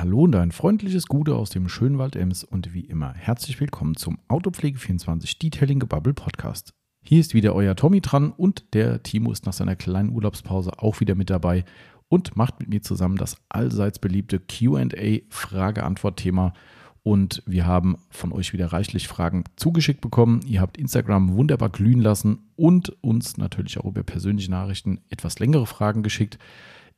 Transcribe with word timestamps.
Hallo 0.00 0.22
und 0.22 0.34
ein 0.34 0.50
freundliches 0.50 1.08
Gute 1.08 1.34
aus 1.34 1.50
dem 1.50 1.68
schönen 1.68 1.98
Wald 1.98 2.16
Ems 2.16 2.42
und 2.42 2.72
wie 2.72 2.86
immer 2.86 3.12
herzlich 3.12 3.60
willkommen 3.60 3.96
zum 3.96 4.18
Autopflege24 4.28 5.38
Detailing 5.38 5.78
Gebubble 5.78 6.14
Podcast. 6.14 6.72
Hier 7.02 7.20
ist 7.20 7.34
wieder 7.34 7.54
euer 7.54 7.76
Tommy 7.76 8.00
dran 8.00 8.32
und 8.32 8.72
der 8.72 9.02
Timo 9.02 9.30
ist 9.30 9.44
nach 9.44 9.52
seiner 9.52 9.76
kleinen 9.76 10.08
Urlaubspause 10.08 10.78
auch 10.78 11.00
wieder 11.00 11.16
mit 11.16 11.28
dabei 11.28 11.66
und 12.08 12.34
macht 12.34 12.60
mit 12.60 12.70
mir 12.70 12.80
zusammen 12.80 13.16
das 13.16 13.36
allseits 13.50 13.98
beliebte 13.98 14.40
QA 14.40 14.88
Frage-Antwort-Thema. 15.28 16.54
Und 17.02 17.42
wir 17.44 17.66
haben 17.66 17.98
von 18.08 18.32
euch 18.32 18.54
wieder 18.54 18.72
reichlich 18.72 19.06
Fragen 19.06 19.44
zugeschickt 19.56 20.00
bekommen. 20.00 20.40
Ihr 20.46 20.62
habt 20.62 20.78
Instagram 20.78 21.34
wunderbar 21.34 21.68
glühen 21.68 22.00
lassen 22.00 22.50
und 22.56 22.88
uns 23.02 23.36
natürlich 23.36 23.76
auch 23.76 23.84
über 23.84 24.02
persönliche 24.02 24.50
Nachrichten 24.50 25.02
etwas 25.10 25.38
längere 25.40 25.66
Fragen 25.66 26.02
geschickt. 26.02 26.38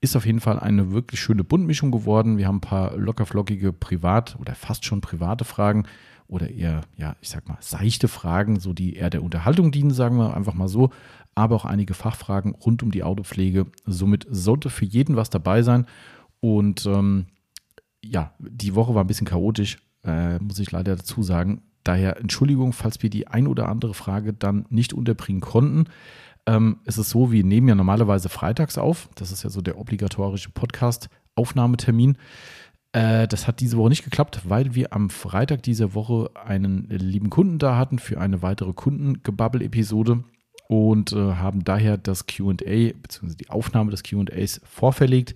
Ist 0.02 0.16
auf 0.16 0.26
jeden 0.26 0.40
Fall 0.40 0.58
eine 0.58 0.90
wirklich 0.90 1.20
schöne 1.20 1.44
Buntmischung 1.44 1.92
geworden. 1.92 2.36
Wir 2.36 2.48
haben 2.48 2.56
ein 2.56 2.60
paar 2.60 2.96
lockerflockige 2.96 3.72
Privat- 3.72 4.36
oder 4.40 4.56
fast 4.56 4.84
schon 4.84 5.00
private 5.00 5.44
Fragen 5.44 5.84
oder 6.26 6.50
eher, 6.50 6.80
ja, 6.96 7.14
ich 7.20 7.28
sag 7.28 7.48
mal, 7.48 7.58
seichte 7.60 8.08
Fragen, 8.08 8.58
so 8.58 8.72
die 8.72 8.96
eher 8.96 9.10
der 9.10 9.22
Unterhaltung 9.22 9.70
dienen, 9.70 9.92
sagen 9.92 10.16
wir 10.16 10.36
einfach 10.36 10.54
mal 10.54 10.66
so. 10.66 10.90
Aber 11.36 11.54
auch 11.54 11.64
einige 11.64 11.94
Fachfragen 11.94 12.52
rund 12.56 12.82
um 12.82 12.90
die 12.90 13.04
Autopflege. 13.04 13.66
Somit 13.86 14.26
sollte 14.28 14.70
für 14.70 14.84
jeden 14.84 15.14
was 15.14 15.30
dabei 15.30 15.62
sein. 15.62 15.86
Und 16.40 16.84
ähm, 16.84 17.26
ja, 18.04 18.34
die 18.40 18.74
Woche 18.74 18.96
war 18.96 19.04
ein 19.04 19.06
bisschen 19.06 19.28
chaotisch, 19.28 19.78
äh, 20.02 20.40
muss 20.40 20.58
ich 20.58 20.72
leider 20.72 20.96
dazu 20.96 21.22
sagen. 21.22 21.62
Daher 21.84 22.16
Entschuldigung, 22.16 22.72
falls 22.72 23.00
wir 23.04 23.10
die 23.10 23.28
ein 23.28 23.46
oder 23.46 23.68
andere 23.68 23.94
Frage 23.94 24.32
dann 24.32 24.66
nicht 24.68 24.94
unterbringen 24.94 25.40
konnten. 25.40 25.84
Ähm, 26.46 26.78
es 26.84 26.98
ist 26.98 27.10
so, 27.10 27.30
wir 27.30 27.44
nehmen 27.44 27.68
ja 27.68 27.74
normalerweise 27.74 28.28
freitags 28.28 28.78
auf. 28.78 29.08
Das 29.14 29.30
ist 29.30 29.44
ja 29.44 29.50
so 29.50 29.60
der 29.60 29.78
obligatorische 29.78 30.50
Podcast-Aufnahmetermin. 30.50 32.16
Äh, 32.92 33.28
das 33.28 33.46
hat 33.46 33.60
diese 33.60 33.76
Woche 33.76 33.90
nicht 33.90 34.04
geklappt, 34.04 34.42
weil 34.44 34.74
wir 34.74 34.92
am 34.92 35.08
Freitag 35.10 35.62
dieser 35.62 35.94
Woche 35.94 36.30
einen 36.34 36.88
lieben 36.88 37.30
Kunden 37.30 37.58
da 37.58 37.76
hatten 37.76 37.98
für 37.98 38.20
eine 38.20 38.42
weitere 38.42 38.72
Kundengebabbel-Episode 38.72 40.24
und 40.68 41.12
äh, 41.12 41.16
haben 41.16 41.64
daher 41.64 41.96
das 41.96 42.26
QA 42.26 42.54
bzw. 42.54 43.34
die 43.34 43.50
Aufnahme 43.50 43.90
des 43.90 44.02
QAs 44.02 44.60
vorverlegt 44.64 45.34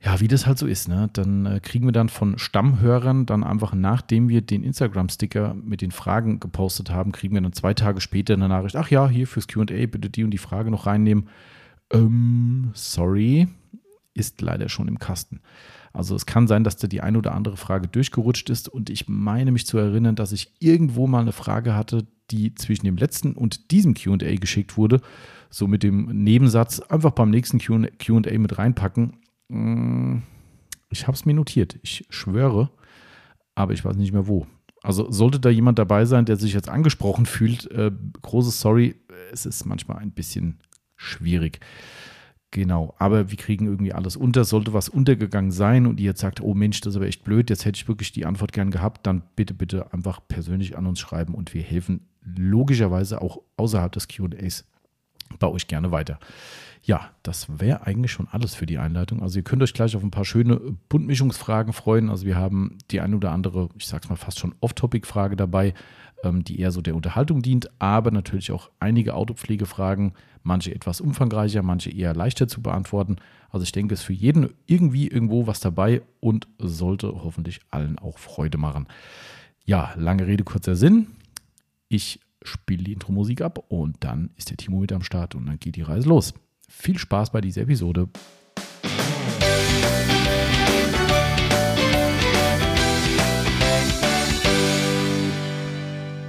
ja, 0.00 0.20
wie 0.20 0.28
das 0.28 0.46
halt 0.46 0.58
so 0.58 0.66
ist, 0.66 0.88
ne? 0.88 1.10
Dann 1.12 1.46
äh, 1.46 1.60
kriegen 1.60 1.86
wir 1.86 1.92
dann 1.92 2.08
von 2.08 2.38
Stammhörern 2.38 3.26
dann 3.26 3.42
einfach, 3.42 3.74
nachdem 3.74 4.28
wir 4.28 4.42
den 4.42 4.62
Instagram-Sticker 4.62 5.54
mit 5.54 5.80
den 5.80 5.90
Fragen 5.90 6.38
gepostet 6.38 6.90
haben, 6.90 7.10
kriegen 7.10 7.34
wir 7.34 7.40
dann 7.40 7.52
zwei 7.52 7.74
Tage 7.74 8.00
später 8.00 8.34
eine 8.34 8.48
Nachricht, 8.48 8.76
ach 8.76 8.90
ja, 8.90 9.08
hier 9.08 9.26
fürs 9.26 9.48
QA 9.48 9.64
bitte 9.64 10.08
die 10.08 10.22
und 10.22 10.30
die 10.30 10.38
Frage 10.38 10.70
noch 10.70 10.86
reinnehmen. 10.86 11.28
Ähm, 11.92 12.70
sorry, 12.74 13.48
ist 14.14 14.40
leider 14.40 14.68
schon 14.68 14.86
im 14.86 14.98
Kasten. 14.98 15.40
Also 15.92 16.14
es 16.14 16.26
kann 16.26 16.46
sein, 16.46 16.62
dass 16.62 16.76
da 16.76 16.86
die 16.86 17.00
ein 17.00 17.16
oder 17.16 17.34
andere 17.34 17.56
Frage 17.56 17.88
durchgerutscht 17.88 18.50
ist 18.50 18.68
und 18.68 18.90
ich 18.90 19.08
meine 19.08 19.50
mich 19.50 19.66
zu 19.66 19.78
erinnern, 19.78 20.14
dass 20.14 20.30
ich 20.30 20.52
irgendwo 20.60 21.08
mal 21.08 21.22
eine 21.22 21.32
Frage 21.32 21.74
hatte, 21.74 22.06
die 22.30 22.54
zwischen 22.54 22.84
dem 22.84 22.96
letzten 22.96 23.32
und 23.32 23.72
diesem 23.72 23.94
QA 23.94 24.36
geschickt 24.36 24.76
wurde. 24.76 25.00
So 25.50 25.66
mit 25.66 25.82
dem 25.82 26.06
Nebensatz 26.24 26.80
einfach 26.80 27.12
beim 27.12 27.30
nächsten 27.30 27.58
QA 27.58 28.38
mit 28.38 28.58
reinpacken. 28.58 29.14
Mm, 29.48 30.18
ich 30.90 31.06
habe 31.06 31.14
es 31.14 31.24
mir 31.24 31.34
notiert, 31.34 31.78
ich 31.82 32.06
schwöre, 32.10 32.70
aber 33.54 33.72
ich 33.72 33.84
weiß 33.84 33.96
nicht 33.96 34.12
mehr 34.12 34.26
wo. 34.26 34.46
Also 34.82 35.10
sollte 35.10 35.40
da 35.40 35.50
jemand 35.50 35.78
dabei 35.78 36.04
sein, 36.04 36.24
der 36.24 36.36
sich 36.36 36.54
jetzt 36.54 36.68
angesprochen 36.68 37.26
fühlt, 37.26 37.70
äh, 37.72 37.90
großes 38.22 38.60
Sorry, 38.60 38.94
es 39.32 39.44
ist 39.44 39.66
manchmal 39.66 39.98
ein 39.98 40.12
bisschen 40.12 40.60
schwierig. 40.96 41.60
Genau, 42.50 42.94
aber 42.98 43.30
wir 43.30 43.36
kriegen 43.36 43.66
irgendwie 43.66 43.92
alles 43.92 44.16
unter. 44.16 44.44
Sollte 44.44 44.72
was 44.72 44.88
untergegangen 44.88 45.50
sein 45.50 45.86
und 45.86 46.00
ihr 46.00 46.06
jetzt 46.06 46.20
sagt, 46.20 46.40
oh 46.40 46.54
Mensch, 46.54 46.80
das 46.80 46.92
ist 46.92 46.96
aber 46.96 47.06
echt 47.06 47.22
blöd, 47.22 47.50
jetzt 47.50 47.66
hätte 47.66 47.76
ich 47.76 47.88
wirklich 47.88 48.12
die 48.12 48.24
Antwort 48.24 48.52
gern 48.52 48.70
gehabt, 48.70 49.06
dann 49.06 49.22
bitte, 49.36 49.52
bitte 49.52 49.92
einfach 49.92 50.20
persönlich 50.28 50.78
an 50.78 50.86
uns 50.86 50.98
schreiben 50.98 51.34
und 51.34 51.52
wir 51.52 51.62
helfen 51.62 52.08
logischerweise 52.22 53.20
auch 53.20 53.42
außerhalb 53.58 53.92
des 53.92 54.08
QAs 54.08 54.64
bei 55.38 55.46
euch 55.46 55.66
gerne 55.66 55.90
weiter. 55.90 56.18
Ja, 56.82 57.10
das 57.22 57.60
wäre 57.60 57.86
eigentlich 57.86 58.12
schon 58.12 58.28
alles 58.30 58.54
für 58.54 58.66
die 58.66 58.78
Einleitung. 58.78 59.22
Also 59.22 59.38
ihr 59.38 59.42
könnt 59.42 59.62
euch 59.62 59.74
gleich 59.74 59.96
auf 59.96 60.02
ein 60.02 60.10
paar 60.10 60.24
schöne 60.24 60.58
Buntmischungsfragen 60.88 61.72
freuen. 61.72 62.08
Also 62.08 62.24
wir 62.24 62.36
haben 62.36 62.78
die 62.90 63.00
ein 63.00 63.14
oder 63.14 63.32
andere, 63.32 63.68
ich 63.76 63.86
sag's 63.86 64.08
mal 64.08 64.16
fast 64.16 64.38
schon 64.38 64.54
Off-Topic-Frage 64.60 65.36
dabei, 65.36 65.74
ähm, 66.24 66.44
die 66.44 66.60
eher 66.60 66.70
so 66.70 66.80
der 66.80 66.94
Unterhaltung 66.94 67.42
dient, 67.42 67.70
aber 67.78 68.10
natürlich 68.10 68.52
auch 68.52 68.70
einige 68.80 69.14
Autopflegefragen, 69.14 70.14
manche 70.42 70.74
etwas 70.74 71.00
umfangreicher, 71.00 71.62
manche 71.62 71.90
eher 71.90 72.14
leichter 72.14 72.48
zu 72.48 72.62
beantworten. 72.62 73.16
Also 73.50 73.64
ich 73.64 73.72
denke, 73.72 73.94
es 73.94 74.00
ist 74.00 74.06
für 74.06 74.12
jeden 74.12 74.50
irgendwie 74.66 75.08
irgendwo 75.08 75.46
was 75.46 75.60
dabei 75.60 76.02
und 76.20 76.48
sollte 76.58 77.08
hoffentlich 77.08 77.60
allen 77.70 77.98
auch 77.98 78.18
Freude 78.18 78.58
machen. 78.58 78.86
Ja, 79.64 79.92
lange 79.96 80.26
Rede, 80.26 80.44
kurzer 80.44 80.76
Sinn. 80.76 81.08
Ich 81.88 82.20
spiele 82.42 82.84
die 82.84 82.92
Intro-Musik 82.92 83.40
ab 83.40 83.64
und 83.68 83.96
dann 84.00 84.30
ist 84.36 84.50
der 84.50 84.56
Timo 84.56 84.80
mit 84.80 84.92
am 84.92 85.02
Start 85.02 85.34
und 85.34 85.46
dann 85.46 85.58
geht 85.58 85.76
die 85.76 85.82
Reise 85.82 86.08
los. 86.08 86.34
Viel 86.68 86.98
Spaß 86.98 87.30
bei 87.30 87.40
dieser 87.40 87.62
Episode. 87.62 88.08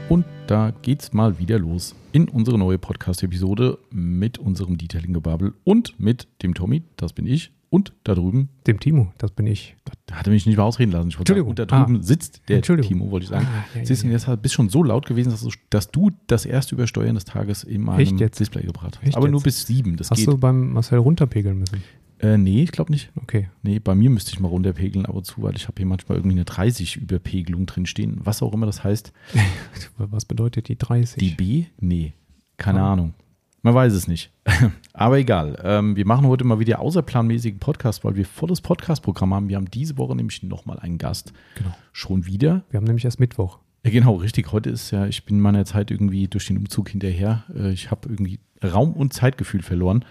Und 0.10 0.26
da 0.48 0.72
geht's 0.82 1.14
mal 1.14 1.38
wieder 1.38 1.60
los 1.60 1.96
in 2.12 2.28
unsere 2.30 2.58
neue 2.58 2.80
Podcast-Episode 2.80 3.78
mit 3.92 4.40
unserem 4.40 4.78
Detailing-Gebabel 4.78 5.54
und 5.64 6.00
mit 6.00 6.28
dem 6.42 6.56
Tommy, 6.56 6.82
das 6.98 7.14
bin 7.14 7.28
ich, 7.28 7.52
und 7.70 7.94
da 8.04 8.16
drüben. 8.16 8.50
Dem 8.66 8.80
Timo, 8.80 9.12
das 9.18 9.32
bin 9.32 9.46
ich. 9.48 9.76
Da 10.06 10.16
hat 10.16 10.28
er 10.28 10.34
mich 10.34 10.46
nicht 10.46 10.58
mal 10.58 10.64
ausreden 10.64 10.92
lassen. 10.92 11.12
Entschuldigung. 11.12 11.50
und 11.50 11.60
da 11.60 11.66
drüben 11.66 11.98
ah. 11.98 12.04
sitzt 12.04 12.42
der 12.50 12.62
Timo, 12.62 13.12
wollte 13.12 13.26
ich 13.26 13.30
sagen. 13.30 13.48
Ah, 13.48 13.66
ja, 13.76 13.86
Siehst 13.86 14.04
du, 14.04 14.08
ja. 14.08 14.36
bist 14.36 14.56
schon 14.56 14.70
so 14.70 14.84
laut 14.84 15.06
gewesen, 15.06 15.30
dass 15.30 15.42
du, 15.42 15.52
dass 15.70 15.92
du, 15.92 16.12
das 16.28 16.46
erste 16.46 16.76
Übersteuern 16.76 17.16
des 17.16 17.26
Tages 17.26 17.64
in 17.64 17.82
meinem 17.82 18.18
Display 18.18 18.64
gebracht 18.64 18.98
hast. 18.98 19.08
Echt 19.08 19.18
Aber 19.18 19.28
jetzt? 19.28 19.32
nur 19.32 19.44
bis 19.44 19.66
sieben. 19.68 19.98
Das 19.98 20.10
hast 20.10 20.20
geht. 20.20 20.28
du 20.28 20.38
beim 20.38 20.74
Marcel 20.74 21.00
runterpegeln 21.00 21.60
müssen? 21.60 21.84
Äh, 22.20 22.38
nee, 22.38 22.64
ich 22.64 22.72
glaube 22.72 22.92
nicht. 22.92 23.12
Okay. 23.16 23.50
Nee, 23.64 23.80
bei 23.80 23.96
mir 23.96 24.10
müsste 24.10 24.32
ich 24.34 24.40
mal 24.40 24.50
runterpegeln 24.50 25.06
ab 25.06 25.16
und 25.16 25.26
zu, 25.26 25.42
weil 25.42 25.56
ich 25.56 25.68
habe 25.68 25.76
hier 25.78 25.86
manchmal 25.86 26.18
irgendwie 26.18 26.36
eine 26.36 26.46
30 26.46 26.98
Überpegelung 26.98 27.66
drin 27.66 27.86
stehen. 27.86 28.20
Was 28.24 28.42
auch 28.42 28.54
immer 28.54 28.66
das 28.66 28.84
heißt. 28.84 29.14
Was 29.98 30.26
bedeutet 30.26 30.68
die 30.68 30.78
30? 30.78 31.18
Die 31.20 31.30
B? 31.36 31.66
Nee, 31.80 32.14
keine 32.58 32.82
ah. 32.82 32.94
Ahnung. 32.94 33.14
Man 33.62 33.74
weiß 33.74 33.94
es 33.94 34.08
nicht. 34.08 34.32
Aber 34.94 35.18
egal. 35.18 35.60
Ähm, 35.64 35.96
wir 35.96 36.06
machen 36.06 36.28
heute 36.28 36.46
mal 36.46 36.60
wieder 36.60 36.80
außerplanmäßigen 36.80 37.60
Podcast, 37.60 38.04
weil 38.04 38.16
wir 38.16 38.26
volles 38.26 38.62
Podcast-Programm 38.62 39.34
haben. 39.34 39.50
Wir 39.50 39.58
haben 39.58 39.70
diese 39.70 39.98
Woche 39.98 40.16
nämlich 40.16 40.44
nochmal 40.44 40.80
einen 40.80 40.98
Gast. 40.98 41.34
Genau. 41.56 41.76
Schon 41.92 42.26
wieder. 42.26 42.64
Wir 42.70 42.78
haben 42.78 42.86
nämlich 42.86 43.06
erst 43.06 43.20
Mittwoch. 43.20 43.60
Ja, 43.84 43.92
genau, 43.92 44.16
richtig. 44.16 44.52
Heute 44.52 44.70
ist 44.70 44.92
ja, 44.92 45.06
ich 45.08 45.26
bin 45.26 45.40
meiner 45.40 45.66
Zeit 45.66 45.92
irgendwie 45.92 46.28
durch 46.28 46.48
den 46.48 46.58
Umzug 46.58 46.90
hinterher. 46.90 47.44
Äh, 47.54 47.72
ich 47.72 47.92
habe 47.92 48.10
irgendwie 48.10 48.40
Raum- 48.64 48.94
und 48.94 49.14
Zeitgefühl 49.14 49.62
verloren. 49.62 50.06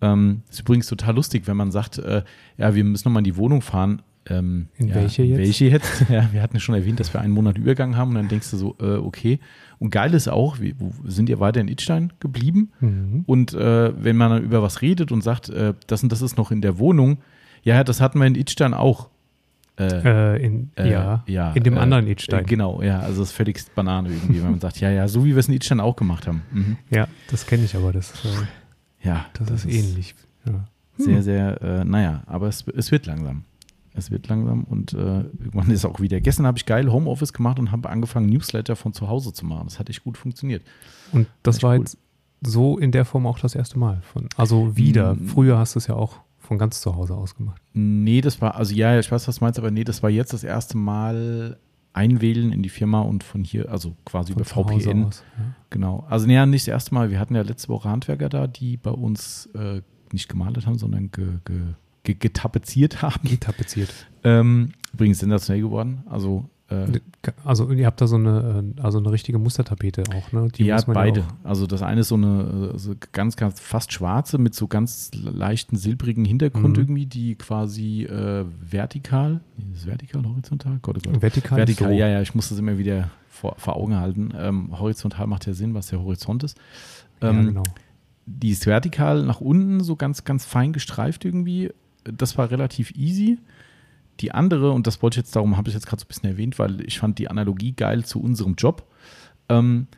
Ähm, 0.00 0.42
ist 0.50 0.60
übrigens 0.60 0.86
total 0.86 1.14
lustig, 1.14 1.46
wenn 1.46 1.56
man 1.56 1.70
sagt, 1.70 1.98
äh, 1.98 2.22
ja, 2.58 2.74
wir 2.74 2.84
müssen 2.84 3.08
nochmal 3.08 3.20
in 3.20 3.24
die 3.24 3.36
Wohnung 3.36 3.62
fahren. 3.62 4.02
Ähm, 4.28 4.68
in 4.76 4.88
ja, 4.88 4.94
welche 4.96 5.22
jetzt? 5.22 5.38
Welche 5.38 5.64
jetzt? 5.66 6.06
Ja, 6.10 6.28
wir 6.32 6.42
hatten 6.42 6.58
schon 6.58 6.74
erwähnt, 6.74 6.98
dass 7.00 7.12
wir 7.14 7.20
einen 7.20 7.32
Monat 7.32 7.58
Übergang 7.58 7.96
haben 7.96 8.10
und 8.10 8.16
dann 8.16 8.28
denkst 8.28 8.50
du 8.50 8.56
so, 8.56 8.76
äh, 8.80 8.96
okay. 8.96 9.38
Und 9.78 9.90
geil 9.90 10.14
ist 10.14 10.28
auch, 10.28 10.58
wir 10.58 10.74
sind 11.04 11.28
ja 11.28 11.38
weiter 11.38 11.60
in 11.60 11.68
Idstein 11.68 12.12
geblieben 12.18 12.72
mhm. 12.80 13.24
und 13.26 13.54
äh, 13.54 13.92
wenn 14.02 14.16
man 14.16 14.30
dann 14.30 14.42
über 14.42 14.62
was 14.62 14.82
redet 14.82 15.12
und 15.12 15.22
sagt, 15.22 15.48
äh, 15.50 15.74
das 15.86 16.02
und 16.02 16.10
das 16.10 16.22
ist 16.22 16.36
noch 16.36 16.50
in 16.50 16.60
der 16.60 16.78
Wohnung, 16.78 17.18
ja, 17.62 17.84
das 17.84 18.00
hatten 18.00 18.18
wir 18.18 18.26
in 18.26 18.34
Idstein 18.34 18.74
auch. 18.74 19.10
Äh, 19.78 20.42
in, 20.42 20.70
äh, 20.76 20.90
ja, 20.90 21.22
ja, 21.26 21.52
in 21.52 21.62
dem 21.62 21.76
äh, 21.76 21.80
anderen 21.80 22.06
Idstein. 22.06 22.46
genau, 22.46 22.80
ja, 22.80 23.00
also 23.00 23.20
das 23.20 23.28
ist 23.28 23.36
völlig 23.36 23.62
Banane 23.74 24.08
irgendwie, 24.08 24.42
wenn 24.42 24.52
man 24.52 24.60
sagt, 24.60 24.80
ja, 24.80 24.90
ja, 24.90 25.06
so 25.06 25.26
wie 25.26 25.34
wir 25.34 25.38
es 25.38 25.48
in 25.48 25.54
Idstein 25.54 25.80
auch 25.80 25.96
gemacht 25.96 26.26
haben. 26.26 26.42
Mhm. 26.50 26.76
Ja, 26.88 27.08
das 27.30 27.46
kenne 27.46 27.64
ich 27.64 27.76
aber, 27.76 27.92
das, 27.92 28.14
ja, 29.02 29.26
das, 29.34 29.48
das 29.48 29.64
ist, 29.66 29.74
ist 29.74 29.84
ähnlich. 29.84 30.14
Ja. 30.46 30.64
Sehr, 30.96 31.22
sehr, 31.22 31.84
naja, 31.84 32.22
aber 32.26 32.48
es, 32.48 32.64
es 32.74 32.90
wird 32.90 33.04
langsam. 33.04 33.44
Es 33.96 34.10
wird 34.10 34.28
langsam 34.28 34.64
und 34.64 34.92
äh, 34.92 34.96
irgendwann 34.98 35.70
ist 35.70 35.84
auch 35.84 36.00
wieder. 36.00 36.20
Gestern 36.20 36.46
habe 36.46 36.58
ich 36.58 36.66
geil 36.66 36.92
Homeoffice 36.92 37.32
gemacht 37.32 37.58
und 37.58 37.72
habe 37.72 37.88
angefangen, 37.88 38.28
Newsletter 38.28 38.76
von 38.76 38.92
zu 38.92 39.08
Hause 39.08 39.32
zu 39.32 39.46
machen. 39.46 39.64
Das 39.64 39.78
hat 39.78 39.88
echt 39.88 40.04
gut 40.04 40.18
funktioniert. 40.18 40.62
Und 41.12 41.26
das 41.42 41.62
war 41.62 41.74
cool. 41.74 41.80
jetzt 41.80 41.98
so 42.42 42.78
in 42.78 42.92
der 42.92 43.04
Form 43.04 43.26
auch 43.26 43.38
das 43.38 43.54
erste 43.54 43.78
Mal. 43.78 44.02
Von, 44.02 44.28
also 44.36 44.76
wieder. 44.76 45.14
Mhm. 45.14 45.28
Früher 45.28 45.58
hast 45.58 45.74
du 45.74 45.78
es 45.78 45.86
ja 45.86 45.94
auch 45.94 46.20
von 46.38 46.58
ganz 46.58 46.80
zu 46.80 46.94
Hause 46.94 47.14
aus 47.14 47.34
gemacht. 47.34 47.60
Nee, 47.72 48.20
das 48.20 48.40
war, 48.40 48.54
also 48.54 48.74
ja, 48.74 48.98
ich 48.98 49.10
weiß, 49.10 49.26
was 49.26 49.38
du 49.38 49.44
meinst, 49.44 49.58
aber 49.58 49.70
nee, 49.70 49.84
das 49.84 50.02
war 50.02 50.10
jetzt 50.10 50.32
das 50.32 50.44
erste 50.44 50.76
Mal 50.76 51.58
einwählen 51.92 52.52
in 52.52 52.62
die 52.62 52.68
Firma 52.68 53.00
und 53.00 53.24
von 53.24 53.42
hier, 53.42 53.70
also 53.70 53.96
quasi 54.04 54.34
von 54.34 54.42
über 54.42 54.44
VPN. 54.44 55.06
Aus, 55.06 55.24
ja. 55.38 55.44
Genau. 55.70 56.06
Also 56.08 56.26
nee, 56.26 56.44
nicht 56.46 56.66
das 56.66 56.72
erste 56.72 56.94
Mal. 56.94 57.10
Wir 57.10 57.18
hatten 57.18 57.34
ja 57.34 57.42
letzte 57.42 57.68
Woche 57.68 57.88
Handwerker 57.88 58.28
da, 58.28 58.46
die 58.46 58.76
bei 58.76 58.90
uns 58.90 59.46
äh, 59.54 59.80
nicht 60.12 60.28
gemalt 60.28 60.64
haben, 60.66 60.78
sondern 60.78 61.10
ge, 61.10 61.26
ge 61.44 61.60
getapeziert 62.14 63.02
haben. 63.02 63.28
Getapeziert. 63.28 63.90
Ähm, 64.24 64.72
übrigens 64.92 65.18
sensationell 65.18 65.62
geworden. 65.62 66.02
Also 66.06 66.48
Äh, 66.68 67.00
also 67.44 67.70
ihr 67.70 67.86
habt 67.86 68.00
da 68.00 68.08
so 68.08 68.16
eine, 68.16 68.74
äh, 68.76 68.80
also 68.82 68.98
eine 68.98 69.12
richtige 69.12 69.38
Mustertapete 69.38 70.02
auch, 70.14 70.32
ne? 70.32 70.48
Die 70.48 70.64
ja, 70.64 70.80
beide. 70.86 71.20
Ja 71.20 71.26
also 71.44 71.66
das 71.66 71.82
eine 71.82 72.00
ist 72.00 72.08
so 72.08 72.16
eine 72.16 72.72
so 72.76 72.94
ganz, 73.12 73.36
ganz 73.36 73.60
fast 73.60 73.92
schwarze 73.92 74.38
mit 74.38 74.54
so 74.54 74.66
ganz 74.66 75.10
leichten 75.14 75.76
silbrigen 75.76 76.24
Hintergrund 76.24 76.76
mhm. 76.76 76.82
irgendwie, 76.82 77.06
die 77.06 77.36
quasi 77.36 78.04
äh, 78.04 78.44
vertikal, 78.60 79.42
ist 79.58 79.82
es 79.82 79.86
vertikal, 79.86 80.24
horizontal? 80.24 80.78
Gott, 80.82 80.98
oh 80.98 81.10
Gott. 81.10 81.22
Vertikal, 81.22 81.58
vertikal 81.58 81.90
so. 81.90 81.94
ja, 81.94 82.08
ja, 82.08 82.20
ich 82.20 82.34
muss 82.34 82.48
das 82.48 82.58
immer 82.58 82.78
wieder 82.78 83.10
vor, 83.28 83.54
vor 83.58 83.76
Augen 83.76 83.96
halten. 83.96 84.30
Ähm, 84.36 84.76
horizontal 84.78 85.28
macht 85.28 85.46
ja 85.46 85.54
Sinn, 85.54 85.74
was 85.74 85.88
der 85.88 86.00
Horizont 86.00 86.42
ist. 86.42 86.58
Ähm, 87.20 87.36
ja, 87.36 87.42
genau. 87.44 87.62
Die 88.26 88.50
ist 88.50 88.66
vertikal 88.66 89.22
nach 89.22 89.40
unten, 89.40 89.84
so 89.84 89.94
ganz, 89.94 90.24
ganz 90.24 90.44
fein 90.44 90.72
gestreift 90.72 91.24
irgendwie. 91.24 91.70
Das 92.12 92.38
war 92.38 92.50
relativ 92.50 92.92
easy. 92.96 93.38
Die 94.20 94.32
andere, 94.32 94.72
und 94.72 94.86
das 94.86 95.02
wollte 95.02 95.18
ich 95.20 95.26
jetzt, 95.26 95.36
darum 95.36 95.56
habe 95.56 95.68
ich 95.68 95.74
jetzt 95.74 95.86
gerade 95.86 96.00
so 96.00 96.04
ein 96.04 96.08
bisschen 96.08 96.30
erwähnt, 96.30 96.58
weil 96.58 96.80
ich 96.80 96.98
fand 96.98 97.18
die 97.18 97.28
Analogie 97.28 97.72
geil 97.72 98.04
zu 98.04 98.20
unserem 98.20 98.54
Job. 98.54 98.86
Ähm, 99.48 99.88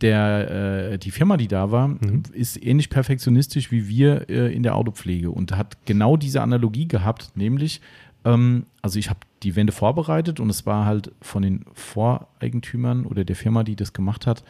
der, 0.00 0.92
äh, 0.92 0.98
die 0.98 1.10
Firma, 1.10 1.36
die 1.36 1.48
da 1.48 1.70
war, 1.70 1.88
mhm. 1.88 2.22
ist 2.32 2.62
ähnlich 2.62 2.90
perfektionistisch 2.90 3.70
wie 3.70 3.88
wir 3.88 4.28
äh, 4.30 4.52
in 4.52 4.62
der 4.62 4.74
Autopflege 4.74 5.30
und 5.30 5.56
hat 5.56 5.84
genau 5.84 6.16
diese 6.16 6.42
Analogie 6.42 6.88
gehabt, 6.88 7.32
nämlich, 7.36 7.80
ähm, 8.24 8.66
also 8.82 8.98
ich 8.98 9.10
habe 9.10 9.20
die 9.42 9.56
Wände 9.56 9.72
vorbereitet 9.72 10.40
und 10.40 10.50
es 10.50 10.66
war 10.66 10.86
halt 10.86 11.12
von 11.20 11.42
den 11.42 11.64
Voreigentümern 11.74 13.04
oder 13.04 13.24
der 13.24 13.36
Firma, 13.36 13.62
die 13.62 13.76
das 13.76 13.92
gemacht 13.92 14.26
hat, 14.26 14.42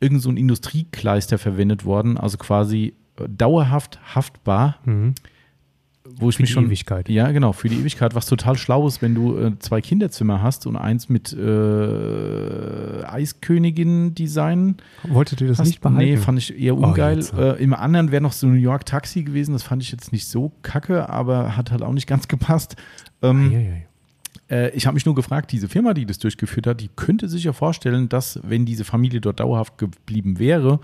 irgend 0.00 0.20
so 0.20 0.28
ein 0.28 0.36
Industriekleister 0.36 1.38
verwendet 1.38 1.84
worden, 1.84 2.18
also 2.18 2.36
quasi 2.36 2.94
äh, 3.16 3.28
dauerhaft 3.28 4.00
haftbar. 4.14 4.78
Mhm 4.84 5.14
wo 6.06 6.28
ich 6.28 6.36
für 6.36 6.42
mich 6.42 6.50
schon. 6.50 6.66
Ewigkeit. 6.66 7.08
Ja, 7.08 7.30
genau, 7.32 7.52
für 7.52 7.68
die 7.68 7.76
Ewigkeit, 7.76 8.14
was 8.14 8.26
total 8.26 8.56
schlau 8.56 8.86
ist, 8.86 9.00
wenn 9.00 9.14
du 9.14 9.38
äh, 9.38 9.58
zwei 9.58 9.80
Kinderzimmer 9.80 10.42
hast 10.42 10.66
und 10.66 10.76
eins 10.76 11.08
mit 11.08 11.32
äh, 11.32 13.04
Eiskönigin-Design. 13.04 14.76
Wolltet 15.04 15.40
ihr 15.40 15.48
das 15.48 15.60
hast, 15.60 15.68
nicht 15.68 15.80
behalten? 15.80 16.04
Nee, 16.04 16.16
fand 16.18 16.38
ich 16.38 16.58
eher 16.58 16.76
oh, 16.76 16.84
ungeil. 16.84 17.24
Oh, 17.34 17.40
äh, 17.40 17.62
Im 17.62 17.72
anderen 17.72 18.12
wäre 18.12 18.22
noch 18.22 18.32
so 18.32 18.46
ein 18.46 18.52
New 18.52 18.60
York 18.60 18.84
Taxi 18.84 19.22
gewesen, 19.22 19.52
das 19.52 19.62
fand 19.62 19.82
ich 19.82 19.90
jetzt 19.92 20.12
nicht 20.12 20.26
so 20.26 20.52
kacke, 20.62 21.08
aber 21.08 21.56
hat 21.56 21.70
halt 21.70 21.82
auch 21.82 21.92
nicht 21.92 22.06
ganz 22.06 22.28
gepasst. 22.28 22.76
Ähm, 23.22 23.50
ei, 23.50 23.56
ei, 23.56 23.72
ei. 23.72 23.86
Äh, 24.50 24.70
ich 24.70 24.86
habe 24.86 24.94
mich 24.94 25.06
nur 25.06 25.14
gefragt, 25.14 25.52
diese 25.52 25.68
Firma, 25.68 25.94
die 25.94 26.04
das 26.04 26.18
durchgeführt 26.18 26.66
hat, 26.66 26.80
die 26.80 26.90
könnte 26.94 27.28
sich 27.28 27.44
ja 27.44 27.54
vorstellen, 27.54 28.10
dass, 28.10 28.40
wenn 28.42 28.66
diese 28.66 28.84
Familie 28.84 29.22
dort 29.22 29.40
dauerhaft 29.40 29.78
geblieben 29.78 30.38
wäre, 30.38 30.80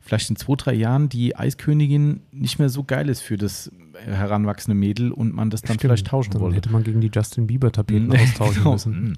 vielleicht 0.00 0.30
in 0.30 0.36
zwei, 0.36 0.54
drei 0.56 0.74
Jahren 0.74 1.08
die 1.08 1.36
Eiskönigin 1.36 2.20
nicht 2.32 2.58
mehr 2.58 2.70
so 2.70 2.84
geil 2.84 3.08
ist 3.08 3.20
für 3.20 3.36
das 3.36 3.70
heranwachsende 3.94 4.74
Mädel 4.74 5.12
und 5.12 5.34
man 5.34 5.50
das 5.50 5.62
dann 5.62 5.74
Stimmt, 5.74 5.80
vielleicht 5.82 6.06
tauschen 6.06 6.32
dann 6.32 6.42
wollte. 6.42 6.56
hätte 6.56 6.70
man 6.70 6.84
gegen 6.84 7.00
die 7.00 7.10
Justin 7.12 7.46
Bieber-Tapeten 7.46 8.12
austauschen 8.16 8.62
genau. 8.62 8.72
müssen. 8.72 9.02
Mhm. 9.02 9.16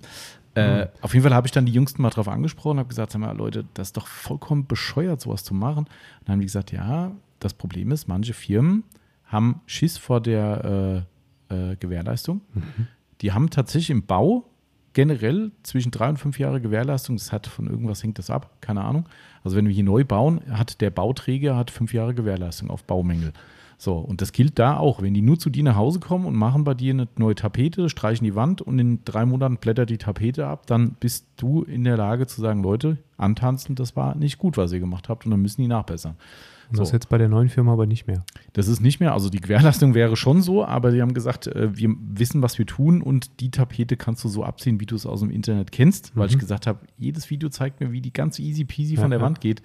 Äh, 0.54 0.88
auf 1.02 1.12
jeden 1.12 1.22
Fall 1.22 1.34
habe 1.34 1.46
ich 1.46 1.52
dann 1.52 1.66
die 1.66 1.72
Jüngsten 1.72 2.00
mal 2.00 2.10
drauf 2.10 2.28
angesprochen, 2.28 2.78
habe 2.78 2.88
gesagt, 2.88 3.12
sag 3.12 3.20
mal, 3.20 3.36
Leute, 3.36 3.66
das 3.74 3.88
ist 3.88 3.96
doch 3.96 4.06
vollkommen 4.06 4.66
bescheuert, 4.66 5.20
sowas 5.20 5.44
zu 5.44 5.52
machen. 5.52 5.84
Und 5.84 5.88
dann 6.24 6.34
haben 6.34 6.40
die 6.40 6.46
gesagt, 6.46 6.72
ja, 6.72 7.12
das 7.40 7.52
Problem 7.52 7.90
ist, 7.92 8.08
manche 8.08 8.32
Firmen 8.32 8.84
haben 9.26 9.60
Schiss 9.66 9.98
vor 9.98 10.20
der 10.20 11.04
äh, 11.50 11.72
äh, 11.72 11.76
Gewährleistung. 11.76 12.40
Mhm. 12.54 12.86
Die 13.20 13.32
haben 13.32 13.50
tatsächlich 13.50 13.90
im 13.90 14.06
Bau 14.06 14.44
generell 14.94 15.52
zwischen 15.62 15.90
drei 15.90 16.08
und 16.08 16.16
fünf 16.16 16.38
Jahre 16.38 16.60
Gewährleistung. 16.60 17.16
Das 17.16 17.32
hat 17.32 17.46
von 17.46 17.66
irgendwas 17.66 18.02
hängt 18.02 18.18
das 18.18 18.30
ab, 18.30 18.56
keine 18.62 18.82
Ahnung. 18.82 19.06
Also 19.44 19.56
wenn 19.56 19.66
wir 19.66 19.74
hier 19.74 19.84
neu 19.84 20.04
bauen, 20.04 20.40
hat 20.50 20.80
der 20.80 20.90
Bauträger 20.90 21.54
hat 21.54 21.70
fünf 21.70 21.92
Jahre 21.92 22.14
Gewährleistung 22.14 22.70
auf 22.70 22.82
Baumängel. 22.84 23.32
So, 23.78 23.98
und 23.98 24.22
das 24.22 24.32
gilt 24.32 24.58
da 24.58 24.76
auch. 24.76 25.02
Wenn 25.02 25.14
die 25.14 25.22
nur 25.22 25.38
zu 25.38 25.50
dir 25.50 25.62
nach 25.62 25.76
Hause 25.76 26.00
kommen 26.00 26.24
und 26.24 26.34
machen 26.34 26.64
bei 26.64 26.74
dir 26.74 26.94
eine 26.94 27.08
neue 27.16 27.34
Tapete, 27.34 27.88
streichen 27.88 28.24
die 28.24 28.34
Wand 28.34 28.62
und 28.62 28.78
in 28.78 29.00
drei 29.04 29.26
Monaten 29.26 29.58
blättert 29.58 29.90
die 29.90 29.98
Tapete 29.98 30.46
ab, 30.46 30.66
dann 30.66 30.92
bist 30.98 31.26
du 31.36 31.62
in 31.62 31.84
der 31.84 31.96
Lage 31.96 32.26
zu 32.26 32.40
sagen, 32.40 32.62
Leute, 32.62 32.98
antanzen, 33.18 33.74
das 33.74 33.94
war 33.94 34.14
nicht 34.14 34.38
gut, 34.38 34.56
was 34.56 34.72
ihr 34.72 34.80
gemacht 34.80 35.08
habt 35.08 35.26
und 35.26 35.30
dann 35.30 35.42
müssen 35.42 35.60
die 35.60 35.68
nachbessern. 35.68 36.16
Und 36.70 36.78
das 36.80 36.88
so. 36.88 36.94
jetzt 36.94 37.08
bei 37.08 37.18
der 37.18 37.28
neuen 37.28 37.48
Firma 37.48 37.72
aber 37.72 37.86
nicht 37.86 38.06
mehr. 38.06 38.24
Das 38.54 38.66
ist 38.66 38.80
nicht 38.80 38.98
mehr, 38.98 39.12
also 39.12 39.28
die 39.30 39.40
Gewährleistung 39.40 39.94
wäre 39.94 40.16
schon 40.16 40.42
so, 40.42 40.64
aber 40.64 40.90
sie 40.90 41.00
haben 41.00 41.14
gesagt, 41.14 41.46
äh, 41.46 41.76
wir 41.76 41.94
wissen, 42.00 42.42
was 42.42 42.58
wir 42.58 42.66
tun 42.66 43.02
und 43.02 43.40
die 43.40 43.50
Tapete 43.50 43.96
kannst 43.96 44.24
du 44.24 44.28
so 44.28 44.42
abziehen, 44.42 44.80
wie 44.80 44.86
du 44.86 44.96
es 44.96 45.06
aus 45.06 45.20
dem 45.20 45.30
Internet 45.30 45.70
kennst, 45.70 46.16
weil 46.16 46.26
mhm. 46.26 46.34
ich 46.34 46.38
gesagt 46.38 46.66
habe, 46.66 46.80
jedes 46.98 47.30
Video 47.30 47.50
zeigt 47.50 47.80
mir, 47.80 47.92
wie 47.92 48.00
die 48.00 48.12
ganz 48.12 48.38
easy 48.38 48.64
peasy 48.64 48.94
ja, 48.94 49.00
von 49.00 49.10
der 49.10 49.20
ja. 49.20 49.24
Wand 49.24 49.40
geht. 49.40 49.62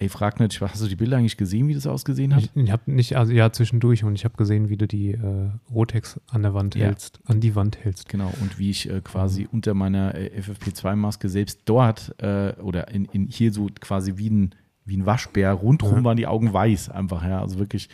Ey, 0.00 0.08
frag 0.08 0.40
nicht, 0.40 0.58
hast 0.62 0.80
du 0.80 0.88
die 0.88 0.96
Bilder 0.96 1.18
eigentlich 1.18 1.36
gesehen, 1.36 1.68
wie 1.68 1.74
das 1.74 1.86
ausgesehen 1.86 2.34
hat? 2.34 2.44
Ich, 2.44 2.56
ich 2.56 2.70
habe 2.70 2.90
nicht, 2.90 3.16
also 3.16 3.34
ja, 3.34 3.52
zwischendurch 3.52 4.02
und 4.02 4.14
ich 4.14 4.24
habe 4.24 4.34
gesehen, 4.34 4.70
wie 4.70 4.78
du 4.78 4.88
die 4.88 5.10
äh, 5.10 5.50
Rotex 5.70 6.18
an 6.30 6.42
der 6.42 6.54
Wand 6.54 6.74
ja. 6.74 6.86
hältst, 6.86 7.20
an 7.26 7.40
die 7.40 7.54
Wand 7.54 7.84
hältst. 7.84 8.08
Genau, 8.08 8.32
und 8.40 8.58
wie 8.58 8.70
ich 8.70 8.88
äh, 8.88 9.02
quasi 9.02 9.46
unter 9.52 9.74
meiner 9.74 10.14
äh, 10.14 10.40
FFP2-Maske 10.40 11.28
selbst 11.28 11.60
dort 11.66 12.14
äh, 12.22 12.54
oder 12.62 12.88
in, 12.88 13.04
in 13.12 13.26
hier 13.26 13.52
so 13.52 13.68
quasi 13.78 14.16
wie 14.16 14.30
ein 14.30 14.54
wie 14.86 14.96
ein 14.96 15.04
Waschbär. 15.04 15.52
Rundrum 15.52 15.96
ja. 15.96 16.04
waren 16.04 16.16
die 16.16 16.26
Augen 16.26 16.50
weiß 16.50 16.88
einfach, 16.88 17.22
ja. 17.22 17.42
Also 17.42 17.58
wirklich. 17.58 17.90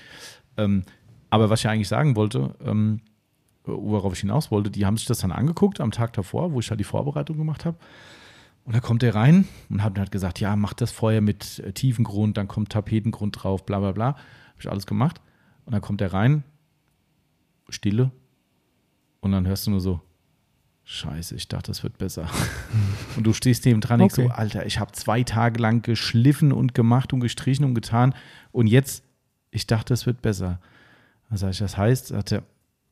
Ähm, 0.56 0.84
aber 1.28 1.50
was 1.50 1.58
ich 1.58 1.68
eigentlich 1.68 1.88
sagen 1.88 2.14
wollte, 2.14 2.54
ähm, 2.64 3.00
worauf 3.64 4.12
ich 4.12 4.20
hinaus 4.20 4.52
wollte, 4.52 4.70
die 4.70 4.86
haben 4.86 4.96
sich 4.96 5.06
das 5.06 5.18
dann 5.18 5.32
angeguckt 5.32 5.80
am 5.80 5.90
Tag 5.90 6.12
davor, 6.12 6.52
wo 6.52 6.60
ich 6.60 6.70
halt 6.70 6.78
die 6.78 6.84
Vorbereitung 6.84 7.36
gemacht 7.36 7.64
habe. 7.64 7.78
Und 8.66 8.74
da 8.74 8.80
kommt 8.80 9.04
er 9.04 9.14
rein 9.14 9.46
und 9.70 9.82
hat 9.84 9.96
halt 9.96 10.10
gesagt, 10.10 10.40
ja, 10.40 10.56
mach 10.56 10.74
das 10.74 10.90
vorher 10.90 11.20
mit 11.20 11.60
äh, 11.60 11.72
Tiefengrund, 11.72 12.36
dann 12.36 12.48
kommt 12.48 12.70
Tapetengrund 12.70 13.42
drauf, 13.42 13.64
bla 13.64 13.78
bla 13.78 13.92
bla. 13.92 14.06
Habe 14.06 14.60
ich 14.60 14.68
alles 14.68 14.86
gemacht. 14.86 15.20
Und 15.64 15.72
dann 15.72 15.80
kommt 15.80 16.00
er 16.00 16.12
rein, 16.12 16.42
Stille. 17.68 18.10
Und 19.20 19.32
dann 19.32 19.46
hörst 19.46 19.66
du 19.66 19.70
nur 19.70 19.80
so, 19.80 20.00
Scheiße, 20.82 21.34
ich 21.34 21.48
dachte, 21.48 21.70
das 21.70 21.82
wird 21.82 21.98
besser. 21.98 22.28
und 23.16 23.24
du 23.24 23.32
stehst 23.32 23.64
neben 23.64 23.80
dran 23.80 24.00
okay. 24.00 24.26
so, 24.26 24.28
Alter, 24.30 24.66
ich 24.66 24.78
habe 24.78 24.92
zwei 24.92 25.22
Tage 25.22 25.60
lang 25.60 25.82
geschliffen 25.82 26.52
und 26.52 26.74
gemacht 26.74 27.12
und 27.12 27.20
gestrichen 27.20 27.64
und 27.64 27.74
getan. 27.74 28.14
Und 28.50 28.66
jetzt, 28.66 29.04
ich 29.50 29.66
dachte, 29.66 29.94
es 29.94 30.06
wird 30.06 30.22
besser. 30.22 30.60
Dann 31.28 31.38
sage 31.38 31.52
ich, 31.52 31.58
das 31.58 31.76
heißt, 31.76 32.08
sagt 32.08 32.32
er, 32.32 32.42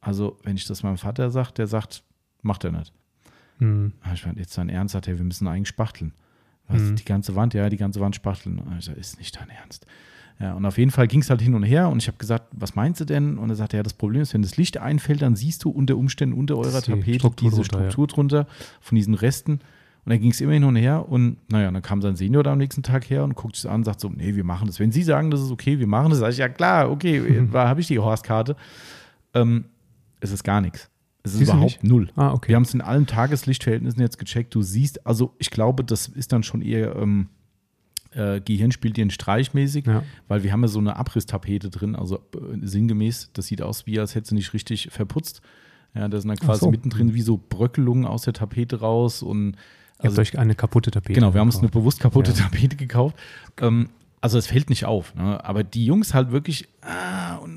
also, 0.01 0.39
wenn 0.43 0.57
ich 0.57 0.67
das 0.67 0.83
meinem 0.83 0.99
Vater 0.99 1.31
sage, 1.31 1.53
der 1.53 1.67
sagt, 1.67 2.05
macht 2.43 2.65
er 2.65 2.73
nicht. 2.73 2.93
Mhm. 3.59 3.93
Ich 4.13 4.27
meine, 4.27 4.39
jetzt 4.39 4.57
dein 4.59 4.69
Ernst, 4.69 4.93
sagt 4.93 5.09
er, 5.09 5.19
wir 5.19 5.25
müssen 5.25 5.47
eigentlich 5.47 5.69
spachteln. 5.69 6.13
Was, 6.69 6.81
mhm. 6.81 6.97
Die 6.97 7.05
ganze 7.05 7.35
Wand, 7.37 7.55
ja, 7.55 7.69
die 7.69 7.77
ganze 7.77 8.01
Wand 8.01 8.17
spachteln. 8.17 8.61
Sage, 8.81 8.99
ist 8.99 9.19
nicht 9.19 9.37
dein 9.37 9.51
Ernst. 9.51 9.87
Ja, 10.41 10.55
und 10.55 10.67
auf 10.67 10.79
jeden 10.79 10.91
Fall 10.91 11.07
ging 11.07 11.21
es 11.21 11.31
halt 11.31 11.41
hin 11.41 11.55
und 11.55 11.63
her 11.63 11.89
und 11.89 12.03
ich 12.03 12.09
habe 12.09 12.19
gesagt, 12.19 12.49
was 12.51 12.75
meinst 12.75 13.01
du 13.01 13.05
denn? 13.05 13.39
Und 13.39 13.51
er 13.51 13.57
sagte, 13.57 13.77
ja, 13.77 13.83
das 13.83 13.93
Problem 13.93 14.23
ist, 14.23 14.35
wenn 14.35 14.43
das 14.43 14.57
Licht 14.57 14.79
einfällt, 14.79 15.23
dann 15.23 15.37
siehst 15.37 15.63
du 15.65 15.71
unter 15.71 15.97
Umständen 15.97 16.37
unter 16.37 16.57
eurer 16.57 16.81
die 16.81 16.91
Tapete 16.91 17.19
Struktur 17.21 17.51
diese 17.51 17.63
drunter, 17.63 17.91
Struktur 17.91 18.07
ja. 18.09 18.15
drunter 18.15 18.47
von 18.81 18.97
diesen 18.97 19.15
Resten. 19.15 19.53
Und 19.53 20.11
dann 20.11 20.21
ging 20.21 20.33
es 20.33 20.41
immer 20.41 20.53
hin 20.53 20.65
und 20.65 20.77
her 20.77 21.09
und 21.09 21.37
naja, 21.51 21.71
dann 21.71 21.81
kam 21.81 22.03
sein 22.03 22.17
Senior 22.17 22.43
da 22.43 22.53
am 22.53 22.59
nächsten 22.59 22.83
Tag 22.83 23.09
her 23.09 23.25
und 23.25 23.37
guckt 23.37 23.57
es 23.57 23.65
an 23.65 23.77
und 23.77 23.85
sagt 23.85 24.01
so, 24.01 24.11
nee, 24.11 24.35
wir 24.35 24.45
machen 24.45 24.67
das. 24.67 24.79
Wenn 24.79 24.93
Sie 24.93 25.03
sagen, 25.03 25.31
das 25.31 25.41
ist 25.41 25.51
okay, 25.51 25.79
wir 25.79 25.87
machen 25.87 26.11
das, 26.11 26.19
sage 26.19 26.33
ich, 26.33 26.39
ja 26.39 26.49
klar, 26.49 26.91
okay, 26.91 27.21
mhm. 27.41 27.55
habe 27.55 27.81
ich 27.81 27.87
die 27.87 27.99
Horstkarte. 27.99 28.57
Ähm, 29.33 29.67
es 30.21 30.31
ist 30.31 30.43
gar 30.43 30.61
nichts. 30.61 30.91
Es 31.25 31.33
ist 31.33 31.39
siehst 31.39 31.53
überhaupt 31.53 31.83
null. 31.83 32.11
Ah, 32.17 32.33
okay. 32.33 32.51
Wir 32.51 32.57
haben 32.57 32.65
es 32.65 32.75
in 32.75 32.83
allen 32.83 33.07
Tageslichtverhältnissen 33.07 34.01
jetzt 34.01 34.19
gecheckt. 34.19 34.55
Du 34.55 34.63
siehst, 34.63 35.07
also 35.07 35.35
ich 35.39 35.51
glaube, 35.51 35.83
das 35.83 36.07
ist 36.07 36.33
dann 36.33 36.43
schon 36.43 36.61
eher 36.61 36.95
ähm, 36.97 37.29
äh, 38.15 38.41
Gehirn 38.41 38.73
spielt 38.73 38.97
dir 38.97 39.11
streichmäßig, 39.11 39.87
ja. 39.87 40.03
weil 40.29 40.43
wir 40.43 40.53
haben 40.53 40.63
ja 40.63 40.69
so 40.69 40.79
eine 40.79 40.97
Abrisstapete 40.97 41.71
drin, 41.71 41.97
also 41.97 42.17
äh, 42.17 42.59
sinngemäß, 42.63 43.31
das 43.33 43.47
sieht 43.47 43.63
aus 43.63 43.87
wie, 43.87 43.99
als 43.99 44.15
hätte 44.15 44.29
sie 44.29 44.35
nicht 44.35 44.53
richtig 44.53 44.89
verputzt. 44.91 45.41
Ja, 45.95 46.09
da 46.09 46.21
sind 46.21 46.29
dann 46.29 46.39
quasi 46.39 46.61
so. 46.61 46.71
mittendrin 46.71 47.15
wie 47.15 47.23
so 47.23 47.39
Bröckelungen 47.39 48.05
aus 48.05 48.23
der 48.23 48.33
Tapete 48.33 48.81
raus 48.81 49.23
und 49.23 49.57
Ihr 50.01 50.07
also, 50.07 50.19
habt 50.19 50.35
euch 50.35 50.39
eine 50.39 50.55
kaputte 50.57 50.91
Tapete 50.91 51.15
Genau, 51.15 51.35
wir 51.35 51.41
haben 51.41 51.49
uns 51.49 51.59
eine 51.59 51.69
bewusst 51.69 52.01
kaputte 52.01 52.33
ja. 52.33 52.39
Tapete 52.39 52.77
gekauft. 52.77 53.17
Ähm, 53.61 53.91
also 54.21 54.39
es 54.39 54.47
fällt 54.47 54.69
nicht 54.69 54.87
auf. 54.87 55.15
Ne? 55.15 55.43
Aber 55.45 55.63
die 55.63 55.87
Jungs 55.87 56.15
halt 56.15 56.33
wirklich, 56.33 56.69
ah, 56.81 57.04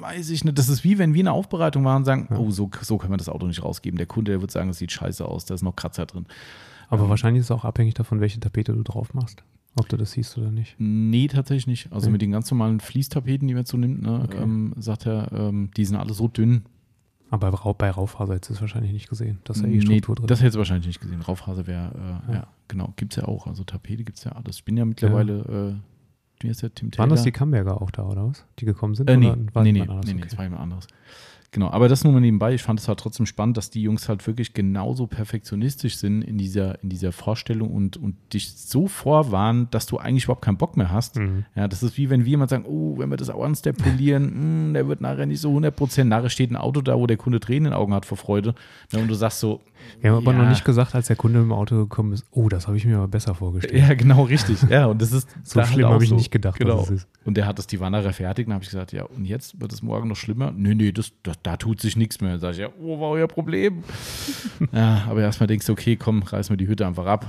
weiß 0.08 0.30
ich 0.30 0.44
nicht, 0.44 0.58
das 0.58 0.70
ist 0.70 0.84
wie 0.84 0.98
wenn 0.98 1.14
wir 1.14 1.22
in 1.22 1.28
einer 1.28 1.36
Aufbereitung 1.36 1.84
waren 1.84 1.98
und 1.98 2.06
sagen, 2.06 2.28
ja. 2.30 2.38
oh, 2.38 2.50
so, 2.52 2.70
so 2.82 2.98
können 2.98 3.14
wir 3.14 3.18
das 3.18 3.30
Auto 3.30 3.48
nicht 3.48 3.64
rausgeben. 3.64 3.98
Der 3.98 4.08
Kunde, 4.08 4.32
der 4.32 4.42
wird 4.42 4.52
sagen, 4.52 4.70
es 4.70 4.78
sieht 4.78 4.92
scheiße 4.92 5.26
aus, 5.26 5.46
da 5.46 5.54
ist 5.54 5.64
noch 5.64 5.76
Kratzer 5.76 6.06
drin. 6.06 6.26
Aber 6.90 7.04
ähm, 7.04 7.10
wahrscheinlich 7.10 7.42
ist 7.42 7.48
es 7.48 7.52
auch 7.52 7.66
abhängig 7.66 7.96
davon, 7.96 8.20
welche 8.20 8.40
Tapete 8.40 8.74
du 8.74 8.84
drauf 8.84 9.14
machst. 9.14 9.44
Ob 9.80 9.88
du 9.90 9.98
das 9.98 10.12
siehst 10.12 10.38
oder 10.38 10.50
nicht? 10.50 10.76
Nee, 10.80 11.28
tatsächlich 11.28 11.68
nicht. 11.68 11.94
Also 11.94 12.06
okay. 12.06 12.14
mit 12.14 12.22
den 12.22 12.32
ganz 12.32 12.50
normalen 12.50 12.80
Fließtapeten, 12.80 13.48
die 13.48 13.54
man 13.54 13.66
so 13.66 13.78
nimmt, 13.78 14.02
ne, 14.02 14.24
okay. 14.24 14.38
ähm, 14.42 14.74
sagt 14.78 15.06
er, 15.06 15.32
ähm, 15.32 15.70
die 15.78 15.86
sind 15.86 15.98
alle 15.98 16.14
so 16.14 16.28
dünn. 16.28 16.64
Aber 17.30 17.52
bei 17.74 17.90
Raufaser 17.90 18.36
hättest 18.36 18.52
du 18.52 18.54
es 18.56 18.62
wahrscheinlich 18.62 18.94
nicht 18.94 19.10
gesehen. 19.10 19.40
Das 19.44 19.58
ist 19.58 19.64
ja 19.64 19.70
eh 19.70 19.82
Struktur 19.82 20.16
nee, 20.16 20.20
drin. 20.20 20.28
Das 20.28 20.40
hättest 20.40 20.56
du 20.56 20.60
wahrscheinlich 20.60 20.88
nicht 20.88 21.02
gesehen. 21.02 21.22
Raufaser 21.22 21.68
wäre, 21.68 21.92
äh, 21.94 22.32
ja. 22.32 22.38
ja. 22.40 22.48
genau, 22.70 22.94
gibt 22.96 23.14
es 23.14 23.22
ja 23.22 23.28
auch. 23.28 23.48
Also 23.48 23.66
Tapete 23.66 24.04
gibt 24.04 24.18
es 24.18 24.24
ja 24.24 24.32
alles. 24.32 24.58
Ich 24.58 24.66
bin 24.66 24.78
ja 24.78 24.86
mittlerweile, 24.86 25.46
ja. 25.48 25.70
Äh, 25.70 25.76
wie 26.40 26.50
heißt 26.50 26.64
der, 26.64 26.74
Tim 26.74 26.92
Taylor. 26.92 27.04
Waren 27.04 27.16
das 27.16 27.24
die 27.24 27.32
Camberger 27.32 27.82
auch 27.82 27.92
da, 27.92 28.04
oder 28.04 28.28
was? 28.28 28.46
Die 28.60 28.66
gekommen 28.66 28.96
sind? 28.96 29.10
Äh, 29.10 29.18
nee, 29.18 29.28
oder 29.28 29.36
nee, 29.64 29.72
nee, 29.72 29.72
nee, 29.72 29.86
nee, 29.88 30.14
okay. 30.14 30.22
das 30.22 30.38
war 30.38 30.46
jemand 30.46 30.62
anderes. 30.62 30.88
Genau, 31.52 31.70
aber 31.70 31.88
das 31.88 32.04
nur 32.04 32.12
mal 32.12 32.20
nebenbei. 32.20 32.54
Ich 32.54 32.62
fand 32.62 32.80
es 32.80 32.90
halt 32.90 33.00
trotzdem 33.00 33.26
spannend, 33.26 33.56
dass 33.56 33.70
die 33.70 33.82
Jungs 33.82 34.10
halt 34.10 34.28
wirklich 34.28 34.54
genauso 34.54 35.08
perfektionistisch 35.08 35.96
sind 35.96 36.22
in 36.22 36.38
dieser, 36.38 36.84
in 36.84 36.90
dieser 36.90 37.14
Vorstellung 37.14 37.72
und, 37.72 37.96
und 37.96 38.16
dich 38.34 38.54
so 38.54 38.88
vorwarnen, 38.88 39.70
dass 39.72 39.86
du 39.86 39.98
eigentlich 39.98 40.26
überhaupt 40.26 40.44
keinen 40.44 40.58
Bock 40.58 40.76
mehr 40.76 40.92
hast. 40.92 41.16
Mhm. 41.16 41.46
Ja, 41.56 41.70
das 41.70 41.84
ist 41.84 41.98
wie 41.98 42.10
wenn 42.10 42.26
wir 42.26 42.32
jemand 42.32 42.50
sagen, 42.50 42.66
oh, 42.68 42.98
wenn 42.98 43.10
wir 43.10 43.18
das 43.18 43.34
One-Step 43.34 43.78
polieren, 43.82 44.68
mh, 44.68 44.74
der 44.74 44.88
wird 44.90 45.00
nachher 45.00 45.26
nicht 45.26 45.40
so 45.40 45.50
100 45.50 45.74
Prozent. 45.74 46.10
Nachher 46.10 46.30
steht 46.30 46.52
ein 46.52 46.58
Auto 46.58 46.82
da, 46.82 46.98
wo 46.98 47.08
der 47.08 47.18
Kunde 47.18 47.40
Tränen 47.40 47.68
in 47.68 47.72
den 47.72 47.74
Augen 47.74 47.94
hat 47.94 48.06
vor 48.06 48.18
Freude. 48.18 48.54
Ja, 48.92 49.00
und 49.00 49.08
du 49.08 49.14
sagst 49.14 49.40
so, 49.40 49.62
Wir 50.02 50.12
haben 50.12 50.18
aber 50.18 50.34
Ja. 50.34 50.44
noch 50.44 50.50
nicht 50.50 50.66
gesagt, 50.66 50.96
als 50.96 51.08
der 51.08 51.16
Kunde 51.16 51.40
im 51.40 51.52
Auto 51.52 51.76
gekommen 51.76 52.14
ist, 52.14 52.26
oh, 52.32 52.50
das 52.50 52.68
habe 52.68 52.78
ich 52.78 52.86
mir 52.86 52.98
aber 52.98 53.08
besser 53.08 53.36
vorgestellt. 53.36 53.82
Ja, 53.88 53.94
genau, 53.94 54.24
richtig. 54.24 54.62
Ja, 54.70 54.86
und 54.88 55.02
das 55.02 55.12
ist 55.12 55.28
So 55.44 55.60
da 55.60 55.66
halt 55.66 55.74
schlimm 55.74 55.86
auch 55.88 55.94
habe 55.94 56.04
ich 56.04 56.10
so. 56.10 56.16
nicht 56.16 56.32
gedacht, 56.32 56.60
Genau. 56.60 56.78
dass 56.78 56.90
es 56.90 57.04
ist. 57.04 57.08
Und 57.26 57.36
der 57.38 57.46
hat 57.46 57.58
das 57.60 57.68
die 57.68 57.80
Wanderer 57.80 58.14
fertig. 58.14 58.46
Dann 58.48 58.54
habe 58.54 58.64
ich 58.64 58.70
gesagt, 58.70 58.92
ja, 58.94 59.04
und 59.04 59.26
jetzt 59.26 59.60
wird 59.60 59.72
es 59.74 59.82
morgen 59.82 60.08
noch 60.10 60.16
schlimmer? 60.16 60.52
Nee, 60.56 60.76
nee, 60.76 60.92
das, 60.92 61.12
das, 61.24 61.36
da 61.44 61.58
tut 61.58 61.82
sich 61.82 61.96
nichts 61.96 62.22
mehr. 62.22 62.32
Dann 62.32 62.40
sage 62.40 62.54
ich, 62.54 62.60
ja, 62.60 62.70
oh, 62.82 63.00
war 63.00 63.10
euer 63.10 63.28
Problem. 63.28 63.84
ja, 64.72 65.04
aber 65.10 65.22
erstmal 65.22 65.48
denkst 65.48 65.66
du, 65.66 65.74
okay, 65.74 65.96
komm, 65.96 66.24
reiß 66.24 66.50
mir 66.50 66.58
die 66.58 66.68
Hütte 66.68 66.86
einfach 66.88 67.06
ab. 67.06 67.26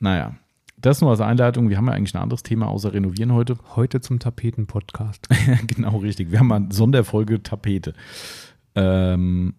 Naja, 0.00 0.34
das 0.78 1.00
nur 1.00 1.10
als 1.10 1.20
Einleitung. 1.20 1.70
Wir 1.70 1.78
haben 1.78 1.86
ja 1.86 1.92
eigentlich 1.94 2.14
ein 2.14 2.22
anderes 2.22 2.42
Thema 2.42 2.66
außer 2.68 2.92
Renovieren 2.92 3.32
heute. 3.32 3.56
Heute 3.76 4.00
zum 4.00 4.18
Tapeten-Podcast. 4.18 5.26
genau, 5.66 5.96
richtig. 5.98 6.30
Wir 6.30 6.38
haben 6.40 6.48
mal 6.48 6.56
eine 6.56 6.72
Sonderfolge 6.72 7.42
Tapete. 7.42 7.94
Ähm, 8.74 9.54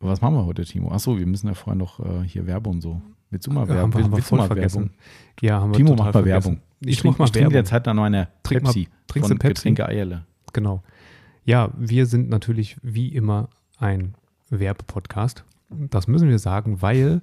was 0.00 0.20
machen 0.20 0.34
wir 0.34 0.46
heute, 0.46 0.64
Timo? 0.64 0.90
Achso, 0.92 1.18
wir 1.18 1.26
müssen 1.26 1.46
ja 1.48 1.54
vorher 1.54 1.76
noch 1.78 2.00
äh, 2.00 2.22
hier 2.26 2.46
Werbung 2.46 2.74
und 2.76 2.80
so. 2.80 3.00
Willst 3.30 3.46
du 3.46 3.50
mal 3.52 3.60
Haben 3.60 3.68
Werbung? 3.68 3.92
wir, 3.94 4.02
haben 4.04 4.10
wir 4.12 4.16
Willst 4.16 4.30
du 4.32 4.36
voll 4.36 4.46
vergessen. 4.46 4.82
Werbung? 4.82 4.96
Ja, 5.40 5.60
haben 5.60 5.70
wir 5.72 5.76
Timo, 5.76 5.90
total 5.90 6.06
mach 6.06 6.14
mal. 6.14 6.24
Werbung. 6.24 6.60
Ich, 6.80 6.98
trinke 6.98 7.12
mach 7.12 7.18
mal 7.18 7.24
ich 7.26 7.30
trinke 7.32 7.52
Werbung. 7.52 7.52
derzeit 7.70 7.86
noch 7.94 8.02
eine 8.04 8.28
Trink 8.42 8.62
mal- 8.62 8.72
Pepsi. 8.72 8.88
trinkst 9.06 9.28
von 9.30 9.38
Pepsi? 9.38 9.54
Getränke 9.70 9.86
Eierle. 9.88 10.24
Genau. 10.52 10.82
Ja, 11.44 11.70
wir 11.78 12.06
sind 12.06 12.28
natürlich 12.28 12.76
wie 12.82 13.08
immer 13.08 13.48
ein 13.78 14.14
Werbepodcast. 14.50 15.44
Das 15.68 16.08
müssen 16.08 16.28
wir 16.28 16.38
sagen, 16.38 16.82
weil 16.82 17.22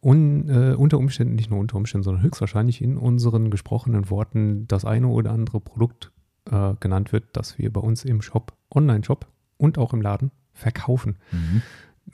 un, 0.00 0.48
äh, 0.48 0.74
unter 0.74 0.98
Umständen, 0.98 1.34
nicht 1.34 1.50
nur 1.50 1.58
unter 1.60 1.76
Umständen, 1.76 2.04
sondern 2.04 2.22
höchstwahrscheinlich 2.22 2.80
in 2.82 2.96
unseren 2.96 3.50
gesprochenen 3.50 4.08
Worten 4.10 4.66
das 4.68 4.84
eine 4.84 5.08
oder 5.08 5.32
andere 5.32 5.60
Produkt 5.60 6.12
äh, 6.50 6.74
genannt 6.80 7.12
wird, 7.12 7.24
das 7.34 7.58
wir 7.58 7.72
bei 7.72 7.80
uns 7.80 8.04
im 8.04 8.22
Shop, 8.22 8.52
Online-Shop 8.74 9.26
und 9.58 9.76
auch 9.78 9.92
im 9.92 10.00
Laden 10.00 10.30
verkaufen. 10.54 11.16
Mhm. 11.30 11.62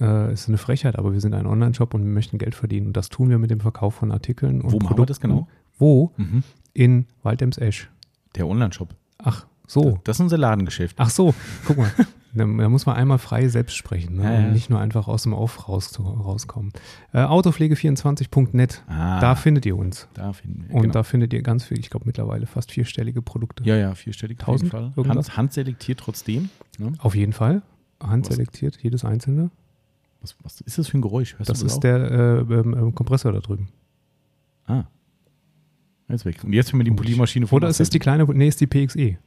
Äh, 0.00 0.32
ist 0.32 0.48
eine 0.48 0.58
Frechheit, 0.58 0.96
aber 0.96 1.12
wir 1.12 1.20
sind 1.20 1.34
ein 1.34 1.46
Online-Shop 1.46 1.92
und 1.94 2.02
wir 2.04 2.10
möchten 2.12 2.38
Geld 2.38 2.54
verdienen. 2.54 2.88
Und 2.88 2.96
das 2.96 3.08
tun 3.08 3.30
wir 3.30 3.38
mit 3.38 3.50
dem 3.50 3.60
Verkauf 3.60 3.94
von 3.94 4.12
Artikeln 4.12 4.60
und 4.60 4.72
Wo 4.72 4.78
machen 4.78 4.96
wir 4.98 5.06
das 5.06 5.18
Produkten. 5.18 5.46
genau? 5.46 5.48
Wo? 5.78 6.12
Mhm. 6.16 6.42
In 6.74 7.06
Waldems-Esch. 7.22 7.90
Der 8.36 8.46
Online-Shop. 8.46 8.94
Ach, 9.18 9.46
so. 9.66 9.98
Das 10.04 10.16
ist 10.16 10.20
unser 10.20 10.38
Ladengeschäft. 10.38 10.96
Ach 10.98 11.10
so, 11.10 11.34
guck 11.66 11.78
mal. 11.78 11.90
Da, 12.34 12.46
muss 12.46 12.84
man 12.84 12.94
einmal 12.94 13.18
frei 13.18 13.48
selbst 13.48 13.74
sprechen 13.74 14.16
ne? 14.16 14.22
Ja, 14.24 14.32
ja. 14.32 14.38
und 14.46 14.52
nicht 14.52 14.68
nur 14.68 14.78
einfach 14.78 15.08
aus 15.08 15.22
dem 15.22 15.32
Auf 15.32 15.66
raus, 15.66 15.98
rauskommen. 15.98 16.72
Äh, 17.14 17.20
Autopflege24.net, 17.22 18.84
Ah, 18.86 19.18
da 19.18 19.34
findet 19.34 19.64
ihr 19.66 19.76
uns. 19.76 20.08
da 20.14 20.32
finden 20.32 20.66
wir. 20.68 20.74
Und 20.74 20.82
genau. 20.82 20.92
da 20.92 21.02
findet 21.04 21.32
ihr 21.32 21.42
ganz 21.42 21.64
viel, 21.64 21.78
ich 21.78 21.88
glaube 21.90 22.04
mittlerweile 22.06 22.46
fast 22.46 22.70
vierstellige 22.70 23.22
Produkte. 23.22 23.64
ja, 23.64 23.76
ja, 23.76 23.94
vierstellig 23.94 24.40
auf 24.46 24.60
jeden 24.60 24.70
1000 24.70 24.70
Fall. 24.70 24.92
irgendwas? 24.96 25.28
Hand, 25.30 25.36
handselektiert 25.38 26.00
trotzdem. 26.00 26.50
Ne? 26.78 26.92
Auf 26.98 27.14
jeden 27.14 27.32
Fall. 27.32 27.62
Handselektiert, 28.02 28.78
jedes 28.82 29.04
einzelne. 29.04 29.50
Was, 30.20 30.36
was 30.42 30.60
ist 30.60 30.78
das 30.78 30.88
für 30.88 30.98
ein 30.98 31.02
Geräusch? 31.02 31.38
Hörst 31.38 31.48
Das 31.48 31.60
du 31.60 31.66
ist 31.66 31.80
der 31.80 32.10
äh, 32.10 32.38
ähm, 32.40 32.74
ähm, 32.76 32.94
Kompressor 32.94 33.32
da 33.32 33.40
drüben. 33.40 33.68
Ah. 34.66 34.84
Jetzt 36.08 36.24
weg. 36.24 36.42
Und 36.42 36.52
jetzt, 36.52 36.72
wenn 36.72 36.80
wir 36.80 36.84
die 36.84 36.90
Polymaschine 36.90 37.46
von 37.46 37.56
Oder 37.56 37.68
es 37.68 37.80
ist 37.80 37.92
die 37.92 37.98
kleine, 37.98 38.24
nee, 38.24 38.48
ist 38.48 38.60
die 38.60 38.66
PXE. 38.66 39.18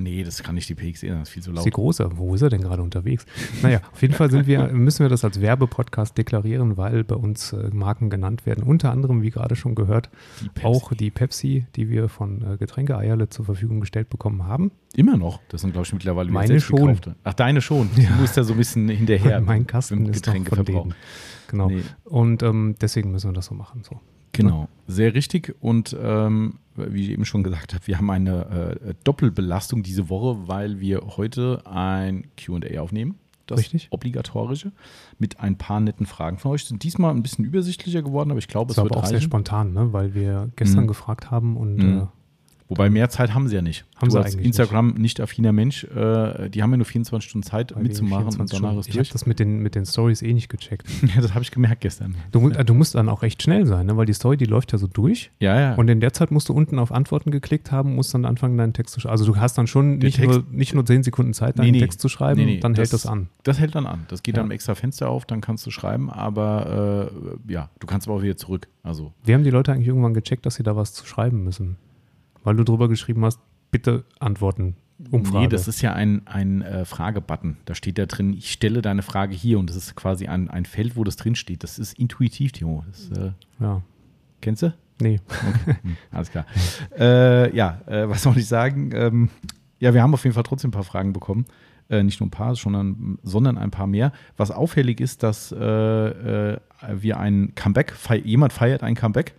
Nee, 0.00 0.22
das 0.22 0.44
kann 0.44 0.54
nicht 0.54 0.68
die 0.68 0.76
PXE, 0.76 1.08
das 1.08 1.22
ist 1.22 1.30
viel 1.30 1.42
zu 1.42 1.50
Ist 1.50 1.56
laut. 1.56 1.66
die 1.66 1.70
große. 1.70 2.08
Wo 2.14 2.32
ist 2.32 2.42
er 2.42 2.50
denn 2.50 2.60
gerade 2.60 2.82
unterwegs? 2.82 3.26
Naja, 3.62 3.80
auf 3.92 4.00
jeden 4.00 4.14
Fall 4.14 4.30
wir, 4.46 4.68
müssen 4.72 5.00
wir 5.04 5.08
das 5.08 5.24
als 5.24 5.40
Werbepodcast 5.40 6.16
deklarieren, 6.16 6.76
weil 6.76 7.02
bei 7.02 7.16
uns 7.16 7.52
äh, 7.52 7.70
Marken 7.72 8.08
genannt 8.08 8.46
werden. 8.46 8.62
Unter 8.62 8.92
anderem, 8.92 9.22
wie 9.22 9.30
gerade 9.30 9.56
schon 9.56 9.74
gehört, 9.74 10.08
Die 10.56 10.64
auch 10.64 10.92
die 10.92 11.10
Pepsi, 11.10 11.66
die 11.74 11.88
wir 11.88 12.08
von 12.08 12.42
äh, 12.42 12.56
Getränke 12.58 12.96
Eierle 12.96 13.28
zur 13.28 13.44
Verfügung 13.44 13.80
gestellt 13.80 14.08
bekommen 14.08 14.44
haben. 14.46 14.70
Immer 14.94 15.16
noch. 15.16 15.40
Das 15.48 15.62
sind, 15.62 15.72
glaube 15.72 15.86
ich, 15.86 15.92
mittlerweile 15.92 16.30
Meine 16.30 16.60
schon. 16.60 16.76
gekaufte. 16.78 17.16
Ach, 17.24 17.34
deine 17.34 17.60
schon. 17.60 17.90
Du 17.96 18.02
musst 18.20 18.36
ja 18.36 18.44
so 18.44 18.52
ein 18.54 18.58
bisschen 18.58 18.88
hinterher. 18.88 19.40
mein 19.44 19.66
Kasten 19.66 20.06
ist 20.06 20.24
noch 20.28 20.46
von 20.46 20.64
denen. 20.64 20.94
Genau. 21.48 21.70
Nee, 21.70 21.82
Und 22.04 22.44
ähm, 22.44 22.76
deswegen 22.80 23.10
müssen 23.10 23.30
wir 23.30 23.34
das 23.34 23.46
so 23.46 23.54
machen. 23.56 23.82
So. 23.82 24.00
Genau. 24.32 24.68
Sehr 24.86 25.14
richtig. 25.14 25.54
Und 25.60 25.96
ähm, 26.00 26.54
wie 26.76 27.04
ich 27.04 27.10
eben 27.10 27.24
schon 27.24 27.42
gesagt 27.42 27.74
habe, 27.74 27.86
wir 27.86 27.98
haben 27.98 28.10
eine 28.10 28.78
äh, 28.80 28.94
Doppelbelastung 29.04 29.82
diese 29.82 30.08
Woche, 30.08 30.48
weil 30.48 30.80
wir 30.80 31.02
heute 31.16 31.62
ein 31.66 32.26
QA 32.36 32.80
aufnehmen. 32.80 33.16
Das 33.46 33.60
Richtig. 33.60 33.88
obligatorische. 33.90 34.72
Mit 35.18 35.40
ein 35.40 35.56
paar 35.56 35.80
netten 35.80 36.04
Fragen 36.04 36.36
von 36.36 36.50
euch. 36.52 36.64
Sind 36.66 36.82
diesmal 36.82 37.14
ein 37.14 37.22
bisschen 37.22 37.46
übersichtlicher 37.46 38.02
geworden, 38.02 38.30
aber 38.30 38.38
ich 38.38 38.46
glaube, 38.48 38.68
Das 38.68 38.74
es 38.74 38.78
war 38.78 38.84
wird 38.84 38.92
aber 38.92 39.02
auch 39.04 39.06
sehr 39.06 39.16
reichen. 39.16 39.24
spontan, 39.30 39.72
ne? 39.72 39.92
weil 39.94 40.14
wir 40.14 40.50
gestern 40.56 40.84
Mhm. 40.84 40.88
gefragt 40.88 41.30
haben 41.30 41.56
und 41.56 41.76
Mhm. 41.76 41.98
äh, 42.00 42.06
Wobei 42.68 42.90
mehr 42.90 43.08
Zeit 43.08 43.32
haben 43.34 43.48
sie 43.48 43.54
ja 43.56 43.62
nicht. 43.62 43.86
Haben 43.96 44.08
du 44.08 44.12
sie 44.12 44.18
als 44.22 44.34
Instagram 44.34 44.88
nicht 44.94 45.20
affiner 45.20 45.52
Mensch, 45.52 45.84
äh, 45.84 46.50
die 46.50 46.62
haben 46.62 46.70
ja 46.70 46.76
nur 46.76 46.84
24 46.86 47.28
Stunden 47.30 47.46
Zeit 47.46 47.74
wir 47.74 47.82
mitzumachen 47.82 48.26
und 48.26 48.32
24 48.34 48.58
danach 48.58 48.68
Stunden- 48.70 48.80
ist 48.80 48.86
Ich 48.88 48.92
habe 48.94 48.98
durch. 49.04 49.10
das 49.10 49.26
mit 49.26 49.38
den, 49.40 49.60
mit 49.60 49.74
den 49.74 49.86
Stories 49.86 50.22
eh 50.22 50.32
nicht 50.34 50.48
gecheckt. 50.48 50.86
Ja, 51.14 51.20
das 51.22 51.32
habe 51.34 51.42
ich 51.42 51.50
gemerkt 51.50 51.80
gestern. 51.80 52.14
Du, 52.32 52.50
äh, 52.50 52.64
du 52.64 52.74
musst 52.74 52.94
dann 52.94 53.08
auch 53.08 53.22
recht 53.22 53.42
schnell 53.42 53.64
sein, 53.66 53.86
ne? 53.86 53.96
weil 53.96 54.04
die 54.06 54.12
Story, 54.12 54.36
die 54.36 54.44
läuft 54.44 54.72
ja 54.72 54.78
so 54.78 54.86
durch. 54.86 55.30
Ja, 55.40 55.58
ja. 55.58 55.74
Und 55.76 55.88
in 55.88 56.00
der 56.00 56.12
Zeit 56.12 56.30
musst 56.30 56.48
du 56.50 56.52
unten 56.52 56.78
auf 56.78 56.92
Antworten 56.92 57.30
geklickt 57.30 57.72
haben, 57.72 57.94
musst 57.94 58.12
dann 58.12 58.24
anfangen, 58.26 58.58
deinen 58.58 58.74
Text 58.74 58.92
zu 58.94 59.00
schreiben. 59.00 59.12
Also 59.12 59.24
du 59.24 59.36
hast 59.36 59.56
dann 59.56 59.66
schon 59.66 59.98
nicht, 59.98 60.18
Text- 60.18 60.30
nur, 60.30 60.44
nicht 60.50 60.74
nur 60.74 60.84
10 60.84 61.02
Sekunden 61.02 61.32
Zeit, 61.32 61.58
deinen 61.58 61.70
Nee. 61.72 61.80
Text 61.80 62.00
zu 62.00 62.08
schreiben, 62.08 62.38
Nee, 62.40 62.46
nee, 62.46 62.60
dann 62.60 62.74
hält 62.74 62.92
das- 62.92 63.02
das 63.02 63.06
an. 63.10 63.28
das 63.44 63.58
hält 63.58 63.74
dann 63.74 63.86
an. 63.86 64.04
Das 64.08 64.22
geht 64.22 64.36
Ja. 64.36 64.42
dann 64.42 64.48
im 64.48 64.52
extra 64.52 64.74
Fenster 64.74 65.08
auf, 65.08 65.24
dann 65.24 65.40
kannst 65.40 65.64
du 65.66 65.70
schreiben, 65.70 66.10
aber 66.10 67.10
äh, 67.48 67.52
ja, 67.52 67.70
du 67.80 67.86
kannst 67.86 68.06
aber 68.08 68.16
auch 68.18 68.22
wieder 68.22 68.36
zurück. 68.36 68.68
Also, 68.82 69.12
Wie 69.24 69.32
haben 69.34 69.44
die 69.44 69.50
Leute 69.50 69.72
eigentlich 69.72 69.88
irgendwann 69.88 70.14
gecheckt, 70.14 70.44
dass 70.46 70.56
sie 70.56 70.62
da 70.62 70.76
was 70.76 70.92
zu 70.92 71.06
schreiben 71.06 71.42
müssen? 71.44 71.76
Weil 72.48 72.56
du 72.56 72.64
drüber 72.64 72.88
geschrieben 72.88 73.26
hast, 73.26 73.40
bitte 73.70 74.06
antworten. 74.20 74.74
Umfrage. 75.10 75.38
nee, 75.40 75.48
das 75.48 75.68
ist 75.68 75.82
ja 75.82 75.92
ein, 75.92 76.26
ein 76.26 76.62
äh, 76.62 76.86
Fragebutton. 76.86 77.58
Da 77.66 77.74
steht 77.74 77.98
da 77.98 78.06
drin, 78.06 78.32
ich 78.32 78.50
stelle 78.50 78.80
deine 78.80 79.02
Frage 79.02 79.34
hier 79.34 79.58
und 79.58 79.68
das 79.68 79.76
ist 79.76 79.96
quasi 79.96 80.28
ein, 80.28 80.48
ein 80.48 80.64
Feld, 80.64 80.96
wo 80.96 81.04
das 81.04 81.16
drin 81.16 81.34
steht. 81.34 81.62
Das 81.62 81.78
ist 81.78 81.98
intuitiv, 81.98 82.52
Timo. 82.52 82.86
Das, 82.88 83.10
äh, 83.18 83.32
ja. 83.60 83.82
kennst 84.40 84.62
du? 84.62 84.72
Nee. 84.98 85.20
Hm, 85.82 85.98
alles 86.10 86.30
klar. 86.30 86.46
äh, 86.98 87.54
ja, 87.54 87.82
äh, 87.86 88.08
was 88.08 88.22
soll 88.22 88.38
ich 88.38 88.46
sagen? 88.46 88.92
Ähm, 88.94 89.28
ja, 89.78 89.92
wir 89.92 90.02
haben 90.02 90.14
auf 90.14 90.24
jeden 90.24 90.32
Fall 90.32 90.44
trotzdem 90.44 90.70
ein 90.70 90.72
paar 90.72 90.84
Fragen 90.84 91.12
bekommen. 91.12 91.44
Äh, 91.90 92.02
nicht 92.02 92.18
nur 92.18 92.28
ein 92.28 92.30
paar, 92.30 92.54
sondern, 92.54 93.18
sondern 93.22 93.58
ein 93.58 93.70
paar 93.70 93.86
mehr. 93.86 94.10
Was 94.38 94.50
auffällig 94.52 95.02
ist, 95.02 95.22
dass 95.22 95.52
äh, 95.52 96.58
wir 96.94 97.20
ein 97.20 97.54
Comeback, 97.54 97.92
jemand 98.24 98.54
feiert 98.54 98.82
ein 98.82 98.94
Comeback. 98.94 99.34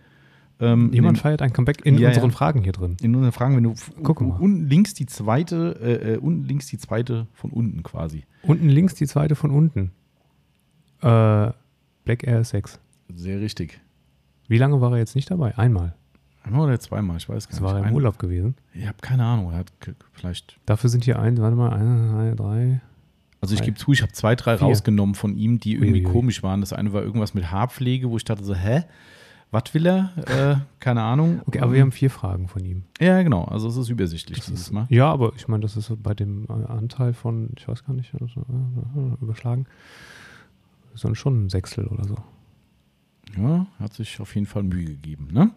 Ähm, 0.60 0.92
Jemand 0.92 1.16
in, 1.18 1.22
feiert 1.22 1.40
ein 1.42 1.52
Comeback 1.52 1.84
in 1.86 1.96
Ja, 1.98 2.08
unseren 2.08 2.30
ja. 2.30 2.36
Fragen 2.36 2.62
hier 2.62 2.72
drin. 2.72 2.96
in 3.00 3.14
unseren 3.14 3.32
Fragen, 3.32 3.56
wenn 3.56 3.64
du 3.64 3.74
Guck 4.02 4.20
mal. 4.20 4.36
unten 4.38 4.68
links 4.68 4.92
die 4.94 5.06
zweite, 5.06 5.78
äh, 5.80 6.12
äh, 6.14 6.16
unten 6.18 6.44
links 6.44 6.66
die 6.66 6.76
zweite 6.78 7.26
von 7.32 7.50
unten 7.50 7.82
quasi. 7.82 8.24
Unten 8.42 8.68
links 8.68 8.94
die 8.94 9.06
zweite 9.06 9.34
von 9.36 9.50
unten. 9.50 9.92
Äh, 11.02 11.50
Black 12.04 12.24
Air 12.26 12.44
6. 12.44 12.78
Sehr 13.14 13.40
richtig. 13.40 13.80
Wie 14.48 14.58
lange 14.58 14.80
war 14.80 14.92
er 14.92 14.98
jetzt 14.98 15.14
nicht 15.14 15.30
dabei? 15.30 15.56
Einmal. 15.56 15.94
Einmal 16.42 16.66
oder 16.68 16.80
zweimal, 16.80 17.16
ich 17.18 17.28
weiß 17.28 17.48
gar 17.48 17.50
Das 17.50 17.60
nicht. 17.60 17.62
war 17.62 17.74
er 17.74 17.80
im 17.80 17.84
Ein- 17.86 17.94
Urlaub 17.94 18.18
gewesen. 18.18 18.54
Ich 18.74 18.86
habe 18.86 18.96
keine 19.00 19.24
Ahnung. 19.24 19.52
Er 19.52 19.58
hat 19.58 19.72
vielleicht 20.12 20.58
Dafür 20.66 20.90
sind 20.90 21.04
hier 21.04 21.18
ein, 21.18 21.38
warte 21.38 21.56
mal, 21.56 21.72
eine, 21.72 22.10
zwei, 22.10 22.34
drei. 22.34 22.80
Also 23.42 23.54
ich 23.54 23.60
Drei. 23.60 23.66
gebe 23.66 23.78
zu, 23.78 23.92
ich 23.92 24.02
habe 24.02 24.12
zwei, 24.12 24.34
drei 24.36 24.58
Vier. 24.58 24.66
rausgenommen 24.66 25.14
von 25.14 25.34
ihm, 25.36 25.60
die 25.60 25.72
irgendwie 25.74 26.00
Uiuiui. 26.02 26.12
komisch 26.12 26.42
waren. 26.42 26.60
Das 26.60 26.74
eine 26.74 26.92
war 26.92 27.02
irgendwas 27.02 27.32
mit 27.32 27.50
Haarpflege, 27.50 28.10
wo 28.10 28.16
ich 28.18 28.24
dachte 28.24 28.44
so, 28.44 28.54
hä? 28.54 28.84
Was 29.52 29.74
will 29.74 29.86
er? 29.86 30.10
Äh, 30.26 30.56
keine 30.78 31.02
Ahnung. 31.02 31.40
Okay, 31.46 31.58
aber 31.60 31.72
wir 31.72 31.80
haben 31.82 31.90
vier 31.92 32.10
Fragen 32.10 32.46
von 32.46 32.64
ihm. 32.64 32.84
Ja, 33.00 33.20
genau. 33.22 33.44
Also 33.44 33.68
es 33.68 33.76
ist 33.76 33.88
übersichtlich 33.88 34.38
Das 34.38 34.46
dieses 34.46 34.66
ist, 34.66 34.72
Mal. 34.72 34.86
ja, 34.90 35.10
aber 35.10 35.32
ich 35.36 35.48
meine, 35.48 35.62
das 35.62 35.76
ist 35.76 35.92
bei 36.02 36.14
dem 36.14 36.44
äh, 36.48 36.66
Anteil 36.66 37.12
von, 37.14 37.50
ich 37.58 37.66
weiß 37.66 37.84
gar 37.84 37.94
nicht, 37.94 38.12
also, 38.20 38.40
äh, 38.42 39.22
überschlagen. 39.22 39.66
Ist 40.94 41.04
dann 41.04 41.14
schon 41.16 41.46
ein 41.46 41.48
Sechstel 41.50 41.86
oder 41.88 42.04
so. 42.04 42.16
Ja, 43.36 43.66
hat 43.78 43.92
sich 43.92 44.20
auf 44.20 44.34
jeden 44.34 44.46
Fall 44.46 44.62
Mühe 44.62 44.84
gegeben. 44.84 45.28
Ne? 45.32 45.50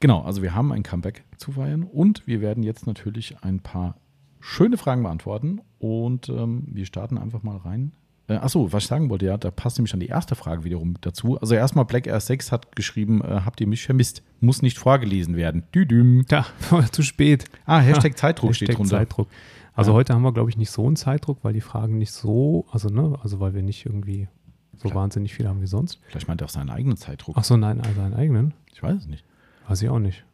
Genau, 0.00 0.22
also 0.22 0.42
wir 0.42 0.54
haben 0.54 0.72
ein 0.72 0.82
Comeback 0.82 1.24
zu 1.36 1.52
feiern 1.52 1.84
und 1.84 2.26
wir 2.26 2.40
werden 2.40 2.62
jetzt 2.62 2.86
natürlich 2.86 3.36
ein 3.42 3.60
paar 3.60 3.96
schöne 4.40 4.76
Fragen 4.76 5.02
beantworten 5.04 5.60
und 5.78 6.28
ähm, 6.28 6.64
wir 6.66 6.86
starten 6.86 7.18
einfach 7.18 7.42
mal 7.44 7.56
rein. 7.56 7.92
Äh, 8.32 8.36
achso, 8.38 8.72
was 8.72 8.84
ich 8.84 8.88
sagen 8.88 9.10
wollte, 9.10 9.26
ja, 9.26 9.36
da 9.36 9.50
passt 9.50 9.78
nämlich 9.78 9.92
an 9.94 10.00
die 10.00 10.06
erste 10.06 10.34
Frage 10.34 10.64
wiederum 10.64 10.94
dazu. 11.00 11.38
Also 11.40 11.54
erstmal 11.54 11.84
Black 11.84 12.06
Air 12.06 12.20
6 12.20 12.52
hat 12.52 12.74
geschrieben, 12.76 13.20
äh, 13.22 13.40
habt 13.44 13.60
ihr 13.60 13.66
mich 13.66 13.84
vermisst? 13.84 14.22
Muss 14.40 14.62
nicht 14.62 14.78
vorgelesen 14.78 15.36
werden. 15.36 15.64
Düdüm. 15.74 16.24
Ja, 16.30 16.46
zu 16.92 17.02
spät. 17.02 17.44
Ah, 17.66 17.78
Hashtag 17.80 18.16
Zeitdruck 18.16 18.54
steht 18.54 18.68
Hashtag 18.68 18.76
drunter. 18.78 18.96
Zeitdruck. 18.98 19.28
Also 19.74 19.92
Ja. 19.92 19.96
heute 19.96 20.14
haben 20.14 20.22
wir, 20.22 20.32
glaube 20.32 20.50
ich, 20.50 20.56
nicht 20.56 20.70
so 20.70 20.86
einen 20.86 20.96
Zeitdruck, 20.96 21.38
weil 21.42 21.52
die 21.54 21.60
Fragen 21.60 21.98
nicht 21.98 22.12
so, 22.12 22.66
also 22.70 22.88
ne, 22.88 23.18
also 23.22 23.40
weil 23.40 23.54
wir 23.54 23.62
nicht 23.62 23.86
irgendwie 23.86 24.28
so 24.76 24.88
Klar. 24.88 25.02
wahnsinnig 25.02 25.32
viel 25.34 25.48
haben 25.48 25.60
wie 25.62 25.66
sonst. 25.66 25.98
Vielleicht 26.08 26.28
meint 26.28 26.40
er 26.42 26.46
auch 26.46 26.50
seinen 26.50 26.70
eigenen 26.70 26.96
Zeitdruck. 26.96 27.36
Ach 27.38 27.44
so, 27.44 27.56
nein, 27.56 27.80
also 27.80 28.00
einen 28.00 28.14
eigenen. 28.14 28.54
Ich 28.72 28.82
weiß 28.82 28.96
es 28.96 29.06
nicht. 29.06 29.24
Weiß 29.68 29.80
ich 29.82 29.88
auch 29.88 29.98
nicht. 29.98 30.24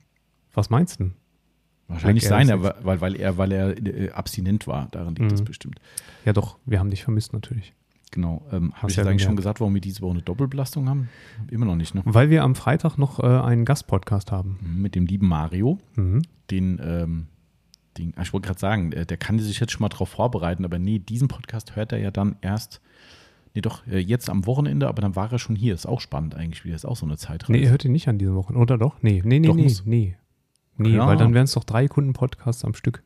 Was 0.54 0.70
meinst 0.70 0.98
du 1.00 1.04
denn? 1.04 1.14
Wahrscheinlich 1.86 2.24
seiner, 2.26 2.58
6. 2.60 2.74
weil, 2.84 3.00
weil 3.00 3.16
er, 3.16 3.38
weil 3.38 3.50
er 3.52 3.76
äh, 3.86 4.10
abstinent 4.10 4.66
war. 4.66 4.88
Daran 4.90 5.14
liegt 5.14 5.32
das 5.32 5.40
Mhm. 5.40 5.44
bestimmt. 5.46 5.80
Ja 6.24 6.32
doch, 6.34 6.58
wir 6.66 6.80
haben 6.80 6.90
dich 6.90 7.02
vermisst 7.02 7.32
natürlich. 7.32 7.72
Genau. 8.12 8.46
Ähm, 8.50 8.72
Habe 8.72 8.82
Hast 8.82 8.90
ich 8.92 8.96
ja 8.96 9.02
jetzt 9.02 9.10
eigentlich 9.10 9.22
schon 9.22 9.36
gesagt, 9.36 9.60
warum 9.60 9.74
wir 9.74 9.80
diese 9.80 10.00
Woche 10.02 10.12
eine 10.12 10.22
Doppelbelastung 10.22 10.88
haben? 10.88 11.08
Immer 11.50 11.66
noch 11.66 11.76
nicht, 11.76 11.94
ne? 11.94 12.02
Weil 12.04 12.30
wir 12.30 12.42
am 12.42 12.54
Freitag 12.54 12.96
noch 12.98 13.20
äh, 13.20 13.26
einen 13.26 13.64
Gastpodcast 13.64 14.32
haben. 14.32 14.58
Mit 14.78 14.94
dem 14.94 15.06
lieben 15.06 15.28
Mario, 15.28 15.78
Mhm. 15.96 16.22
den, 16.50 16.80
ähm, 16.82 17.26
den 17.96 18.14
ah, 18.16 18.22
ich 18.22 18.32
wollte 18.32 18.46
gerade 18.46 18.60
sagen, 18.60 18.92
äh, 18.92 19.04
der 19.06 19.16
kann 19.16 19.38
sich 19.38 19.60
jetzt 19.60 19.72
schon 19.72 19.82
mal 19.82 19.88
drauf 19.88 20.08
vorbereiten, 20.08 20.64
aber 20.64 20.78
nee, 20.78 20.98
diesen 20.98 21.28
Podcast 21.28 21.76
hört 21.76 21.92
er 21.92 21.98
ja 21.98 22.10
dann 22.10 22.36
erst 22.40 22.80
Nee, 23.54 23.62
doch, 23.62 23.84
äh, 23.86 23.98
jetzt 23.98 24.28
am 24.30 24.46
Wochenende, 24.46 24.86
aber 24.88 25.00
dann 25.00 25.16
war 25.16 25.32
er 25.32 25.38
schon 25.38 25.56
hier. 25.56 25.72
Ist 25.74 25.86
auch 25.86 26.00
spannend 26.02 26.34
eigentlich 26.34 26.64
wieder. 26.66 26.76
Ist 26.76 26.84
auch 26.84 26.96
so 26.96 27.06
eine 27.06 27.16
Zeitreise. 27.16 27.52
Nee, 27.52 27.64
er 27.64 27.70
hört 27.70 27.84
ihn 27.84 27.92
nicht 27.92 28.06
an 28.06 28.18
diesem 28.18 28.34
Wochenende, 28.36 28.60
oder 28.62 28.78
doch? 28.78 29.02
Nee, 29.02 29.22
nee, 29.24 29.40
nee, 29.40 29.48
Doch, 29.48 29.54
nee, 29.56 29.72
nee. 29.86 30.16
Nee, 30.76 30.90
Ja. 30.90 31.06
weil 31.06 31.16
dann 31.16 31.32
wären 31.34 31.44
es 31.44 31.52
doch 31.52 31.64
drei 31.64 31.88
Kunden-Podcasts 31.88 32.64
am 32.64 32.74
Stück. 32.74 33.02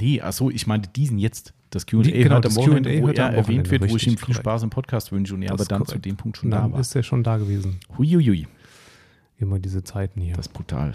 Nee, 0.00 0.20
achso, 0.20 0.50
ich 0.50 0.66
meinte 0.66 0.88
diesen 0.94 1.18
jetzt. 1.18 1.54
Das 1.70 1.86
Q&A 1.86 2.02
Die- 2.02 2.12
genau, 2.12 2.40
das 2.40 2.54
Q&A 2.54 2.66
wo 3.02 3.08
er 3.08 3.18
erwähnt 3.34 3.70
wird, 3.70 3.82
wo 3.90 3.96
ich 3.96 4.06
ihm 4.06 4.16
viel 4.16 4.18
korrekt. 4.18 4.38
Spaß 4.38 4.62
im 4.62 4.70
Podcast 4.70 5.12
wünsche 5.12 5.34
und 5.34 5.42
er 5.42 5.52
aber 5.52 5.64
dann 5.66 5.80
zu 5.80 5.86
korrekt. 5.86 6.04
dem 6.06 6.16
Punkt 6.16 6.38
schon 6.38 6.46
Und 6.46 6.50
da 6.52 6.62
dann 6.62 6.72
war. 6.72 6.80
ist 6.80 6.94
er 6.96 7.02
schon 7.02 7.22
da 7.22 7.36
gewesen. 7.36 7.78
Huiuiui, 7.98 8.46
Immer 9.38 9.58
diese 9.58 9.84
Zeiten 9.84 10.20
hier. 10.20 10.34
das 10.34 10.46
ist 10.46 10.52
brutal. 10.52 10.94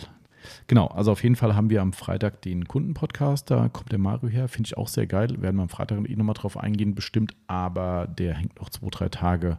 Genau, 0.67 0.87
also 0.87 1.11
auf 1.11 1.23
jeden 1.23 1.35
Fall 1.37 1.55
haben 1.55 1.69
wir 1.69 1.81
am 1.81 1.93
Freitag 1.93 2.41
den 2.41 2.67
Kundenpodcast, 2.67 3.49
da 3.49 3.69
kommt 3.69 3.91
der 3.93 3.99
Mario 3.99 4.27
her, 4.27 4.47
finde 4.49 4.67
ich 4.67 4.75
auch 4.77 4.89
sehr 4.89 5.05
geil. 5.07 5.41
Werden 5.41 5.55
wir 5.55 5.63
am 5.63 5.69
Freitag 5.69 5.99
eh 6.09 6.15
nochmal 6.15 6.33
drauf 6.33 6.57
eingehen, 6.57 6.95
bestimmt, 6.95 7.33
aber 7.47 8.07
der 8.07 8.33
hängt 8.33 8.59
noch 8.59 8.69
zwei, 8.69 8.87
drei 8.89 9.09
Tage 9.09 9.57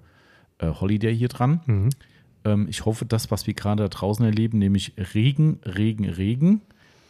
äh, 0.59 0.67
Holiday 0.69 1.17
hier 1.17 1.29
dran. 1.29 1.61
mhm. 1.67 1.89
Ähm, 2.45 2.67
ich 2.69 2.85
hoffe, 2.85 3.07
das, 3.07 3.31
was 3.31 3.47
wir 3.47 3.55
gerade 3.55 3.85
da 3.85 3.89
draußen 3.89 4.23
erleben, 4.25 4.59
nämlich 4.59 4.93
Regen, 5.15 5.61
Regen, 5.65 6.05
Regen, 6.07 6.61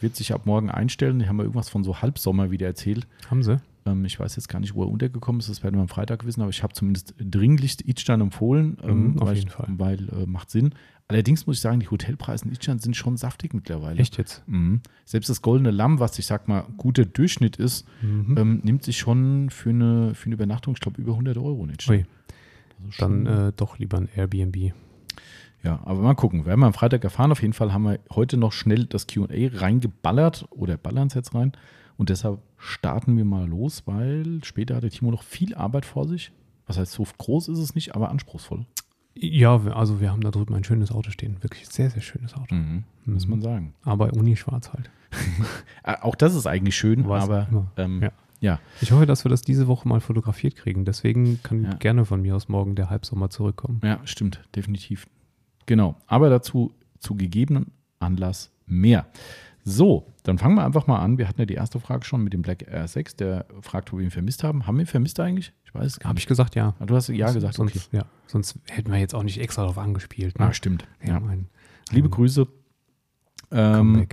wird 0.05 0.15
sich 0.15 0.33
ab 0.33 0.47
morgen 0.47 0.71
einstellen. 0.71 1.19
Die 1.19 1.27
haben 1.27 1.37
wir 1.39 1.43
irgendwas 1.43 1.69
von 1.69 1.83
so 1.83 2.01
Halbsommer 2.01 2.53
wieder 2.53 2.67
erzählt. 2.69 3.09
Haben 3.29 3.43
sie? 3.43 3.61
Ähm, 3.87 4.05
ich 4.05 4.21
weiß 4.21 4.37
jetzt 4.37 4.49
gar 4.49 4.61
nicht, 4.61 4.75
wo 4.75 4.83
er 4.85 4.89
untergekommen 4.89 5.41
ist, 5.41 5.49
das 5.49 5.63
werden 5.65 5.75
wir 5.75 5.81
am 5.83 5.89
Freitag 5.89 6.25
wissen, 6.25 6.41
aber 6.43 6.51
ich 6.51 6.63
habe 6.63 6.73
zumindest 6.75 7.15
dringlichst 7.19 7.83
Idstein 7.87 8.21
empfohlen, 8.21 8.77
ähm, 8.83 9.13
Mhm, 9.15 9.19
auf 9.21 9.29
weil, 9.29 9.37
jeden 9.37 9.51
Fall. 9.51 9.67
weil 9.77 10.09
äh, 10.11 10.27
macht 10.27 10.51
Sinn. 10.51 10.75
Allerdings 11.09 11.47
muss 11.47 11.57
ich 11.57 11.61
sagen, 11.63 11.81
die 11.81 11.89
Hotelpreise 11.91 12.47
in 12.47 12.53
Idstein 12.53 12.79
sind 12.79 12.97
schon 12.97 13.19
saftig 13.19 13.53
mittlerweile. 13.53 13.99
Echt 14.01 14.17
jetzt? 14.17 14.43
Mhm. 14.47 14.81
Selbst 15.05 15.29
das 15.29 15.43
Goldene 15.43 15.71
Lamm, 15.71 15.99
was 16.01 16.19
ich 16.19 16.25
sag 16.25 16.49
mal 16.49 16.65
guter 16.79 17.05
Durchschnitt 17.05 17.57
ist, 17.57 17.87
Mhm. 18.01 18.37
ähm, 18.39 18.61
nimmt 18.65 18.85
sich 18.85 18.97
schon 18.99 19.51
für 19.51 19.69
eine, 19.71 20.15
für 20.15 20.27
eine 20.27 20.35
Übernachtung, 20.37 20.73
ich 20.75 20.81
glaube, 20.81 21.01
über 21.01 21.13
100 21.13 21.37
Euro 21.37 21.67
nicht. 21.67 21.87
Ui, 21.91 22.07
Also 22.79 22.91
dann 22.99 23.27
äh, 23.27 23.53
doch 23.55 23.79
lieber 23.79 23.99
ein 23.99 24.09
Airbnb. 24.15 24.73
Ja, 25.65 25.81
aber 25.85 26.01
mal 26.03 26.15
gucken. 26.15 26.45
Werden 26.47 26.61
wir 26.61 26.67
am 26.67 26.75
Freitag 26.75 27.03
erfahren. 27.05 27.33
Auf 27.33 27.41
jeden 27.43 27.55
Fall 27.55 27.73
haben 27.73 27.85
wir 27.85 27.99
heute 28.15 28.37
noch 28.37 28.53
schnell 28.53 28.85
das 28.85 29.07
QA 29.07 29.27
reingeballert 29.31 30.47
oder 30.51 30.77
ballern 30.77 31.09
es 31.09 31.15
jetzt 31.15 31.35
rein. 31.35 31.53
Und 31.97 32.11
deshalb 32.11 32.41
starten 32.59 33.17
wir 33.17 33.25
mal 33.25 33.47
los, 33.49 33.83
weil 33.87 34.41
später 34.45 34.77
hat 34.77 34.83
der 34.83 34.91
Timo 34.91 35.11
noch 35.11 35.23
viel 35.23 35.55
Arbeit 35.55 35.85
vor 35.87 36.07
sich. 36.07 36.33
Was 36.67 36.79
heißt, 36.79 36.93
so 36.93 37.07
groß 37.19 37.49
ist 37.49 37.59
es 37.59 37.75
nicht, 37.75 37.95
aber 37.95 38.11
anspruchsvoll. 38.11 38.67
Ja, 39.17 39.55
also 39.75 40.01
wir 40.01 40.11
haben 40.11 40.23
da 40.23 40.31
drüben 40.31 40.55
ein 40.55 40.65
schönes 40.65 40.91
Auto 40.91 41.11
stehen. 41.11 41.37
Wirklich 41.43 41.69
sehr, 41.69 41.89
sehr 41.91 42.03
schönes 42.03 42.35
Auto. 42.35 42.55
Mhm. 42.55 42.85
Muss 43.05 43.29
man 43.29 43.41
sagen. 43.41 43.75
Aber 43.85 44.13
Uni 44.13 44.37
schwarz 44.37 44.73
halt. 44.73 44.91
Äh, 45.85 45.97
auch 46.01 46.15
das 46.15 46.35
ist 46.35 46.47
eigentlich 46.47 46.77
schön, 46.77 47.07
Was 47.07 47.25
aber 47.25 47.47
ähm, 47.77 48.03
Ja. 48.03 48.11
ja. 48.41 48.59
Ich 48.81 48.91
hoffe, 48.91 49.05
dass 49.07 49.25
wir 49.25 49.29
das 49.29 49.43
diese 49.43 49.69
Woche 49.69 49.87
mal 49.87 50.01
fotografiert 50.01 50.57
kriegen. 50.57 50.85
Deswegen 50.87 51.41
kann 51.43 51.63
Ja. 51.65 51.75
gerne 51.75 52.05
von 52.07 52.23
mir 52.23 52.35
aus 52.35 52.49
morgen 52.49 52.75
der 52.75 52.89
Halbsommer 52.91 53.29
zurückkommen. 53.31 53.81
Ja, 53.85 54.01
stimmt, 54.05 54.43
definitiv. 54.57 55.07
Genau, 55.67 55.97
aber 56.07 56.31
dazu 56.31 56.75
zu 56.99 57.15
gegebenen 57.15 57.73
Anlass 58.01 58.51
mehr. 58.67 59.07
So, 59.65 60.13
dann 60.25 60.37
fangen 60.39 60.57
wir 60.57 60.65
einfach 60.65 60.87
mal 60.87 60.99
an. 60.99 61.17
Wir 61.17 61.27
hatten 61.27 61.41
ja 61.41 61.47
die 61.47 61.55
erste 61.55 61.81
Frage 61.81 62.05
schon 62.05 62.23
mit 62.23 62.33
dem 62.35 62.43
Black 62.43 62.69
Air 62.69 62.87
6, 62.87 63.17
der 63.17 63.47
fragt, 63.63 63.93
ob 63.93 63.99
wir 63.99 64.05
ihn 64.05 64.11
vermisst 64.11 64.45
haben. 64.45 64.67
Haben 64.67 64.77
wir 64.77 64.83
ihn 64.85 64.87
vermisst 64.89 65.19
eigentlich? 65.21 65.53
Ich 65.65 65.75
weiß 65.75 65.87
es 65.87 65.99
gar 66.01 66.11
Habe 66.11 66.19
ich 66.19 66.27
gesagt, 66.27 66.55
ja. 66.55 66.75
Ah, 66.79 66.85
Du 66.85 66.95
hast 66.95 67.09
ja 67.09 67.33
gesagt, 67.33 67.55
sonst, 67.55 67.75
okay. 67.75 67.85
ja. 67.93 68.05
Sonst 68.27 68.59
hätten 68.69 68.93
wir 68.93 68.99
jetzt 68.99 69.15
auch 69.15 69.23
nicht 69.23 69.41
extra 69.41 69.63
darauf 69.63 69.79
angespielt. 69.79 70.39
Ne? 70.39 70.47
Ah, 70.47 70.53
stimmt. 70.53 70.87
ja, 71.03 71.15
Ja. 71.19 71.23
Liebe 71.91 72.09
ein 72.09 72.11
Grüße. 72.11 72.47
Ähm, 73.51 74.07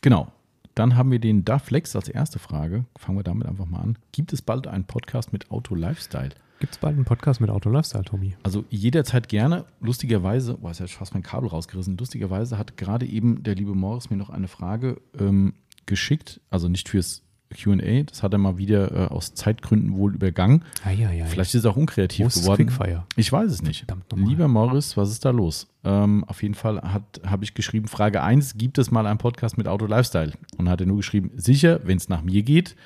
genau. 0.00 0.28
Dann 0.74 0.96
haben 0.96 1.10
wir 1.10 1.20
den 1.20 1.44
Daflex 1.44 1.94
als 1.94 2.08
erste 2.08 2.38
Frage. 2.38 2.84
Fangen 2.96 3.18
wir 3.18 3.22
damit 3.22 3.46
einfach 3.46 3.66
mal 3.66 3.80
an. 3.80 3.98
Gibt 4.12 4.32
es 4.32 4.42
bald 4.42 4.66
einen 4.66 4.84
Podcast 4.84 5.32
mit 5.32 5.50
Auto 5.50 5.74
Lifestyle? 5.74 6.30
Gibt 6.60 6.74
es 6.74 6.78
bald 6.78 6.94
einen 6.94 7.04
Podcast 7.04 7.40
mit 7.40 7.50
Auto 7.50 7.68
Lifestyle, 7.68 8.04
Tommy? 8.04 8.36
Also 8.42 8.64
jederzeit 8.70 9.28
gerne. 9.28 9.64
Lustigerweise, 9.80 10.54
boah, 10.54 10.70
ist 10.70 10.80
ja 10.80 10.86
fast 10.86 11.14
mein 11.14 11.22
Kabel 11.22 11.48
rausgerissen. 11.48 11.96
Lustigerweise 11.96 12.58
hat 12.58 12.76
gerade 12.76 13.06
eben 13.06 13.42
der 13.42 13.54
liebe 13.54 13.74
Morris 13.74 14.10
mir 14.10 14.16
noch 14.16 14.30
eine 14.30 14.48
Frage 14.48 15.00
ähm, 15.18 15.54
geschickt. 15.86 16.40
Also 16.50 16.68
nicht 16.68 16.88
fürs 16.88 17.22
QA. 17.54 18.02
Das 18.04 18.22
hat 18.22 18.32
er 18.32 18.38
mal 18.38 18.58
wieder 18.58 18.92
äh, 18.92 19.06
aus 19.08 19.34
Zeitgründen 19.34 19.94
wohl 19.94 20.14
übergangen. 20.14 20.64
Ah, 20.84 20.90
ja, 20.90 21.10
ja. 21.10 21.26
Vielleicht 21.26 21.54
ist 21.54 21.64
er 21.64 21.72
auch 21.72 21.76
unkreativ 21.76 22.32
geworden. 22.32 22.66
Quickfire? 22.66 23.04
Ich 23.16 23.30
weiß 23.30 23.50
es 23.50 23.62
nicht. 23.62 23.86
Lieber 24.14 24.48
Morris, 24.48 24.96
was 24.96 25.10
ist 25.10 25.24
da 25.24 25.30
los? 25.30 25.68
Ähm, 25.84 26.24
auf 26.24 26.42
jeden 26.42 26.54
Fall 26.54 26.82
habe 26.82 27.44
ich 27.44 27.54
geschrieben, 27.54 27.88
Frage 27.88 28.22
1, 28.22 28.56
gibt 28.56 28.78
es 28.78 28.90
mal 28.90 29.06
einen 29.06 29.18
Podcast 29.18 29.58
mit 29.58 29.68
Auto 29.68 29.86
Lifestyle? 29.86 30.32
Und 30.56 30.68
hat 30.68 30.80
er 30.80 30.86
nur 30.86 30.98
geschrieben, 30.98 31.30
sicher, 31.36 31.80
wenn 31.84 31.96
es 31.96 32.08
nach 32.08 32.22
mir 32.22 32.42
geht. 32.42 32.76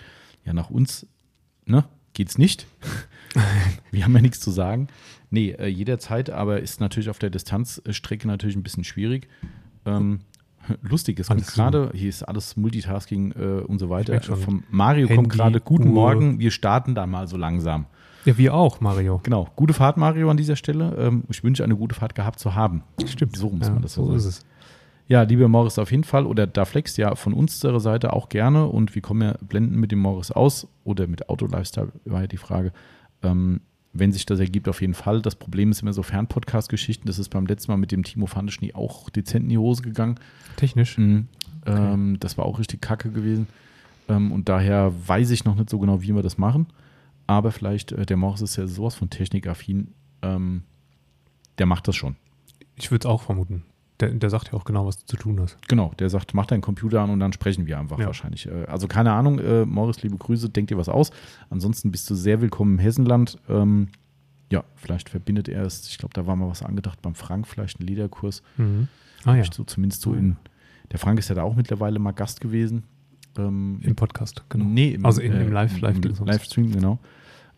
Ja, 0.45 0.53
nach 0.53 0.71
uns 0.71 1.07
ne, 1.65 1.85
geht 2.13 2.29
es 2.29 2.39
nicht. 2.39 2.67
Wir 3.91 4.05
haben 4.05 4.15
ja 4.15 4.23
nichts 4.23 4.41
zu 4.41 4.51
sagen. 4.51 4.89
Nee, 5.31 5.51
äh, 5.51 5.67
jederzeit, 5.67 6.31
aber 6.31 6.61
ist 6.61 6.81
natürlich 6.81 7.11
auf 7.11 7.19
der 7.19 7.31
Distanzstrecke 7.31 8.27
natürlich 8.27 8.57
ein 8.57 8.63
bisschen 8.63 8.85
schwierig. 8.85 9.29
Ähm, 9.85 10.21
lustig, 10.83 11.21
es 11.21 11.29
kommt 11.29 11.47
gerade, 11.47 11.91
hier 11.95 12.09
ist 12.09 12.23
alles 12.23 12.57
Multitasking 12.57 13.33
äh, 13.33 13.45
und 13.63 13.79
so 13.79 13.91
weiter. 13.91 14.21
Vom 14.21 14.65
Mario 14.71 15.07
kommt 15.07 15.19
Handy, 15.19 15.37
gerade, 15.37 15.61
guten 15.61 15.89
Uhr. 15.89 15.95
Morgen, 15.95 16.39
wir 16.39 16.51
starten 16.51 16.95
da 16.95 17.07
mal 17.07 17.29
so 17.29 17.37
langsam. 17.37 17.87
Ja, 18.25 18.37
wir 18.37 18.55
auch, 18.55 18.81
Mario. 18.81 19.21
Genau, 19.23 19.49
gute 19.57 19.73
Fahrt, 19.75 19.97
Mario, 19.97 20.31
an 20.31 20.37
dieser 20.37 20.57
Stelle. 20.57 20.95
Ähm, 20.99 21.25
ich 21.29 21.43
wünsche, 21.45 21.65
eine 21.65 21.77
gute 21.77 21.95
Fahrt 21.95 22.15
gehabt 22.15 22.39
zu 22.39 22.55
haben. 22.55 22.83
Stimmt. 23.07 23.37
So 23.37 23.51
muss 23.51 23.69
ja, 23.69 23.73
man 23.73 23.83
das 23.83 23.95
so 23.95 24.03
so 24.03 24.09
sagen. 24.09 24.19
ist 24.19 24.25
es. 24.27 24.47
Ja, 25.07 25.23
lieber 25.23 25.49
Morris, 25.49 25.79
auf 25.79 25.91
jeden 25.91 26.05
Fall. 26.05 26.27
Oder 26.27 26.47
Daflex, 26.47 26.99
ja, 26.99 27.15
von 27.15 27.33
unserer 27.33 27.81
Seite 27.81 28.13
auch 28.13 28.29
gerne. 28.29 28.67
Und 28.67 28.95
wir 28.95 29.01
kommen 29.01 29.23
ja 29.23 29.35
blenden 29.41 29.81
mit 29.81 29.93
dem 29.93 30.01
Morris 30.01 30.31
aus. 30.31 30.69
Oder 30.85 31.07
mit 31.07 31.31
Auto 31.31 31.47
Lifestyle 31.47 31.93
war 32.05 32.21
ja 32.21 32.27
die 32.27 32.37
Frage. 32.37 32.73
Ähm, 33.23 33.61
wenn 33.93 34.13
sich 34.13 34.27
das 34.27 34.39
ergibt, 34.39 34.69
auf 34.69 34.81
jeden 34.81 34.95
Fall. 34.95 35.23
Das 35.23 35.35
Problem 35.35 35.71
ist 35.71 35.83
immer 35.83 35.93
so 35.93 36.03
Fern-Podcast-Geschichten. 36.03 37.07
Das 37.07 37.19
ist 37.19 37.31
beim 37.31 37.47
letzten 37.47 37.73
Mal 37.73 37.79
mit 37.79 37.91
dem 37.91 38.05
Timo 38.05 38.27
Fandeschny 38.27 38.75
auch 38.75 39.11
dezent 39.11 39.45
in 39.45 39.49
die 39.51 39.59
Hose 39.59 39.83
gegangen. 39.83 40.21
Technisch. 40.57 40.99
Mhm. 40.99 41.29
Ähm, 41.67 42.17
das 42.21 42.39
war 42.39 42.45
auch 42.45 42.59
richtig 42.59 42.81
kacke 42.81 43.11
gewesen. 43.11 43.47
Ähm, 44.09 44.33
und 44.33 44.49
daher 44.49 44.93
weiß 45.07 45.31
ich 45.31 45.45
noch 45.45 45.55
nicht 45.55 45.71
so 45.71 45.79
genau, 45.79 46.03
wie 46.03 46.15
wir 46.15 46.23
das 46.23 46.39
machen. 46.39 46.67
Aber 47.27 47.53
vielleicht, 47.53 47.93
äh, 47.93 48.07
der 48.07 48.17
Morris 48.17 48.43
ist 48.43 48.57
ja 48.57 48.67
sowas 48.67 48.95
von 48.95 49.11
technikaffin. 49.11 49.95
Ähm, 50.23 50.63
der 51.59 51.67
macht 51.67 51.89
das 51.89 51.97
schon. 51.97 52.17
Ich 52.77 52.91
würde 52.91 53.07
es 53.07 53.13
auch 53.13 53.23
vermuten. 53.23 53.65
Der, 54.01 54.11
der 54.11 54.31
sagt 54.31 54.49
ja 54.49 54.55
auch 54.55 54.65
genau, 54.65 54.87
was 54.87 54.99
du 54.99 55.07
zu 55.07 55.17
tun 55.17 55.41
hast. 55.41 55.59
Genau, 55.69 55.93
der 55.99 56.09
sagt, 56.09 56.33
mach 56.33 56.47
deinen 56.47 56.61
Computer 56.61 57.01
an 57.01 57.11
und 57.11 57.19
dann 57.19 57.33
sprechen 57.33 57.67
wir 57.67 57.79
einfach 57.81 57.99
Ja. 57.99 58.07
wahrscheinlich. 58.07 58.47
Äh, 58.47 58.65
Also 58.69 58.87
keine 58.87 59.13
Ahnung, 59.13 59.39
äh, 59.41 59.65
Morris, 59.65 60.03
liebe 60.03 60.17
Grüße, 60.17 60.51
denk 60.51 60.69
dir 60.69 60.79
was 60.79 60.89
aus. 60.89 61.11
Ansonsten 61.51 61.91
bist 61.91 62.09
du 62.09 62.15
sehr 62.15 62.41
willkommen 62.41 62.75
im 62.75 62.79
Hessenland. 62.79 63.39
Ähm, 63.49 63.89
ja, 64.51 64.63
vielleicht 64.77 65.09
verbindet 65.09 65.49
er 65.49 65.63
es. 65.65 65.89
Ich 65.89 65.99
glaube, 65.99 66.15
da 66.15 66.27
war 66.27 66.37
mal 66.37 66.49
was 66.49 66.63
angedacht 66.63 67.03
beim 67.03 67.15
Frank, 67.17 67.47
vielleicht 67.49 67.81
ein 67.81 67.87
Liederkurs. 67.87 68.43
Mhm. 68.57 68.87
Ah 69.25 69.35
ja, 69.35 69.45
So, 69.53 69.65
zumindest 69.65 70.03
so 70.03 70.15
in. 70.15 70.37
Der 70.93 70.99
Frank 71.01 71.19
ist 71.19 71.29
ja 71.29 71.35
da 71.35 71.43
auch 71.43 71.57
mittlerweile 71.57 71.99
mal 71.99 72.13
Gast 72.13 72.41
gewesen. 72.41 72.85
Ähm, 73.37 73.81
im 73.83 73.95
Podcast, 73.97 74.45
genau. 74.49 74.65
Nee, 74.65 74.93
im, 74.95 75.05
Also 75.05 75.21
in- 75.21 75.33
äh, 75.33 75.43
im 75.45 75.53
Live- 75.53 75.81
Live- 75.81 75.97
im 75.97 76.03
Dingsbums. 76.03 76.31
Livestream, 76.31 76.71
genau. 76.73 76.99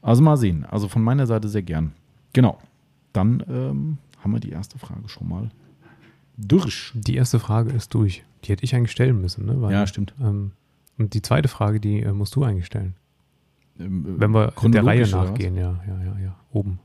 Also 0.02 0.22
mal 0.22 0.36
sehen. 0.38 0.64
Also 0.64 0.88
von 0.88 1.02
meiner 1.02 1.26
Seite 1.26 1.48
sehr 1.48 1.62
gern. 1.62 1.92
Genau. 2.32 2.58
Dann 3.12 3.44
ähm, 3.48 3.98
haben 4.20 4.32
wir 4.32 4.40
die 4.40 4.50
erste 4.50 4.78
Frage 4.78 5.08
schon 5.08 5.28
mal 5.28 5.50
durch. 6.36 6.92
Die 6.94 7.16
erste 7.16 7.38
Frage 7.38 7.72
ist 7.72 7.94
durch. 7.94 8.24
Die 8.44 8.52
hätte 8.52 8.64
ich 8.64 8.74
eigentlich 8.74 8.92
stellen 8.92 9.20
müssen, 9.20 9.46
ne? 9.46 9.60
Weil, 9.60 9.72
Ja, 9.72 9.86
stimmt. 9.86 10.14
Ähm, 10.20 10.52
und 10.98 11.14
die 11.14 11.22
zweite 11.22 11.48
Frage, 11.48 11.80
die 11.80 12.00
äh, 12.00 12.12
musst 12.12 12.34
du 12.36 12.44
eigentlich 12.44 12.66
stellen. 12.66 12.94
Ähm, 13.78 14.04
äh, 14.16 14.20
Wenn 14.20 14.30
wir 14.32 14.52
der 14.64 14.84
Reihe 14.84 15.08
nachgehen, 15.08 15.56
ja, 15.56 15.80
ja, 15.86 16.04
ja, 16.04 16.18
ja. 16.18 16.36
Oben. 16.52 16.80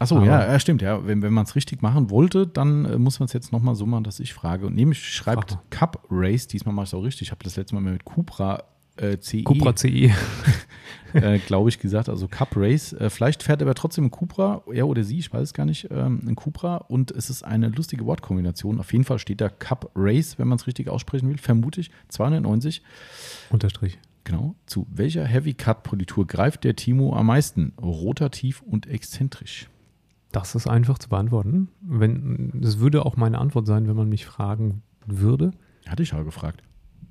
Achso, 0.00 0.22
ja, 0.22 0.52
ja, 0.52 0.60
stimmt. 0.60 0.80
Ja. 0.80 1.04
Wenn, 1.06 1.22
wenn 1.22 1.32
man 1.32 1.44
es 1.44 1.56
richtig 1.56 1.82
machen 1.82 2.10
wollte, 2.10 2.46
dann 2.46 2.84
äh, 2.84 2.98
muss 2.98 3.18
man 3.18 3.26
es 3.26 3.32
jetzt 3.32 3.50
nochmal 3.50 3.74
so 3.74 3.84
machen, 3.84 4.04
dass 4.04 4.20
ich 4.20 4.32
frage. 4.32 4.66
Und 4.66 4.76
nämlich 4.76 5.02
schreibt 5.02 5.58
Cup 5.70 6.06
Race, 6.08 6.46
diesmal 6.46 6.74
mache 6.74 6.84
ich 6.84 6.90
es 6.90 6.94
auch 6.94 7.02
richtig. 7.02 7.28
Ich 7.28 7.30
habe 7.32 7.42
das 7.42 7.56
letzte 7.56 7.74
Mal 7.74 7.80
mit 7.80 8.04
Cupra 8.04 8.62
äh, 8.98 9.18
CE, 9.20 9.42
Cupra 9.42 9.74
CE. 9.74 10.10
äh, 11.12 11.38
glaube 11.38 11.68
ich, 11.68 11.78
gesagt. 11.78 12.08
Also 12.08 12.28
Cup 12.28 12.56
Race. 12.56 12.92
Äh, 12.92 13.10
vielleicht 13.10 13.42
fährt 13.42 13.62
aber 13.62 13.74
trotzdem 13.74 14.06
ein 14.06 14.10
Cupra, 14.10 14.62
er 14.72 14.86
oder 14.86 15.02
sie, 15.04 15.18
ich 15.18 15.32
weiß 15.32 15.42
es 15.42 15.54
gar 15.54 15.64
nicht, 15.64 15.88
ähm, 15.90 16.20
ein 16.26 16.36
Cupra. 16.36 16.76
Und 16.76 17.10
es 17.10 17.30
ist 17.30 17.42
eine 17.44 17.68
lustige 17.68 18.04
Wortkombination. 18.06 18.80
Auf 18.80 18.92
jeden 18.92 19.04
Fall 19.04 19.18
steht 19.18 19.40
da 19.40 19.48
Cup 19.48 19.90
Race, 19.94 20.38
wenn 20.38 20.48
man 20.48 20.56
es 20.56 20.66
richtig 20.66 20.88
aussprechen 20.88 21.28
will, 21.28 21.38
vermute 21.38 21.80
ich. 21.80 21.90
290. 22.08 22.82
Unterstrich. 23.50 23.98
Genau. 24.24 24.54
Zu 24.66 24.86
welcher 24.90 25.24
Heavy 25.24 25.54
Cut 25.54 25.82
Politur 25.82 26.26
greift 26.26 26.64
der 26.64 26.76
Timo 26.76 27.16
am 27.16 27.26
meisten? 27.26 27.72
Rotativ 27.80 28.60
und 28.62 28.86
exzentrisch. 28.86 29.68
Das 30.32 30.54
ist 30.54 30.68
einfach 30.68 30.98
zu 30.98 31.08
beantworten. 31.08 31.68
Wenn, 31.80 32.50
das 32.54 32.78
würde 32.78 33.06
auch 33.06 33.16
meine 33.16 33.38
Antwort 33.38 33.66
sein, 33.66 33.88
wenn 33.88 33.96
man 33.96 34.10
mich 34.10 34.26
fragen 34.26 34.82
würde, 35.06 35.52
Hatte 35.86 36.02
ich 36.02 36.10
ja 36.10 36.22
gefragt. 36.22 36.62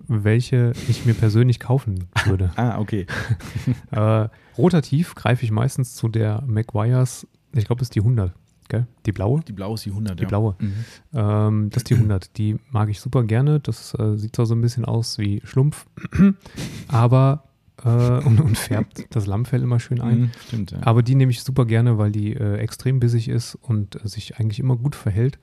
Welche 0.07 0.73
ich 0.87 1.05
mir 1.05 1.13
persönlich 1.13 1.59
kaufen 1.59 2.05
würde. 2.25 2.51
Ah, 2.57 2.79
okay. 2.79 3.05
äh, 3.91 4.27
rotativ 4.57 5.15
greife 5.15 5.43
ich 5.43 5.51
meistens 5.51 5.95
zu 5.95 6.07
der 6.07 6.43
McGuire's, 6.47 7.27
ich 7.53 7.65
glaube, 7.65 7.79
das 7.79 7.87
ist 7.87 7.95
die 7.95 7.99
100, 7.99 8.33
gell? 8.67 8.87
Die 9.05 9.11
blaue? 9.11 9.41
Die 9.41 9.53
blaue 9.53 9.75
ist 9.75 9.85
die 9.85 9.91
100. 9.91 10.17
Die 10.17 10.23
ja. 10.23 10.27
blaue. 10.27 10.55
Mhm. 10.59 10.73
Ähm, 11.13 11.69
das 11.69 11.81
ist 11.81 11.89
die 11.89 11.95
100. 11.95 12.37
Die 12.37 12.57
mag 12.71 12.89
ich 12.89 12.99
super 12.99 13.23
gerne. 13.23 13.59
Das 13.59 13.93
äh, 13.99 14.15
sieht 14.15 14.35
zwar 14.35 14.45
so 14.45 14.55
ein 14.55 14.61
bisschen 14.61 14.85
aus 14.85 15.19
wie 15.19 15.41
Schlumpf, 15.43 15.85
aber 16.87 17.43
äh, 17.83 17.89
und, 17.89 18.39
und 18.39 18.57
färbt 18.57 19.05
das 19.15 19.27
Lammfell 19.27 19.61
immer 19.61 19.79
schön 19.79 20.01
ein. 20.01 20.19
Mhm, 20.19 20.31
stimmt, 20.47 20.71
ja. 20.71 20.79
Aber 20.81 21.03
die 21.03 21.15
nehme 21.15 21.31
ich 21.31 21.43
super 21.43 21.65
gerne, 21.65 21.97
weil 21.97 22.11
die 22.11 22.33
äh, 22.33 22.57
extrem 22.57 22.99
bissig 22.99 23.27
ist 23.27 23.55
und 23.55 23.99
sich 24.03 24.39
eigentlich 24.39 24.59
immer 24.59 24.77
gut 24.77 24.95
verhält 24.95 25.37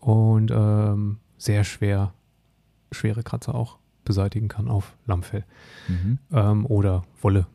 und 0.00 0.50
ähm, 0.50 1.18
sehr 1.36 1.64
schwer, 1.64 2.14
schwere 2.90 3.22
Kratzer 3.22 3.54
auch 3.54 3.77
beseitigen 4.08 4.48
kann 4.48 4.68
auf 4.68 4.96
Lammfell 5.06 5.44
Mhm. 5.88 6.18
ähm, 6.32 6.66
oder 6.66 7.04
Wolle. 7.22 7.46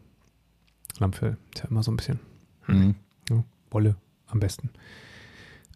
Lammfell 0.99 1.37
ist 1.53 1.63
ja 1.63 1.69
immer 1.69 1.83
so 1.83 1.91
ein 1.91 1.97
bisschen 1.97 2.19
Mhm. 2.67 2.95
ja, 3.29 3.43
Wolle 3.71 3.95
am 4.27 4.39
besten. 4.39 4.69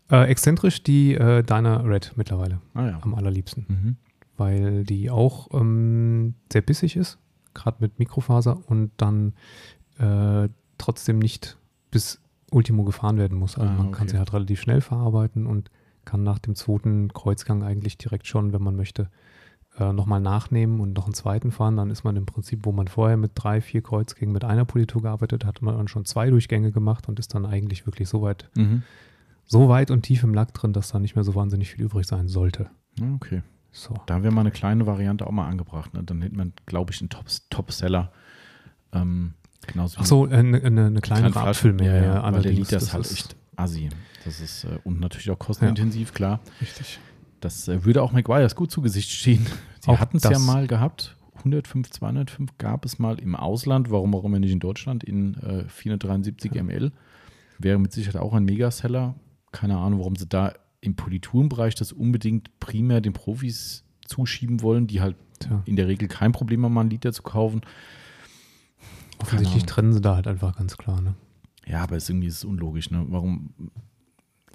Äh, 0.10 0.30
exzentrisch 0.30 0.84
die 0.84 1.16
äh, 1.16 1.44
Dana 1.44 1.82
Red 1.82 2.14
mittlerweile 2.16 2.62
Ah 2.74 2.86
ja. 2.86 3.00
am 3.02 3.14
allerliebsten, 3.14 3.66
Mhm. 3.68 3.96
weil 4.38 4.84
die 4.86 5.10
auch 5.10 5.50
ähm, 5.54 6.36
sehr 6.52 6.62
bissig 6.62 6.96
ist, 6.96 7.18
gerade 7.54 7.78
mit 7.82 8.00
Mikrofaser 8.00 8.58
und 8.70 8.92
dann 8.98 9.34
äh, 10.00 10.48
trotzdem 10.78 11.20
nicht 11.20 11.58
bis 11.92 12.22
Ultimo 12.52 12.84
gefahren 12.86 13.18
werden 13.18 13.38
muss. 13.38 13.58
Also 13.58 13.70
Ah, 13.70 13.74
man 13.76 13.92
kann 13.92 14.04
okay. 14.04 14.12
sie 14.12 14.18
halt 14.20 14.32
relativ 14.32 14.62
schnell 14.62 14.80
verarbeiten 14.80 15.46
und 15.48 15.70
kann 16.06 16.24
nach 16.24 16.40
dem 16.40 16.56
zweiten 16.56 17.12
Kreuzgang 17.12 17.64
eigentlich 17.64 17.98
direkt 17.98 18.28
schon, 18.28 18.54
wenn 18.54 18.62
man 18.62 18.78
möchte, 18.78 19.10
äh, 19.80 19.94
nochmal 19.94 20.20
nachnehmen 20.22 20.80
und 20.80 20.94
noch 20.94 21.06
einen 21.06 21.14
zweiten 21.14 21.52
fahren. 21.52 21.78
Dann 21.78 21.90
ist 21.92 22.04
man 22.04 22.16
im 22.16 22.26
Prinzip, 22.26 22.62
wo 22.66 22.72
man 22.72 22.88
vorher 22.88 23.18
mit 23.18 23.32
drei, 23.36 23.62
vier 23.62 23.82
Kreuzgängen 23.82 24.34
mit 24.34 24.44
einer 24.44 24.66
Politur 24.66 25.02
gearbeitet 25.02 25.46
hat, 25.46 25.56
hat 25.58 25.62
man 25.62 25.78
dann 25.78 25.88
schon 25.88 26.06
zwei 26.06 26.30
Durchgänge 26.30 26.72
gemacht 26.72 27.08
und 27.08 27.20
ist 27.20 27.34
dann 27.36 27.46
eigentlich 27.46 27.86
wirklich 27.86 28.10
so 28.10 28.22
weit, 28.22 28.50
Mhm. 28.56 28.84
so 29.46 29.70
weit 29.70 29.92
und 29.92 30.02
tief 30.04 30.24
im 30.24 30.34
Lack 30.34 30.54
drin, 30.54 30.74
dass 30.74 30.90
da 30.90 31.00
nicht 31.00 31.16
mehr 31.16 31.24
so 31.24 31.36
wahnsinnig 31.36 31.70
viel 31.72 31.86
übrig 31.86 32.08
sein 32.08 32.28
sollte. 32.28 32.70
Ja, 33.00 33.14
okay. 33.16 33.42
So. 33.72 33.94
Da 34.08 34.24
wäre 34.24 34.34
mal 34.34 34.42
eine 34.42 34.52
kleine 34.52 34.88
Variante 34.88 35.28
auch 35.28 35.32
mal 35.32 35.48
angebracht. 35.48 35.94
Ne? 35.94 36.04
Dann 36.04 36.22
hätte 36.24 36.36
man, 36.36 36.54
glaube 36.66 36.92
ich, 36.92 37.00
einen 37.02 37.10
Top- 37.10 37.28
Top-Seller. 37.52 38.12
ähm, 38.94 39.34
genauso 39.68 40.00
Ach 40.02 40.06
so, 40.06 40.28
äh, 40.28 40.34
eine, 40.34 40.62
eine, 40.64 40.86
eine 40.88 41.02
kleinere 41.02 41.32
Flaschen. 41.32 41.50
Abfüllmenge. 41.50 41.96
Ja, 41.98 42.04
ja, 42.16 42.34
weil 42.34 42.42
der 42.42 42.52
Liter 42.54 42.78
ist 42.78 42.88
das 42.88 42.94
halt 42.94 43.12
echt 43.12 43.36
assi. 43.56 43.90
Das 44.26 44.40
ist 44.42 44.64
äh, 44.64 44.80
und 44.84 45.00
natürlich 45.00 45.30
auch 45.30 45.38
kostenintensiv, 45.40 46.14
klar. 46.14 46.40
richtig. 46.62 47.00
Das 47.40 47.68
äh, 47.68 47.86
würde 47.86 48.02
auch 48.02 48.12
McGuire's 48.12 48.56
gut 48.56 48.72
zu 48.72 48.82
Gesicht 48.82 49.10
stehen. 49.10 49.46
Sie 49.80 49.92
hatten 49.92 50.18
es 50.18 50.24
ja 50.24 50.40
mal 50.40 50.68
gehabt. 50.68 51.16
105, 51.38 51.92
205 51.92 52.58
gab 52.58 52.84
es 52.84 53.00
mal 53.00 53.20
im 53.20 53.36
Ausland. 53.36 53.92
Warum 53.92 54.16
auch 54.16 54.26
immer 54.26 54.40
nicht 54.40 54.52
in 54.52 54.60
Deutschland 54.60 55.04
in 55.04 55.36
äh, 55.36 55.68
473 55.68 56.52
ml. 56.54 56.92
Wäre 57.60 57.80
mit 57.80 57.92
Sicherheit 57.92 58.22
auch 58.22 58.34
ein 58.34 58.46
Megaseller. 58.46 59.16
Keine 59.52 59.78
Ahnung, 59.78 60.00
warum 60.00 60.16
sie 60.16 60.28
da 60.28 60.54
im 60.82 60.96
Politurenbereich 60.96 61.76
das 61.76 61.92
unbedingt 61.92 62.60
primär 62.60 63.02
den 63.02 63.14
Profis 63.14 63.84
zuschieben 64.06 64.62
wollen, 64.62 64.88
die 64.88 65.02
halt 65.02 65.16
Tja, 65.40 65.62
in 65.66 65.76
der 65.76 65.88
Regel 65.88 66.08
kein 66.08 66.32
Problem 66.32 66.64
haben, 66.64 66.74
mal 66.74 66.82
einen 66.82 66.90
Liter 66.90 67.14
zu 67.14 67.24
kaufen. 67.24 67.62
offensichtlich 69.20 69.66
trennen 69.66 69.94
sie 69.94 70.02
da 70.02 70.16
halt 70.16 70.28
einfach 70.28 70.56
ganz 70.56 70.78
klar. 70.78 71.02
Ne? 71.02 71.16
Ja, 71.66 71.84
aber 71.84 71.98
es 71.98 72.10
irgendwie 72.10 72.28
ist 72.28 72.38
es 72.38 72.46
unlogisch. 72.46 72.92
Ne? 72.92 73.06
Warum? 73.10 73.54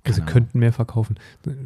Sie 0.05 0.11
Keine 0.15 0.23
Ahnung. 0.23 0.33
könnten 0.33 0.59
mehr 0.59 0.73
verkaufen. 0.73 1.15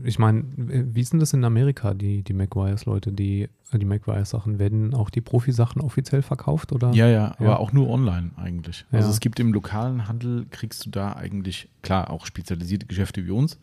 Ich 0.05 0.19
meine, 0.19 0.45
wie 0.57 1.01
ist 1.01 1.11
denn 1.15 1.21
das 1.21 1.33
in 1.33 1.43
Amerika, 1.43 1.95
die, 1.95 2.23
die 2.23 2.35
McGuire's-Leute, 2.35 3.11
die, 3.11 3.49
äh, 3.73 3.79
die 3.79 3.87
McGuire's-Sachen? 3.87 4.59
Werden 4.59 4.93
auch 4.93 5.09
die 5.09 5.23
Profisachen 5.23 5.81
offiziell 5.81 6.21
verkauft? 6.21 6.71
Oder? 6.73 6.93
Ja, 6.93 7.07
ja, 7.09 7.33
aber 7.39 7.45
Ja. 7.47 7.57
auch 7.57 7.73
nur 7.73 7.89
online 7.89 8.33
eigentlich. 8.37 8.85
Also 8.93 9.09
Ja. 9.09 9.13
es 9.15 9.21
gibt 9.21 9.41
im 9.41 9.55
lokalen 9.55 10.07
Handel, 10.07 10.45
kriegst 10.51 10.85
du 10.85 10.91
da 10.91 11.15
eigentlich, 11.15 11.71
klar, 11.81 12.11
auch 12.11 12.27
spezialisierte 12.27 12.85
Geschäfte 12.85 13.25
wie 13.25 13.31
uns, 13.31 13.59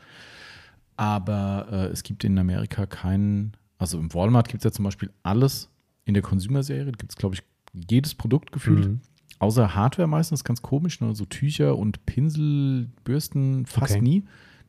aber 0.98 1.68
äh, 1.72 1.76
es 1.88 2.02
gibt 2.04 2.24
in 2.24 2.38
Amerika 2.40 2.86
keinen, 2.86 3.54
also 3.78 4.00
im 4.00 4.14
Walmart 4.14 4.48
gibt 4.48 4.62
es 4.62 4.64
ja 4.66 4.72
zum 4.72 4.86
Beispiel 4.86 5.12
alles 5.24 5.70
in 6.06 6.14
der 6.14 6.24
Consumer-Serie, 6.24 6.92
gibt 6.94 7.12
es, 7.12 7.16
glaube 7.16 7.36
ich, 7.36 7.44
jedes 7.90 8.14
Produkt 8.16 8.52
gefühlt, 8.52 8.88
Mhm. 8.88 9.02
außer 9.40 9.76
Hardware 9.76 10.08
meistens, 10.08 10.44
ganz 10.44 10.62
komisch, 10.62 11.00
ne? 11.02 11.14
so 11.16 11.26
Tücher 11.26 11.78
und 11.78 12.06
Pinsel, 12.06 12.90
Bürsten 13.04 13.66
fast 13.66 13.94
Okay. 13.94 14.02
nie, 14.02 14.24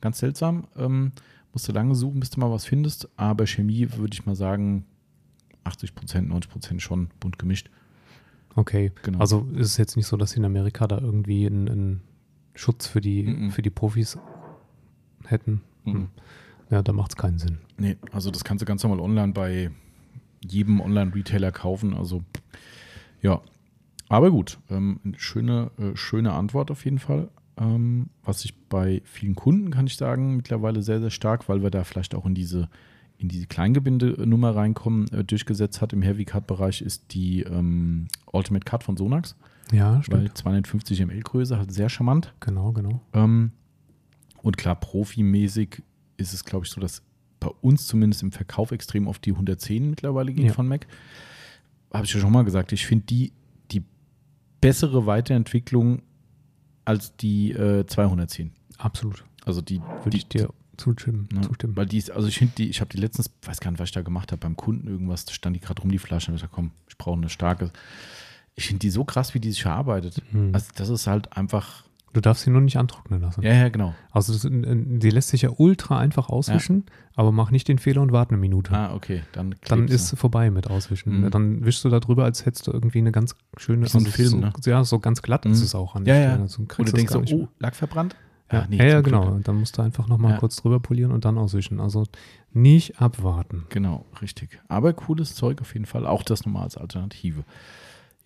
ganz 0.05 0.19
seltsam. 0.19 0.69
Ähm, 0.77 1.13
musst 1.53 1.67
du 1.67 1.73
lange 1.73 1.95
suchen, 1.95 2.21
bis 2.21 2.31
du 2.31 2.39
mal 2.41 2.51
was 2.51 2.65
findest, 2.67 3.09
aber 3.17 3.47
Chemie 3.47 3.89
würde 3.97 4.13
ich 4.13 4.27
mal 4.27 4.37
sagen, 4.37 4.85
80 5.65 5.95
Prozent, 5.95 6.29
90 6.29 6.51
Prozent 6.51 6.83
schon 6.83 7.09
bunt 7.21 7.39
gemischt. 7.39 7.71
Okay. 8.55 8.93
Genau. 9.03 9.19
Also 9.19 9.49
ist 9.55 9.69
es 9.69 9.77
jetzt 9.79 9.97
nicht 9.97 10.07
so, 10.07 10.17
dass 10.17 10.33
sie 10.33 10.39
in 10.39 10.45
Amerika 10.45 10.87
da 10.87 10.99
irgendwie 10.99 11.47
einen, 11.47 12.03
Schutz 12.57 12.87
für 12.87 13.01
die, 13.01 13.25
Mhm. 13.25 13.51
für 13.51 13.63
die 13.63 13.71
Profis 13.71 14.17
hätten. 15.25 15.63
Mhm. 15.85 16.09
Ja, 16.71 16.83
da 16.83 16.93
macht 16.93 17.11
es 17.13 17.17
keinen 17.17 17.39
Sinn. 17.39 17.59
Nee, 17.79 17.97
also 18.13 18.31
das 18.31 18.45
kannst 18.45 18.63
du 18.63 18.67
ganz 18.67 18.85
normal 18.85 19.01
online 19.01 19.33
bei 19.33 19.71
jedem 20.47 20.81
Online-Retailer 20.81 21.51
kaufen. 21.51 21.95
Also 21.95 22.23
ja, 23.23 23.41
aber 24.09 24.31
gut, 24.31 24.59
ähm, 24.71 25.01
eine 25.05 25.19
schöne, 25.19 25.73
äh, 25.79 25.97
schöne 25.97 26.33
Antwort 26.35 26.71
auf 26.71 26.85
jeden 26.85 27.01
Fall. 27.01 27.29
Ähm, 27.57 28.09
was 28.25 28.45
ich 28.45 28.55
bei 28.69 29.01
vielen 29.05 29.35
Kunden, 29.37 29.71
kann 29.71 29.87
ich 29.87 29.97
sagen, 29.97 30.37
mittlerweile 30.37 30.83
sehr, 30.83 31.01
sehr 31.01 31.11
stark, 31.11 31.49
weil 31.49 31.63
wir 31.63 31.71
da 31.71 31.85
vielleicht 31.85 32.15
auch 32.15 32.27
in 32.27 32.35
diese, 32.35 32.69
in 33.19 33.29
diese 33.29 33.47
Kleingebinde-Nummer 33.47 34.57
reinkommen, 34.57 35.07
äh, 35.13 35.23
durchgesetzt 35.25 35.81
hat 35.81 35.93
im 35.93 36.03
Heavy 36.03 36.25
Cut-Bereich, 36.25 36.83
ist 36.83 37.15
die 37.15 37.43
ähm, 37.43 38.09
Ultimate 38.33 38.65
Cut 38.65 38.83
von 38.83 38.97
Sonax, 38.97 39.37
Ja, 39.73 39.97
weil 40.09 40.23
stimmt. 40.23 40.39
250 40.39 41.01
ml 41.07 41.21
Größe, 41.21 41.57
halt 41.57 41.73
sehr 41.73 41.89
charmant. 41.89 42.35
Genau, 42.41 42.73
genau. 42.73 43.01
Ähm, 43.13 43.53
und 44.43 44.57
klar, 44.57 44.75
profimäßig 44.75 45.83
ist 46.17 46.35
es, 46.35 46.45
glaube 46.45 46.67
ich, 46.67 46.73
so, 46.73 46.81
dass 46.81 47.03
bei 47.41 47.49
uns 47.61 47.87
zumindest 47.87 48.23
im 48.23 48.33
Verkauf 48.33 48.73
extrem 48.73 49.07
auf 49.07 49.19
die 49.19 49.31
110 49.33 49.91
mittlerweile 49.91 50.33
geht 50.33 50.47
Ja. 50.47 50.53
von 50.53 50.67
Mac. 50.67 50.87
Habe 51.93 52.05
ich 52.07 52.13
ja 52.15 52.19
schon 52.21 52.33
mal 52.33 52.45
gesagt, 52.45 52.73
ich 52.73 52.85
finde 52.87 53.07
die 53.07 53.33
die 53.71 53.83
bessere 54.61 55.07
Weiterentwicklung 55.07 56.03
als 56.85 57.17
die 57.17 57.53
äh, 57.53 57.87
210. 57.87 58.53
Absolut. 58.79 59.25
Also 59.45 59.61
die, 59.61 59.81
Würde 60.03 60.17
ich 60.17 60.27
dir 60.27 60.51
zustimmen. 60.77 61.29
ne, 61.33 61.43
zustimmen. 61.43 61.77
Weil 61.77 61.87
die 61.87 61.99
ist, 61.99 62.11
also 62.11 62.29
ich 62.29 62.39
finde 62.39 62.55
die, 62.57 62.69
ich 62.69 62.81
habe 62.81 62.91
die 62.91 62.99
letztens, 62.99 63.31
weiß 63.43 63.61
gar 63.61 63.71
nicht, 63.71 63.81
was 63.81 63.89
ich 63.89 63.95
da 63.95 64.03
gemacht 64.03 64.33
habe, 64.33 64.41
beim 64.41 64.57
Kunden 64.57 64.89
irgendwas, 64.89 65.25
da 65.25 65.33
stand 65.33 65.57
die 65.57 65.61
gerade 65.61 65.81
rum, 65.83 65.91
die 65.91 65.99
Flasche, 65.99 66.31
und 66.31 66.37
ich 66.37 66.43
gesagt, 66.43 66.55
komm, 66.55 66.71
ich 66.89 66.99
brauche 66.99 67.17
eine 67.19 67.29
starke. 67.29 67.71
Ich 68.57 68.67
finde 68.67 68.81
die 68.81 68.91
so 68.91 69.05
krass, 69.05 69.35
wie 69.35 69.41
die 69.41 69.51
sich 69.51 69.63
verarbeitet. 69.63 70.23
Mhm. 70.33 70.55
Also 70.55 70.69
das 70.75 70.89
ist 70.89 71.07
halt 71.07 71.37
einfach, 71.37 71.85
du 72.15 72.21
darfst 72.23 72.45
sie 72.45 72.51
nur 72.51 72.63
nicht 72.63 72.79
antrocknen 72.79 73.21
lassen. 73.21 73.43
ja, 73.43 73.53
ja, 73.53 73.69
genau. 73.69 73.95
Also 74.11 74.33
das, 74.33 74.49
die 74.51 75.11
lässt 75.11 75.29
sich 75.29 75.43
ja 75.43 75.51
ultra 75.57 75.99
einfach 75.99 76.31
auswischen, 76.31 76.85
aber 77.15 77.31
mach 77.33 77.51
nicht 77.51 77.69
den 77.69 77.79
Fehler 77.79 78.01
und 78.01 78.13
warte 78.13 78.31
eine 78.31 78.39
Minute. 78.39 78.73
Ah, 78.73 78.95
okay, 78.95 79.23
dann 79.33 79.55
Dann 79.69 79.89
ist 79.89 80.13
ne? 80.13 80.17
vorbei 80.17 80.51
mit 80.51 80.69
Auswischen. 80.71 81.21
Mhm. 81.21 81.31
Dann 81.31 81.65
wischst 81.67 81.85
du 81.85 81.91
da 81.91 82.01
drüber, 82.01 82.25
als 82.25 82.47
hättest 82.47 82.67
du 82.67 82.73
irgendwie 82.73 82.99
eine 82.99 83.13
ganz 83.13 83.37
schöne 83.59 83.85
Wie 83.85 83.91
so 83.91 83.99
ein 83.99 84.07
Film, 84.07 84.29
so, 84.29 84.37
ne? 84.39 84.53
Ja, 84.65 84.83
so 84.85 84.99
ganz 84.99 85.21
glatt 85.21 85.45
Mhm. 85.45 85.53
ist 85.53 85.63
es 85.63 85.75
auch 85.75 85.95
an 85.95 86.07
Ja, 86.07 86.17
ja. 86.17 86.37
Also, 86.37 86.65
Oder 86.79 86.93
denkst 86.93 87.13
du, 87.13 87.23
oh. 87.35 87.49
Lack 87.59 87.77
verbrannt? 87.77 88.17
Ja, 88.53 88.67
nee, 88.69 88.77
ja, 88.77 88.85
ja, 88.85 89.01
genau. 89.01 89.27
Und 89.33 89.49
dann 89.49 89.57
musst 89.57 89.79
du 89.79 89.83
einfach 89.83 90.07
nochmal 90.07 90.33
Ja. 90.33 90.37
kurz 90.39 90.57
drüber 90.57 90.79
polieren 90.79 91.11
und 91.13 91.25
dann 91.25 91.39
auswischen. 91.39 91.81
Also 91.81 92.05
nicht 92.53 93.01
abwarten. 93.01 93.65
Genau, 93.71 94.05
richtig. 94.23 94.61
Aber 94.69 94.93
cooles 94.93 95.35
Zeug 95.35 95.61
auf 95.61 95.73
jeden 95.73 95.87
Fall. 95.87 96.07
Auch 96.07 96.23
das 96.23 96.45
nochmal 96.47 96.65
als 96.65 96.77
Alternative. 96.77 97.43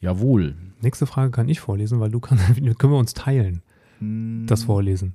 Jawohl. 0.00 0.54
Nächste 0.80 1.06
Frage 1.06 1.30
kann 1.30 1.48
ich 1.48 1.60
vorlesen, 1.60 1.98
weil 2.00 2.10
du 2.10 2.20
kannst, 2.20 2.44
können 2.78 2.92
wir 2.92 2.98
uns 2.98 3.14
teilen, 3.14 3.62
das 4.00 4.64
Vorlesen. 4.64 5.14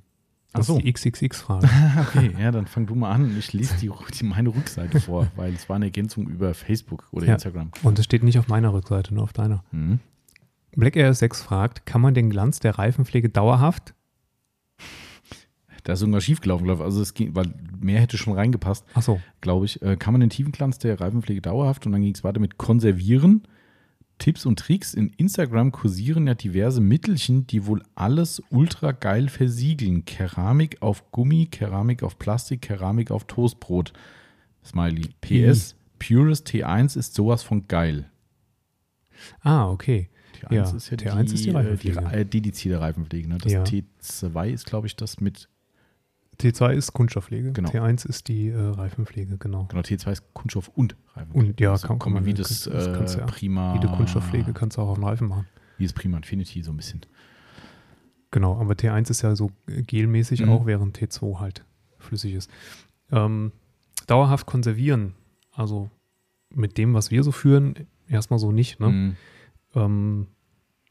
Ach 0.52 0.58
Das 0.58 0.66
so. 0.68 0.76
ist 0.78 0.84
die 0.84 0.92
XXX-Frage. 0.92 1.68
Okay, 2.08 2.30
ja, 2.40 2.50
dann 2.52 2.66
fang 2.66 2.86
du 2.86 2.94
mal 2.94 3.10
an. 3.10 3.36
Ich 3.38 3.52
lese 3.52 3.74
die, 3.80 3.90
die, 4.18 4.24
meine 4.24 4.50
Rückseite 4.54 5.00
vor, 5.00 5.26
weil 5.36 5.52
es 5.52 5.68
war 5.68 5.76
eine 5.76 5.86
Ergänzung 5.86 6.28
über 6.28 6.54
Facebook 6.54 7.08
oder 7.10 7.26
Ja. 7.26 7.34
Instagram. 7.34 7.70
und 7.82 7.98
es 7.98 8.04
steht 8.04 8.22
nicht 8.22 8.38
auf 8.38 8.48
meiner 8.48 8.72
Rückseite, 8.72 9.12
nur 9.14 9.24
auf 9.24 9.32
deiner. 9.32 9.64
Mhm. 9.72 9.98
Black 10.76 10.96
Air 10.96 11.12
6 11.14 11.42
fragt, 11.42 11.86
kann 11.86 12.00
man 12.00 12.14
den 12.14 12.30
Glanz 12.30 12.58
der 12.60 12.78
Reifenpflege 12.78 13.28
dauerhaft 13.30 13.94
Da 15.84 15.92
ist 15.92 16.00
irgendwas 16.02 16.24
schiefgelaufen, 16.24 16.64
glaube 16.64 16.80
ich. 16.82 16.84
Also 16.84 17.00
es 17.02 17.14
ging, 17.14 17.34
weil 17.36 17.52
mehr 17.78 18.00
hätte 18.00 18.16
schon 18.18 18.32
reingepasst, 18.34 18.84
Achso, 18.94 19.20
glaube 19.40 19.66
ich. 19.66 19.80
Äh, 19.82 19.96
kann 19.96 20.12
man 20.14 20.20
den 20.20 20.30
Tiefenglanz 20.30 20.78
der 20.78 21.00
Reifenpflege 21.00 21.40
dauerhaft 21.42 21.86
und 21.86 21.92
dann 21.92 22.02
ging 22.02 22.14
es 22.14 22.24
weiter 22.24 22.40
mit 22.40 22.58
Konservieren. 22.58 23.42
Tipps 24.18 24.46
und 24.46 24.58
Tricks. 24.58 24.94
In 24.94 25.10
Instagram 25.10 25.72
kursieren 25.72 26.26
ja 26.26 26.34
diverse 26.34 26.80
Mittelchen, 26.80 27.46
die 27.46 27.66
wohl 27.66 27.82
alles 27.94 28.42
ultra 28.50 28.92
geil 28.92 29.28
versiegeln. 29.28 30.04
Keramik 30.04 30.80
auf 30.82 31.10
Gummi, 31.10 31.46
Keramik 31.50 32.02
auf 32.02 32.18
Plastik, 32.18 32.62
Keramik 32.62 33.10
auf 33.10 33.24
Toastbrot. 33.24 33.92
Smiley. 34.64 35.10
PS, 35.20 35.76
Purest 35.98 36.48
T1 36.48 36.96
ist 36.98 37.14
sowas 37.14 37.42
von 37.42 37.68
geil. 37.68 38.10
ah, 39.40 39.68
okay. 39.70 40.08
T1 40.34 40.54
Ja, 40.54 40.70
ist 40.70 40.90
ja 40.90 40.96
T1 40.96 41.24
die, 41.24 41.34
ist 41.34 41.44
die 41.44 41.50
äh, 41.50 41.52
Reifenpflege. 41.52 42.00
Die, 42.00 42.14
äh, 42.14 42.24
dedizierte 42.24 42.80
Reifenpflege. 42.80 43.28
Ne? 43.28 43.38
Das 43.38 43.52
Ja. 43.52 43.62
T2 43.62 44.50
ist, 44.50 44.66
glaube 44.66 44.86
ich, 44.86 44.96
das 44.96 45.20
mit. 45.20 45.48
T2 46.40 46.72
ist 46.72 46.92
Kunststoffpflege, 46.92 47.52
Genau. 47.52 47.68
T1 47.70 48.06
ist 48.08 48.28
die 48.28 48.48
äh, 48.48 48.58
Reifenpflege, 48.60 49.38
genau. 49.38 49.64
Genau, 49.66 49.82
T2 49.82 50.12
ist 50.12 50.34
Kunststoff 50.34 50.68
und 50.68 50.96
Reifenpflege. 51.14 51.48
Und 51.48 51.60
ja, 51.60 51.72
Also 51.72 51.86
kann, 51.88 51.98
kann 51.98 52.12
man 52.12 52.24
wie 52.24 52.34
das, 52.34 52.64
das 52.64 52.92
kannst 52.92 53.16
äh, 53.16 53.20
ja. 53.20 53.26
Prima. 53.26 53.74
Jede 53.74 53.88
Kunststoffpflege 53.88 54.52
kannst 54.52 54.76
du 54.76 54.82
auch 54.82 54.88
auf 54.88 54.98
den 54.98 55.04
Reifen 55.04 55.28
machen. 55.28 55.46
Wie 55.78 55.84
das 55.84 55.92
Prima 55.92 56.16
Infinity 56.16 56.62
so 56.62 56.72
ein 56.72 56.76
bisschen. 56.76 57.00
Genau, 58.30 58.58
aber 58.60 58.74
T1 58.74 59.10
ist 59.10 59.22
ja 59.22 59.36
so 59.36 59.50
gelmäßig 59.66 60.42
Mhm. 60.42 60.48
auch, 60.50 60.66
während 60.66 60.98
T2 60.98 61.38
halt 61.40 61.64
flüssig 61.98 62.34
ist. 62.34 62.50
Ähm, 63.12 63.52
dauerhaft 64.06 64.46
konservieren, 64.46 65.14
also 65.52 65.90
mit 66.50 66.78
dem, 66.78 66.94
was 66.94 67.10
wir 67.10 67.22
so 67.22 67.32
führen, 67.32 67.86
erstmal 68.08 68.38
so 68.38 68.50
nicht. 68.52 68.80
Ne? 68.80 68.88
Mhm. 68.88 69.16
Ähm, 69.74 70.26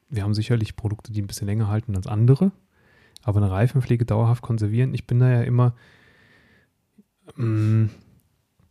wir 0.09 0.23
haben 0.23 0.33
sicherlich 0.33 0.75
Produkte, 0.75 1.11
die 1.11 1.21
ein 1.21 1.27
bisschen 1.27 1.47
länger 1.47 1.67
halten 1.67 1.95
als 1.95 2.07
andere, 2.07 2.51
aber 3.23 3.37
eine 3.37 3.51
Reifenpflege 3.51 4.05
dauerhaft 4.05 4.41
konservieren, 4.41 4.93
ich 4.93 5.07
bin 5.07 5.19
da 5.19 5.29
ja 5.29 5.41
immer. 5.41 5.73
Mm, 7.35 7.85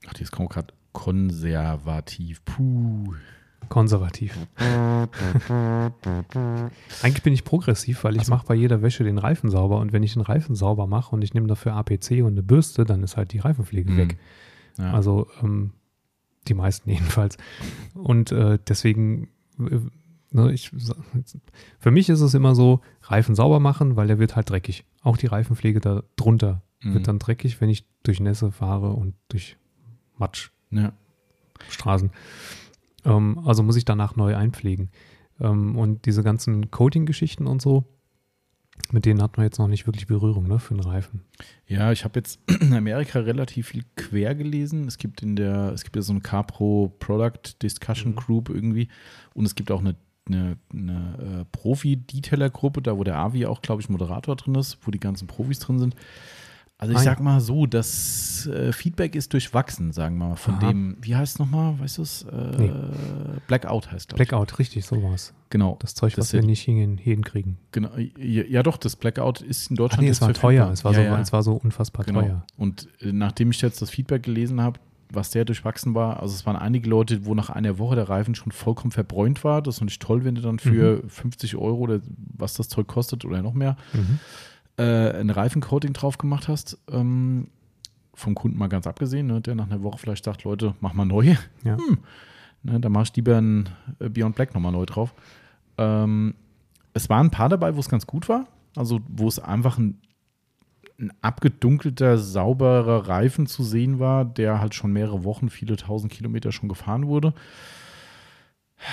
Ach, 0.06 0.14
jetzt 0.18 0.30
kommt 0.32 0.50
gerade 0.50 0.74
konservativ. 0.92 2.44
Puh. 2.44 3.14
Konservativ. 3.68 4.36
Eigentlich 7.02 7.22
bin 7.22 7.32
ich 7.32 7.44
progressiv, 7.44 8.04
weil 8.04 8.14
ich 8.14 8.20
also, 8.20 8.32
mache 8.32 8.46
bei 8.46 8.54
jeder 8.54 8.82
Wäsche 8.82 9.04
den 9.04 9.18
Reifen 9.18 9.50
sauber 9.50 9.78
und 9.78 9.92
wenn 9.92 10.02
ich 10.02 10.12
den 10.14 10.22
Reifen 10.22 10.54
sauber 10.54 10.86
mache 10.86 11.14
und 11.14 11.22
ich 11.22 11.32
nehme 11.32 11.46
dafür 11.46 11.74
APC 11.74 12.22
und 12.22 12.32
eine 12.32 12.42
Bürste, 12.42 12.84
dann 12.84 13.02
ist 13.02 13.16
halt 13.16 13.32
die 13.32 13.38
Reifenpflege 13.38 13.90
mhm. 13.92 13.96
weg. 13.96 14.18
Ja. 14.78 14.92
Also 14.92 15.28
ähm, 15.42 15.72
die 16.48 16.54
meisten 16.54 16.90
jedenfalls. 16.90 17.36
Und 17.94 18.32
äh, 18.32 18.58
deswegen, 18.66 19.28
ich, 20.50 20.70
für 21.78 21.90
mich 21.90 22.08
ist 22.08 22.20
es 22.20 22.34
immer 22.34 22.54
so, 22.54 22.80
Reifen 23.02 23.34
sauber 23.34 23.60
machen, 23.60 23.96
weil 23.96 24.06
der 24.06 24.18
wird 24.18 24.36
halt 24.36 24.50
dreckig. 24.50 24.84
Auch 25.02 25.16
die 25.16 25.26
Reifenpflege 25.26 25.80
da 25.80 26.02
drunter 26.16 26.62
mhm. 26.80 26.94
wird 26.94 27.08
dann 27.08 27.18
dreckig, 27.18 27.60
wenn 27.60 27.68
ich 27.68 27.86
durch 28.02 28.20
Nässe 28.20 28.50
fahre 28.50 28.90
und 28.90 29.14
durch 29.28 29.56
Matsch. 30.16 30.50
Ja. 30.70 30.92
Straßen. 31.68 32.10
Ähm, 33.04 33.40
also 33.44 33.62
muss 33.62 33.76
ich 33.76 33.84
danach 33.84 34.16
neu 34.16 34.36
einpflegen. 34.36 34.90
Ähm, 35.40 35.76
und 35.76 36.06
diese 36.06 36.22
ganzen 36.22 36.70
Coating-Geschichten 36.70 37.46
und 37.46 37.60
so, 37.60 37.84
mit 38.90 39.04
denen 39.04 39.22
hat 39.22 39.36
man 39.36 39.44
jetzt 39.44 39.58
noch 39.58 39.68
nicht 39.68 39.86
wirklich 39.86 40.06
Berührung, 40.06 40.48
ne, 40.48 40.58
für 40.58 40.74
einen 40.74 40.82
Reifen. 40.82 41.22
Ja, 41.66 41.92
ich 41.92 42.04
habe 42.04 42.18
jetzt 42.18 42.40
in 42.60 42.72
Amerika 42.72 43.20
relativ 43.20 43.68
viel 43.68 43.84
quer 43.96 44.34
gelesen. 44.34 44.86
Es 44.86 44.98
gibt 44.98 45.22
in 45.22 45.36
der, 45.36 45.72
es 45.72 45.84
gibt 45.84 45.96
ja 45.96 46.02
so 46.02 46.12
eine 46.12 46.20
CarPro 46.20 46.94
Product 46.98 47.62
Discussion 47.62 48.12
mhm. 48.12 48.16
Group 48.16 48.48
irgendwie 48.48 48.88
und 49.34 49.44
es 49.44 49.54
gibt 49.54 49.70
auch 49.70 49.80
eine, 49.80 49.96
eine, 50.26 50.56
eine 50.72 51.40
äh, 51.40 51.44
Profi-Detailer-Gruppe, 51.56 52.82
da 52.82 52.96
wo 52.96 53.04
der 53.04 53.16
Avi 53.16 53.46
auch, 53.46 53.62
glaube 53.62 53.82
ich, 53.82 53.88
Moderator 53.88 54.36
drin 54.36 54.54
ist, 54.54 54.78
wo 54.82 54.90
die 54.90 55.00
ganzen 55.00 55.26
Profis 55.26 55.58
drin 55.58 55.78
sind. 55.78 55.96
Also 56.82 56.94
ich 56.94 56.98
ah, 56.98 57.02
sag 57.04 57.20
mal 57.20 57.40
so, 57.40 57.66
das 57.66 58.48
äh, 58.48 58.72
Feedback 58.72 59.14
ist 59.14 59.32
durchwachsen, 59.32 59.92
sagen 59.92 60.18
wir 60.18 60.30
mal, 60.30 60.34
von 60.34 60.54
Aha. 60.54 60.68
dem, 60.68 60.96
wie 61.00 61.14
heißt 61.14 61.34
es 61.34 61.38
nochmal, 61.38 61.78
weißt 61.78 61.98
du 61.98 62.02
es? 62.02 62.22
Äh, 62.22 62.56
nee. 62.58 62.72
Blackout 63.46 63.92
heißt 63.92 64.10
das. 64.10 64.16
Blackout, 64.16 64.58
richtig, 64.58 64.84
so 64.84 65.00
war 65.00 65.14
es. 65.14 65.32
Genau. 65.50 65.76
Das 65.78 65.94
Zeug, 65.94 66.14
das 66.16 66.26
was 66.26 66.32
wir 66.32 66.42
nicht 66.42 66.62
hinkriegen. 66.62 67.58
Genau, 67.70 67.90
ja, 67.96 68.42
ja, 68.42 68.64
doch, 68.64 68.78
das 68.78 68.96
Blackout 68.96 69.42
ist 69.42 69.70
in 69.70 69.76
Deutschland. 69.76 70.00
Ach 70.00 70.02
nee, 70.02 70.08
es 70.08 70.20
war 70.20 70.34
teuer, 70.34 70.70
es 70.72 70.84
war, 70.84 70.92
ja, 70.92 70.98
so, 70.98 71.04
ja. 71.04 71.20
es 71.20 71.32
war 71.32 71.44
so 71.44 71.54
unfassbar 71.54 72.04
genau. 72.04 72.22
teuer. 72.22 72.46
Und 72.56 72.88
äh, 73.00 73.12
nachdem 73.12 73.52
ich 73.52 73.60
jetzt 73.60 73.80
das 73.80 73.90
Feedback 73.90 74.24
gelesen 74.24 74.60
habe, 74.60 74.80
was 75.12 75.32
sehr 75.32 75.44
durchwachsen 75.44 75.94
war, 75.94 76.20
also 76.20 76.34
es 76.34 76.46
waren 76.46 76.56
einige 76.56 76.88
Leute, 76.88 77.26
wo 77.26 77.34
nach 77.34 77.50
einer 77.50 77.78
Woche 77.78 77.96
der 77.96 78.08
Reifen 78.08 78.34
schon 78.34 78.52
vollkommen 78.52 78.90
verbräunt 78.90 79.44
war. 79.44 79.62
Das 79.62 79.76
ist 79.76 79.80
natürlich 79.80 79.98
toll, 79.98 80.24
wenn 80.24 80.34
du 80.34 80.42
dann 80.42 80.58
für 80.58 81.02
mhm. 81.02 81.08
50 81.08 81.56
Euro 81.56 81.78
oder 81.78 82.00
was 82.36 82.54
das 82.54 82.68
Zeug 82.68 82.86
kostet 82.86 83.24
oder 83.24 83.42
noch 83.42 83.54
mehr. 83.54 83.76
Mhm 83.92 84.18
äh, 84.78 85.20
ein 85.20 85.30
Reifencoating 85.30 85.92
drauf 85.92 86.18
gemacht 86.18 86.48
hast, 86.48 86.78
ähm, 86.90 87.48
vom 88.14 88.34
Kunden 88.34 88.58
mal 88.58 88.68
ganz 88.68 88.86
abgesehen, 88.86 89.26
ne, 89.26 89.40
der 89.40 89.54
nach 89.54 89.66
einer 89.66 89.82
Woche 89.82 89.98
vielleicht 89.98 90.24
sagt, 90.24 90.44
Leute, 90.44 90.74
mach 90.80 90.92
mal 90.92 91.04
neu. 91.04 91.36
Ja. 91.64 91.76
Hm. 91.76 91.98
Ne, 92.62 92.80
da 92.80 92.88
mach 92.88 93.02
ich 93.02 93.16
lieber 93.16 93.36
ein 93.38 93.68
äh, 93.98 94.08
Beyond 94.08 94.34
Black 94.34 94.54
nochmal 94.54 94.72
neu 94.72 94.86
drauf. 94.86 95.14
Ähm, 95.78 96.34
es 96.94 97.08
waren 97.08 97.26
ein 97.28 97.30
paar 97.30 97.48
dabei, 97.48 97.74
wo 97.74 97.80
es 97.80 97.88
ganz 97.88 98.06
gut 98.06 98.28
war. 98.28 98.46
Also 98.76 99.00
wo 99.08 99.28
es 99.28 99.38
einfach 99.38 99.78
ein, 99.78 99.98
ein 101.02 101.12
abgedunkelter, 101.20 102.16
sauberer 102.16 103.08
Reifen 103.08 103.46
zu 103.46 103.62
sehen 103.64 103.98
war, 103.98 104.24
der 104.24 104.60
halt 104.60 104.74
schon 104.74 104.92
mehrere 104.92 105.24
Wochen, 105.24 105.50
viele 105.50 105.76
tausend 105.76 106.12
Kilometer 106.12 106.52
schon 106.52 106.68
gefahren 106.68 107.06
wurde. 107.08 107.34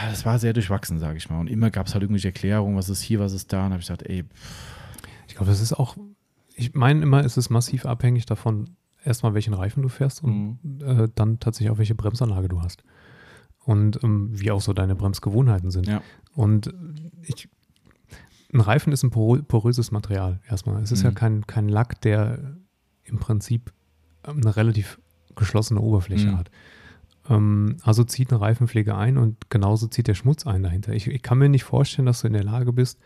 Das 0.10 0.26
war 0.26 0.38
sehr 0.38 0.54
durchwachsen, 0.54 1.00
sage 1.00 1.18
ich 1.18 1.30
mal. 1.30 1.40
Und 1.40 1.48
immer 1.48 1.72
gab 1.72 1.88
es 1.88 1.94
halt 1.94 2.04
irgendwelche 2.04 2.28
Erklärungen, 2.28 2.76
was 2.76 2.90
ist 2.90 3.02
hier, 3.02 3.20
was 3.20 3.34
ist 3.34 3.54
da. 3.54 3.66
Und 3.66 3.72
habe 3.72 3.82
ich 3.82 3.88
gesagt, 3.88 4.04
ey, 4.04 4.24
pff, 4.24 4.80
glaube, 5.40 5.52
das 5.52 5.62
ist 5.62 5.74
auch, 5.74 5.96
ich 6.54 6.76
meine 6.76 7.02
immer, 7.02 7.24
es 7.24 7.38
ist 7.38 7.50
massiv 7.50 7.86
abhängig 7.86 8.26
davon, 8.26 8.76
erstmal 9.04 9.34
welchen 9.34 9.54
Reifen 9.54 9.82
du 9.82 9.90
fährst 9.90 10.22
und 10.24 10.60
mhm. 10.62 10.82
äh, 10.82 11.08
dann 11.16 11.40
tatsächlich 11.40 11.72
auch 11.72 11.78
welche 11.78 11.96
Bremsanlage 11.96 12.50
du 12.50 12.62
hast. 12.62 12.84
Und 13.64 14.04
ähm, 14.04 14.30
wie 14.34 14.52
auch 14.52 14.62
so 14.62 14.74
deine 14.74 14.96
Bremsgewohnheiten 14.96 15.72
sind. 15.72 15.88
Ja. 15.88 16.02
Und 16.36 16.74
ich, 17.24 17.48
ein 18.54 18.62
Reifen 18.62 18.94
ist 18.94 19.04
ein 19.04 19.12
poröses 19.12 19.92
Material 19.92 20.40
erstmal. 20.50 20.82
Es 20.82 20.92
ist 20.92 21.00
mhm. 21.00 21.06
ja 21.06 21.12
kein, 21.12 21.48
kein 21.48 21.70
Lack, 21.70 22.02
der 22.02 22.58
im 23.04 23.20
Prinzip 23.20 23.72
eine 24.24 24.56
relativ 24.56 25.00
geschlossene 25.36 25.82
Oberfläche 25.82 26.28
mhm. 26.28 26.38
hat. 26.38 26.52
Ähm, 27.30 27.78
also 27.84 28.04
zieht 28.04 28.32
eine 28.32 28.42
Reifenpflege 28.42 28.96
ein 28.96 29.18
und 29.18 29.50
genauso 29.50 29.88
zieht 29.88 30.08
der 30.08 30.16
Schmutz 30.16 30.48
ein 30.48 30.64
dahinter. 30.64 30.94
Ich, 30.94 31.08
ich, 31.08 31.22
kann 31.22 31.38
mir 31.38 31.50
nicht 31.50 31.64
vorstellen, 31.64 32.06
dass 32.06 32.22
du 32.22 32.28
in 32.28 32.34
der 32.34 32.44
Lage 32.44 32.74
bist, 32.74 33.00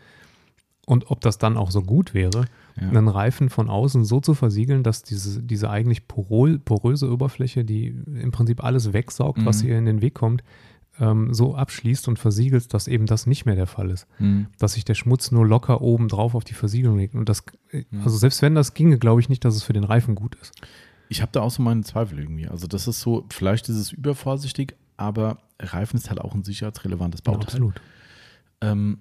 und 0.85 1.09
ob 1.09 1.21
das 1.21 1.37
dann 1.37 1.55
auch 1.55 1.71
so 1.71 1.81
gut 1.81 2.13
wäre, 2.13 2.45
ja. 2.75 2.89
einen 2.89 3.07
Reifen 3.07 3.49
von 3.49 3.69
außen 3.69 4.03
so 4.03 4.19
zu 4.19 4.33
versiegeln, 4.33 4.83
dass 4.83 5.01
diese, 5.01 5.41
diese 5.41 5.69
eigentlich 5.69 6.07
poröse 6.07 7.11
Oberfläche, 7.11 7.63
die 7.63 7.87
im 7.87 8.31
Prinzip 8.31 8.63
alles 8.63 8.91
wegsaugt, 8.91 9.39
mhm. 9.39 9.45
was 9.45 9.63
ihr 9.63 9.77
in 9.77 9.85
den 9.85 10.01
Weg 10.01 10.13
kommt, 10.13 10.43
ähm, 10.99 11.33
so 11.33 11.55
abschließt 11.55 12.07
und 12.07 12.19
versiegelt, 12.19 12.73
dass 12.73 12.87
eben 12.87 13.05
das 13.05 13.25
nicht 13.25 13.45
mehr 13.45 13.55
der 13.55 13.67
Fall 13.67 13.89
ist. 13.89 14.07
Mhm. 14.19 14.47
Dass 14.59 14.73
sich 14.73 14.85
der 14.85 14.93
Schmutz 14.93 15.31
nur 15.31 15.47
locker 15.47 15.81
oben 15.81 16.07
drauf 16.07 16.35
auf 16.35 16.43
die 16.43 16.53
Versiegelung 16.53 16.97
legt. 16.97 17.15
Und 17.15 17.29
das, 17.29 17.43
mhm. 17.71 17.85
also 18.03 18.17
selbst 18.17 18.41
wenn 18.41 18.55
das 18.55 18.73
ginge, 18.73 18.99
glaube 18.99 19.21
ich 19.21 19.29
nicht, 19.29 19.43
dass 19.45 19.55
es 19.55 19.63
für 19.63 19.73
den 19.73 19.83
Reifen 19.83 20.15
gut 20.15 20.35
ist. 20.41 20.53
Ich 21.09 21.21
habe 21.21 21.31
da 21.31 21.41
auch 21.41 21.51
so 21.51 21.61
meine 21.61 21.81
Zweifel 21.81 22.19
irgendwie. 22.19 22.47
Also 22.47 22.67
das 22.67 22.87
ist 22.87 23.01
so, 23.01 23.25
vielleicht 23.29 23.69
ist 23.69 23.77
es 23.77 23.91
übervorsichtig, 23.91 24.75
aber 24.97 25.39
Reifen 25.59 25.97
ist 25.97 26.09
halt 26.09 26.21
auch 26.21 26.33
ein 26.33 26.43
sicherheitsrelevantes 26.43 27.21
Bauteil. 27.21 27.43
Absolut. 27.43 27.81
Ähm, 28.61 28.99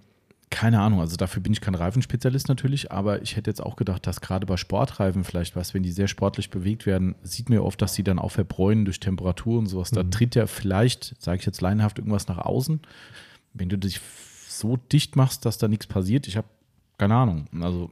keine 0.52 0.80
Ahnung, 0.80 1.00
also 1.00 1.16
dafür 1.16 1.42
bin 1.42 1.54
ich 1.54 1.62
kein 1.62 1.74
Reifenspezialist 1.74 2.46
natürlich, 2.46 2.92
aber 2.92 3.22
ich 3.22 3.36
hätte 3.36 3.50
jetzt 3.50 3.62
auch 3.62 3.74
gedacht, 3.74 4.06
dass 4.06 4.20
gerade 4.20 4.44
bei 4.44 4.58
Sportreifen 4.58 5.24
vielleicht 5.24 5.56
was, 5.56 5.72
wenn 5.72 5.82
die 5.82 5.90
sehr 5.90 6.08
sportlich 6.08 6.50
bewegt 6.50 6.84
werden, 6.84 7.14
sieht 7.22 7.48
man 7.48 7.58
ja 7.58 7.64
oft, 7.64 7.80
dass 7.80 7.94
sie 7.94 8.04
dann 8.04 8.18
auch 8.18 8.32
verbräunen 8.32 8.84
durch 8.84 9.00
Temperatur 9.00 9.58
und 9.58 9.66
sowas. 9.66 9.90
Mhm. 9.92 9.96
Da 9.96 10.02
tritt 10.04 10.34
ja 10.34 10.46
vielleicht, 10.46 11.14
sage 11.18 11.38
ich 11.40 11.46
jetzt 11.46 11.62
leinhaft, 11.62 11.98
irgendwas 11.98 12.28
nach 12.28 12.36
außen. 12.36 12.80
Wenn 13.54 13.70
du 13.70 13.78
dich 13.78 14.00
so 14.46 14.76
dicht 14.76 15.16
machst, 15.16 15.46
dass 15.46 15.56
da 15.56 15.68
nichts 15.68 15.86
passiert, 15.86 16.28
ich 16.28 16.36
habe 16.36 16.48
keine 16.98 17.14
Ahnung. 17.14 17.46
Also, 17.58 17.90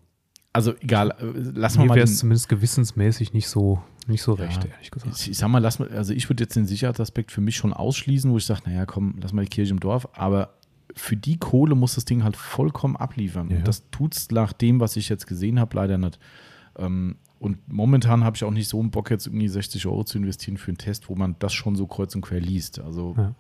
also 0.53 0.75
egal, 0.83 1.13
äh, 1.13 1.51
lass 1.55 1.79
mal. 1.79 1.87
Mir 1.87 1.95
wäre 1.95 2.05
es 2.05 2.19
zumindest 2.19 2.51
gewissensmäßig 2.51 3.33
nicht 3.33 3.49
so, 3.49 3.83
nicht 4.07 4.21
so 4.21 4.37
ja, 4.37 4.45
recht, 4.45 4.67
ehrlich 4.67 4.91
gesagt. 4.91 5.17
Ich, 5.17 5.31
ich 5.31 5.39
sag 5.39 5.49
mal, 5.49 5.61
lass 5.61 5.79
mal, 5.79 5.89
also 5.89 6.13
ich 6.13 6.29
würde 6.29 6.45
jetzt 6.45 6.57
den 6.57 6.67
Sicherheitsaspekt 6.67 7.33
für 7.33 7.41
mich 7.41 7.57
schon 7.57 7.73
ausschließen, 7.73 8.31
wo 8.31 8.37
ich 8.37 8.45
sage, 8.45 8.61
naja, 8.67 8.85
komm, 8.85 9.15
lass 9.23 9.33
mal 9.33 9.45
die 9.45 9.49
Kirche 9.49 9.73
im 9.73 9.81
Dorf, 9.81 10.07
aber 10.13 10.60
für 10.95 11.17
die 11.17 11.39
Kohle 11.39 11.75
muss 11.75 11.95
das 11.95 12.05
Ding 12.05 12.25
halt 12.25 12.37
vollkommen 12.37 12.97
abliefern. 12.97 13.51
Ja. 13.51 13.59
Und 13.59 13.69
das 13.69 13.89
tut 13.91 14.17
es 14.17 14.31
nach 14.31 14.53
dem, 14.53 14.81
was 14.81 14.97
ich 14.97 15.09
jetzt 15.09 15.27
gesehen 15.27 15.61
habe, 15.61 15.77
leider 15.77 15.99
nicht. 15.99 16.19
Ähm, 16.79 17.17
und 17.39 17.57
momentan 17.69 18.23
habe 18.23 18.37
ich 18.37 18.45
auch 18.45 18.51
nicht 18.51 18.69
so 18.69 18.79
einen 18.81 18.91
Bock, 18.91 19.11
jetzt 19.11 19.27
irgendwie 19.27 19.49
60 19.49 19.87
Euro 19.87 20.05
zu 20.05 20.19
investieren 20.19 20.59
für 20.59 20.71
einen 20.71 20.79
Test, 20.79 21.09
wo 21.09 21.15
man 21.15 21.37
das 21.39 21.55
schon 21.55 21.75
so 21.75 21.87
kreuz 21.87 22.15
und 22.15 22.21
quer 22.21 22.41
liest. 22.41 22.79
Also 22.81 23.15
ja. 23.17 23.35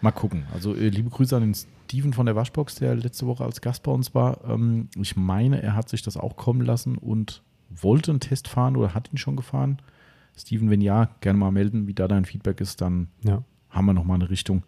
mal 0.00 0.12
gucken. 0.12 0.44
Also 0.52 0.74
äh, 0.74 0.88
liebe 0.88 1.10
Grüße 1.10 1.36
an 1.36 1.42
den 1.42 1.54
Steven 1.54 2.12
von 2.12 2.26
der 2.26 2.36
Waschbox, 2.36 2.76
der 2.76 2.94
letzte 2.94 3.26
Woche 3.26 3.44
als 3.44 3.60
Gast 3.60 3.82
bei 3.82 3.90
uns 3.90 4.14
war. 4.14 4.44
Ähm, 4.48 4.88
ich 4.96 5.16
meine, 5.16 5.60
er 5.62 5.74
hat 5.74 5.88
sich 5.88 6.02
das 6.02 6.16
auch 6.16 6.36
kommen 6.36 6.60
lassen 6.60 6.96
und 6.96 7.42
wollte 7.70 8.12
einen 8.12 8.20
Test 8.20 8.46
fahren 8.46 8.76
oder 8.76 8.94
hat 8.94 9.12
ihn 9.12 9.18
schon 9.18 9.36
gefahren. 9.36 9.82
Steven, 10.36 10.70
wenn 10.70 10.80
ja, 10.80 11.10
gerne 11.20 11.38
mal 11.38 11.50
melden, 11.50 11.88
wie 11.88 11.94
da 11.94 12.06
dein 12.06 12.24
Feedback 12.24 12.60
ist, 12.60 12.80
dann 12.80 13.08
ja. 13.24 13.42
haben 13.70 13.86
wir 13.86 13.94
nochmal 13.94 14.16
eine 14.16 14.30
Richtung. 14.30 14.62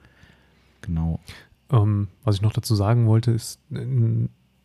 Genau. 0.80 1.20
Ähm, 1.70 2.08
was 2.24 2.36
ich 2.36 2.42
noch 2.42 2.52
dazu 2.52 2.74
sagen 2.74 3.06
wollte, 3.06 3.30
ist, 3.30 3.60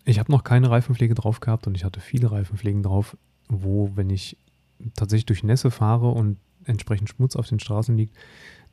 ich 0.05 0.19
habe 0.19 0.31
noch 0.31 0.43
keine 0.43 0.69
Reifenpflege 0.69 1.15
drauf 1.15 1.39
gehabt 1.39 1.67
und 1.67 1.75
ich 1.75 1.83
hatte 1.83 1.99
viele 1.99 2.31
Reifenpflegen 2.31 2.83
drauf, 2.83 3.17
wo, 3.47 3.91
wenn 3.95 4.09
ich 4.09 4.37
tatsächlich 4.95 5.25
durch 5.25 5.43
Nässe 5.43 5.71
fahre 5.71 6.09
und 6.09 6.37
entsprechend 6.65 7.09
Schmutz 7.09 7.35
auf 7.35 7.47
den 7.47 7.59
Straßen 7.59 7.95
liegt, 7.95 8.15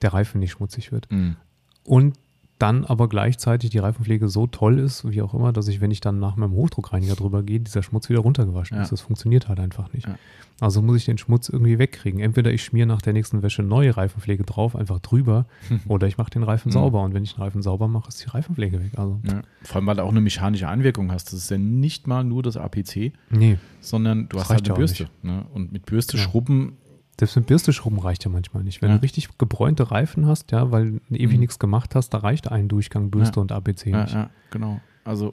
der 0.00 0.12
Reifen 0.12 0.40
nicht 0.40 0.52
schmutzig 0.52 0.92
wird. 0.92 1.10
Mhm. 1.10 1.36
Und 1.84 2.16
dann 2.62 2.85
aber 2.85 3.09
gleichzeitig 3.09 3.70
die 3.70 3.79
Reifenpflege 3.79 4.29
so 4.29 4.46
toll 4.46 4.79
ist, 4.79 5.11
wie 5.11 5.20
auch 5.20 5.35
immer, 5.35 5.53
dass 5.53 5.66
ich, 5.66 5.81
wenn 5.81 5.90
ich 5.90 6.01
dann 6.01 6.20
nach 6.20 6.37
meinem 6.37 6.53
Hochdruckreiniger 6.53 7.16
drüber 7.16 7.42
gehe, 7.42 7.59
dieser 7.59 7.83
Schmutz 7.83 8.09
wieder 8.09 8.20
runtergewaschen 8.20 8.77
ja. 8.77 8.85
ist. 8.85 8.92
Das 8.92 9.01
funktioniert 9.01 9.48
halt 9.48 9.59
einfach 9.59 9.92
nicht. 9.92 10.07
Ja. 10.07 10.14
Also 10.61 10.81
muss 10.81 10.96
ich 10.96 11.05
den 11.05 11.18
Schmutz 11.18 11.48
irgendwie 11.48 11.81
wegkriegen. 11.81 12.20
Entweder 12.20 12.53
ich 12.53 12.62
schmiere 12.62 12.87
nach 12.87 13.03
der 13.03 13.14
nächsten 13.14 13.42
Wäsche 13.42 13.64
neue 13.64 13.96
Reifenpflege 13.96 14.44
drauf, 14.44 14.77
einfach 14.77 15.01
drüber, 15.01 15.46
oder 15.88 16.07
ich 16.07 16.18
mache 16.18 16.31
den 16.31 16.44
Reifen 16.44 16.68
mhm. 16.68 16.75
sauber. 16.75 17.03
Und 17.03 17.14
wenn 17.14 17.25
ich 17.25 17.35
den 17.35 17.42
Reifen 17.42 17.62
sauber 17.62 17.88
mache, 17.88 18.07
ist 18.09 18.25
die 18.25 18.29
Reifenpflege 18.29 18.79
weg. 18.81 18.92
Also. 18.96 19.18
Ja. 19.25 19.42
Vor 19.64 19.77
allem, 19.77 19.87
weil 19.87 19.96
du 19.96 20.05
auch 20.05 20.11
eine 20.11 20.20
mechanische 20.20 20.68
Einwirkung 20.68 21.11
hast. 21.11 21.33
Das 21.33 21.40
ist 21.40 21.51
ja 21.51 21.59
nicht 21.59 22.07
mal 22.07 22.22
nur 22.22 22.44
das 22.44 22.57
APC, 22.57 23.12
nee. 23.31 23.59
sondern 23.81 24.29
du 24.29 24.37
das 24.37 24.44
hast 24.44 24.51
halt 24.51 24.68
eine 24.68 24.77
Bürste. 24.77 25.09
Ne? 25.22 25.46
Und 25.53 25.72
mit 25.72 25.85
Bürste 25.87 26.16
schrubben 26.16 26.77
selbst 27.22 27.37
mit 27.37 27.46
Bürste 27.46 27.72
schrubben 27.72 28.00
reicht 28.00 28.24
ja 28.24 28.30
manchmal 28.32 28.64
nicht. 28.64 28.82
Wenn 28.82 28.90
ja. 28.90 28.96
du 28.96 29.02
richtig 29.02 29.38
gebräunte 29.38 29.92
Reifen 29.92 30.26
hast, 30.26 30.50
ja, 30.50 30.72
weil 30.72 31.00
du 31.08 31.14
ewig 31.14 31.35
mhm. 31.35 31.40
nichts 31.40 31.61
gemacht 31.61 31.94
hast, 31.94 32.11
da 32.11 32.18
reicht 32.18 32.50
ein 32.50 32.66
Durchgang 32.66 33.12
Bürste 33.12 33.37
ja. 33.37 33.42
und 33.42 33.52
ABC 33.52 33.92
nicht. 33.92 34.12
Ja, 34.12 34.30
genau. 34.50 34.80
Also 35.04 35.32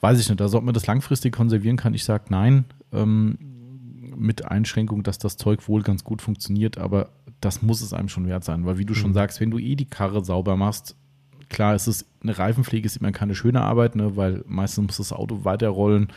weiß 0.00 0.18
ich 0.18 0.30
nicht. 0.30 0.40
Also 0.40 0.56
ob 0.56 0.64
man 0.64 0.72
das 0.72 0.86
langfristig 0.86 1.34
konservieren 1.34 1.76
kann, 1.76 1.92
ich 1.92 2.04
sage 2.04 2.24
nein. 2.30 2.64
Ähm, 2.92 3.36
mit 4.16 4.46
Einschränkung, 4.46 5.02
dass 5.02 5.18
das 5.18 5.36
Zeug 5.36 5.68
wohl 5.68 5.82
ganz 5.82 6.02
gut 6.02 6.22
funktioniert, 6.22 6.78
aber 6.78 7.10
das 7.40 7.60
muss 7.60 7.82
es 7.82 7.92
einem 7.92 8.08
schon 8.08 8.26
wert 8.26 8.44
sein, 8.44 8.64
weil 8.64 8.78
wie 8.78 8.86
du 8.86 8.94
mhm. 8.94 8.98
schon 8.98 9.12
sagst, 9.12 9.38
wenn 9.40 9.50
du 9.50 9.58
eh 9.58 9.74
die 9.74 9.86
Karre 9.86 10.24
sauber 10.24 10.56
machst, 10.56 10.96
klar, 11.50 11.74
es 11.74 11.88
ist, 11.88 12.06
eine 12.22 12.38
Reifenpflege 12.38 12.86
ist 12.86 12.96
immer 12.96 13.12
keine 13.12 13.34
schöne 13.34 13.60
Arbeit, 13.60 13.96
ne, 13.96 14.16
weil 14.16 14.44
meistens 14.46 14.86
muss 14.86 14.96
das 14.96 15.12
Auto 15.12 15.44
weiterrollen 15.44 16.08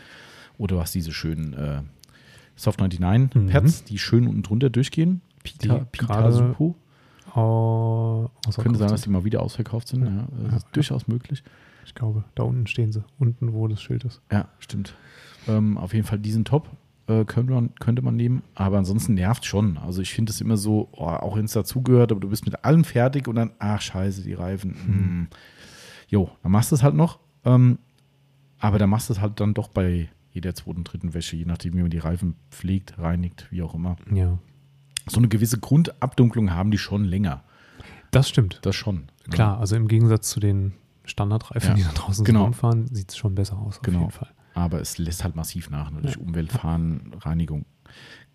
oder 0.57 0.75
du 0.75 0.81
hast 0.81 0.93
diese 0.93 1.11
schönen 1.11 1.53
äh, 1.53 1.81
Soft 2.55 2.79
99 2.79 3.35
Mhm. 3.35 3.47
Pads, 3.49 3.83
die 3.85 3.97
schön 3.97 4.27
unten 4.27 4.43
drunter 4.43 4.69
durchgehen. 4.69 5.21
Pita, 5.43 5.79
Die 5.79 5.85
Pita 5.91 6.31
Supo. 6.31 6.75
Oh, 7.35 8.29
Könnte 8.57 8.79
sein, 8.79 8.87
dass 8.89 9.01
die 9.01 9.09
mal 9.09 9.25
wieder 9.25 9.41
ausverkauft 9.41 9.89
sind. 9.89 10.05
Ja. 10.05 10.09
Ja, 10.11 10.27
das 10.31 10.51
Ja, 10.51 10.57
ist 10.57 10.63
ja. 10.63 10.69
durchaus 10.71 11.07
möglich. 11.07 11.43
Ich 11.85 11.93
glaube, 11.93 12.23
da 12.33 12.43
unten 12.43 12.65
stehen 12.67 12.91
sie. 12.91 13.03
Unten, 13.19 13.53
wo 13.53 13.67
das 13.67 13.81
Schild 13.81 14.05
ist. 14.05 14.21
Ja, 14.31 14.47
stimmt. 14.59 14.95
Ähm, 15.47 15.77
auf 15.77 15.93
jeden 15.93 16.05
Fall 16.07 16.17
diesen 16.17 16.45
Top 16.45 16.69
äh, 17.07 17.25
könnte, 17.25 17.53
man, 17.53 17.75
könnte 17.75 18.01
man 18.01 18.15
nehmen, 18.15 18.41
aber 18.55 18.77
ansonsten 18.79 19.13
nervt 19.13 19.45
schon. 19.45 19.77
Also 19.77 20.01
ich 20.01 20.11
finde 20.13 20.31
es 20.31 20.41
immer 20.41 20.57
so, 20.57 20.87
oh, 20.93 21.03
auch 21.05 21.35
wenn 21.37 21.45
es 21.45 21.51
dazugehört, 21.51 22.11
aber 22.11 22.21
du 22.21 22.29
bist 22.29 22.45
mit 22.45 22.63
allem 22.65 22.83
fertig 22.83 23.27
und 23.27 23.35
dann, 23.35 23.51
ach 23.59 23.81
scheiße, 23.81 24.23
die 24.23 24.33
Reifen. 24.33 24.73
Hm. 24.73 25.27
Jo, 26.07 26.31
dann 26.41 26.51
machst 26.51 26.71
du 26.71 26.75
es 26.75 26.81
halt 26.83 26.95
noch. 26.95 27.19
Ähm, 27.43 27.77
aber 28.59 28.79
dann 28.79 28.89
machst 28.89 29.09
du 29.09 29.13
es 29.13 29.21
halt 29.21 29.39
dann 29.39 29.53
doch 29.53 29.67
bei 29.67 30.09
jeder 30.35 30.53
zweiten, 30.53 30.83
dritten 30.83 31.13
Wäsche, 31.13 31.35
je 31.35 31.45
nachdem, 31.45 31.73
wie 31.75 31.81
man 31.81 31.89
die 31.89 31.97
Reifen 31.97 32.35
pflegt, 32.51 32.97
reinigt, 32.99 33.47
wie 33.51 33.61
auch 33.61 33.73
immer. 33.73 33.95
Ja, 34.13 34.37
So 35.07 35.17
eine 35.17 35.27
gewisse 35.27 35.59
Grundabdunklung 35.59 36.51
haben 36.51 36.71
die 36.71 36.77
schon 36.77 37.03
länger. 37.05 37.43
das 38.11 38.29
stimmt. 38.29 38.59
Das 38.63 38.75
schon. 38.75 38.95
ne? 38.95 39.31
Klar, 39.31 39.59
also 39.59 39.75
im 39.75 39.87
Gegensatz 39.87 40.29
zu 40.29 40.39
den 40.39 40.73
Standardreifen, 41.05 41.69
Ja, 41.71 41.75
die 41.75 41.83
da 41.83 41.91
draußen 41.93 42.25
genau. 42.25 42.43
rumfahren, 42.45 42.87
sieht 42.93 43.11
es 43.11 43.17
schon 43.17 43.33
besser 43.35 43.57
aus, 43.57 43.77
auf 43.77 43.81
Genau. 43.83 43.99
jeden 43.99 44.11
Fall. 44.11 44.29
aber 44.53 44.79
es 44.81 44.97
lässt 44.97 45.23
halt 45.23 45.35
massiv 45.35 45.69
nach 45.69 45.91
ne, 45.91 46.01
durch 46.01 46.17
Umweltfahren, 46.17 47.13
Reinigung. 47.21 47.65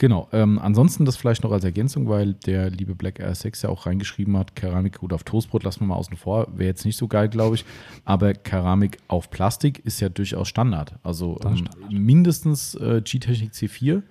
Genau. 0.01 0.29
Ähm, 0.33 0.59
ansonsten 0.59 1.05
das 1.05 1.19
vielleicht 1.19 1.43
noch 1.43 1.53
als 1.53 1.63
Ergänzung, 1.63 2.09
weil 2.09 2.33
der 2.33 2.71
liebe 2.71 2.95
Black 2.95 3.21
Air 3.21 3.35
6 3.35 3.61
ja 3.61 3.69
auch 3.69 3.85
reingeschrieben 3.85 4.35
hat, 4.39 4.57
Keramik 4.57 5.01
gut 5.01 5.13
auf 5.13 5.25
Toastbrot 5.25 5.63
lassen 5.63 5.81
wir 5.81 5.89
mal 5.89 5.97
außen 5.97 6.17
vor, 6.17 6.49
wäre 6.55 6.69
jetzt 6.69 6.87
nicht 6.87 6.97
so 6.97 7.07
geil, 7.07 7.29
glaube 7.29 7.57
ich. 7.57 7.67
Aber 8.07 8.33
Keramik 8.33 8.97
auf 9.09 9.29
Plastik 9.29 9.81
ist 9.81 10.01
ja 10.01 10.09
durchaus 10.09 10.49
Standard. 10.49 10.95
Also 11.03 11.39
ähm, 11.45 11.59
Standard. 11.59 11.93
mindestens 11.93 12.75
äh, 12.77 13.03
G-Technik 13.05 13.53
C4, 13.53 14.03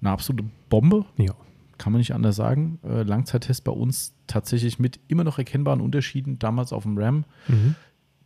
eine 0.00 0.10
absolute 0.10 0.48
Bombe, 0.70 1.04
Ja, 1.18 1.34
kann 1.76 1.92
man 1.92 1.98
nicht 1.98 2.14
anders 2.14 2.36
sagen. 2.36 2.78
Äh, 2.82 3.02
Langzeittest 3.02 3.62
bei 3.64 3.72
uns 3.72 4.14
tatsächlich 4.26 4.78
mit 4.78 5.00
immer 5.08 5.24
noch 5.24 5.36
erkennbaren 5.36 5.82
Unterschieden. 5.82 6.38
Damals 6.38 6.72
auf 6.72 6.84
dem 6.84 6.96
RAM 6.96 7.24
mhm. 7.46 7.74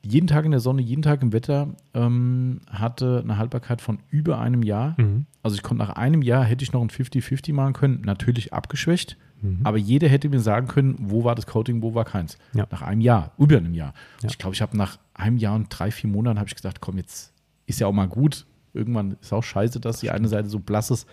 Jeden 0.04 0.26
Tag 0.26 0.44
in 0.44 0.50
der 0.50 0.60
Sonne, 0.60 0.82
jeden 0.82 1.02
Tag 1.02 1.22
im 1.22 1.32
Wetter, 1.32 1.68
ähm, 1.94 2.60
hatte 2.70 3.20
eine 3.22 3.38
Haltbarkeit 3.38 3.80
von 3.80 3.98
über 4.10 4.38
einem 4.38 4.62
Jahr. 4.62 4.94
Mhm. 5.00 5.26
Also 5.42 5.56
ich 5.56 5.62
konnte 5.62 5.82
nach 5.84 5.90
einem 5.96 6.22
Jahr, 6.22 6.44
hätte 6.44 6.62
ich 6.64 6.72
noch 6.72 6.82
ein 6.82 6.90
50-50 6.90 7.52
machen 7.52 7.72
können, 7.72 8.02
natürlich 8.04 8.52
abgeschwächt, 8.52 9.16
Mhm. 9.42 9.60
aber 9.64 9.76
jeder 9.76 10.08
hätte 10.08 10.28
mir 10.30 10.40
sagen 10.40 10.68
können, 10.68 10.96
wo 10.98 11.24
war 11.24 11.34
das 11.34 11.46
Coating, 11.46 11.82
wo 11.82 11.94
war 11.94 12.04
keins. 12.06 12.38
Ja. 12.54 12.66
Nach 12.70 12.80
einem 12.82 13.00
Jahr, 13.02 13.32
über 13.38 13.58
einem 13.58 13.74
Jahr. 13.74 13.92
Ja. 14.22 14.28
Ich 14.30 14.38
glaube, 14.38 14.54
ich 14.54 14.62
habe 14.62 14.76
nach 14.76 14.98
einem 15.12 15.36
Jahr 15.36 15.54
und 15.54 15.66
drei, 15.68 15.90
vier 15.90 16.08
Monaten 16.08 16.38
habe 16.38 16.48
ich 16.48 16.54
gesagt, 16.54 16.80
komm, 16.80 16.96
jetzt 16.96 17.32
ist 17.66 17.78
ja 17.80 17.86
auch 17.86 17.92
mal 17.92 18.08
gut. 18.08 18.46
Irgendwann 18.72 19.16
ist 19.20 19.32
auch 19.32 19.42
scheiße, 19.44 19.80
dass 19.80 20.00
die 20.00 20.10
eine 20.10 20.28
Seite 20.28 20.48
so 20.48 20.58
blass 20.60 20.90
ist. 20.90 21.06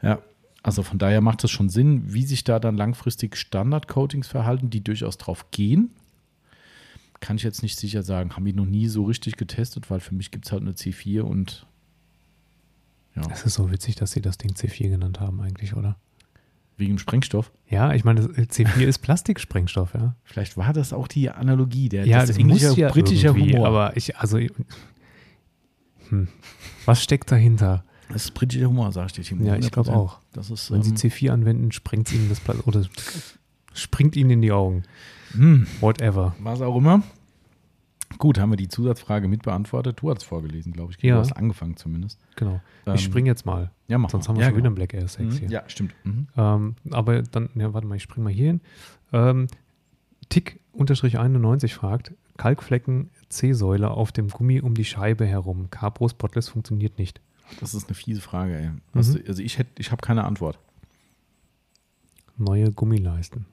Ja, 0.00 0.18
also 0.62 0.82
von 0.82 0.98
daher 0.98 1.20
macht 1.20 1.42
es 1.44 1.50
schon 1.50 1.68
Sinn, 1.68 2.02
wie 2.06 2.22
sich 2.24 2.42
da 2.44 2.58
dann 2.58 2.76
langfristig 2.76 3.36
Standard-Coatings 3.36 4.28
verhalten, 4.28 4.70
die 4.70 4.82
durchaus 4.82 5.16
drauf 5.18 5.50
gehen. 5.50 5.90
Kann 7.20 7.36
ich 7.36 7.42
jetzt 7.42 7.62
nicht 7.62 7.78
sicher 7.78 8.02
sagen, 8.02 8.36
haben 8.36 8.44
die 8.44 8.52
noch 8.52 8.66
nie 8.66 8.88
so 8.88 9.04
richtig 9.04 9.36
getestet, 9.36 9.90
weil 9.90 10.00
für 10.00 10.14
mich 10.14 10.30
gibt 10.30 10.46
es 10.46 10.52
halt 10.52 10.62
eine 10.62 10.72
C4 10.72 11.22
und 11.22 11.66
ja, 13.14 13.22
Es 13.32 13.44
ist 13.44 13.54
so 13.54 13.70
witzig, 13.70 13.94
dass 13.94 14.12
sie 14.12 14.20
das 14.20 14.36
Ding 14.36 14.52
C4 14.52 14.90
genannt 14.90 15.20
haben 15.20 15.40
eigentlich, 15.40 15.74
oder? 15.74 15.96
wegen 16.78 16.98
Sprengstoff. 16.98 17.52
Ja, 17.68 17.94
ich 17.94 18.04
meine, 18.04 18.20
das- 18.28 18.36
C4 18.50 18.86
ist 18.86 18.98
Plastiksprengstoff, 18.98 19.94
ja. 19.94 20.14
Vielleicht 20.24 20.56
war 20.56 20.72
das 20.72 20.92
auch 20.92 21.08
die 21.08 21.30
Analogie, 21.30 21.88
der 21.88 22.06
ja, 22.06 22.18
das 22.20 22.28
das 22.28 22.38
englische, 22.38 22.68
muss 22.68 22.76
ja 22.76 22.88
britische 22.90 23.28
irgendwie, 23.28 23.54
Humor. 23.54 23.66
aber 23.66 23.96
ich, 23.96 24.16
also, 24.16 24.38
hm. 26.08 26.28
was 26.84 27.02
steckt 27.02 27.30
dahinter? 27.32 27.84
das 28.08 28.26
ist 28.26 28.34
britischer 28.34 28.66
Humor, 28.66 28.92
sag 28.92 29.06
ich 29.06 29.12
dir, 29.12 29.22
Timo. 29.22 29.44
Ja, 29.44 29.56
ich 29.56 29.70
glaube 29.72 29.90
100%. 29.90 29.94
auch. 29.94 30.20
Ist, 30.36 30.70
Wenn 30.70 30.82
sie 30.82 30.90
ähm, 30.90 30.96
C4 30.96 31.30
anwenden, 31.30 31.72
sprengt 31.72 32.12
ihnen 32.12 32.28
das 32.28 32.38
Plas 32.40 32.64
oder 32.66 32.84
springt 33.72 34.14
ihnen 34.14 34.30
in 34.30 34.42
die 34.42 34.52
Augen. 34.52 34.84
Hm, 35.36 35.66
Whatever. 35.80 36.34
was 36.40 36.60
auch 36.60 36.76
immer. 36.76 37.02
Gut, 38.18 38.38
haben 38.38 38.50
wir 38.50 38.56
die 38.56 38.68
Zusatzfrage 38.68 39.28
mit 39.28 39.42
beantwortet. 39.42 40.00
Du 40.00 40.08
hast 40.10 40.18
es 40.18 40.24
vorgelesen, 40.24 40.72
glaube 40.72 40.92
ich. 40.96 41.02
Ja. 41.02 41.16
Du 41.16 41.20
hast 41.20 41.32
angefangen 41.32 41.76
zumindest. 41.76 42.18
Genau. 42.36 42.60
Ähm, 42.86 42.94
ich 42.94 43.02
springe 43.02 43.28
jetzt 43.28 43.44
mal. 43.44 43.72
Ja, 43.88 43.98
mach 43.98 44.10
Sonst 44.10 44.26
mal. 44.26 44.28
haben 44.28 44.36
wir 44.36 44.42
ja, 44.42 44.48
schon 44.48 44.56
wieder 44.58 44.70
genau. 44.70 44.80
einen 44.80 44.88
Black 44.88 44.94
Air 44.94 45.08
6 45.08 45.34
Mhm, 45.34 45.38
hier. 45.38 45.48
Ja, 45.50 45.64
stimmt. 45.68 45.94
Mhm. 46.04 46.28
Ähm, 46.36 46.76
aber 46.92 47.22
dann, 47.22 47.50
ja, 47.56 47.74
warte 47.74 47.86
mal, 47.86 47.96
ich 47.96 48.02
springe 48.02 48.24
mal 48.24 48.32
hier 48.32 48.46
hin. 48.46 48.60
Ähm, 49.12 49.48
Tick-91 50.28 51.74
fragt, 51.74 52.12
Kalkflecken 52.36 53.10
C-Säule 53.28 53.90
auf 53.90 54.12
dem 54.12 54.28
Gummi 54.28 54.60
um 54.60 54.74
die 54.74 54.84
Scheibe 54.84 55.26
herum. 55.26 55.68
Cabro 55.70 56.08
Spotless 56.08 56.48
funktioniert 56.48 56.98
nicht. 56.98 57.20
Das 57.60 57.74
ist 57.74 57.88
eine 57.88 57.94
fiese 57.94 58.20
Frage, 58.20 58.56
ey. 58.56 58.70
Hast 58.94 59.14
Mhm. 59.14 59.18
du- 59.22 59.28
Also 59.28 59.42
ich 59.42 59.58
hätte, 59.58 59.70
ich 59.78 59.90
habe 59.90 60.00
keine 60.00 60.24
Antwort. 60.24 60.58
Neue 62.38 62.70
Gummileisten. 62.70 63.46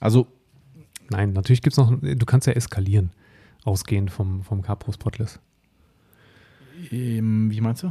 Also, 0.00 0.26
Nein, 1.10 1.32
natürlich 1.34 1.60
gibt 1.60 1.74
es 1.74 1.76
noch, 1.76 1.92
du 2.00 2.26
kannst 2.26 2.46
ja 2.46 2.54
eskalieren, 2.54 3.10
ausgehend 3.64 4.10
vom, 4.10 4.42
vom 4.42 4.62
Cabro 4.62 4.90
Spotless. 4.92 5.38
ähm, 6.90 7.50
wie 7.50 7.60
meinst 7.60 7.82
du? 7.82 7.88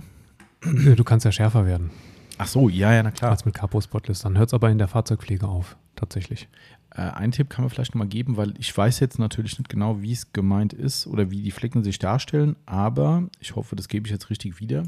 Äh, 0.66 0.96
Du 0.96 1.04
kannst 1.04 1.26
ja 1.26 1.32
schärfer 1.32 1.66
werden 1.66 1.92
Ach 2.40 2.48
so, 2.48 2.68
ja, 2.70 2.92
ja, 2.94 3.04
na 3.04 3.12
klar. 3.12 3.30
als 3.32 3.46
mit 3.46 3.54
Cabro 3.54 3.80
Spotless. 3.80 4.22
Dann 4.22 4.38
hört 4.38 4.50
es 4.50 4.54
aber 4.56 4.72
in 4.72 4.80
der 4.80 4.88
Fahrzeugpflege 4.88 5.48
auf, 5.48 5.78
tatsächlich. 5.96 6.48
Äh, 6.90 7.02
einen 7.02 7.32
Tipp 7.32 7.50
kann 7.50 7.64
man 7.64 7.70
vielleicht 7.70 7.94
noch 7.94 8.00
mal 8.00 8.08
geben, 8.08 8.36
weil 8.38 8.56
ich 8.58 8.76
weiß 8.76 9.00
jetzt 9.00 9.20
natürlich 9.20 9.60
nicht 9.60 9.70
genau, 9.70 10.02
wie 10.02 10.12
es 10.14 10.34
gemeint 10.34 10.74
ist 10.74 11.06
oder 11.06 11.30
wie 11.30 11.44
die 11.44 11.52
Flecken 11.52 11.84
sich 11.84 12.00
darstellen, 12.00 12.56
aber 12.66 13.30
ich 13.40 13.56
hoffe, 13.56 13.76
das 13.76 13.88
gebe 13.88 14.08
ich 14.08 14.12
jetzt 14.12 14.32
richtig 14.32 14.60
wieder. 14.60 14.84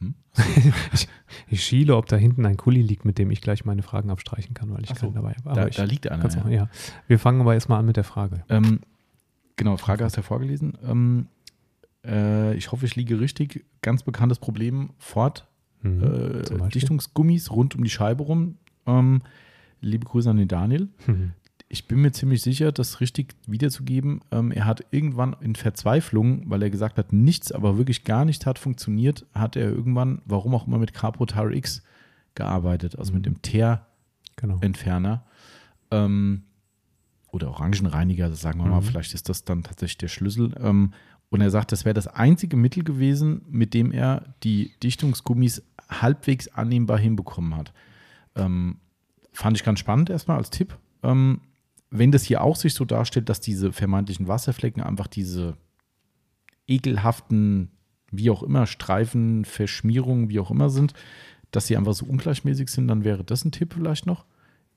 Ich 1.48 1.64
schiele, 1.64 1.96
ob 1.96 2.06
da 2.06 2.16
hinten 2.16 2.46
ein 2.46 2.56
Kuli 2.56 2.80
liegt, 2.80 3.04
mit 3.04 3.18
dem 3.18 3.30
ich 3.30 3.40
gleich 3.40 3.64
meine 3.64 3.82
Fragen 3.82 4.10
abstreichen 4.10 4.54
kann, 4.54 4.72
weil 4.72 4.82
ich 4.82 4.88
so, 4.90 4.94
keinen 4.94 5.14
dabei 5.14 5.34
habe. 5.34 5.54
Da, 5.54 5.68
da 5.68 5.84
liegt 5.84 6.08
einer. 6.08 6.28
Ja. 6.28 6.48
ja. 6.48 6.68
Wir 7.08 7.18
fangen 7.18 7.40
aber 7.40 7.54
erstmal 7.54 7.78
an 7.80 7.86
mit 7.86 7.96
der 7.96 8.04
Frage. 8.04 8.44
Ähm, 8.48 8.80
genau, 9.56 9.76
Frage 9.76 10.04
hast 10.04 10.16
du 10.16 10.20
ja 10.20 10.22
vorgelesen. 10.22 10.78
Ähm, 10.84 11.26
äh, 12.04 12.54
ich 12.54 12.72
hoffe, 12.72 12.86
ich 12.86 12.96
liege 12.96 13.20
richtig. 13.20 13.64
Ganz 13.82 14.02
bekanntes 14.02 14.38
Problem, 14.38 14.90
Ford, 14.98 15.46
Mhm, 15.82 16.02
äh. 16.02 16.68
Dichtungsgummis 16.68 17.50
rund 17.50 17.74
um 17.74 17.84
die 17.84 17.90
Scheibe 17.90 18.22
rum. 18.22 18.56
Ähm, 18.86 19.22
liebe 19.80 20.04
Grüße 20.04 20.28
an 20.28 20.36
den 20.36 20.48
Daniel. 20.48 20.88
Mhm. 21.06 21.32
Ich 21.72 21.86
bin 21.86 22.00
mir 22.00 22.10
ziemlich 22.10 22.42
sicher, 22.42 22.72
das 22.72 23.00
richtig 23.00 23.36
wiederzugeben. 23.46 24.22
Ähm, 24.32 24.50
er 24.50 24.64
hat 24.66 24.84
irgendwann 24.90 25.36
in 25.40 25.54
Verzweiflung, 25.54 26.50
weil 26.50 26.64
er 26.64 26.70
gesagt 26.70 26.98
hat, 26.98 27.12
nichts, 27.12 27.52
aber 27.52 27.78
wirklich 27.78 28.02
gar 28.02 28.24
nichts 28.24 28.44
hat 28.44 28.58
funktioniert, 28.58 29.24
hat 29.34 29.54
er 29.54 29.70
irgendwann, 29.70 30.20
warum 30.24 30.52
auch 30.56 30.66
immer, 30.66 30.78
mit 30.78 30.94
Capro 30.94 31.26
Tire 31.26 31.54
X 31.54 31.82
gearbeitet, 32.34 32.98
also 32.98 33.12
mit 33.12 33.24
dem 33.24 33.40
Teer-Entferner. 33.40 35.24
Genau. 35.90 36.04
Ähm, 36.04 36.42
oder 37.30 37.50
Orangenreiniger, 37.50 38.32
sagen 38.34 38.58
wir 38.60 38.66
mal, 38.66 38.80
Mhm. 38.80 38.86
vielleicht 38.86 39.14
ist 39.14 39.28
das 39.28 39.44
dann 39.44 39.62
tatsächlich 39.62 39.98
der 39.98 40.08
Schlüssel. 40.08 40.52
Ähm, 40.60 40.92
und 41.28 41.40
er 41.40 41.50
sagt, 41.50 41.70
das 41.70 41.84
wäre 41.84 41.94
das 41.94 42.08
einzige 42.08 42.56
Mittel 42.56 42.82
gewesen, 42.82 43.42
mit 43.48 43.74
dem 43.74 43.92
er 43.92 44.34
die 44.42 44.72
Dichtungsgummis 44.82 45.62
halbwegs 45.88 46.48
annehmbar 46.48 46.98
hinbekommen 46.98 47.54
hat. 47.56 47.72
Ähm, 48.34 48.78
fand 49.32 49.56
ich 49.56 49.62
ganz 49.62 49.78
spannend 49.78 50.10
erstmal 50.10 50.38
als 50.38 50.50
Tipp. 50.50 50.76
Ähm, 51.04 51.40
wenn 51.90 52.12
das 52.12 52.22
hier 52.24 52.42
auch 52.42 52.56
sich 52.56 52.74
so 52.74 52.84
darstellt, 52.84 53.28
dass 53.28 53.40
diese 53.40 53.72
vermeintlichen 53.72 54.28
Wasserflecken 54.28 54.82
einfach 54.82 55.06
diese 55.08 55.56
ekelhaften, 56.68 57.70
wie 58.10 58.30
auch 58.30 58.42
immer, 58.42 58.66
Streifen, 58.66 59.44
Verschmierungen, 59.44 60.28
wie 60.28 60.40
auch 60.40 60.50
immer 60.50 60.70
sind, 60.70 60.94
dass 61.50 61.66
sie 61.66 61.76
einfach 61.76 61.94
so 61.94 62.06
ungleichmäßig 62.06 62.68
sind, 62.68 62.88
dann 62.88 63.04
wäre 63.04 63.24
das 63.24 63.44
ein 63.44 63.52
Tipp 63.52 63.74
vielleicht 63.74 64.06
noch, 64.06 64.24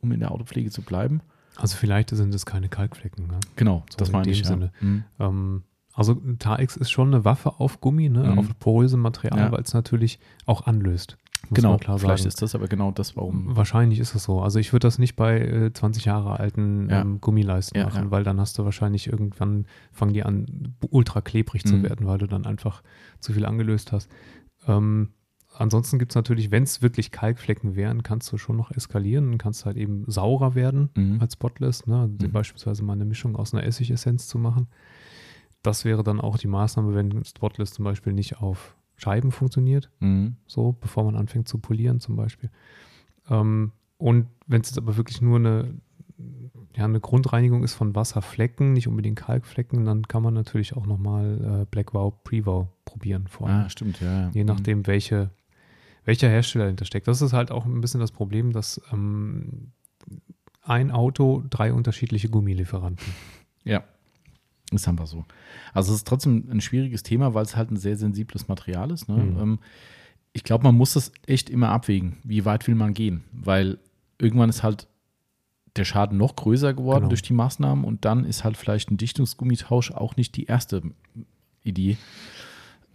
um 0.01 0.11
in 0.11 0.19
der 0.19 0.31
Autopflege 0.31 0.71
zu 0.71 0.81
bleiben. 0.81 1.21
Also 1.55 1.77
vielleicht 1.77 2.09
sind 2.09 2.33
es 2.33 2.45
keine 2.47 2.67
Kalkflecken. 2.67 3.27
Ne? 3.27 3.39
Genau, 3.55 3.83
So 3.91 3.97
das 3.97 4.09
in 4.09 4.13
meine 4.13 4.31
ich. 4.31 4.39
Ja. 4.39 4.45
Sinne. 4.47 4.71
Mhm. 4.81 5.03
Ähm, 5.19 5.63
also 5.93 6.15
Tax 6.39 6.75
ist 6.75 6.89
schon 6.89 7.09
eine 7.13 7.23
Waffe 7.25 7.59
auf 7.59 7.79
Gummi, 7.79 8.09
ne? 8.09 8.23
Mhm. 8.31 8.39
auf 8.39 8.59
porösem 8.59 8.99
Material, 9.01 9.37
Ja. 9.37 9.51
weil 9.51 9.61
es 9.61 9.73
natürlich 9.75 10.17
auch 10.47 10.65
anlöst. 10.65 11.17
Muss 11.49 11.57
Genau, 11.57 11.77
klar 11.77 11.99
vielleicht 11.99 12.19
sagen. 12.19 12.27
ist 12.29 12.41
das 12.41 12.55
aber 12.55 12.67
genau 12.67 12.91
das, 12.91 13.15
warum. 13.17 13.55
Wahrscheinlich 13.55 13.99
ist 13.99 14.15
es 14.15 14.23
so. 14.23 14.41
Also 14.41 14.59
ich 14.59 14.71
würde 14.71 14.87
das 14.87 14.97
nicht 14.97 15.15
bei 15.15 15.39
äh, 15.39 15.73
20 15.73 16.05
Jahre 16.05 16.39
alten 16.39 16.89
Ja. 16.89 17.01
ähm, 17.01 17.19
Gummileisten 17.21 17.77
Ja, 17.79 17.85
machen, 17.85 18.05
ja. 18.05 18.11
weil 18.11 18.23
dann 18.23 18.39
hast 18.39 18.57
du 18.57 18.63
wahrscheinlich 18.65 19.07
irgendwann, 19.07 19.65
fangen 19.91 20.13
die 20.13 20.23
an, 20.23 20.75
ultra 20.89 21.21
klebrig 21.21 21.65
zu 21.65 21.75
Mhm. 21.75 21.83
werden, 21.83 22.07
weil 22.07 22.17
du 22.17 22.27
dann 22.27 22.45
einfach 22.45 22.81
zu 23.19 23.33
viel 23.33 23.45
angelöst 23.45 23.91
hast. 23.91 24.09
Ähm, 24.67 25.09
ansonsten 25.55 25.99
gibt 25.99 26.13
es 26.13 26.15
natürlich, 26.15 26.49
wenn 26.49 26.63
es 26.63 26.81
wirklich 26.81 27.11
Kalkflecken 27.11 27.75
wären, 27.75 28.03
kannst 28.03 28.31
du 28.31 28.37
schon 28.37 28.55
noch 28.55 28.71
eskalieren 28.71 29.33
und 29.33 29.37
kannst 29.37 29.65
halt 29.65 29.75
eben 29.77 30.05
saurer 30.07 30.55
werden 30.55 30.89
Mhm. 30.95 31.19
als 31.21 31.33
Spotless, 31.33 31.85
ne? 31.87 32.07
Mhm. 32.21 32.31
beispielsweise 32.31 32.83
mal 32.83 32.93
eine 32.93 33.05
Mischung 33.05 33.35
aus 33.35 33.53
einer 33.53 33.63
Essigessenz 33.65 34.27
zu 34.27 34.37
machen. 34.39 34.67
Das 35.61 35.83
wäre 35.85 36.03
dann 36.03 36.19
auch 36.21 36.37
die 36.37 36.47
Maßnahme, 36.47 36.95
wenn 36.95 37.23
Spotless 37.25 37.71
zum 37.73 37.85
Beispiel 37.85 38.13
nicht 38.13 38.39
auf 38.41 38.75
Scheiben 39.03 39.31
funktioniert, 39.31 39.89
Mhm. 39.99 40.35
so 40.47 40.71
bevor 40.79 41.03
man 41.03 41.15
anfängt 41.15 41.47
zu 41.47 41.57
polieren 41.57 41.99
zum 41.99 42.15
Beispiel. 42.15 42.49
Ähm, 43.29 43.71
und 43.97 44.27
wenn 44.47 44.61
es 44.61 44.69
jetzt 44.69 44.77
aber 44.77 44.97
wirklich 44.97 45.21
nur 45.21 45.37
eine 45.37 45.73
ja, 46.75 46.85
eine 46.85 46.99
Grundreinigung 46.99 47.63
ist 47.63 47.73
von 47.75 47.93
Wasserflecken, 47.95 48.73
nicht 48.73 48.87
unbedingt 48.87 49.19
Kalkflecken. 49.19 49.85
Dann 49.85 50.07
kann 50.07 50.23
man 50.23 50.33
natürlich 50.33 50.75
auch 50.75 50.85
nochmal 50.87 51.61
äh, 51.61 51.65
Black 51.69 51.93
Wow, 51.93 52.13
Pre-Wow 52.23 52.67
probieren 52.85 53.27
vorher. 53.27 53.65
Ah, 53.65 53.69
stimmt, 53.69 53.99
ja. 53.99 54.29
Je 54.33 54.43
nachdem, 54.43 54.87
welche, 54.87 55.29
welcher 56.05 56.29
Hersteller 56.29 56.65
dahinter 56.65 56.85
steckt. 56.85 57.07
Das 57.07 57.21
ist 57.21 57.33
halt 57.33 57.51
auch 57.51 57.65
ein 57.65 57.81
bisschen 57.81 57.99
das 57.99 58.11
Problem, 58.11 58.53
dass 58.53 58.81
ähm, 58.91 59.71
ein 60.63 60.91
Auto 60.91 61.43
drei 61.49 61.73
unterschiedliche 61.73 62.29
Gummilieferanten. 62.29 63.13
Ja, 63.65 63.83
ist 64.71 64.87
einfach 64.87 65.07
so. 65.07 65.25
Also 65.73 65.91
es 65.91 65.97
ist 65.97 66.07
trotzdem 66.07 66.47
ein 66.49 66.61
schwieriges 66.61 67.03
Thema, 67.03 67.33
weil 67.33 67.43
es 67.43 67.55
halt 67.55 67.71
ein 67.71 67.77
sehr 67.77 67.95
sensibles 67.97 68.47
Material 68.47 68.91
ist. 68.91 69.07
Ne? 69.07 69.17
Mhm. 69.17 69.39
Ähm, 69.39 69.59
ich 70.33 70.43
glaube, 70.43 70.63
man 70.63 70.75
muss 70.75 70.93
das 70.93 71.11
echt 71.27 71.49
immer 71.49 71.69
abwägen. 71.69 72.17
Wie 72.23 72.43
weit 72.45 72.67
will 72.67 72.75
man 72.75 72.93
gehen? 72.93 73.23
Weil 73.31 73.77
irgendwann 74.17 74.49
ist 74.49 74.63
halt 74.63 74.87
der 75.75 75.85
Schaden 75.85 76.17
noch 76.17 76.35
größer 76.35 76.73
geworden 76.73 77.01
Genau. 77.01 77.09
durch 77.09 77.21
die 77.21 77.33
Maßnahmen 77.33 77.83
und 77.83 78.05
dann 78.05 78.25
ist 78.25 78.43
halt 78.43 78.57
vielleicht 78.57 78.91
ein 78.91 78.97
Dichtungsgummitausch 78.97 79.91
auch 79.91 80.15
nicht 80.15 80.35
die 80.35 80.45
erste 80.45 80.81
Idee. 81.63 81.97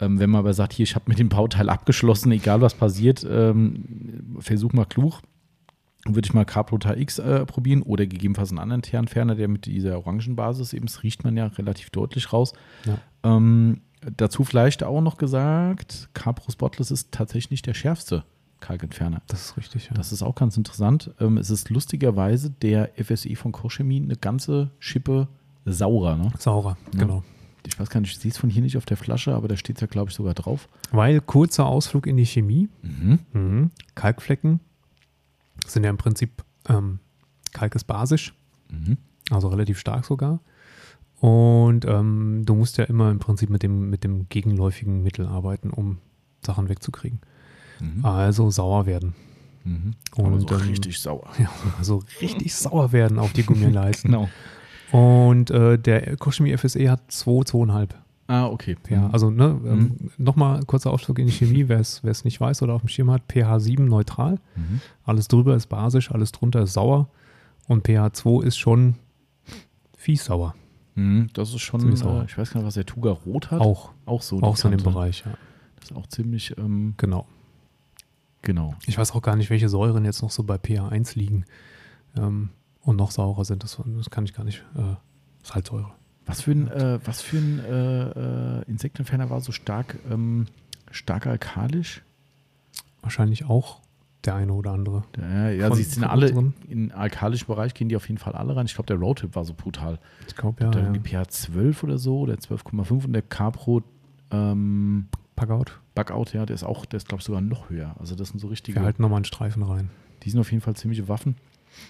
Ähm, 0.01 0.19
wenn 0.19 0.29
man 0.29 0.39
aber 0.39 0.53
sagt, 0.53 0.73
hier, 0.73 0.83
ich 0.83 0.95
habe 0.95 1.05
mit 1.07 1.19
dem 1.19 1.29
Bauteil 1.29 1.69
abgeschlossen, 1.69 2.31
egal 2.31 2.61
was 2.61 2.73
passiert, 2.73 3.25
ähm, 3.29 4.37
versuch 4.39 4.71
mal 4.73 4.85
klug, 4.85 5.21
würde 6.05 6.25
ich 6.25 6.33
mal 6.33 6.45
Carplota 6.45 6.95
X 6.95 7.19
äh, 7.19 7.45
probieren 7.45 7.81
oder 7.81 8.05
gegebenenfalls 8.05 8.49
einen 8.51 8.59
anderen 8.59 8.81
Ternferner, 8.81 9.35
der 9.35 9.47
mit 9.47 9.65
dieser 9.65 9.97
Orangenbasis 9.97 10.73
eben, 10.73 10.85
das 10.85 11.03
riecht 11.03 11.23
man 11.23 11.35
ja 11.37 11.47
relativ 11.47 11.89
deutlich 11.89 12.31
raus. 12.31 12.53
Ja. 12.85 12.97
Ähm, 13.23 13.81
dazu 14.15 14.43
vielleicht 14.45 14.83
auch 14.83 15.01
noch 15.01 15.17
gesagt, 15.17 16.09
Capro 16.13 16.49
Spotless 16.51 16.89
ist 16.91 17.11
tatsächlich 17.11 17.51
nicht 17.51 17.65
der 17.67 17.73
schärfste 17.73 18.23
Kalkentferner. 18.61 19.21
Das 19.27 19.45
ist 19.45 19.57
richtig, 19.57 19.87
ja. 19.87 19.93
Das 19.93 20.11
ist 20.11 20.21
auch 20.23 20.35
ganz 20.35 20.55
interessant. 20.57 21.11
Ähm, 21.19 21.37
es 21.37 21.49
ist 21.49 21.69
lustigerweise 21.69 22.49
der 22.61 22.91
FSE 23.01 23.35
von 23.35 23.51
Kochemie 23.51 24.01
eine 24.01 24.15
ganze 24.15 24.71
Schippe 24.79 25.27
saurer. 25.65 26.15
Ne? 26.17 26.31
Saurer, 26.39 26.77
Ja. 26.93 26.99
genau. 27.01 27.23
Ich 27.67 27.77
weiß 27.77 27.89
gar 27.89 27.99
nicht, 27.99 28.11
ich 28.13 28.19
sehe 28.19 28.31
es 28.31 28.37
von 28.37 28.49
hier 28.49 28.61
nicht 28.61 28.77
auf 28.77 28.85
der 28.85 28.97
Flasche, 28.97 29.35
aber 29.35 29.47
da 29.49 29.55
steht 29.57 29.75
es 29.77 29.81
ja, 29.81 29.87
glaube 29.87 30.09
ich, 30.09 30.15
sogar 30.15 30.33
drauf. 30.33 30.69
Weil 30.91 31.19
kurzer 31.21 31.65
Ausflug 31.65 32.07
in 32.07 32.15
die 32.17 32.25
Chemie. 32.25 32.69
Mhm. 32.81 33.19
Mhm. 33.33 33.71
Kalkflecken 33.95 34.61
sind 35.73 35.83
ja 35.83 35.89
im 35.89 35.97
Prinzip, 35.97 36.43
ähm, 36.67 36.99
Kalk 37.53 37.75
ist 37.75 37.85
basisch, 37.85 38.33
Mhm. 38.69 38.97
also 39.31 39.47
relativ 39.47 39.79
stark 39.79 40.05
sogar. 40.05 40.39
Und 41.19 41.85
ähm, 41.85 42.43
du 42.45 42.55
musst 42.55 42.77
ja 42.77 42.85
immer 42.85 43.11
im 43.11 43.19
Prinzip 43.19 43.49
mit 43.49 43.63
dem, 43.63 43.89
mit 43.89 44.03
dem 44.03 44.29
gegenläufigen 44.29 45.03
Mittel 45.03 45.25
arbeiten, 45.25 45.69
um 45.69 45.97
Sachen 46.45 46.69
wegzukriegen. 46.69 47.19
Mhm. 47.79 48.05
Also 48.05 48.49
sauer 48.51 48.85
werden. 48.85 49.15
Mhm. 49.65 49.93
Und, 50.15 50.49
so 50.49 50.55
ähm, 50.55 50.61
richtig 50.61 50.99
sauer. 50.99 51.29
Ja, 51.39 51.49
also 51.77 52.03
richtig 52.21 52.55
sauer 52.55 52.91
werden 52.91 53.19
auf 53.19 53.33
die 53.33 53.43
Gummeleisten. 53.43 54.11
Genau. 54.11 54.29
Und 54.91 55.51
äh, 55.51 55.77
der 55.77 56.17
Kochchemie 56.17 56.57
FSE 56.57 56.89
hat 56.89 57.11
2, 57.11 57.31
2,5 57.51 57.89
Ah, 58.31 58.45
okay. 58.45 58.77
Ja, 58.89 59.07
Mhm. 59.07 59.13
also 59.13 59.31
ne, 59.31 59.59
ähm, 59.65 59.95
nochmal 60.19 60.63
kurzer 60.65 60.91
Ausflug 60.91 61.17
in 61.17 61.25
die 61.25 61.33
Chemie, 61.33 61.67
wer 61.67 61.79
es 61.79 62.23
nicht 62.23 62.39
weiß 62.39 62.61
oder 62.61 62.73
auf 62.75 62.81
dem 62.81 62.87
Schirm 62.87 63.09
hat, 63.09 63.23
pH 63.27 63.59
7 63.59 63.85
neutral, 63.85 64.35
Mhm. 64.55 64.81
alles 65.03 65.27
drüber 65.27 65.55
ist 65.55 65.65
basisch, 65.67 66.11
alles 66.11 66.31
drunter 66.31 66.61
ist 66.61 66.73
sauer 66.73 67.09
und 67.67 67.87
pH 67.87 68.13
2 68.13 68.45
ist 68.45 68.57
schon 68.57 68.95
fies 69.97 70.25
sauer. 70.25 70.53
Mhm. 70.93 71.29
Das 71.33 71.49
ist 71.55 71.61
schon, 71.61 71.95
sauer. 71.95 72.21
äh, 72.21 72.25
ich 72.25 72.37
weiß 72.37 72.51
gar 72.51 72.59
nicht, 72.59 72.67
was 72.67 72.75
der 72.75 72.85
Tuga 72.85 73.11
Rot 73.11 73.49
hat. 73.49 73.61
Auch, 73.61 73.93
auch 74.05 74.21
so. 74.21 74.41
auch 74.43 74.55
so 74.57 74.67
in 74.69 74.77
dem. 74.77 74.83
Bereich, 74.83 75.23
ja. 75.25 75.33
Das 75.77 75.89
ist 75.91 75.97
auch 75.97 76.05
ziemlich, 76.07 76.55
ähm, 76.59 76.93
Genau. 76.97 77.25
genau. 78.43 78.75
Ich 78.85 78.97
weiß 78.97 79.11
auch 79.13 79.21
gar 79.23 79.35
nicht, 79.37 79.49
welche 79.49 79.69
Säuren 79.69 80.05
jetzt 80.05 80.21
noch 80.21 80.29
so 80.31 80.43
bei 80.43 80.57
pH 80.59 80.87
1 80.89 81.15
liegen 81.15 81.45
ähm, 82.15 82.49
und 82.81 82.95
noch 82.95 83.09
saurer 83.11 83.43
sind. 83.45 83.63
Das, 83.63 83.81
das 83.83 84.09
kann 84.11 84.25
ich 84.25 84.33
gar 84.35 84.43
nicht. 84.43 84.63
Äh, 84.75 84.95
Salzsäure. 85.41 85.91
Was 86.29 86.41
für 86.41 86.51
ein, 86.51 86.67
äh, 86.69 86.99
was 87.03 87.21
für 87.21 87.37
ein 87.37 87.59
äh, 87.59 88.59
äh, 88.59 88.63
Insektenferner 88.67 89.29
war 89.29 89.41
so 89.41 89.51
stark, 89.51 89.97
ähm, 90.09 90.45
stark 90.91 91.27
alkalisch? 91.27 92.03
Wahrscheinlich 93.01 93.45
auch 93.45 93.81
der 94.25 94.35
eine 94.35 94.53
oder 94.53 94.71
andere. 94.71 95.03
Ja, 95.17 95.49
ja 95.49 95.67
Von- 95.67 95.77
sie 95.77 95.83
sind 95.83 96.03
alle 96.03 96.27
unseren? 96.27 96.53
in 96.67 96.91
alkalischen 96.91 97.47
Bereich, 97.47 97.73
gehen 97.73 97.89
die 97.89 97.95
auf 97.95 98.07
jeden 98.07 98.19
Fall 98.19 98.33
alle 98.33 98.55
rein. 98.55 98.65
Ich 98.65 98.75
glaube, 98.75 98.87
der 98.87 98.97
Roadtip 98.97 99.35
war 99.35 99.45
so 99.45 99.53
brutal. 99.53 99.99
Ich 100.27 100.35
glaube, 100.35 100.63
ja. 100.63 100.69
der 100.71 100.83
ja. 100.83 100.93
pH 100.93 101.29
12 101.29 101.83
oder 101.83 101.97
so, 101.97 102.19
oder 102.19 102.35
12,5 102.35 103.05
und 103.05 103.13
der 103.13 103.21
Capro 103.21 103.81
ähm, 104.31 105.07
Packout. 105.35 105.79
Bugout, 105.95 106.33
ja, 106.33 106.45
der 106.45 106.53
ist 106.53 106.63
auch, 106.63 106.85
der 106.85 106.97
ist, 106.97 107.07
glaube 107.07 107.21
ich, 107.21 107.25
sogar 107.25 107.41
noch 107.41 107.69
höher. 107.69 107.95
Also 107.99 108.15
das 108.15 108.29
sind 108.29 108.39
so 108.39 108.47
richtige, 108.47 108.79
Wir 108.79 108.85
halten 108.85 109.01
nochmal 109.01 109.17
einen 109.17 109.25
Streifen 109.25 109.63
rein. 109.63 109.89
die 110.23 110.29
sind 110.29 110.39
auf 110.39 110.51
jeden 110.51 110.61
Fall 110.61 110.75
ziemliche 110.75 111.07
Waffen. 111.07 111.35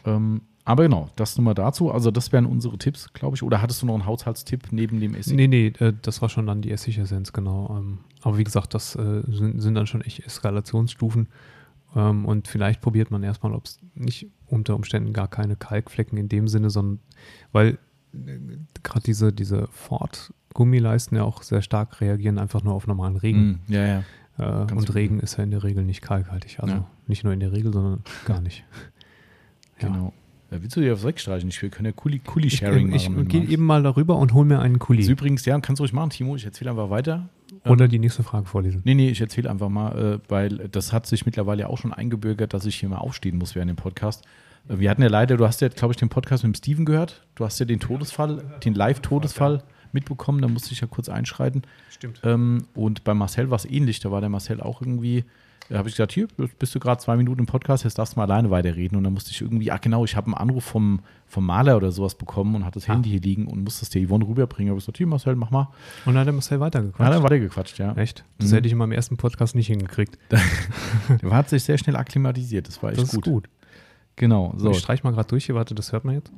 Ähm, 0.06 0.42
aber 0.70 0.84
genau, 0.84 1.10
das 1.16 1.36
nur 1.36 1.46
mal 1.46 1.56
dazu. 1.56 1.92
Also 1.92 2.12
das 2.12 2.32
wären 2.32 2.46
unsere 2.46 2.78
Tipps, 2.78 3.12
glaube 3.14 3.36
ich. 3.36 3.42
Oder 3.42 3.60
hattest 3.60 3.82
du 3.82 3.88
noch 3.88 3.96
einen 3.96 4.06
Haushaltstipp 4.06 4.72
neben 4.72 5.00
dem 5.00 5.16
Essig? 5.16 5.36
Nee, 5.36 5.48
nee, 5.48 5.74
äh, 5.80 5.94
das 6.00 6.22
war 6.22 6.30
schon 6.30 6.46
dann 6.46 6.62
die 6.62 6.70
Essigessenz, 6.72 7.34
genau. 7.34 7.76
Ähm, 7.76 7.98
aber 8.22 8.38
wie 8.38 8.44
gesagt, 8.44 8.76
das 8.76 8.96
äh, 8.96 9.24
sind, 9.28 9.60
sind 9.62 9.74
dann 9.74 9.88
schon 9.88 10.02
echt 10.02 10.20
Eskalationsstufen. 10.20 11.28
Ähm, 11.96 12.24
und 12.26 12.48
vielleicht 12.48 12.82
probiert 12.82 13.10
man 13.10 13.24
erstmal, 13.24 13.54
ob 13.56 13.66
es 13.66 13.80
nicht 13.96 14.28
unter 14.46 14.76
Umständen 14.76 15.12
gar 15.12 15.28
keine 15.28 15.56
Kalkflecken 15.56 16.20
in 16.20 16.30
dem 16.30 16.48
Sinne, 16.48 16.70
sondern 16.70 17.00
weil 17.52 17.80
äh, 18.14 18.38
gerade 18.84 19.02
diese, 19.04 19.34
diese 19.34 19.70
Ford-Gummileisten 19.72 21.18
ja 21.18 21.24
auch 21.24 21.42
sehr 21.42 21.64
stark 21.64 22.00
reagieren, 22.00 22.38
einfach 22.38 22.62
nur 22.62 22.76
auf 22.76 22.86
normalen 22.86 23.16
Regen. 23.16 23.60
Mm, 23.68 23.74
ja, 23.74 23.86
ja. 23.88 24.04
Ganz 24.38 24.72
und 24.72 24.86
gut. 24.86 24.94
Regen 24.96 25.20
ist 25.20 25.38
ja 25.38 25.44
in 25.44 25.50
der 25.50 25.64
Regel 25.64 25.84
nicht 25.84 26.04
kalkhaltig. 26.04 26.60
Also 26.60 26.76
Ja. 26.76 26.88
nicht 27.08 27.24
nur 27.24 27.34
in 27.34 27.40
der 27.40 27.54
Regel, 27.54 27.74
sondern 27.74 28.04
gar 28.26 28.40
nicht. 28.40 28.64
Genau. 29.80 30.14
Ja, 30.52 30.62
willst 30.62 30.76
du 30.76 30.82
dir 30.82 30.94
was 30.94 31.04
wegstreichen? 31.04 31.50
Ich 31.50 31.62
will, 31.62 31.70
können 31.70 31.86
ja 31.88 31.92
Kuli, 31.92 32.18
Ich, 32.18 32.24
Kuli-Sharing 32.24 32.92
ich, 32.94 33.10
machen. 33.10 33.24
ich 33.24 33.30
gehe 33.30 33.44
eben 33.46 33.64
mal 33.66 33.84
darüber 33.84 34.16
und 34.18 34.34
hole 34.34 34.46
mir 34.46 34.60
einen 34.60 34.76
Das 34.76 34.82
ist 34.82 34.86
Kuli. 34.88 35.06
übrigens, 35.08 35.46
ja, 35.46 35.60
kannst 35.60 35.80
du 35.80 35.84
ruhig 35.84 35.94
machen, 35.94 36.10
Timo. 36.10 36.36
Ich 36.36 36.46
erzähle 36.46 36.72
einfach 36.72 36.90
weiter. 36.90 37.30
Oder 37.66 37.86
Ähm, 37.86 37.92
die 37.92 38.00
nächste 38.00 38.24
Frage 38.24 38.46
vorlesen. 38.48 38.82
Nee, 38.84 38.96
nee, 38.96 39.10
ich 39.10 39.22
erzähle 39.22 39.50
einfach 39.50 39.70
mal, 39.70 39.92
äh, 40.16 40.20
weil 40.30 40.70
das 40.72 40.92
hat 40.94 41.06
sich 41.06 41.26
mittlerweile 41.26 41.70
auch 41.70 41.78
schon 41.78 41.94
eingebürgert, 41.94 42.54
dass 42.54 42.66
ich 42.66 42.76
hier 42.78 42.90
mal 42.90 42.98
aufstehen 42.98 43.38
muss 43.38 43.54
während 43.56 43.70
dem 43.70 43.76
Podcast. 43.76 44.24
Äh, 44.68 44.80
wir 44.80 44.90
hatten 44.90 45.02
ja 45.04 45.08
leider, 45.10 45.38
du 45.38 45.46
hast 45.46 45.62
ja, 45.62 45.68
glaube 45.68 45.94
ich, 45.94 45.98
den 45.98 46.10
Podcast 46.10 46.44
mit 46.44 46.56
dem 46.56 46.58
Steven 46.58 46.86
gehört. 46.86 47.22
Du 47.36 47.46
hast 47.46 47.60
ja 47.60 47.66
den 47.66 47.80
Todesfall, 47.80 48.44
den 48.64 48.74
Live-Todesfall 48.74 49.64
mitbekommen. 49.92 50.42
Da 50.42 50.48
musste 50.48 50.72
ich 50.74 50.82
ja 50.82 50.88
kurz 50.88 51.10
einschreiten. 51.10 51.62
Stimmt. 51.92 52.22
Ähm, 52.24 52.64
und 52.74 53.04
bei 53.04 53.14
Marcel 53.14 53.50
war 53.52 53.56
es 53.58 53.66
ähnlich. 53.66 54.00
Da 54.00 54.10
war 54.12 54.22
der 54.22 54.30
Marcel 54.30 54.62
auch 54.62 54.82
irgendwie, 54.82 55.26
da 55.70 55.78
habe 55.78 55.88
ich 55.90 55.96
gesagt, 55.96 56.12
hier, 56.14 56.28
bist 56.58 56.74
du 56.74 56.80
gerade 56.80 57.00
zwei 57.00 57.16
Minuten 57.16 57.40
im 57.42 57.46
Podcast, 57.46 57.84
jetzt 57.84 57.98
darfst 58.00 58.16
du 58.16 58.20
mal 58.20 58.24
alleine 58.26 58.50
weiterreden. 58.50 58.98
Und 58.98 59.04
dann 59.04 59.14
musste 59.14 59.32
ich 59.32 59.42
irgendwie, 59.42 59.72
ach 59.72 59.80
genau, 59.80 60.04
ich 60.04 60.16
habe 60.16 60.26
einen 60.28 60.34
Anruf 60.34 60.64
vom, 60.64 61.02
vom 61.28 61.46
Maler 61.46 61.78
oder 61.78 61.92
sowas 61.92 62.16
bekommen 62.16 62.56
und 62.56 62.66
hatte 62.66 62.80
das 62.80 62.90
Ah. 62.90 62.94
Handy 62.94 63.10
hier 63.12 63.22
liegen 63.22 63.46
und 63.48 63.64
musste 63.64 63.84
es 63.84 63.90
der 63.92 64.06
Yvonne 64.08 64.28
rüberbringen. 64.28 64.72
Aber 64.72 64.78
ich 64.80 64.84
gesagt, 64.86 64.98
hier, 64.98 65.08
Marcel, 65.08 65.36
mach 65.36 65.52
mal. 65.52 65.68
Und 66.06 66.14
dann 66.16 66.18
hat 66.22 66.26
der 66.28 66.34
Marcel 66.34 66.58
Ja, 66.58 66.62
weitergequatscht. 66.62 67.14
dann 67.14 67.24
war 67.24 67.30
der 67.30 67.40
gequatscht, 67.40 67.78
ja. 67.78 67.94
Echt? 67.94 68.26
Das 68.40 68.50
Mhm. 68.50 68.56
hätte 68.56 68.68
ich 68.68 68.72
in 68.72 68.78
meinem 68.80 68.92
ersten 68.94 69.18
Podcast 69.18 69.54
nicht 69.56 69.68
hingekriegt. 69.68 70.18
Der 71.22 71.32
hat 71.32 71.50
sich 71.50 71.64
sehr 71.64 71.78
schnell 71.78 71.96
akklimatisiert. 71.96 72.68
Das 72.68 72.82
war 72.82 72.90
echt 72.92 73.02
Das 73.02 73.10
ist 73.10 73.16
gut. 73.16 73.24
gut. 73.26 73.50
Genau, 74.16 74.54
so. 74.58 74.72
Ich 74.72 74.80
streich 74.80 75.04
mal 75.04 75.12
gerade 75.12 75.28
durch 75.30 75.46
hier, 75.46 75.56
warte, 75.56 75.76
das 75.76 75.92
hört 75.92 76.04
man 76.04 76.16
jetzt. 76.16 76.32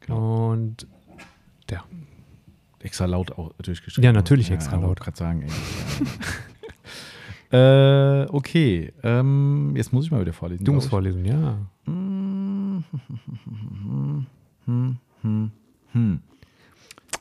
Genau. 0.00 0.50
Und 0.52 0.86
der. 1.68 1.82
Extra 2.80 3.06
laut 3.06 3.32
auch 3.32 3.52
durchgeschrieben. 3.62 4.04
Ja, 4.04 4.12
natürlich 4.12 4.50
extra 4.50 4.76
laut. 4.76 4.88
wollte 4.88 5.02
gerade 5.04 5.16
sagen, 5.16 5.42
ey. 5.42 5.48
äh, 7.54 8.26
okay. 8.30 8.92
Ähm, 9.02 9.74
jetzt 9.76 9.92
muss 9.92 10.06
ich 10.06 10.10
mal 10.10 10.20
wieder 10.20 10.32
vorlesen. 10.32 10.64
Du 10.64 10.72
musst 10.72 10.86
ich. 10.86 10.90
vorlesen, 10.90 11.24
ja. 11.24 11.58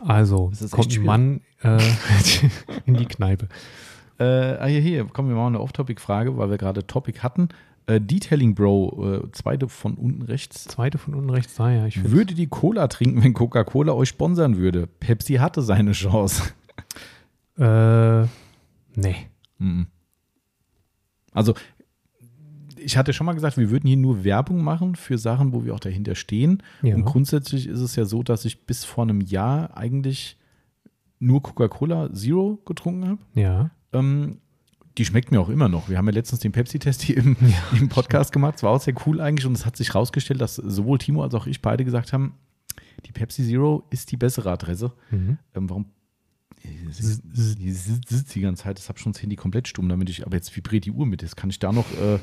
Also, 0.05 0.51
kommt 0.71 0.97
ein. 0.97 1.03
Mann 1.03 1.41
äh, 1.61 1.77
in 2.85 2.95
die 2.95 3.05
Kneipe. 3.05 3.47
Äh, 4.19 4.23
ah, 4.23 4.65
hier, 4.65 4.81
hier, 4.81 5.05
kommen 5.05 5.29
wir 5.29 5.35
mal 5.35 5.47
eine 5.47 5.59
Off-Topic-Frage, 5.59 6.37
weil 6.37 6.49
wir 6.49 6.57
gerade 6.57 6.85
Topic 6.85 7.19
hatten. 7.19 7.49
Äh, 7.85 7.99
Detailing 7.99 8.55
Bro, 8.55 9.23
äh, 9.25 9.31
zweite 9.33 9.67
von 9.67 9.95
unten 9.95 10.21
rechts. 10.21 10.63
Zweite 10.65 10.97
von 10.97 11.13
unten 11.13 11.29
rechts, 11.29 11.59
ah 11.59 11.71
ja, 11.71 11.85
ich. 11.85 12.09
Würde 12.09 12.33
die 12.33 12.47
Cola 12.47 12.87
trinken, 12.87 13.23
wenn 13.23 13.33
Coca-Cola 13.33 13.93
euch 13.93 14.09
sponsern 14.09 14.57
würde? 14.57 14.87
Pepsi 14.87 15.35
hatte 15.35 15.61
seine 15.61 15.91
Chance. 15.91 16.53
Äh, 17.57 18.23
nee. 18.95 19.15
Mhm. 19.59 19.87
Also, 21.33 21.53
ich 22.77 22.97
hatte 22.97 23.13
schon 23.13 23.25
mal 23.25 23.33
gesagt, 23.33 23.57
wir 23.57 23.69
würden 23.69 23.87
hier 23.87 23.97
nur 23.97 24.23
Werbung 24.23 24.63
machen 24.63 24.95
für 24.95 25.17
Sachen, 25.17 25.53
wo 25.53 25.63
wir 25.63 25.73
auch 25.73 25.79
dahinter 25.79 26.15
stehen. 26.15 26.61
Ja. 26.81 26.95
Und 26.95 27.05
grundsätzlich 27.05 27.67
ist 27.67 27.79
es 27.79 27.95
ja 27.95 28.05
so, 28.05 28.23
dass 28.23 28.45
ich 28.45 28.65
bis 28.65 28.83
vor 28.83 29.03
einem 29.03 29.21
Jahr 29.21 29.77
eigentlich 29.77 30.37
nur 31.19 31.41
Coca-Cola 31.41 32.13
Zero 32.13 32.59
getrunken 32.65 33.07
habe. 33.07 33.19
Ja. 33.35 33.71
Ähm, 33.93 34.39
die 34.97 35.05
schmeckt 35.05 35.31
mir 35.31 35.39
auch 35.39 35.49
immer 35.49 35.69
noch. 35.69 35.89
Wir 35.89 35.97
haben 35.97 36.05
ja 36.07 36.13
letztens 36.13 36.41
den 36.41 36.51
Pepsi-Test 36.51 37.01
hier 37.01 37.17
im, 37.17 37.35
im 37.79 37.89
Podcast 37.89 38.31
gemacht. 38.31 38.55
Es 38.57 38.63
war 38.63 38.71
auch 38.71 38.81
sehr 38.81 38.93
cool 39.05 39.21
eigentlich 39.21 39.45
und 39.45 39.53
es 39.53 39.65
hat 39.65 39.75
sich 39.77 39.95
rausgestellt, 39.95 40.41
dass 40.41 40.55
sowohl 40.55 40.97
Timo 40.97 41.23
als 41.23 41.33
auch 41.33 41.47
ich 41.47 41.61
beide 41.61 41.85
gesagt 41.85 42.13
haben, 42.13 42.33
die 43.05 43.11
Pepsi 43.11 43.43
Zero 43.43 43.83
ist 43.89 44.11
die 44.11 44.17
bessere 44.17 44.51
Adresse. 44.51 44.91
Mhm. 45.09 45.37
Ähm, 45.55 45.69
warum? 45.69 45.85
Die 46.63 47.71
sitzt 47.71 48.35
die 48.35 48.41
ganze 48.41 48.63
Zeit. 48.63 48.77
Das 48.77 48.89
habe 48.89 48.99
schon 48.99 49.13
das 49.13 49.21
Handy 49.21 49.35
komplett 49.35 49.67
stumm, 49.67 49.89
damit 49.89 50.09
ich, 50.09 50.25
aber 50.25 50.35
jetzt 50.35 50.55
vibriert 50.55 50.85
die 50.85 50.91
Uhr 50.91 51.05
mit. 51.05 51.21
Jetzt 51.21 51.35
kann 51.35 51.49
ich 51.49 51.59
da 51.59 51.71
noch 51.71 51.91
äh, 51.93 52.19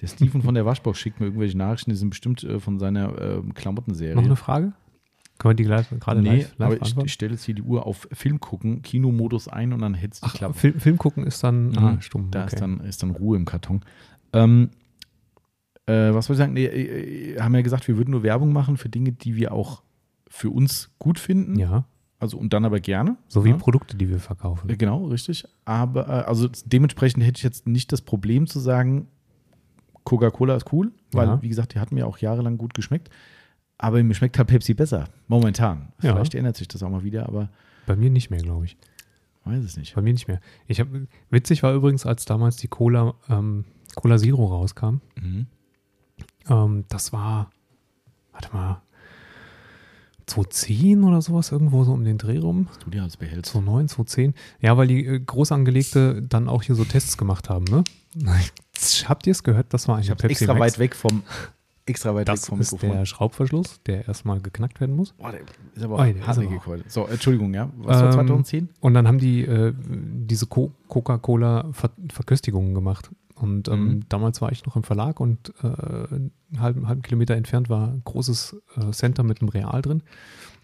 Der 0.00 0.06
Steven 0.06 0.42
von 0.42 0.54
der 0.54 0.64
Waschbox 0.66 0.98
schickt 0.98 1.20
mir 1.20 1.26
irgendwelche 1.26 1.56
Nachrichten, 1.58 1.90
die 1.90 1.96
sind 1.96 2.10
bestimmt 2.10 2.42
äh, 2.44 2.60
von 2.60 2.78
seiner 2.78 3.18
äh, 3.20 3.42
Klamottenserie. 3.54 4.14
Noch 4.14 4.24
eine 4.24 4.36
Frage? 4.36 4.72
Können 5.38 5.52
wir 5.52 5.56
die 5.56 5.64
gleich, 5.64 5.86
gerade 6.00 6.20
nee, 6.20 6.28
live, 6.28 6.38
live 6.58 6.66
aber 6.66 6.74
ich, 6.74 6.80
beantworten? 6.80 7.06
ich 7.06 7.12
stelle 7.14 7.32
jetzt 7.32 7.44
hier 7.44 7.54
die 7.54 7.62
Uhr 7.62 7.86
auf 7.86 8.06
Film 8.12 8.40
gucken, 8.40 8.82
Kinomodus 8.82 9.48
ein 9.48 9.72
und 9.72 9.80
dann 9.80 9.94
hetzt 9.94 10.22
die 10.22 10.26
Ach, 10.28 10.34
Klappe. 10.34 10.54
Film, 10.58 10.80
Film 10.80 10.98
gucken 10.98 11.24
ist 11.26 11.42
dann 11.42 11.70
Mhm. 11.70 11.78
ah, 11.78 12.00
stumm. 12.00 12.30
Da 12.30 12.44
okay. 12.44 12.54
ist, 12.54 12.60
dann, 12.60 12.80
ist 12.80 13.02
dann 13.02 13.10
Ruhe 13.10 13.38
im 13.38 13.46
Karton. 13.46 13.80
Ähm, 14.34 14.68
äh, 15.86 16.12
was 16.12 16.26
soll 16.26 16.34
ich 16.34 16.38
sagen? 16.38 16.52
Nee, 16.52 16.66
äh, 16.66 17.32
äh, 17.36 17.40
haben 17.40 17.54
ja 17.54 17.62
gesagt, 17.62 17.88
wir 17.88 17.96
würden 17.96 18.10
nur 18.10 18.22
Werbung 18.22 18.52
machen 18.52 18.76
für 18.76 18.90
Dinge, 18.90 19.12
die 19.12 19.34
wir 19.34 19.52
auch 19.52 19.82
für 20.28 20.50
uns 20.50 20.90
gut 20.98 21.18
finden. 21.18 21.58
ja, 21.58 21.84
Also 22.20 22.36
und 22.38 22.52
dann 22.52 22.64
aber 22.64 22.78
gerne. 22.80 23.16
so 23.28 23.44
wie 23.44 23.48
ja. 23.50 23.56
Produkte, 23.56 23.96
die 23.96 24.08
wir 24.08 24.20
verkaufen. 24.20 24.68
Äh, 24.70 24.76
Genau, 24.76 25.06
richtig. 25.06 25.44
Aber 25.64 26.06
äh, 26.08 26.12
also 26.28 26.48
dementsprechend 26.66 27.24
hätte 27.24 27.38
ich 27.38 27.42
jetzt 27.42 27.66
nicht 27.66 27.90
das 27.92 28.02
Problem 28.02 28.46
zu 28.46 28.60
sagen, 28.60 29.08
Coca-Cola 30.04 30.54
ist 30.56 30.72
cool, 30.72 30.92
weil, 31.12 31.26
Ja. 31.28 31.42
wie 31.42 31.48
gesagt, 31.48 31.74
die 31.74 31.78
hat 31.80 31.92
mir 31.92 32.06
auch 32.06 32.18
jahrelang 32.18 32.58
gut 32.58 32.74
geschmeckt. 32.74 33.10
Aber 33.78 34.02
mir 34.02 34.14
schmeckt 34.14 34.36
halt 34.38 34.48
Pepsi 34.48 34.74
besser, 34.74 35.08
momentan. 35.28 35.92
Ja. 36.02 36.12
Vielleicht 36.12 36.34
ändert 36.34 36.56
sich 36.56 36.68
das 36.68 36.82
auch 36.82 36.90
mal 36.90 37.02
wieder, 37.02 37.26
aber 37.26 37.48
Bei 37.86 37.96
mir 37.96 38.10
nicht 38.10 38.28
mehr, 38.30 38.40
glaube 38.40 38.66
ich. 38.66 38.76
weiß 39.44 39.64
es 39.64 39.76
nicht. 39.78 39.94
Bei 39.94 40.02
mir 40.02 40.12
nicht 40.12 40.28
mehr. 40.28 40.40
Ich 40.66 40.78
hab, 40.80 40.88
witzig 41.30 41.62
war 41.62 41.72
übrigens, 41.72 42.04
als 42.04 42.26
damals 42.26 42.56
die 42.56 42.68
Cola, 42.68 43.14
ähm, 43.30 43.64
Cola 43.94 44.18
Zero 44.18 44.44
rauskam. 44.44 45.00
Mhm. 45.18 45.46
Ähm, 46.50 46.84
das 46.90 47.12
war, 47.14 47.50
warte 48.32 48.52
mal, 48.54 48.82
2010 50.30 51.04
oder 51.04 51.20
sowas, 51.22 51.52
irgendwo 51.52 51.84
so 51.84 51.92
um 51.92 52.04
den 52.04 52.18
Dreh 52.18 52.38
rum. 52.38 52.68
Du 52.84 52.90
dir 52.90 53.02
als 53.02 53.16
behältst. 53.16 53.52
2009, 53.52 53.88
2010. 53.88 54.34
Ja, 54.60 54.76
weil 54.76 54.86
die 54.88 55.04
äh, 55.06 55.20
Großangelegte 55.20 56.22
dann 56.22 56.48
auch 56.48 56.62
hier 56.62 56.74
so 56.74 56.84
Tests 56.84 57.16
gemacht 57.18 57.48
haben, 57.50 57.64
ne? 57.64 57.84
Habt 59.04 59.26
ihr 59.26 59.32
es 59.32 59.42
gehört? 59.42 59.72
Das 59.74 59.86
war 59.88 59.96
eine 59.96 60.04
Ich 60.04 60.10
Pepsi 60.10 60.26
extra 60.44 60.54
Max. 60.54 60.60
weit 60.74 60.78
weg 60.78 60.94
vom 60.96 61.22
extra 61.86 62.14
weit 62.14 62.28
Das 62.28 62.42
weg 62.42 62.48
vom 62.48 62.60
ist 62.60 62.72
Mikrofon. 62.72 62.96
der 62.98 63.04
Schraubverschluss, 63.06 63.80
der 63.86 64.06
erstmal 64.08 64.40
geknackt 64.40 64.80
werden 64.80 64.94
muss. 64.96 65.12
Boah, 65.14 65.32
der 65.32 65.40
ist 65.74 65.82
aber 65.82 65.96
Oh, 65.96 66.02
der 66.04 66.26
hartnäckig 66.26 66.64
heute. 66.66 66.84
So, 66.88 67.06
Entschuldigung, 67.06 67.52
ja. 67.52 67.68
Was 67.78 67.98
war 68.00 68.06
Ähm, 68.06 68.12
2010? 68.12 68.68
Und 68.80 68.94
dann 68.94 69.08
haben 69.08 69.18
die 69.18 69.42
äh, 69.42 69.72
diese 69.76 70.46
Co 70.46 70.72
Coca-Cola-Verköstigungen 70.88 72.74
gemacht. 72.74 73.10
Und 73.42 73.68
ähm, 73.68 73.84
Mhm. 73.84 74.00
damals 74.08 74.40
war 74.40 74.52
ich 74.52 74.64
noch 74.66 74.76
im 74.76 74.82
Verlag 74.82 75.20
und 75.20 75.52
äh, 75.62 75.66
einen 75.66 76.32
halben, 76.58 76.86
halben 76.88 77.02
Kilometer 77.02 77.34
entfernt 77.36 77.68
war 77.68 77.88
ein 77.88 78.02
großes 78.04 78.56
äh, 78.76 78.90
Center 78.92 79.22
mit 79.22 79.40
einem 79.40 79.48
Real 79.48 79.80
drin. 79.82 80.02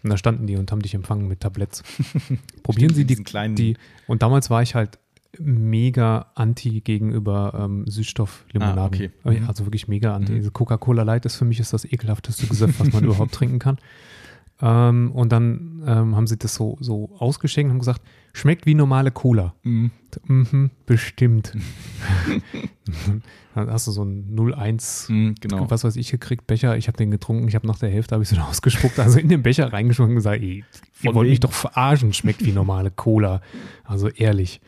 Und 0.03 0.09
da 0.11 0.17
standen 0.17 0.45
die 0.47 0.55
und 0.57 0.71
haben 0.71 0.81
dich 0.81 0.93
empfangen 0.93 1.27
mit 1.27 1.39
Tabletts. 1.39 1.83
Probieren 2.63 2.93
Sie 2.93 3.05
die, 3.05 3.15
kleinen 3.15 3.55
die. 3.55 3.75
Und 4.05 4.21
damals 4.21 4.49
war 4.49 4.61
ich 4.61 4.75
halt 4.75 4.99
mega 5.39 6.27
anti 6.35 6.81
gegenüber 6.81 7.53
ähm, 7.59 7.85
Süßstofflimonaden. 7.87 8.79
Ah, 8.79 8.85
okay. 8.85 9.11
Aber 9.23 9.33
Mhm. 9.33 9.47
Also 9.47 9.65
wirklich 9.65 9.87
mega 9.87 10.15
anti. 10.15 10.33
Mhm. 10.33 10.53
Coca-Cola 10.53 11.03
Light 11.03 11.25
ist 11.25 11.35
für 11.35 11.45
mich 11.45 11.59
ist 11.59 11.73
das 11.73 11.85
ekelhafteste 11.85 12.47
Gesöff, 12.47 12.79
was 12.79 12.91
man 12.93 13.03
überhaupt 13.03 13.33
trinken 13.33 13.59
kann. 13.59 13.77
Ähm, 14.61 15.11
und 15.11 15.31
dann 15.31 15.83
ähm, 15.85 16.15
haben 16.15 16.27
sie 16.27 16.37
das 16.37 16.55
so, 16.55 16.77
so 16.79 17.11
ausgeschenkt 17.19 17.67
und 17.67 17.73
haben 17.73 17.79
gesagt, 17.79 18.01
schmeckt 18.33 18.65
wie 18.65 18.73
normale 18.73 19.11
Cola. 19.11 19.53
Mhm. 19.63 19.91
Mhm, 20.25 20.71
bestimmt. 20.85 21.53
dann 23.55 23.71
hast 23.71 23.87
du 23.87 23.91
so 23.91 24.03
ein 24.03 24.35
01, 24.35 25.09
Mhm, 25.09 25.35
genau. 25.39 25.69
was 25.69 25.83
weiß 25.83 25.95
ich, 25.95 26.11
gekriegt, 26.11 26.47
Becher. 26.47 26.77
Ich 26.77 26.87
habe 26.87 26.97
den 26.97 27.11
getrunken, 27.11 27.47
ich 27.47 27.55
habe 27.55 27.67
nach 27.67 27.79
der 27.79 27.89
Hälfte 27.89 28.15
habe 28.15 28.23
ich 28.23 28.29
so 28.29 28.37
ausgespuckt, 28.49 28.99
also 28.99 29.19
in 29.19 29.29
den 29.29 29.43
Becher 29.43 29.71
reingeschwungen 29.71 30.11
und 30.11 30.15
gesagt, 30.17 30.41
ey, 30.41 30.63
ihr 31.01 31.15
wollt 31.15 31.29
mich 31.29 31.39
doch 31.39 31.51
verarschen, 31.51 32.13
schmeckt 32.13 32.43
wie 32.45 32.51
normale 32.51 32.91
Cola. 32.91 33.41
Also 33.83 34.09
ehrlich. 34.09 34.61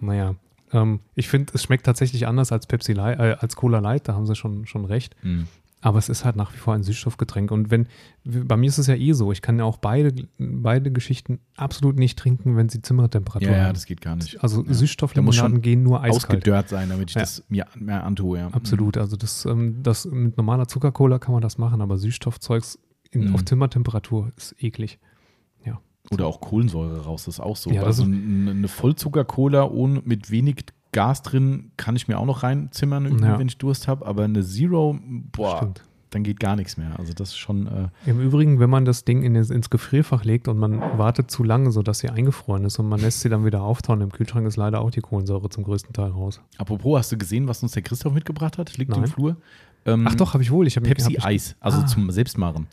Naja, 0.00 0.34
ähm, 0.72 1.00
ich 1.14 1.28
finde, 1.28 1.52
es 1.54 1.62
schmeckt 1.62 1.86
tatsächlich 1.86 2.26
anders 2.26 2.52
als 2.52 2.66
Pepsi 2.66 2.92
Light, 2.92 3.18
äh, 3.18 3.36
als 3.38 3.56
Cola 3.56 3.78
Light, 3.80 4.08
da 4.08 4.14
haben 4.14 4.26
sie 4.26 4.34
schon, 4.34 4.66
schon 4.66 4.84
recht. 4.84 5.16
Mhm. 5.22 5.46
Aber 5.86 5.98
es 6.00 6.08
ist 6.08 6.24
halt 6.24 6.34
nach 6.34 6.52
wie 6.52 6.56
vor 6.56 6.74
ein 6.74 6.82
Süßstoffgetränk. 6.82 7.52
Und 7.52 7.70
wenn, 7.70 7.86
bei 8.24 8.56
mir 8.56 8.66
ist 8.66 8.78
es 8.78 8.88
ja 8.88 8.96
eh 8.96 9.12
so, 9.12 9.30
ich 9.30 9.40
kann 9.40 9.56
ja 9.58 9.64
auch 9.64 9.76
beide, 9.76 10.12
beide 10.36 10.90
Geschichten 10.90 11.38
absolut 11.56 11.96
nicht 11.96 12.18
trinken, 12.18 12.56
wenn 12.56 12.68
sie 12.68 12.82
Zimmertemperatur 12.82 13.48
Ja, 13.48 13.56
ja, 13.56 13.64
haben. 13.66 13.74
das 13.74 13.86
geht 13.86 14.00
gar 14.00 14.16
nicht. 14.16 14.42
Also 14.42 14.64
ja. 14.64 14.72
Süßstofflimonaden 14.74 15.60
gehen 15.62 15.84
nur 15.84 16.02
eiskalt. 16.02 16.24
ausgedörrt 16.40 16.68
sein, 16.70 16.88
damit 16.88 17.10
ich 17.10 17.14
Ja. 17.14 17.20
das 17.20 17.44
mir 17.48 17.66
mehr 17.76 18.02
antue, 18.02 18.38
ja. 18.38 18.48
Absolut. 18.48 18.96
Also 18.96 19.14
das, 19.16 19.44
ähm, 19.44 19.80
das 19.84 20.06
mit 20.06 20.36
normaler 20.36 20.66
Zuckercola 20.66 21.20
kann 21.20 21.32
man 21.34 21.42
das 21.42 21.56
machen, 21.56 21.80
aber 21.80 21.98
Süßstoffzeugs 21.98 22.80
in, 23.12 23.28
Mhm. 23.28 23.34
auf 23.36 23.44
Zimmertemperatur 23.44 24.32
ist 24.36 24.56
eklig. 24.60 24.98
Oder 26.12 26.26
auch 26.26 26.40
Kohlensäure 26.40 27.00
raus, 27.04 27.24
das 27.24 27.34
ist 27.34 27.40
auch 27.40 27.56
so. 27.56 27.68
Ja, 27.70 27.82
also 27.82 28.04
eine 28.04 28.52
eine 28.52 28.68
Vollzucker-Cola 28.68 29.64
ohne, 29.64 30.02
mit 30.04 30.30
wenig 30.30 30.64
Gas 30.92 31.22
drin 31.22 31.70
kann 31.76 31.96
ich 31.96 32.08
mir 32.08 32.18
auch 32.18 32.24
noch 32.26 32.42
reinzimmern, 32.42 33.18
Ja. 33.22 33.38
wenn 33.38 33.48
ich 33.48 33.58
Durst 33.58 33.86
habe. 33.88 34.06
Aber 34.06 34.24
eine 34.24 34.42
Zero, 34.42 34.98
boah, 35.32 35.58
Stimmt. 35.58 35.82
dann 36.10 36.22
geht 36.22 36.40
gar 36.40 36.56
nichts 36.56 36.76
mehr. 36.78 36.98
Also 36.98 37.12
das 37.12 37.30
ist 37.30 37.36
schon, 37.38 37.66
äh, 37.66 37.88
Im 38.08 38.20
Übrigen, 38.20 38.60
wenn 38.60 38.70
man 38.70 38.84
das 38.86 39.04
Ding 39.04 39.22
in, 39.22 39.34
ins 39.34 39.68
Gefrierfach 39.68 40.24
legt 40.24 40.48
und 40.48 40.56
man 40.58 40.80
wartet 40.98 41.30
zu 41.30 41.42
lange, 41.44 41.70
sodass 41.70 41.98
sie 41.98 42.08
eingefroren 42.08 42.64
ist 42.64 42.78
und 42.78 42.88
man 42.88 43.00
lässt 43.00 43.20
sie 43.20 43.28
dann 43.28 43.44
wieder 43.44 43.62
auftauen, 43.62 44.00
im 44.00 44.10
Kühlschrank 44.12 44.46
ist 44.46 44.56
leider 44.56 44.80
auch 44.80 44.90
die 44.90 45.00
Kohlensäure 45.02 45.50
zum 45.50 45.64
größten 45.64 45.92
Teil 45.92 46.10
raus. 46.10 46.40
apropos, 46.56 46.98
hast 46.98 47.12
du 47.12 47.18
gesehen, 47.18 47.46
was 47.48 47.62
uns 47.62 47.72
der 47.72 47.82
Christoph 47.82 48.14
mitgebracht 48.14 48.56
hat? 48.56 48.76
Liegt 48.78 48.94
im 48.94 49.02
Nein. 49.02 49.10
Flur. 49.10 49.36
Ähm, 49.84 50.06
Ach 50.08 50.14
doch, 50.14 50.32
habe 50.34 50.42
ich 50.42 50.50
wohl. 50.50 50.66
Ich 50.66 50.76
hab, 50.76 50.84
Pepsi 50.84 51.12
hab 51.14 51.18
ich, 51.18 51.24
Eis, 51.24 51.56
also 51.60 51.78
Ah. 51.82 51.86
zum 51.86 52.10
Selbstmachen. 52.10 52.66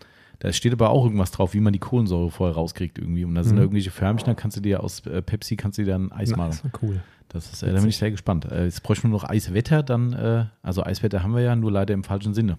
Da 0.43 0.51
steht 0.51 0.73
aber 0.73 0.89
auch 0.89 1.05
irgendwas 1.05 1.31
drauf, 1.31 1.53
wie 1.53 1.61
man 1.61 1.71
die 1.71 1.79
Kohlensäure 1.79 2.29
vorher 2.29 2.55
rauskriegt 2.55 2.97
irgendwie. 2.97 3.23
Und 3.23 3.33
da 3.33 3.43
sind 3.43 3.53
Mhm. 3.53 3.57
da 3.57 3.61
irgendwelche 3.63 3.91
Förmchen, 3.91 4.25
da 4.25 4.33
kannst 4.33 4.57
du 4.57 4.61
dir 4.61 4.83
aus 4.83 4.99
äh, 5.05 5.21
Pepsi 5.21 5.55
kannst 5.55 5.77
du 5.77 5.83
dir 5.85 5.91
dann 5.93 6.11
Eis 6.11 6.31
machen. 6.35 6.49
das 6.51 6.63
war 6.65 6.71
cool. 6.81 7.01
Das 7.29 7.51
ist, 7.53 7.63
äh, 7.63 7.71
da 7.73 7.79
bin 7.79 7.87
ich 7.89 7.95
sehr 7.97 8.11
gespannt. 8.11 8.45
Äh, 8.45 8.65
jetzt 8.65 8.83
bräuchten 8.83 9.07
wir 9.07 9.11
noch 9.11 9.23
Eiswetter, 9.23 9.83
dann, 9.83 10.11
äh, 10.11 10.45
also 10.61 10.83
Eiswetter 10.83 11.23
haben 11.23 11.33
wir 11.33 11.41
ja, 11.41 11.55
nur 11.55 11.71
leider 11.71 11.93
im 11.93 12.03
falschen 12.03 12.33
Sinne. 12.33 12.57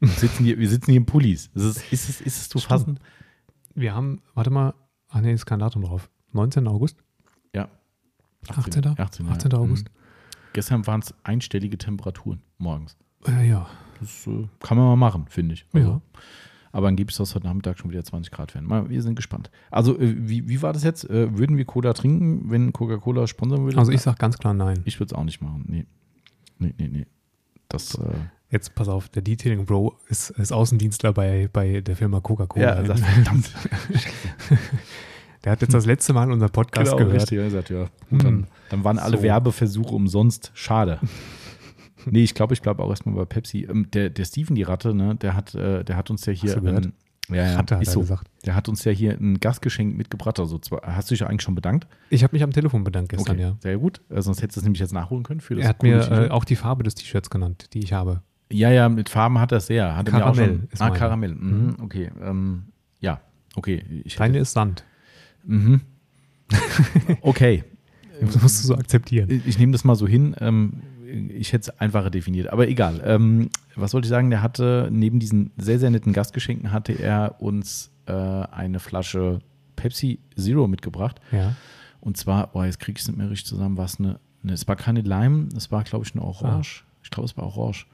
Wir 0.00 0.08
sitzen 0.08 0.44
hier, 0.44 0.58
wir 0.58 0.68
sitzen 0.68 0.86
hier 0.92 0.96
im 0.96 1.04
Pullis. 1.04 1.50
Ist 1.54 1.62
es, 1.64 1.92
ist 1.92 2.08
es, 2.08 2.20
ist 2.22 2.36
es 2.38 2.48
zu 2.48 2.58
Stimmt. 2.58 2.68
fassen? 2.70 3.00
Wir 3.74 3.94
haben, 3.94 4.22
warte 4.34 4.48
mal, 4.48 4.72
ach 5.10 5.20
nee, 5.20 5.32
ist 5.34 5.44
kein 5.44 5.58
Datum 5.58 5.82
drauf. 5.82 6.08
19. 6.32 6.66
August? 6.68 6.96
Ja. 7.54 7.68
18. 8.48 8.86
18. 8.98 9.28
18. 9.28 9.52
August. 9.52 9.84
Mhm. 9.88 9.92
Gestern 10.54 10.86
waren 10.86 11.00
es 11.00 11.12
einstellige 11.22 11.76
Temperaturen 11.76 12.40
morgens. 12.56 12.96
Äh, 13.28 13.46
ja. 13.50 13.68
Das 14.00 14.26
äh, 14.26 14.48
kann 14.60 14.78
man 14.78 14.86
mal 14.86 14.96
machen, 14.96 15.26
finde 15.28 15.52
ich. 15.52 15.66
Also, 15.74 15.86
Ja. 15.90 16.00
Aber 16.72 16.88
angeblich 16.88 17.16
soll 17.16 17.24
es 17.24 17.34
heute 17.34 17.46
Nachmittag 17.46 17.78
schon 17.78 17.90
wieder 17.90 18.04
20 18.04 18.32
Grad 18.32 18.54
werden. 18.54 18.68
Mal, 18.68 18.88
wir 18.88 19.02
sind 19.02 19.16
gespannt. 19.16 19.50
Also, 19.70 19.98
äh, 19.98 20.14
wie, 20.16 20.48
wie 20.48 20.62
war 20.62 20.72
das 20.72 20.84
jetzt? 20.84 21.08
Äh, 21.08 21.36
würden 21.36 21.56
wir 21.56 21.64
Cola 21.64 21.92
trinken, 21.92 22.50
wenn 22.50 22.72
Coca-Cola 22.72 23.26
sponsern 23.26 23.64
würde? 23.64 23.78
Also 23.78 23.92
ich 23.92 24.00
sag 24.00 24.18
ganz 24.18 24.38
klar 24.38 24.54
nein. 24.54 24.82
Ich 24.84 25.00
würde 25.00 25.14
es 25.14 25.18
auch 25.18 25.24
nicht 25.24 25.40
machen. 25.40 25.64
Nee. 25.66 25.86
Nee, 26.58 26.74
nee, 26.78 26.88
nee. 26.88 27.06
Das, 27.68 27.94
äh, 27.94 28.10
Jetzt 28.50 28.74
pass 28.74 28.88
auf, 28.88 29.08
der 29.08 29.22
Detailing 29.22 29.64
Bro 29.64 29.96
ist, 30.08 30.30
ist 30.30 30.52
Außendienstler 30.52 31.12
bei, 31.12 31.48
bei 31.52 31.80
der 31.80 31.94
Firma 31.94 32.20
Coca-Cola. 32.20 32.76
ja, 32.76 32.82
das, 32.82 33.00
verdammt. 33.00 33.52
der 35.44 35.52
hat 35.52 35.60
jetzt 35.60 35.72
das 35.72 35.86
letzte 35.86 36.12
Mal 36.12 36.32
unseren 36.32 36.50
Podcast 36.50 36.90
genau, 36.90 36.96
gehört. 36.96 37.22
richtig. 37.22 37.38
Er 37.38 37.50
sagt, 37.50 37.70
ja. 37.70 37.86
Hm. 38.08 38.18
Dann, 38.18 38.46
dann 38.70 38.84
waren 38.84 38.98
alle. 38.98 39.22
Werbeversuche 39.22 39.94
umsonst. 39.94 40.50
Schade. 40.54 40.98
nee, 42.10 42.22
ich 42.22 42.34
glaube, 42.34 42.54
ich 42.54 42.62
bleibe 42.62 42.82
auch 42.82 42.90
erstmal 42.90 43.14
bei 43.14 43.24
Pepsi. 43.24 43.66
Ähm, 43.70 43.90
der, 43.92 44.10
der 44.10 44.24
Steven, 44.24 44.54
die 44.54 44.62
Ratte, 44.62 44.94
ne, 44.94 45.16
der 45.16 45.34
hat, 45.34 45.54
äh, 45.54 45.84
der 45.84 45.96
hat 45.96 46.10
uns 46.10 46.26
ja 46.26 46.32
hier. 46.32 46.50
Hast 46.50 46.56
du 46.58 46.62
gehört? 46.62 46.86
ähm, 46.86 46.92
ja, 47.28 47.44
ja, 47.44 47.56
Hatte, 47.56 47.76
hat 47.76 47.82
ist 47.82 47.92
so. 47.92 48.00
gesagt. 48.00 48.28
Der 48.44 48.54
hat 48.56 48.68
uns 48.68 48.84
ja 48.84 48.92
hier 48.92 49.12
ein 49.12 49.38
Gastgeschenk 49.38 49.96
mitgebracht. 49.96 50.40
Also 50.40 50.58
zwar, 50.58 50.82
hast 50.82 51.10
du 51.10 51.14
dich 51.14 51.20
ja 51.20 51.28
eigentlich 51.28 51.42
schon 51.42 51.54
bedankt? 51.54 51.86
Ich 52.08 52.24
habe 52.24 52.34
mich 52.34 52.42
am 52.42 52.50
Telefon 52.50 52.82
bedankt 52.82 53.10
gestern, 53.10 53.38
ja. 53.38 53.56
Sehr 53.60 53.78
gut. 53.78 54.00
Äh, 54.08 54.20
sonst 54.20 54.42
hättest 54.42 54.56
du 54.56 54.60
es 54.60 54.64
nämlich 54.64 54.80
jetzt 54.80 54.92
nachholen 54.92 55.22
können 55.22 55.40
für 55.40 55.54
das 55.54 55.64
Er 55.64 55.68
hat 55.68 55.82
mir 55.82 56.10
äh, 56.10 56.30
auch 56.30 56.44
die 56.44 56.56
Farbe 56.56 56.82
des 56.82 56.96
T-Shirts 56.96 57.30
genannt, 57.30 57.66
die 57.72 57.80
ich 57.80 57.92
habe. 57.92 58.22
Ja, 58.52 58.70
ja, 58.70 58.88
mit 58.88 59.08
Farben 59.08 59.38
hat 59.38 59.52
er 59.52 59.58
es 59.58 59.66
sehr. 59.66 59.96
Hat 59.96 60.08
er 60.08 60.14
mir 60.14 60.18
auch 60.26 60.34
Karamell 60.34 60.56
schon. 60.56 60.68
ist 60.72 60.80
ah, 60.80 60.86
meine. 60.86 60.98
Karamell. 60.98 61.34
Mhm, 61.34 61.76
okay. 61.80 62.10
Ähm, 62.20 62.64
ja, 62.98 63.20
okay. 63.54 63.84
Ich 64.04 64.16
Deine 64.16 64.38
ist 64.38 64.52
Sand. 64.52 64.84
mhm. 65.44 65.82
okay. 67.20 67.62
Das 68.20 68.42
musst 68.42 68.62
du 68.62 68.68
so 68.68 68.74
akzeptieren. 68.74 69.42
Ich 69.46 69.58
nehme 69.58 69.72
das 69.72 69.84
mal 69.84 69.94
so 69.94 70.06
hin. 70.06 70.34
Ähm, 70.40 70.82
ich 71.10 71.52
hätte 71.52 71.70
es 71.70 71.80
einfacher 71.80 72.10
definiert, 72.10 72.48
aber 72.48 72.68
egal. 72.68 73.00
Ähm, 73.04 73.50
was 73.74 73.94
wollte 73.94 74.06
ich 74.06 74.10
sagen? 74.10 74.30
Der 74.30 74.42
hatte 74.42 74.88
neben 74.90 75.18
diesen 75.18 75.50
sehr, 75.56 75.78
sehr 75.78 75.90
netten 75.90 76.12
Gastgeschenken 76.12 76.72
hatte 76.72 76.92
er 76.92 77.36
uns 77.40 77.90
äh, 78.06 78.12
eine 78.12 78.80
Flasche 78.80 79.40
Pepsi 79.76 80.20
Zero 80.36 80.68
mitgebracht. 80.68 81.20
Ja. 81.32 81.54
Und 82.00 82.16
zwar, 82.16 82.54
oh, 82.54 82.62
jetzt 82.62 82.80
kriege 82.80 82.96
ich 82.96 83.02
es 83.02 83.08
nicht 83.08 83.18
mehr 83.18 83.30
richtig 83.30 83.48
zusammen, 83.48 83.76
war 83.76 83.84
es 83.84 83.98
eine, 83.98 84.18
eine, 84.42 84.52
es 84.52 84.66
war 84.68 84.76
keine 84.76 85.02
Lime, 85.02 85.48
es 85.56 85.70
war, 85.70 85.82
glaube 85.84 86.04
ich, 86.04 86.14
eine 86.14 86.24
Orange. 86.24 86.84
Ich 87.02 87.10
glaube, 87.10 87.26
es 87.26 87.36
war 87.36 87.44
Orange. 87.44 87.86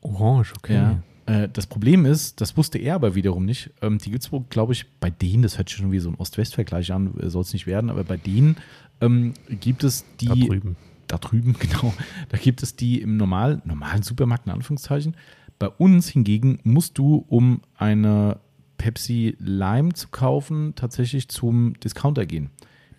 Orange, 0.00 0.52
okay. 0.58 0.74
Ja. 0.74 1.02
Äh, 1.26 1.48
das 1.50 1.66
Problem 1.66 2.04
ist, 2.04 2.40
das 2.40 2.56
wusste 2.56 2.78
er 2.78 2.96
aber 2.96 3.14
wiederum 3.14 3.44
nicht. 3.44 3.70
Ähm, 3.80 3.98
die 3.98 4.10
gibt 4.10 4.24
es 4.24 4.32
wohl, 4.32 4.44
glaube 4.50 4.72
ich, 4.72 4.86
bei 5.00 5.10
denen, 5.10 5.42
das 5.42 5.58
hört 5.58 5.68
sich 5.68 5.78
schon 5.78 5.92
wie 5.92 5.98
so 5.98 6.10
ein 6.10 6.16
Ost-West-Vergleich 6.16 6.92
an, 6.92 7.14
soll 7.24 7.42
es 7.42 7.52
nicht 7.52 7.66
werden, 7.66 7.90
aber 7.90 8.04
bei 8.04 8.16
denen 8.16 8.56
ähm, 9.00 9.34
gibt 9.48 9.84
es 9.84 10.04
die. 10.20 10.26
Da 10.26 10.34
drüben. 10.34 10.76
Da 11.06 11.18
drüben, 11.18 11.54
genau. 11.58 11.92
Da 12.28 12.38
gibt 12.38 12.62
es 12.62 12.76
die 12.76 13.00
im 13.00 13.16
normal, 13.16 13.62
normalen 13.64 14.02
Supermarkt, 14.02 14.46
in 14.46 14.52
Anführungszeichen. 14.52 15.16
Bei 15.58 15.68
uns 15.68 16.08
hingegen 16.08 16.58
musst 16.64 16.98
du, 16.98 17.24
um 17.28 17.60
eine 17.76 18.38
Pepsi 18.76 19.36
Lime 19.38 19.92
zu 19.92 20.08
kaufen, 20.08 20.74
tatsächlich 20.74 21.28
zum 21.28 21.78
Discounter 21.80 22.26
gehen. 22.26 22.50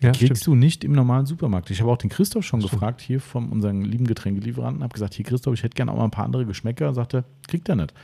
Ja, 0.02 0.10
kriegst 0.10 0.42
stimmt. 0.42 0.46
du 0.46 0.54
nicht 0.54 0.84
im 0.84 0.92
normalen 0.92 1.26
Supermarkt. 1.26 1.70
Ich 1.70 1.80
habe 1.80 1.90
auch 1.90 1.96
den 1.96 2.10
Christoph 2.10 2.44
schon 2.44 2.60
Stimmt. 2.60 2.72
gefragt, 2.72 3.00
hier 3.00 3.20
von 3.20 3.48
unserem 3.48 3.82
lieben 3.82 4.06
Getränkelieferanten, 4.06 4.82
habe 4.82 4.92
gesagt, 4.92 5.14
hier 5.14 5.24
Christoph, 5.24 5.54
ich 5.54 5.62
hätte 5.62 5.74
gerne 5.74 5.92
auch 5.92 5.96
mal 5.96 6.04
ein 6.04 6.10
paar 6.10 6.24
andere 6.24 6.44
Geschmäcker. 6.44 6.92
Sagte, 6.92 7.24
kriegt 7.48 7.68
er 7.68 7.76
nicht. 7.76 7.94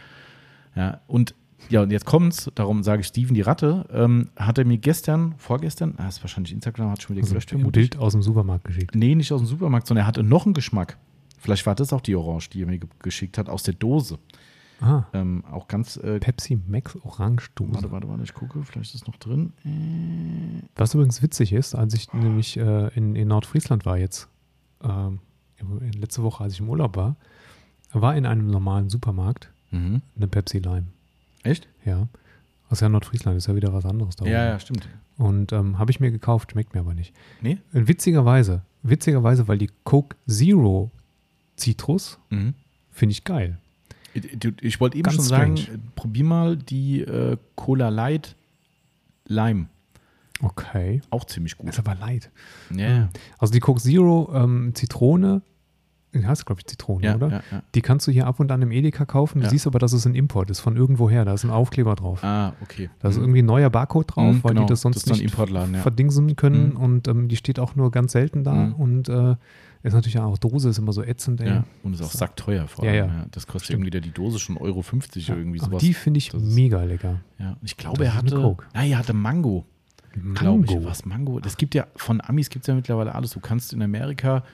Ja, 0.74 1.00
und 1.06 1.34
ja, 1.68 1.82
und 1.82 1.90
jetzt 1.90 2.04
kommt's, 2.04 2.50
darum 2.54 2.82
sage 2.82 3.00
ich 3.00 3.06
Steven 3.08 3.34
die 3.34 3.40
Ratte, 3.40 3.86
ähm, 3.92 4.28
hat 4.36 4.58
er 4.58 4.64
mir 4.64 4.78
gestern, 4.78 5.34
vorgestern, 5.38 5.94
ah, 5.98 6.08
ist 6.08 6.22
wahrscheinlich 6.22 6.52
Instagram, 6.52 6.90
hat 6.90 7.02
schon 7.02 7.16
wieder 7.16 7.22
Also 7.24 7.34
gelöscht, 7.34 7.52
ein. 7.52 7.70
Bild 7.70 7.96
aus 7.96 8.12
dem 8.12 8.22
Supermarkt 8.22 8.64
geschickt. 8.64 8.94
Nee, 8.94 9.14
nicht 9.14 9.32
aus 9.32 9.40
dem 9.40 9.46
Supermarkt, 9.46 9.86
sondern 9.86 10.04
er 10.04 10.06
hatte 10.06 10.22
noch 10.22 10.44
einen 10.44 10.54
Geschmack. 10.54 10.98
Vielleicht 11.38 11.66
war 11.66 11.74
das 11.74 11.92
auch 11.92 12.00
die 12.00 12.14
Orange, 12.14 12.50
die 12.50 12.62
er 12.62 12.66
mir 12.66 12.78
ge 12.78 12.88
geschickt 13.00 13.38
hat, 13.38 13.48
aus 13.48 13.62
der 13.62 13.74
Dose. 13.74 14.18
Ah, 14.80 15.04
Ähm, 15.12 15.44
auch 15.50 15.68
ganz, 15.68 15.96
äh, 15.96 16.18
Pepsi 16.18 16.58
Max 16.66 16.96
Orange 17.04 17.50
Dose. 17.54 17.72
warte, 17.74 17.92
warte, 17.92 18.08
warte, 18.08 18.22
ich 18.24 18.34
gucke, 18.34 18.62
vielleicht 18.64 18.94
ist 18.94 19.02
es 19.02 19.06
noch 19.06 19.16
drin. 19.16 19.52
Äh, 19.64 20.62
Was 20.74 20.94
übrigens 20.94 21.22
witzig 21.22 21.52
ist, 21.52 21.74
als 21.74 21.94
ich 21.94 22.12
nämlich 22.12 22.56
äh, 22.56 22.88
in, 22.94 23.14
in 23.14 23.28
Nordfriesland 23.28 23.86
war 23.86 23.96
jetzt, 23.96 24.28
ähm, 24.82 25.20
letzte 25.94 26.22
Woche, 26.24 26.42
als 26.42 26.54
ich 26.54 26.60
im 26.60 26.68
Urlaub 26.68 26.96
war, 26.96 27.16
war 27.92 28.16
in 28.16 28.26
einem 28.26 28.48
normalen 28.48 28.88
Supermarkt 28.88 29.52
mhm. 29.70 30.02
eine 30.16 30.26
Pepsi 30.26 30.58
Lime. 30.58 30.86
Echt? 31.42 31.68
Ja. 31.84 32.08
Ist 32.70 32.80
ja 32.80 32.88
Nordfriesland, 32.88 33.36
ist 33.36 33.48
ja 33.48 33.54
wieder 33.54 33.72
was 33.72 33.84
anderes 33.84 34.16
da. 34.16 34.24
Ja, 34.24 34.44
ja, 34.46 34.58
stimmt. 34.58 34.88
Und 35.18 35.52
ähm, 35.52 35.78
habe 35.78 35.90
ich 35.90 36.00
mir 36.00 36.10
gekauft, 36.10 36.52
schmeckt 36.52 36.72
mir 36.74 36.80
aber 36.80 36.94
nicht. 36.94 37.14
Nee? 37.42 37.58
Und 37.74 37.86
witzigerweise, 37.86 38.62
witzigerweise, 38.82 39.46
weil 39.46 39.58
die 39.58 39.70
Coke 39.84 40.16
Zero 40.26 40.90
Citrus 41.58 42.18
Mhm. 42.30 42.54
finde 42.90 43.12
ich 43.12 43.24
geil. 43.24 43.58
Du, 44.38 44.52
Ich 44.62 44.80
wollte 44.80 44.96
eben 44.96 45.04
Ganz 45.04 45.16
schon 45.16 45.24
sagen, 45.24 45.56
strange. 45.56 45.78
äh, 45.78 45.82
probier 45.96 46.24
mal 46.24 46.56
die 46.56 47.00
äh, 47.02 47.36
Cola 47.56 47.88
Light 47.90 48.36
Lime. 49.26 49.66
Okay. 50.42 51.00
Auch 51.10 51.24
ziemlich 51.24 51.56
gut. 51.56 51.68
Ist 51.68 51.78
aber 51.78 51.94
leid. 51.94 52.30
Ja, 52.74 53.08
Also 53.38 53.52
die 53.52 53.60
Coke 53.60 53.80
Zero 53.80 54.30
ähm, 54.34 54.72
Zitrone, 54.74 55.42
die 56.14 56.26
heißt 56.26 56.44
glaube 56.46 56.60
ich 56.60 56.66
Zitrone, 56.66 57.04
ja, 57.04 57.14
oder? 57.16 57.28
ja, 57.30 57.42
ja. 57.50 57.62
Die 57.74 57.80
kannst 57.82 58.06
du 58.06 58.12
hier 58.12 58.26
ab 58.26 58.38
und 58.40 58.50
an 58.52 58.60
im 58.62 58.70
Edeka 58.70 59.04
kaufen. 59.04 59.40
Du 59.40 59.48
siehst 59.48 59.66
aber, 59.66 59.78
dass 59.78 59.92
es 59.92 60.06
ein 60.06 60.14
Import 60.14 60.50
ist, 60.50 60.60
von 60.60 60.76
irgendwoher. 60.76 61.24
Da 61.24 61.32
ist 61.34 61.44
ein 61.44 61.50
Aufkleber 61.50 61.94
drauf. 61.94 62.22
Ah, 62.22 62.52
okay. 62.62 62.90
Da 63.00 63.08
ist 63.08 63.16
Mhm. 63.16 63.22
irgendwie 63.24 63.42
ein 63.42 63.46
neuer 63.46 63.70
Barcode 63.70 64.14
drauf, 64.14 64.34
Mhm, 64.36 64.44
weil 64.44 64.54
genau. 64.54 64.66
die 64.66 64.68
das 64.70 64.82
sonst 64.82 65.06
Das 65.08 65.18
nicht 65.18 65.34
verdingsen 65.34 66.36
können. 66.36 66.70
Mhm. 66.70 66.76
Und 66.76 67.08
ähm, 67.08 67.28
die 67.28 67.36
steht 67.36 67.58
auch 67.58 67.76
nur 67.76 67.90
ganz 67.90 68.12
selten 68.12 68.44
da. 68.44 68.52
Mhm. 68.52 68.72
Und 68.74 69.08
äh, 69.08 69.36
ist 69.84 69.94
natürlich 69.94 70.18
auch 70.20 70.38
Dose, 70.38 70.68
ist 70.68 70.78
immer 70.78 70.92
so 70.92 71.02
ätzend. 71.02 71.40
Ey. 71.40 71.48
Ja, 71.48 71.64
und 71.82 71.94
ist 71.94 72.02
auch 72.02 72.10
So. 72.10 72.18
sackteuer 72.18 72.68
vor 72.68 72.84
allem. 72.84 72.94
ja. 72.94 73.06
Ja, 73.06 73.26
Das 73.30 73.46
kostet 73.46 73.64
Stimmt. 73.64 73.78
irgendwie 73.80 73.90
der- 73.90 74.00
die 74.00 74.12
Dose 74.12 74.38
schon 74.38 74.56
Euro 74.56 74.82
50 74.82 75.26
Ja, 75.28 75.34
oder 75.34 75.40
irgendwie 75.42 75.60
aber 75.60 75.70
sowas. 75.70 75.82
die 75.82 75.94
finde 75.94 76.18
ich 76.18 76.28
Das 76.28 76.42
mega 76.42 76.82
lecker. 76.84 77.20
ja, 77.38 77.56
ich 77.62 77.76
glaube, 77.76 78.04
er 78.04 78.14
hatte. 78.14 78.36
Coke. 78.36 78.64
Nein, 78.74 78.90
er 78.92 78.98
hatte 78.98 79.12
Mango, 79.12 79.64
glaube 80.34 80.64
ich. 80.66 80.70
Mango. 80.70 80.84
Was 80.86 81.04
Mango? 81.04 81.40
Das 81.40 81.56
gibt 81.56 81.74
ja, 81.74 81.86
von 81.96 82.20
Amis 82.20 82.48
gibt 82.50 82.62
es 82.64 82.66
ja 82.68 82.74
mittlerweile 82.74 83.14
alles. 83.14 83.32
Du 83.32 83.40
kannst 83.40 83.72
in 83.72 83.82
Amerika 83.82 84.44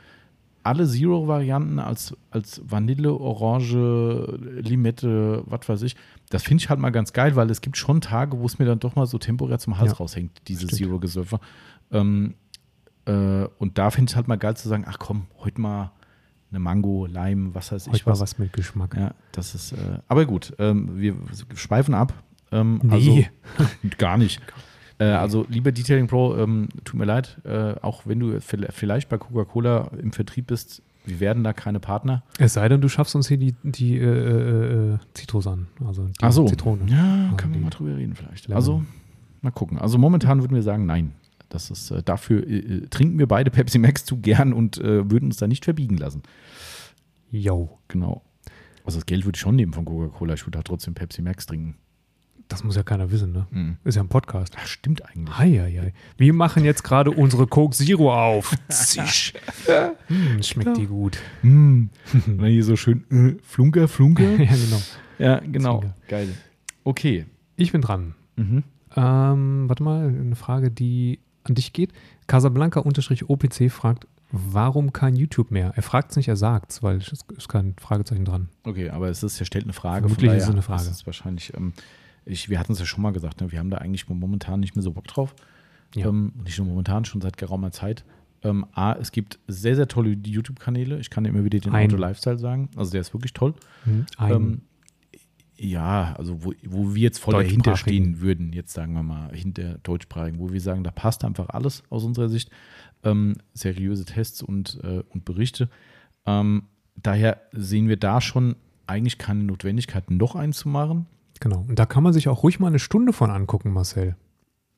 alle 0.63 0.87
Zero-Varianten 0.87 1.79
als, 1.79 2.17
als 2.31 2.61
Vanille, 2.65 3.13
Orange, 3.15 4.39
Limette, 4.61 5.43
was 5.47 5.69
weiß 5.69 5.83
ich. 5.83 5.97
Das 6.31 6.43
finde 6.43 6.63
ich 6.63 6.69
halt 6.71 6.81
mal 6.81 6.91
ganz 6.91 7.13
geil, 7.13 7.37
weil 7.37 7.51
es 7.51 7.61
gibt 7.61 7.77
schon 7.77 8.01
Tage, 8.01 8.39
wo 8.39 8.47
es 8.47 8.59
mir 8.59 8.67
dann 8.67 8.79
doch 8.79 8.95
mal 8.97 9.07
so 9.07 9.19
temporär 9.19 9.59
zum 9.59 9.79
Hals 9.79 9.93
Ja, 9.93 9.97
raushängt, 9.99 10.43
diese. 10.49 10.67
Zero-Gesöffe. 10.67 11.41
Ähm, 11.91 12.35
äh, 13.07 13.47
und 13.59 13.79
da 13.79 13.91
finde 13.91 14.11
ich 14.11 14.17
halt 14.17 14.29
mal 14.29 14.37
geil 14.37 14.57
zu 14.57 14.69
sagen, 14.69 14.85
ach 14.87 14.99
komm, 14.99 15.27
heute 15.39 15.61
mal 15.61 15.93
eine 16.51 16.59
Mango, 16.61 17.07
Lime, 17.07 17.55
was 17.55 17.73
weiß 17.73 17.87
ich 17.87 17.93
Heute 17.93 18.05
mal 18.07 18.13
was. 18.13 18.21
was 18.21 18.39
mit 18.39 18.53
Geschmack. 18.53 18.95
Ja, 18.97 19.13
das 19.33 19.55
ist, 19.55 19.73
äh, 19.73 19.99
aber 20.09 20.27
gut, 20.27 20.55
ähm, 20.59 20.99
wir 20.99 21.15
schweifen 21.55 21.95
ab. 21.95 22.13
Ähm, 22.51 22.81
Nee. 22.83 22.93
Also, 22.93 23.25
gar 23.99 24.17
nicht. 24.17 24.41
Äh, 24.99 25.05
also, 25.05 25.47
lieber 25.49 25.71
Detailing 25.73 26.07
Pro, 26.09 26.37
ähm, 26.37 26.69
tut 26.85 26.99
mir 26.99 27.05
leid, 27.05 27.39
äh, 27.45 27.75
auch 27.83 28.07
wenn 28.07 28.19
du 28.21 28.33
vi- 28.39 28.67
vielleicht 28.73 29.09
bei 29.09 29.17
Coca-Cola 29.19 29.91
im 30.01 30.13
Vertrieb 30.13 30.49
bist, 30.49 30.83
wir 31.05 31.21
werden 31.21 31.45
da 31.45 31.53
keine 31.53 31.81
Partner. 31.81 32.23
Es 32.39 32.55
sei 32.55 32.69
denn, 32.69 32.81
du 32.81 32.89
schaffst 32.89 33.15
uns 33.15 33.29
hier 33.29 33.39
die, 33.39 33.55
die 33.63 33.97
äh, 33.97 34.03
äh, 34.05 34.95
äh, 34.95 34.99
Zitrus 35.15 35.47
an. 35.47 35.69
Also 35.85 36.05
die 36.07 36.13
Ach 36.21 36.33
so. 36.33 36.47
Zitrone. 36.47 36.83
Ja, 36.91 37.25
Also 37.27 37.37
können 37.37 37.55
wir 37.55 37.61
mal 37.61 37.71
drüber 37.71 37.97
reden 37.97 38.15
vielleicht. 38.15 38.47
Lemon. 38.49 38.57
Also, 38.57 38.83
mal 39.41 39.51
gucken. 39.53 39.79
Also, 39.79 39.99
momentan 39.99 40.43
würden 40.43 40.55
wir 40.55 40.63
sagen, 40.63 40.85
nein. 40.85 41.13
Das 41.49 41.71
ist, 41.71 41.91
äh, 41.93 42.03
dafür 42.03 42.47
äh, 42.47 42.81
trinken 42.91 43.19
wir 43.19 43.27
beide 43.27 43.51
Pepsi 43.51 43.79
Max 43.79 44.05
zu 44.05 44.19
gern 44.19 44.53
und 44.53 44.77
äh, 44.79 45.11
würden 45.11 45.27
uns 45.27 45.37
da 45.39 45.47
nicht 45.47 45.65
verbiegen 45.65 45.97
lassen. 45.97 46.23
Yo. 47.31 47.79
Genau. 47.89 48.23
Also, 48.85 48.99
das 48.99 49.07
Geld 49.07 49.25
würde 49.25 49.37
ich 49.37 49.41
schon 49.41 49.57
nehmen 49.57 49.73
von 49.73 49.85
Coca-Cola. 49.85 50.35
Ich 50.35 50.47
würde 50.47 50.59
halt 50.59 50.67
trotzdem 50.67 50.95
Pepsi 50.95 51.23
Max 51.23 51.47
trinken. 51.47 51.77
Das 52.49 52.65
muss 52.65 52.77
ja 52.77 52.83
keiner 52.83 53.11
wissen, 53.11 53.33
ne? 53.33 53.47
Mhm. 53.51 53.77
Ist 53.85 53.97
ja 53.97 54.03
ein 54.03 54.09
Podcast. 54.09 54.55
Ach, 54.59 54.67
stimmt 54.67 55.05
eigentlich. 55.05 55.37
Heieiei. 55.37 55.93
Wir 56.17 56.33
machen 56.33 56.65
jetzt 56.65 56.83
gerade 56.83 57.11
unsere 57.11 57.47
Coke 57.47 57.77
Zero 57.77 58.13
auf. 58.13 58.57
Zisch. 58.69 59.35
Hm, 60.07 60.43
schmeckt 60.43 60.77
die 60.79 60.87
gut. 60.87 61.19
Mm. 61.43 61.87
Dann 62.27 62.47
hier 62.47 62.65
so 62.65 62.77
schön 62.77 63.05
äh, 63.11 63.43
Flunker, 63.43 63.87
Flunker. 63.87 64.25
ja, 64.39 64.47
genau. 64.47 64.83
ja, 65.19 65.41
genau. 65.41 65.81
Zinger. 65.81 65.95
Geil. 66.09 66.29
Okay. 66.85 67.27
Ich 67.57 67.73
bin 67.73 67.83
dran. 67.83 68.15
Mhm. 68.37 68.65
Ähm, 68.97 69.69
warte 69.69 69.83
mal, 69.83 70.09
eine 70.09 70.37
Frage, 70.37 70.71
die 70.71 71.19
an 71.45 71.55
dich 71.55 71.73
geht. 71.73 71.93
Casablanca-OPC 72.27 73.71
fragt, 73.71 74.07
warum 74.31 74.93
kein 74.93 75.17
YouTube 75.17 75.51
mehr? 75.51 75.73
Er 75.77 75.83
fragt 75.83 76.13
es 76.13 76.17
nicht, 76.17 76.29
er 76.29 76.37
sagt 76.37 76.73
es, 76.73 76.83
weil 76.83 76.99
es 76.99 77.13
ist 77.37 77.49
kein 77.49 77.75
Fragezeichen 77.81 78.25
dran. 78.25 78.49
Okay, 78.65 78.91
aber 78.91 79.09
es 79.09 79.23
ist, 79.23 79.39
er 79.41 79.47
stellt 79.47 79.65
eine 79.65 79.73
Frage. 79.73 80.09
Vermutlich 80.09 80.33
ist 80.33 80.45
es 80.45 80.51
eine 80.51 80.63
Frage. 80.63 80.83
ist 80.83 80.91
es 80.91 81.07
wahrscheinlich, 81.07 81.55
ähm, 81.55 81.73
ich, 82.29 82.49
wir 82.49 82.59
hatten 82.59 82.73
es 82.73 82.79
ja 82.79 82.87
schon 82.87 83.03
mal 83.03 83.13
gesagt, 83.13 83.41
ne, 83.41 83.51
wir 83.51 83.59
haben 83.59 83.71
da 83.71 83.79
eigentlich 83.79 84.09
momentan 84.09 84.61
nicht 84.61 84.77
mehr 84.77 84.83
so 84.83 84.93
Bock 84.93 85.07
drauf. 85.07 85.35
Ja. 85.95 86.09
Ähm, 86.09 86.33
nicht 86.45 86.59
nur 86.59 86.67
momentan, 86.67 87.05
schon 87.05 87.21
seit 87.21 87.37
geraumer 87.37 87.71
Zeit. 87.71 88.05
Ähm, 88.43 88.67
A, 88.73 88.93
es 88.93 89.11
gibt 89.11 89.39
sehr, 89.49 89.75
sehr 89.75 89.89
tolle 89.89 90.11
YouTube-Kanäle. 90.11 91.01
Ich 91.01 91.11
kann 91.11 91.25
immer 91.25 91.45
wieder 91.45 91.59
den 91.59 91.73
Ein. 91.73 91.89
Auto 91.89 91.97
Lifestyle 91.97 92.39
sagen. 92.39 92.69
Also 92.77 92.93
der 92.93 93.01
ist 93.01 93.13
wirklich 93.15 93.33
toll. 93.33 93.55
Hm, 93.85 94.07
Ein, 94.17 94.33
Ähm, 94.33 94.61
ja, 95.61 96.15
also 96.17 96.45
wo, 96.45 96.53
wo 96.67 96.95
wir 96.95 97.03
jetzt 97.03 97.19
voll 97.19 97.35
dahinter 97.35 97.77
stehen 97.77 98.21
würden, 98.21 98.53
jetzt 98.53 98.73
sagen 98.73 98.93
wir 98.93 99.03
mal, 99.03 99.35
hinter 99.35 99.79
deutschsprachigen, 99.79 100.39
wo 100.39 100.53
wir 100.53 100.61
sagen, 100.61 100.85
da 100.85 100.93
passt 100.93 101.25
einfach 101.25 101.49
alles 101.49 101.83
aus 101.91 102.05
unserer 102.05 102.29
Sicht. 102.29 102.51
Ähm, 103.03 103.35
seriöse 103.55 104.05
Tests 104.05 104.41
und, 104.41 104.79
äh, 104.85 105.03
und 105.09 105.25
Berichte. 105.25 105.69
Ähm, 106.27 106.65
daher 106.95 107.41
sehen 107.53 107.89
wir 107.89 107.97
da 107.97 108.21
schon 108.21 108.55
eigentlich 108.87 109.19
keine 109.19 109.43
Notwendigkeit, 109.43 110.11
noch 110.11 110.37
einen 110.37 110.53
zu 110.53 110.69
machen. 110.69 111.07
Genau. 111.41 111.65
Und 111.69 111.79
da 111.79 111.87
kann 111.87 112.03
man 112.03 112.13
sich 112.13 112.29
auch 112.29 112.43
ruhig 112.43 112.61
mal 112.61 112.69
eine 112.69 112.79
Stunde 112.79 113.13
von 113.13 113.31
angucken, 113.31 113.73
Marcel. 113.73 114.17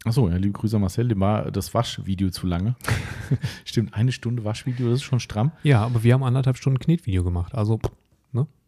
Achso, 0.05 0.29
ja, 0.31 0.37
liebe 0.37 0.53
Grüße 0.53 0.77
an 0.77 0.83
Marcel, 0.83 1.09
dem 1.09 1.21
war 1.21 1.51
das 1.51 1.75
Waschvideo 1.75 2.31
zu 2.31 2.47
lange. 2.47 2.75
Stimmt, 3.67 3.93
eine 3.95 4.13
Stunde 4.13 4.45
Waschvideo, 4.45 4.87
das 4.89 4.97
ist 5.01 5.03
schon 5.03 5.21
stramm. 5.21 5.53
Ja, 5.63 5.83
aber 5.85 6.03
wir 6.03 6.15
haben 6.15 6.23
anderthalb 6.23 6.57
Stunden 6.57 6.79
Knetvideo 6.79 7.23
gemacht. 7.23 7.55
Also, 7.55 7.79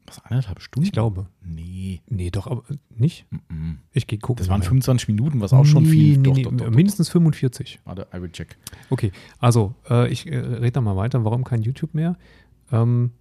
Was, 0.04 0.22
anderthalb 0.24 0.60
Stunden? 0.60 0.84
ich 0.86 0.92
glaube. 0.92 1.26
Nee. 1.42 2.02
Nee, 2.08 2.30
doch, 2.30 2.46
aber 2.48 2.64
nicht. 2.90 3.24
mhm. 3.48 3.78
Ich 3.92 4.06
gehe 4.06 4.18
gucken. 4.18 4.42
Das 4.42 4.48
waren 4.50 4.60
mal. 4.60 4.66
25 4.66 5.08
Minuten, 5.08 5.40
was 5.40 5.52
auch 5.54 5.64
schon 5.64 5.86
viel. 5.86 6.18
Nee, 6.18 6.22
Doch, 6.22 6.34
nee, 6.34 6.42
doch, 6.42 6.52
doch. 6.52 6.70
mindestens 6.70 7.08
45. 7.08 7.80
Warte, 7.84 8.06
I 8.14 8.20
will 8.20 8.30
check. 8.30 8.58
Okay, 8.90 9.12
also 9.38 9.74
äh, 9.88 10.10
ich 10.12 10.26
äh, 10.26 10.36
rede 10.36 10.72
da 10.72 10.80
mal 10.80 10.96
weiter. 10.96 11.24
Warum 11.24 11.44
kein 11.44 11.62
YouTube 11.62 11.94
mehr? 11.94 12.16
Ähm, 12.72 13.12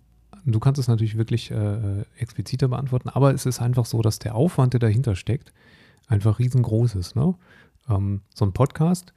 du 0.45 0.59
kannst 0.59 0.79
es 0.79 0.87
natürlich 0.87 1.17
wirklich 1.17 1.51
äh, 1.51 2.01
expliziter 2.17 2.67
beantworten, 2.67 3.09
aber 3.09 3.33
es 3.33 3.45
ist 3.45 3.61
einfach 3.61 3.85
so, 3.85 4.01
dass 4.01 4.19
der 4.19 4.35
Aufwand, 4.35 4.73
der 4.73 4.79
dahinter 4.79 5.15
steckt, 5.15 5.53
einfach 6.07 6.39
riesengroß 6.39 6.95
ist. 6.95 7.15
Ne? 7.15 7.35
Ähm, 7.89 8.21
so 8.33 8.45
ein 8.45 8.53
Podcast, 8.53 9.13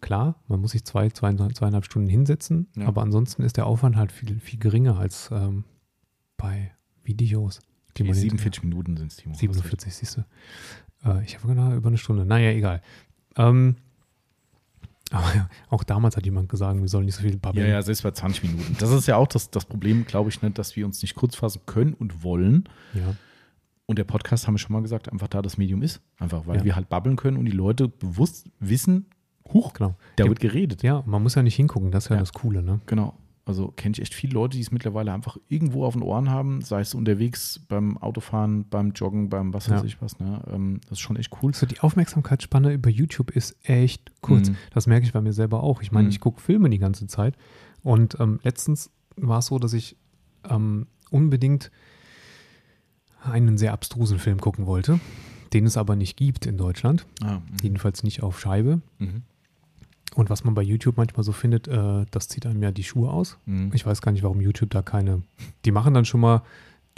klar, 0.00 0.36
man 0.48 0.60
muss 0.60 0.72
sich 0.72 0.84
zwei, 0.84 1.10
zwei 1.10 1.32
zweieinhalb 1.34 1.84
Stunden 1.84 2.08
hinsetzen, 2.08 2.68
Ja. 2.76 2.86
aber 2.86 3.02
ansonsten 3.02 3.42
ist 3.42 3.56
der 3.56 3.66
Aufwand 3.66 3.96
halt 3.96 4.12
viel, 4.12 4.38
viel 4.40 4.58
geringer 4.58 4.98
als 4.98 5.30
ähm, 5.32 5.64
bei 6.36 6.72
Videos. 7.02 7.60
Die 7.96 8.02
Okay, 8.02 8.10
man 8.12 8.14
47 8.14 8.62
Minuten 8.62 8.96
sind 8.96 9.10
es, 9.12 9.16
Timo. 9.16 9.34
Hast 9.34 9.42
recht. 9.42 9.52
47, 9.54 9.94
siehst 9.94 10.16
du. 10.16 11.08
Äh, 11.08 11.24
ich 11.24 11.36
habe 11.36 11.48
genau 11.48 11.74
über 11.74 11.88
eine 11.88 11.98
Stunde. 11.98 12.24
Naja, 12.24 12.50
egal. 12.50 12.82
Ähm, 13.36 13.76
aber 15.10 15.48
auch 15.68 15.84
damals 15.84 16.16
hat 16.16 16.24
jemand 16.24 16.48
gesagt, 16.48 16.80
wir 16.80 16.88
sollen 16.88 17.04
nicht 17.06 17.16
so 17.16 17.22
viel 17.22 17.36
babbeln. 17.36 17.66
Ja, 17.66 17.72
ja, 17.72 17.82
selbst 17.82 18.02
bei 18.02 18.10
20 18.10 18.42
Minuten. 18.44 18.76
Das 18.78 18.90
ist 18.90 19.06
ja 19.06 19.16
auch 19.16 19.26
das, 19.28 19.50
das 19.50 19.64
Problem, 19.64 20.04
glaube 20.06 20.30
ich, 20.30 20.40
nicht, 20.42 20.58
dass 20.58 20.76
wir 20.76 20.86
uns 20.86 21.02
nicht 21.02 21.14
kurz 21.14 21.36
fassen 21.36 21.62
können 21.66 21.94
und 21.94 22.22
wollen. 22.22 22.68
ja. 22.94 23.14
Und 23.86 23.98
der 23.98 24.04
Podcast, 24.04 24.46
haben 24.46 24.54
wir 24.54 24.58
schon 24.60 24.72
mal 24.72 24.82
gesagt, 24.82 25.10
einfach 25.10 25.26
da 25.26 25.42
das 25.42 25.58
Medium 25.58 25.82
ist. 25.82 26.00
Einfach, 26.20 26.46
weil 26.46 26.58
Ja. 26.58 26.64
wir 26.64 26.76
halt 26.76 26.88
babbeln 26.88 27.16
können 27.16 27.36
und 27.36 27.44
die 27.46 27.50
Leute 27.50 27.88
bewusst 27.88 28.48
wissen, 28.60 29.06
huch, 29.52 29.72
genau. 29.72 29.96
da 30.14 30.22
Ja. 30.24 30.30
wird 30.30 30.38
geredet. 30.38 30.84
Ja, 30.84 31.02
man 31.06 31.20
muss 31.24 31.34
ja 31.34 31.42
nicht 31.42 31.56
hingucken, 31.56 31.90
das 31.90 32.04
ist 32.04 32.10
ja, 32.10 32.14
Ja. 32.14 32.20
das 32.20 32.32
Coole, 32.32 32.62
ne? 32.62 32.80
Genau. 32.86 33.14
Also 33.46 33.68
kenne 33.68 33.92
ich 33.94 34.02
echt 34.02 34.14
viele 34.14 34.34
Leute, 34.34 34.56
die 34.56 34.60
es 34.62 34.70
mittlerweile 34.70 35.12
einfach 35.12 35.36
irgendwo 35.48 35.84
auf 35.84 35.94
den 35.94 36.02
Ohren 36.02 36.28
haben, 36.30 36.60
sei 36.62 36.82
es 36.82 36.94
unterwegs, 36.94 37.60
beim 37.68 37.96
Autofahren, 37.98 38.68
beim 38.68 38.92
Joggen, 38.92 39.28
beim 39.28 39.52
was 39.54 39.68
weiß 39.68 39.80
Ja. 39.80 39.86
ich 39.86 40.00
was. 40.00 40.18
Ne? 40.20 40.42
Ähm, 40.52 40.80
das 40.82 40.92
ist 40.92 41.00
schon 41.00 41.16
echt 41.16 41.30
cool. 41.42 41.52
So, 41.54 41.66
die 41.66 41.80
Aufmerksamkeitsspanne 41.80 42.72
über 42.72 42.90
YouTube 42.90 43.30
ist 43.30 43.56
echt 43.64 44.12
kurz. 44.20 44.50
Mhm. 44.50 44.56
Das 44.72 44.86
merke 44.86 45.06
ich 45.06 45.12
bei 45.12 45.20
mir 45.20 45.32
selber 45.32 45.62
auch. 45.62 45.82
Ich 45.82 45.90
meine, 45.90 46.04
Mhm. 46.04 46.10
ich 46.10 46.20
gucke 46.20 46.40
Filme 46.40 46.68
die 46.70 46.78
ganze 46.78 47.06
Zeit. 47.06 47.34
Und 47.82 48.18
ähm, 48.20 48.38
letztens 48.44 48.90
war 49.16 49.38
es 49.38 49.46
so, 49.46 49.58
dass 49.58 49.72
ich 49.72 49.96
ähm, 50.48 50.86
unbedingt 51.10 51.70
einen 53.22 53.58
sehr 53.58 53.72
abstrusen 53.72 54.18
Film 54.18 54.40
gucken 54.40 54.66
wollte, 54.66 55.00
den 55.52 55.66
es 55.66 55.76
aber 55.76 55.96
nicht 55.96 56.16
gibt 56.16 56.46
in 56.46 56.56
Deutschland. 56.56 57.06
Ah, 57.22 57.40
Jedenfalls 57.62 58.02
nicht 58.02 58.22
auf 58.22 58.38
Scheibe. 58.40 58.80
mhm. 58.98 59.22
Und 60.16 60.28
was 60.30 60.42
man 60.44 60.54
bei 60.54 60.62
YouTube 60.62 60.96
manchmal 60.96 61.22
so 61.24 61.32
findet, 61.32 61.68
äh, 61.68 62.04
das 62.10 62.28
zieht 62.28 62.44
einem 62.46 62.62
ja 62.62 62.72
die 62.72 62.82
Schuhe 62.82 63.10
aus. 63.10 63.38
Mhm. 63.46 63.70
Ich 63.74 63.86
weiß 63.86 64.02
gar 64.02 64.10
nicht, 64.12 64.22
warum 64.22 64.40
YouTube 64.40 64.70
da 64.70 64.82
keine. 64.82 65.22
Die 65.64 65.70
machen 65.70 65.94
dann 65.94 66.04
schon 66.04 66.20
mal, 66.20 66.42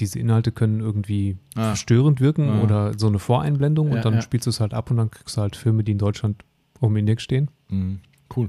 diese 0.00 0.18
Inhalte 0.18 0.50
können 0.52 0.80
irgendwie 0.80 1.36
Ah. 1.54 1.66
verstörend 1.68 2.20
wirken 2.20 2.48
Ah. 2.48 2.62
oder 2.62 2.98
so 2.98 3.08
eine 3.08 3.18
Voreinblendung 3.18 3.88
Ja, 3.90 3.96
und 3.96 4.04
dann 4.04 4.14
ja. 4.14 4.22
spielst 4.22 4.46
du 4.46 4.50
es 4.50 4.60
halt 4.60 4.72
ab 4.72 4.90
und 4.90 4.96
dann 4.96 5.10
kriegst 5.10 5.36
du 5.36 5.42
halt 5.42 5.56
Filme, 5.56 5.84
die 5.84 5.92
in 5.92 5.98
Deutschland 5.98 6.44
um 6.80 6.96
Index 6.96 7.22
stehen. 7.22 7.48
Mhm. 7.68 8.00
Cool. 8.34 8.48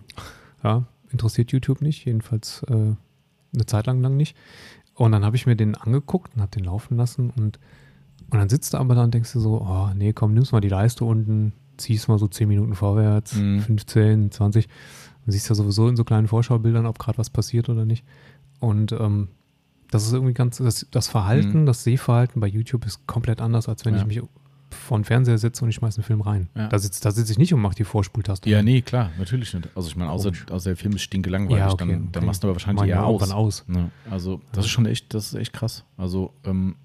Ja, 0.63 0.85
interessiert 1.11 1.51
YouTube 1.51 1.81
nicht, 1.81 2.05
jedenfalls 2.05 2.63
äh, 2.69 2.73
eine 2.73 3.65
Zeit 3.65 3.85
lang 3.85 4.01
lang 4.01 4.15
nicht. 4.15 4.35
Und 4.95 5.11
dann 5.11 5.25
habe 5.25 5.35
ich 5.35 5.45
mir 5.45 5.55
den 5.57 5.75
angeguckt 5.75 6.35
und 6.35 6.41
habe 6.41 6.51
den 6.51 6.63
laufen 6.63 6.95
lassen 6.95 7.31
und, 7.35 7.59
und 8.29 8.39
dann 8.39 8.47
sitzt 8.47 8.73
du 8.73 8.77
aber 8.77 8.95
da 8.95 9.03
und 9.03 9.13
denkst 9.13 9.33
du 9.33 9.39
so, 9.41 9.61
oh 9.61 9.89
nee, 9.93 10.13
komm, 10.13 10.33
nimmst 10.33 10.53
mal 10.53 10.61
die 10.61 10.69
Leiste 10.69 11.03
unten, 11.03 11.51
ziehst 11.77 12.07
mal 12.07 12.17
so 12.19 12.27
10 12.27 12.47
Minuten 12.47 12.75
vorwärts, 12.75 13.35
Mhm. 13.35 13.59
15, 13.61 14.31
20. 14.31 14.67
Du 15.25 15.31
siehst 15.31 15.47
ja 15.49 15.55
sowieso 15.55 15.87
in 15.87 15.95
so 15.95 16.03
kleinen 16.03 16.27
Vorschau-Bildern, 16.27 16.85
ob 16.85 16.99
gerade 16.99 17.17
was 17.17 17.29
passiert 17.29 17.69
oder 17.69 17.85
nicht. 17.85 18.03
Und 18.59 18.91
ähm, 18.91 19.29
das 19.91 20.05
ist 20.05 20.13
irgendwie 20.13 20.33
ganz, 20.33 20.57
das, 20.57 20.87
das 20.91 21.07
Verhalten, 21.07 21.61
Mhm. 21.61 21.65
das 21.65 21.83
Sehverhalten 21.83 22.39
bei 22.41 22.47
YouTube 22.47 22.85
ist 22.85 23.05
komplett 23.07 23.41
anders, 23.41 23.69
als 23.69 23.85
wenn 23.85 23.93
Ja. 23.95 24.01
ich 24.01 24.05
mich 24.07 24.21
vor 24.71 24.97
den 24.97 25.03
Fernseher 25.05 25.37
setze 25.37 25.63
und 25.63 25.69
ich 25.69 25.75
schmeiße 25.75 25.99
einen 25.99 26.03
Film 26.03 26.21
rein. 26.21 26.49
Ja. 26.55 26.67
Da 26.67 26.79
sitze 26.79 26.99
da 27.03 27.11
sitz 27.11 27.29
ich 27.29 27.37
nicht 27.37 27.53
und 27.53 27.61
mache 27.61 27.75
die 27.75 27.83
Vorspultaste. 27.83 28.49
Ja, 28.49 28.63
nee, 28.63 28.81
klar, 28.81 29.11
natürlich 29.19 29.53
nicht. 29.53 29.69
Also 29.75 29.87
ich 29.87 29.95
meine, 29.95 30.09
außer, 30.09 30.31
außer 30.49 30.71
der 30.71 30.77
Film 30.77 30.95
ist 30.95 31.03
stinkelangweilig, 31.03 31.59
Ja, 31.59 31.71
okay, 31.71 31.77
dann, 31.77 31.89
dann 31.89 32.07
okay. 32.15 32.25
machst 32.25 32.43
du 32.43 32.47
aber 32.47 32.55
wahrscheinlich 32.55 32.85
eher 32.89 33.05
aus. 33.05 33.29
aus. 33.31 33.65
Ja, 33.71 33.89
also 34.09 34.41
das 34.51 34.65
ist 34.65 34.71
schon 34.71 34.87
echt, 34.87 35.13
das 35.13 35.27
ist 35.27 35.35
echt 35.35 35.53
krass. 35.53 35.85
Also 35.95 36.33
ähm, 36.43 36.75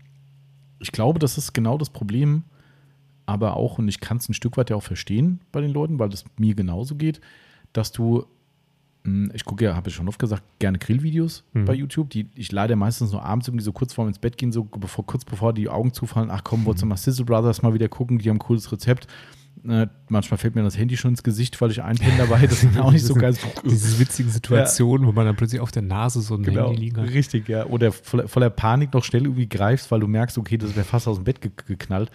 ich 0.80 0.92
glaube, 0.92 1.18
das 1.18 1.38
ist 1.38 1.54
genau 1.54 1.78
das 1.78 1.88
Problem, 1.88 2.44
aber 3.28 3.56
auch, 3.56 3.78
und 3.78 3.88
ich 3.88 4.00
kann 4.00 4.16
es 4.16 4.28
ein 4.28 4.34
Stück 4.34 4.56
weit 4.56 4.70
ja 4.70 4.76
auch 4.76 4.82
verstehen 4.82 5.40
bei 5.52 5.60
den 5.60 5.70
Leuten, 5.72 5.98
weil 5.98 6.08
das 6.08 6.24
mir 6.38 6.54
genauso 6.54 6.94
geht, 6.96 7.20
dass 7.72 7.92
du, 7.92 8.24
mh, 9.04 9.30
ich 9.34 9.44
gucke 9.44 9.64
ja, 9.64 9.76
habe 9.76 9.88
ich 9.90 9.94
schon 9.94 10.08
oft 10.08 10.18
gesagt, 10.18 10.42
gerne 10.58 10.78
Grillvideos 10.78 11.44
Mhm. 11.52 11.64
bei 11.66 11.74
YouTube, 11.74 12.10
die 12.10 12.26
ich 12.34 12.50
leider 12.52 12.74
meistens 12.76 13.12
nur 13.12 13.22
abends 13.24 13.46
irgendwie 13.48 13.64
so 13.64 13.72
kurz 13.72 13.92
vorm 13.92 14.08
ins 14.08 14.18
Bett 14.18 14.36
gehen, 14.38 14.50
so 14.52 14.64
bevor, 14.64 15.06
kurz 15.06 15.24
bevor 15.24 15.52
die 15.52 15.68
Augen 15.68 15.92
zufallen, 15.92 16.30
ach 16.30 16.42
komm, 16.42 16.64
wolltest 16.64 16.82
du 16.82 16.86
mal 16.86 16.96
Sizzle 16.96 17.24
Brothers 17.26 17.62
mal 17.62 17.74
wieder 17.74 17.88
gucken, 17.88 18.18
die 18.18 18.28
haben 18.30 18.36
ein 18.36 18.40
cooles 18.40 18.72
Rezept. 18.72 19.06
Äh, 19.66 19.88
manchmal 20.08 20.38
fällt 20.38 20.54
mir 20.54 20.62
das 20.62 20.78
Handy 20.78 20.96
schon 20.96 21.10
ins 21.10 21.24
Gesicht, 21.24 21.60
weil 21.60 21.72
ich 21.72 21.82
einpenne 21.82 22.16
dabei, 22.18 22.46
das 22.46 22.62
ist 22.62 22.78
auch 22.78 22.92
nicht 22.92 23.04
so 23.04 23.14
geil. 23.14 23.34
Diese 23.64 23.98
witzigen 23.98 24.30
Situationen, 24.30 25.06
wo 25.06 25.12
man 25.12 25.26
dann 25.26 25.34
plötzlich 25.36 25.60
auf 25.60 25.72
der 25.72 25.82
Nase 25.82 26.20
so 26.22 26.34
ein 26.36 26.44
Genau, 26.44 26.68
Handy 26.68 26.80
liegen 26.82 26.96
hat. 26.98 27.08
richtig, 27.10 27.48
ja. 27.48 27.66
Oder 27.66 27.90
voller, 27.90 28.28
voller 28.28 28.50
Panik 28.50 28.94
noch 28.94 29.02
schnell 29.02 29.24
irgendwie 29.24 29.48
greifst, 29.48 29.90
weil 29.90 29.98
du 30.00 30.06
merkst, 30.06 30.38
okay, 30.38 30.56
das 30.58 30.76
wäre 30.76 30.84
fast 30.86 31.08
aus 31.08 31.16
dem 31.16 31.24
Bett 31.24 31.40
ge 31.42 31.50
geknallt. 31.66 32.10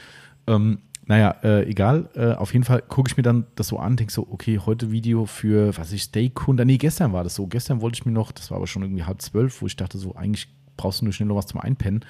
Ähm, 0.47 0.80
naja, 1.06 1.36
äh, 1.43 1.70
egal. 1.70 2.10
Äh, 2.16 2.34
auf 2.34 2.54
jeden 2.54 2.66
Fall 2.66 2.82
gucke 2.82 3.10
ich 3.10 3.18
mir 3.18 3.24
dann 3.24 3.45
das 3.56 3.68
so 3.68 3.78
an, 3.78 3.97
denke 3.97 4.14
so, 4.14 4.28
okay, 4.30 4.60
heute 4.60 4.91
Video 4.91 5.26
für, 5.26 5.78
was 5.78 5.91
ich, 5.91 6.04
Steakkunde. 6.04 6.66
Nee, 6.66 6.78
gestern 6.78 7.14
war 7.14 7.24
das 7.24 7.36
so. 7.36 7.47
Gestern 7.47 7.82
wollte 7.82 7.97
ich 7.97 8.06
mir 8.06 8.12
noch, 8.12 8.32
das 8.32 8.51
war 8.51 8.58
aber 8.58 8.68
schon 8.68 8.84
irgendwie 8.84 9.04
halb 9.04 9.22
zwölf, 9.22 9.62
wo 9.62 9.68
ich 9.68 9.76
dachte 9.76 9.97
so, 9.97 10.16
eigentlich 10.16 10.47
brauchst 10.78 11.01
du 11.01 11.06
nur 11.06 11.14
schnell 11.14 11.28
noch 11.28 11.36
was 11.36 11.47
zum 11.47 11.60
Einpennen. 11.60 12.06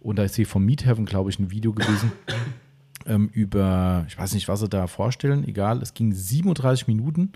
Und 0.00 0.16
da 0.16 0.24
ist 0.24 0.36
hier 0.36 0.46
vom 0.46 0.64
Meat 0.64 0.84
Heaven, 0.86 1.04
glaube 1.04 1.30
ich, 1.30 1.38
ein 1.38 1.50
Video 1.50 1.72
gewesen 1.72 2.10
ähm, 3.06 3.28
über, 3.32 4.04
ich 4.08 4.18
weiß 4.18 4.34
nicht, 4.34 4.48
was 4.48 4.60
sie 4.60 4.68
da 4.68 4.86
vorstellen, 4.86 5.46
egal. 5.46 5.82
Es 5.82 5.94
ging 5.94 6.12
37 6.12 6.88
Minuten. 6.88 7.32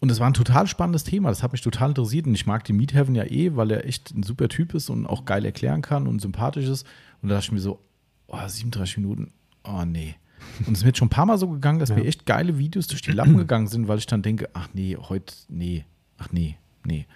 Und 0.00 0.10
es 0.10 0.20
war 0.20 0.26
ein 0.26 0.34
total 0.34 0.66
spannendes 0.66 1.04
Thema. 1.04 1.30
Das 1.30 1.42
hat 1.42 1.52
mich 1.52 1.62
total 1.62 1.90
interessiert. 1.90 2.26
Und 2.26 2.34
ich 2.34 2.44
mag 2.44 2.64
den 2.64 2.76
Meat 2.76 2.92
Heaven 2.92 3.14
ja 3.14 3.24
eh, 3.24 3.56
weil 3.56 3.70
er 3.70 3.86
echt 3.86 4.10
ein 4.14 4.22
super 4.22 4.48
Typ 4.48 4.74
ist 4.74 4.90
und 4.90 5.06
auch 5.06 5.24
geil 5.24 5.44
erklären 5.46 5.80
kann 5.80 6.06
und 6.06 6.20
sympathisch 6.20 6.66
ist. 6.66 6.86
Und 7.22 7.30
da 7.30 7.36
dachte 7.36 7.46
ich 7.46 7.52
mir 7.52 7.60
so, 7.60 7.80
oh, 8.26 8.38
37 8.46 8.98
Minuten, 8.98 9.32
oh 9.64 9.84
nee. 9.84 10.14
Und 10.60 10.72
es 10.72 10.78
ist 10.78 10.84
mir 10.84 10.88
jetzt 10.90 10.98
schon 10.98 11.06
ein 11.06 11.10
paar 11.10 11.26
Mal 11.26 11.38
so 11.38 11.48
gegangen, 11.48 11.78
dass 11.78 11.88
Ja. 11.88 11.96
mir 11.96 12.04
echt 12.04 12.26
geile 12.26 12.58
Videos 12.58 12.86
durch 12.86 13.02
die 13.02 13.12
Lappen 13.12 13.36
gegangen 13.38 13.66
sind, 13.66 13.88
weil 13.88 13.98
ich 13.98 14.06
dann 14.06 14.22
denke, 14.22 14.48
ach 14.52 14.68
nee, 14.74 14.96
heute, 14.96 15.34
nee, 15.48 15.84
ach 16.18 16.28
nee, 16.32 16.56
nee. 16.84 17.06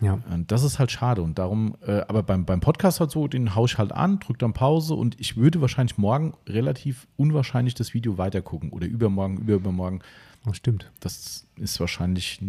Ja. 0.00 0.20
Und 0.30 0.52
das 0.52 0.62
ist 0.62 0.78
halt 0.78 0.92
schade. 0.92 1.22
Und 1.22 1.38
darum, 1.40 1.74
äh, 1.84 2.02
aber 2.02 2.22
beim, 2.22 2.44
beim 2.44 2.60
Podcast 2.60 3.00
halt 3.00 3.10
so, 3.10 3.26
den 3.26 3.56
haue 3.56 3.66
ich 3.66 3.78
halt 3.78 3.90
an, 3.90 4.20
drücke 4.20 4.38
dann 4.38 4.52
Pause 4.52 4.94
und 4.94 5.18
ich 5.18 5.36
würde 5.36 5.60
wahrscheinlich 5.60 5.98
morgen 5.98 6.34
relativ 6.46 7.08
unwahrscheinlich 7.16 7.74
das 7.74 7.94
Video 7.94 8.16
weitergucken 8.16 8.70
oder 8.70 8.86
übermorgen, 8.86 9.38
übermorgen. 9.38 10.00
Das 10.44 10.56
stimmt. 10.56 10.90
Das 11.00 11.46
ist 11.56 11.80
wahrscheinlich 11.80 12.40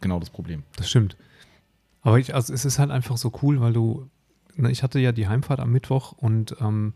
genau 0.00 0.18
das 0.18 0.30
Problem. 0.30 0.62
Das 0.76 0.88
stimmt. 0.88 1.16
Aber 2.00 2.18
ich, 2.18 2.34
also 2.34 2.54
es 2.54 2.64
ist 2.64 2.78
halt 2.78 2.90
einfach 2.90 3.18
so 3.18 3.32
cool, 3.42 3.60
weil 3.60 3.74
du, 3.74 4.08
ne, 4.56 4.70
ich 4.70 4.82
hatte 4.82 4.98
ja 4.98 5.12
die 5.12 5.28
Heimfahrt 5.28 5.60
am 5.60 5.72
Mittwoch 5.72 6.12
und 6.12 6.56
ähm, 6.60 6.94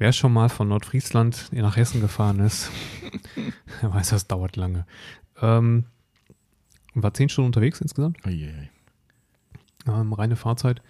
wer 0.00 0.12
schon 0.12 0.32
mal 0.32 0.48
von 0.48 0.66
Nordfriesland 0.68 1.52
nach 1.52 1.76
Hessen 1.76 2.00
gefahren 2.00 2.40
ist, 2.40 2.70
der 3.82 3.94
weiß, 3.94 4.10
das 4.10 4.26
dauert 4.26 4.56
lange. 4.56 4.86
Ähm, 5.40 5.84
war 6.94 7.14
zehn 7.14 7.28
Stunden 7.28 7.46
unterwegs 7.46 7.80
insgesamt, 7.80 8.18
Eieiei. 8.26 8.70
ähm, 9.86 10.12
reine 10.12 10.34
Fahrzeit. 10.36 10.82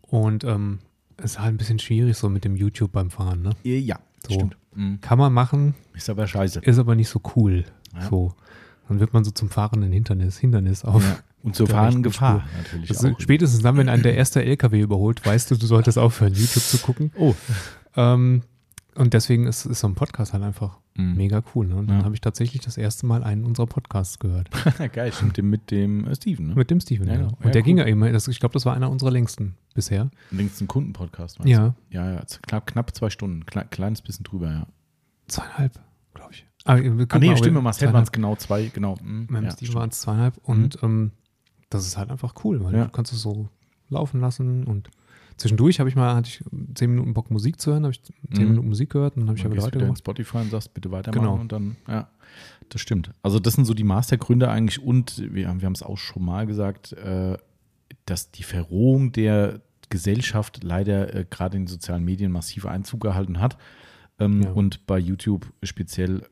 Und 0.00 0.44
ähm, 0.44 0.78
es 1.16 1.32
ist 1.32 1.40
halt 1.40 1.54
ein 1.54 1.56
bisschen 1.58 1.78
schwierig 1.78 2.16
so 2.16 2.28
mit 2.28 2.44
dem 2.44 2.56
YouTube 2.56 2.92
beim 2.92 3.10
Fahren. 3.10 3.42
Ne? 3.42 3.50
Äh, 3.64 3.78
Ja, 3.78 3.98
So. 4.26 4.34
stimmt. 4.34 4.56
Mhm. 4.74 5.00
Kann 5.00 5.18
man 5.18 5.32
machen, 5.32 5.74
Ist 5.94 6.08
aber 6.10 6.26
scheiße. 6.26 6.60
ist 6.60 6.78
aber 6.78 6.94
nicht 6.94 7.08
so 7.08 7.20
cool. 7.36 7.64
Ja. 7.94 8.08
So. 8.08 8.34
Dann 8.88 9.00
wird 9.00 9.12
man 9.14 9.24
so 9.24 9.30
zum 9.30 9.48
fahrenden 9.50 9.92
Hindernis, 9.92 10.38
Hindernis 10.38 10.84
auf. 10.84 11.02
Ja. 11.02 11.18
Und 11.42 11.54
zur 11.56 11.66
fahrenden 11.68 12.02
Gefahr 12.02 12.40
Spur. 12.40 12.58
natürlich 12.58 12.90
Also 12.90 13.14
spätestens 13.18 13.62
dann, 13.62 13.76
wenn 13.76 13.88
ein 13.88 14.02
der 14.02 14.14
erste 14.16 14.44
LKW 14.44 14.80
überholt, 14.80 15.24
weißt 15.26 15.50
du, 15.50 15.56
du 15.56 15.66
solltest 15.66 15.98
aufhören, 15.98 16.32
YouTube 16.34 16.62
zu 16.62 16.78
gucken. 16.78 17.12
Oh. 17.16 17.34
Ähm, 17.96 18.42
und 18.96 19.12
deswegen 19.12 19.46
ist, 19.46 19.66
ist 19.66 19.80
so 19.80 19.88
ein 19.88 19.94
Podcast 19.94 20.32
halt 20.32 20.42
einfach 20.44 20.78
Mhm. 20.96 21.16
mega 21.16 21.42
cool. 21.54 21.66
Ne? 21.66 21.74
Und 21.74 21.88
dann 21.88 21.98
Ja. 21.98 22.04
habe 22.04 22.14
ich 22.14 22.20
tatsächlich 22.20 22.62
das 22.62 22.76
erste 22.76 23.04
Mal 23.06 23.24
einen 23.24 23.44
unserer 23.44 23.66
Podcasts 23.66 24.20
gehört. 24.20 24.48
Geil, 24.92 25.12
stimmt, 25.12 25.36
mit 25.42 25.72
dem 25.72 26.06
äh, 26.06 26.14
Steven, 26.14 26.46
ne? 26.48 26.54
Mit 26.54 26.70
dem 26.70 26.78
Steven. 26.80 27.08
Ja, 27.08 27.14
Ja, 27.14 27.20
ja. 27.22 27.26
Und 27.26 27.44
Ja, 27.46 27.50
der 27.50 27.62
cool. 27.62 27.64
ging 27.64 27.78
ja 27.78 27.84
immer, 27.84 28.12
das, 28.12 28.28
ich 28.28 28.38
glaube, 28.38 28.52
das 28.52 28.64
war 28.64 28.74
einer 28.76 28.88
unserer 28.88 29.10
längsten 29.10 29.56
bisher. 29.74 30.08
Links 30.30 30.60
ein 30.60 30.68
Kundenpodcast. 30.68 31.40
meinst 31.40 31.50
Ja, 31.50 31.70
du? 31.70 31.74
Ja, 31.96 32.12
ja, 32.12 32.22
knapp, 32.46 32.68
knapp 32.68 32.94
zwei 32.94 33.10
Stunden. 33.10 33.44
Kle 33.44 33.64
kleines 33.68 34.02
bisschen 34.02 34.22
drüber, 34.22 34.50
ja. 34.52 34.66
zweieinhalb, 35.26 35.80
glaube 36.14 36.32
ich. 36.32 36.46
Ah, 36.64 36.76
wir 36.76 37.06
Ah, 37.10 37.18
nee, 37.18 37.26
mal, 37.30 37.36
stimmt, 37.36 37.56
aber 37.56 37.62
Marcel 37.62 37.92
waren 37.92 38.04
es 38.04 38.12
genau 38.12 38.36
zwei, 38.36 38.66
genau. 38.68 38.96
mhm, 39.02 39.26
Mit 39.28 39.42
dem 39.42 39.50
Steven 39.50 39.74
waren 39.74 39.90
es 39.90 40.00
zweieinhalb. 40.00 40.38
Und 40.44 40.78
ähm, 40.84 41.10
das 41.70 41.86
ist 41.88 41.96
halt 41.96 42.10
einfach 42.10 42.34
cool, 42.44 42.62
weil 42.62 42.72
du 42.72 42.88
kannst 42.90 43.12
es 43.12 43.20
so 43.20 43.48
laufen 43.88 44.20
lassen 44.20 44.62
und 44.64 44.90
zwischendurch 45.36 45.80
habe 45.80 45.88
ich 45.88 45.96
mal, 45.96 46.14
hatte 46.14 46.28
ich 46.28 46.42
zehn 46.74 46.90
Minuten 46.90 47.14
Bock 47.14 47.30
Musik 47.30 47.60
zu 47.60 47.72
hören, 47.72 47.84
habe 47.84 47.92
ich 47.92 48.02
zehn 48.02 48.14
Mhm. 48.44 48.48
Minuten 48.50 48.68
Musik 48.68 48.90
gehört 48.90 49.16
und 49.16 49.22
dann 49.22 49.28
habe 49.30 49.38
ich 49.38 49.44
in 49.44 49.56
weitergemacht. 49.62 49.98
Spotify 49.98 50.38
und 50.38 50.50
sagst, 50.50 50.72
bitte 50.74 50.90
weitermachen 50.90 51.20
Genau. 51.22 51.40
und 51.40 51.52
dann, 51.52 51.76
ja, 51.88 52.08
das 52.68 52.80
stimmt. 52.80 53.10
Also 53.22 53.38
das 53.38 53.54
sind 53.54 53.64
so 53.64 53.74
die 53.74 53.84
Mastergründe 53.84 54.48
eigentlich 54.50 54.82
und 54.82 55.22
wir, 55.32 55.48
haben- 55.48 55.60
wir 55.60 55.66
haben 55.66 55.74
es 55.74 55.82
auch 55.82 55.98
schon 55.98 56.24
mal 56.24 56.46
gesagt, 56.46 56.92
äh, 56.92 57.36
dass 58.06 58.30
die 58.30 58.42
Verrohung 58.42 59.12
der 59.12 59.60
Gesellschaft 59.90 60.64
leider 60.64 61.14
äh, 61.14 61.24
gerade 61.28 61.56
in 61.56 61.62
den 61.64 61.68
sozialen 61.68 62.04
Medien 62.04 62.32
massiv 62.32 62.66
Einzug 62.66 63.00
gehalten 63.00 63.40
hat 63.40 63.56
ähm, 64.18 64.42
Ja. 64.42 64.50
und 64.52 64.86
bei 64.86 64.98
YouTube 64.98 65.46
speziell. 65.62 66.22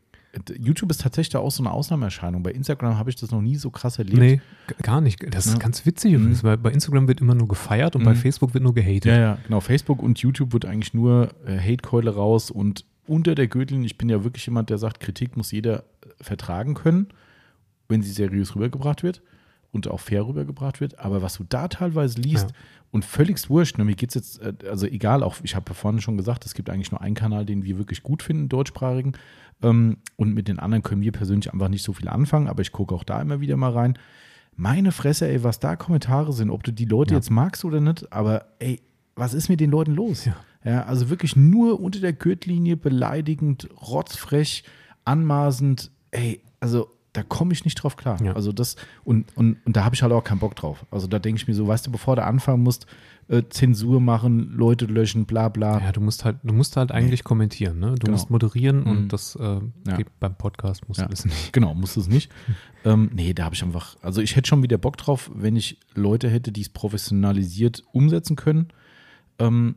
YouTube 0.58 0.90
ist 0.90 1.02
tatsächlich 1.02 1.36
auch 1.36 1.50
so 1.50 1.62
eine 1.62 1.70
Ausnahmeerscheinung. 1.72 2.42
Bei 2.42 2.52
Instagram 2.52 2.96
habe 2.96 3.10
ich 3.10 3.16
das 3.16 3.30
noch 3.30 3.42
nie 3.42 3.56
so 3.56 3.70
krass 3.70 3.98
erlebt. 3.98 4.16
Nee, 4.18 4.40
gar 4.82 5.00
nicht. 5.02 5.22
Das 5.34 5.44
Ja. 5.46 5.52
ist 5.52 5.60
ganz 5.60 5.84
witzig 5.84 6.14
übrigens, 6.14 6.42
weil 6.42 6.56
bei 6.56 6.70
Instagram 6.72 7.06
wird 7.06 7.20
immer 7.20 7.34
nur 7.34 7.48
gefeiert 7.48 7.96
und 7.96 8.04
bei 8.04 8.12
Mhm. 8.12 8.16
Facebook 8.16 8.54
wird 8.54 8.64
nur 8.64 8.72
gehatet. 8.74 9.04
Ja, 9.06 9.18
ja, 9.18 9.38
genau. 9.44 9.60
Facebook 9.60 10.02
und 10.02 10.18
YouTube 10.20 10.52
wird 10.54 10.64
eigentlich 10.64 10.94
nur 10.94 11.28
äh, 11.46 11.58
Hatekeule 11.58 12.14
raus 12.14 12.50
und 12.50 12.86
unter 13.06 13.34
der 13.34 13.46
Gürtellinie, 13.48 13.86
ich 13.86 13.98
bin 13.98 14.08
ja 14.08 14.24
wirklich 14.24 14.46
jemand, 14.46 14.70
der 14.70 14.78
sagt, 14.78 15.00
Kritik 15.00 15.36
muss 15.36 15.50
jeder 15.52 15.80
äh, 15.80 15.82
vertragen 16.22 16.74
können, 16.74 17.08
wenn 17.88 18.00
sie 18.02 18.12
seriös 18.12 18.54
rübergebracht 18.56 19.02
wird 19.02 19.20
und 19.70 19.86
auch 19.88 20.00
fair 20.00 20.26
rübergebracht 20.26 20.80
wird. 20.80 20.98
Aber 20.98 21.20
was 21.20 21.34
du 21.34 21.44
da 21.46 21.68
teilweise 21.68 22.18
liest 22.20 22.48
Ja. 22.50 22.56
Und 22.92 23.04
völligst 23.04 23.50
wurscht, 23.50 23.78
ne, 23.78 23.84
mir 23.84 23.96
geht 23.96 24.10
es 24.10 24.14
jetzt, 24.14 24.40
äh, 24.40 24.54
also 24.68 24.86
egal, 24.86 25.22
auch 25.24 25.36
ich 25.42 25.56
habe 25.56 25.64
ja 25.70 25.74
vorhin 25.74 26.00
schon 26.00 26.16
gesagt, 26.16 26.44
es 26.44 26.54
gibt 26.54 26.70
eigentlich 26.70 26.92
nur 26.92 27.00
einen 27.00 27.16
Kanal, 27.16 27.44
den 27.44 27.64
wir 27.64 27.78
wirklich 27.78 28.02
gut 28.04 28.22
finden, 28.22 28.48
deutschsprachigen. 28.48 29.12
Ähm, 29.62 29.96
und 30.16 30.34
mit 30.34 30.46
den 30.46 30.58
anderen 30.60 30.82
können 30.84 31.02
wir 31.02 31.10
persönlich 31.12 31.52
einfach 31.52 31.68
nicht 31.68 31.82
so 31.82 31.92
viel 31.92 32.08
anfangen, 32.08 32.46
aber 32.48 32.62
ich 32.62 32.70
gucke 32.70 32.94
auch 32.94 33.04
da 33.04 33.20
immer 33.20 33.40
wieder 33.40 33.56
mal 33.56 33.72
rein. 33.72 33.98
Meine 34.54 34.92
Fresse, 34.92 35.26
ey, 35.28 35.42
was 35.42 35.58
da 35.58 35.74
Kommentare 35.76 36.32
sind, 36.32 36.50
ob 36.50 36.62
du 36.62 36.72
die 36.72 36.84
Leute 36.84 37.14
Ja. 37.14 37.18
jetzt 37.18 37.30
magst 37.30 37.64
oder 37.64 37.80
nicht, 37.80 38.12
aber 38.12 38.46
ey, 38.58 38.80
was 39.16 39.34
ist 39.34 39.48
mit 39.48 39.60
den 39.60 39.70
Leuten 39.70 39.94
los? 39.94 40.24
Ja. 40.26 40.36
Ja, 40.64 40.84
also 40.84 41.10
wirklich 41.10 41.34
nur 41.34 41.80
unter 41.80 41.98
der 41.98 42.12
Gürtellinie 42.12 42.76
beleidigend, 42.76 43.68
rotzfrech, 43.80 44.62
anmaßend, 45.04 45.90
ey, 46.12 46.40
also 46.60 46.88
da 47.12 47.22
komme 47.22 47.52
ich 47.52 47.64
nicht 47.66 47.74
drauf 47.74 47.96
klar. 47.96 48.22
Ja. 48.22 48.32
Also 48.32 48.52
das, 48.52 48.76
und, 49.04 49.36
und, 49.36 49.58
und 49.66 49.76
da 49.76 49.84
habe 49.84 49.94
ich 49.94 50.02
halt 50.02 50.12
auch 50.12 50.24
keinen 50.24 50.38
Bock 50.38 50.56
drauf. 50.56 50.86
Also 50.90 51.06
da 51.06 51.18
denke 51.18 51.40
ich 51.40 51.46
mir 51.46 51.52
so, 51.54 51.66
weißt 51.66 51.86
du, 51.86 51.90
bevor 51.90 52.16
du 52.16 52.24
anfangen 52.24 52.62
musst, 52.62 52.86
äh, 53.28 53.42
Zensur 53.50 54.00
machen, 54.00 54.50
Leute 54.52 54.86
löschen, 54.86 55.26
bla 55.26 55.48
bla. 55.50 55.78
Ja, 55.80 55.92
du 55.92 56.00
musst 56.00 56.24
halt, 56.24 56.38
du 56.42 56.54
musst 56.54 56.76
halt 56.78 56.90
eigentlich 56.90 57.22
kommentieren, 57.22 57.78
ne? 57.80 57.90
Du 57.90 58.06
Genau. 58.06 58.12
musst 58.12 58.30
moderieren 58.30 58.80
Mhm. 58.80 58.86
und 58.90 59.08
das 59.12 59.36
äh, 59.36 59.60
Ja. 59.86 59.96
geht 59.96 60.08
beim 60.20 60.36
Podcast 60.36 60.88
musst 60.88 61.00
Ja. 61.00 61.06
du 61.06 61.10
das 61.10 61.24
nicht. 61.26 61.52
Genau, 61.52 61.74
muss 61.74 61.96
es 61.98 62.08
nicht. 62.08 62.32
ähm, 62.84 63.10
nee, 63.12 63.34
da 63.34 63.44
habe 63.44 63.54
ich 63.54 63.62
einfach, 63.62 63.96
also 64.00 64.22
ich 64.22 64.34
hätte 64.36 64.48
schon 64.48 64.62
wieder 64.62 64.78
Bock 64.78 64.96
drauf, 64.96 65.30
wenn 65.34 65.54
ich 65.54 65.78
Leute 65.94 66.30
hätte, 66.30 66.50
die 66.50 66.62
es 66.62 66.70
professionalisiert 66.70 67.82
umsetzen 67.92 68.36
können. 68.36 68.68
Ähm, 69.38 69.76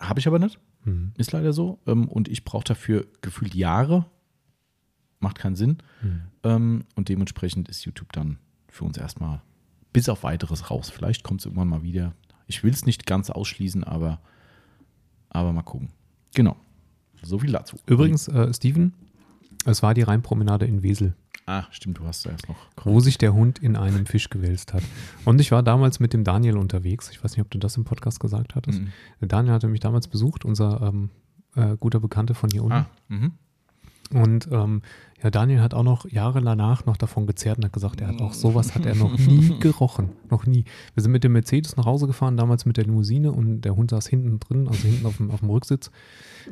habe 0.00 0.20
ich 0.20 0.26
aber 0.28 0.38
nicht. 0.38 0.58
Mhm. 0.84 1.12
Ist 1.16 1.32
leider 1.32 1.52
so. 1.52 1.78
Ähm, 1.86 2.08
und 2.08 2.28
ich 2.28 2.44
brauche 2.44 2.64
dafür 2.64 3.06
gefühlt 3.22 3.54
Jahre. 3.54 4.06
Macht 5.22 5.38
keinen 5.38 5.56
Sinn. 5.56 5.78
Hm. 6.00 6.22
Ähm, 6.44 6.84
und 6.94 7.08
dementsprechend 7.08 7.68
ist 7.68 7.84
YouTube 7.84 8.12
dann 8.12 8.38
für 8.68 8.84
uns 8.84 8.98
erstmal 8.98 9.42
bis 9.92 10.08
auf 10.08 10.22
weiteres 10.22 10.70
raus. 10.70 10.90
Vielleicht 10.90 11.22
kommt 11.22 11.40
es 11.40 11.46
irgendwann 11.46 11.68
mal 11.68 11.82
wieder. 11.82 12.14
Ich 12.46 12.64
will 12.64 12.72
es 12.72 12.86
nicht 12.86 13.06
ganz 13.06 13.30
ausschließen, 13.30 13.84
aber, 13.84 14.20
aber 15.30 15.52
mal 15.52 15.62
gucken. 15.62 15.90
Genau. 16.34 16.56
So 17.22 17.38
viel 17.38 17.52
dazu. 17.52 17.76
Übrigens, 17.86 18.28
äh, 18.28 18.52
Steven, 18.52 18.94
es 19.64 19.82
war 19.82 19.94
die 19.94 20.02
Rheinpromenade 20.02 20.66
in 20.66 20.82
Wesel, 20.82 21.14
Ah, 21.46 21.64
stimmt, 21.70 21.98
du 21.98 22.04
hast 22.06 22.24
da 22.24 22.30
erst 22.30 22.48
noch. 22.48 22.56
wo 22.84 23.00
sich 23.00 23.18
der 23.18 23.34
Hund 23.34 23.58
in 23.58 23.76
einem 23.76 24.06
Fisch 24.06 24.30
gewälzt 24.30 24.72
hat. 24.74 24.82
Und 25.24 25.40
ich 25.40 25.50
war 25.50 25.62
damals 25.62 25.98
mit 25.98 26.12
dem 26.12 26.24
Daniel 26.24 26.56
unterwegs. 26.56 27.10
Ich 27.10 27.22
weiß 27.22 27.32
nicht, 27.32 27.40
ob 27.44 27.50
du 27.50 27.58
das 27.58 27.76
im 27.76 27.84
Podcast 27.84 28.20
gesagt 28.20 28.54
hattest. 28.54 28.80
Mhm. 28.80 28.92
Daniel 29.20 29.52
hatte 29.52 29.68
mich 29.68 29.80
damals 29.80 30.06
besucht, 30.06 30.44
unser 30.44 30.80
ähm, 30.82 31.10
äh, 31.56 31.76
guter 31.78 31.98
Bekannter 31.98 32.34
von 32.34 32.48
hier 32.50 32.62
unten. 32.62 32.72
Ah, 32.72 32.90
mhm. 33.08 33.32
Und 34.12 34.48
ähm, 34.52 34.82
ja, 35.22 35.30
Daniel 35.30 35.60
hat 35.60 35.74
auch 35.74 35.82
noch 35.82 36.10
Jahre 36.10 36.40
danach 36.42 36.84
noch 36.86 36.96
davon 36.96 37.26
gezerrt 37.26 37.58
und 37.58 37.64
hat 37.64 37.72
gesagt, 37.72 38.00
er 38.00 38.08
hat 38.08 38.20
auch 38.20 38.32
sowas 38.32 38.74
hat 38.74 38.86
er 38.86 38.94
noch 38.94 39.16
nie 39.18 39.56
gerochen. 39.60 40.10
Noch 40.30 40.46
nie. 40.46 40.64
Wir 40.94 41.02
sind 41.02 41.12
mit 41.12 41.22
dem 41.24 41.32
Mercedes 41.32 41.76
nach 41.76 41.84
Hause 41.86 42.06
gefahren, 42.06 42.36
damals 42.36 42.66
mit 42.66 42.76
der 42.76 42.84
Limousine 42.84 43.32
und 43.32 43.62
der 43.62 43.76
Hund 43.76 43.90
saß 43.90 44.06
hinten 44.06 44.40
drin, 44.40 44.66
also 44.68 44.82
hinten 44.88 45.06
auf 45.06 45.16
dem, 45.18 45.30
auf 45.30 45.40
dem 45.40 45.50
Rücksitz. 45.50 45.90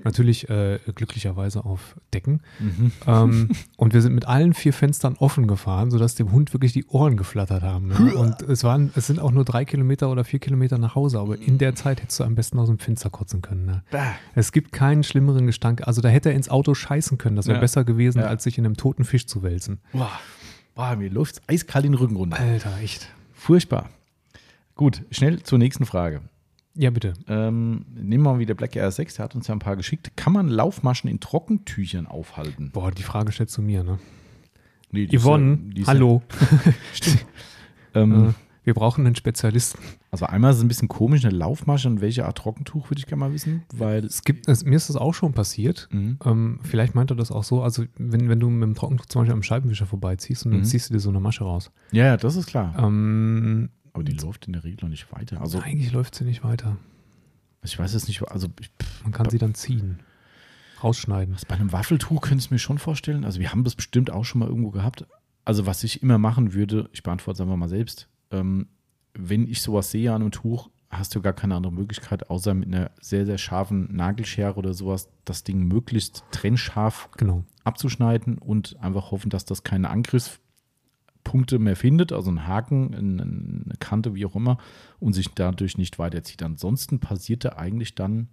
Natürlich 0.04 0.48
äh, 0.48 0.78
glücklicherweise 0.94 1.64
auf 1.64 1.96
Decken. 2.14 2.40
Mhm. 2.60 2.92
Ähm, 3.06 3.48
und 3.76 3.92
wir 3.92 4.02
sind 4.02 4.14
mit 4.14 4.26
allen 4.28 4.54
vier 4.54 4.72
Fenstern 4.72 5.16
offen 5.18 5.48
gefahren, 5.48 5.90
sodass 5.90 6.14
dem 6.14 6.30
Hund 6.30 6.52
wirklich 6.52 6.72
die 6.72 6.84
Ohren 6.86 7.16
geflattert 7.16 7.62
haben. 7.62 7.88
Ne? 7.88 8.14
Und 8.14 8.40
es 8.42 8.62
waren, 8.62 8.92
es 8.94 9.08
sind 9.08 9.18
auch 9.18 9.32
nur 9.32 9.44
drei 9.44 9.64
Kilometer 9.64 10.08
oder 10.10 10.22
vier 10.22 10.38
Kilometer 10.38 10.78
nach 10.78 10.94
Hause, 10.94 11.18
aber 11.18 11.38
in 11.40 11.58
der 11.58 11.74
Zeit 11.74 12.00
hättest 12.02 12.20
du 12.20 12.24
am 12.24 12.36
besten 12.36 12.58
aus 12.60 12.68
dem 12.68 12.78
Fenster 12.78 13.10
kotzen 13.10 13.42
können. 13.42 13.64
Ne? 13.66 13.82
Es 14.36 14.52
gibt 14.52 14.70
keinen 14.70 15.02
schlimmeren 15.02 15.46
Gestank. 15.46 15.86
Also 15.88 16.00
da 16.00 16.08
hätte 16.08 16.28
er 16.30 16.36
ins 16.36 16.48
Auto 16.48 16.74
scheißen 16.74 17.18
können. 17.18 17.34
Das 17.34 17.46
wäre 17.46 17.56
Ja. 17.56 17.60
besser 17.60 17.82
gewesen, 17.84 18.20
Ja. 18.20 18.26
als 18.26 18.44
sich 18.44 18.58
in 18.60 18.66
einem 18.66 18.76
toten 18.76 19.04
Fisch 19.04 19.26
zu 19.26 19.42
wälzen. 19.42 19.80
Boah. 19.92 20.10
Boah, 20.74 20.94
mir 20.96 21.10
läuft 21.10 21.42
eiskalt 21.48 21.84
den 21.84 21.94
Rücken 21.94 22.16
runter. 22.16 22.38
Alter, 22.38 22.78
echt. 22.78 23.08
Furchtbar. 23.34 23.90
Gut, 24.76 25.02
schnell 25.10 25.42
zur 25.42 25.58
nächsten 25.58 25.84
Frage. 25.84 26.20
Ja, 26.74 26.90
bitte. 26.90 27.14
Ähm, 27.28 27.84
nehmen 27.94 28.22
wir 28.24 28.32
mal 28.34 28.38
wieder 28.38 28.54
Black 28.54 28.76
Air 28.76 28.90
6, 28.90 29.14
der 29.16 29.24
hat 29.24 29.34
uns 29.34 29.48
ja 29.48 29.54
ein 29.54 29.58
paar 29.58 29.76
geschickt. 29.76 30.12
Kann 30.16 30.32
man 30.32 30.48
Laufmaschen 30.48 31.10
in 31.10 31.18
Trockentüchern 31.20 32.06
aufhalten? 32.06 32.70
Boah, 32.70 32.92
die 32.92 33.02
Frage 33.02 33.32
stellst 33.32 33.56
du 33.58 33.62
mir, 33.62 33.82
ne? 33.82 33.98
Nee, 34.92 35.06
die 35.06 35.16
ist 35.16 35.22
Yvonne, 35.22 35.50
ja- 35.66 35.72
die 35.74 35.80
ist 35.82 35.88
hallo. 35.88 36.22
Stimmt. 36.94 37.26
ähm, 37.94 38.28
Äh, 38.30 38.32
wir 38.62 38.74
brauchen 38.74 39.06
einen 39.06 39.14
Spezialisten. 39.16 39.78
Also 40.10 40.26
einmal 40.26 40.50
ist 40.50 40.58
es 40.58 40.62
ein 40.62 40.68
bisschen 40.68 40.88
komisch, 40.88 41.24
eine 41.24 41.34
Laufmasche 41.34 41.88
und 41.88 42.00
welche 42.00 42.26
Art 42.26 42.36
Trockentuch 42.38 42.90
würde 42.90 42.98
ich 42.98 43.06
gerne 43.06 43.20
mal 43.20 43.32
wissen, 43.32 43.62
weil 43.72 44.04
Es 44.04 44.22
gibt, 44.22 44.48
es, 44.48 44.64
mir 44.64 44.76
ist 44.76 44.88
das 44.88 44.96
auch 44.96 45.14
schon 45.14 45.32
passiert. 45.32 45.88
Mhm. 45.92 46.18
Ähm, 46.24 46.60
vielleicht 46.62 46.94
meint 46.94 47.10
er 47.10 47.16
das 47.16 47.30
auch 47.30 47.44
so, 47.44 47.62
also 47.62 47.84
wenn, 47.96 48.28
wenn 48.28 48.38
du 48.40 48.50
mit 48.50 48.62
dem 48.68 48.74
Trockentuch 48.74 49.06
zum 49.06 49.22
Beispiel 49.22 49.32
am 49.34 49.42
Scheibenwischer 49.42 49.86
vorbeiziehst 49.86 50.44
und 50.46 50.52
dann 50.52 50.60
Mhm. 50.60 50.64
ziehst 50.64 50.90
du 50.90 50.94
dir 50.94 51.00
so 51.00 51.08
eine 51.10 51.20
Masche 51.20 51.44
raus. 51.44 51.70
ja, 51.92 52.04
ja, 52.04 52.16
das 52.16 52.36
ist 52.36 52.46
klar. 52.46 52.74
Ähm, 52.78 53.70
Aber 53.92 54.04
die 54.04 54.12
läuft 54.12 54.46
in 54.46 54.52
der 54.52 54.62
Regel 54.64 54.78
noch 54.82 54.90
nicht 54.90 55.10
weiter. 55.12 55.40
Also 55.40 55.58
eigentlich 55.60 55.92
läuft 55.92 56.14
sie 56.14 56.24
nicht 56.24 56.44
weiter. 56.44 56.76
ich 57.62 57.78
weiß 57.78 57.92
jetzt 57.94 58.08
nicht, 58.08 58.22
also 58.30 58.48
ich, 58.60 58.70
Man 59.04 59.12
kann 59.12 59.28
sie 59.30 59.38
dann 59.38 59.54
ziehen, 59.54 60.00
rausschneiden. 60.82 61.36
bei 61.48 61.54
einem 61.56 61.72
Waffeltuch 61.72 62.20
könnte 62.22 62.38
ich 62.38 62.46
es 62.46 62.50
mir 62.50 62.58
schon 62.58 62.78
vorstellen. 62.78 63.24
Also 63.24 63.40
wir 63.40 63.50
haben 63.52 63.64
das 63.64 63.74
bestimmt 63.74 64.10
auch 64.10 64.24
schon 64.24 64.38
mal 64.40 64.48
irgendwo 64.48 64.70
gehabt. 64.70 65.06
Also 65.44 65.66
was 65.66 65.82
ich 65.84 66.02
immer 66.02 66.18
machen 66.18 66.52
würde, 66.54 66.88
ich 66.92 67.02
beantworte 67.02 67.36
es 67.36 67.40
einfach 67.40 67.56
mal 67.56 67.68
selbst. 67.68 68.08
Ähm, 68.30 68.68
wenn 69.14 69.46
ich 69.46 69.60
sowas 69.62 69.90
sehe 69.90 70.12
an 70.12 70.22
einem 70.22 70.30
Tuch, 70.30 70.70
hast 70.88 71.14
du 71.14 71.20
gar 71.20 71.32
keine 71.32 71.54
andere 71.54 71.72
Möglichkeit, 71.72 72.30
außer 72.30 72.52
mit 72.54 72.68
einer 72.68 72.90
sehr, 73.00 73.24
sehr 73.26 73.38
scharfen 73.38 73.94
Nagelschere 73.94 74.56
oder 74.56 74.74
sowas, 74.74 75.08
das 75.24 75.44
Ding 75.44 75.66
möglichst 75.68 76.24
trennscharf 76.32 77.08
Genau. 77.16 77.44
abzuschneiden 77.64 78.38
und 78.38 78.76
einfach 78.80 79.10
hoffen, 79.12 79.30
dass 79.30 79.44
das 79.44 79.62
keine 79.62 79.88
Angriffspunkte 79.90 81.58
mehr 81.58 81.76
findet, 81.76 82.12
also 82.12 82.30
einen 82.30 82.46
Haken, 82.46 82.94
ein- 82.94 83.20
eine 83.20 83.74
Kante, 83.78 84.14
wie 84.14 84.26
auch 84.26 84.34
immer, 84.34 84.58
und 84.98 85.12
sich 85.12 85.28
dadurch 85.28 85.78
nicht 85.78 85.98
weiterzieht. 85.98 86.42
Ansonsten 86.42 86.98
passiert 86.98 87.44
da 87.44 87.50
eigentlich 87.50 87.94
dann 87.94 88.28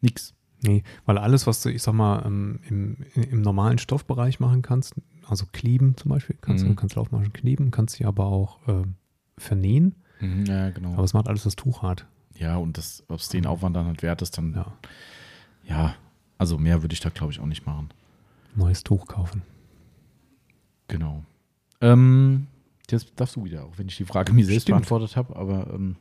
nichts. 0.00 0.34
Nee, 0.62 0.82
weil 1.04 1.18
alles, 1.18 1.46
was 1.46 1.62
du, 1.62 1.68
ich 1.70 1.82
sag 1.82 1.92
mal, 1.94 2.24
ähm, 2.26 2.60
im, 2.68 2.96
im 3.14 3.42
normalen 3.42 3.78
Stoffbereich 3.78 4.40
machen 4.40 4.62
kannst, 4.62 4.94
also 5.28 5.46
kleben 5.52 5.96
zum 5.96 6.10
Beispiel, 6.10 6.36
kannst 6.40 6.64
Mhm. 6.64 6.68
du 6.70 6.74
kannst 6.74 6.96
Laufmaschen 6.96 7.32
kleben, 7.32 7.70
kannst 7.70 7.96
sie 7.96 8.04
aber 8.04 8.26
auch 8.26 8.58
ähm, 8.66 8.94
vernähen, 9.36 9.94
Ja, 10.46 10.70
genau. 10.70 10.94
aber 10.94 11.04
es 11.04 11.12
macht 11.14 11.28
alles 11.28 11.44
das 11.44 11.54
Tuch 11.56 11.82
hart. 11.82 12.06
ja, 12.36 12.56
und 12.56 12.76
das, 12.78 13.02
ob 13.08 13.18
es 13.20 13.28
den 13.28 13.46
Aufwand 13.46 13.76
dann 13.76 13.86
halt 13.86 14.02
wert 14.02 14.22
ist, 14.22 14.36
dann, 14.38 14.54
ja, 14.54 14.72
Ja, 15.64 15.94
also 16.38 16.56
mehr 16.58 16.82
würde 16.82 16.92
ich 16.94 17.00
da, 17.00 17.10
glaube 17.10 17.32
ich, 17.32 17.40
auch 17.40 17.46
nicht 17.46 17.66
machen. 17.66 17.90
neues 18.54 18.82
Tuch 18.84 19.06
kaufen. 19.06 19.42
Genau. 20.88 21.24
Ähm, 21.80 22.46
jetzt 22.90 23.12
darfst 23.16 23.36
du 23.36 23.44
wieder, 23.44 23.64
auch 23.64 23.76
wenn 23.78 23.88
ich 23.88 23.96
die 23.96 24.04
Frage 24.04 24.32
mir 24.32 24.44
selbst 24.46 24.62
Stimmt. 24.62 24.76
beantwortet 24.76 25.16
habe, 25.16 25.36
aber 25.36 25.72
ähm, 25.74 25.96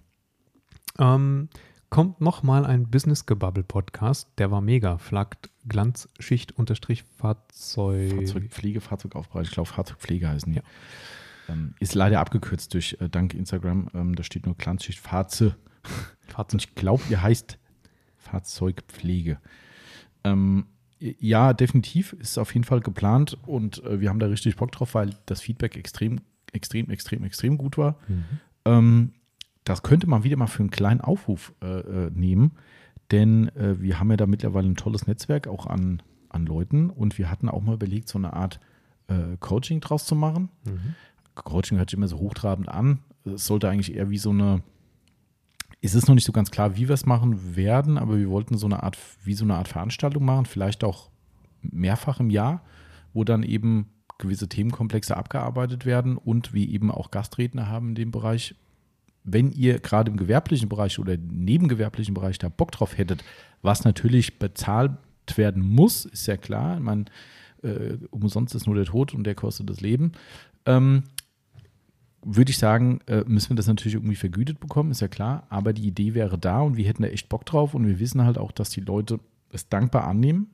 Ähm, 0.99 1.49
kommt 1.89 2.21
noch 2.21 2.43
mal 2.43 2.65
ein 2.65 2.89
Business-Gebubble-Podcast, 2.89 4.29
der 4.37 4.51
war 4.51 4.61
mega, 4.61 4.97
flaggt 4.97 5.49
Glanzschicht-Fahrzeug. 5.67 8.13
Fahrzeugpflege, 8.13 8.81
Fahrzeugaufbereitung, 8.81 9.47
ich 9.47 9.51
glaube, 9.51 9.69
Fahrzeugpflege 9.69 10.29
heißen 10.29 10.51
die. 10.51 10.59
Ja. 10.59 10.63
Ähm, 11.49 11.75
ist 11.79 11.95
leider 11.95 12.19
abgekürzt 12.19 12.73
durch 12.73 12.97
äh, 12.99 13.09
dank 13.09 13.33
Instagram. 13.33 13.89
Ähm, 13.93 14.15
da 14.15 14.23
steht 14.23 14.45
nur 14.45 14.55
Glanzschicht 14.55 14.99
Fahrzeug. 14.99 15.55
Und 16.23 16.31
Fahrzeug. 16.31 16.61
ich 16.61 16.75
glaube, 16.75 17.03
ihr 17.09 17.21
heißt 17.21 17.57
Fahrzeugpflege. 18.17 19.39
Ähm, 20.23 20.65
ja, 20.99 21.53
definitiv 21.53 22.13
ist 22.13 22.37
auf 22.37 22.53
jeden 22.53 22.63
Fall 22.63 22.81
geplant 22.81 23.37
und 23.45 23.83
äh, 23.83 24.01
wir 24.01 24.09
haben 24.09 24.19
da 24.19 24.27
richtig 24.27 24.55
Bock 24.55 24.71
drauf, 24.71 24.95
weil 24.95 25.11
das 25.25 25.41
Feedback 25.41 25.77
extrem, 25.77 26.21
extrem, 26.53 26.89
extrem, 26.89 27.23
extrem 27.23 27.57
gut 27.57 27.77
war. 27.77 27.97
Mhm. 28.65 29.13
Das 29.67 29.83
könnte 29.83 30.07
man 30.07 30.23
wieder 30.23 30.37
mal 30.37 30.47
für 30.47 30.61
einen 30.61 30.71
kleinen 30.71 31.01
Aufruf 31.01 31.53
äh, 31.61 31.65
äh, 31.65 32.11
nehmen, 32.11 32.53
denn 33.11 33.49
äh, 33.49 33.81
wir 33.81 33.99
haben 33.99 34.09
ja 34.09 34.15
da 34.15 34.25
mittlerweile 34.25 34.65
ein 34.65 34.77
tolles 34.77 35.07
Netzwerk 35.07 35.47
auch 35.47 35.67
an, 35.67 36.01
an 36.29 36.45
Leuten 36.45 36.89
und 36.89 37.17
wir 37.17 37.29
hatten 37.29 37.49
auch 37.49 37.61
mal 37.61 37.73
überlegt, 37.73 38.07
so 38.07 38.17
eine 38.17 38.31
Art 38.31 38.61
äh, 39.07 39.35
Coaching 39.41 39.81
draus 39.81 40.05
zu 40.05 40.15
machen. 40.15 40.47
Mhm. 40.63 40.95
Coaching 41.35 41.77
hört 41.77 41.89
sich 41.89 41.97
immer 41.97 42.07
so 42.07 42.17
hochtrabend 42.17 42.69
an. 42.69 42.99
Es 43.25 43.45
sollte 43.45 43.67
eigentlich 43.67 43.93
eher 43.93 44.09
wie 44.09 44.17
so 44.17 44.29
eine, 44.29 44.63
es 45.81 45.95
ist 45.95 46.07
noch 46.07 46.15
nicht 46.15 46.25
so 46.25 46.31
ganz 46.31 46.49
klar, 46.49 46.77
wie 46.77 46.87
wir 46.87 46.93
es 46.93 47.05
machen 47.05 47.57
werden, 47.57 47.97
aber 47.97 48.17
wir 48.17 48.29
wollten 48.29 48.57
so 48.57 48.67
eine 48.67 48.83
Art, 48.83 48.97
wie 49.25 49.33
so 49.33 49.43
eine 49.43 49.55
Art 49.55 49.67
Veranstaltung 49.67 50.23
machen, 50.23 50.45
vielleicht 50.45 50.85
auch 50.85 51.09
mehrfach 51.61 52.21
im 52.21 52.29
Jahr, 52.29 52.61
wo 53.11 53.25
dann 53.25 53.43
eben 53.43 53.89
gewisse 54.17 54.47
Themenkomplexe 54.47 55.17
abgearbeitet 55.17 55.85
werden 55.85 56.15
und 56.15 56.53
wir 56.53 56.69
eben 56.69 56.89
auch 56.89 57.11
Gastredner 57.11 57.67
haben 57.67 57.89
in 57.89 57.95
dem 57.95 58.11
Bereich. 58.11 58.55
Wenn 59.29 59.51
ihr 59.51 59.79
gerade 59.79 60.09
im 60.09 60.17
gewerblichen 60.17 60.69
Bereich 60.69 60.99
oder 60.99 61.17
nebengewerblichen 61.17 62.13
Bereich 62.13 62.39
da 62.39 62.47
Bock 62.47 62.71
drauf 62.71 62.97
hättet, 62.97 63.23
was 63.61 63.83
natürlich 63.83 64.39
bezahlt 64.39 64.91
werden 65.35 65.61
muss, 65.61 66.05
ist 66.05 66.27
ja 66.27 66.37
klar. 66.37 66.79
Meine, 66.79 67.05
äh, 67.61 67.97
umsonst 68.09 68.55
ist 68.55 68.67
nur 68.67 68.75
der 68.75 68.85
Tod 68.85 69.13
und 69.13 69.25
der 69.25 69.35
kostet 69.35 69.69
das 69.69 69.81
Leben. 69.81 70.13
Ähm, 70.65 71.03
würde 72.23 72.51
ich 72.51 72.57
sagen, 72.57 72.99
äh, 73.07 73.23
müssen 73.27 73.49
wir 73.49 73.55
das 73.55 73.67
natürlich 73.67 73.95
irgendwie 73.95 74.15
vergütet 74.15 74.59
bekommen, 74.59 74.91
ist 74.91 75.01
ja 75.01 75.07
klar. 75.07 75.45
Aber 75.49 75.73
die 75.73 75.87
Idee 75.87 76.13
wäre 76.13 76.37
da 76.37 76.61
und 76.61 76.77
wir 76.77 76.85
hätten 76.85 77.03
da 77.03 77.09
echt 77.09 77.29
Bock 77.29 77.45
drauf 77.45 77.73
und 77.73 77.85
wir 77.85 77.99
wissen 77.99 78.23
halt 78.23 78.37
auch, 78.37 78.51
dass 78.51 78.69
die 78.69 78.81
Leute 78.81 79.19
es 79.51 79.67
dankbar 79.69 80.05
annehmen. 80.05 80.51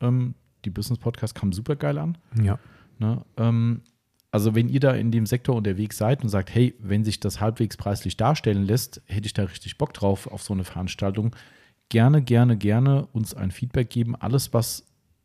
Ähm, 0.00 0.34
die 0.64 0.70
Business 0.70 0.98
Podcast 0.98 1.34
kam 1.34 1.52
super 1.52 1.76
geil 1.76 1.98
an. 1.98 2.18
Ja. 2.42 2.58
Ne? 2.98 3.24
Ähm, 3.36 3.82
also 4.30 4.54
wenn 4.54 4.68
ihr 4.68 4.80
da 4.80 4.92
in 4.92 5.10
dem 5.10 5.26
Sektor 5.26 5.56
unterwegs 5.56 5.96
seid 5.96 6.22
und 6.22 6.28
sagt, 6.28 6.54
hey, 6.54 6.74
wenn 6.80 7.04
sich 7.04 7.18
das 7.20 7.40
halbwegs 7.40 7.76
preislich 7.76 8.16
darstellen 8.16 8.64
lässt, 8.64 9.00
hätte 9.06 9.26
ich 9.26 9.32
da 9.32 9.44
richtig 9.44 9.78
Bock 9.78 9.94
drauf 9.94 10.26
auf 10.26 10.42
so 10.42 10.52
eine 10.52 10.64
Veranstaltung. 10.64 11.34
Gerne, 11.88 12.20
gerne, 12.22 12.58
gerne 12.58 13.06
uns 13.12 13.34
ein 13.34 13.50
Feedback 13.50 13.88
geben. 13.88 14.14
Alles, 14.16 14.52
was 14.52 14.84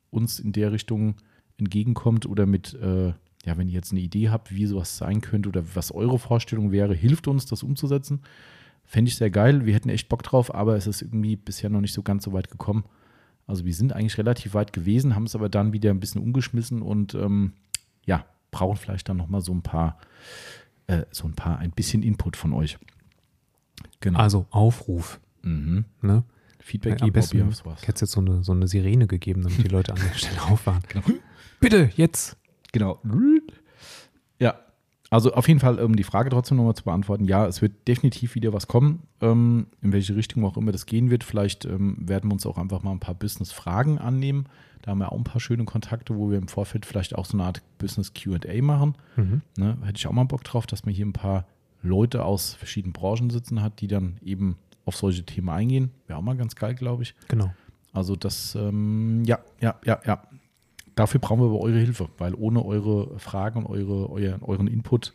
uns 0.09 0.39
in 0.39 0.53
der 0.53 0.71
Richtung 0.71 1.15
entgegenkommt 1.57 2.25
oder 2.25 2.45
mit, 2.45 2.73
äh, 2.75 3.07
ja, 3.07 3.57
wenn 3.57 3.67
ihr 3.67 3.73
jetzt 3.73 3.91
eine 3.91 3.99
Idee 3.99 4.29
habt, 4.29 4.55
wie 4.55 4.65
sowas 4.65 4.97
sein 4.97 5.19
könnte 5.19 5.49
oder 5.49 5.63
was 5.75 5.91
eure 5.91 6.17
Vorstellung 6.17 6.71
wäre, 6.71 6.93
hilft 6.93 7.27
uns, 7.27 7.45
das 7.45 7.63
umzusetzen. 7.63 8.21
Fände 8.85 9.09
ich 9.09 9.15
sehr 9.15 9.29
geil. 9.29 9.65
Wir 9.65 9.73
hätten 9.73 9.89
echt 9.89 10.07
Bock 10.07 10.23
drauf, 10.23 10.53
aber 10.53 10.77
es 10.77 10.87
ist 10.87 11.01
irgendwie 11.01 11.35
bisher 11.35 11.69
noch 11.69 11.81
nicht 11.81 11.93
so 11.93 12.03
ganz 12.03 12.23
so 12.23 12.31
weit 12.31 12.49
gekommen. 12.49 12.85
Also 13.47 13.65
wir 13.65 13.73
sind 13.73 13.91
eigentlich 13.91 14.17
relativ 14.17 14.53
weit 14.53 14.71
gewesen, 14.71 15.15
haben 15.15 15.25
es 15.25 15.35
aber 15.35 15.49
dann 15.49 15.73
wieder 15.73 15.89
ein 15.89 15.99
bisschen 15.99 16.21
umgeschmissen 16.21 16.81
und 16.81 17.13
ähm, 17.15 17.53
ja, 18.05 18.25
brauchen 18.53 18.77
vielleicht 18.77 19.09
dann 19.09 19.17
nochmal 19.17 19.41
so 19.41 19.53
ein 19.53 19.61
paar, 19.61 19.97
äh, 20.87 21.03
so 21.11 21.27
ein 21.27 21.33
paar, 21.33 21.59
ein 21.59 21.71
bisschen 21.71 22.03
Input 22.03 22.37
von 22.37 22.53
euch. 22.53 22.77
Genau. 23.99 24.19
Also 24.19 24.45
Aufruf. 24.51 25.19
mhm. 25.41 25.85
Ne? 26.01 26.23
Feedback 26.59 26.93
Am 26.93 26.97
geben, 26.99 27.09
ob 27.09 27.13
besten 27.13 27.37
ihr 27.39 27.47
was. 27.47 27.81
hätte 27.81 27.95
es 27.95 28.01
jetzt 28.01 28.11
so 28.11 28.21
eine, 28.21 28.41
so 28.43 28.53
eine 28.53 28.67
Sirene 28.67 29.05
gegeben, 29.05 29.41
damit 29.43 29.57
die 29.57 29.67
Leute 29.67 29.91
an 29.91 29.99
der 29.99 30.13
Stelle 30.17 30.41
aufwachen. 30.43 30.83
Genau. 30.87 31.03
Bitte, 31.59 31.89
jetzt. 31.97 32.37
Genau. 32.71 33.01
Also 35.13 35.31
auf 35.35 35.47
jeden 35.47 35.59
Fall, 35.59 35.79
um 35.79 35.95
die 35.95 36.03
Frage 36.03 36.31
trotzdem 36.31 36.57
nochmal 36.57 36.73
zu 36.73 36.85
beantworten, 36.85 37.25
ja, 37.25 37.45
es 37.45 37.61
wird 37.61 37.87
definitiv 37.87 38.33
wieder 38.33 38.51
was 38.51 38.65
kommen, 38.65 39.03
ähm, 39.21 39.67
in 39.83 39.93
welche 39.93 40.15
Richtung 40.15 40.43
auch 40.43 40.57
immer 40.57 40.71
das 40.71 40.87
gehen 40.87 41.11
wird. 41.11 41.23
Vielleicht 41.23 41.65
ähm, 41.65 41.97
werden 41.99 42.31
wir 42.31 42.33
uns 42.33 42.47
auch 42.47 42.57
einfach 42.57 42.81
mal 42.81 42.89
ein 42.89 42.99
paar 42.99 43.13
Business-Fragen 43.13 43.99
annehmen. 43.99 44.47
Da 44.81 44.89
haben 44.89 44.97
wir 44.97 45.11
auch 45.11 45.17
ein 45.17 45.23
paar 45.23 45.39
schöne 45.39 45.65
Kontakte, 45.65 46.17
wo 46.17 46.31
wir 46.31 46.39
im 46.39 46.47
Vorfeld 46.47 46.87
vielleicht 46.87 47.13
auch 47.13 47.25
so 47.25 47.37
eine 47.37 47.43
Art 47.43 47.61
Business 47.77 48.15
QA 48.15 48.59
machen. 48.63 48.95
Mhm. 49.15 49.41
Ne? 49.55 49.77
Hätte 49.83 49.97
ich 49.97 50.07
auch 50.07 50.13
mal 50.13 50.23
Bock 50.23 50.43
drauf, 50.45 50.65
dass 50.65 50.83
man 50.83 50.95
hier 50.95 51.05
ein 51.05 51.13
paar 51.13 51.45
Leute 51.83 52.25
aus 52.25 52.55
verschiedenen 52.55 52.93
Branchen 52.93 53.29
sitzen 53.29 53.61
hat, 53.61 53.81
die 53.81 53.87
dann 53.87 54.17
eben 54.23 54.57
auf 54.85 54.95
solche 54.95 55.23
Themen 55.23 55.49
eingehen. 55.49 55.91
Wäre 56.07 56.17
auch 56.17 56.23
mal 56.23 56.35
ganz 56.37 56.55
geil, 56.55 56.73
glaube 56.73 57.03
ich. 57.03 57.13
Genau. 57.27 57.53
Also 57.91 58.15
das, 58.15 58.55
ähm, 58.55 59.23
ja, 59.25 59.37
ja, 59.61 59.75
ja, 59.85 60.01
ja. 60.07 60.23
Dafür 60.95 61.19
brauchen 61.19 61.41
wir 61.41 61.45
aber 61.45 61.59
eure 61.59 61.79
Hilfe, 61.79 62.09
weil 62.17 62.35
ohne 62.35 62.63
eure 62.63 63.17
Fragen 63.19 63.63
und 63.63 63.65
eure, 63.67 64.09
euer, 64.09 64.37
euren 64.41 64.67
Input 64.67 65.13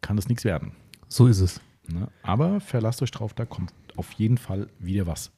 kann 0.00 0.16
das 0.16 0.28
nichts 0.28 0.44
werden. 0.44 0.72
So 1.08 1.26
ist 1.26 1.40
es. 1.40 1.60
Ne? 1.86 2.08
Aber 2.22 2.60
verlasst 2.60 3.02
euch 3.02 3.10
drauf, 3.10 3.34
da 3.34 3.44
kommt 3.44 3.72
auf 3.96 4.12
jeden 4.12 4.38
Fall 4.38 4.68
wieder 4.78 5.06
was. 5.06 5.30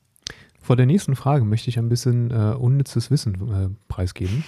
Vor 0.60 0.74
der 0.74 0.86
nächsten 0.86 1.14
Frage 1.14 1.44
möchte 1.44 1.70
ich 1.70 1.78
ein 1.78 1.88
bisschen 1.88 2.30
äh, 2.32 2.54
unnützes 2.54 3.10
Wissen 3.10 3.34
äh, 3.52 3.68
preisgeben. 3.88 4.42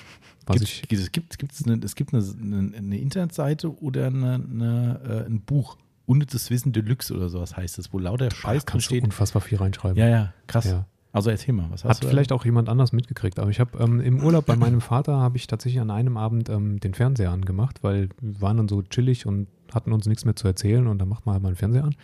Was 0.46 0.62
ich, 0.62 0.82
Gibt, 0.88 1.02
es 1.02 1.12
gibt, 1.12 1.38
gibt's 1.38 1.64
eine, 1.64 1.80
es 1.84 1.94
gibt 1.94 2.12
eine, 2.12 2.24
eine, 2.24 2.76
eine 2.76 2.98
Internetseite 2.98 3.80
oder 3.80 4.06
eine, 4.06 4.34
eine, 4.34 5.24
äh, 5.26 5.30
ein 5.30 5.42
Buch, 5.42 5.76
Unnützes 6.08 6.48
Wissen 6.48 6.72
Deluxe 6.72 7.14
oder 7.14 7.28
sowas 7.28 7.54
heißt 7.54 7.78
es, 7.78 7.92
wo 7.92 7.98
lauter 7.98 8.30
Scheiß 8.30 8.64
drin 8.64 8.72
kannst 8.72 8.86
du 8.86 8.94
steht. 8.94 9.04
unfassbar 9.04 9.42
viel 9.42 9.58
reinschreiben. 9.58 9.98
Ja, 9.98 10.08
ja, 10.08 10.32
krass. 10.46 10.64
Ja. 10.64 10.86
Also 11.12 11.30
erzähl 11.30 11.54
mal, 11.54 11.70
was 11.70 11.84
hast 11.84 11.90
Hat 11.90 12.02
du? 12.02 12.06
da? 12.06 12.10
vielleicht 12.10 12.32
auch 12.32 12.44
jemand 12.44 12.68
anders 12.68 12.92
mitgekriegt, 12.92 13.38
aber 13.38 13.50
ich 13.50 13.60
habe 13.60 13.78
ähm, 13.82 14.00
im 14.00 14.22
Urlaub 14.22 14.44
bei 14.44 14.56
meinem 14.56 14.80
Vater 14.80 15.16
habe 15.16 15.36
ich 15.36 15.46
tatsächlich 15.46 15.80
an 15.80 15.90
einem 15.90 16.16
Abend 16.16 16.48
ähm, 16.50 16.80
den 16.80 16.92
Fernseher 16.94 17.30
angemacht, 17.30 17.82
weil 17.82 18.10
wir 18.20 18.40
waren 18.40 18.58
dann 18.58 18.68
so 18.68 18.82
chillig 18.82 19.24
und 19.26 19.48
hatten 19.72 19.92
uns 19.92 20.06
nichts 20.06 20.24
mehr 20.24 20.36
zu 20.36 20.46
erzählen 20.46 20.86
und 20.86 20.98
dann 20.98 21.08
macht 21.08 21.24
man 21.24 21.34
halt 21.34 21.42
mal 21.42 21.50
den 21.52 21.56
Fernseher 21.56 21.84
an. 21.84 21.96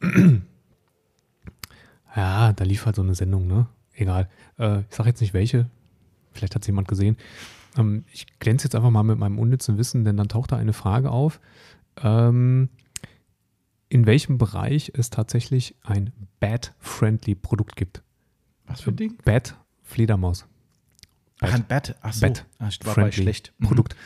Mhm. 0.00 0.42
ja, 2.14 2.52
da 2.52 2.64
lief 2.64 2.86
halt 2.86 2.96
so 2.96 3.02
eine 3.02 3.14
Sendung, 3.14 3.46
ne? 3.46 3.66
Egal. 3.94 4.28
Äh, 4.58 4.80
ich 4.88 4.94
sage 4.94 5.08
jetzt 5.08 5.20
nicht 5.20 5.34
welche, 5.34 5.68
vielleicht 6.32 6.54
hat 6.54 6.62
es 6.62 6.66
jemand 6.68 6.86
gesehen. 6.86 7.16
Ähm, 7.76 8.04
ich 8.12 8.26
glänze 8.38 8.66
jetzt 8.66 8.74
einfach 8.74 8.90
mal 8.90 9.02
mit 9.02 9.18
meinem 9.18 9.38
unnützen 9.38 9.76
Wissen, 9.76 10.04
denn 10.04 10.16
dann 10.16 10.28
taucht 10.28 10.52
da 10.52 10.56
eine 10.56 10.72
Frage 10.72 11.10
auf. 11.10 11.40
Ähm, 12.02 12.68
in 13.88 14.06
welchem 14.06 14.38
Bereich 14.38 14.92
es 14.94 15.10
tatsächlich 15.10 15.76
ein 15.82 16.12
Bat-friendly 16.40 17.34
Produkt 17.34 17.76
gibt? 17.76 18.02
Was 18.66 18.80
für 18.80 18.90
ein 18.90 18.96
Ding? 18.96 19.16
Bat, 19.24 19.56
Fledermaus. 19.82 20.46
Ach, 21.40 21.52
ein 21.52 21.64
Bett. 21.64 21.96
Ach 22.02 22.12
so. 22.12 22.26
Bat. 22.26 22.46
Ah, 22.58 22.68
ich 22.68 22.84
war 22.84 22.94
bei 22.94 23.12
schlecht. 23.12 23.52
Mhm. 23.58 23.66
Produkt. 23.66 23.96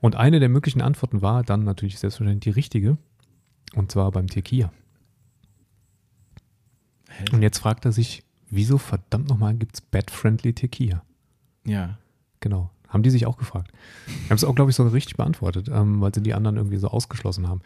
Und 0.00 0.16
eine 0.16 0.40
der 0.40 0.48
möglichen 0.48 0.80
Antworten 0.80 1.22
war 1.22 1.42
dann 1.42 1.64
natürlich 1.64 1.98
selbstverständlich 1.98 2.54
die 2.54 2.58
richtige. 2.58 2.96
Und 3.74 3.92
zwar 3.92 4.10
beim 4.10 4.26
Tequila. 4.26 4.72
Hä? 7.08 7.24
Und 7.32 7.42
jetzt 7.42 7.58
fragt 7.58 7.84
er 7.84 7.92
sich, 7.92 8.24
wieso 8.48 8.78
verdammt 8.78 9.28
nochmal 9.28 9.54
gibt 9.54 9.74
es 9.74 9.80
Bat-Friendly 9.80 10.54
Tequila? 10.54 11.04
Ja. 11.64 11.98
Genau. 12.40 12.70
Haben 12.90 13.02
die 13.02 13.10
sich 13.10 13.24
auch 13.26 13.38
gefragt. 13.38 13.72
Haben 14.28 14.36
es 14.36 14.44
auch, 14.44 14.54
glaube 14.54 14.70
ich, 14.70 14.76
sogar 14.76 14.92
richtig 14.92 15.16
beantwortet, 15.16 15.70
ähm, 15.72 16.00
weil 16.00 16.14
sie 16.14 16.22
die 16.22 16.34
anderen 16.34 16.56
irgendwie 16.56 16.76
so 16.76 16.88
ausgeschlossen 16.88 17.48
haben. 17.48 17.60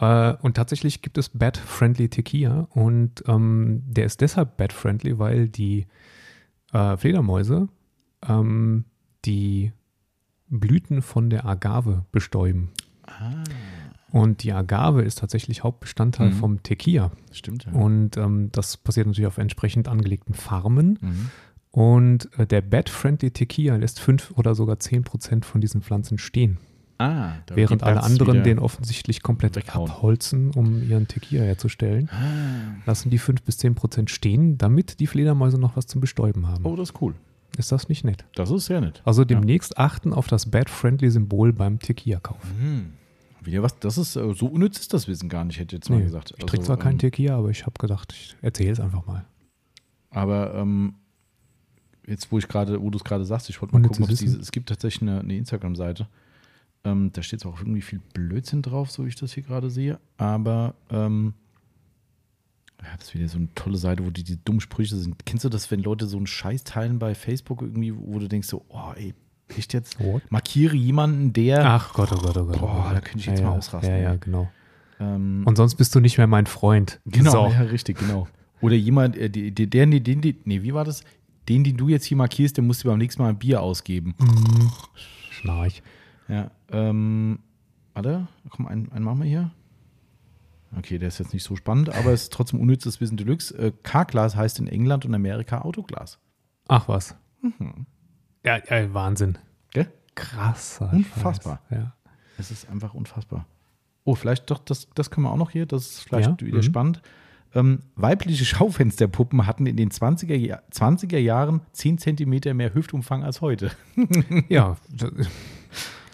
Äh, 0.00 0.34
und 0.42 0.54
tatsächlich 0.56 1.02
gibt 1.02 1.18
es 1.18 1.28
Bat-Friendly 1.28 2.08
Tequila 2.08 2.66
und 2.70 3.22
ähm, 3.28 3.82
der 3.86 4.06
ist 4.06 4.20
deshalb 4.20 4.56
Bat-Friendly, 4.56 5.18
weil 5.18 5.48
die 5.48 5.86
äh, 6.72 6.96
Fledermäuse 6.96 7.68
ähm, 8.26 8.84
die 9.24 9.72
Blüten 10.48 11.02
von 11.02 11.30
der 11.30 11.44
Agave 11.46 12.04
bestäuben. 12.12 12.70
Ah, 13.06 13.44
Und 14.10 14.42
die 14.42 14.52
Agave 14.52 15.02
ist 15.02 15.18
tatsächlich 15.18 15.62
Hauptbestandteil 15.62 16.30
Mhm. 16.30 16.34
vom 16.34 16.62
Tequila. 16.62 17.10
stimmt 17.32 17.64
ja. 17.66 17.72
Und 17.72 18.16
ähm, 18.16 18.50
das 18.52 18.76
passiert 18.76 19.06
natürlich 19.06 19.26
auf 19.26 19.38
entsprechend 19.38 19.88
angelegten 19.88 20.34
Farmen. 20.34 20.98
Mhm. 21.00 21.30
Und 21.72 22.28
äh, 22.38 22.46
der 22.46 22.60
Bat-Friendly 22.60 23.30
Tequila 23.30 23.76
lässt 23.76 23.98
5 23.98 24.32
oder 24.36 24.54
sogar 24.54 24.78
10 24.78 25.04
Prozent 25.04 25.44
von 25.44 25.60
diesen 25.60 25.82
Pflanzen 25.82 26.18
stehen. 26.18 26.58
Ah, 26.98 27.32
da 27.46 27.56
während 27.56 27.82
alle 27.82 28.02
anderen 28.02 28.44
den 28.44 28.58
offensichtlich 28.60 29.22
komplett 29.22 29.56
weghauen. 29.56 29.90
abholzen, 29.90 30.50
um 30.52 30.88
ihren 30.88 31.08
Tequila 31.08 31.42
herzustellen. 31.42 32.08
Ah. 32.12 32.76
Lassen 32.86 33.10
die 33.10 33.18
5 33.18 33.42
bis 33.42 33.56
10 33.58 33.74
Prozent 33.74 34.10
stehen, 34.10 34.56
damit 34.58 35.00
die 35.00 35.06
Fledermäuse 35.08 35.58
noch 35.58 35.74
was 35.76 35.86
zum 35.86 36.00
Bestäuben 36.00 36.46
haben. 36.46 36.64
Oh, 36.64 36.76
das 36.76 36.90
ist 36.90 37.00
cool. 37.00 37.14
Ist 37.58 37.72
das 37.72 37.88
nicht 37.88 38.04
nett? 38.04 38.24
Das 38.34 38.50
ist 38.50 38.66
sehr 38.66 38.80
nett. 38.80 39.02
Also 39.04 39.24
demnächst 39.24 39.78
achten 39.78 40.12
auf 40.12 40.26
das 40.28 40.50
Bat-Friendly-Symbol 40.50 41.52
beim 41.52 41.78
Tequila-Kauf. 41.80 42.38
Mhm. 42.60 42.92
Wieder 43.42 43.62
was, 43.62 43.78
das 43.80 43.98
ist, 43.98 44.14
äh, 44.16 44.34
so 44.34 44.46
unnütz 44.46 44.78
ist 44.78 44.94
das 44.94 45.08
Wissen 45.08 45.28
gar 45.28 45.44
nicht, 45.44 45.58
hätte 45.58 45.74
ich 45.74 45.80
jetzt 45.80 45.90
mal 45.90 45.96
Nee, 45.96 46.04
gesagt. 46.04 46.32
Ich 46.36 46.44
trinke 46.44 46.64
zwar 46.66 46.76
keinen 46.76 46.92
ähm, 46.92 46.98
Tequila, 46.98 47.36
aber 47.38 47.50
ich 47.50 47.62
habe 47.66 47.74
gedacht, 47.78 48.12
ich 48.12 48.36
erzähle 48.40 48.70
es 48.72 48.80
einfach 48.80 49.04
mal. 49.06 49.24
Aber 50.10 50.54
ähm, 50.54 50.94
jetzt, 52.06 52.30
wo 52.32 52.38
ich 52.38 52.48
gerade, 52.48 52.80
wo 52.82 52.90
du 52.90 52.98
es 52.98 53.04
gerade 53.04 53.24
sagst, 53.24 53.48
ich 53.50 53.60
wollte 53.60 53.74
mal 53.74 53.82
gucken, 53.86 54.04
ob 54.04 54.10
es 54.10 54.18
diese, 54.18 54.38
es 54.38 54.52
gibt 54.52 54.68
tatsächlich 54.68 55.02
eine, 55.02 55.20
eine 55.20 55.36
Instagram-Seite. 55.36 56.06
Ähm, 56.84 57.10
da 57.12 57.22
steht 57.22 57.40
zwar 57.40 57.52
auch 57.52 57.60
irgendwie 57.60 57.82
viel 57.82 58.00
Blödsinn 58.12 58.62
drauf, 58.62 58.90
so 58.90 59.04
wie 59.04 59.08
ich 59.08 59.16
das 59.16 59.32
hier 59.32 59.44
gerade 59.44 59.70
sehe, 59.70 60.00
aber 60.16 60.74
ähm, 60.90 61.34
ja, 62.82 62.88
das 62.98 63.08
ist 63.08 63.14
wieder 63.14 63.28
so 63.28 63.38
eine 63.38 63.48
tolle 63.54 63.76
Seite, 63.76 64.04
wo 64.04 64.10
die, 64.10 64.24
die 64.24 64.38
dummen 64.44 64.60
Sprüche 64.60 64.96
sind. 64.96 65.24
Kennst 65.24 65.44
du 65.44 65.48
das, 65.48 65.70
wenn 65.70 65.80
Leute 65.80 66.06
so 66.06 66.16
einen 66.16 66.26
Scheiß 66.26 66.64
teilen 66.64 66.98
bei 66.98 67.14
Facebook 67.14 67.62
irgendwie, 67.62 67.94
wo 67.96 68.18
du 68.18 68.28
denkst 68.28 68.48
so, 68.48 68.64
oh 68.68 68.92
ey, 68.96 69.14
echt 69.56 69.72
jetzt? 69.72 70.00
What? 70.00 70.22
Markiere 70.30 70.74
jemanden, 70.74 71.32
der 71.32 71.64
Ach 71.64 71.92
Gott, 71.92 72.10
oh 72.12 72.16
Gott, 72.16 72.36
oh 72.36 72.46
Gott. 72.46 72.58
Boah, 72.58 72.78
oh 72.78 72.82
Gott. 72.82 72.96
da 72.96 73.00
könnte 73.00 73.18
ich 73.18 73.26
jetzt 73.26 73.40
ja, 73.40 73.46
mal 73.46 73.58
ausrasten, 73.58 73.90
Ja, 73.94 73.98
ja, 73.98 74.16
genau. 74.16 74.50
ähm, 74.98 75.42
Und 75.44 75.56
sonst 75.56 75.76
bist 75.76 75.94
du 75.94 76.00
nicht 76.00 76.18
mehr 76.18 76.26
mein 76.26 76.46
Freund. 76.46 77.00
Genau, 77.06 77.30
So. 77.30 77.52
ja, 77.52 77.60
richtig, 77.62 77.98
genau. 77.98 78.26
Oder 78.60 78.74
jemand, 78.74 79.16
äh, 79.16 79.28
der, 79.30 79.66
den, 79.66 80.02
den, 80.02 80.36
nee, 80.44 80.62
wie 80.62 80.74
war 80.74 80.84
das? 80.84 81.04
Den, 81.48 81.64
den 81.64 81.76
du 81.76 81.88
jetzt 81.88 82.04
hier 82.04 82.16
markierst, 82.16 82.56
der 82.56 82.64
musst 82.64 82.84
du 82.84 82.88
beim 82.88 82.98
nächsten 82.98 83.22
Mal 83.22 83.30
ein 83.30 83.38
Bier 83.38 83.62
ausgeben. 83.62 84.14
Mhm. 84.18 84.70
Schnarch. 85.30 85.82
Ja, 86.28 86.50
ähm, 86.70 87.40
warte, 87.94 88.28
komm, 88.48 88.66
einen, 88.66 88.90
einen 88.92 89.04
machen 89.04 89.22
wir 89.22 89.28
hier. 89.28 89.50
Okay, 90.78 90.98
der 90.98 91.08
ist 91.08 91.18
jetzt 91.18 91.34
nicht 91.34 91.42
so 91.42 91.56
spannend, 91.56 91.90
aber 91.90 92.12
es 92.12 92.24
ist 92.24 92.32
trotzdem 92.32 92.60
unnützes 92.60 93.00
Wissen 93.00 93.16
Deluxe. 93.16 93.56
Äh, 93.58 93.72
K-Glas 93.82 94.36
heißt 94.36 94.58
in 94.58 94.68
England 94.68 95.04
und 95.04 95.14
Amerika 95.14 95.60
Autoglas. 95.60 96.18
Ach 96.68 96.88
was. 96.88 97.14
Mhm. 97.42 97.86
Ja, 98.44 98.58
ja, 98.68 98.94
Wahnsinn. 98.94 99.36
Gell? 99.70 99.92
Krasser. 100.14 100.90
Unfassbar. 100.92 101.60
Scheiß. 101.68 101.78
Ja. 101.78 101.94
Es 102.38 102.50
ist 102.50 102.68
einfach 102.70 102.94
unfassbar. 102.94 103.46
Oh, 104.04 104.14
vielleicht 104.14 104.50
doch, 104.50 104.58
das, 104.58 104.88
das 104.94 105.10
können 105.10 105.26
wir 105.26 105.30
auch 105.30 105.36
noch 105.36 105.50
hier, 105.50 105.66
das 105.66 105.86
ist 105.86 106.00
vielleicht 106.00 106.40
Ja, 106.40 106.46
wieder 106.46 106.58
mhm. 106.58 106.62
spannend. 106.62 107.02
Ähm, 107.54 107.80
weibliche 107.96 108.44
Schaufensterpuppen 108.46 109.46
hatten 109.46 109.66
in 109.66 109.76
den 109.76 109.90
20er, 109.90 110.34
Jahr- 110.34 110.62
20er 110.72 111.18
Jahren 111.18 111.60
10 111.72 111.98
Zentimeter 111.98 112.54
mehr 112.54 112.72
Hüftumfang 112.74 113.22
als 113.24 113.40
heute. 113.42 113.70
ja, 114.48 114.76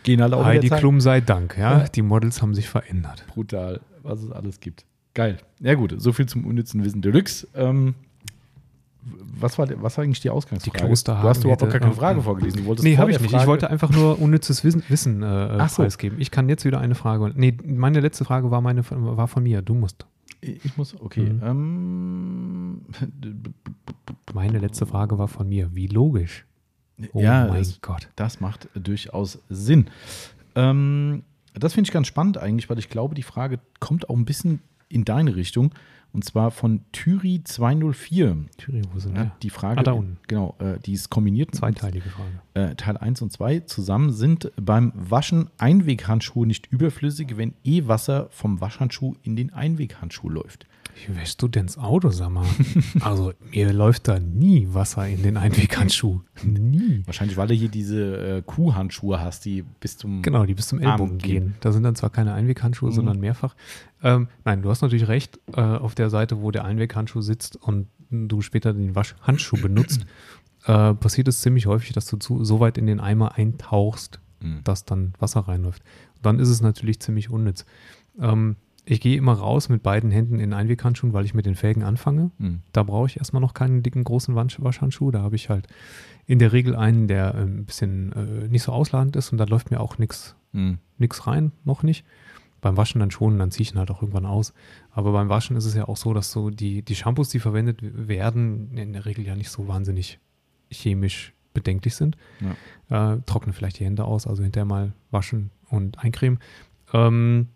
Gehen 0.02 0.20
halt 0.22 0.32
auch 0.34 0.44
Heidi. 0.44 0.68
Klum 0.68 1.00
sei 1.00 1.20
Dank, 1.20 1.56
ja. 1.58 1.78
Ja. 1.80 1.84
Die 1.88 2.02
Models 2.02 2.40
haben 2.42 2.54
sich 2.54 2.68
verändert. 2.68 3.24
Brutal, 3.28 3.80
was 4.02 4.22
es 4.22 4.30
alles 4.32 4.60
gibt. 4.60 4.84
Geil. 5.14 5.38
Ja 5.60 5.74
gut, 5.74 5.94
so 5.98 6.12
viel 6.12 6.26
zum 6.26 6.44
unnützen 6.44 6.84
Wissen 6.84 7.02
Deluxe. 7.02 7.46
Ähm, 7.54 7.94
was, 9.40 9.58
war, 9.58 9.68
was 9.82 9.96
war 9.96 10.04
eigentlich 10.04 10.20
die 10.20 10.30
Ausgangsfrage? 10.30 10.76
Die 10.78 10.84
Klosterhagen 10.84 11.22
du 11.24 11.28
hast 11.28 11.40
überhaupt 11.44 11.62
hätte- 11.62 11.72
gar 11.72 11.80
keine 11.80 11.94
Frage 11.94 12.22
vorgelesen. 12.22 12.64
Du 12.64 12.74
Nee, 12.82 12.96
habe 12.96 13.10
ich 13.10 13.20
nicht. 13.20 13.30
Frage- 13.30 13.42
Ich 13.42 13.46
wollte 13.48 13.70
einfach 13.70 13.90
nur 13.90 14.20
unnützes 14.20 14.64
Wissen, 14.64 14.82
Wissen 14.88 15.22
äh, 15.22 15.68
so. 15.68 15.82
preisgeben. 15.82 16.20
Ich 16.20 16.30
kann 16.30 16.48
jetzt 16.48 16.64
wieder 16.64 16.80
eine 16.80 16.94
Frage. 16.94 17.32
Nee, 17.34 17.56
meine 17.64 18.00
letzte 18.00 18.24
Frage 18.24 18.50
war, 18.50 18.60
meine, 18.60 18.82
war 18.90 19.28
von 19.28 19.42
mir. 19.42 19.62
Du 19.62 19.74
musst. 19.74 20.06
Ich 20.40 20.76
muss, 20.76 20.98
okay. 21.00 21.30
Mhm. 21.30 21.42
Ähm, 21.42 22.80
Meine 24.34 24.58
letzte 24.58 24.86
Frage 24.86 25.18
war 25.18 25.28
von 25.28 25.48
mir. 25.48 25.74
Wie 25.74 25.86
logisch. 25.86 26.44
Oh 27.12 27.20
ja, 27.20 27.46
mein 27.46 27.58
das, 27.58 27.80
Gott. 27.80 28.08
das 28.16 28.40
macht 28.40 28.68
durchaus 28.74 29.38
Sinn. 29.48 29.88
Ähm, 30.54 31.22
das 31.54 31.74
finde 31.74 31.88
ich 31.88 31.92
ganz 31.92 32.06
spannend 32.06 32.38
eigentlich, 32.38 32.68
weil 32.70 32.78
ich 32.78 32.88
glaube, 32.88 33.14
die 33.14 33.22
Frage 33.22 33.60
kommt 33.80 34.08
auch 34.10 34.16
ein 34.16 34.24
bisschen 34.24 34.60
in 34.88 35.04
deine 35.04 35.36
Richtung. 35.36 35.72
Und 36.12 36.24
zwar 36.24 36.50
von 36.50 36.80
Thyri 36.92 37.42
204. 37.44 38.36
Thüringen, 38.56 38.88
wo 38.92 38.98
sind 38.98 39.14
Ja, 39.16 39.24
wir? 39.24 39.32
die 39.42 39.50
Frage, 39.50 39.80
Ah, 39.80 39.82
da 39.82 39.92
unten. 39.92 40.16
genau, 40.26 40.54
äh, 40.58 40.78
die 40.80 40.92
ist 40.94 41.10
kombiniert. 41.10 41.54
Zweiteilige 41.54 42.08
Frage. 42.08 42.30
äh, 42.54 42.74
Teil 42.76 42.96
1 42.96 43.20
und 43.22 43.32
2 43.32 43.60
zusammen 43.60 44.12
sind 44.12 44.50
beim 44.60 44.92
Waschen 44.94 45.48
Einweghandschuhe 45.58 46.46
nicht 46.46 46.66
überflüssig, 46.72 47.36
wenn 47.36 47.54
eh 47.64 47.86
Wasser 47.86 48.28
vom 48.30 48.60
Waschhandschuh 48.60 49.14
in 49.22 49.36
den 49.36 49.52
Einweghandschuh 49.52 50.28
läuft. 50.30 50.66
Wie 51.06 51.16
wäschst 51.16 51.40
du 51.42 51.48
denn 51.48 51.66
das 51.66 51.78
Auto, 51.78 52.10
sag 52.10 52.30
mal? 52.30 52.44
also, 53.00 53.32
mir 53.52 53.72
läuft 53.72 54.08
da 54.08 54.18
nie 54.18 54.66
Wasser 54.72 55.06
in 55.06 55.22
den 55.22 55.36
Einweghandschuh. 55.36 56.20
Nie. 56.44 57.02
Wahrscheinlich, 57.06 57.36
weil 57.36 57.48
du 57.48 57.54
hier 57.54 57.68
diese 57.68 58.36
äh, 58.38 58.42
Kuhhandschuhe 58.42 59.20
hast, 59.20 59.44
die 59.44 59.62
bis 59.80 59.96
zum. 59.96 60.22
Genau, 60.22 60.44
die 60.44 60.54
bis 60.54 60.68
zum 60.68 60.80
Ellbogen 60.80 61.18
gehen. 61.18 61.30
gehen. 61.44 61.54
Da 61.60 61.72
sind 61.72 61.82
dann 61.84 61.94
zwar 61.94 62.10
keine 62.10 62.32
Einweghandschuhe, 62.34 62.90
Mhm. 62.90 62.94
sondern 62.94 63.20
mehrfach. 63.20 63.54
Ähm, 64.02 64.28
nein, 64.44 64.62
du 64.62 64.70
hast 64.70 64.82
natürlich 64.82 65.08
recht, 65.08 65.38
äh, 65.54 65.60
auf 65.60 65.94
der 65.94 66.10
Seite, 66.10 66.40
wo 66.42 66.50
der 66.50 66.64
Einweghandschuh 66.64 67.20
sitzt 67.20 67.56
und 67.56 67.86
du 68.10 68.40
später 68.40 68.72
den 68.72 68.94
Waschhandschuh 68.94 69.56
benutzt, 69.60 70.06
äh, 70.64 70.94
passiert 70.94 71.28
es 71.28 71.40
ziemlich 71.40 71.66
häufig, 71.66 71.92
dass 71.92 72.06
du 72.06 72.16
zu, 72.16 72.44
so 72.44 72.60
weit 72.60 72.78
in 72.78 72.86
den 72.86 73.00
Eimer 73.00 73.36
eintauchst, 73.36 74.20
Mhm. 74.40 74.60
dass 74.62 74.84
dann 74.84 75.14
Wasser 75.18 75.40
reinläuft. 75.40 75.82
Dann 76.22 76.38
ist 76.38 76.48
es 76.48 76.60
natürlich 76.60 77.00
ziemlich 77.00 77.28
unnütz. 77.28 77.64
Ähm, 78.20 78.54
ich 78.90 79.00
gehe 79.00 79.16
immer 79.18 79.34
raus 79.34 79.68
mit 79.68 79.82
beiden 79.82 80.10
Händen 80.10 80.40
in 80.40 80.52
Einweghandschuhen, 80.54 81.12
weil 81.12 81.24
ich 81.26 81.34
mit 81.34 81.44
den 81.46 81.54
Felgen 81.56 81.82
anfange. 81.82 82.30
Mhm. 82.38 82.60
Da 82.72 82.82
brauche 82.82 83.06
ich 83.06 83.18
erstmal 83.18 83.42
noch 83.42 83.52
keinen 83.52 83.82
dicken, 83.82 84.02
großen 84.02 84.34
Wasch- 84.34 84.62
Waschhandschuh. 84.62 85.10
Da 85.10 85.20
habe 85.22 85.36
ich 85.36 85.50
halt 85.50 85.66
in 86.26 86.38
der 86.38 86.52
Regel 86.52 86.74
einen, 86.74 87.06
der 87.06 87.34
äh, 87.34 87.42
ein 87.42 87.64
bisschen 87.66 88.12
äh, 88.12 88.48
nicht 88.48 88.62
so 88.62 88.72
ausladend 88.72 89.14
ist 89.16 89.30
und 89.30 89.38
da 89.38 89.44
läuft 89.44 89.70
mir 89.70 89.80
auch 89.80 89.98
nichts 89.98 90.34
Mhm. 90.52 90.78
nix 90.96 91.26
rein, 91.26 91.52
noch 91.64 91.82
nicht. 91.82 92.06
Beim 92.62 92.78
Waschen 92.78 93.00
dann 93.00 93.10
schon, 93.10 93.38
dann 93.38 93.50
ziehe 93.50 93.62
ich 93.62 93.72
ihn 93.74 93.78
halt 93.78 93.90
auch 93.90 94.00
irgendwann 94.00 94.24
aus. 94.24 94.54
Aber 94.90 95.12
beim 95.12 95.28
Waschen 95.28 95.56
ist 95.56 95.66
es 95.66 95.74
ja 95.74 95.86
auch 95.86 95.98
so, 95.98 96.14
dass 96.14 96.32
so 96.32 96.48
die, 96.48 96.80
die 96.82 96.94
Shampoos, 96.96 97.28
die 97.28 97.38
verwendet 97.38 97.80
werden, 97.82 98.76
in 98.76 98.94
der 98.94 99.04
Regel 99.04 99.26
ja 99.26 99.36
nicht 99.36 99.50
so 99.50 99.68
wahnsinnig 99.68 100.18
chemisch 100.70 101.34
bedenklich 101.52 101.94
sind. 101.94 102.16
Äh, 102.88 103.18
trocknen 103.26 103.52
vielleicht 103.52 103.78
die 103.78 103.84
Hände 103.84 104.04
aus, 104.04 104.26
also 104.26 104.42
hinterher 104.42 104.64
mal 104.64 104.92
waschen 105.10 105.50
und 105.68 105.98
eincremen. 105.98 106.38
Ähm, 106.94 107.48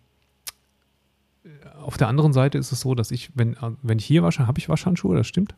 auf 1.83 1.97
der 1.97 2.07
anderen 2.07 2.33
Seite 2.33 2.57
ist 2.57 2.71
es 2.71 2.81
so, 2.81 2.95
dass 2.95 3.11
ich, 3.11 3.31
wenn, 3.35 3.53
äh, 3.53 3.71
wenn 3.81 3.99
ich 3.99 4.05
hier 4.05 4.23
wasche, 4.23 4.47
habe 4.47 4.59
ich 4.59 4.69
Waschhandschuhe, 4.69 5.15
das 5.15 5.27
stimmt. 5.27 5.55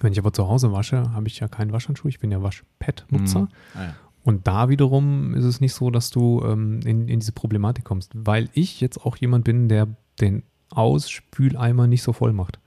Wenn 0.00 0.12
ich 0.12 0.18
aber 0.18 0.32
zu 0.32 0.48
Hause 0.48 0.72
wasche, 0.72 1.12
habe 1.12 1.28
ich 1.28 1.38
ja 1.40 1.48
keinen 1.48 1.72
Waschhandschuh. 1.72 2.08
Ich 2.08 2.18
bin 2.18 2.30
ja 2.30 2.42
Waschpad-Nutzer. 2.42 3.40
Mhm. 3.40 3.48
Ah, 3.74 3.82
ja. 3.84 3.94
Und 4.24 4.46
da 4.46 4.68
wiederum 4.68 5.34
ist 5.34 5.44
es 5.44 5.60
nicht 5.60 5.74
so, 5.74 5.90
dass 5.90 6.10
du 6.10 6.42
ähm, 6.46 6.80
in, 6.84 7.08
in 7.08 7.20
diese 7.20 7.32
Problematik 7.32 7.84
kommst, 7.84 8.12
weil 8.14 8.48
ich 8.54 8.80
jetzt 8.80 9.04
auch 9.04 9.16
jemand 9.16 9.44
bin, 9.44 9.68
der 9.68 9.88
den 10.20 10.44
Ausspüleimer 10.70 11.86
nicht 11.86 12.02
so 12.02 12.12
voll 12.12 12.32
macht. 12.32 12.58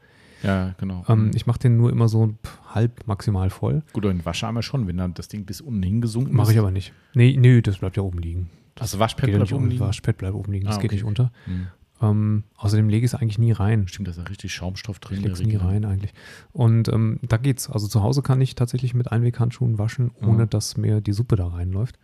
ja, 0.44 0.76
genau. 0.78 1.04
Ähm, 1.08 1.28
Mhm. 1.28 1.32
ich 1.34 1.48
mache 1.48 1.60
den 1.60 1.78
nur 1.78 1.90
immer 1.92 2.08
so 2.08 2.36
halb 2.74 3.08
maximal 3.08 3.50
voll. 3.50 3.82
Gut, 3.94 4.06
und 4.06 4.26
Wascheimer 4.26 4.62
schon, 4.62 4.86
wenn 4.88 4.98
dann 4.98 5.14
das 5.16 5.28
Ding 5.28 5.46
bis 5.46 5.62
unten 5.62 5.82
hingesunken 5.82 6.36
Mache 6.36 6.48
ist. 6.50 6.54
ich 6.54 6.60
aber 6.60 6.72
nicht. 6.72 6.94
Nee, 7.16 7.36
nee, 7.40 7.62
das 7.62 7.78
bleibt 7.80 7.98
ja 7.98 8.04
oben 8.04 8.20
liegen. 8.20 8.50
Also 8.78 9.00
Waschpad 9.00 9.26
Geht 9.28 9.36
bleibt 9.38 9.54
oben 9.54 9.70
liegen? 9.70 9.80
Waschpad 9.80 10.18
bleibt 10.18 10.36
oben 10.36 10.52
liegen, 10.52 10.66
das 10.66 10.78
Ah, 10.78 10.82
geht 10.82 10.90
okay. 10.92 10.96
nicht 10.98 11.06
unter. 11.06 11.32
Mhm. 11.48 11.68
Ähm, 12.02 12.44
außerdem 12.58 12.90
lege 12.90 13.06
ich 13.06 13.14
es 13.14 13.16
eigentlich 13.20 13.38
nie 13.40 13.54
rein. 13.54 13.88
Stimmt, 13.88 14.08
da 14.08 14.12
ist 14.12 14.18
ja 14.18 14.24
richtig 14.26 14.54
Schaumstoff 14.54 15.00
drin. 15.00 15.18
Ich 15.18 15.24
lege 15.24 15.34
es 15.34 15.42
nie 15.42 15.56
rein 15.56 15.86
eigentlich. 15.86 16.14
Und 16.52 16.90
ähm, 16.90 17.20
da 17.22 17.38
geht's. 17.38 17.70
Also 17.70 17.88
zu 17.88 18.04
Hause 18.04 18.22
kann 18.22 18.42
ich 18.42 18.56
tatsächlich 18.56 18.94
mit 18.94 19.12
Einweghandschuhen 19.12 19.78
waschen, 19.78 20.12
ohne 20.22 20.44
Mhm. 20.46 20.50
dass 20.50 20.76
mir 20.78 21.00
die 21.02 21.14
Suppe 21.14 21.36
da 21.38 21.48
reinläuft. 21.48 21.98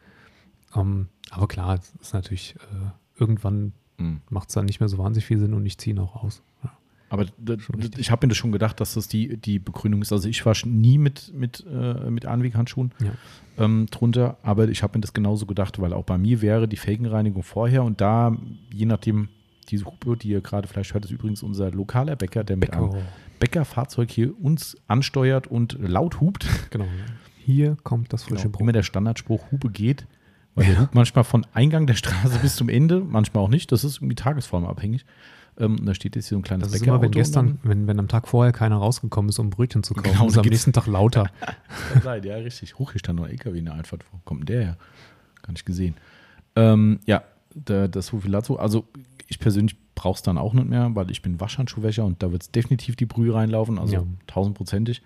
Ähm, 0.75 1.07
aber 1.29 1.47
klar, 1.47 1.75
es 1.77 1.93
ist 2.01 2.13
natürlich, 2.13 2.55
äh, 2.71 2.89
irgendwann 3.19 3.73
Mhm. 3.97 4.21
macht 4.29 4.47
es 4.49 4.55
dann 4.55 4.65
nicht 4.65 4.79
mehr 4.79 4.87
so 4.89 4.97
wahnsinnig 4.97 5.25
viel 5.25 5.39
Sinn 5.39 5.53
und 5.53 5.65
ich 5.65 5.77
ziehe 5.77 5.93
ihn 5.95 5.99
auch 5.99 6.23
aus. 6.23 6.41
Ja. 6.63 6.71
Aber 7.09 7.25
ich 7.97 8.09
habe 8.09 8.25
mir 8.25 8.29
das 8.29 8.37
schon 8.37 8.53
gedacht, 8.53 8.79
dass 8.79 8.93
das 8.93 9.09
die, 9.09 9.35
die 9.35 9.59
Begründung 9.59 10.01
ist. 10.01 10.13
Also 10.13 10.29
ich 10.29 10.45
wasche 10.45 10.69
nie 10.69 10.97
mit, 10.97 11.33
mit, 11.35 11.65
äh, 11.69 12.09
mit 12.09 12.25
Einweghandschuhen 12.25 12.93
Ja. 13.03 13.11
ähm, 13.57 13.87
drunter, 13.91 14.37
aber 14.43 14.69
ich 14.69 14.81
habe 14.81 14.97
mir 14.97 15.01
das 15.01 15.11
genauso 15.11 15.45
gedacht, 15.45 15.81
weil 15.81 15.91
auch 15.91 16.05
bei 16.05 16.17
mir 16.17 16.41
wäre 16.41 16.69
die 16.69 16.77
Felgenreinigung 16.77 17.43
vorher 17.43 17.83
und 17.83 17.99
da, 17.99 18.37
je 18.73 18.85
nachdem, 18.85 19.27
diese 19.71 19.85
Hupe, 19.85 20.17
die 20.17 20.29
ihr 20.29 20.41
gerade 20.41 20.67
vielleicht 20.67 20.93
hört, 20.93 21.05
ist 21.05 21.11
übrigens 21.11 21.41
unser 21.43 21.71
lokaler 21.71 22.15
Bäcker, 22.15 22.43
der 22.43 22.57
mit 22.57 22.73
einem 22.73 22.89
Bäcker. 22.91 23.05
Bäckerfahrzeug 23.39 24.11
hier 24.11 24.39
uns 24.39 24.77
ansteuert 24.87 25.47
und 25.47 25.77
laut 25.79 26.21
hupt. 26.21 26.45
Genau. 26.69 26.85
Hier 27.39 27.75
kommt 27.83 28.13
das 28.13 28.23
frische 28.23 28.43
Genau, 28.43 28.51
Brot. 28.53 28.61
immer 28.61 28.71
der 28.71 28.83
Standardspruch, 28.83 29.51
Hupe 29.51 29.69
geht. 29.69 30.05
Weil 30.53 30.65
der 30.65 30.81
hupt 30.81 30.93
manchmal 30.95 31.23
von 31.23 31.45
Eingang 31.53 31.87
der 31.87 31.95
Straße 31.95 32.39
bis 32.39 32.55
zum 32.55 32.69
Ende, 32.69 32.99
manchmal 32.99 33.43
auch 33.43 33.49
nicht. 33.49 33.71
Das 33.71 33.83
ist 33.83 33.97
irgendwie 33.97 34.15
tagesformabhängig. 34.15 35.05
Ähm, 35.57 35.85
da 35.85 35.93
steht 35.93 36.15
jetzt 36.15 36.27
hier 36.29 36.35
so 36.35 36.39
ein 36.39 36.43
kleines 36.43 36.67
Das 36.67 36.75
ist 36.75 36.85
immer, 36.87 37.01
wenn 37.01 37.11
gestern, 37.11 37.59
wenn, 37.63 37.87
wenn 37.87 37.99
am 37.99 38.07
Tag 38.07 38.27
vorher 38.27 38.51
keiner 38.53 38.77
rausgekommen 38.77 39.29
ist, 39.29 39.39
um 39.39 39.49
Brötchen 39.49 39.83
zu 39.83 39.93
kaufen, 39.93 40.11
Genau, 40.11 40.27
ist 40.27 40.37
am 40.37 40.45
nächsten 40.45 40.71
Tag 40.73 40.87
lauter. 40.87 41.29
Sein, 42.03 42.23
ja, 42.23 42.35
richtig. 42.35 42.77
Hoch, 42.79 42.91
hier 42.91 42.99
stand 42.99 43.19
noch 43.19 43.25
ein 43.25 43.31
LKW 43.31 43.59
in 43.59 43.65
der 43.65 43.73
Einfahrt. 43.75 44.05
Wo 44.11 44.19
kommt 44.23 44.41
denn 44.41 44.57
der 44.57 44.65
her? 44.65 44.77
Gar 45.41 45.51
nicht 45.53 45.65
gesehen. 45.65 45.95
Ähm, 46.55 46.99
ja, 47.05 47.23
da, 47.53 47.87
das 47.87 48.07
so 48.07 48.19
viel 48.19 48.31
dazu. 48.31 48.59
Also, 48.59 48.85
ich 49.31 49.39
persönlich 49.39 49.75
brauche 49.95 50.17
es 50.17 50.21
dann 50.21 50.37
auch 50.37 50.53
nicht 50.53 50.67
mehr, 50.67 50.93
weil 50.95 51.09
ich 51.09 51.21
bin 51.23 51.39
Waschhandschuhwäscher 51.39 52.05
und 52.05 52.21
da 52.21 52.31
wird 52.31 52.43
es 52.43 52.51
definitiv 52.51 52.95
die 52.95 53.05
Brühe 53.07 53.33
reinlaufen, 53.33 53.79
also 53.79 53.95
Ja. 53.95 54.03
tausendprozentig. 54.27 55.01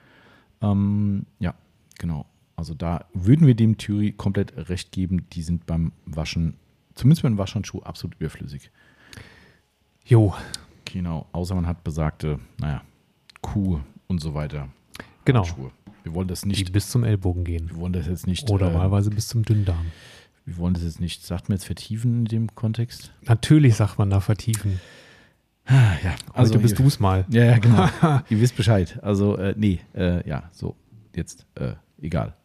Ähm, 0.62 1.26
ja, 1.40 1.54
genau. 2.00 2.26
Also, 2.58 2.74
da 2.74 3.06
würden 3.14 3.46
wir 3.48 3.56
dem 3.56 3.78
Thüri 3.78 4.12
komplett 4.14 4.54
recht 4.70 4.92
geben. 4.92 5.28
Die 5.34 5.42
sind 5.44 5.66
beim 5.66 5.92
Waschen, 6.06 6.56
zumindest 6.96 7.24
beim 7.24 7.38
Waschhandschuh, 7.38 7.82
absolut 7.82 8.16
überflüssig. 8.20 8.72
Jo, 10.06 10.34
Genau, 10.86 11.26
außer 11.34 11.56
man 11.56 11.66
hat 11.68 11.84
besagte, 11.84 12.40
naja, 12.60 12.82
Kuh 13.42 13.80
und 14.08 14.22
so 14.22 14.34
weiter. 14.34 14.70
genau. 15.26 15.40
Handschuhe. 15.46 15.72
Wir 16.04 16.14
wollen 16.14 16.28
das 16.28 16.42
Die 16.42 16.50
nicht, 16.50 16.72
bis 16.72 16.90
zum 16.90 17.04
Ellbogen 17.04 17.44
gehen. 17.44 17.70
wir 17.70 17.78
wollen 17.78 17.92
das 17.94 18.06
jetzt 18.08 18.28
nicht. 18.28 18.50
Oder 18.52 18.72
äh, 18.72 18.74
wahlweise 18.76 19.10
bis 19.10 19.28
zum 19.28 19.44
Dünndarm. 19.44 19.88
Wir 20.46 20.58
wollen 20.58 20.74
das 20.76 20.84
jetzt 20.84 21.00
nicht, 21.00 21.24
sagt 21.24 21.50
man 21.50 21.58
jetzt 21.58 21.66
vertiefen 21.66 22.20
in 22.20 22.26
dem 22.26 22.56
Kontext? 22.56 23.12
Natürlich 23.28 23.76
sagt 23.76 23.98
man 23.98 24.10
da 24.10 24.20
vertiefen. 24.20 24.80
Ja, 25.68 26.16
Also 26.34 26.60
bist 26.60 26.76
ihr, 26.76 26.78
du 26.78 26.88
es 26.88 27.00
mal. 27.00 27.26
Ja, 27.30 27.46
ja, 27.46 27.58
genau. 27.58 27.90
ihr 28.30 28.40
wisst 28.40 28.56
Bescheid. 28.56 29.00
Also, 29.02 29.36
äh, 29.38 29.56
nee, 29.58 29.80
äh, 29.96 30.28
ja, 30.30 30.50
so, 30.52 30.76
jetzt, 31.16 31.48
äh, 31.56 31.74
egal. 32.00 32.36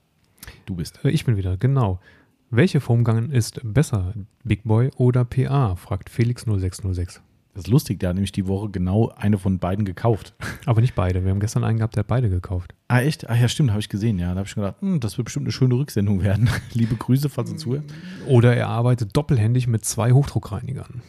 Du 0.65 0.75
bist. 0.77 1.05
Äh, 1.05 1.11
Ich 1.11 1.27
bin 1.27 1.37
wieder, 1.37 1.59
genau. 1.59 2.01
Welche 2.49 2.81
Foamgang 2.81 3.31
ist 3.31 3.61
besser, 3.63 4.15
Big 4.43 4.65
Boy 4.65 4.91
oder 4.97 5.25
PA? 5.27 5.77
fragt 5.77 6.09
Felix 6.09 6.45
0606. 6.47 7.21
Das 7.61 7.67
ist 7.67 7.73
lustig, 7.73 8.01
der 8.01 8.09
hat 8.09 8.15
nämlich 8.17 8.33
die 8.33 8.47
Woche 8.47 8.71
genau 8.71 9.13
eine 9.17 9.37
von 9.37 9.59
beiden 9.59 9.85
gekauft. 9.85 10.33
Aber 10.65 10.81
nicht 10.81 10.95
beide. 10.95 11.25
Wir 11.25 11.31
haben 11.31 11.41
gestern 11.41 11.63
einen 11.63 11.77
gehabt, 11.77 11.95
der 11.95 12.05
hat 12.05 12.07
beide 12.07 12.31
gekauft. 12.31 12.75
Ah, 12.89 13.03
echt? 13.03 13.29
Ah, 13.29 13.35
ja, 13.35 13.49
stimmt, 13.49 13.69
habe 13.69 13.81
ich 13.81 13.91
gesehen, 13.91 14.19
ja. 14.19 14.31
Da 14.31 14.37
habe 14.37 14.47
ich 14.47 14.51
schon 14.51 14.63
gedacht, 14.63 14.81
hm, 14.81 14.99
das 14.99 15.19
wird 15.19 15.27
bestimmt 15.27 15.45
eine 15.45 15.53
schöne 15.53 15.75
Rücksendung 15.75 16.23
werden. 16.23 16.49
Liebe 16.73 16.95
Grüße, 16.97 17.29
falls 17.29 17.51
du 17.51 17.57
zuhörst. 17.57 17.85
Oder 18.27 18.57
er 18.57 18.69
arbeitet 18.69 19.15
doppelhändig 19.15 19.67
mit 19.67 19.85
zwei 19.85 20.13
Hochdruckreinigern. 20.13 21.03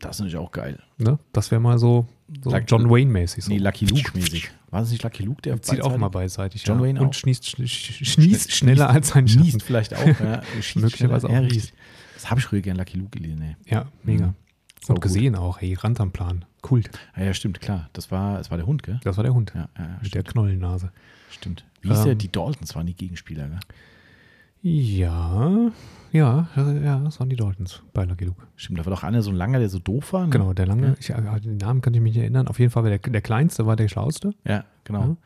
Das 0.00 0.16
ist 0.16 0.20
natürlich 0.22 0.38
auch 0.38 0.50
geil. 0.50 0.80
Ne? 0.98 1.20
Das 1.32 1.52
wäre 1.52 1.60
mal 1.60 1.78
so, 1.78 2.08
so 2.42 2.50
Lucky- 2.50 2.64
John 2.66 2.90
Wayne-mäßig. 2.90 3.44
So. 3.44 3.52
Nee, 3.52 3.58
Lucky 3.58 3.84
Luke-mäßig. 3.86 4.50
War 4.72 4.82
es 4.82 4.90
nicht 4.90 5.04
Lucky 5.04 5.22
Luke, 5.22 5.40
der 5.42 5.62
Zieht 5.62 5.82
auch 5.82 5.96
mal 5.96 6.08
beidseitig. 6.08 6.64
John 6.66 6.78
ja. 6.80 6.84
Wayne 6.84 7.00
Und 7.00 7.06
auch. 7.10 7.14
schnießt, 7.14 7.44
schnie- 7.48 7.68
schnießt 7.68 8.50
schneller 8.50 8.90
als 8.90 9.10
sein 9.10 9.28
Schatten. 9.28 9.60
vielleicht 9.60 9.94
auch. 9.94 10.04
Ja. 10.04 10.42
Schießt 10.60 10.82
Möglicherweise 10.82 11.28
auch. 11.28 11.46
Das 12.14 12.28
habe 12.28 12.40
ich 12.40 12.46
früher 12.46 12.60
gern 12.60 12.76
Lucky 12.76 12.98
Luke 12.98 13.10
gelesen, 13.16 13.40
ey. 13.42 13.56
Ja, 13.72 13.86
mega. 14.02 14.26
Mhm. 14.26 14.34
Sau 14.82 14.90
Und 14.94 14.96
gut. 14.96 15.02
gesehen 15.04 15.34
auch. 15.34 15.60
Hey, 15.60 15.74
Rand 15.74 16.00
am 16.00 16.12
Plan. 16.12 16.44
Kult. 16.62 16.90
Ah, 17.14 17.22
ja, 17.22 17.34
stimmt, 17.34 17.60
klar. 17.60 17.88
Das 17.92 18.10
war, 18.10 18.38
das 18.38 18.50
war 18.50 18.56
der 18.58 18.66
Hund, 18.66 18.82
gell? 18.82 19.00
Das 19.04 19.16
war 19.16 19.24
der 19.24 19.34
Hund. 19.34 19.52
Ja, 19.54 19.68
ja, 19.78 19.84
ja 19.84 19.88
Mit 20.02 20.14
der 20.14 20.20
stimmt. 20.20 20.28
Knollennase. 20.28 20.90
stimmt. 21.30 21.64
Wie 21.82 21.90
Ähm, 21.90 22.04
der? 22.04 22.14
Die 22.16 22.30
Daltons 22.30 22.74
waren 22.74 22.86
die 22.86 22.94
Gegenspieler, 22.94 23.48
gell? 23.48 23.58
Ja, 24.62 25.70
ja, 26.12 26.48
ja, 26.56 26.98
das 27.00 27.20
waren 27.20 27.28
die 27.28 27.36
Daltons 27.36 27.82
bei 27.92 28.04
Lucky 28.04 28.24
Luke. 28.24 28.42
Stimmt, 28.56 28.78
da 28.80 28.84
war 28.86 28.90
doch 28.90 29.04
einer 29.04 29.22
so 29.22 29.30
ein 29.30 29.36
langer, 29.36 29.58
der 29.60 29.68
so 29.68 29.78
doof 29.78 30.12
war. 30.12 30.24
Ne? 30.24 30.30
Genau, 30.30 30.52
der 30.54 30.66
lange, 30.66 30.96
ich, 30.98 31.10
äh, 31.10 31.40
den 31.40 31.58
Namen 31.58 31.82
kann 31.82 31.94
ich 31.94 32.00
mich 32.00 32.14
nicht 32.14 32.22
erinnern. 32.22 32.48
Auf 32.48 32.58
jeden 32.58 32.70
Fall 32.72 32.82
war 32.82 32.90
der, 32.90 32.98
der 32.98 33.20
kleinste 33.20 33.66
war 33.66 33.76
der 33.76 33.88
schlauste. 33.88 34.32
Ja, 34.44 34.64
genau. 34.84 35.00
Ja. 35.02 35.16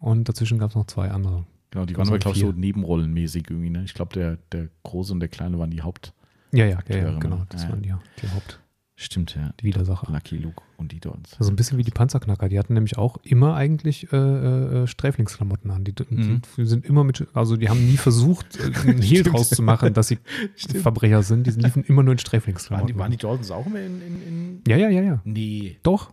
Und 0.00 0.28
dazwischen 0.28 0.58
gab 0.58 0.70
es 0.70 0.76
noch 0.76 0.86
zwei 0.86 1.10
andere. 1.10 1.44
Genau, 1.70 1.84
die 1.84 1.96
waren 1.96 2.08
aber, 2.08 2.18
glaube 2.18 2.36
ich, 2.36 2.42
so 2.42 2.50
nebenrollenmäßig 2.52 3.44
irgendwie. 3.50 3.70
Ne? 3.70 3.84
Ich 3.84 3.94
glaube, 3.94 4.14
der, 4.14 4.38
der 4.52 4.68
Große 4.84 5.12
und 5.12 5.20
der 5.20 5.28
Kleine 5.28 5.58
waren 5.58 5.70
die 5.70 5.82
Haupt. 5.82 6.12
Ja, 6.52 6.64
ja, 6.64 6.78
ja, 6.88 6.96
ja 6.96 7.10
ne? 7.12 7.18
genau. 7.20 7.42
Das 7.50 7.64
Ja, 7.64 7.68
waren 7.70 7.82
die, 7.82 7.92
die 8.22 8.28
Haupt. 8.30 8.58
Stimmt, 9.00 9.36
ja. 9.36 9.52
Die 9.60 9.64
Widersacher. 9.64 10.12
Lucky 10.12 10.36
Luke 10.38 10.60
und 10.76 10.90
die 10.90 10.98
Daltons. 10.98 11.36
Also 11.38 11.52
ein 11.52 11.56
bisschen 11.56 11.78
wie 11.78 11.84
die 11.84 11.92
Panzerknacker. 11.92 12.48
Die 12.48 12.58
hatten 12.58 12.74
nämlich 12.74 12.98
auch 12.98 13.16
immer 13.22 13.54
eigentlich 13.54 14.12
äh, 14.12 14.16
äh, 14.16 14.86
Sträflingsklamotten 14.88 15.70
an. 15.70 15.84
Die, 15.84 15.94
Mhm. 16.10 16.42
die 16.56 16.64
sind 16.66 16.84
immer 16.84 17.04
mit, 17.04 17.24
also 17.32 17.56
die 17.56 17.68
haben 17.68 17.86
nie 17.86 17.96
versucht, 17.96 18.58
äh, 18.58 18.72
einen 18.88 19.00
Hehl 19.00 19.22
draus 19.22 19.50
zu 19.50 19.62
machen, 19.62 19.94
dass 19.94 20.08
sie 20.08 20.18
Stimmt. 20.56 20.82
Verbrecher 20.82 21.22
sind. 21.22 21.46
Die 21.46 21.52
liefen 21.52 21.84
immer 21.84 22.02
nur 22.02 22.10
in 22.12 22.18
Waren 22.18 22.18
Sträflingsklamotten. 22.18 22.92
die, 22.92 22.98
waren 22.98 23.10
die 23.12 23.16
Daltons 23.18 23.52
auch 23.52 23.66
immer 23.66 23.80
in, 23.80 24.02
in, 24.02 24.22
in 24.26 24.60
ja, 24.66 24.76
ja, 24.76 24.88
ja, 24.88 25.02
ja. 25.02 25.20
Nee. 25.24 25.78
Doch. 25.84 26.10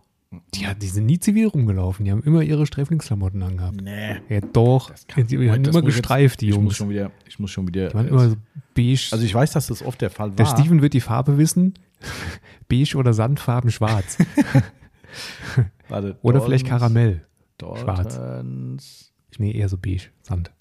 Die, 0.54 0.64
die 0.80 0.86
sind 0.88 1.06
nie 1.06 1.18
zivil 1.18 1.48
rumgelaufen. 1.48 2.04
Die 2.04 2.12
haben 2.12 2.22
immer 2.22 2.42
ihre 2.42 2.66
Sträflingsklamotten 2.66 3.42
angehabt. 3.42 3.80
Nee. 3.80 4.16
Ja, 4.28 4.40
doch. 4.52 4.92
Die, 5.16 5.50
haben 5.50 5.64
immer 5.64 5.82
gestreift, 5.82 6.40
die 6.40 6.50
Ich 6.50 6.54
muss 6.54 6.62
Jungs. 6.62 6.76
schon 6.76 6.90
wieder, 6.90 7.10
ich 7.26 7.38
muss 7.40 7.50
schon 7.50 7.66
wieder. 7.66 7.88
Die 7.88 7.94
waren 7.94 8.06
äh, 8.06 8.10
immer 8.10 8.28
so 8.30 8.36
beige. 8.76 9.08
also 9.10 9.24
ich 9.24 9.34
weiß, 9.34 9.50
dass 9.52 9.66
das 9.66 9.82
oft 9.82 10.00
der 10.00 10.10
Fall 10.10 10.28
war. 10.30 10.36
der 10.36 10.46
Steven 10.46 10.80
wird 10.82 10.92
die 10.94 11.00
Farbe 11.00 11.36
wissen. 11.38 11.74
beige 12.68 12.96
oder 12.96 13.12
Sandfarben 13.12 13.70
schwarz. 13.72 14.18
Warte, 15.88 16.18
Oder 16.22 16.40
vielleicht 16.40 16.66
Daltons- 16.66 16.68
Karamell. 16.68 17.26
Schwarz. 17.60 18.14
Daltons, 18.16 19.12
Nee, 19.38 19.52
eher 19.52 19.68
so 19.68 19.76
beige. 19.78 20.08
Sand. 20.22 20.52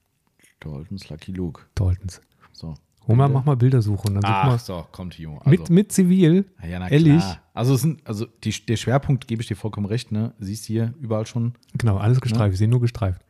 Daltons 0.59 1.09
Lucky 1.09 1.31
Luke. 1.31 1.61
Daltons. 1.75 2.21
So. 2.53 2.73
Homer, 3.07 3.29
mach 3.29 3.45
mal 3.45 3.55
Bildersuche 3.55 4.07
und 4.07 4.15
dann 4.15 4.23
Ach 4.25 4.45
mal. 4.47 4.59
so, 4.59 4.85
kommt 4.91 5.13
Timo. 5.13 5.37
Also, 5.37 5.49
Mit, 5.49 5.69
mit 5.69 5.91
Zivil. 5.91 6.45
ja, 6.67 6.79
na 6.79 6.89
ehrlich? 6.89 7.17
klar. 7.19 7.39
Also, 7.53 7.75
sind, 7.75 8.05
also 8.07 8.25
die, 8.43 8.51
der 8.65 8.75
Schwerpunkt, 8.77 9.27
gebe 9.27 9.41
ich 9.41 9.47
dir 9.47 9.55
vollkommen 9.55 9.85
recht, 9.85 10.11
ne? 10.11 10.33
Siehst 10.39 10.65
hier 10.65 10.93
überall 10.99 11.25
schon. 11.27 11.53
Genau, 11.77 11.97
alles 11.97 12.19
gestreift. 12.21 12.53
Ich 12.53 12.57
sehe 12.59 12.67
nur 12.67 12.81
gestreift. 12.81 13.21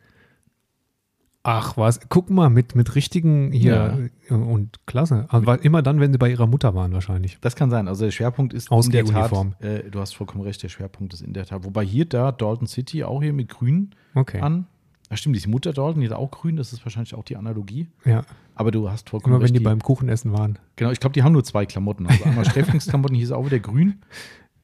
Ach 1.47 1.77
was, 1.77 1.99
guck 2.09 2.31
mal, 2.31 2.49
mit, 2.49 2.73
mit 2.75 2.95
richtigen 2.95 3.51
hier 3.51 4.09
und 4.29 4.79
klasse. 4.87 5.27
War 5.29 5.63
immer 5.63 5.83
dann, 5.83 5.99
wenn 5.99 6.11
sie 6.11 6.17
bei 6.17 6.29
ihrer 6.31 6.47
Mutter 6.47 6.73
waren, 6.73 6.91
wahrscheinlich. 6.93 7.37
Das 7.41 7.55
kann 7.55 7.69
sein. 7.69 7.87
Also 7.87 8.05
der 8.05 8.11
Schwerpunkt 8.11 8.51
ist 8.53 8.71
Aus 8.71 8.87
in 8.87 8.91
der 8.93 9.03
der 9.03 9.13
Tat, 9.13 9.31
Uniform. 9.31 9.53
äh, 9.59 9.83
du 9.91 9.99
hast 9.99 10.15
vollkommen 10.15 10.43
recht, 10.43 10.63
der 10.63 10.69
Schwerpunkt 10.69 11.13
ist 11.13 11.21
in 11.21 11.33
der 11.33 11.45
Tat. 11.45 11.63
Wobei 11.63 11.85
hier 11.85 12.05
da 12.05 12.31
Dalton 12.31 12.65
City 12.67 13.03
auch 13.03 13.21
hier 13.21 13.31
mit 13.31 13.49
grün 13.49 13.91
Okay. 14.15 14.39
an. 14.41 14.65
Ja, 15.11 15.17
stimmt, 15.17 15.35
diese 15.35 15.47
Mutter 15.49 15.71
Dalton, 15.71 16.01
die 16.01 16.07
ist 16.07 16.13
auch 16.13 16.31
grün, 16.31 16.55
das 16.55 16.73
ist 16.73 16.83
wahrscheinlich 16.83 17.13
auch 17.13 17.23
die 17.23 17.37
Analogie. 17.37 17.89
Ja, 18.05 18.23
Aber 18.55 18.71
du 18.71 18.89
hast 18.89 19.11
vollkommen 19.11 19.35
immer 19.35 19.41
wenn 19.43 19.51
recht. 19.51 19.59
die 19.59 19.63
beim 19.63 19.81
Kuchenessen 19.83 20.33
waren. 20.33 20.57
genau, 20.77 20.89
ich 20.89 20.99
glaube, 20.99 21.13
die 21.13 21.21
haben 21.21 21.33
nur 21.33 21.43
zwei 21.43 21.67
Klamotten. 21.67 22.07
Also 22.07 22.23
einmal 22.23 22.45
Steffings 22.49 22.87
Klamotten, 22.87 23.13
hieß 23.13 23.31
auch 23.33 23.45
wieder 23.45 23.59
grün. 23.59 24.01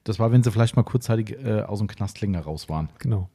Das 0.04 0.18
war, 0.18 0.32
wenn 0.32 0.42
sie 0.42 0.50
vielleicht 0.52 0.76
mal 0.76 0.82
kurzzeitig 0.82 1.38
äh, 1.46 1.62
aus 1.62 1.78
dem 1.78 1.88
Knast 1.88 2.22
länger 2.22 2.40
raus 2.42 2.70
waren. 2.70 2.90
Genau. 2.98 3.30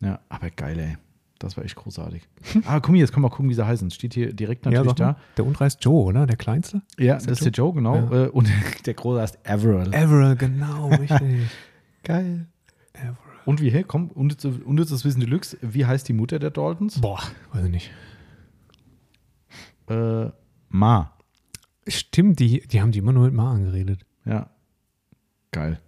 Ja, 0.00 0.20
aber 0.30 0.48
geil, 0.48 0.78
ey. 0.78 0.96
Das 1.38 1.56
war 1.56 1.64
echt 1.64 1.76
großartig. 1.76 2.22
ah, 2.64 2.80
guck 2.80 2.90
mal, 2.92 2.98
jetzt 2.98 3.12
können 3.12 3.22
wir 3.24 3.28
mal 3.28 3.34
gucken, 3.34 3.50
wie 3.50 3.54
sie 3.54 3.66
heißen. 3.66 3.90
Steht 3.90 4.14
hier 4.14 4.32
direkt 4.32 4.64
natürlich 4.64 4.86
mal. 4.86 4.94
da. 4.94 5.16
Der 5.36 5.44
untere 5.46 5.64
heißt 5.64 5.84
Joe, 5.84 6.04
oder? 6.04 6.26
Der 6.26 6.36
kleinste? 6.36 6.82
Ja, 6.98 7.16
Ist 7.16 7.22
das 7.22 7.24
der 7.26 7.32
ist 7.48 7.56
der 7.56 7.64
Joe, 7.64 7.74
genau. 7.74 7.96
Ja. 7.96 8.24
Äh, 8.24 8.28
Und 8.28 8.48
der 8.86 8.94
große 8.94 9.20
heißt 9.20 9.38
Everell. 9.44 9.92
Everett, 9.92 10.38
genau, 10.38 10.88
richtig. 10.90 11.50
Geil. 12.04 12.46
Everett. 12.94 13.16
Und 13.44 13.60
wie, 13.60 13.70
hey, 13.70 13.84
komm, 13.84 14.08
unnützes, 14.10 14.58
unnützes 14.64 15.04
Wissen 15.04 15.20
Deluxe. 15.20 15.56
Wie 15.60 15.86
heißt 15.86 16.08
die 16.08 16.12
Mutter 16.14 16.38
der 16.38 16.50
Daltons? 16.50 17.00
Boah, 17.00 17.20
weiß 17.52 17.64
ich 17.66 17.70
nicht. 17.70 17.90
Äh, 19.88 20.30
Ma. 20.68 21.12
Stimmt, 21.86 22.40
die, 22.40 22.66
die 22.66 22.80
haben 22.80 22.90
die 22.90 22.98
immer 22.98 23.12
nur 23.12 23.26
mit 23.26 23.34
Ma 23.34 23.52
angeredet. 23.52 24.04
Ja. 24.24 24.50
Geil. 25.52 25.80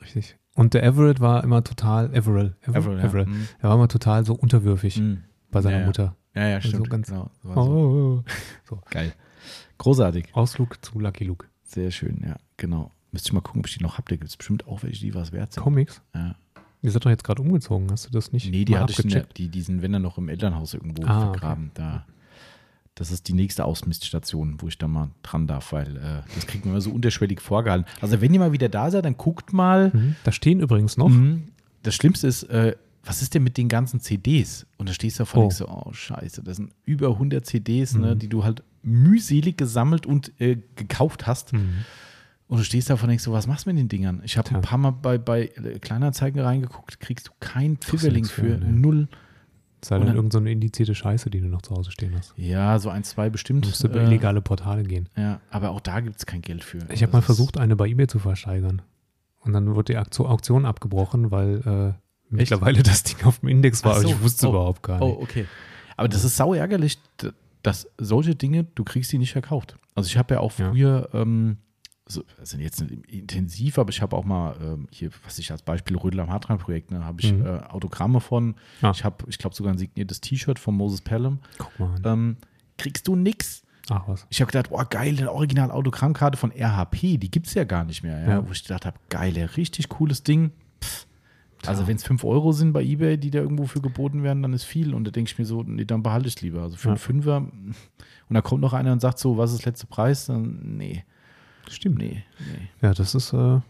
Richtig. 0.00 0.36
Und 0.54 0.74
der 0.74 0.82
Everett 0.82 1.20
war 1.20 1.42
immer 1.44 1.64
total, 1.64 2.14
Everett, 2.14 2.54
Everell, 2.62 2.98
ja. 2.98 3.04
Everett. 3.04 3.28
Mhm. 3.28 3.48
Er 3.60 3.68
war 3.70 3.76
immer 3.76 3.88
total 3.88 4.24
so 4.26 4.34
unterwürfig 4.34 4.98
Mhm. 5.00 5.22
bei 5.50 5.62
seiner 5.62 5.76
Ja, 5.76 5.80
ja. 5.80 5.86
Mutter. 5.86 6.16
Ja, 6.34 6.48
ja, 6.48 6.54
Also 6.56 6.68
stimmt. 6.68 6.90
ganz- 6.90 7.08
genau. 7.08 7.30
So 7.42 7.48
Oh, 7.50 8.24
so. 8.64 8.78
Geil. 8.90 9.12
Großartig. 9.78 10.28
Ausflug 10.34 10.84
zu 10.84 10.98
Lucky 10.98 11.24
Luke. 11.24 11.46
Sehr 11.64 11.90
schön, 11.90 12.22
ja, 12.26 12.36
genau. 12.56 12.90
Müsste 13.12 13.28
ich 13.28 13.32
mal 13.32 13.40
gucken, 13.40 13.60
ob 13.60 13.66
ich 13.66 13.76
die 13.76 13.82
noch 13.82 13.94
habe. 13.98 14.04
Da 14.08 14.16
gibt 14.16 14.28
es 14.28 14.36
bestimmt 14.36 14.66
auch 14.66 14.82
welche, 14.82 15.00
die 15.00 15.14
was 15.14 15.32
wert 15.32 15.52
sind. 15.52 15.62
Comics. 15.62 16.00
Ja. 16.14 16.34
Ihr 16.82 16.90
seid 16.90 17.04
doch 17.04 17.10
jetzt 17.10 17.24
gerade 17.24 17.40
umgezogen, 17.42 17.90
hast 17.90 18.06
du 18.06 18.10
das 18.10 18.32
nicht 18.32 18.50
Nee, 18.50 18.64
die 18.64 18.76
hatte 18.76 18.92
ich 18.92 18.98
in 18.98 19.08
der, 19.10 19.20
abgecheckt? 19.22 19.38
die, 19.38 19.48
die 19.48 19.62
sind, 19.62 19.82
wenn 19.82 19.92
dann 19.92 20.02
noch 20.02 20.18
im 20.18 20.28
Elternhaus 20.28 20.74
irgendwo 20.74 21.04
Ah, 21.04 21.20
vergraben. 21.32 21.70
Da, 21.74 22.04
das 22.94 23.10
ist 23.10 23.28
die 23.28 23.32
nächste 23.32 23.64
Ausmiststation, 23.64 24.56
wo 24.60 24.68
ich 24.68 24.76
da 24.78 24.86
mal 24.88 25.10
dran 25.22 25.46
darf, 25.46 25.72
weil 25.72 25.96
äh, 25.96 26.22
das 26.34 26.46
kriegt 26.46 26.64
man 26.64 26.74
immer 26.74 26.80
so 26.82 26.90
unterschwellig 26.90 27.40
vorgehalten. 27.40 27.86
Also 28.00 28.20
wenn 28.20 28.32
ihr 28.34 28.40
mal 28.40 28.52
wieder 28.52 28.68
da 28.68 28.90
seid, 28.90 29.04
dann 29.04 29.16
guckt 29.16 29.52
mal. 29.52 29.90
Mhm. 29.94 30.16
Da 30.24 30.32
stehen 30.32 30.60
übrigens 30.60 30.96
noch. 30.96 31.08
Mhm. 31.08 31.44
Das 31.82 31.94
Schlimmste 31.94 32.26
ist, 32.26 32.44
äh, 32.44 32.76
was 33.04 33.22
ist 33.22 33.34
denn 33.34 33.42
mit 33.42 33.56
den 33.56 33.68
ganzen 33.68 33.98
CDs? 34.00 34.66
Und 34.78 34.88
da 34.88 34.92
stehst 34.92 35.18
du 35.18 35.22
davor 35.22 35.40
Oh. 35.40 35.44
und 35.44 35.58
denkst 35.58 35.58
so, 35.58 35.68
oh 35.68 35.92
scheiße, 35.92 36.42
das 36.44 36.58
sind 36.58 36.72
über 36.84 37.08
100 37.08 37.44
CDs, 37.46 37.94
ne, 37.94 38.14
Mhm. 38.14 38.18
die 38.18 38.28
du 38.28 38.44
halt 38.44 38.62
mühselig 38.82 39.56
gesammelt 39.56 40.06
und 40.06 40.32
äh, 40.40 40.58
gekauft 40.76 41.26
hast. 41.26 41.52
Mhm. 41.54 41.84
Und 42.48 42.58
du 42.58 42.64
stehst 42.64 42.90
davor 42.90 43.04
und 43.04 43.08
denkst 43.08 43.24
so, 43.24 43.32
was 43.32 43.46
machst 43.46 43.64
du 43.66 43.70
mit 43.70 43.78
den 43.78 43.88
Dingern? 43.88 44.20
Ich 44.24 44.36
habe 44.36 44.54
ein 44.54 44.60
paar 44.60 44.76
Mal 44.78 44.90
bei, 44.90 45.16
bei 45.16 45.44
äh, 45.46 45.78
Kleinanzeigen 45.78 46.40
reingeguckt, 46.42 47.00
kriegst 47.00 47.28
du 47.28 47.32
kein 47.40 47.78
Pfifferling 47.78 48.26
für, 48.26 48.42
für, 48.42 48.58
nee. 48.58 48.70
null. 48.70 49.08
Sei 49.84 49.96
Und 49.96 50.02
dann 50.02 50.08
dann- 50.08 50.16
irgendeine 50.16 50.32
so 50.32 50.38
eine 50.38 50.52
indizierte 50.52 50.94
Scheiße, 50.94 51.28
die 51.30 51.40
du 51.40 51.48
noch 51.48 51.62
zu 51.62 51.74
Hause 51.74 51.90
stehen 51.90 52.14
hast. 52.16 52.32
Ja, 52.36 52.78
so 52.78 52.88
ein, 52.88 53.02
zwei 53.04 53.26
Du 53.26 53.32
bestimmt. 53.32 53.66
musst 53.66 53.82
über 53.82 54.00
äh, 54.00 54.04
illegale 54.04 54.40
Portale 54.40 54.84
gehen. 54.84 55.08
Ja, 55.16 55.40
aber 55.50 55.70
auch 55.70 55.80
da 55.80 56.00
gibt 56.00 56.16
es 56.16 56.26
kein 56.26 56.40
Geld 56.42 56.62
für. 56.62 56.78
Ich 56.90 57.02
habe 57.02 57.12
mal 57.12 57.18
ist- 57.18 57.24
versucht, 57.26 57.58
eine 57.58 57.74
bei 57.76 57.88
eBay 57.88 58.06
zu 58.06 58.18
versteigern. 58.20 58.82
Und 59.40 59.52
dann 59.54 59.74
wurde 59.74 59.92
die 59.92 59.98
Auktion, 59.98 60.66
abgebrochen, 60.66 61.32
weil 61.32 61.96
äh, 61.98 62.00
mittlerweile 62.30 62.82
das 62.84 63.02
Ding 63.02 63.24
auf 63.24 63.40
dem 63.40 63.48
Index 63.48 63.84
war. 63.84 64.00
So. 64.00 64.06
Ich 64.08 64.22
wusste 64.22 64.46
Oh. 64.46 64.50
überhaupt 64.50 64.82
gar 64.84 65.02
Oh, 65.02 65.08
nicht. 65.08 65.22
okay. 65.22 65.46
Aber 65.96 66.08
das 66.08 66.22
ist 66.24 66.36
sau 66.36 66.54
ärgerlich, 66.54 66.98
dass 67.64 67.88
solche 67.98 68.34
Dinge, 68.36 68.64
du 68.76 68.84
kriegst 68.84 69.10
die 69.12 69.18
nicht 69.18 69.32
verkauft. 69.32 69.76
Also 69.96 70.06
ich 70.08 70.16
habe 70.16 70.34
ja 70.34 70.40
auch 70.40 70.56
Ja. 70.58 70.70
früher, 70.70 71.08
ähm, 71.12 71.58
so, 72.06 72.24
also 72.38 72.58
jetzt 72.58 72.80
nicht 72.80 73.06
intensiv, 73.10 73.78
aber 73.78 73.90
ich 73.90 74.02
habe 74.02 74.16
auch 74.16 74.24
mal 74.24 74.56
ähm, 74.62 74.88
hier, 74.90 75.10
was 75.24 75.38
ich 75.38 75.50
als 75.52 75.62
Beispiel 75.62 75.96
Rödel 75.96 76.20
am 76.20 76.30
Hartran-Projekt, 76.30 76.90
ne, 76.90 77.04
habe 77.04 77.20
ich 77.20 77.32
Mhm. 77.32 77.46
äh, 77.46 77.60
Autogramme 77.68 78.20
von. 78.20 78.54
Ah. 78.82 78.90
Ich 78.94 79.04
habe, 79.04 79.24
ich 79.28 79.38
glaube, 79.38 79.54
sogar 79.56 79.72
ein 79.72 79.78
signiertes 79.78 80.20
T-Shirt 80.20 80.58
von 80.58 80.76
Moses 80.76 81.00
Pelham. 81.00 81.38
Guck 81.58 81.78
mal. 81.78 81.94
Ähm, 82.04 82.36
kriegst 82.76 83.06
du 83.08 83.14
nix. 83.16 83.62
Ach 83.90 84.02
was. 84.08 84.26
Ich 84.30 84.40
habe 84.40 84.50
gedacht, 84.50 84.70
boah, 84.70 84.84
geil, 84.84 85.16
eine 85.18 85.32
Original-Autogrammkarte 85.32 86.36
von 86.38 86.50
RHP, 86.52 87.18
die 87.18 87.30
gibt 87.30 87.46
es 87.46 87.54
ja 87.54 87.64
gar 87.64 87.84
nicht 87.84 88.02
mehr. 88.02 88.20
Ja? 88.20 88.28
Ja. 88.30 88.48
Wo 88.48 88.52
ich 88.52 88.62
gedacht 88.62 88.86
habe, 88.86 88.98
geil, 89.08 89.50
richtig 89.56 89.88
cooles 89.88 90.22
Ding. 90.22 90.50
Pff. 90.82 91.06
Also 91.66 91.86
wenn 91.86 91.94
es 91.94 92.02
5 92.02 92.24
Euro 92.24 92.50
sind 92.50 92.72
bei 92.72 92.82
Ebay, 92.82 93.16
die 93.18 93.30
da 93.30 93.38
irgendwo 93.38 93.66
für 93.66 93.80
geboten 93.80 94.24
werden, 94.24 94.42
dann 94.42 94.52
ist 94.52 94.64
viel. 94.64 94.94
Und 94.94 95.04
da 95.04 95.12
denke 95.12 95.30
ich 95.30 95.38
mir 95.38 95.44
so, 95.44 95.62
nee, 95.62 95.84
dann 95.84 96.02
behalte 96.02 96.26
ich 96.26 96.40
lieber. 96.40 96.62
Also 96.62 96.76
für 96.76 96.88
Ja. 96.88 96.92
einen 96.94 96.98
Fünfer. 96.98 97.36
Und 98.28 98.34
da 98.34 98.40
kommt 98.40 98.62
noch 98.62 98.72
einer 98.72 98.92
und 98.92 99.00
sagt 99.00 99.18
so, 99.18 99.36
was 99.36 99.52
ist 99.52 99.64
letzte 99.66 99.86
Preis? 99.86 100.26
Dann, 100.26 100.76
nee, 100.78 101.04
Stimmt. 101.70 101.98
nee, 101.98 102.22
nee. 102.38 102.68
Ja, 102.80 102.92
das 102.94 103.14
ist, 103.14 103.32
äh, 103.32 103.60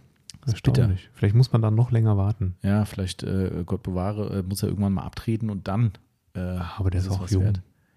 Das 0.44 0.54
ist 0.54 0.62
bitter. 0.62 0.90
Vielleicht 1.14 1.34
muss 1.34 1.52
man 1.52 1.62
dann 1.62 1.74
noch 1.74 1.90
länger 1.90 2.16
warten. 2.16 2.56
Ja, 2.62 2.84
vielleicht, 2.84 3.22
äh, 3.22 3.62
Gott 3.64 3.82
bewahre, 3.82 4.38
äh, 4.38 4.42
muss 4.42 4.62
er 4.62 4.68
irgendwann 4.70 4.92
mal 4.94 5.02
abtreten 5.04 5.50
und 5.50 5.68
dann. 5.68 5.92
Äh, 6.34 6.40
Aber 6.40 6.90
der 6.90 7.00
ist 7.00 7.10
auch 7.10 7.28
jung. 7.28 7.52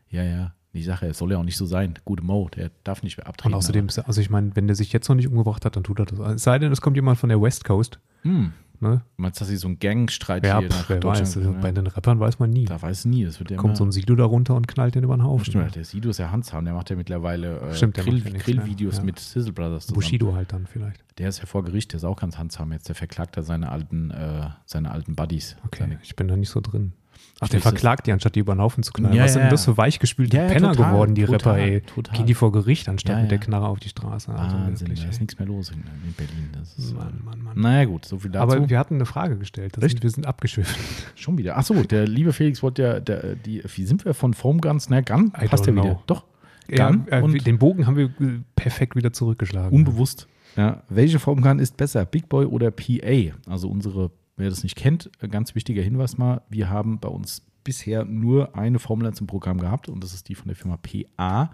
Ja, 0.09 0.23
ja. 0.23 0.53
Die 0.73 0.84
Sache, 0.84 1.07
es 1.07 1.17
soll 1.19 1.31
ja 1.31 1.38
auch 1.38 1.43
nicht 1.43 1.55
so 1.55 1.65
sein. 1.65 1.93
Gute 2.03 2.22
Mo, 2.22 2.49
der 2.53 2.69
darf 2.84 3.01
nicht 3.01 3.17
mehr 3.17 3.27
abtreten. 3.27 3.53
Und 3.53 3.57
außerdem, 3.57 3.88
er- 3.95 4.07
also 4.07 4.19
ich 4.19 4.30
meine, 4.30 4.53
wenn 4.57 4.67
der 4.67 4.76
sich 4.76 4.91
jetzt 4.91 5.07
noch 5.07 5.15
nicht 5.15 5.27
umgebracht 5.30 5.63
hat, 5.63 5.77
dann 5.77 5.85
tut 5.85 5.99
er 5.99 6.05
das. 6.05 6.19
Es 6.19 6.43
sei 6.43 6.59
denn, 6.59 6.69
es 6.72 6.81
kommt 6.81 6.97
jemand 6.97 7.17
von 7.17 7.30
der 7.30 7.41
West 7.41 7.63
Coast. 7.63 7.99
hm, 8.23 8.51
Ne? 8.81 9.02
meinst 9.18 9.39
du, 9.39 9.41
dass 9.41 9.49
sie 9.49 9.57
so 9.57 9.68
einen 9.68 9.80
Gangstreit 9.80 10.45
Ja, 10.45 10.60
hier 10.60 10.69
pff, 10.69 10.77
nach 10.77 10.89
wer 10.89 10.99
Deutschland 10.99 11.27
weiß. 11.27 11.38
Also 11.38 11.52
ja. 11.52 11.60
Bei 11.60 11.72
den 11.72 11.88
Rappern 11.88 12.19
weiß 12.19 12.39
man 12.39 12.49
nie. 12.49 12.65
Da 12.65 12.81
weiß 12.81 13.06
nie, 13.06 13.26
das 13.26 13.39
wird 13.39 13.52
ja 13.52 13.57
Kommt 13.57 13.77
so 13.77 13.85
ein 13.85 13.91
Sido 13.91 14.15
da 14.15 14.26
runter 14.26 14.56
und 14.56 14.68
knallt 14.68 14.95
den 14.95 15.03
über 15.03 15.15
den 15.15 15.23
Haufen. 15.23 15.45
Stimmt, 15.45 15.76
der 15.76 15.85
Sido 15.85 16.10
ist 16.10 16.19
ja 16.19 16.31
Handzahn, 16.31 16.65
der 16.65 16.73
macht 16.73 16.89
ja 16.89 16.95
mittlerweile 16.95 17.60
äh, 17.60 17.73
Stimmt, 17.73 17.95
Grill, 17.95 18.19
ja 18.19 18.38
Grillvideos 18.38 18.97
ja. 18.97 19.03
mit 19.03 19.19
Sizzle 19.19 19.53
Brothers 19.53 19.88
zusammen. 19.88 19.95
Bushido 19.95 20.34
halt 20.35 20.52
dann 20.53 20.68
vielleicht. 20.68 21.03
Der 21.18 21.30
ist 21.30 21.39
ja 21.39 21.45
vor 21.45 21.64
Gericht, 21.64 21.93
der 21.93 21.97
ist 21.97 22.03
auch 22.03 22.19
ganz 22.19 22.38
handsam 22.38 22.72
jetzt, 22.72 22.88
der 22.89 22.95
verklagt 22.95 23.38
da 23.38 23.43
seine 23.43 23.72
alten, 23.72 24.11
äh, 24.11 24.49
seine 24.65 24.91
alten 24.91 25.15
Buddies. 25.15 25.56
Okay, 25.65 25.80
Seine, 25.80 25.99
ich 26.03 26.15
bin 26.15 26.27
da 26.27 26.35
nicht 26.35 26.49
so 26.49 26.61
drin. 26.61 26.93
Ach, 27.41 27.49
der 27.49 27.59
verklagt 27.59 28.07
die, 28.07 28.13
anstatt 28.13 28.35
die 28.35 28.39
über 28.39 28.55
den 28.55 28.61
Haufen 28.61 28.81
zu 28.81 28.93
knallen. 28.93 29.13
Ja, 29.15 29.25
Was 29.25 29.33
sind 29.33 29.41
ja, 29.43 29.49
das 29.49 29.65
ja. 29.65 29.73
für 29.73 29.77
weichgespülte 29.77 30.37
Ja, 30.37 30.43
ja, 30.43 30.49
Penner 30.53 30.71
total, 30.71 30.91
geworden, 30.91 31.15
die 31.15 31.25
total, 31.25 31.53
Rapper, 31.55 31.57
ey? 31.73 31.81
total. 31.81 32.15
Gehen 32.17 32.25
die 32.27 32.33
vor 32.33 32.51
Gericht, 32.53 32.87
anstatt 32.87 33.15
Ja, 33.17 33.21
mit 33.21 33.31
der 33.31 33.39
ja. 33.39 33.43
Knarre 33.43 33.67
auf 33.67 33.79
die 33.79 33.89
Straße. 33.89 34.31
Also 34.31 34.55
Wahnsinn, 34.55 34.87
wirklich, 34.87 35.03
da 35.03 35.09
ist 35.09 35.19
nichts 35.19 35.37
mehr 35.37 35.47
los 35.47 35.69
in, 35.69 35.79
in 35.79 36.13
Berlin. 36.15 36.49
Das 36.53 36.77
ist, 36.77 36.95
Mann, 36.95 37.21
Mann, 37.25 37.41
Mann. 37.43 37.59
Naja 37.59 37.85
gut, 37.85 38.05
so 38.05 38.19
viel 38.19 38.31
dazu. 38.31 38.43
Aber 38.55 38.69
wir 38.69 38.79
hatten 38.79 38.95
eine 38.95 39.05
Frage 39.05 39.37
gestellt. 39.37 39.75
Sind, 39.77 40.01
wir 40.01 40.09
sind 40.09 40.25
abgeschwiffen. 40.25 40.75
Schon 41.15 41.37
wieder. 41.37 41.57
Achso, 41.57 41.73
der 41.83 42.07
liebe 42.07 42.31
Felix 42.31 42.63
wollte 42.63 42.81
ja, 42.83 42.99
der, 43.01 43.35
die, 43.35 43.61
wie 43.65 43.85
sind 43.85 44.05
wir 44.05 44.13
von 44.13 44.33
Foam 44.33 44.61
Guns? 44.61 44.89
Na, 44.89 45.01
Gun 45.01 45.33
I 45.41 45.47
passt 45.47 45.65
ja 45.67 45.73
wieder. 45.75 46.01
Doch, 46.07 46.23
Ja, 46.69 46.87
Gun 46.89 47.03
äh, 47.09 47.21
und- 47.21 47.45
den 47.45 47.59
Bogen 47.59 47.85
haben 47.85 47.97
wir 47.97 48.05
äh, 48.05 48.39
perfekt 48.55 48.95
wieder 48.95 49.11
zurückgeschlagen. 49.11 49.75
unbewusst. 49.77 50.27
Ja, 50.55 50.83
welche 50.87 51.19
Foam 51.19 51.41
Gun 51.41 51.59
ist 51.59 51.75
besser, 51.75 52.05
Big 52.05 52.29
Boy 52.29 52.45
oder 52.45 52.71
PA? 52.71 53.33
Also 53.51 53.67
unsere, 53.67 54.09
wer 54.37 54.49
das 54.49 54.63
nicht 54.63 54.75
kennt, 54.75 55.09
äh, 55.21 55.27
ganz 55.27 55.55
wichtiger 55.55 55.81
Hinweis 55.81 56.17
mal, 56.17 56.41
wir 56.49 56.69
haben 56.69 56.99
bei 56.99 57.09
uns 57.09 57.43
bisher 57.63 58.05
nur 58.05 58.55
eine 58.55 58.79
Formel 58.79 59.07
1 59.07 59.21
im 59.21 59.27
Programm 59.27 59.59
gehabt 59.59 59.89
und 59.89 60.03
das 60.03 60.13
ist 60.13 60.29
die 60.29 60.35
von 60.35 60.47
der 60.47 60.55
Firma 60.55 60.77
PA 60.77 61.51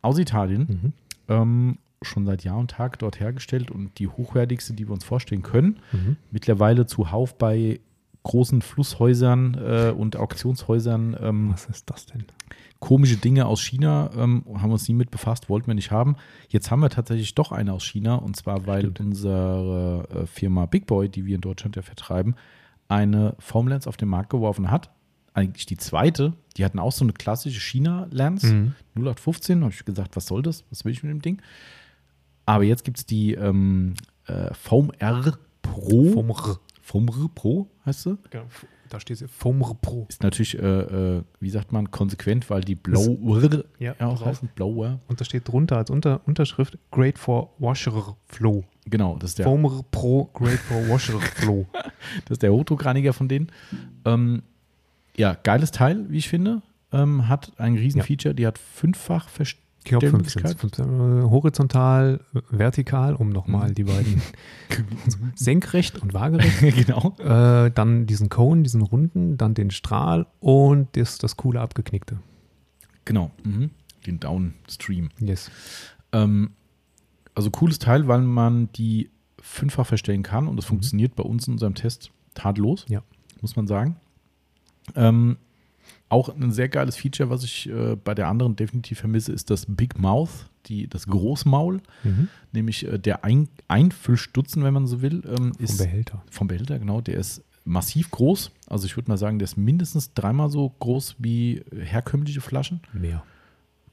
aus 0.00 0.18
Italien. 0.18 0.66
Mhm. 0.68 0.92
Ähm, 1.28 1.78
schon 2.02 2.26
seit 2.26 2.42
Jahr 2.44 2.58
und 2.58 2.70
Tag 2.70 2.98
dort 2.98 3.20
hergestellt 3.20 3.70
und 3.70 3.98
die 3.98 4.08
hochwertigste, 4.08 4.74
die 4.74 4.88
wir 4.88 4.92
uns 4.92 5.04
vorstellen 5.04 5.42
können. 5.42 5.78
Mhm. 5.92 6.16
Mittlerweile 6.30 6.86
zuhauf 6.86 7.36
bei 7.36 7.80
großen 8.24 8.62
Flusshäusern 8.62 9.54
äh, 9.54 9.92
und 9.96 10.16
Auktionshäusern 10.16 11.16
ähm, 11.20 11.50
Was 11.52 11.66
ist 11.66 11.90
das 11.90 12.06
denn? 12.06 12.24
Komische 12.82 13.16
Dinge 13.16 13.46
aus 13.46 13.62
China, 13.62 14.10
ähm, 14.16 14.42
haben 14.54 14.68
wir 14.70 14.72
uns 14.72 14.88
nie 14.88 14.94
mit 14.94 15.12
befasst, 15.12 15.48
wollten 15.48 15.68
wir 15.68 15.74
nicht 15.74 15.92
haben. 15.92 16.16
Jetzt 16.48 16.70
haben 16.72 16.80
wir 16.80 16.90
tatsächlich 16.90 17.32
doch 17.36 17.52
eine 17.52 17.72
aus 17.72 17.84
China 17.84 18.16
und 18.16 18.34
zwar, 18.34 18.66
weil 18.66 18.80
Stimmt. 18.80 19.00
unsere 19.00 20.08
äh, 20.12 20.26
Firma 20.26 20.66
Big 20.66 20.86
Boy, 20.86 21.08
die 21.08 21.24
wir 21.24 21.36
in 21.36 21.40
Deutschland 21.40 21.76
ja 21.76 21.82
vertreiben, 21.82 22.34
eine 22.88 23.36
Foam-Lens 23.38 23.86
auf 23.86 23.96
den 23.96 24.08
Markt 24.08 24.30
geworfen 24.30 24.70
hat. 24.72 24.90
Eigentlich 25.32 25.64
die 25.64 25.76
zweite, 25.76 26.34
die 26.56 26.64
hatten 26.64 26.80
auch 26.80 26.90
so 26.92 27.04
eine 27.04 27.12
klassische 27.12 27.60
China-Lens, 27.60 28.42
Mhm. 28.42 28.74
0815, 28.96 29.62
habe 29.62 29.72
ich 29.72 29.84
gesagt, 29.84 30.16
was 30.16 30.26
soll 30.26 30.42
das, 30.42 30.64
was 30.70 30.84
will 30.84 30.92
ich 30.92 31.02
mit 31.04 31.10
dem 31.12 31.22
Ding? 31.22 31.40
Aber 32.46 32.64
jetzt 32.64 32.84
gibt 32.84 32.98
es 32.98 33.06
die 33.06 33.34
ähm, 33.34 33.94
äh, 34.26 34.52
Foam 34.54 34.90
R 34.98 35.38
Pro. 35.62 36.10
Fomr. 36.12 36.58
Foam 36.82 37.06
R 37.08 37.30
Pro 37.32 37.68
heißt 37.86 38.02
sie. 38.02 38.18
Genau, 38.30 38.44
da 38.92 39.00
steht 39.00 39.18
sie. 39.18 39.28
Fomr 39.28 39.74
Pro. 39.80 40.06
Ist 40.08 40.22
natürlich, 40.22 40.58
äh, 40.58 40.66
äh, 40.66 41.22
wie 41.40 41.50
sagt 41.50 41.72
man, 41.72 41.90
konsequent, 41.90 42.50
weil 42.50 42.60
die 42.60 42.74
Blower 42.74 43.64
Ja, 43.78 43.94
ja 43.98 44.06
auch 44.06 44.24
heißen. 44.24 44.50
Blower. 44.54 45.00
Und 45.08 45.20
da 45.20 45.24
steht 45.24 45.48
drunter 45.48 45.76
als 45.76 45.90
Unter 45.90 46.20
Unterschrift 46.26 46.78
Great 46.90 47.18
for 47.18 47.50
Washer 47.58 48.16
Flow. 48.26 48.64
Genau, 48.86 49.16
das 49.18 49.30
ist 49.30 49.38
der, 49.38 49.46
Fomr 49.46 49.84
Pro 49.90 50.28
Great 50.34 50.58
for 50.58 50.88
Washer 50.88 51.20
Flow. 51.20 51.66
das 52.24 52.32
ist 52.32 52.42
der 52.42 52.52
Hochdruckreiniger 52.52 53.12
von 53.12 53.28
denen. 53.28 53.50
Ähm, 54.04 54.42
ja, 55.16 55.34
geiles 55.42 55.70
Teil, 55.70 56.04
wie 56.08 56.18
ich 56.18 56.28
finde. 56.28 56.62
Ähm, 56.92 57.28
hat 57.28 57.52
ein 57.58 57.74
Riesenfeature, 57.74 58.34
die 58.34 58.46
hat 58.46 58.58
fünffach 58.58 59.28
Ich 59.84 59.88
glaube 59.90 60.08
15. 60.08 60.42
Verstellmöglichkeit. 60.42 60.60
15 60.60 61.20
äh, 61.26 61.30
horizontal, 61.30 62.20
äh, 62.34 62.40
vertikal, 62.50 63.14
um 63.16 63.30
nochmal 63.30 63.70
Mhm. 63.70 63.74
die 63.74 63.84
beiden 63.84 64.22
senkrecht 65.34 66.00
und 66.00 66.14
waagerecht. 66.14 66.60
genau. 66.86 67.16
Äh, 67.18 67.70
dann 67.72 68.06
diesen 68.06 68.28
Cone, 68.28 68.62
diesen 68.62 68.82
runden, 68.82 69.36
dann 69.38 69.54
den 69.54 69.70
Strahl 69.70 70.26
und 70.40 70.96
das, 70.96 71.18
das 71.18 71.36
coole 71.36 71.60
abgeknickte. 71.60 72.18
Genau. 73.04 73.30
Mhm. 73.44 73.70
Den 74.06 74.20
Downstream. 74.20 75.10
Yes. 75.18 75.50
Ähm, 76.12 76.50
also 77.34 77.50
cooles 77.50 77.78
Teil, 77.78 78.06
weil 78.08 78.20
man 78.20 78.70
die 78.72 79.10
fünffach 79.40 79.86
verstellen 79.86 80.22
kann 80.22 80.46
und 80.46 80.56
das 80.56 80.64
funktioniert 80.66 81.16
bei 81.16 81.24
uns 81.24 81.46
in 81.48 81.54
unserem 81.54 81.74
Test 81.74 82.10
tadellos, 82.34 82.84
Ja. 82.88 83.02
muss 83.40 83.56
man 83.56 83.66
sagen. 83.66 83.96
Ähm, 84.94 85.36
Auch 86.12 86.28
ein 86.28 86.52
sehr 86.52 86.68
geiles 86.68 86.96
Feature, 86.96 87.30
was 87.30 87.42
ich 87.42 87.68
äh, 87.70 87.96
bei 87.96 88.14
der 88.14 88.28
anderen 88.28 88.54
definitiv 88.56 88.98
vermisse, 89.00 89.32
ist 89.32 89.48
das 89.50 89.64
Big 89.66 89.98
Mouth, 89.98 90.50
die, 90.66 90.86
das 90.86 91.06
Großmaul, 91.06 91.80
Mhm. 92.04 92.28
nämlich 92.52 92.86
äh, 92.86 92.98
der 92.98 93.24
Ein 93.24 93.48
Einfüllstutzen, 93.68 94.62
wenn 94.64 94.74
man 94.74 94.86
so 94.86 95.00
will, 95.02 95.22
ähm, 95.26 95.52
Vom 95.54 95.76
Behälter. 95.78 96.22
vom 96.30 96.46
Behälter, 96.48 96.78
genau, 96.78 97.00
der 97.00 97.18
ist 97.18 97.42
massiv 97.64 98.10
groß. 98.10 98.50
Also 98.66 98.86
ich 98.86 98.96
würde 98.96 99.10
mal 99.10 99.16
sagen, 99.16 99.38
der 99.38 99.44
ist 99.44 99.56
mindestens 99.56 100.12
dreimal 100.14 100.50
so 100.50 100.68
groß 100.80 101.16
wie 101.18 101.62
herkömmliche 101.74 102.40
Flaschen. 102.40 102.80
Mehr. 102.92 103.22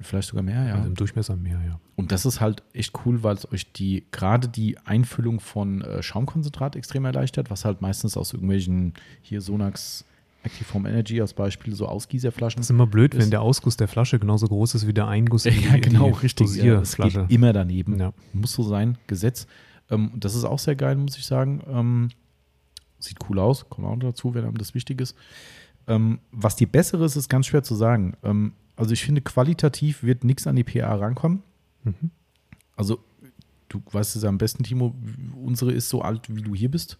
Vielleicht 0.01 0.29
sogar 0.29 0.43
mehr, 0.43 0.63
ja. 0.65 0.75
Also 0.75 0.87
im 0.87 0.95
Durchmesser 0.95 1.35
mehr, 1.35 1.59
ja. 1.67 1.79
Und 1.97 2.11
das 2.13 2.25
ist 2.25 2.39
halt 2.39 2.63
echt 2.73 2.93
cool, 3.05 3.21
weil 3.21 3.35
es 3.35 3.51
euch 3.51 3.71
die, 3.73 4.05
gerade 4.11 4.47
die 4.47 4.77
Einfüllung 4.85 5.39
von 5.41 5.81
äh, 5.81 6.01
Schaumkonzentrat 6.01 6.75
extrem 6.77 7.03
erleichtert, 7.05 7.49
was 7.49 7.65
halt 7.65 7.81
meistens 7.81 8.15
aus 8.15 8.31
irgendwelchen 8.33 8.93
hier 9.21 9.41
Sonax 9.41 10.05
Activeform 10.43 10.85
Energy 10.85 11.19
als 11.21 11.33
Beispiel 11.33 11.75
so 11.75 11.85
Ausgießerflaschen. 11.87 12.57
Das 12.59 12.67
ist 12.67 12.69
immer 12.71 12.87
blöd, 12.87 13.13
Ist- 13.13 13.21
wenn 13.23 13.29
der 13.29 13.41
Ausguss 13.41 13.75
der 13.77 13.87
Flasche 13.87 14.19
genauso 14.19 14.47
groß 14.47 14.75
ist 14.75 14.87
wie 14.87 14.93
der 14.93 15.07
Einguss 15.07 15.45
in 15.45 15.53
die, 15.53 15.65
ja, 15.65 15.77
genau, 15.77 16.07
die 16.07 16.19
richtig. 16.19 16.55
Ja, 16.55 16.79
es 16.81 16.95
geht 16.95 17.17
immer 17.29 17.51
daneben. 17.53 17.99
Ja. 17.99 18.13
Muss 18.33 18.53
so 18.53 18.63
sein, 18.63 18.97
Gesetz. 19.07 19.47
Ähm, 19.89 20.11
das 20.15 20.35
ist 20.35 20.45
auch 20.45 20.59
sehr 20.59 20.75
geil, 20.75 20.95
muss 20.95 21.17
ich 21.17 21.25
sagen. 21.25 21.61
Ähm, 21.67 22.09
sieht 22.99 23.17
cool 23.29 23.39
aus, 23.39 23.69
kommt 23.69 23.87
auch 23.87 23.95
noch 23.95 24.09
dazu, 24.09 24.33
wenn 24.33 24.45
einem 24.45 24.57
das 24.57 24.73
wichtig 24.73 25.01
ist. 25.01 25.15
Ähm, 25.87 26.19
was 26.31 26.55
die 26.55 26.65
bessere 26.65 27.05
ist, 27.05 27.15
ist 27.15 27.29
ganz 27.29 27.47
schwer 27.47 27.63
zu 27.63 27.75
sagen. 27.75 28.15
Ähm, 28.23 28.53
also 28.75 28.91
ich 28.93 29.03
finde, 29.03 29.21
qualitativ 29.21 30.03
wird 30.03 30.23
nichts 30.23 30.47
an 30.47 30.55
die 30.55 30.63
PA 30.63 30.95
rankommen. 30.95 31.43
Mhm. 31.83 32.11
Also 32.77 32.99
du 33.67 33.81
weißt 33.91 34.15
es 34.15 34.23
ja 34.23 34.29
am 34.29 34.37
besten, 34.37 34.63
Timo, 34.63 34.95
unsere 35.43 35.71
ist 35.73 35.89
so 35.89 36.01
alt, 36.01 36.33
wie 36.33 36.41
du 36.41 36.55
hier 36.55 36.71
bist. 36.71 36.97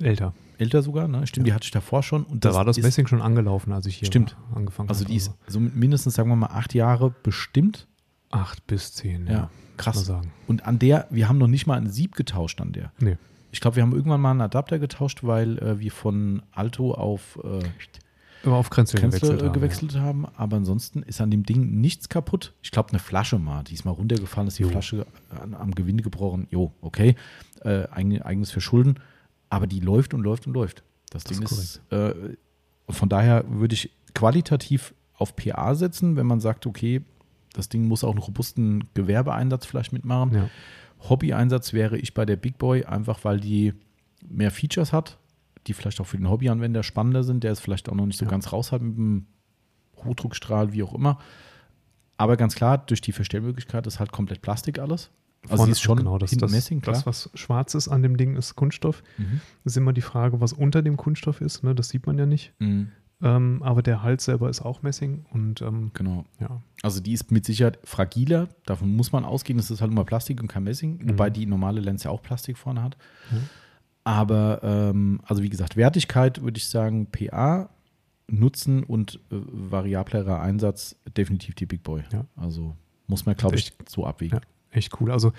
Älter. 0.00 0.34
Älter 0.58 0.82
sogar, 0.82 1.08
ne? 1.08 1.26
Stimmt, 1.26 1.46
die 1.46 1.52
hatte 1.52 1.64
ich 1.64 1.70
davor 1.72 2.02
schon. 2.02 2.24
Und 2.24 2.44
Da 2.44 2.54
war 2.54 2.64
das 2.64 2.78
Messing 2.78 3.06
schon 3.06 3.20
angelaufen, 3.20 3.72
als 3.72 3.86
ich 3.86 3.96
hier 3.96 4.06
Stimmt. 4.06 4.36
angefangen 4.54 4.88
Also 4.88 5.00
habe. 5.02 5.10
die 5.10 5.16
ist 5.16 5.32
so 5.48 5.58
mindestens, 5.60 6.14
sagen 6.14 6.28
wir 6.28 6.36
mal, 6.36 6.46
acht 6.48 6.74
Jahre 6.74 7.12
bestimmt. 7.22 7.88
acht 8.30 8.66
bis 8.66 8.92
zehn, 8.94 9.26
Ja, 9.26 9.32
ja. 9.32 9.50
Krass. 9.76 10.04
sagen. 10.04 10.32
Und 10.46 10.66
an 10.66 10.78
der, 10.78 11.06
wir 11.10 11.28
haben 11.28 11.38
noch 11.38 11.48
nicht 11.48 11.66
mal 11.66 11.76
ein 11.76 11.88
Sieb 11.90 12.14
getauscht 12.14 12.60
an 12.60 12.72
der. 12.72 12.92
Nee. 13.00 13.16
Ich 13.50 13.60
glaube, 13.60 13.76
wir 13.76 13.82
haben 13.84 13.92
irgendwann 13.92 14.20
mal 14.20 14.30
einen 14.32 14.40
Adapter 14.40 14.78
getauscht, 14.78 15.20
weil 15.22 15.58
äh, 15.58 15.78
wir 15.80 15.90
von 15.92 16.42
Alto 16.52 16.92
auf 16.94 17.38
äh, 17.44 18.48
auf 18.48 18.68
Grenze 18.70 18.96
gewechselt. 18.98 19.22
gewechselt, 19.22 19.42
haben, 19.42 19.52
gewechselt 19.52 19.94
haben. 19.96 20.26
Aber 20.36 20.56
ansonsten 20.58 21.02
ist 21.02 21.20
an 21.20 21.30
dem 21.30 21.44
Ding 21.44 21.80
nichts 21.80 22.08
kaputt. 22.08 22.52
Ich 22.62 22.70
glaube, 22.72 22.90
eine 22.90 22.98
Flasche 22.98 23.38
mal, 23.38 23.64
die 23.64 23.74
ist 23.74 23.84
mal 23.84 23.92
runtergefallen, 23.92 24.48
ist 24.48 24.58
die 24.58 24.64
Jo. 24.64 24.68
Flasche 24.68 25.06
an, 25.40 25.54
am 25.54 25.74
Gewinde 25.74 26.02
gebrochen. 26.02 26.46
Jo, 26.50 26.72
okay. 26.82 27.14
Äh, 27.62 27.88
eigen, 27.90 28.20
eigenes 28.22 28.50
Verschulden. 28.50 28.96
Aber 29.50 29.66
die 29.66 29.80
läuft 29.80 30.14
und 30.14 30.22
läuft 30.22 30.46
und 30.46 30.54
läuft. 30.54 30.82
Das, 31.10 31.24
Das 31.24 31.32
Ding 31.36 31.42
ist 31.42 31.52
ist, 31.52 31.92
äh, 31.92 32.14
von 32.88 33.08
daher 33.08 33.44
würde 33.48 33.74
ich 33.74 33.90
qualitativ 34.14 34.94
auf 35.14 35.36
PA 35.36 35.74
setzen, 35.74 36.16
wenn 36.16 36.26
man 36.26 36.40
sagt, 36.40 36.66
okay, 36.66 37.02
das 37.52 37.68
Ding 37.68 37.86
muss 37.86 38.02
auch 38.02 38.10
einen 38.10 38.18
robusten 38.18 38.84
Gewerbeeinsatz 38.94 39.64
vielleicht 39.66 39.92
mitmachen. 39.92 40.34
Ja. 40.34 40.50
Hobby-Einsatz 41.08 41.72
wäre 41.72 41.98
ich 41.98 42.14
bei 42.14 42.24
der 42.24 42.36
Big 42.36 42.58
Boy, 42.58 42.84
einfach 42.84 43.24
weil 43.24 43.38
die 43.38 43.74
mehr 44.26 44.50
Features 44.50 44.92
hat, 44.92 45.18
die 45.66 45.72
vielleicht 45.74 46.00
auch 46.00 46.06
für 46.06 46.16
den 46.16 46.28
Hobbyanwender 46.28 46.82
spannender 46.82 47.22
sind, 47.22 47.44
der 47.44 47.52
es 47.52 47.60
vielleicht 47.60 47.88
auch 47.88 47.94
noch 47.94 48.06
nicht 48.06 48.18
so 48.18 48.24
Ja. 48.24 48.30
ganz 48.30 48.52
raus 48.52 48.72
hat 48.72 48.82
mit 48.82 48.96
dem 48.96 49.26
Hochdruckstrahl, 50.04 50.72
wie 50.72 50.82
auch 50.82 50.94
immer. 50.94 51.18
Aber 52.16 52.36
ganz 52.36 52.54
klar, 52.54 52.78
durch 52.78 53.00
die 53.00 53.12
Verstellmöglichkeit 53.12 53.86
ist 53.86 53.98
halt 54.00 54.12
komplett 54.12 54.42
Plastik 54.42 54.78
alles. 54.78 55.10
Also 55.44 55.56
Vorne- 55.56 55.64
sie 55.66 55.72
ist 55.72 55.80
schon 55.82 55.98
genau, 55.98 56.18
das, 56.18 56.30
das, 56.32 56.50
Messing, 56.52 56.80
klar. 56.80 56.94
das, 56.94 57.06
was 57.06 57.30
schwarz 57.34 57.74
ist 57.74 57.88
an 57.88 58.02
dem 58.02 58.16
Ding, 58.16 58.36
ist 58.36 58.54
Kunststoff. 58.56 59.02
Mhm. 59.18 59.40
ist 59.64 59.76
immer 59.76 59.92
die 59.92 60.00
Frage, 60.00 60.40
was 60.40 60.52
unter 60.52 60.82
dem 60.82 60.96
Kunststoff 60.96 61.40
ist. 61.40 61.62
Ne? 61.62 61.74
Das 61.74 61.88
sieht 61.90 62.06
man 62.06 62.18
ja 62.18 62.26
nicht. 62.26 62.52
Mhm. 62.58 62.88
Ähm, 63.22 63.62
aber 63.62 63.82
der 63.82 64.02
Hals 64.02 64.24
selber 64.24 64.50
ist 64.50 64.60
auch 64.60 64.82
Messing 64.82 65.24
und 65.32 65.62
ähm, 65.62 65.92
Genau. 65.94 66.24
ja. 66.40 66.60
Also 66.82 67.00
die 67.00 67.12
ist 67.12 67.30
mit 67.30 67.44
Sicherheit 67.46 67.78
fragiler. 67.84 68.48
Davon 68.66 68.94
muss 68.94 69.12
man 69.12 69.24
ausgehen, 69.24 69.58
es 69.58 69.70
ist 69.70 69.80
halt 69.80 69.92
nur 69.92 70.04
Plastik 70.04 70.40
und 70.42 70.48
kein 70.48 70.64
Messing. 70.64 70.98
Mhm. 70.98 71.10
Wobei 71.10 71.30
die 71.30 71.46
normale 71.46 71.80
Lens 71.80 72.02
ja 72.04 72.10
auch 72.10 72.20
Plastik 72.22 72.58
vorne 72.58 72.82
hat. 72.82 72.96
Aber, 74.02 74.60
ähm, 74.62 75.20
also 75.24 75.42
wie 75.42 75.48
gesagt, 75.48 75.76
Wertigkeit 75.76 76.42
würde 76.42 76.58
ich 76.58 76.68
sagen, 76.68 77.06
PA, 77.10 77.70
Nutzen 78.26 78.82
und 78.84 79.16
äh, 79.30 79.36
variablerer 79.52 80.40
Einsatz 80.40 80.96
definitiv 81.16 81.54
die 81.54 81.66
Big 81.66 81.82
Boy. 81.82 82.02
Ja. 82.12 82.24
Also 82.36 82.74
muss 83.06 83.24
man, 83.26 83.36
glaube 83.36 83.56
ich, 83.56 83.72
so 83.86 84.06
abwägen. 84.06 84.38
Ja. 84.38 84.44
Echt 84.74 85.00
cool. 85.00 85.10
Also 85.10 85.32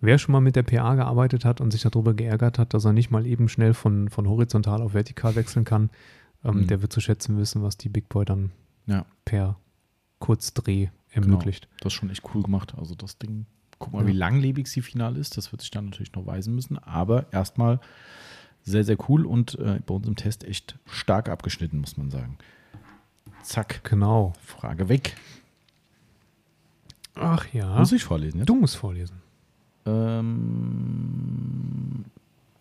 wer 0.00 0.18
schon 0.18 0.32
mal 0.32 0.40
mit 0.40 0.56
der 0.56 0.62
PA 0.62 0.94
gearbeitet 0.94 1.44
hat 1.44 1.60
und 1.60 1.70
sich 1.72 1.82
darüber 1.82 2.14
geärgert 2.14 2.58
hat, 2.58 2.74
dass 2.74 2.84
er 2.84 2.92
nicht 2.92 3.10
mal 3.10 3.26
eben 3.26 3.48
schnell 3.48 3.74
von, 3.74 4.08
von 4.08 4.28
horizontal 4.28 4.82
auf 4.82 4.94
vertikal 4.94 5.34
wechseln 5.36 5.64
kann, 5.64 5.90
ähm, 6.44 6.60
Mhm. 6.60 6.66
der 6.68 6.82
wird 6.82 6.92
zu 6.92 7.00
schätzen 7.00 7.36
wissen, 7.38 7.62
was 7.62 7.76
die 7.76 7.88
Big 7.90 8.08
Boy 8.08 8.24
dann 8.24 8.50
Ja. 8.86 9.04
per 9.24 9.56
Kurzdreh 10.18 10.88
ermöglicht. 11.12 11.68
Das 11.80 11.92
ist 11.92 11.98
schon 11.98 12.10
echt 12.10 12.22
cool 12.34 12.42
gemacht. 12.42 12.74
Also 12.78 12.94
das 12.94 13.18
Ding, 13.18 13.46
guck 13.78 13.92
mal, 13.92 14.02
Ja. 14.02 14.06
wie 14.08 14.12
langlebig 14.12 14.68
sie 14.68 14.80
final 14.82 15.16
ist. 15.16 15.36
Das 15.36 15.52
wird 15.52 15.60
sich 15.62 15.70
dann 15.70 15.86
natürlich 15.86 16.12
noch 16.14 16.26
weisen 16.26 16.54
müssen. 16.54 16.78
Aber 16.78 17.26
erstmal 17.32 17.80
sehr, 18.62 18.84
sehr 18.84 18.96
cool 19.08 19.26
und 19.26 19.58
äh, 19.58 19.80
bei 19.84 19.94
uns 19.94 20.06
im 20.06 20.16
Test 20.16 20.44
echt 20.44 20.78
stark 20.86 21.28
abgeschnitten, 21.28 21.78
muss 21.78 21.96
man 21.96 22.10
sagen. 22.10 22.36
Zack, 23.42 23.82
Genau. 23.84 24.34
Frage 24.42 24.88
weg. 24.88 25.16
Ach 27.20 27.46
ja. 27.52 27.78
Muss 27.78 27.92
ich 27.92 28.02
vorlesen, 28.02 28.38
jetzt? 28.38 28.48
du 28.48 28.54
musst 28.54 28.76
vorlesen. 28.76 29.16
Ähm, 29.86 32.04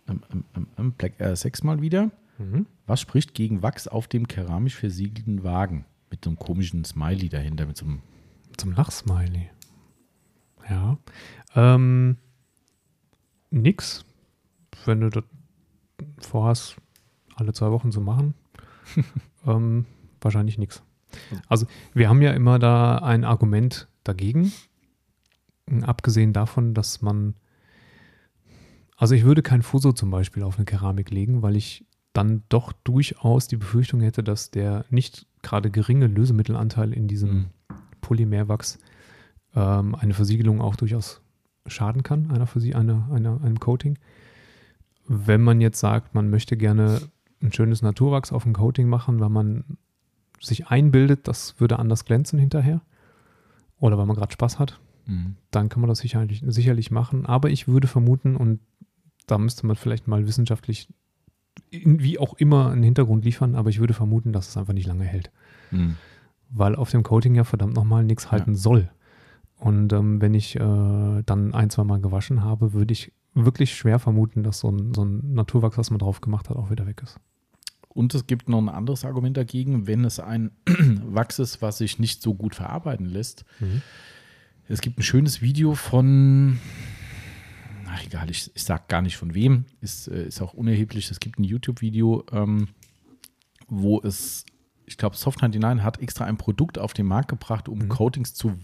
ähm, 0.07 0.21
ähm, 0.31 0.43
ähm, 0.55 0.67
ähm, 0.77 0.91
Black 0.93 1.13
Air 1.17 1.35
6 1.35 1.63
mal 1.63 1.81
wieder. 1.81 2.11
Mhm. 2.37 2.65
Was 2.87 3.01
spricht 3.01 3.33
gegen 3.33 3.61
Wachs 3.61 3.87
auf 3.87 4.07
dem 4.07 4.27
keramisch 4.27 4.75
versiegelten 4.75 5.43
Wagen? 5.43 5.85
Mit 6.11 6.23
so 6.23 6.31
einem 6.31 6.39
komischen 6.39 6.85
Smiley 6.85 7.29
dahinter, 7.29 7.65
mit 7.65 7.77
so 7.77 7.85
einem. 7.85 8.01
Zum 8.57 8.73
Lachsmiley. 8.73 9.49
Ja. 10.69 10.97
Ähm, 11.55 12.17
nix. 13.51 14.05
Wenn 14.85 15.01
du 15.01 15.09
das 15.09 15.23
vorhast, 16.19 16.77
alle 17.35 17.53
zwei 17.53 17.71
Wochen 17.71 17.91
zu 17.91 18.01
machen, 18.01 18.33
ähm, 19.45 19.85
wahrscheinlich 20.21 20.57
nix. 20.57 20.83
Also 21.47 21.65
wir 21.93 22.09
haben 22.09 22.21
ja 22.21 22.31
immer 22.31 22.59
da 22.59 22.99
ein 22.99 23.23
Argument 23.23 23.87
dagegen. 24.09 24.51
Abgesehen 25.81 26.33
davon, 26.33 26.73
dass 26.73 27.01
man, 27.01 27.35
also 28.97 29.13
ich 29.13 29.23
würde 29.23 29.43
kein 29.43 29.61
Fuso 29.61 29.91
zum 29.91 30.09
Beispiel 30.09 30.43
auf 30.43 30.57
eine 30.57 30.65
Keramik 30.65 31.11
legen, 31.11 31.41
weil 31.41 31.55
ich 31.55 31.85
dann 32.13 32.43
doch 32.49 32.73
durchaus 32.73 33.47
die 33.47 33.57
Befürchtung 33.57 34.01
hätte, 34.01 34.23
dass 34.23 34.49
der 34.49 34.85
nicht 34.89 35.27
gerade 35.43 35.69
geringe 35.69 36.07
Lösemittelanteil 36.07 36.91
in 36.91 37.07
diesem 37.07 37.29
Mhm. 37.29 37.45
Polymerwachs 38.01 38.79
ähm, 39.55 39.95
eine 39.95 40.13
Versiegelung 40.13 40.61
auch 40.61 40.75
durchaus 40.75 41.21
schaden 41.67 42.01
kann, 42.01 42.31
einer 42.31 42.47
Versie 42.47 42.73
einer, 42.73 43.07
einer, 43.11 43.39
einem 43.41 43.59
Coating. 43.59 43.99
Wenn 45.07 45.41
man 45.41 45.61
jetzt 45.61 45.79
sagt, 45.79 46.15
man 46.15 46.29
möchte 46.29 46.57
gerne 46.57 47.01
ein 47.41 47.53
schönes 47.53 47.81
Naturwachs 47.83 48.31
auf 48.31 48.45
ein 48.45 48.53
Coating 48.53 48.87
machen, 48.89 49.19
weil 49.19 49.29
man 49.29 49.63
sich 50.41 50.67
einbildet, 50.67 51.27
das 51.27 51.59
würde 51.59 51.77
anders 51.77 52.05
glänzen 52.05 52.39
hinterher 52.39 52.81
oder 53.79 53.97
weil 53.97 54.05
man 54.05 54.15
gerade 54.15 54.31
Spaß 54.33 54.59
hat, 54.59 54.79
Mhm. 55.05 55.35
dann 55.51 55.69
kann 55.69 55.81
man 55.81 55.87
das 55.87 55.99
sicherlich, 55.99 56.43
sicherlich 56.45 56.91
machen. 56.91 57.25
Aber 57.25 57.49
ich 57.49 57.67
würde 57.67 57.87
vermuten, 57.87 58.35
und 58.35 58.59
da 59.27 59.37
müsste 59.37 59.65
man 59.65 59.75
vielleicht 59.75 60.07
mal 60.07 60.27
wissenschaftlich 60.27 60.87
wie 61.71 62.19
auch 62.19 62.33
immer 62.35 62.69
einen 62.71 62.83
Hintergrund 62.83 63.25
liefern, 63.25 63.55
aber 63.55 63.69
ich 63.69 63.79
würde 63.79 63.93
vermuten, 63.93 64.31
dass 64.33 64.47
es 64.49 64.57
einfach 64.57 64.73
nicht 64.73 64.87
lange 64.87 65.03
hält 65.03 65.31
Mhm. 65.71 65.95
weil 66.51 66.75
auf 66.75 66.89
dem 66.91 67.03
Coating 67.03 67.35
ja 67.35 67.43
verdammt 67.43 67.75
nochmal 67.75 68.03
nichts 68.03 68.25
Ja. 68.25 68.31
halten 68.31 68.55
soll. 68.55 68.89
Und 69.57 69.91
ähm, 69.93 70.21
wenn 70.21 70.33
ich 70.33 70.55
äh, 70.55 71.21
dann 71.25 71.53
ein, 71.53 71.69
zwei 71.69 71.83
Mal 71.83 71.99
gewaschen 71.99 72.43
habe, 72.43 72.73
würde 72.73 72.91
ich 72.93 73.11
wirklich 73.35 73.75
schwer 73.75 73.99
vermuten, 73.99 74.41
dass 74.41 74.59
so 74.59 74.69
ein, 74.71 74.93
so 74.93 75.03
ein 75.03 75.33
Naturwachs, 75.33 75.77
was 75.77 75.91
man 75.91 75.99
drauf 75.99 76.21
gemacht 76.21 76.49
hat, 76.49 76.57
auch 76.57 76.71
wieder 76.71 76.87
weg 76.87 77.01
ist. 77.03 77.19
Und 77.99 78.15
es 78.15 78.27
gibt 78.27 78.47
noch 78.47 78.59
ein 78.59 78.69
anderes 78.69 79.03
Argument 79.03 79.35
dagegen, 79.35 79.85
wenn 79.85 80.05
es 80.05 80.21
ein 80.21 80.51
Wachs 80.65 81.37
ist, 81.37 81.61
was 81.61 81.79
sich 81.79 81.99
nicht 81.99 82.21
so 82.21 82.33
gut 82.33 82.55
verarbeiten 82.55 83.05
lässt. 83.05 83.43
Es 84.69 84.79
gibt 84.79 84.97
ein 84.99 85.03
schönes 85.03 85.41
Video 85.41 85.75
von, 85.75 86.59
ach 87.89 88.01
egal, 88.05 88.29
ich, 88.31 88.51
ich 88.55 88.63
sag 88.63 88.87
gar 88.87 89.01
nicht 89.01 89.17
von 89.17 89.33
wem, 89.33 89.65
ist, 89.81 90.07
äh, 90.07 90.27
ist 90.27 90.41
auch 90.41 90.53
unerheblich. 90.53 91.11
Es 91.11 91.19
gibt 91.19 91.39
ein 91.39 91.43
YouTube-Video, 91.43 92.23
ähm, 92.31 92.69
wo 93.67 93.99
es, 93.99 94.45
ich 94.85 94.95
glaube, 94.95 95.17
Soft99 95.17 95.81
hat 95.81 96.01
extra 96.01 96.23
ein 96.23 96.37
Produkt 96.37 96.77
auf 96.77 96.93
den 96.93 97.05
Markt 97.05 97.27
gebracht, 97.27 97.67
um 97.67 97.79
Mhm. 97.79 97.89
Coatings 97.89 98.33
zu 98.33 98.57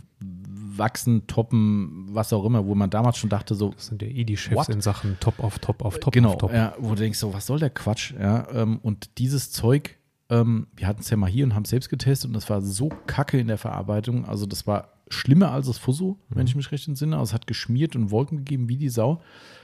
wachsen, 0.78 1.28
toppen, 1.28 2.06
was 2.10 2.32
auch 2.34 2.46
immer, 2.46 2.66
wo 2.66 2.76
man 2.76 2.90
damals 2.90 3.18
schon 3.18 3.30
dachte, 3.30 3.56
so, 3.56 3.72
Das 3.72 3.88
sind 3.88 4.02
ja 4.02 4.08
eh 4.08 4.24
die 4.24 4.38
Chefs 4.38 4.56
What? 4.56 4.70
in 4.70 4.82
Sachen 4.82 5.18
Top 5.20 5.40
auf 5.40 5.60
Top 5.60 5.84
auf 5.84 6.00
Top 6.00 6.14
genau, 6.14 6.32
auf 6.34 6.38
Top. 6.38 6.54
Ja, 6.54 6.74
wo 6.80 6.90
du 6.90 6.96
denkst, 6.96 7.20
so, 7.20 7.34
was 7.34 7.46
soll 7.46 7.60
der 7.60 7.70
Quatsch? 7.70 8.14
Ja, 8.20 8.48
ähm, 8.52 8.80
und 8.82 9.18
dieses 9.18 9.52
Zeug, 9.52 9.98
ähm, 10.30 10.68
wir 10.76 10.88
hatten 10.88 11.02
es 11.02 11.10
ja 11.10 11.18
mal 11.18 11.30
hier 11.30 11.46
und 11.46 11.54
haben 11.56 11.64
es 11.64 11.70
selbst 11.70 11.90
getestet 11.90 12.30
und 12.30 12.34
das 12.34 12.50
war 12.50 12.62
so 12.62 12.90
kacke 13.08 13.38
in 13.40 13.48
der 13.48 13.58
Verarbeitung. 13.58 14.26
Also, 14.26 14.46
das 14.46 14.66
war 14.68 14.90
schlimmer 15.10 15.52
als 15.52 15.68
das 15.68 15.78
Fuso, 15.78 16.18
Mhm. 16.30 16.36
wenn 16.36 16.48
ich 16.48 16.56
mich 16.56 16.72
recht 16.72 16.88
entsinne. 16.88 17.16
Also, 17.18 17.30
es 17.30 17.34
hat 17.34 17.48
geschmiert 17.48 17.96
und 17.96 18.12
Wolken 18.12 18.40
gegeben 18.40 18.68
wie 18.70 18.78
die 18.78 18.90
Sau. 18.90 19.22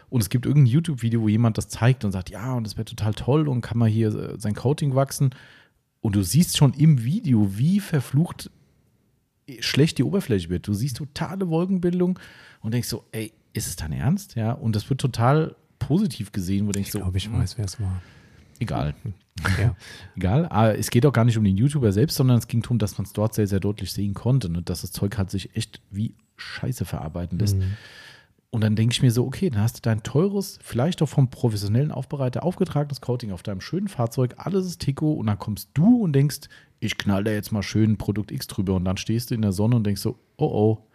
Und 0.09 0.21
es 0.21 0.29
gibt 0.29 0.45
irgendein 0.45 0.71
YouTube-Video, 0.73 1.21
wo 1.21 1.29
jemand 1.29 1.57
das 1.57 1.69
zeigt 1.69 2.03
und 2.03 2.11
sagt, 2.11 2.29
ja, 2.29 2.53
und 2.53 2.65
das 2.67 2.75
wäre 2.77 2.85
total 2.85 3.13
toll 3.13 3.47
und 3.47 3.61
kann 3.61 3.77
man 3.77 3.89
hier 3.89 4.13
äh, 4.13 4.39
sein 4.39 4.53
Coating 4.55 4.93
wachsen. 4.93 5.29
Und 6.01 6.15
du 6.15 6.21
siehst 6.23 6.57
schon 6.57 6.73
im 6.73 7.03
Video, 7.03 7.57
wie 7.57 7.79
verflucht 7.79 8.51
schlecht 9.59 9.97
die 9.97 10.03
Oberfläche 10.03 10.49
wird. 10.49 10.67
Du 10.67 10.73
siehst 10.73 10.97
totale 10.97 11.49
Wolkenbildung 11.49 12.19
und 12.61 12.73
denkst 12.73 12.87
so, 12.87 13.05
ey, 13.11 13.33
ist 13.53 13.67
es 13.67 13.75
dein 13.75 13.91
Ernst? 13.91 14.35
Ja, 14.35 14.53
und 14.53 14.75
das 14.75 14.89
wird 14.89 15.01
total 15.01 15.55
positiv 15.79 16.31
gesehen, 16.31 16.63
wo 16.67 16.67
du 16.67 16.73
denkst 16.73 16.89
Ich 16.89 16.93
so, 16.93 16.99
glaube, 16.99 17.17
ich 17.17 17.25
hm, 17.25 17.33
weiß, 17.39 17.57
wer 17.57 17.65
es 17.65 17.79
war. 17.81 18.01
egal. 18.59 18.93
Ja. 19.59 19.75
Egal, 20.15 20.45
aber 20.49 20.77
es 20.77 20.91
geht 20.91 21.05
auch 21.05 21.13
gar 21.13 21.25
nicht 21.25 21.37
um 21.37 21.43
den 21.43 21.57
YouTuber 21.57 21.91
selbst, 21.91 22.15
sondern 22.17 22.37
es 22.37 22.47
ging 22.47 22.61
darum, 22.61 22.77
dass 22.77 22.97
man 22.97 23.05
es 23.05 23.13
dort 23.13 23.33
sehr, 23.33 23.47
sehr 23.47 23.59
deutlich 23.59 23.91
sehen 23.91 24.13
konnte 24.13 24.47
und 24.49 24.69
dass 24.69 24.81
das 24.81 24.91
Zeug 24.91 25.17
halt 25.17 25.31
sich 25.31 25.55
echt 25.55 25.81
wie 25.89 26.13
Scheiße 26.37 26.85
verarbeiten 26.85 27.39
lässt. 27.39 27.57
Mhm. 27.57 27.73
Und 28.53 28.61
dann 28.61 28.75
denke 28.75 28.91
ich 28.93 29.01
mir 29.01 29.11
so, 29.11 29.25
okay, 29.25 29.49
dann 29.49 29.61
hast 29.61 29.77
du 29.77 29.81
dein 29.81 30.03
teures, 30.03 30.59
vielleicht 30.61 31.01
auch 31.01 31.07
vom 31.07 31.29
professionellen 31.29 31.89
Aufbereiter 31.91 32.43
aufgetragenes 32.43 32.99
Coating 32.99 33.31
auf 33.31 33.43
deinem 33.43 33.61
schönen 33.61 33.87
Fahrzeug, 33.87 34.33
alles 34.37 34.65
ist 34.65 34.81
Tico 34.81 35.13
und 35.13 35.27
dann 35.27 35.39
kommst 35.39 35.69
du 35.73 36.03
und 36.03 36.11
denkst, 36.13 36.41
ich 36.81 36.97
knall 36.97 37.23
da 37.23 37.31
jetzt 37.31 37.53
mal 37.53 37.63
schön 37.63 37.97
Produkt 37.97 38.29
X 38.29 38.47
drüber 38.47 38.75
und 38.75 38.83
dann 38.83 38.97
stehst 38.97 39.31
du 39.31 39.35
in 39.35 39.41
der 39.41 39.53
Sonne 39.53 39.77
und 39.77 39.85
denkst 39.85 40.01
so, 40.01 40.19
oh 40.35 40.47
oh, 40.51 40.87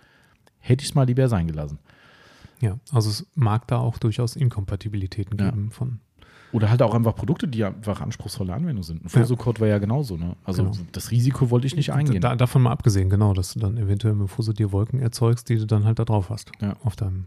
hätte 0.58 0.82
ich 0.82 0.90
es 0.90 0.94
mal 0.94 1.04
lieber 1.06 1.28
sein 1.28 1.46
gelassen. 1.46 1.78
Ja, 2.60 2.78
also 2.92 3.08
es 3.08 3.26
mag 3.34 3.66
da 3.68 3.78
auch 3.78 3.96
durchaus 3.98 4.36
Inkompatibilitäten 4.36 5.38
Ja. 5.38 5.46
geben 5.50 5.70
von. 5.70 6.00
Oder 6.52 6.68
halt 6.70 6.82
auch 6.82 6.94
einfach 6.94 7.14
Produkte, 7.14 7.48
die 7.48 7.64
einfach 7.64 8.00
anspruchsvolle 8.02 8.52
Anwendungen 8.52 8.82
sind. 8.82 9.02
Ein 9.04 9.08
Ja. 9.12 9.20
Fosocode 9.20 9.60
war 9.60 9.68
ja 9.68 9.78
genauso, 9.78 10.16
ne? 10.18 10.36
Also 10.44 10.64
Genau. 10.64 10.76
das 10.92 11.10
Risiko 11.10 11.50
wollte 11.50 11.66
ich 11.66 11.76
nicht 11.76 11.92
eingehen. 11.92 12.20
Da, 12.20 12.34
davon 12.36 12.62
mal 12.62 12.72
abgesehen, 12.72 13.08
genau, 13.10 13.32
dass 13.32 13.54
du 13.54 13.60
dann 13.60 13.76
eventuell 13.78 14.14
mit 14.14 14.28
Fuso 14.28 14.52
dir 14.52 14.72
Wolken 14.72 15.00
erzeugst, 15.00 15.48
die 15.48 15.56
du 15.56 15.66
dann 15.66 15.84
halt 15.84 15.98
da 15.98 16.04
drauf 16.04 16.28
hast. 16.30 16.52
Ja. 16.60 16.76
Auf 16.82 16.96
deinem 16.96 17.24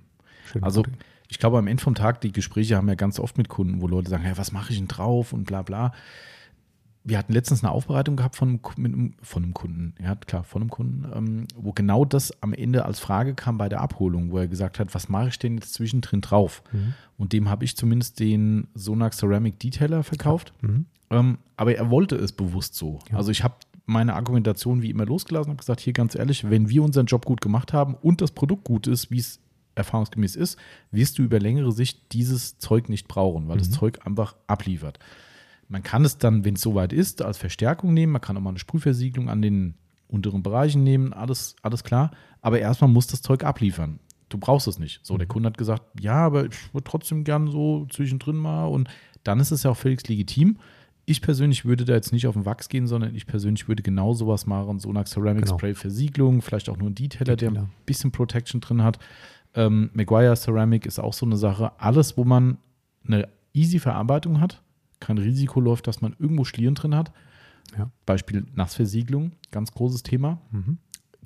schönen 0.49 0.63
Also 0.63 0.83
ich 1.27 1.39
glaube, 1.39 1.57
am 1.57 1.67
Ende 1.67 1.81
vom 1.81 1.95
Tag, 1.95 2.21
die 2.21 2.31
Gespräche 2.31 2.75
haben 2.75 2.87
wir 2.87 2.95
ganz 2.95 3.19
oft 3.19 3.37
mit 3.37 3.49
Kunden, 3.49 3.81
wo 3.81 3.87
Leute 3.87 4.09
sagen, 4.09 4.23
hey, 4.23 4.37
was 4.37 4.51
mache 4.51 4.71
ich 4.71 4.79
denn 4.79 4.87
drauf 4.87 5.31
und 5.31 5.45
bla 5.45 5.61
bla. 5.61 5.93
Wir 7.03 7.17
hatten 7.17 7.33
letztens 7.33 7.63
eine 7.63 7.71
Aufbereitung 7.71 8.17
gehabt 8.17 8.35
von, 8.35 8.59
einem 8.77 9.13
von 9.21 9.43
einem 9.43 9.53
Kunden, 9.53 9.95
ja 10.03 10.15
klar, 10.15 10.43
von 10.43 10.61
einem 10.61 10.69
Kunden, 10.69 11.07
ähm, 11.15 11.47
wo 11.55 11.71
genau 11.71 12.03
das 12.03 12.41
am 12.41 12.53
Ende 12.53 12.83
als 12.85 12.99
Frage 12.99 13.35
kam 13.35 13.57
bei 13.57 13.69
der 13.69 13.81
Abholung, 13.81 14.31
wo 14.31 14.37
er 14.37 14.47
gesagt 14.47 14.79
hat, 14.79 14.93
was 14.93 15.07
mache 15.07 15.29
ich 15.29 15.39
denn 15.39 15.55
jetzt 15.55 15.73
zwischendrin 15.73 16.21
drauf? 16.21 16.61
Mhm. 16.71 16.93
Und 17.17 17.31
dem 17.31 17.49
habe 17.49 17.63
ich 17.63 17.77
zumindest 17.77 18.19
den 18.19 18.67
Sonax 18.73 19.17
Ceramic 19.17 19.59
Detailer 19.59 20.03
verkauft. 20.03 20.53
Mhm. 20.61 20.85
Ähm, 21.09 21.37
aber 21.57 21.75
er 21.75 21.89
wollte 21.89 22.15
es 22.15 22.31
bewusst 22.31 22.75
so. 22.75 22.99
Ja. 23.11 23.17
Also 23.17 23.31
ich 23.31 23.43
habe 23.43 23.55
meine 23.85 24.15
Argumentation 24.15 24.81
wie 24.81 24.89
immer 24.89 25.05
losgelassen 25.05 25.49
und 25.49 25.55
habe 25.55 25.61
gesagt, 25.61 25.79
hier 25.79 25.93
ganz 25.93 26.15
ehrlich, 26.15 26.49
wenn 26.49 26.69
wir 26.69 26.83
unseren 26.83 27.07
Job 27.07 27.25
gut 27.25 27.41
gemacht 27.41 27.73
haben 27.73 27.95
und 27.95 28.21
das 28.21 28.31
Produkt 28.31 28.63
gut 28.65 28.87
ist, 28.87 29.09
wie 29.09 29.19
es 29.19 29.39
erfahrungsgemäß 29.79 30.35
ist, 30.35 30.57
wirst 30.91 31.17
du 31.17 31.23
über 31.23 31.39
längere 31.39 31.71
Sicht 31.71 32.11
dieses 32.13 32.57
Zeug 32.59 32.89
nicht 32.89 33.07
brauchen, 33.07 33.47
weil 33.47 33.57
das 33.57 33.69
Mhm. 33.69 33.73
Zeug 33.73 33.99
einfach 34.05 34.35
abliefert. 34.47 34.99
Man 35.67 35.83
kann 35.83 36.03
es 36.05 36.17
dann, 36.17 36.45
wenn 36.45 36.55
es 36.55 36.61
soweit 36.61 36.93
ist, 36.93 37.21
als 37.21 37.37
Verstärkung 37.37 37.93
nehmen. 37.93 38.11
Man 38.13 38.21
kann 38.21 38.37
auch 38.37 38.41
mal 38.41 38.49
eine 38.51 38.59
Sprühversiegelung 38.59 39.29
an 39.29 39.41
den 39.41 39.75
unteren 40.07 40.41
Bereichen 40.41 40.83
nehmen, 40.83 41.13
alles, 41.13 41.55
alles 41.61 41.83
klar. 41.83 42.11
Aber 42.41 42.59
erstmal 42.59 42.89
muss 42.89 43.05
das 43.07 43.21
Zeug 43.21 43.43
abliefern. 43.43 43.99
Du 44.29 44.37
brauchst 44.39 44.67
es 44.67 44.79
nicht. 44.79 44.99
So, 45.03 45.17
der 45.17 45.25
Mhm. 45.27 45.29
Kunde 45.29 45.47
hat 45.49 45.57
gesagt, 45.57 45.83
ja, 45.99 46.15
aber 46.15 46.45
ich 46.45 46.73
würde 46.73 46.83
trotzdem 46.85 47.23
gern 47.23 47.47
so 47.49 47.85
zwischendrin 47.91 48.35
mal. 48.37 48.65
Und 48.65 48.89
dann 49.23 49.39
ist 49.39 49.51
es 49.51 49.63
ja 49.63 49.71
auch 49.71 49.77
völlig 49.77 50.07
legitim. 50.07 50.57
Ich 51.05 51.21
persönlich 51.23 51.65
würde 51.65 51.85
da 51.85 51.93
jetzt 51.93 52.13
nicht 52.13 52.27
auf 52.27 52.35
den 52.35 52.45
Wachs 52.45 52.69
gehen, 52.69 52.85
sondern 52.85 53.15
ich 53.15 53.25
persönlich 53.25 53.67
würde 53.67 53.81
genau 53.81 54.13
sowas 54.13 54.45
machen. 54.45 54.79
So 54.79 54.89
eine 54.89 55.03
Ceramic 55.05 55.45
Genau. 55.45 55.57
Spray 55.57 55.73
Versiegelung, 55.73 56.41
vielleicht 56.43 56.69
auch 56.69 56.77
nur 56.77 56.89
ein 56.89 56.95
Detailer, 56.95 57.35
der 57.35 57.49
Detailer. 57.49 57.61
ein 57.67 57.71
bisschen 57.87 58.11
Protection 58.11 58.61
drin 58.61 58.83
hat. 58.83 58.99
Ähm, 59.55 59.89
Maguire 59.93 60.35
Ceramic 60.35 60.85
ist 60.85 60.99
auch 60.99 61.13
so 61.13 61.25
eine 61.25 61.37
Sache. 61.37 61.71
Alles, 61.79 62.17
wo 62.17 62.23
man 62.23 62.57
eine 63.05 63.27
easy 63.53 63.79
Verarbeitung 63.79 64.39
hat, 64.39 64.61
kein 64.99 65.17
Risiko 65.17 65.59
läuft, 65.59 65.87
dass 65.87 66.01
man 66.01 66.15
irgendwo 66.19 66.43
Schlieren 66.43 66.75
drin 66.75 66.95
hat. 66.95 67.11
Ja. 67.77 67.89
Beispiel 68.05 68.45
Nassversiegelung, 68.55 69.31
ganz 69.51 69.71
großes 69.71 70.03
Thema. 70.03 70.41
Mhm. 70.51 70.77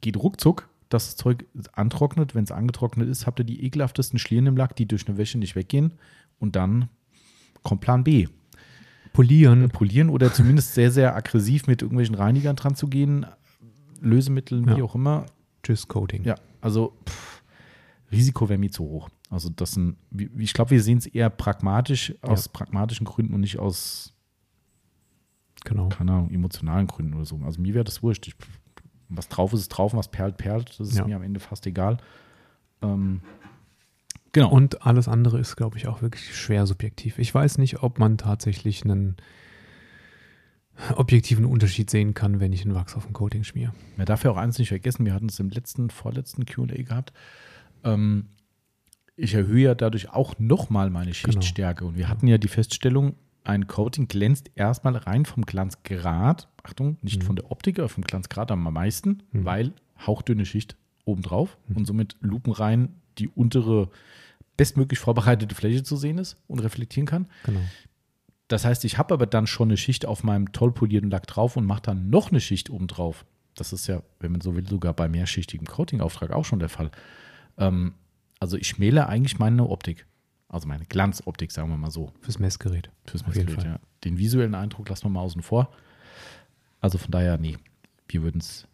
Geht 0.01 0.17
ruckzuck, 0.17 0.69
dass 0.89 1.05
das 1.07 1.15
Zeug 1.15 1.45
antrocknet. 1.73 2.35
Wenn 2.35 2.43
es 2.43 2.51
angetrocknet 2.51 3.07
ist, 3.09 3.25
habt 3.25 3.39
ihr 3.39 3.45
die 3.45 3.63
ekelhaftesten 3.65 4.19
Schlieren 4.19 4.47
im 4.47 4.57
Lack, 4.57 4.75
die 4.75 4.85
durch 4.87 5.07
eine 5.07 5.17
Wäsche 5.17 5.37
nicht 5.37 5.55
weggehen. 5.55 5.93
Und 6.39 6.55
dann 6.55 6.89
kommt 7.63 7.81
Plan 7.81 8.03
B. 8.03 8.27
Polieren. 9.13 9.69
Polieren 9.69 10.09
oder 10.09 10.33
zumindest 10.33 10.73
sehr, 10.73 10.91
sehr 10.91 11.15
aggressiv 11.15 11.67
mit 11.67 11.81
irgendwelchen 11.81 12.15
Reinigern 12.15 12.55
dran 12.55 12.75
zu 12.75 12.87
gehen. 12.87 13.25
Lösemitteln, 14.01 14.65
wie 14.67 14.79
Ja. 14.79 14.83
auch 14.83 14.95
immer. 14.95 15.25
Tschüss 15.61 15.87
Coating. 15.87 16.23
Ja, 16.25 16.35
also 16.61 16.93
pff, 17.07 17.32
Risiko 18.13 18.47
wäre 18.49 18.59
mir 18.59 18.71
zu 18.71 18.83
hoch. 18.83 19.09
Also 19.29 19.49
das 19.49 19.71
sind, 19.71 19.97
ich 20.37 20.53
glaube, 20.53 20.71
wir 20.71 20.81
sehen 20.83 20.99
es 20.99 21.05
eher 21.07 21.29
pragmatisch, 21.29 22.13
aus 22.21 22.47
pragmatischen 22.49 23.05
Gründen 23.05 23.33
und 23.33 23.41
nicht 23.41 23.59
aus, 23.59 24.13
Genau. 25.65 25.89
keine 25.89 26.11
Ahnung, 26.11 26.29
emotionalen 26.31 26.87
Gründen 26.87 27.13
oder 27.15 27.25
so. 27.25 27.39
Also 27.43 27.61
mir 27.61 27.73
wäre 27.73 27.83
das 27.83 28.03
wurscht. 28.03 28.27
Ich, 28.27 28.35
was 29.09 29.27
drauf 29.29 29.53
ist, 29.53 29.61
ist 29.61 29.69
drauf, 29.69 29.93
und 29.93 29.99
was 29.99 30.09
perlt, 30.09 30.37
perlt. 30.37 30.69
Das 30.79 30.89
ist 30.89 30.97
Ja. 30.97 31.05
mir 31.07 31.15
am 31.15 31.23
Ende 31.23 31.39
fast 31.39 31.65
egal. 31.67 31.97
Ähm, 32.81 33.21
genau. 34.33 34.49
Und 34.51 34.85
alles 34.85 35.07
andere 35.07 35.39
ist, 35.39 35.55
glaube 35.55 35.77
ich, 35.77 35.87
auch 35.87 36.01
wirklich 36.01 36.35
schwer 36.37 36.67
subjektiv. 36.67 37.17
Ich 37.17 37.33
weiß 37.33 37.57
nicht, 37.59 37.81
ob 37.81 37.97
man 37.99 38.17
tatsächlich 38.17 38.83
einen 38.83 39.15
objektiven 40.95 41.45
Unterschied 41.45 41.89
sehen 41.89 42.13
kann, 42.13 42.39
wenn 42.39 42.51
ich 42.51 42.63
einen 42.65 42.73
Wachs 42.75 42.95
auf 42.95 43.05
ein 43.07 43.13
Coating 43.13 43.43
schmiere. 43.43 43.73
Man 43.95 44.05
darf 44.07 44.23
ja 44.23 44.31
auch 44.31 44.37
eins 44.37 44.57
nicht 44.57 44.69
vergessen, 44.69 45.05
wir 45.05 45.13
hatten 45.13 45.27
es 45.29 45.39
im 45.39 45.49
letzten, 45.49 45.89
vorletzten 45.91 46.45
QA 46.45 46.65
gehabt. 46.83 47.13
Ähm, 47.83 48.27
ich 49.15 49.33
erhöhe 49.35 49.63
ja 49.65 49.75
dadurch 49.75 50.09
auch 50.09 50.39
nochmal 50.39 50.89
meine 50.89 51.13
Schichtstärke. 51.13 51.85
Und 51.85 51.97
wir 51.97 52.09
hatten 52.09 52.27
ja 52.27 52.37
die 52.37 52.47
Feststellung, 52.47 53.15
ein 53.43 53.67
Coating 53.67 54.07
glänzt 54.07 54.49
erstmal 54.55 54.95
rein 54.95 55.25
vom 55.25 55.45
Glanzgrad, 55.45 56.47
Achtung, 56.63 56.97
nicht 57.01 57.21
Mhm. 57.21 57.25
von 57.27 57.35
der 57.35 57.51
Optik, 57.51 57.77
aber 57.79 57.89
vom 57.89 58.03
Glanzgrad 58.03 58.51
am 58.51 58.63
meisten, 58.63 59.21
Mhm. 59.31 59.45
weil 59.45 59.73
hauchdünne 60.07 60.45
Schicht 60.45 60.77
obendrauf 61.05 61.57
Mhm. 61.67 61.77
und 61.77 61.85
somit 61.85 62.15
lupenrein 62.21 62.89
die 63.17 63.27
untere 63.27 63.89
bestmöglich 64.57 64.99
vorbereitete 64.99 65.53
Fläche 65.55 65.83
zu 65.83 65.97
sehen 65.97 66.17
ist 66.17 66.37
und 66.47 66.59
reflektieren 66.59 67.05
kann. 67.07 67.27
Genau. 67.43 67.59
Das 68.47 68.65
heißt, 68.65 68.85
ich 68.85 68.97
habe 68.97 69.13
aber 69.13 69.25
dann 69.25 69.45
schon 69.47 69.67
eine 69.69 69.77
Schicht 69.77 70.05
auf 70.05 70.23
meinem 70.23 70.51
toll 70.51 70.71
polierten 70.71 71.09
Lack 71.09 71.27
drauf 71.27 71.57
und 71.57 71.65
mache 71.65 71.81
dann 71.81 72.09
noch 72.09 72.29
eine 72.31 72.39
Schicht 72.39 72.69
oben 72.69 72.87
drauf. 72.87 73.25
Das 73.55 73.73
ist 73.73 73.87
ja, 73.87 74.01
wenn 74.19 74.31
man 74.31 74.41
so 74.41 74.55
will, 74.55 74.67
sogar 74.67 74.93
bei 74.93 75.07
mehrschichtigem 75.09 75.67
Coating-Auftrag 75.67 76.31
auch 76.31 76.45
schon 76.45 76.59
der 76.59 76.69
Fall. 76.69 76.91
Ähm, 77.57 77.93
also 78.39 78.57
ich 78.57 78.67
schmäle 78.67 79.07
eigentlich 79.07 79.39
meine 79.39 79.67
Optik. 79.67 80.05
Also 80.47 80.67
meine 80.67 80.85
Glanzoptik, 80.85 81.51
sagen 81.51 81.69
wir 81.69 81.77
mal 81.77 81.91
so. 81.91 82.11
Fürs 82.21 82.39
Messgerät. 82.39 82.91
Fürs 83.05 83.25
Messgerät, 83.25 83.63
ja. 83.63 83.79
Den 84.03 84.17
visuellen 84.17 84.53
Eindruck 84.53 84.89
lassen 84.89 85.05
wir 85.05 85.09
mal 85.09 85.21
außen 85.21 85.41
vor. 85.41 85.71
Also 86.79 86.97
von 86.97 87.11
daher, 87.11 87.37
nee, 87.37 87.57
wir 88.07 88.21
würden 88.21 88.39
es 88.39 88.67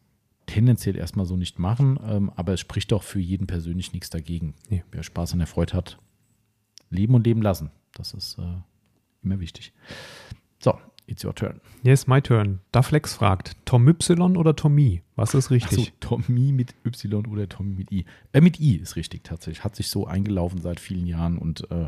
tendenziell 0.46 0.98
erstmal 0.98 1.26
so 1.26 1.38
nicht 1.38 1.60
machen, 1.60 2.00
ähm, 2.04 2.32
aber 2.36 2.54
es 2.54 2.60
spricht 2.60 2.92
doch 2.92 3.04
für 3.04 3.20
jeden 3.20 3.48
persönlich 3.48 3.94
nichts 3.94 4.10
dagegen. 4.10 4.56
Nee. 4.68 4.84
Wer 4.92 5.04
Spaß 5.04 5.34
an 5.34 5.40
der 5.40 5.48
Freude 5.48 5.74
hat, 5.74 6.00
leben 6.90 7.14
und 7.14 7.26
leben 7.26 7.42
lassen. 7.42 7.70
Das 7.94 8.14
ist 8.14 8.40
äh, 8.40 8.62
immer 9.22 9.40
wichtig. 9.40 9.72
So, 10.60 10.78
it's 11.10 11.24
your 11.24 11.34
turn. 11.36 11.60
Yes, 11.84 12.08
my 12.08 12.22
turn. 12.22 12.60
Daflex 12.72 13.14
fragt, 13.14 13.56
Tom 13.66 13.88
Y 13.88 14.38
oder 14.38 14.56
Tommy? 14.56 15.02
Was 15.16 15.34
ist 15.34 15.52
richtig? 15.52 15.80
Achso, 15.80 15.92
Tommy 16.00 16.52
mit 16.52 16.74
Y 16.86 17.26
oder 17.28 17.48
Tommy 17.50 17.74
mit 17.76 17.92
I. 17.92 18.06
Äh, 18.34 18.42
mit 18.42 18.60
I 18.60 18.76
ist 18.78 18.96
richtig 18.96 19.24
tatsächlich. 19.24 19.64
Hat 19.64 19.76
sich 19.76 19.90
so 19.90 20.08
eingelaufen 20.08 20.62
seit 20.62 20.80
vielen 20.80 21.06
Jahren 21.08 21.38
und 21.38 21.70
äh, 21.72 21.84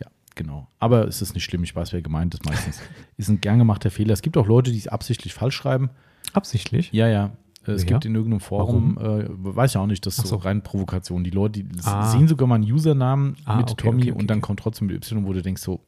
ja, 0.00 0.06
genau. 0.34 0.68
Aber 0.78 1.06
es 1.08 1.20
ist 1.22 1.34
nicht 1.34 1.44
schlimm, 1.44 1.62
ich 1.64 1.74
weiß, 1.76 1.92
wer 1.92 2.02
gemeint 2.02 2.34
ist 2.34 2.44
meistens. 2.44 2.80
ist 3.16 3.28
ein 3.28 3.40
gern 3.40 3.58
gemachter 3.58 3.90
Fehler. 3.90 4.12
Es 4.14 4.22
gibt 4.22 4.36
auch 4.36 4.46
Leute, 4.46 4.70
die 4.72 4.78
es 4.78 4.88
absichtlich 4.88 5.34
falsch 5.34 5.56
schreiben. 5.56 5.90
Absichtlich? 6.32 6.90
Ja, 6.92 7.08
ja. 7.08 7.32
Äh, 7.66 7.72
Es 7.72 7.82
Wer? 7.82 7.86
gibt 7.92 8.04
in 8.04 8.14
irgendeinem 8.14 8.40
Forum, 8.40 8.98
äh, 8.98 9.26
weiß 9.28 9.72
ich 9.72 9.76
auch 9.78 9.86
nicht, 9.86 10.04
das 10.06 10.18
ist 10.18 10.24
so 10.26 10.36
so. 10.36 10.36
rein 10.36 10.62
Provokation. 10.62 11.24
Die 11.24 11.30
Leute, 11.30 11.62
die 11.64 11.80
Ah. 11.84 12.10
sehen 12.10 12.28
sogar 12.28 12.46
mal 12.46 12.56
einen 12.56 12.70
Usernamen 12.70 13.36
Ah, 13.44 13.56
mit 13.56 13.70
okay, 13.70 13.86
Tommy 13.88 14.02
okay, 14.02 14.10
okay, 14.12 14.20
und 14.20 14.28
dann 14.28 14.40
kommt 14.40 14.60
trotzdem 14.60 14.86
mit 14.88 14.96
Y, 14.96 15.26
wo 15.26 15.32
du 15.32 15.42
denkst 15.42 15.62
so, 15.62 15.80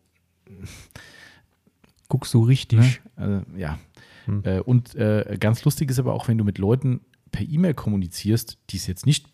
Guckst 2.09 2.33
du 2.35 2.43
richtig? 2.43 3.01
Ne? 3.17 3.45
Äh, 3.57 3.61
ja. 3.61 3.79
Hm. 4.27 4.43
Äh, 4.45 4.61
und 4.61 4.95
äh, 4.95 5.37
ganz 5.41 5.65
lustig 5.65 5.91
ist 5.91 5.99
aber 5.99 6.15
auch, 6.15 6.29
wenn 6.29 6.39
du 6.39 6.45
mit 6.45 6.59
Leuten 6.59 7.01
per 7.33 7.47
E-Mail 7.49 7.75
kommunizierst, 7.75 8.59
die 8.71 8.77
es 8.77 8.87
jetzt 8.87 9.07
nicht, 9.07 9.27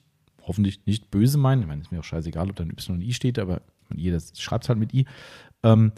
hoffentlich 0.43 0.81
nicht 0.87 1.11
böse 1.11 1.39
meinen, 1.39 1.63
ich 1.63 1.69
meine, 1.69 1.83
ist 1.83 1.93
mir 1.93 2.01
auch 2.01 2.05
scheißegal, 2.05 2.51
ob 2.51 2.57
da 2.57 2.65
ein 2.65 2.71
Y 2.71 2.97
und 2.97 3.03
I 3.03 3.13
steht, 3.13 3.39
aber 3.39 3.63
jeder 3.95 4.19
schreibt 4.37 4.65
es 4.65 4.69
halt 4.69 4.79
mit 4.79 4.93
I. 4.95 5.07
Ähm, 5.63 5.93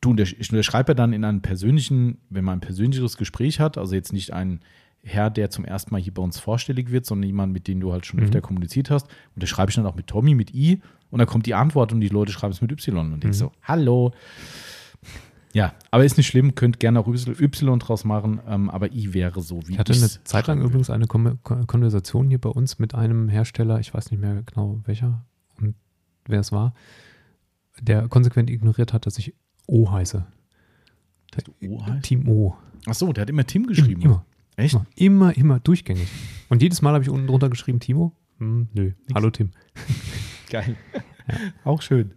du 0.00 0.10
untersch 0.10 0.36
ich 0.38 0.50
unterschreibe 0.50 0.94
dann 0.94 1.12
in 1.12 1.24
einem 1.24 1.40
persönlichen, 1.42 2.18
wenn 2.30 2.44
man 2.44 2.58
ein 2.58 2.60
persönliches 2.60 3.16
Gespräch 3.16 3.58
hat, 3.60 3.78
also 3.78 3.94
jetzt 3.94 4.12
nicht 4.12 4.32
ein 4.32 4.60
Herr, 5.02 5.30
der 5.30 5.50
zum 5.50 5.64
ersten 5.64 5.92
Mal 5.92 6.00
hier 6.00 6.12
bei 6.12 6.22
uns 6.22 6.38
vorstellig 6.38 6.90
wird, 6.90 7.06
sondern 7.06 7.26
jemand, 7.28 7.52
mit 7.52 7.68
dem 7.68 7.80
du 7.80 7.92
halt 7.92 8.06
schon 8.06 8.18
Mhm. 8.20 8.26
öfter 8.26 8.40
kommuniziert 8.40 8.90
hast, 8.90 9.06
unterschreibe 9.34 9.70
ich 9.70 9.76
dann 9.76 9.86
auch 9.86 9.94
mit 9.94 10.06
Tommy, 10.08 10.34
mit 10.34 10.52
I 10.54 10.80
und 11.10 11.18
dann 11.20 11.28
kommt 11.28 11.46
die 11.46 11.54
Antwort 11.54 11.92
und 11.92 12.00
die 12.00 12.08
Leute 12.08 12.32
schreiben 12.32 12.52
es 12.52 12.60
mit 12.60 12.72
Y 12.72 13.12
und 13.12 13.22
denkst 13.22 13.38
Mhm. 13.38 13.40
so, 13.40 13.52
hallo. 13.62 14.12
Ja, 15.56 15.72
aber 15.90 16.04
ist 16.04 16.18
nicht 16.18 16.26
schlimm, 16.26 16.54
könnt 16.54 16.80
gerne 16.80 17.00
auch 17.00 17.08
Y 17.08 17.78
draus 17.78 18.04
machen, 18.04 18.40
ähm, 18.46 18.68
aber 18.68 18.92
I 18.92 19.14
wäre 19.14 19.40
so, 19.40 19.66
wie 19.66 19.72
Ich 19.72 19.78
hatte 19.78 19.94
eine 19.94 20.06
Zeit 20.24 20.46
lang 20.48 20.60
übrigens 20.60 20.90
eine 20.90 21.06
Kon- 21.06 21.38
Konversation 21.42 22.28
hier 22.28 22.38
bei 22.38 22.50
uns 22.50 22.78
mit 22.78 22.94
einem 22.94 23.30
Hersteller, 23.30 23.80
ich 23.80 23.94
weiß 23.94 24.10
nicht 24.10 24.20
mehr 24.20 24.42
genau 24.42 24.80
welcher 24.84 25.24
und 25.58 25.74
wer 26.26 26.40
es 26.40 26.52
war, 26.52 26.74
der 27.80 28.06
konsequent 28.08 28.50
ignoriert 28.50 28.92
hat, 28.92 29.06
dass 29.06 29.16
ich 29.16 29.32
O 29.66 29.90
heiße. 29.90 30.26
Dass 31.30 31.44
du 31.44 31.52
O 31.66 31.86
heißt? 31.86 32.04
Team 32.04 32.28
O. 32.28 32.54
Ach 32.86 32.94
so, 32.94 33.14
der 33.14 33.22
hat 33.22 33.30
immer 33.30 33.46
Tim 33.46 33.66
geschrieben. 33.66 34.02
Immer. 34.02 34.26
Echt? 34.56 34.74
Immer, 34.74 34.86
immer, 34.96 35.36
immer 35.36 35.60
durchgängig. 35.60 36.06
Und 36.50 36.60
jedes 36.60 36.82
Mal 36.82 36.92
habe 36.92 37.02
ich 37.02 37.08
unten 37.10 37.26
drunter 37.28 37.48
geschrieben, 37.48 37.80
Timo? 37.80 38.12
Hm, 38.40 38.68
nö. 38.74 38.92
Hallo 39.14 39.30
Tim. 39.30 39.52
Geil. 40.50 40.76
Auch 41.64 41.80
schön. 41.80 42.12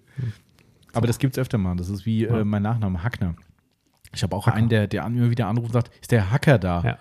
Aber 0.93 1.07
das 1.07 1.19
gibt 1.19 1.35
es 1.37 1.41
öfter 1.41 1.57
mal. 1.57 1.75
Das 1.75 1.89
ist 1.89 2.05
wie 2.05 2.23
Ja. 2.23 2.39
äh, 2.39 2.45
mein 2.45 2.61
Nachname, 2.63 3.03
Hackner. 3.03 3.35
Ich 4.13 4.23
habe 4.23 4.35
auch 4.35 4.47
Hacker. 4.47 4.55
einen, 4.57 4.69
der, 4.69 4.87
der 4.87 5.05
immer 5.05 5.29
wieder 5.29 5.47
anruft 5.47 5.67
und 5.67 5.73
sagt, 5.73 5.91
ist 6.01 6.11
der 6.11 6.31
Hacker 6.31 6.57
da? 6.57 6.81
Ja. 6.83 6.97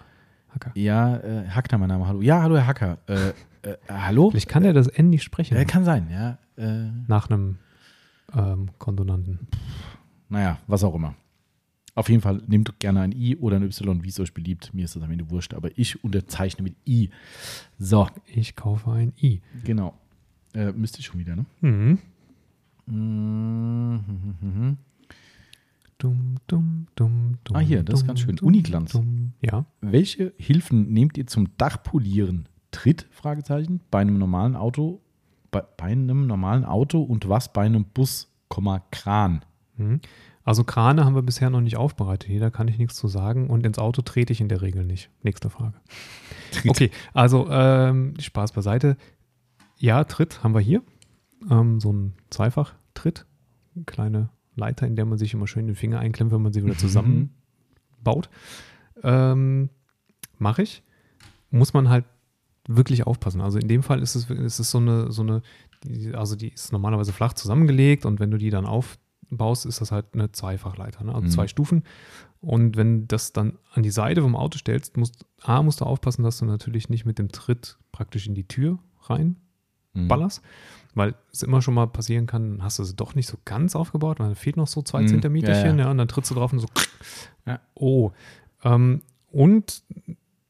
Hacker. 0.51 0.71
Ja, 0.75 1.17
äh, 1.19 1.49
Hackner, 1.49 1.79
mein 1.79 1.89
Name, 1.89 2.07
hallo. 2.07 2.21
Ja, 2.23 2.43
hallo, 2.43 2.57
Herr 2.57 2.67
Hacker. 2.67 2.99
Äh, 3.07 3.29
äh, 3.63 3.77
hallo? 3.89 4.31
Vielleicht 4.31 4.49
kann 4.49 4.65
er 4.65 4.73
das 4.73 4.89
N 4.89 5.11
nicht 5.11 5.23
sprechen. 5.23 5.57
Ja, 5.57 5.65
kann 5.65 5.85
sein, 5.85 6.09
ja. 6.11 6.39
Äh, 6.57 6.91
nach 7.07 7.29
einem 7.31 7.59
ähm, 8.35 8.71
Konsonanten. 8.79 9.41
naja, 10.29 10.59
was 10.67 10.85
auch 10.85 10.95
immer. 10.95 11.15
Auf 11.95 12.09
jeden 12.09 12.21
Fall 12.23 12.43
nehmt 12.47 12.79
gerne 12.79 13.01
ein 13.01 13.13
I 13.13 13.37
oder 13.37 13.57
ein 13.57 13.63
Y, 13.65 14.05
wie 14.05 14.09
es 14.09 14.21
euch 14.21 14.33
beliebt. 14.33 14.73
Mir 14.73 14.85
ist 14.85 14.95
das 14.95 15.03
am 15.03 15.11
Ende 15.11 15.31
wurscht, 15.31 15.53
aber 15.55 15.71
ich 15.77 16.03
unterzeichne 16.05 16.63
mit 16.63 16.77
I. 16.87 17.11
So, 17.79 18.07
Ich 18.27 18.55
kaufe 18.55 18.91
ein 18.93 19.13
I. 19.21 19.41
genau. 19.65 19.95
Äh, 20.55 20.73
müsste 20.73 21.01
ich 21.01 21.07
schon 21.07 21.19
wieder, 21.19 21.35
ne? 21.37 21.45
Mhm. 21.61 21.99
Mhm. 22.91 24.79
Dumm, 25.99 26.37
dumm, 26.47 26.87
dumm, 26.95 27.39
Ah, 27.53 27.59
hier, 27.59 27.83
das 27.83 28.01
ist 28.01 28.07
ganz 28.07 28.21
schön. 28.21 28.39
Uniglanz. 28.39 28.99
Ja. 29.41 29.65
Welche 29.81 30.33
Hilfen 30.39 30.93
nehmt 30.93 31.19
ihr 31.19 31.27
zum 31.27 31.57
Dachpolieren? 31.57 32.49
Tritt? 32.71 33.07
Fragezeichen. 33.11 33.81
Bei 33.91 33.99
einem 34.01 34.17
normalen 34.19 34.55
Auto, 34.55 35.01
bei, 35.51 35.63
bei 35.77 35.87
einem 35.87 36.27
normalen 36.27 36.65
Auto 36.65 37.03
und 37.03 37.29
was 37.29 37.53
bei 37.53 37.63
einem 37.67 37.85
Bus, 37.85 38.31
Komma, 38.49 38.81
Kran. 38.93 39.45
Mhm. 39.77 40.01
Also 40.45 40.65
Krane 40.65 41.05
haben 41.05 41.15
wir 41.15 41.23
bisher 41.23 41.51
noch 41.51 41.61
nicht 41.61 41.77
aufbereitet. 41.77 42.31
Hier, 42.31 42.41
da 42.41 42.49
kann 42.49 42.69
ich 42.69 42.79
nichts 42.79 42.95
zu 42.97 43.09
sagen. 43.09 43.51
Und 43.51 43.67
ins 43.67 43.79
Auto 43.79 44.01
trete 44.01 44.33
ich 44.33 44.41
in 44.41 44.49
der 44.49 44.63
Regel 44.63 44.85
nicht. 44.85 45.11
Nächste 45.23 45.51
Frage. 45.51 45.75
Tritt. 46.53 46.71
Okay, 46.71 46.91
also 47.13 47.49
ähm, 47.51 48.15
Spaß 48.19 48.53
beiseite. 48.53 48.97
Ja, 49.79 50.05
Tritt 50.05 50.43
haben 50.43 50.55
wir 50.55 50.61
hier. 50.61 50.83
Ähm, 51.51 51.81
so 51.81 51.93
ein 51.93 52.15
Zweifach-Tritt. 52.31 53.27
Eine 53.77 53.85
kleine 53.85 54.31
Leiter, 54.57 54.87
in 54.87 54.97
der 54.97 55.05
man 55.05 55.19
sich 55.19 55.35
immer 55.35 55.47
schön 55.47 55.67
den 55.67 55.77
Finger 55.77 56.01
einklemmt, 56.01 56.33
wenn 56.33 56.43
man 56.43 56.53
sie 56.53 56.65
wieder 56.65 56.77
zusammenbaut. 56.77 58.29
Ähm, 59.03 59.71
Mache 60.39 60.63
ich. 60.63 60.83
Muss 61.51 61.73
man 61.73 61.89
halt 61.89 62.05
wirklich 62.67 63.07
aufpassen. 63.07 63.41
Also 63.41 63.59
in 63.59 63.69
dem 63.69 63.83
Fall 63.83 64.03
ist 64.03 64.15
es, 64.15 64.29
ist 64.31 64.59
es 64.59 64.71
so 64.71 64.79
eine, 64.79 65.11
so 65.11 65.23
eine, 65.23 65.43
also 66.13 66.37
die 66.37 66.49
ist 66.49 66.73
normalerweise 66.73 67.13
flach 67.13 67.33
zusammengelegt 67.33 68.05
und 68.05 68.21
wenn 68.21 68.31
du 68.31 68.37
die 68.37 68.51
dann 68.51 68.67
aufbaust, 68.67 69.65
ist 69.65 69.81
das 69.81 69.91
halt 69.91 70.07
eine 70.13 70.31
Zweifachleiter, 70.33 71.05
ne? 71.05 71.15
also 71.15 71.27
Mhm. 71.27 71.31
zwei 71.31 71.49
Stufen. 71.49 71.83
Und 72.41 72.77
wenn 72.77 73.09
das 73.09 73.33
dann 73.33 73.59
an 73.73 73.83
die 73.83 73.91
Seite 73.91 74.23
vom 74.23 74.37
Auto 74.37 74.59
stellst, 74.59 74.97
musst, 74.97 75.25
A, 75.43 75.63
musst 75.63 75.81
du 75.81 75.87
aufpassen, 75.87 76.23
dass 76.23 76.39
du 76.39 76.45
natürlich 76.45 76.89
nicht 76.89 77.05
mit 77.07 77.19
dem 77.19 77.31
Tritt 77.33 77.79
praktisch 77.91 78.27
in 78.27 78.35
die 78.35 78.47
Tür 78.47 78.79
rein 79.03 79.37
Mhm. 79.95 80.07
Weil 80.99 81.15
es 81.33 81.43
immer 81.43 81.63
schon 81.63 81.73
mal 81.75 81.87
passieren 81.87 82.27
kann, 82.27 82.63
hast 82.63 82.79
du 82.79 82.85
sie 82.85 82.95
doch 82.95 83.15
nicht 83.15 83.27
so 83.27 83.39
ganz 83.47 83.75
aufgebaut, 83.75 84.21
weil 84.21 84.35
fehlt 84.35 84.57
noch 84.59 84.67
so 84.67 84.83
zwei 84.83 85.01
Mhm. 85.03 85.09
Zentimeterchen, 85.09 85.79
Ja, 85.79 85.85
ja, 85.87 85.91
und 85.91 85.97
dann 85.99 86.09
trittst 86.09 86.31
du 86.31 86.35
drauf 86.35 86.53
und 86.53 86.59
so, 86.59 86.67
oh. 87.75 88.11
Ähm, 88.65 89.03
und 89.31 89.83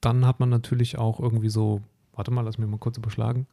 dann 0.00 0.26
hat 0.26 0.40
man 0.40 0.48
natürlich 0.48 0.98
auch 0.98 1.20
irgendwie 1.20 1.48
so, 1.50 1.82
warte 2.12 2.30
mal, 2.30 2.42
lass 2.42 2.58
mich 2.58 2.68
mal 2.68 2.78
kurz 2.78 2.96
überschlagen, 2.98 3.46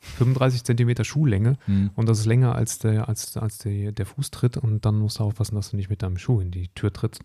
35 0.00 0.64
Zentimeter 0.64 1.04
Schuhlänge 1.04 1.56
Mhm. 1.66 1.90
und 1.94 2.08
das 2.08 2.18
ist 2.20 2.26
länger 2.26 2.54
als 2.54 2.78
der, 2.78 3.08
als, 3.08 3.36
als 3.36 3.58
der, 3.58 3.92
der 3.92 4.06
Fußtritt 4.06 4.56
und 4.56 4.84
dann 4.84 4.98
musst 4.98 5.18
du 5.18 5.24
aufpassen, 5.24 5.54
dass 5.54 5.70
du 5.70 5.76
nicht 5.76 5.90
mit 5.90 6.02
deinem 6.02 6.18
Schuh 6.18 6.40
in 6.40 6.50
die 6.50 6.68
Tür 6.68 6.92
trittst. 6.92 7.22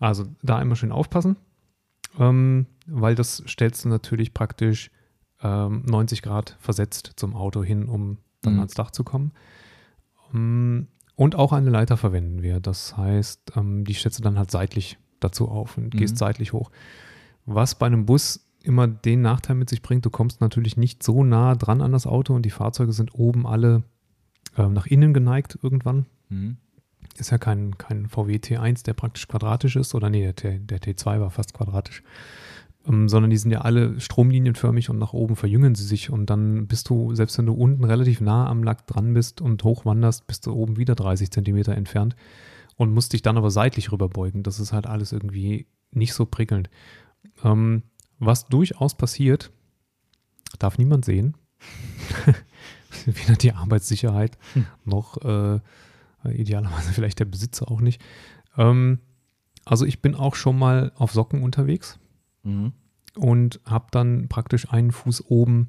Also 0.00 0.24
da 0.42 0.60
immer 0.60 0.76
schön 0.76 0.92
aufpassen, 0.92 1.36
ähm, 2.18 2.66
weil 2.86 3.14
das 3.14 3.42
stellst 3.46 3.84
du 3.84 3.88
natürlich 3.88 4.32
praktisch 4.34 4.90
ähm, 5.42 5.82
90 5.86 6.22
Grad 6.22 6.56
versetzt 6.58 7.12
zum 7.16 7.34
Auto 7.34 7.62
hin, 7.62 7.88
um 7.88 8.16
dann 8.42 8.54
Mhm. 8.54 8.60
ans 8.60 8.74
Dach 8.74 8.90
zu 8.90 9.04
kommen. 9.04 9.32
Ähm, 10.34 10.88
und 11.14 11.34
auch 11.34 11.52
eine 11.52 11.70
Leiter 11.70 11.96
verwenden 11.96 12.42
wir. 12.42 12.60
Das 12.60 12.96
heißt, 12.96 13.52
ähm, 13.56 13.84
die 13.84 13.94
stellst 13.94 14.18
du 14.18 14.22
dann 14.22 14.38
halt 14.38 14.50
seitlich 14.50 14.98
dazu 15.20 15.48
auf 15.48 15.78
und 15.78 15.94
Mhm. 15.94 15.98
gehst 15.98 16.18
seitlich 16.18 16.52
hoch. 16.52 16.70
Was 17.46 17.74
bei 17.76 17.86
einem 17.86 18.04
Bus 18.06 18.46
immer 18.62 18.86
den 18.88 19.22
Nachteil 19.22 19.56
mit 19.56 19.70
sich 19.70 19.80
bringt, 19.80 20.04
du 20.04 20.10
kommst 20.10 20.40
natürlich 20.40 20.76
nicht 20.76 21.02
so 21.02 21.22
nah 21.24 21.54
dran 21.54 21.80
an 21.80 21.92
das 21.92 22.06
Auto 22.06 22.34
und 22.34 22.42
die 22.42 22.50
Fahrzeuge 22.50 22.92
sind 22.92 23.14
oben 23.14 23.46
alle 23.46 23.84
ähm, 24.58 24.72
nach 24.72 24.86
innen 24.86 25.14
geneigt 25.14 25.58
irgendwann. 25.62 26.06
Mhm. 26.28 26.56
Ist 27.16 27.30
ja 27.30 27.38
kein, 27.38 27.78
kein 27.78 28.08
VW 28.08 28.36
T1, 28.36 28.82
der 28.84 28.92
praktisch 28.94 29.28
quadratisch 29.28 29.76
ist, 29.76 29.94
oder 29.94 30.10
nee, 30.10 30.22
der, 30.22 30.34
T, 30.34 30.58
der 30.58 30.80
T2 30.80 31.20
war 31.20 31.30
fast 31.30 31.54
quadratisch, 31.54 32.02
ähm, 32.86 33.08
sondern 33.08 33.30
die 33.30 33.36
sind 33.36 33.50
ja 33.50 33.62
alle 33.62 34.00
stromlinienförmig 34.00 34.90
und 34.90 34.98
nach 34.98 35.12
oben 35.12 35.36
verjüngen 35.36 35.74
sie 35.74 35.84
sich 35.84 36.10
und 36.10 36.30
dann 36.30 36.66
bist 36.66 36.88
du, 36.88 37.14
selbst 37.14 37.36
wenn 37.38 37.46
du 37.46 37.54
unten 37.54 37.84
relativ 37.84 38.20
nah 38.20 38.48
am 38.48 38.62
Lack 38.62 38.86
dran 38.86 39.14
bist 39.14 39.40
und 39.40 39.62
hochwanderst, 39.64 40.26
bist 40.26 40.46
du 40.46 40.52
oben 40.52 40.76
wieder 40.76 40.94
30 40.94 41.30
Zentimeter 41.30 41.74
entfernt 41.74 42.16
und 42.76 42.92
musst 42.92 43.12
dich 43.12 43.22
dann 43.22 43.36
aber 43.36 43.50
seitlich 43.50 43.92
rüberbeugen. 43.92 44.42
Das 44.42 44.60
ist 44.60 44.72
halt 44.72 44.86
alles 44.86 45.12
irgendwie 45.12 45.66
nicht 45.90 46.12
so 46.12 46.26
prickelnd. 46.26 46.70
Ähm, 47.42 47.82
was 48.18 48.46
durchaus 48.46 48.94
passiert, 48.96 49.50
darf 50.58 50.78
niemand 50.78 51.04
sehen. 51.04 51.36
Weder 53.06 53.36
die 53.36 53.52
Arbeitssicherheit 53.52 54.38
Hm. 54.54 54.66
noch 54.84 55.22
äh, 55.24 55.60
idealerweise 56.32 56.92
vielleicht 56.92 57.18
der 57.18 57.24
Besitzer 57.24 57.70
auch 57.70 57.80
nicht. 57.80 58.00
Ähm, 58.56 59.00
also 59.64 59.84
ich 59.84 60.00
bin 60.00 60.14
auch 60.14 60.34
schon 60.34 60.58
mal 60.58 60.92
auf 60.94 61.12
Socken 61.12 61.42
unterwegs 61.42 61.98
Mhm. 62.46 62.72
und 63.16 63.60
habe 63.66 63.86
dann 63.90 64.28
praktisch 64.28 64.70
einen 64.72 64.90
Fuß 64.92 65.24
oben 65.30 65.68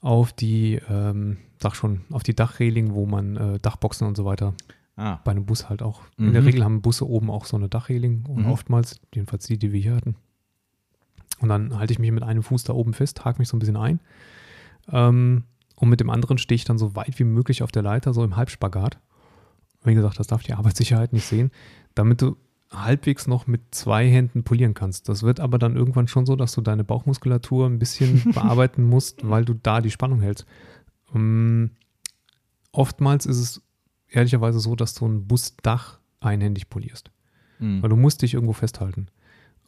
auf 0.00 0.32
die, 0.32 0.80
ähm, 0.88 1.38
sag 1.60 1.74
schon, 1.74 2.02
auf 2.10 2.22
die 2.22 2.34
Dachreling, 2.34 2.92
wo 2.94 3.06
man 3.06 3.36
äh, 3.36 3.58
Dachboxen 3.60 4.06
und 4.06 4.16
so 4.16 4.24
weiter 4.24 4.54
Ah, 4.96 5.20
bei 5.24 5.30
einem 5.30 5.46
Bus 5.46 5.68
halt 5.68 5.80
auch. 5.82 6.02
In 6.16 6.32
der 6.32 6.42
Mhm. 6.42 6.46
Regel 6.48 6.64
haben 6.64 6.82
Busse 6.82 7.08
oben 7.08 7.30
auch 7.30 7.44
so 7.44 7.56
eine 7.56 7.68
Dachreling 7.68 8.26
und 8.26 8.42
Mhm. 8.44 8.50
oftmals, 8.50 9.00
jedenfalls 9.14 9.46
die, 9.46 9.56
die 9.58 9.72
wir 9.72 9.80
hier 9.80 9.94
hatten. 9.94 10.16
Und 11.40 11.48
dann 11.50 11.78
halte 11.78 11.92
ich 11.92 12.00
mich 12.00 12.10
mit 12.10 12.24
einem 12.24 12.42
Fuß 12.42 12.64
da 12.64 12.72
oben 12.72 12.92
fest, 12.94 13.24
hake 13.24 13.38
mich 13.38 13.46
so 13.48 13.56
ein 13.56 13.60
bisschen 13.60 13.76
ein. 13.76 14.00
Ähm, 14.90 15.44
und 15.76 15.88
mit 15.88 16.00
dem 16.00 16.10
anderen 16.10 16.38
stehe 16.38 16.56
ich 16.56 16.64
dann 16.64 16.78
so 16.78 16.96
weit 16.96 17.16
wie 17.20 17.24
möglich 17.24 17.62
auf 17.62 17.70
der 17.70 17.82
Leiter, 17.82 18.12
so 18.12 18.24
im 18.24 18.36
Halbspagat. 18.36 18.98
Wie 19.84 19.94
gesagt, 19.94 20.18
das 20.18 20.26
darf 20.26 20.42
die 20.42 20.54
Arbeitssicherheit 20.54 21.12
nicht 21.12 21.26
sehen, 21.26 21.52
damit 21.94 22.20
du 22.20 22.36
halbwegs 22.70 23.26
noch 23.26 23.46
mit 23.46 23.74
zwei 23.74 24.08
Händen 24.08 24.44
polieren 24.44 24.74
kannst. 24.74 25.08
Das 25.08 25.22
wird 25.22 25.40
aber 25.40 25.58
dann 25.58 25.76
irgendwann 25.76 26.08
schon 26.08 26.26
so, 26.26 26.36
dass 26.36 26.52
du 26.52 26.60
deine 26.60 26.84
Bauchmuskulatur 26.84 27.66
ein 27.66 27.78
bisschen 27.78 28.22
bearbeiten 28.34 28.84
musst, 28.84 29.28
weil 29.28 29.44
du 29.44 29.54
da 29.54 29.80
die 29.80 29.90
Spannung 29.90 30.20
hältst. 30.20 30.46
Ähm, 31.14 31.70
oftmals 32.72 33.26
ist 33.26 33.38
es 33.38 33.62
ehrlicherweise 34.08 34.60
so, 34.60 34.76
dass 34.76 34.94
du 34.94 35.06
ein 35.06 35.26
Busdach 35.26 35.98
einhändig 36.20 36.68
polierst. 36.68 37.10
Mhm. 37.58 37.82
Weil 37.82 37.90
du 37.90 37.96
musst 37.96 38.22
dich 38.22 38.34
irgendwo 38.34 38.52
festhalten. 38.52 39.08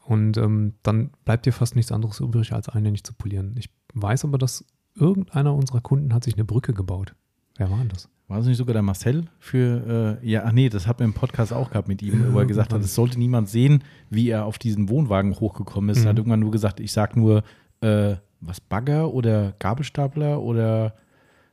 Und 0.05 0.37
ähm, 0.37 0.75
dann 0.83 1.11
bleibt 1.25 1.47
dir 1.47 1.53
fast 1.53 1.77
nichts 1.77 1.93
anderes 1.93 2.21
übrig, 2.21 2.53
als 2.53 2.69
einhändig 2.69 3.05
zu 3.05 3.15
polieren. 3.15 3.55
Ich 3.57 3.71
weiß 3.95 4.25
aber, 4.25 4.39
dass 4.39 4.65
irgendeiner 4.95 5.55
unserer 5.55 5.81
Kunden 5.81 6.13
hat 6.13 6.25
sich 6.25 6.35
eine 6.35 6.45
Brücke 6.45 6.75
gebaut. 6.75 7.15
Wer 7.57 7.71
war 7.71 7.79
denn 7.79 7.89
das? 7.89 8.09
War 8.31 8.39
das 8.39 8.47
nicht 8.47 8.57
sogar 8.59 8.75
der 8.75 8.83
Marcel 8.83 9.25
für, 9.41 10.19
äh, 10.23 10.27
ja, 10.29 10.45
ach 10.47 10.53
nee, 10.53 10.69
das 10.69 10.87
hat 10.87 11.01
wir 11.01 11.05
im 11.05 11.13
Podcast 11.15 11.53
auch 11.53 11.71
gehabt 11.71 11.89
mit 11.89 12.01
ihm, 12.01 12.33
wo 12.33 12.39
er 12.39 12.47
gesagt 12.47 12.73
hat, 12.73 12.81
es 12.81 12.95
sollte 12.95 13.19
niemand 13.19 13.49
sehen, 13.49 13.83
wie 14.09 14.29
er 14.31 14.45
auf 14.47 14.57
diesen 14.57 14.89
Wohnwagen 14.89 15.35
hochgekommen 15.41 15.91
ist. 15.91 15.99
Mhm. 15.99 16.05
Er 16.07 16.11
hat 16.11 16.19
irgendwann 16.19 16.39
nur 16.41 16.53
gesagt, 16.53 16.79
ich 16.79 16.93
sag 16.93 17.17
nur, 17.17 17.43
äh, 17.81 18.15
was, 18.41 18.61
Bagger 18.61 19.13
oder 19.13 19.53
Gabelstapler 19.59 20.41
oder 20.41 20.95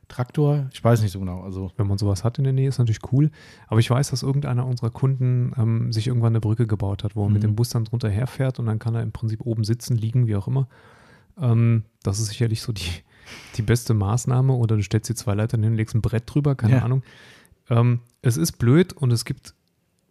Traktor? 0.06 0.68
Ich 0.72 0.82
weiß 0.82 1.02
nicht 1.02 1.10
so 1.12 1.18
genau. 1.20 1.42
Also, 1.42 1.70
Wenn 1.76 1.86
man 1.86 1.98
sowas 1.98 2.24
hat 2.24 2.38
in 2.38 2.44
der 2.44 2.52
Nähe, 2.52 2.68
ist 2.68 2.78
natürlich 2.78 3.12
cool. 3.12 3.30
Aber 3.66 3.80
ich 3.80 3.90
weiß, 3.90 4.10
dass 4.10 4.22
irgendeiner 4.22 4.64
unserer 4.66 4.90
Kunden 4.90 5.52
ähm, 5.58 5.92
sich 5.92 6.06
irgendwann 6.06 6.32
eine 6.32 6.40
Brücke 6.40 6.66
gebaut 6.66 7.04
hat, 7.04 7.14
wo 7.16 7.24
er 7.24 7.28
Mhm. 7.28 7.32
mit 7.34 7.42
dem 7.42 7.56
Bus 7.56 7.68
dann 7.70 7.84
drunter 7.84 8.08
herfährt 8.08 8.58
und 8.58 8.66
dann 8.66 8.78
kann 8.78 8.94
er 8.94 9.02
im 9.02 9.12
Prinzip 9.12 9.40
oben 9.44 9.64
sitzen, 9.64 9.96
liegen, 9.98 10.26
wie 10.28 10.36
auch 10.36 10.46
immer. 10.48 10.68
Ähm, 11.40 11.84
das 12.04 12.20
ist 12.20 12.28
sicherlich 12.28 12.62
so 12.62 12.72
die, 12.72 12.88
die 13.56 13.62
beste 13.62 13.94
Maßnahme. 13.94 14.52
Oder 14.52 14.76
du 14.76 14.82
stellst 14.82 15.08
die 15.08 15.14
zwei 15.14 15.34
Leitern 15.34 15.62
hin, 15.62 15.74
legst 15.74 15.94
ein 15.94 16.02
Brett 16.02 16.24
drüber, 16.26 16.54
keine 16.54 16.74
Ja. 16.76 16.82
Ahnung. 16.84 17.02
Ähm, 17.70 18.00
es 18.22 18.36
ist 18.36 18.52
blöd 18.52 18.92
und 18.92 19.10
es 19.12 19.24
gibt, 19.24 19.54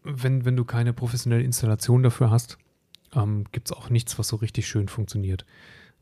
wenn, 0.03 0.45
wenn 0.45 0.55
du 0.55 0.63
keine 0.65 0.93
professionelle 0.93 1.43
Installation 1.43 2.03
dafür 2.03 2.29
hast, 2.31 2.57
ähm, 3.15 3.45
gibt 3.51 3.69
es 3.69 3.75
auch 3.77 3.89
nichts, 3.89 4.17
was 4.19 4.27
so 4.27 4.35
richtig 4.37 4.67
schön 4.67 4.87
funktioniert. 4.87 5.45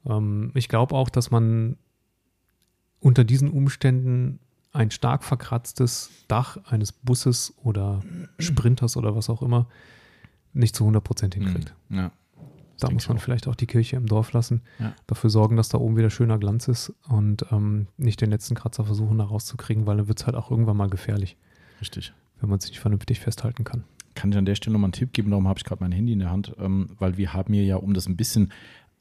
Ähm, 0.06 0.52
ich 0.54 0.68
glaube 0.70 0.96
auch, 0.96 1.10
dass 1.10 1.32
man 1.32 1.78
unter 3.00 3.24
diesen 3.24 3.50
Umständen 3.50 4.40
ein 4.74 4.92
stark 4.92 5.24
verkratztes 5.24 6.10
Dach 6.28 6.58
eines 6.66 6.92
Busses 6.92 7.54
oder 7.64 8.02
Sprinters 8.40 8.98
oder 8.98 9.16
was 9.16 9.30
auch 9.30 9.42
immer 9.42 9.68
nicht 10.54 10.76
zu 10.76 10.86
100% 10.88 11.34
hinkriegt. 11.34 11.74
Mhm. 11.90 11.98
ja. 11.98 12.12
Da 12.80 12.90
muss 12.92 13.08
man 13.08 13.18
auch. 13.18 13.22
vielleicht 13.22 13.48
auch 13.48 13.56
die 13.56 13.68
Kirche 13.68 13.96
im 13.96 14.06
Dorf 14.06 14.34
lassen, 14.34 14.62
Ja. 14.80 14.94
dafür 15.08 15.30
sorgen, 15.30 15.56
dass 15.56 15.70
da 15.70 15.78
oben 15.78 15.98
wieder 15.98 16.10
schöner 16.10 16.38
Glanz 16.38 16.68
ist 16.68 16.94
und 17.08 17.46
ähm, 17.52 17.88
nicht 17.98 18.22
den 18.22 18.30
letzten 18.30 18.56
Kratzer 18.56 18.84
versuchen 18.86 19.18
da 19.18 19.24
rauszukriegen, 19.26 19.86
weil 19.86 19.98
dann 19.98 20.08
wird 20.08 20.20
es 20.20 20.26
halt 20.26 20.36
auch 20.36 20.52
irgendwann 20.52 20.78
mal 20.78 20.90
gefährlich, 20.90 21.38
Richtig. 21.82 22.14
wenn 22.42 22.50
man 22.50 22.60
sich 22.60 22.72
nicht 22.72 22.80
vernünftig 22.80 23.20
festhalten 23.20 23.64
kann. 23.64 23.84
kann 24.16 24.32
ich 24.32 24.38
an 24.38 24.46
der 24.46 24.56
Stelle 24.56 24.74
nochmal 24.74 24.88
einen 24.88 24.94
Tipp 24.94 25.12
geben, 25.14 25.30
darum 25.30 25.48
habe 25.48 25.58
ich 25.60 25.66
gerade 25.66 25.84
mein 25.84 25.92
Handy 25.92 26.14
in 26.14 26.20
der 26.20 26.32
Hand, 26.32 26.54
ähm, 26.60 26.90
weil 27.00 27.18
wir 27.18 27.34
haben 27.34 27.54
hier 27.54 27.64
ja, 27.66 27.76
um 27.78 27.94
das 27.94 28.08
ein 28.08 28.16
bisschen 28.16 28.52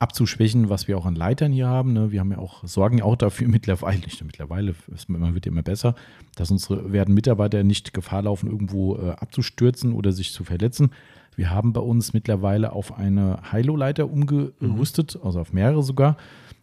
abzuschwächen, 0.00 0.68
was 0.68 0.88
wir 0.88 0.98
auch 0.98 1.06
an 1.06 1.14
Leitern 1.14 1.52
hier 1.52 1.68
haben. 1.68 1.92
Ne? 1.92 2.10
Wir 2.10 2.20
haben 2.20 2.30
ja 2.32 2.38
auch, 2.38 2.64
sorgen 2.64 3.00
auch 3.00 3.16
dafür 3.16 3.48
mittlerweile, 3.58 4.00
nicht 4.00 4.20
nur 4.20 4.26
mittlerweile, 4.26 4.74
es, 4.92 5.08
man 5.08 5.34
wird 5.34 5.46
ja 5.46 5.52
immer 5.52 5.62
besser, 5.62 5.94
dass 6.36 6.50
unsere 6.50 6.92
werden 6.92 7.14
Mitarbeiter 7.14 7.62
nicht 7.62 7.94
Gefahr 7.94 8.22
laufen, 8.22 8.50
irgendwo 8.50 8.96
äh, 8.96 9.10
abzustürzen 9.10 9.92
oder 9.92 10.12
sich 10.12 10.32
zu 10.32 10.44
verletzen. 10.44 10.90
Wir 11.36 11.50
haben 11.50 11.72
bei 11.72 11.80
uns 11.80 12.12
mittlerweile 12.12 12.72
auf 12.72 12.96
eine 12.96 13.38
Hilo-Leiter 13.50 14.10
umgerüstet, 14.10 15.18
also 15.22 15.40
auf 15.40 15.52
mehrere 15.52 15.82
sogar. 15.82 16.16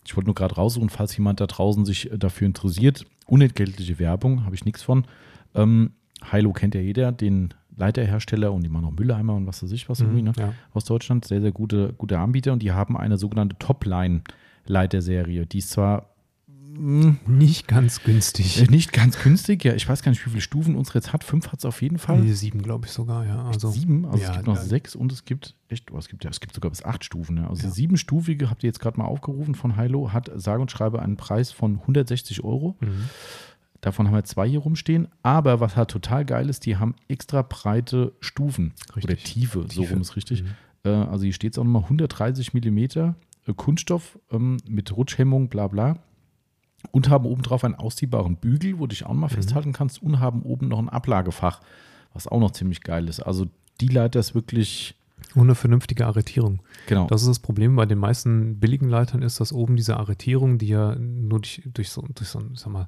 Ich 0.06 0.16
wollte 0.16 0.28
nur 0.28 0.36
gerade 0.36 0.56
raussuchen, 0.56 0.90
falls 0.90 1.16
jemand 1.16 1.40
da 1.40 1.48
draußen 1.48 1.86
sich 1.86 2.12
äh, 2.12 2.18
dafür 2.18 2.48
interessiert. 2.48 3.06
Unentgeltliche 3.28 4.00
Werbung, 4.00 4.46
habe 4.46 4.56
ich 4.56 4.66
nichts 4.66 4.82
von. 4.82 5.06
Ähm, 5.54 5.92
Hilo 6.32 6.54
kennt 6.54 6.76
ja 6.76 6.82
jeder, 6.82 7.12
den 7.12 7.54
Leiterhersteller 7.78 8.52
und 8.52 8.64
die 8.64 8.70
machen 8.70 8.86
auch 8.86 8.92
Mülleimer 8.92 9.36
und 9.36 9.48
was 9.48 9.64
weiß 9.64 9.72
ich 9.72 9.90
was 9.90 10.00
Mhm, 10.00 10.06
irgendwie, 10.06 10.22
ne? 10.24 10.34
ja. 10.38 10.54
aus 10.74 10.86
Deutschland. 10.86 11.26
Sehr, 11.26 11.42
sehr 11.42 11.52
gute, 11.52 11.94
gute 11.94 12.20
Anbieter 12.20 12.54
und 12.54 12.62
die 12.62 12.72
haben 12.72 12.98
eine 12.98 13.18
sogenannte 13.18 13.56
Topline-Leiterserie. 13.60 15.46
Die 15.46 15.58
ist 15.60 15.70
zwar 15.72 16.11
Nicht 16.80 17.68
ganz 17.68 18.04
günstig. 18.04 18.70
nicht 18.70 18.94
ganz 18.94 19.20
günstig, 19.20 19.64
ja, 19.64 19.74
ich 19.74 19.88
weiß 19.88 20.02
gar 20.04 20.12
nicht, 20.12 20.26
wie 20.26 20.30
viele 20.30 20.42
Stufen 20.42 20.76
unsere 20.76 21.00
jetzt 21.00 21.14
hat. 21.14 21.24
Fünf 21.24 21.52
hat 21.52 21.60
es 21.60 21.66
auf 21.66 21.82
jeden 21.82 21.98
Fall. 21.98 22.20
Nee, 22.22 22.34
sieben, 22.34 22.62
glaube 22.62 22.86
ich 22.86 22.92
sogar, 22.92 23.26
ja. 23.26 23.44
Also, 23.46 23.72
sieben, 23.72 24.06
also 24.06 24.18
ja, 24.20 24.30
es 24.30 24.34
gibt 24.36 24.48
noch 24.48 24.56
ja. 24.56 24.62
sechs 24.64 24.96
und 24.96 25.12
es 25.12 25.26
gibt 25.26 25.56
echt, 25.70 25.92
oh, 25.92 25.98
es 25.98 26.08
gibt 26.08 26.24
ja, 26.24 26.30
es 26.30 26.40
gibt 26.40 26.54
sogar 26.54 26.70
bis 26.72 26.84
acht 26.84 27.04
Stufen. 27.04 27.36
Ne? 27.36 27.48
Also 27.50 27.68
Ja. 27.68 27.72
siebenstufige 27.74 28.50
habt 28.50 28.64
ihr 28.64 28.68
jetzt 28.68 28.80
gerade 28.80 28.98
mal 29.00 29.06
aufgerufen 29.06 29.56
von 29.56 29.76
Hilo, 29.80 30.12
hat 30.14 30.32
sage 30.36 30.62
und 30.62 30.72
schreibe 30.72 31.02
einen 31.02 31.18
Preis 31.18 31.52
von 31.52 31.80
160 31.82 32.44
Euro. 32.44 32.76
Mhm. 32.80 33.10
Davon 33.82 34.08
haben 34.08 34.14
wir 34.14 34.24
zwei 34.24 34.48
hier 34.48 34.60
rumstehen. 34.60 35.08
Aber 35.24 35.60
was 35.60 35.76
halt 35.76 35.90
total 35.90 36.24
geil 36.26 36.50
ist, 36.50 36.66
die 36.68 36.78
haben 36.78 36.96
extra 37.08 37.42
breite 37.42 38.14
Stufen 38.20 38.74
Richtig. 38.96 39.04
oder 39.04 39.16
Tiefe, 39.18 39.60
so 39.62 39.82
Tiefe. 39.82 39.94
rum 39.94 40.02
ist 40.02 40.16
richtig. 40.16 40.44
Mhm. 40.44 40.50
Äh, 40.84 40.90
also 40.90 41.24
hier 41.24 41.34
steht 41.34 41.54
es 41.54 41.58
auch 41.60 41.64
nochmal 41.64 41.84
130 41.84 42.54
Millimeter 42.54 43.16
äh, 43.48 43.54
Kunststoff 43.54 44.20
ähm, 44.32 44.58
mit 44.70 44.96
Rutschhemmung, 44.96 45.50
bla 45.50 45.68
bla. 45.68 45.98
Und 46.92 47.10
haben 47.10 47.26
obendrauf 47.26 47.64
einen 47.64 47.76
ausziehbaren 47.76 48.38
Bügel, 48.38 48.78
wo 48.80 48.82
du 48.82 48.88
dich 48.88 49.06
auch 49.06 49.14
Mhm. 49.14 49.20
mal 49.20 49.30
festhalten 49.30 49.72
kannst. 49.74 50.02
Und 50.02 50.20
haben 50.20 50.42
oben 50.42 50.68
noch 50.68 50.80
ein 50.80 50.90
Ablagefach, 50.90 51.62
was 52.14 52.28
auch 52.28 52.40
noch 52.40 52.52
ziemlich 52.52 52.82
geil 52.82 53.08
ist. 53.08 53.20
Also 53.20 53.46
die 53.80 53.88
Leiter 53.88 54.20
ist 54.20 54.34
wirklich, 54.36 54.96
eine 55.36 55.54
vernünftige 55.56 56.08
Arretierung. 56.08 56.62
genau. 56.88 57.06
Das 57.08 57.22
ist 57.22 57.28
das 57.28 57.40
Problem 57.40 57.76
bei 57.76 57.86
den 57.86 58.00
meisten 58.00 58.60
billigen 58.60 58.90
Leitern, 58.90 59.22
ist, 59.22 59.40
dass 59.40 59.54
oben 59.54 59.76
diese 59.76 59.98
Arretierung, 59.98 60.58
die 60.58 60.68
ja 60.70 60.96
nur 60.96 61.40
durch, 61.40 61.62
durch 61.74 61.90
so, 61.92 62.04
durch 62.16 62.28
so, 62.30 62.40
ein, 62.40 62.52
sag 62.56 62.72
mal, 62.74 62.88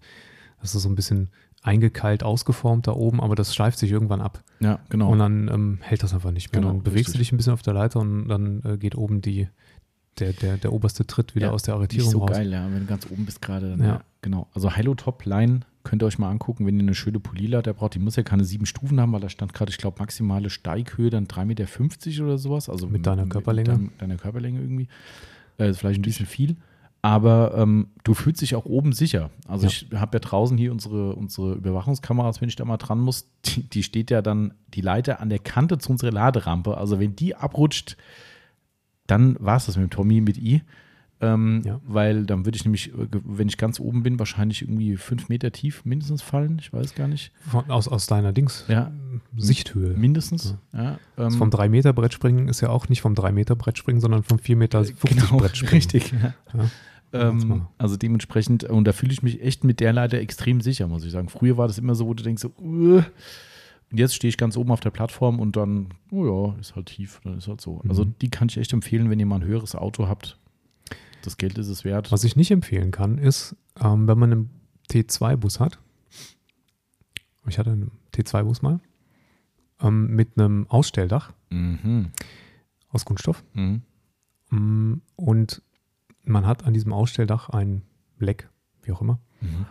das 0.60 0.74
ist 0.76 0.82
so 0.84 0.90
ein 0.90 0.96
bisschen 0.96 1.30
eingekeilt, 1.62 2.24
ausgeformt 2.24 2.88
da 2.88 2.92
oben, 2.94 3.22
aber 3.22 3.36
das 3.36 3.54
schleift 3.56 3.78
sich 3.80 3.92
irgendwann 3.92 4.20
ab. 4.22 4.44
ja, 4.60 4.80
genau. 4.90 5.10
Und 5.12 5.20
dann 5.20 5.48
ähm, 5.48 5.78
hält 5.82 6.04
das 6.04 6.14
einfach 6.14 6.32
nicht 6.32 6.52
mehr. 6.52 6.62
Genau, 6.62 6.74
dann 6.74 6.84
bewegst 6.84 7.10
du 7.14 7.18
richtig. 7.20 7.20
dich 7.30 7.32
ein 7.34 7.38
bisschen 7.38 7.54
auf 7.54 7.62
der 7.62 7.74
Leiter 7.76 8.00
und 8.02 8.28
dann 8.28 8.62
äh, 8.66 8.78
geht 8.78 8.96
oben 8.96 9.22
die, 9.22 9.48
der, 10.20 10.34
der, 10.34 10.58
der 10.58 10.74
oberste 10.74 11.06
Tritt 11.08 11.36
wieder 11.36 11.48
Ja, 11.48 11.52
aus 11.54 11.64
der 11.64 11.76
Arretierung 11.76 12.10
so 12.12 12.20
raus. 12.20 12.32
geil, 12.32 12.52
ja, 12.52 12.66
wenn 12.72 12.82
du 12.82 12.86
ganz 12.86 13.06
oben 13.10 13.26
bist 13.26 13.42
gerade. 13.42 13.72
dann, 13.72 13.80
Ja. 13.80 13.86
Ja. 13.86 14.02
Genau. 14.22 14.48
Also 14.54 14.74
Hilo 14.74 14.96
Top 14.96 15.26
Line 15.26 15.62
könnt 15.84 16.02
ihr 16.02 16.06
euch 16.06 16.18
mal 16.18 16.30
angucken, 16.30 16.66
wenn 16.66 16.76
ihr 16.78 16.82
eine 16.84 16.96
schöne 16.96 17.20
Polierleiter 17.20 17.74
braucht. 17.74 17.96
Die 17.96 18.00
muss 18.00 18.16
ja 18.16 18.24
keine 18.24 18.46
sieben 18.46 18.66
Stufen 18.66 19.02
haben, 19.02 19.12
weil 19.12 19.20
da 19.20 19.28
stand 19.28 19.54
gerade, 19.54 19.70
ich 19.70 19.78
glaube, 19.78 20.00
maximale 20.00 20.50
Steighöhe 20.50 21.10
dann 21.10 21.28
3,50 21.28 21.46
Meter 21.46 22.24
oder 22.24 22.38
sowas. 22.38 22.70
Also 22.70 22.88
Mit 22.88 23.06
deiner 23.06 23.26
Körperlänge. 23.26 23.72
Mit 23.78 23.92
dein, 23.92 23.98
deiner 23.98 24.16
Körperlänge 24.18 24.62
irgendwie. 24.62 24.88
Äh, 25.58 25.70
ist 25.70 25.80
vielleicht 25.80 26.00
ein 26.00 26.04
bisschen 26.04 26.26
viel. 26.26 26.56
Aber 27.02 27.54
ähm, 27.58 27.88
du 28.06 28.14
fühlst 28.14 28.42
dich 28.42 28.56
auch 28.56 28.64
oben 28.64 28.94
sicher. 28.94 29.30
Also 29.46 29.66
Ja. 29.66 29.72
ich 29.74 29.88
habe 29.94 30.16
ja 30.16 30.20
draußen 30.22 30.58
hier 30.58 30.72
unsere, 30.72 31.16
unsere 31.18 31.56
Überwachungskameras, 31.56 32.40
wenn 32.40 32.48
ich 32.48 32.56
da 32.56 32.64
mal 32.64 32.78
dran 32.78 33.02
muss, 33.02 33.28
die, 33.44 33.64
die 33.64 33.84
steht 33.84 34.10
ja 34.10 34.22
dann 34.22 34.54
die 34.74 34.80
Leiter 34.80 35.20
an 35.20 35.28
der 35.28 35.40
Kante 35.40 35.80
zu 35.80 35.92
unserer 35.92 36.12
Laderampe. 36.14 36.78
Also 36.78 37.00
wenn 37.02 37.14
die 37.18 37.36
abrutscht, 37.36 37.98
dann 39.08 39.36
war 39.40 39.58
es 39.58 39.66
das 39.66 39.76
mit 39.78 39.84
dem 39.84 39.90
Tommy 39.90 40.22
mit 40.22 40.38
I. 40.38 40.62
Ähm, 41.22 41.62
Ja. 41.64 41.80
Weil 41.86 42.26
dann 42.26 42.46
würde 42.46 42.58
ich 42.58 42.66
nämlich, 42.66 42.90
äh, 42.94 43.08
wenn 43.24 43.48
ich 43.48 43.58
ganz 43.58 43.80
oben 43.80 44.04
bin, 44.04 44.20
wahrscheinlich 44.20 44.62
irgendwie 44.62 44.98
fünf 44.98 45.30
Meter 45.30 45.52
tief 45.52 45.86
mindestens 45.86 46.22
fallen. 46.22 46.58
Ich 46.60 46.74
weiß 46.74 46.96
gar 46.96 47.08
nicht. 47.08 47.32
Von, 47.50 47.70
aus, 47.70 47.88
aus 47.88 48.08
deiner 48.08 48.34
Dings. 48.34 48.66
Ja. 48.68 48.92
Sichthöhe. 49.38 49.96
Mindestens. 49.96 50.58
Ja. 50.74 50.98
Ähm, 51.18 51.32
vom 51.32 51.50
3 51.50 51.70
Meter 51.70 51.94
Brettspringen 51.94 52.50
ist 52.50 52.60
ja 52.62 52.70
auch 52.70 52.90
nicht 52.90 53.02
vom 53.02 53.16
3 53.16 53.32
Meter 53.32 53.56
Brettspringen, 53.56 54.02
sondern 54.02 54.24
vom 54.24 54.40
4 54.40 54.58
Meter 54.58 54.84
50 54.84 55.10
genau, 55.10 55.38
Brettspringen. 55.38 55.74
richtig. 55.76 56.12
Ja. 56.12 56.34
Ja. 56.54 56.70
Ganz 57.12 57.46
mal. 57.46 57.56
Ähm, 57.58 57.66
also 57.78 57.96
dementsprechend, 57.96 58.64
und 58.66 58.86
da 58.86 58.92
fühle 58.92 59.14
ich 59.14 59.22
mich 59.22 59.42
echt 59.42 59.64
mit 59.64 59.80
der 59.80 59.94
Leiter 59.94 60.18
extrem 60.18 60.62
sicher, 60.62 60.88
muss 60.88 61.06
ich 61.06 61.12
sagen. 61.12 61.30
Früher 61.30 61.58
war 61.58 61.68
das 61.68 61.78
immer 61.78 61.94
so, 61.96 62.08
wo 62.08 62.14
du 62.16 62.24
denkst 62.24 62.42
so, 62.42 62.52
uh, 62.60 63.02
und 63.94 64.00
jetzt 64.00 64.16
stehe 64.16 64.28
ich 64.30 64.38
ganz 64.38 64.58
oben 64.58 64.72
auf 64.72 64.80
der 64.82 64.90
Plattform 64.90 65.40
und 65.40 65.56
dann, 65.56 65.90
oh 66.12 66.26
ja, 66.52 66.60
ist 66.60 66.76
halt 66.76 66.88
tief, 66.88 67.22
dann 67.24 67.38
ist 67.38 67.48
halt 67.48 67.62
so. 67.62 67.80
Also 67.88 68.04
Mhm. 68.06 68.16
die 68.22 68.30
kann 68.30 68.50
ich 68.50 68.58
echt 68.58 68.74
empfehlen, 68.74 69.10
wenn 69.10 69.20
ihr 69.20 69.26
mal 69.28 69.36
ein 69.38 69.46
höheres 69.46 69.76
Auto 69.76 70.08
habt. 70.08 70.40
Das 71.22 71.38
Geld 71.38 71.58
ist 71.60 71.68
es 71.70 71.86
wert. 71.86 72.12
Was 72.12 72.24
ich 72.26 72.36
nicht 72.36 72.50
empfehlen 72.52 72.90
kann, 72.92 73.18
ist, 73.20 73.56
ähm, 73.80 74.08
wenn 74.08 74.18
man 74.20 74.32
einen 74.32 74.50
T2-Bus 74.92 75.60
hat, 75.60 75.80
ich 77.48 77.58
hatte 77.60 77.72
einen 77.72 77.92
T2-Bus 78.14 78.62
mal, 78.64 78.80
ähm, 79.80 80.08
mit 80.16 80.38
einem 80.40 80.66
Ausstelldach 80.70 81.32
Mhm. 81.52 82.12
aus 82.90 83.06
Kunststoff 83.06 83.44
Mhm. 83.54 83.84
mm, 84.50 85.02
und 85.16 85.62
man 86.24 86.46
hat 86.48 86.64
an 86.66 86.74
diesem 86.74 86.94
Ausstelldach 86.94 87.50
ein 87.50 87.84
Leck, 88.18 88.50
wie 88.82 88.92
auch 88.92 89.02
immer, 89.02 89.20
Mhm. 89.42 89.66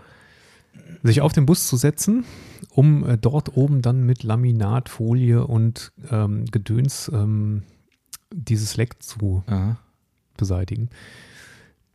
Sich 1.03 1.20
auf 1.20 1.33
den 1.33 1.47
Bus 1.47 1.66
zu 1.66 1.77
setzen, 1.77 2.24
um 2.70 3.05
äh, 3.05 3.19
dort 3.19 3.57
oben 3.57 3.83
dann 3.83 4.05
mit 4.05 4.23
Laminatfolie 4.23 5.47
und 5.47 5.93
ähm, 6.11 6.45
Gedöns 6.47 7.11
ähm, 7.12 7.62
dieses 8.33 8.77
Leck 8.77 9.03
zu 9.03 9.43
Aha. 9.47 9.77
beseitigen. 10.37 10.89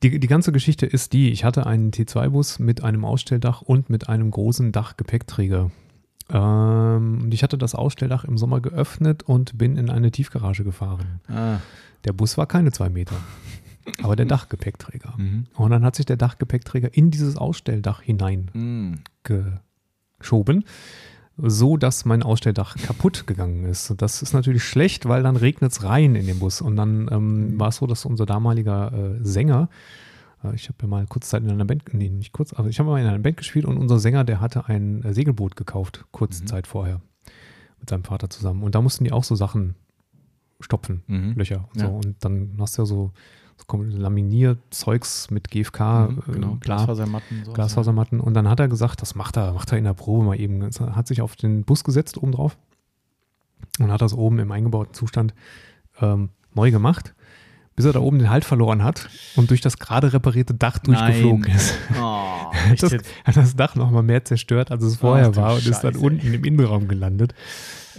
Die, 0.04 0.20
die 0.20 0.28
ganze 0.28 0.52
Geschichte 0.52 0.86
ist 0.86 1.14
die, 1.14 1.32
ich 1.32 1.44
hatte 1.44 1.66
einen 1.66 1.92
T2-Bus 1.92 2.60
mit 2.60 2.84
einem 2.84 3.04
Ausstelldach 3.04 3.62
und 3.62 3.90
mit 3.90 4.10
einem 4.10 4.30
großen 4.30 4.72
Dachgepäckträger. 4.72 5.72
Ähm, 6.30 7.22
und 7.24 7.34
ich 7.34 7.42
hatte 7.42 7.58
das 7.58 7.74
Ausstelldach 7.74 8.24
im 8.24 8.38
Sommer 8.38 8.62
geöffnet 8.62 9.24
und 9.24 9.58
bin 9.58 9.78
in 9.78 9.90
eine 9.90 10.12
Tiefgarage 10.12 10.64
gefahren. 10.64 11.22
Ah. 11.28 11.60
Der 12.04 12.14
Bus 12.14 12.38
war 12.38 12.46
keine 12.46 12.72
zwei 12.72 12.90
Meter, 12.90 13.16
aber 14.01 14.15
der 14.15 14.26
Dachgepäckträger. 14.26 15.14
Mhm. 15.18 15.45
Und 15.55 15.72
dann 15.72 15.84
hat 15.84 15.95
sich 15.95 16.05
der 16.05 16.18
Dachgepäckträger 16.18 16.93
in 16.93 17.11
dieses 17.11 17.38
Ausstelldach 17.38 18.01
hinein 18.01 18.49
Mhm. 18.53 18.99
so 21.39 21.77
dass 21.77 22.05
mein 22.05 22.23
Ausstelldach 22.23 22.76
kaputt 22.77 23.27
gegangen 23.27 23.65
ist. 23.65 23.93
Das 23.97 24.22
ist 24.23 24.34
natürlich 24.34 24.64
schlecht, 24.64 25.07
weil 25.07 25.22
dann 25.22 25.35
regnet 25.35 25.72
es 25.72 25.84
rein 25.84 26.15
in 26.15 26.26
den 26.26 26.39
Bus. 26.39 26.61
Und 26.61 26.76
dann 26.76 27.07
ähm, 27.11 27.59
war 27.59 27.68
es 27.69 27.76
so, 27.77 27.85
dass 27.88 28.05
unser 28.05 28.26
damaliger 28.26 28.91
äh, 28.91 29.23
Sänger, 29.23 29.69
äh, 30.43 30.55
ich 30.55 30.68
habe 30.69 30.77
ja 30.81 30.88
mal 30.88 31.05
kurz 31.05 31.30
Zeit 31.30 31.43
in 31.43 31.51
einer 31.51 31.65
Band, 31.65 31.93
nee, 31.93 32.09
nicht 32.09 32.31
kurz, 32.31 32.53
aber 32.53 32.69
ich 32.69 32.80
habe 32.80 32.89
mal 32.89 32.99
in 32.99 33.05
einer 33.07 33.19
Band 33.19 33.38
gespielt 33.38 33.65
und 33.65 33.77
unser 33.77 33.99
Sänger, 33.99 34.23
der 34.23 34.41
hatte 34.41 34.65
ein 34.65 35.03
äh, 35.03 35.14
Segelboot 35.14 35.55
gekauft, 35.55 36.05
kurze 36.11 36.41
Mhm. 36.43 36.47
Zeit 36.47 36.65
vorher, 36.68 37.01
mit 37.80 37.89
seinem 37.89 38.03
Vater 38.03 38.30
zusammen. 38.31 38.64
Und 38.64 38.73
da 38.73 38.81
mussten 38.81 39.03
die 39.03 39.11
auch 39.11 39.23
so 39.23 39.35
Sachen 39.35 39.76
stopfen, 40.59 41.03
Mhm. 41.05 41.34
Löcher 41.35 41.69
und 41.72 41.81
Ja. 41.81 41.88
so. 41.88 41.93
Und 41.97 42.15
dann 42.26 42.55
hast 42.59 42.77
du 42.77 42.81
ja 42.81 42.85
so, 42.88 43.11
so 43.60 43.78
Laminierzeugs 43.84 45.30
mit 45.32 45.50
GFK, 45.50 46.10
Mhm, 46.10 46.18
äh, 46.28 46.32
genau, 46.34 46.48
bla, 46.56 46.76
Glasfasermatten. 46.78 47.42
sowas, 47.44 47.54
Glasfasermatten. 47.56 48.20
Und 48.20 48.34
dann 48.34 48.48
hat 48.50 48.60
er 48.60 48.68
gesagt, 48.68 49.02
das 49.02 49.16
macht 49.16 49.38
er, 49.38 49.54
macht 49.54 49.72
er 49.72 49.78
in 49.78 49.84
der 49.84 49.94
Probe 49.94 50.24
mal 50.26 50.40
eben. 50.40 50.62
Er 50.62 50.96
hat 50.96 51.08
sich 51.08 51.22
auf 51.22 51.36
den 51.36 51.64
Bus 51.64 51.84
gesetzt 51.84 52.18
oben 52.18 52.32
drauf 52.32 52.58
und 53.80 53.92
hat 53.92 54.02
das 54.02 54.14
oben 54.14 54.40
im 54.40 54.52
eingebauten 54.52 54.94
Zustand 54.94 55.34
ähm, 56.02 56.30
neu 56.54 56.72
gemacht, 56.72 57.14
bis 57.78 57.86
er 57.86 57.94
da 57.94 57.99
oben 57.99 58.18
den 58.20 58.30
Halt 58.30 58.44
verloren 58.44 58.84
hat 58.84 59.08
und 59.38 59.49
durch 59.52 59.62
das 59.62 59.78
gerade 59.80 60.12
reparierte 60.12 60.54
Dach 60.54 60.80
durchgeflogen 60.80 61.44
Nein. 61.48 61.56
ist. 61.56 61.74
Oh, 62.02 62.52
das, 62.80 62.91
hat 63.24 63.38
das 63.38 63.56
Dach 63.56 63.76
nochmal 63.76 64.04
mehr 64.04 64.26
zerstört, 64.26 64.72
als 64.72 64.84
es 64.84 64.98
vorher 64.98 65.30
Ach 65.32 65.36
war 65.38 65.54
und 65.54 65.66
ist 65.66 65.82
dann 65.84 65.94
Scheiße, 65.94 66.04
unten 66.06 66.34
im 66.34 66.44
Innenraum 66.44 66.88
gelandet 66.88 67.34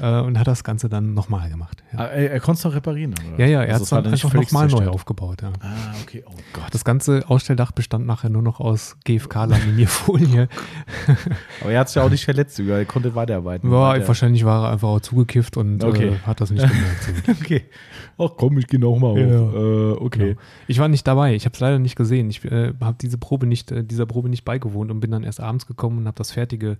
äh, 0.01 0.21
und 0.21 0.37
hat 0.39 0.47
das 0.49 0.65
Ganze 0.65 0.89
dann 0.89 1.15
nochmal 1.15 1.49
gemacht. 1.49 1.83
Ja, 1.93 2.01
Ah, 2.01 2.07
Er, 2.09 2.33
er 2.33 2.41
konnte 2.41 2.59
es 2.59 2.63
doch 2.65 2.75
reparieren, 2.75 3.15
oder? 3.35 3.39
ja, 3.47 3.47
ja 3.47 3.63
er 3.63 3.75
Also 3.75 3.97
hat 3.97 4.05
es 4.07 4.13
es 4.15 4.21
dann 4.23 4.31
einfach 4.35 4.35
nochmal 4.35 4.67
neu 4.67 4.89
aufgebaut. 4.89 5.43
Ja. 5.43 5.53
Ah, 5.61 5.95
okay. 6.03 6.25
Oh 6.27 6.33
Gott. 6.53 6.67
Das 6.73 6.85
ganze 6.85 7.23
Ausstelldach 7.29 7.71
bestand 7.73 8.05
nachher 8.07 8.31
nur 8.31 8.43
noch 8.43 8.59
aus 8.61 8.97
GFK-Laminierfolie. 9.05 10.49
Aber 11.61 11.71
er 11.73 11.81
hat 11.81 11.89
sich 11.89 11.97
ja 11.97 12.03
auch 12.03 12.11
nicht 12.11 12.25
verletzt, 12.25 12.59
er 12.59 12.85
konnte 12.85 13.15
weiterarbeiten. 13.15 13.71
Ja, 13.71 13.91
Weiter. 13.91 14.09
wahrscheinlich 14.09 14.45
war 14.45 14.67
er 14.67 14.73
einfach 14.73 14.89
auch 14.89 15.01
zugekifft 15.01 15.57
und 15.57 15.83
Okay. 15.85 16.09
äh, 16.09 16.19
hat 16.27 16.41
das 16.41 16.51
nicht 16.51 16.67
gemerkt. 16.67 17.09
Okay. 17.41 17.63
Ach 18.19 18.31
komm, 18.36 18.59
ich 18.59 18.66
gehe 18.66 18.81
nochmal 18.81 19.12
hoch. 19.12 19.16
Ja. 19.16 19.53
Äh, 19.53 19.93
okay. 19.93 20.28
Genau. 20.31 20.40
Ich 20.66 20.78
war 20.78 20.89
nicht 20.89 21.07
dabei, 21.07 21.35
ich 21.35 21.45
habe 21.45 21.55
es 21.55 21.61
leider 21.61 21.78
nicht 21.78 21.97
gesehen. 21.97 22.28
Ich 22.31 22.45
äh, 22.45 22.73
habe 22.81 22.97
diese 23.01 23.16
Probe 23.19 23.47
nicht, 23.47 23.70
äh, 23.70 23.85
dieser 23.85 24.07
Probe 24.07 24.28
nicht 24.28 24.45
beigewohnt 24.45 24.90
und 24.90 25.01
bin 25.01 25.11
dann 25.11 25.23
erst 25.24 25.40
abends 25.40 25.66
gekommen 25.66 25.99
und 25.99 26.07
habe 26.07 26.16
das 26.16 26.32
fertige, 26.32 26.78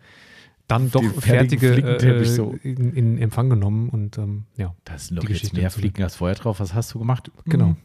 dann 0.66 0.90
doch 0.90 1.02
fertige 1.20 1.73
Flickenteppich 1.73 2.28
äh, 2.28 2.32
so. 2.32 2.55
in, 2.62 2.93
in 2.94 3.19
Empfang 3.19 3.48
genommen 3.51 3.89
und 3.89 4.19
ähm, 4.19 4.44
ja, 4.56 4.74
Da 4.85 4.98
sind 4.98 5.16
doch 5.23 5.28
jetzt 5.28 5.55
mehr. 5.55 5.70
Fliegen 5.70 6.02
als 6.02 6.16
vorher 6.16 6.36
drauf. 6.36 6.60
Was 6.60 6.74
hast 6.74 6.93
du 6.94 6.98
gemacht? 6.98 7.31
Genau. 7.47 7.77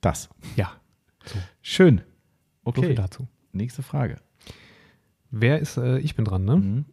Das. 0.00 0.28
ja, 0.56 0.72
Schön. 1.62 2.00
so 2.64 2.72
viel 2.72 2.84
Okay. 2.84 2.94
dazu. 2.94 3.26
Nächste 3.52 3.82
Frage. 3.82 4.16
Wer 5.30 5.58
ist, 5.58 5.76
äh, 5.76 5.98
ich 5.98 6.14
bin 6.14 6.24
dran, 6.24 6.44
ne? 6.44 6.56
Mhm. 6.56 6.84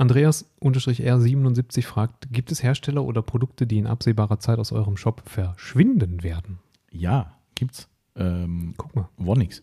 Andreas-R77 0.00 1.82
fragt, 1.82 2.32
gibt 2.32 2.50
es 2.50 2.62
Hersteller 2.62 3.04
oder 3.04 3.20
Produkte, 3.20 3.66
die 3.66 3.76
in 3.76 3.86
absehbarer 3.86 4.38
Zeit 4.38 4.58
aus 4.58 4.72
eurem 4.72 4.96
Shop 4.96 5.22
verschwinden 5.26 6.22
werden? 6.22 6.58
Ja, 6.90 7.36
gibt's. 7.54 7.86
Ähm, 8.16 8.72
Guck 8.78 8.96
mal, 8.96 9.10
Wonix. 9.18 9.62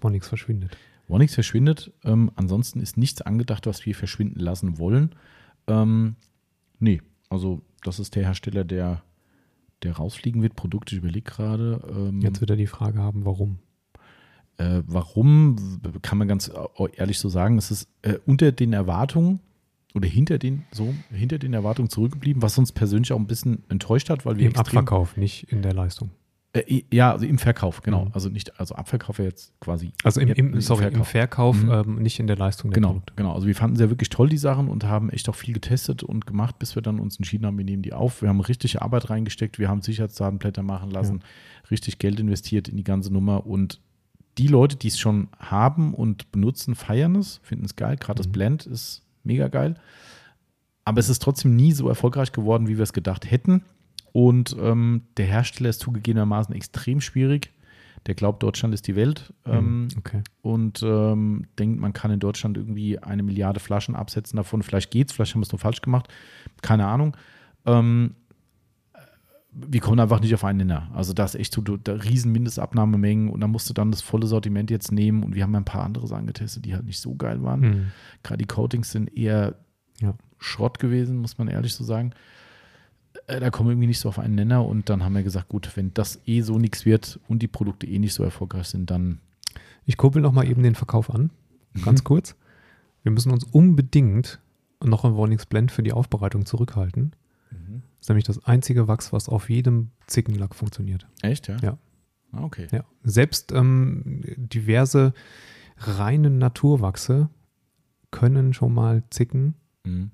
wo 0.00 0.08
nichts 0.08 0.28
verschwindet. 0.28 0.78
Wonix 1.08 1.34
verschwindet. 1.34 1.92
Ähm, 2.04 2.30
ansonsten 2.36 2.80
ist 2.80 2.96
nichts 2.96 3.20
angedacht, 3.20 3.66
was 3.66 3.84
wir 3.84 3.94
verschwinden 3.94 4.40
lassen 4.40 4.78
wollen. 4.78 5.14
Ähm, 5.66 6.16
nee, 6.78 7.02
also 7.28 7.60
das 7.82 7.98
ist 7.98 8.16
der 8.16 8.24
Hersteller, 8.24 8.64
der, 8.64 9.02
der 9.82 9.92
rausfliegen 9.92 10.40
wird. 10.40 10.56
Produkte, 10.56 10.94
ich 10.94 11.02
überlege 11.02 11.30
gerade. 11.30 11.82
Ähm, 11.94 12.22
Jetzt 12.22 12.40
wird 12.40 12.48
er 12.48 12.56
die 12.56 12.66
Frage 12.66 12.98
haben, 13.00 13.26
warum. 13.26 13.58
Äh, 14.56 14.82
warum, 14.86 15.80
kann 16.00 16.16
man 16.16 16.28
ganz 16.28 16.50
ehrlich 16.94 17.18
so 17.18 17.28
sagen, 17.28 17.58
es 17.58 17.70
ist 17.70 17.88
äh, 18.00 18.18
unter 18.24 18.52
den 18.52 18.72
Erwartungen 18.72 19.40
oder 19.94 20.08
hinter 20.08 20.38
den, 20.38 20.64
so, 20.72 20.94
hinter 21.10 21.38
den 21.38 21.52
Erwartungen 21.54 21.88
zurückgeblieben, 21.90 22.42
was 22.42 22.56
uns 22.58 22.72
persönlich 22.72 23.12
auch 23.12 23.18
ein 23.18 23.26
bisschen 23.26 23.64
enttäuscht 23.68 24.10
hat, 24.10 24.24
weil 24.26 24.36
wir 24.38 24.46
Im 24.46 24.56
Abverkauf, 24.56 25.16
nicht 25.16 25.44
in 25.52 25.62
der 25.62 25.72
Leistung. 25.74 26.10
Äh, 26.52 26.82
ja, 26.92 27.12
also 27.12 27.26
im 27.26 27.38
Verkauf, 27.38 27.80
genau. 27.82 28.06
Mhm. 28.06 28.10
Also 28.12 28.28
nicht, 28.28 28.58
also 28.58 28.74
Abverkauf 28.74 29.18
ja 29.18 29.26
jetzt 29.26 29.52
quasi. 29.60 29.92
Also 30.02 30.20
im, 30.20 30.28
Ja, 30.28 30.34
im, 30.34 30.60
sorry, 30.60 30.86
im 30.92 31.04
Verkauf, 31.04 31.62
Mhm. 31.62 31.70
ähm, 31.70 31.94
nicht 32.02 32.18
in 32.18 32.26
der 32.26 32.36
Leistung 32.36 32.70
der 32.72 32.74
Genau, 32.74 32.88
Produkte. 32.88 33.12
genau. 33.14 33.34
Also 33.34 33.46
wir 33.46 33.54
fanden 33.54 33.76
sie 33.76 33.84
ja 33.84 33.90
wirklich 33.90 34.08
toll, 34.08 34.28
die 34.28 34.36
Sachen, 34.38 34.68
und 34.68 34.82
haben 34.84 35.10
echt 35.10 35.28
auch 35.28 35.34
viel 35.36 35.54
getestet 35.54 36.02
und 36.02 36.26
gemacht, 36.26 36.58
bis 36.58 36.74
wir 36.74 36.82
dann 36.82 36.98
uns 36.98 37.16
entschieden 37.18 37.46
haben, 37.46 37.56
wir 37.56 37.64
nehmen 37.64 37.82
die 37.82 37.92
auf. 37.92 38.20
Wir 38.22 38.28
haben 38.28 38.40
richtig 38.40 38.82
Arbeit 38.82 39.10
reingesteckt, 39.10 39.60
wir 39.60 39.68
haben 39.68 39.80
Sicherheitsdatenblätter 39.82 40.64
machen 40.64 40.90
lassen, 40.90 41.20
richtig 41.70 41.98
Geld 41.98 42.18
investiert 42.18 42.68
in 42.68 42.76
die 42.76 42.84
ganze 42.84 43.12
Nummer 43.12 43.46
und 43.46 43.80
die 44.38 44.48
Leute, 44.48 44.74
die 44.76 44.88
es 44.88 44.98
schon 44.98 45.28
haben 45.38 45.94
und 45.94 46.32
benutzen, 46.32 46.74
feiern 46.74 47.14
es, 47.14 47.38
finden 47.44 47.64
es 47.64 47.76
geil. 47.76 47.96
Gerade 47.96 48.18
das 48.18 48.26
Mhm. 48.28 48.32
Blend 48.32 48.66
ist 48.66 49.02
mega 49.24 49.48
geil. 49.48 49.74
Aber 50.84 50.98
es 50.98 51.08
ist 51.08 51.22
trotzdem 51.22 51.56
nie 51.56 51.72
so 51.72 51.88
erfolgreich 51.88 52.32
geworden, 52.32 52.66
wie 52.68 52.76
wir 52.76 52.82
es 52.82 52.92
gedacht 52.92 53.30
hätten. 53.30 53.62
Und 54.12 54.56
ähm, 54.60 55.02
der 55.16 55.26
Hersteller 55.26 55.70
ist 55.70 55.80
zugegebenermaßen 55.80 56.54
extrem 56.54 57.00
schwierig. 57.00 57.52
Der 58.06 58.14
glaubt, 58.14 58.42
Deutschland 58.42 58.72
ist 58.74 58.86
die 58.88 58.96
Welt. 58.96 59.32
Ähm, 59.44 59.82
Mhm, 59.82 59.88
okay. 59.98 60.22
und 60.40 60.82
ähm, 60.82 61.46
denkt, 61.58 61.80
man 61.80 61.92
kann 61.92 62.10
in 62.10 62.18
Deutschland 62.18 62.56
irgendwie 62.56 62.98
eine 62.98 63.22
Milliarde 63.22 63.60
Flaschen 63.60 63.94
absetzen 63.94 64.36
davon. 64.38 64.62
Vielleicht 64.62 64.90
geht's, 64.90 65.12
vielleicht 65.12 65.34
haben 65.34 65.40
wir 65.40 65.46
es 65.46 65.52
nur 65.52 65.58
falsch 65.58 65.82
gemacht. 65.82 66.08
Keine 66.62 66.86
Ahnung. 66.86 67.14
Ähm, 67.66 68.14
wir 69.68 69.80
kommen 69.80 69.98
einfach 70.00 70.20
nicht 70.20 70.34
auf 70.34 70.44
einen 70.44 70.58
Nenner. 70.58 70.90
Also 70.94 71.12
da 71.12 71.24
ist 71.24 71.34
echt 71.34 71.54
so 71.54 71.60
da 71.62 71.92
riesen 71.92 72.32
Mindestabnahmemengen 72.32 73.28
und 73.30 73.40
da 73.40 73.46
musst 73.48 73.68
du 73.68 73.74
dann 73.74 73.90
das 73.90 74.02
volle 74.02 74.26
Sortiment 74.26 74.70
jetzt 74.70 74.92
nehmen 74.92 75.22
und 75.22 75.34
wir 75.34 75.42
haben 75.42 75.54
ein 75.54 75.64
paar 75.64 75.84
andere 75.84 76.06
Sachen 76.06 76.26
getestet, 76.26 76.64
die 76.64 76.74
halt 76.74 76.84
nicht 76.86 77.00
so 77.00 77.14
geil 77.14 77.42
waren. 77.42 77.60
Mhm. 77.60 77.86
Gerade 78.22 78.38
die 78.38 78.46
Coatings 78.46 78.90
sind 78.92 79.16
eher 79.16 79.56
Ja. 80.00 80.14
Schrott 80.38 80.78
gewesen, 80.78 81.18
muss 81.18 81.36
man 81.38 81.48
ehrlich 81.48 81.74
so 81.74 81.84
sagen. 81.84 82.12
Äh, 83.26 83.40
Da 83.40 83.50
kommen 83.50 83.68
wir 83.68 83.72
irgendwie 83.72 83.88
nicht 83.88 83.98
so 84.00 84.08
auf 84.08 84.18
einen 84.18 84.34
Nenner 84.34 84.64
und 84.64 84.88
dann 84.88 85.04
haben 85.04 85.14
wir 85.14 85.22
gesagt, 85.22 85.48
gut, 85.48 85.70
wenn 85.76 85.92
das 85.94 86.20
eh 86.26 86.40
so 86.42 86.58
nichts 86.58 86.86
wird 86.86 87.20
und 87.28 87.42
die 87.42 87.48
Produkte 87.48 87.86
eh 87.86 87.98
nicht 87.98 88.14
so 88.14 88.22
erfolgreich 88.22 88.66
sind, 88.68 88.90
dann 88.90 89.18
Ich 89.86 89.96
kurbel 89.96 90.22
noch 90.22 90.32
mal 90.32 90.46
eben 90.48 90.62
den 90.62 90.74
Verkauf 90.76 91.10
an, 91.12 91.30
Mhm. 91.74 91.82
ganz 91.82 92.04
kurz. 92.04 92.36
Wir 93.02 93.12
müssen 93.12 93.32
uns 93.32 93.44
unbedingt 93.44 94.40
noch 94.84 95.04
ein 95.04 95.16
Warnings 95.16 95.46
Blend 95.46 95.72
für 95.72 95.82
die 95.82 95.92
Aufbereitung 95.92 96.46
zurückhalten. 96.46 97.12
Das 97.50 98.06
ist 98.06 98.08
nämlich 98.08 98.24
das 98.24 98.44
einzige 98.46 98.88
Wachs, 98.88 99.12
was 99.12 99.28
auf 99.28 99.50
jedem 99.50 99.90
Zickenlack 100.06 100.54
funktioniert. 100.54 101.06
Echt, 101.22 101.48
ja? 101.48 101.56
Ja. 101.62 101.78
Ah, 102.32 102.44
okay. 102.44 102.68
Ja. 102.72 102.84
Selbst 103.02 103.52
ähm, 103.52 104.22
diverse 104.36 105.12
reine 105.78 106.30
Naturwachse 106.30 107.28
können 108.10 108.52
schon 108.54 108.74
mal 108.74 109.02
zicken, 109.10 109.54
Mhm. 109.84 110.10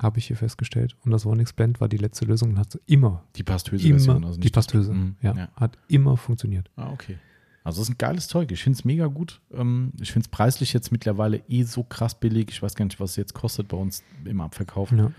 habe 0.00 0.18
ich 0.18 0.26
hier 0.26 0.36
festgestellt. 0.36 0.96
Und 1.04 1.10
das 1.10 1.26
Warnings 1.26 1.52
Blend 1.52 1.80
war 1.80 1.88
die 1.88 1.96
letzte 1.96 2.24
Lösung 2.24 2.50
und 2.50 2.58
hat 2.58 2.78
immer, 2.86 3.24
Die 3.36 3.42
pastöse 3.42 3.86
immer 3.86 3.98
Version, 3.98 4.24
also 4.24 4.38
die 4.40 4.50
pastöse, 4.50 4.92
Mhm, 4.94 5.16
ja, 5.22 5.34
ja. 5.34 5.48
hat 5.56 5.76
immer 5.88 6.16
funktioniert. 6.16 6.70
Ah, 6.76 6.90
okay. 6.92 7.18
Also 7.64 7.80
das 7.80 7.88
ist 7.88 7.94
ein 7.94 7.98
geiles 7.98 8.28
Zeug. 8.28 8.50
Ich 8.52 8.62
finde 8.62 8.78
es 8.78 8.84
mega 8.84 9.06
gut. 9.08 9.40
Ähm, 9.52 9.92
ich 10.00 10.12
finde 10.12 10.24
es 10.26 10.28
preislich 10.30 10.72
jetzt 10.72 10.90
mittlerweile 10.92 11.42
eh 11.48 11.64
so 11.64 11.82
krass 11.82 12.18
billig. 12.18 12.48
Ich 12.50 12.62
weiß 12.62 12.74
gar 12.76 12.84
nicht, 12.84 12.98
was 13.00 13.10
es 13.10 13.16
jetzt 13.16 13.34
kostet 13.34 13.68
bei 13.68 13.76
uns 13.76 14.02
im 14.24 14.40
Abverkauf. 14.40 14.90
Ja. 14.92 15.12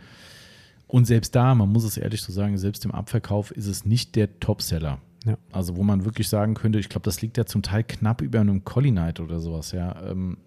Und 0.90 1.06
selbst 1.06 1.36
da, 1.36 1.54
man 1.56 1.70
muss 1.72 1.84
es 1.86 1.98
ehrlich 1.98 2.22
so 2.22 2.34
sagen, 2.34 2.58
selbst 2.58 2.84
im 2.84 2.92
Abverkauf 2.92 3.52
ist 3.52 3.68
es 3.68 3.86
nicht 3.86 4.16
der 4.16 4.40
Topseller. 4.40 4.98
Ja. 5.24 5.38
Also 5.52 5.78
wo 5.78 5.84
man 5.84 6.04
wirklich 6.04 6.28
sagen 6.28 6.56
könnte, 6.56 6.80
ich 6.80 6.90
glaube, 6.90 7.04
das 7.06 7.22
liegt 7.22 7.38
ja 7.38 7.46
zum 7.46 7.62
Teil 7.62 7.84
knapp 7.84 8.22
über 8.22 8.40
einem 8.40 8.64
Collie 8.66 8.92
Night 8.92 9.20
oder 9.20 9.40
sowas, 9.40 9.72
ja. 9.72 9.96
Ähm, 10.10 10.38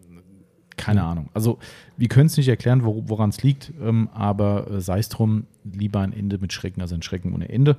keine 0.77 1.01
Ja. 1.01 1.11
Ahnung. 1.11 1.29
Also 1.33 1.59
wir 1.97 2.09
können 2.09 2.27
es 2.27 2.37
nicht 2.37 2.49
erklären, 2.49 2.85
wo, 2.85 3.05
woran 3.07 3.31
es 3.31 3.43
liegt, 3.43 3.73
ähm, 3.81 4.09
aber 4.13 4.69
äh, 4.71 4.81
sei 4.81 4.99
es 4.99 5.09
drum, 5.11 5.45
lieber 5.65 6.01
ein 6.01 6.13
Ende 6.13 6.39
mit 6.39 6.53
Schrecken 6.53 6.81
als 6.81 6.93
ein 6.93 7.03
Schrecken 7.03 7.33
ohne 7.35 7.49
Ende. 7.49 7.77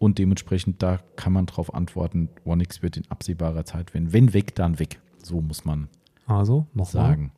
Und 0.00 0.18
dementsprechend, 0.18 0.82
da 0.82 0.98
kann 1.14 1.32
man 1.32 1.46
drauf 1.46 1.72
antworten, 1.72 2.28
Onyx 2.44 2.82
wird 2.82 2.96
in 2.96 3.04
absehbarer 3.10 3.64
Zeit, 3.64 3.94
wenn, 3.94 4.12
wenn 4.12 4.32
weg, 4.34 4.56
dann 4.56 4.80
weg. 4.80 4.98
So 5.22 5.40
muss 5.40 5.64
man 5.64 5.88
Also 6.26 6.66
nochmal 6.74 6.86
sagen. 6.86 7.32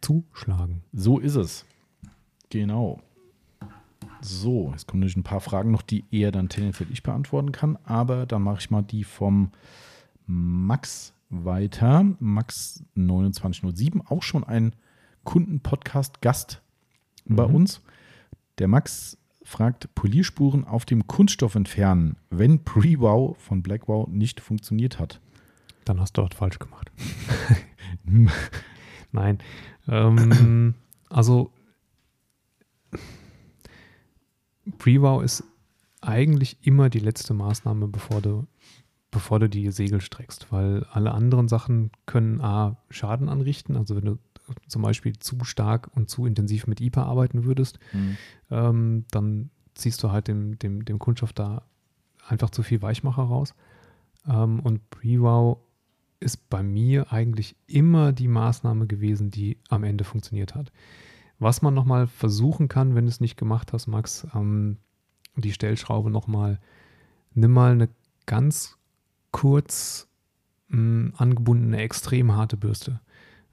zuschlagen. 0.00 0.82
So 0.92 1.18
ist 1.18 1.34
es. 1.34 1.64
Genau. 2.50 3.00
So, 4.20 4.70
jetzt 4.72 4.86
kommen 4.86 5.00
natürlich 5.00 5.16
ein 5.16 5.22
paar 5.22 5.40
Fragen 5.40 5.70
noch, 5.70 5.82
die 5.82 6.04
eher 6.10 6.32
dann 6.32 6.48
tendenziell 6.48 6.88
ich 6.90 7.02
beantworten 7.02 7.52
kann, 7.52 7.78
aber 7.84 8.26
dann 8.26 8.42
mache 8.42 8.58
ich 8.60 8.70
mal 8.70 8.82
die 8.82 9.04
vom 9.04 9.50
Max 10.26 11.12
weiter. 11.30 12.04
Max 12.18 12.82
2907, 12.94 14.02
auch 14.06 14.22
schon 14.22 14.44
ein 14.44 14.74
Kundenpodcast-Gast 15.24 16.62
bei 17.26 17.46
Mhm. 17.46 17.54
uns. 17.54 17.80
Der 18.58 18.68
Max 18.68 19.18
fragt, 19.42 19.94
Polierspuren 19.94 20.64
auf 20.64 20.84
dem 20.84 21.06
Kunststoff 21.06 21.54
entfernen, 21.54 22.16
wenn 22.30 22.64
Pre-Wow 22.64 23.36
von 23.38 23.62
Blackwell 23.62 24.06
nicht 24.08 24.40
funktioniert 24.40 24.98
hat. 24.98 25.20
Dann 25.84 26.00
hast 26.00 26.16
du 26.16 26.22
dort 26.22 26.34
falsch 26.34 26.58
gemacht. 26.58 26.90
Nein. 29.12 29.38
Ähm, 29.88 30.74
also 31.08 31.52
Pre-Wow 34.78 35.22
ist 35.22 35.44
eigentlich 36.00 36.58
immer 36.62 36.88
die 36.90 36.98
letzte 36.98 37.34
Maßnahme, 37.34 37.88
bevor 37.88 38.20
du, 38.20 38.46
bevor 39.10 39.40
du 39.40 39.48
die 39.48 39.70
Segel 39.70 40.00
streckst, 40.00 40.52
weil 40.52 40.84
alle 40.92 41.12
anderen 41.12 41.48
Sachen 41.48 41.90
können 42.06 42.40
A, 42.40 42.76
Schaden 42.90 43.28
anrichten. 43.28 43.76
Also 43.76 43.96
wenn 43.96 44.04
du 44.04 44.18
zum 44.68 44.82
Beispiel 44.82 45.18
zu 45.18 45.42
stark 45.44 45.90
und 45.94 46.08
zu 46.10 46.26
intensiv 46.26 46.66
mit 46.66 46.80
IPA 46.80 47.04
arbeiten 47.04 47.44
würdest, 47.44 47.78
ähm, 48.50 49.04
dann 49.10 49.50
ziehst 49.74 50.02
du 50.02 50.10
halt 50.10 50.28
dem, 50.28 50.58
dem, 50.58 50.84
dem 50.84 50.98
Kunststoff 50.98 51.32
da 51.32 51.62
einfach 52.26 52.50
zu 52.50 52.62
viel 52.62 52.82
Weichmacher 52.82 53.22
raus. 53.22 53.54
Ähm, 54.28 54.60
und 54.60 54.88
Pre-Wow 54.90 55.58
ist 56.20 56.48
bei 56.48 56.62
mir 56.62 57.12
eigentlich 57.12 57.56
immer 57.66 58.12
die 58.12 58.28
Maßnahme 58.28 58.86
gewesen, 58.86 59.30
die 59.30 59.58
am 59.68 59.84
Ende 59.84 60.04
funktioniert 60.04 60.54
hat. 60.54 60.72
Was 61.38 61.60
man 61.62 61.74
nochmal 61.74 62.06
versuchen 62.06 62.68
kann, 62.68 62.94
wenn 62.94 63.04
du 63.04 63.10
es 63.10 63.20
nicht 63.20 63.36
gemacht 63.36 63.72
hast, 63.72 63.86
Max, 63.86 64.26
ähm, 64.34 64.78
die 65.36 65.52
Stellschraube 65.52 66.10
nochmal, 66.10 66.58
nimm 67.34 67.50
mal 67.52 67.72
eine 67.72 67.88
ganz 68.24 68.78
kurz 69.32 70.08
mh, 70.68 71.12
angebundene, 71.18 71.78
extrem 71.78 72.34
harte 72.34 72.56
Bürste. 72.56 73.00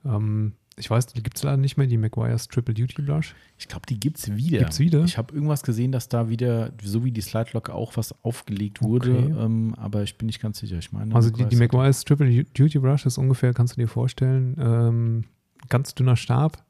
Ähm, 0.05 0.53
ich 0.76 0.89
weiß, 0.89 1.07
die 1.07 1.22
gibt 1.22 1.38
es 1.38 1.43
leider 1.43 1.57
nicht 1.57 1.77
mehr, 1.77 1.85
die 1.85 1.97
McGuire's 1.97 2.47
Triple 2.47 2.73
Duty 2.73 3.03
Blush. 3.03 3.35
Ich 3.60 3.68
glaube, 3.68 3.85
die 3.88 3.99
gibt 3.99 4.18
es 4.18 4.35
wieder. 4.35 4.60
Gibt's 4.60 4.80
wieder? 4.80 5.03
Ich 5.03 5.19
habe 5.19 5.34
irgendwas 5.35 5.61
gesehen, 5.61 5.91
dass 5.91 6.10
da 6.10 6.30
wieder, 6.30 6.72
so 6.81 7.03
wie 7.03 7.11
die 7.11 7.22
Slide 7.22 7.49
Lock 7.53 7.69
auch 7.69 7.95
was 7.95 8.15
aufgelegt 8.23 8.81
wurde, 8.81 9.11
Okay. 9.18 9.34
ähm, 9.38 9.76
aber 9.77 10.01
ich 10.03 10.18
bin 10.18 10.26
nicht 10.27 10.41
ganz 10.41 10.57
sicher. 10.60 10.77
Ich 10.80 10.91
meine, 10.91 11.14
Also 11.14 11.30
die, 11.30 11.45
die 11.45 11.57
McGuire's 11.57 11.60
McGuire's 11.60 12.03
Triple 12.05 12.43
Duty 12.45 12.80
Brush 12.80 13.05
ist 13.05 13.18
ungefähr, 13.19 13.53
kannst 13.53 13.76
du 13.76 13.81
dir 13.81 13.88
vorstellen, 13.88 14.55
ähm, 14.60 15.23
ganz 15.69 15.93
dünner 15.93 16.15
Stab 16.15 16.64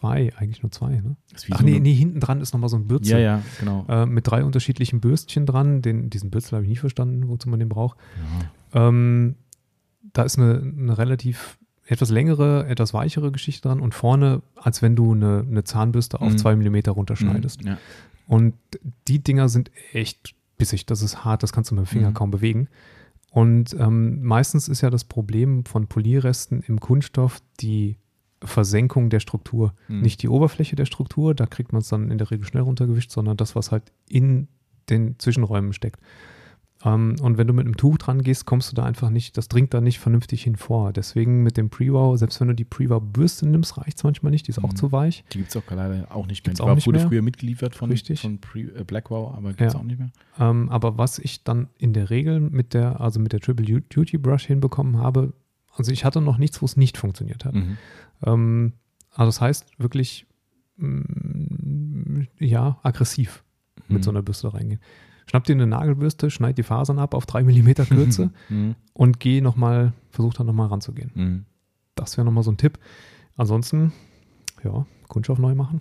zwei, 0.00 0.32
eigentlich 0.36 0.62
nur 0.62 0.70
zwei, 0.72 1.00
ne? 1.00 1.16
Ach 1.34 1.58
so 1.58 1.64
nee, 1.64 1.80
nee, 1.80 1.94
hinten 1.94 2.20
dran 2.20 2.40
ist 2.40 2.52
nochmal 2.52 2.68
so 2.68 2.76
ein 2.76 2.86
Bürzel. 2.86 3.12
Ja, 3.12 3.18
ja, 3.18 3.42
genau. 3.58 3.84
Äh, 3.88 4.06
mit 4.06 4.26
drei 4.26 4.44
unterschiedlichen 4.44 5.00
Bürstchen 5.00 5.46
dran. 5.46 5.82
Den, 5.82 6.10
diesen 6.10 6.30
Bürzel 6.30 6.52
habe 6.56 6.64
ich 6.64 6.70
nie 6.70 6.76
verstanden, 6.76 7.28
wozu 7.28 7.48
man 7.48 7.58
den 7.58 7.68
braucht. 7.68 7.98
Ja. 8.74 8.88
Ähm, 8.88 9.36
da 10.12 10.22
ist 10.22 10.38
eine, 10.38 10.60
eine 10.60 10.98
relativ 10.98 11.58
etwas 11.86 12.10
längere, 12.10 12.66
etwas 12.66 12.92
weichere 12.94 13.32
Geschichte 13.32 13.68
dran 13.68 13.80
und 13.80 13.94
vorne, 13.94 14.42
als 14.56 14.82
wenn 14.82 14.94
du 14.94 15.12
eine, 15.12 15.44
eine 15.48 15.64
Zahnbürste 15.64 16.20
auf 16.20 16.32
Mhm. 16.32 16.38
zwei 16.38 16.54
Millimeter 16.56 16.92
runterschneidest. 16.92 17.64
Ja. 17.64 17.78
Und 18.26 18.54
die 19.08 19.20
Dinger 19.22 19.48
sind 19.48 19.70
echt 19.92 20.34
bissig. 20.58 20.84
Das 20.86 21.00
ist 21.02 21.24
hart, 21.24 21.42
das 21.42 21.52
kannst 21.52 21.70
du 21.70 21.74
mit 21.74 21.84
dem 21.84 21.86
Finger 21.86 22.10
Mhm. 22.10 22.14
kaum 22.14 22.30
bewegen. 22.30 22.68
Und 23.30 23.74
ähm, 23.78 24.22
meistens 24.22 24.68
ist 24.68 24.80
ja 24.82 24.90
das 24.90 25.04
Problem 25.04 25.64
von 25.64 25.86
Polierresten 25.86 26.62
im 26.66 26.78
Kunststoff 26.80 27.40
die 27.60 27.96
Versenkung 28.42 29.10
der 29.10 29.20
Struktur. 29.20 29.74
Mhm. 29.88 30.00
Nicht 30.02 30.22
die 30.22 30.28
Oberfläche 30.28 30.76
der 30.76 30.84
Struktur, 30.86 31.34
da 31.34 31.46
kriegt 31.46 31.72
man 31.72 31.80
es 31.82 31.88
dann 31.88 32.10
in 32.10 32.18
der 32.18 32.30
Regel 32.30 32.46
schnell 32.46 32.62
runtergewischt, 32.62 33.10
sondern 33.10 33.36
das, 33.36 33.56
was 33.56 33.72
halt 33.72 33.84
in 34.08 34.48
den 34.90 35.18
Zwischenräumen 35.18 35.72
steckt. 35.72 36.00
Ähm, 36.84 37.16
und 37.20 37.36
wenn 37.38 37.48
du 37.48 37.52
mit 37.52 37.66
einem 37.66 37.76
Tuch 37.76 37.98
dran 37.98 38.22
gehst, 38.22 38.46
kommst 38.46 38.70
du 38.70 38.76
da 38.76 38.84
einfach 38.84 39.10
nicht, 39.10 39.36
das 39.36 39.48
dringt 39.48 39.74
da 39.74 39.80
nicht 39.80 39.98
vernünftig 39.98 40.44
hinvor. 40.44 40.92
Deswegen 40.92 41.42
mit 41.42 41.56
dem 41.56 41.70
Pre-Wow, 41.70 42.16
selbst 42.16 42.40
wenn 42.40 42.46
du 42.46 42.54
die 42.54 42.64
Pre-Wow-Bürste 42.64 43.48
nimmst, 43.48 43.76
reicht 43.78 43.96
es 43.98 44.04
manchmal 44.04 44.30
nicht, 44.30 44.46
die 44.46 44.50
ist 44.50 44.60
auch 44.62 44.70
Mhm. 44.70 44.76
zu 44.76 44.92
weich. 44.92 45.24
Die 45.32 45.38
gibt 45.38 45.50
es 45.50 45.56
auch 45.56 45.62
leider 45.68 46.06
auch 46.14 46.28
nicht 46.28 46.46
mehr. 46.46 46.50
Gibt's 46.52 46.58
Die 46.58 46.62
auch 46.62 46.68
war, 46.68 46.74
nicht 46.76 46.86
wurde 46.86 47.00
mehr. 47.00 47.08
früher 47.08 47.22
mitgeliefert 47.22 47.74
von, 47.74 47.90
Richtig. 47.90 48.20
von 48.20 48.38
äh, 48.54 48.84
Blackwell, 48.84 49.26
aber 49.34 49.48
gibt 49.48 49.62
es 49.62 49.72
Ja. 49.72 49.80
auch 49.80 49.84
nicht 49.84 49.98
mehr. 49.98 50.10
Ähm, 50.38 50.68
aber 50.70 50.96
was 50.96 51.18
ich 51.18 51.42
dann 51.42 51.66
in 51.78 51.92
der 51.94 52.10
Regel 52.10 52.38
mit 52.38 52.74
der, 52.74 53.00
also 53.00 53.18
mit 53.18 53.32
der 53.32 53.40
Triple 53.40 53.80
Duty 53.80 54.18
Brush 54.18 54.44
hinbekommen 54.46 54.98
habe, 54.98 55.32
also 55.74 55.90
ich 55.90 56.04
hatte 56.04 56.20
noch 56.20 56.38
nichts, 56.38 56.62
wo 56.62 56.66
es 56.66 56.76
nicht 56.76 56.96
funktioniert 56.96 57.44
hat. 57.44 57.54
Mhm. 57.56 57.76
Ähm, 58.24 58.72
also 59.14 59.28
das 59.28 59.40
heißt 59.40 59.78
wirklich, 59.78 60.26
mm, 60.76 62.22
ja, 62.38 62.78
aggressiv 62.82 63.44
mit 63.88 63.98
Mhm. 63.98 64.02
so 64.02 64.10
einer 64.10 64.22
Bürste 64.22 64.52
reingehen. 64.52 64.80
Schnapp 65.26 65.44
dir 65.44 65.52
eine 65.54 65.66
Nagelbürste, 65.66 66.30
schneid 66.30 66.56
die 66.58 66.62
Fasern 66.62 66.98
ab 66.98 67.14
auf 67.14 67.26
drei 67.26 67.42
Millimeter 67.42 67.84
Kürze 67.84 68.30
Mhm. 68.48 68.74
und 68.94 69.20
geh 69.20 69.40
nochmal, 69.40 69.92
versuch 70.10 70.34
da 70.34 70.44
nochmal 70.44 70.68
ranzugehen. 70.68 71.10
Mhm. 71.14 71.44
Das 71.94 72.16
wäre 72.16 72.24
nochmal 72.24 72.44
so 72.44 72.50
ein 72.52 72.56
Tipp. 72.56 72.78
Ansonsten, 73.36 73.92
ja, 74.64 74.86
Kunststoff 75.08 75.38
neu 75.38 75.54
machen. 75.54 75.80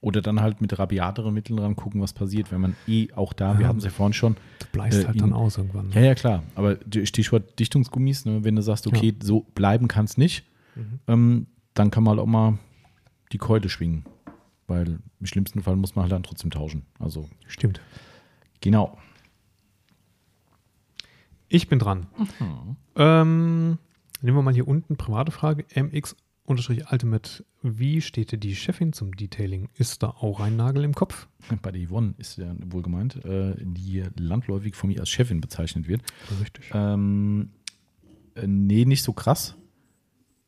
Oder 0.00 0.20
dann 0.22 0.40
halt 0.40 0.60
mit 0.60 0.76
rabiateren 0.78 1.32
Mitteln 1.32 1.58
ran 1.58 1.76
gucken, 1.76 2.00
was 2.00 2.12
passiert, 2.12 2.50
wenn 2.50 2.60
man 2.60 2.74
eh 2.88 3.08
auch 3.14 3.32
da, 3.32 3.54
wir 3.58 3.62
Ja. 3.62 3.68
hatten 3.68 3.78
es 3.78 3.84
ja 3.84 3.90
vorhin 3.90 4.12
schon, 4.12 4.36
Du 4.58 4.66
bleist 4.72 5.02
Äh, 5.02 5.06
halt 5.06 5.16
in- 5.16 5.20
dann 5.22 5.32
aus 5.32 5.58
irgendwann. 5.58 5.90
ja, 5.92 6.00
ja, 6.00 6.14
klar, 6.14 6.42
aber 6.54 6.74
die- 6.76 7.06
Stichwort 7.06 7.58
Dichtungsgummis, 7.58 8.24
ne, 8.24 8.42
wenn 8.44 8.56
du 8.56 8.62
sagst, 8.62 8.86
okay, 8.86 9.14
so 9.22 9.46
bleiben 9.54 9.86
kann 9.88 10.04
es 10.06 10.16
nicht, 10.16 10.44
Mhm. 10.74 11.00
ähm, 11.06 11.46
dann 11.74 11.90
kann 11.90 12.02
man 12.04 12.12
halt 12.12 12.20
auch 12.20 12.30
mal 12.30 12.58
die 13.32 13.38
Keule 13.38 13.68
schwingen, 13.68 14.04
weil 14.66 14.98
im 15.20 15.26
schlimmsten 15.26 15.62
Fall 15.62 15.76
muss 15.76 15.94
man 15.94 16.04
halt 16.04 16.12
dann 16.12 16.22
trotzdem 16.22 16.50
tauschen. 16.50 16.82
Also, 16.98 17.28
Stimmt. 17.46 17.80
genau. 18.60 18.98
Ich 21.48 21.68
bin 21.68 21.78
dran. 21.78 22.06
Ähm, 22.96 23.78
nehmen 24.22 24.36
wir 24.36 24.42
mal 24.42 24.54
hier 24.54 24.66
unten 24.68 24.96
private 24.96 25.30
Frage. 25.32 25.66
MX 25.74 26.16
Ultimate. 26.44 27.44
Wie 27.62 28.00
steht 28.00 28.32
dir 28.32 28.38
die 28.38 28.54
Chefin 28.56 28.92
zum 28.92 29.14
Detailing? 29.14 29.68
Ist 29.76 30.02
da 30.02 30.08
auch 30.08 30.40
ein 30.40 30.56
Nagel 30.56 30.82
im 30.84 30.94
Kopf? 30.94 31.28
Bei 31.62 31.70
der 31.70 31.86
Yvonne 31.86 32.14
ist 32.18 32.38
ja 32.38 32.54
wohl 32.66 32.82
gemeint, 32.82 33.24
äh, 33.24 33.54
die 33.58 34.02
landläufig 34.16 34.74
von 34.74 34.88
mir 34.88 35.00
als 35.00 35.10
Chefin 35.10 35.40
bezeichnet 35.40 35.88
wird. 35.88 36.02
Richtig. 36.40 36.70
Ähm, 36.74 37.50
äh, 38.34 38.46
nee, 38.46 38.84
nicht 38.84 39.02
so 39.02 39.12
krass. 39.12 39.54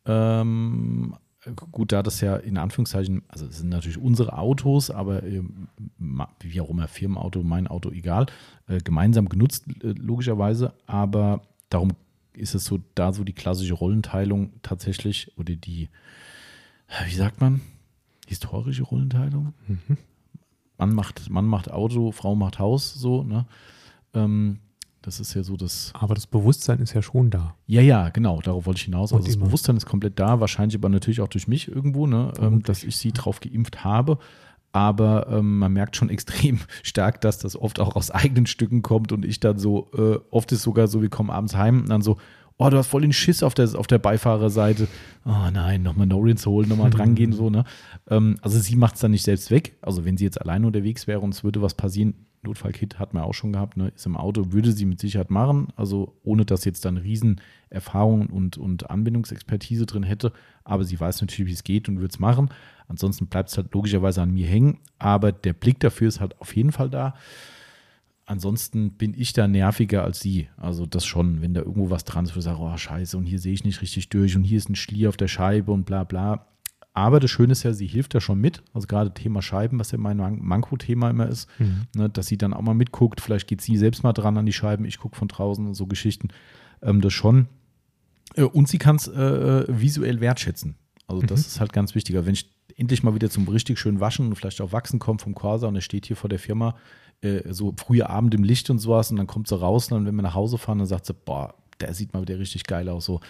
Ähm, 0.06 1.14
gut, 1.72 1.92
da 1.92 2.02
das 2.02 2.20
ja 2.20 2.36
in 2.36 2.56
Anführungszeichen, 2.58 3.22
also 3.28 3.46
es 3.46 3.58
sind 3.58 3.68
natürlich 3.68 3.98
unsere 3.98 4.36
Autos, 4.38 4.90
aber 4.90 5.22
ma- 5.98 6.28
wie 6.40 6.60
auch 6.60 6.70
immer, 6.70 6.88
Firmenauto, 6.88 7.42
mein 7.42 7.66
Auto, 7.66 7.90
egal, 7.90 8.26
äh, 8.66 8.78
gemeinsam 8.78 9.28
genutzt, 9.28 9.66
äh, 9.82 9.92
logischerweise, 9.98 10.72
aber 10.86 11.42
darum 11.68 11.92
ist 12.32 12.54
es 12.54 12.64
so, 12.64 12.80
da 12.94 13.12
so 13.12 13.24
die 13.24 13.32
klassische 13.32 13.74
Rollenteilung 13.74 14.52
tatsächlich, 14.62 15.32
oder 15.36 15.54
die, 15.54 15.88
äh, 16.88 17.06
wie 17.06 17.14
sagt 17.14 17.40
man, 17.40 17.60
historische 18.26 18.82
Rollenteilung? 18.84 19.52
Mhm. 19.68 19.98
Mann 20.78 20.94
macht, 20.94 21.30
Mann 21.30 21.46
macht 21.46 21.70
Auto, 21.70 22.10
Frau 22.10 22.34
macht 22.34 22.58
Haus, 22.58 22.94
so, 22.94 23.22
ne? 23.22 23.46
Ähm, 24.12 24.58
das 25.04 25.20
ist 25.20 25.34
ja 25.34 25.42
so 25.42 25.56
das. 25.56 25.92
Aber 25.94 26.14
das 26.14 26.26
Bewusstsein 26.26 26.78
ist 26.78 26.94
ja 26.94 27.02
schon 27.02 27.30
da. 27.30 27.54
Ja, 27.66 27.82
ja, 27.82 28.08
genau, 28.08 28.40
darauf 28.40 28.64
wollte 28.66 28.78
ich 28.78 28.84
hinaus. 28.84 29.12
Und 29.12 29.18
Also 29.18 29.26
das 29.26 29.36
immer. 29.36 29.46
Bewusstsein 29.46 29.76
ist 29.76 29.86
komplett 29.86 30.18
da, 30.18 30.40
wahrscheinlich 30.40 30.76
aber 30.76 30.88
natürlich 30.88 31.20
auch 31.20 31.28
durch 31.28 31.46
mich 31.46 31.68
irgendwo, 31.68 32.06
ne, 32.06 32.32
ähm, 32.40 32.62
dass 32.62 32.84
ich 32.84 32.96
sie 32.96 33.12
drauf 33.12 33.40
geimpft 33.40 33.84
habe. 33.84 34.18
Aber 34.72 35.28
ähm, 35.30 35.58
man 35.58 35.72
merkt 35.72 35.96
schon 35.96 36.08
extrem 36.10 36.60
stark, 36.82 37.20
dass 37.20 37.38
das 37.38 37.54
oft 37.56 37.80
auch 37.80 37.96
aus 37.96 38.10
eigenen 38.10 38.46
Stücken 38.46 38.82
kommt 38.82 39.12
und 39.12 39.24
ich 39.24 39.40
dann 39.40 39.58
so, 39.58 39.90
äh, 39.96 40.18
oft 40.30 40.50
ist 40.52 40.62
sogar 40.62 40.88
so, 40.88 41.02
wir 41.02 41.10
kommen 41.10 41.30
abends 41.30 41.54
heim 41.54 41.82
und 41.82 41.90
dann 41.90 42.02
so, 42.02 42.16
oh, 42.56 42.70
du 42.70 42.78
hast 42.78 42.86
voll 42.86 43.02
den 43.02 43.12
Schiss 43.12 43.42
auf 43.42 43.52
der, 43.52 43.74
auf 43.78 43.86
der 43.86 43.98
Beifahrerseite. 43.98 44.88
Oh 45.26 45.50
nein, 45.52 45.82
nochmal 45.82 46.06
No-Rins 46.06 46.46
holen, 46.46 46.68
nochmal 46.68 46.90
dran 46.90 47.14
gehen, 47.14 47.32
so, 47.34 47.50
ne? 47.50 47.64
Ähm, 48.08 48.36
also 48.40 48.58
sie 48.58 48.76
macht 48.76 48.94
es 48.94 49.00
dann 49.00 49.10
nicht 49.10 49.24
selbst 49.24 49.50
weg. 49.50 49.76
Also 49.82 50.04
wenn 50.04 50.16
sie 50.16 50.24
jetzt 50.24 50.40
alleine 50.40 50.66
unterwegs 50.66 51.06
wäre 51.06 51.20
und 51.20 51.34
es 51.34 51.44
würde 51.44 51.60
was 51.60 51.74
passieren, 51.74 52.14
Notfallkit 52.44 52.98
hat 52.98 53.14
man 53.14 53.24
auch 53.24 53.34
schon 53.34 53.52
gehabt, 53.52 53.76
ne? 53.76 53.92
ist 53.94 54.06
im 54.06 54.16
Auto, 54.16 54.52
würde 54.52 54.72
sie 54.72 54.84
mit 54.84 55.00
Sicherheit 55.00 55.30
machen, 55.30 55.68
also 55.76 56.16
ohne 56.22 56.44
dass 56.44 56.64
jetzt 56.64 56.84
dann 56.84 56.96
riesen 56.96 57.40
Erfahrung 57.70 58.26
und, 58.26 58.56
und 58.56 58.90
Anbindungsexpertise 58.90 59.86
drin 59.86 60.02
hätte, 60.02 60.32
aber 60.64 60.84
sie 60.84 60.98
weiß 60.98 61.20
natürlich, 61.20 61.50
wie 61.50 61.54
es 61.54 61.64
geht 61.64 61.88
und 61.88 61.96
würde 61.96 62.12
es 62.12 62.18
machen. 62.18 62.50
Ansonsten 62.86 63.26
bleibt 63.26 63.50
es 63.50 63.56
halt 63.56 63.72
logischerweise 63.74 64.22
an 64.22 64.32
mir 64.32 64.46
hängen, 64.46 64.78
aber 64.98 65.32
der 65.32 65.52
Blick 65.52 65.80
dafür 65.80 66.08
ist 66.08 66.20
halt 66.20 66.40
auf 66.40 66.54
jeden 66.54 66.72
Fall 66.72 66.90
da. 66.90 67.14
Ansonsten 68.26 68.92
bin 68.92 69.14
ich 69.14 69.34
da 69.34 69.46
nerviger 69.46 70.02
als 70.02 70.20
sie. 70.20 70.48
Also 70.56 70.86
das 70.86 71.04
schon, 71.04 71.42
wenn 71.42 71.52
da 71.52 71.60
irgendwo 71.60 71.90
was 71.90 72.04
dran 72.04 72.24
ist, 72.24 72.34
wo 72.34 72.38
ich 72.38 72.44
sage, 72.44 72.60
oh 72.60 72.76
scheiße, 72.76 73.18
und 73.18 73.26
hier 73.26 73.38
sehe 73.38 73.52
ich 73.52 73.64
nicht 73.64 73.82
richtig 73.82 74.08
durch 74.08 74.34
und 74.36 74.44
hier 74.44 74.56
ist 74.56 74.70
ein 74.70 74.76
Schlier 74.76 75.10
auf 75.10 75.16
der 75.16 75.28
Scheibe 75.28 75.72
und 75.72 75.84
bla 75.84 76.04
bla. 76.04 76.46
Aber 76.96 77.18
das 77.20 77.30
Schöne 77.30 77.52
ist 77.52 77.64
ja, 77.64 77.72
sie 77.72 77.86
hilft 77.88 78.14
da 78.14 78.20
schon 78.20 78.40
mit. 78.40 78.62
Also 78.72 78.86
gerade 78.86 79.12
Thema 79.12 79.42
Scheiben, 79.42 79.78
was 79.80 79.90
ja 79.90 79.98
mein 79.98 80.16
Man- 80.16 80.38
Manko-Thema 80.40 81.10
immer 81.10 81.26
ist, 81.28 81.48
Mhm. 81.58 81.82
ne, 81.96 82.08
dass 82.08 82.28
sie 82.28 82.38
dann 82.38 82.54
auch 82.54 82.62
mal 82.62 82.74
mitguckt. 82.74 83.20
Vielleicht 83.20 83.48
geht 83.48 83.60
sie 83.60 83.76
selbst 83.76 84.04
mal 84.04 84.12
dran 84.12 84.38
an 84.38 84.46
die 84.46 84.52
Scheiben, 84.52 84.84
ich 84.84 84.98
gucke 84.98 85.16
von 85.16 85.26
draußen 85.28 85.66
und 85.66 85.74
so 85.74 85.86
Geschichten. 85.86 86.28
Ähm, 86.82 87.00
das 87.00 87.12
schon. 87.12 87.48
Äh, 88.36 88.44
und 88.44 88.68
sie 88.68 88.78
kann 88.78 88.94
es 88.96 89.08
äh, 89.08 89.64
visuell 89.68 90.20
wertschätzen. 90.20 90.76
Also 91.08 91.22
das 91.22 91.40
Mhm. 91.40 91.46
ist 91.46 91.60
halt 91.60 91.72
ganz 91.72 91.94
wichtig. 91.96 92.14
Also 92.16 92.26
wenn 92.26 92.34
ich 92.34 92.48
endlich 92.76 93.02
mal 93.02 93.14
wieder 93.14 93.28
zum 93.28 93.46
richtig 93.48 93.78
schön 93.80 93.98
Waschen 94.00 94.28
und 94.28 94.36
vielleicht 94.36 94.60
auch 94.60 94.70
Wachsen 94.72 94.98
komme 95.00 95.18
vom 95.18 95.34
Corsa 95.34 95.66
und 95.66 95.74
er 95.74 95.80
steht 95.82 96.06
hier 96.06 96.16
vor 96.16 96.30
der 96.30 96.38
Firma, 96.38 96.76
äh, 97.22 97.52
so 97.52 97.74
früher 97.76 98.08
Abend 98.08 98.34
im 98.34 98.44
Licht 98.44 98.70
und 98.70 98.78
sowas 98.78 99.10
und 99.10 99.16
dann 99.16 99.26
kommt 99.26 99.48
sie 99.48 99.58
raus 99.58 99.90
und 99.90 99.98
dann, 99.98 100.06
wenn 100.06 100.14
wir 100.14 100.22
nach 100.22 100.34
Hause 100.34 100.58
fahren, 100.58 100.78
dann 100.78 100.86
sagt 100.86 101.06
sie, 101.06 101.14
boah, 101.14 101.54
der 101.80 101.92
sieht 101.92 102.12
mal 102.14 102.22
wieder 102.22 102.38
richtig 102.38 102.64
geil 102.64 102.88
aus. 102.88 103.04
So. 103.04 103.20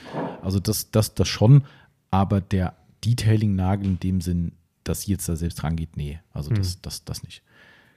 Also 0.43 0.61
das, 0.61 0.91
das, 0.91 1.15
das 1.15 1.29
schon, 1.29 1.65
aber 2.11 2.41
der 2.43 2.75
Detailing-Nagel 3.05 3.87
in 3.87 4.01
dem 4.01 4.21
Sinn, 4.21 4.53
dass 4.85 5.03
sie 5.03 5.13
jetzt 5.13 5.29
da 5.29 5.37
selbst 5.37 5.63
rangeht, 5.65 5.97
nee, 5.97 6.21
also 6.33 6.51
das, 6.51 6.81
das, 6.83 7.05
das 7.05 7.23
nicht. 7.23 7.43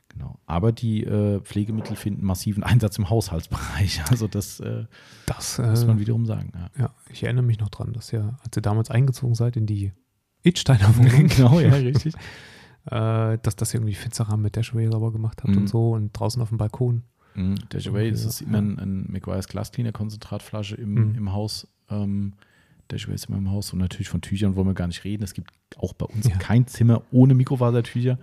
Genau. 0.10 0.40
Aber 0.46 0.72
die 0.72 1.04
äh, 1.04 1.42
Pflegemittel 1.42 1.96
finden 1.98 2.26
massiven 2.26 2.64
Einsatz 2.72 2.98
im 2.98 3.10
Haushaltsbereich. 3.10 4.02
Also 4.10 4.28
das 4.28 4.60
äh, 4.62 4.86
Das, 5.26 5.58
muss 5.60 5.86
man 5.86 5.98
äh, 5.98 6.00
wiederum 6.00 6.26
sagen. 6.26 6.52
Ja. 6.56 6.70
ja, 6.80 6.94
ich 7.10 7.24
erinnere 7.24 7.44
mich 7.44 7.60
noch 7.60 7.70
dran, 7.70 7.92
dass 7.94 8.12
ja, 8.12 8.38
als 8.44 8.56
ihr 8.58 8.62
damals 8.62 8.90
eingezogen 8.90 9.36
seid 9.36 9.58
in 9.58 9.66
die 9.66 9.92
Itsteiner 10.44 10.96
Wohnung, 10.98 11.28
genau, 11.28 11.60
ja, 11.60 11.74
richtig. 11.74 12.14
äh, 12.86 13.38
dass 13.42 13.56
das 13.58 13.74
irgendwie 13.74 13.96
Fensterrahmen 13.96 14.42
mit 14.44 14.56
Dashway 14.56 14.88
sauber 14.90 15.12
gemacht 15.12 15.44
habt 15.44 15.52
Mhm. 15.54 15.58
und 15.62 15.68
so 15.68 15.92
und 15.92 16.14
draußen 16.14 16.42
auf 16.42 16.50
dem 16.50 16.58
Balkon. 16.58 17.04
Mhm. 17.36 17.56
Dashaway, 17.70 18.10
ist 18.10 18.42
immer 18.42 18.54
ja. 18.54 18.64
ein, 18.64 18.80
ein 18.80 19.12
McGuire's 19.12 19.48
Glascleaner 19.50 19.92
Konzentratflasche 19.92 20.76
im, 20.78 20.94
Mhm. 21.10 21.16
im 21.16 21.34
Haus. 21.34 21.68
Ähm, 21.90 22.34
Dashaway 22.88 23.16
ist 23.16 23.26
immer 23.30 23.38
im 23.38 23.50
Haus 23.52 23.74
und 23.74 23.80
natürlich 23.80 24.10
von 24.10 24.22
Tüchern 24.22 24.56
wollen 24.56 24.68
wir 24.68 24.74
gar 24.74 24.88
nicht 24.88 25.04
reden. 25.04 25.24
Es 25.24 25.34
gibt 25.34 25.52
auch 25.78 25.94
bei 25.94 26.06
uns 26.06 26.28
Ja. 26.28 26.36
kein 26.38 26.68
Zimmer 26.68 27.02
ohne 27.12 27.34
Mikrofasertücher. 27.34 28.18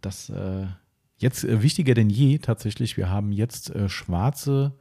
Das 0.00 0.30
äh, 0.30 0.66
jetzt 1.18 1.44
äh, 1.44 1.62
wichtiger 1.62 1.94
denn 1.94 2.10
je 2.10 2.38
tatsächlich. 2.38 2.96
Wir 2.96 3.08
haben 3.10 3.32
jetzt 3.32 3.70
äh, 3.74 3.88
schwarze, 3.88 4.72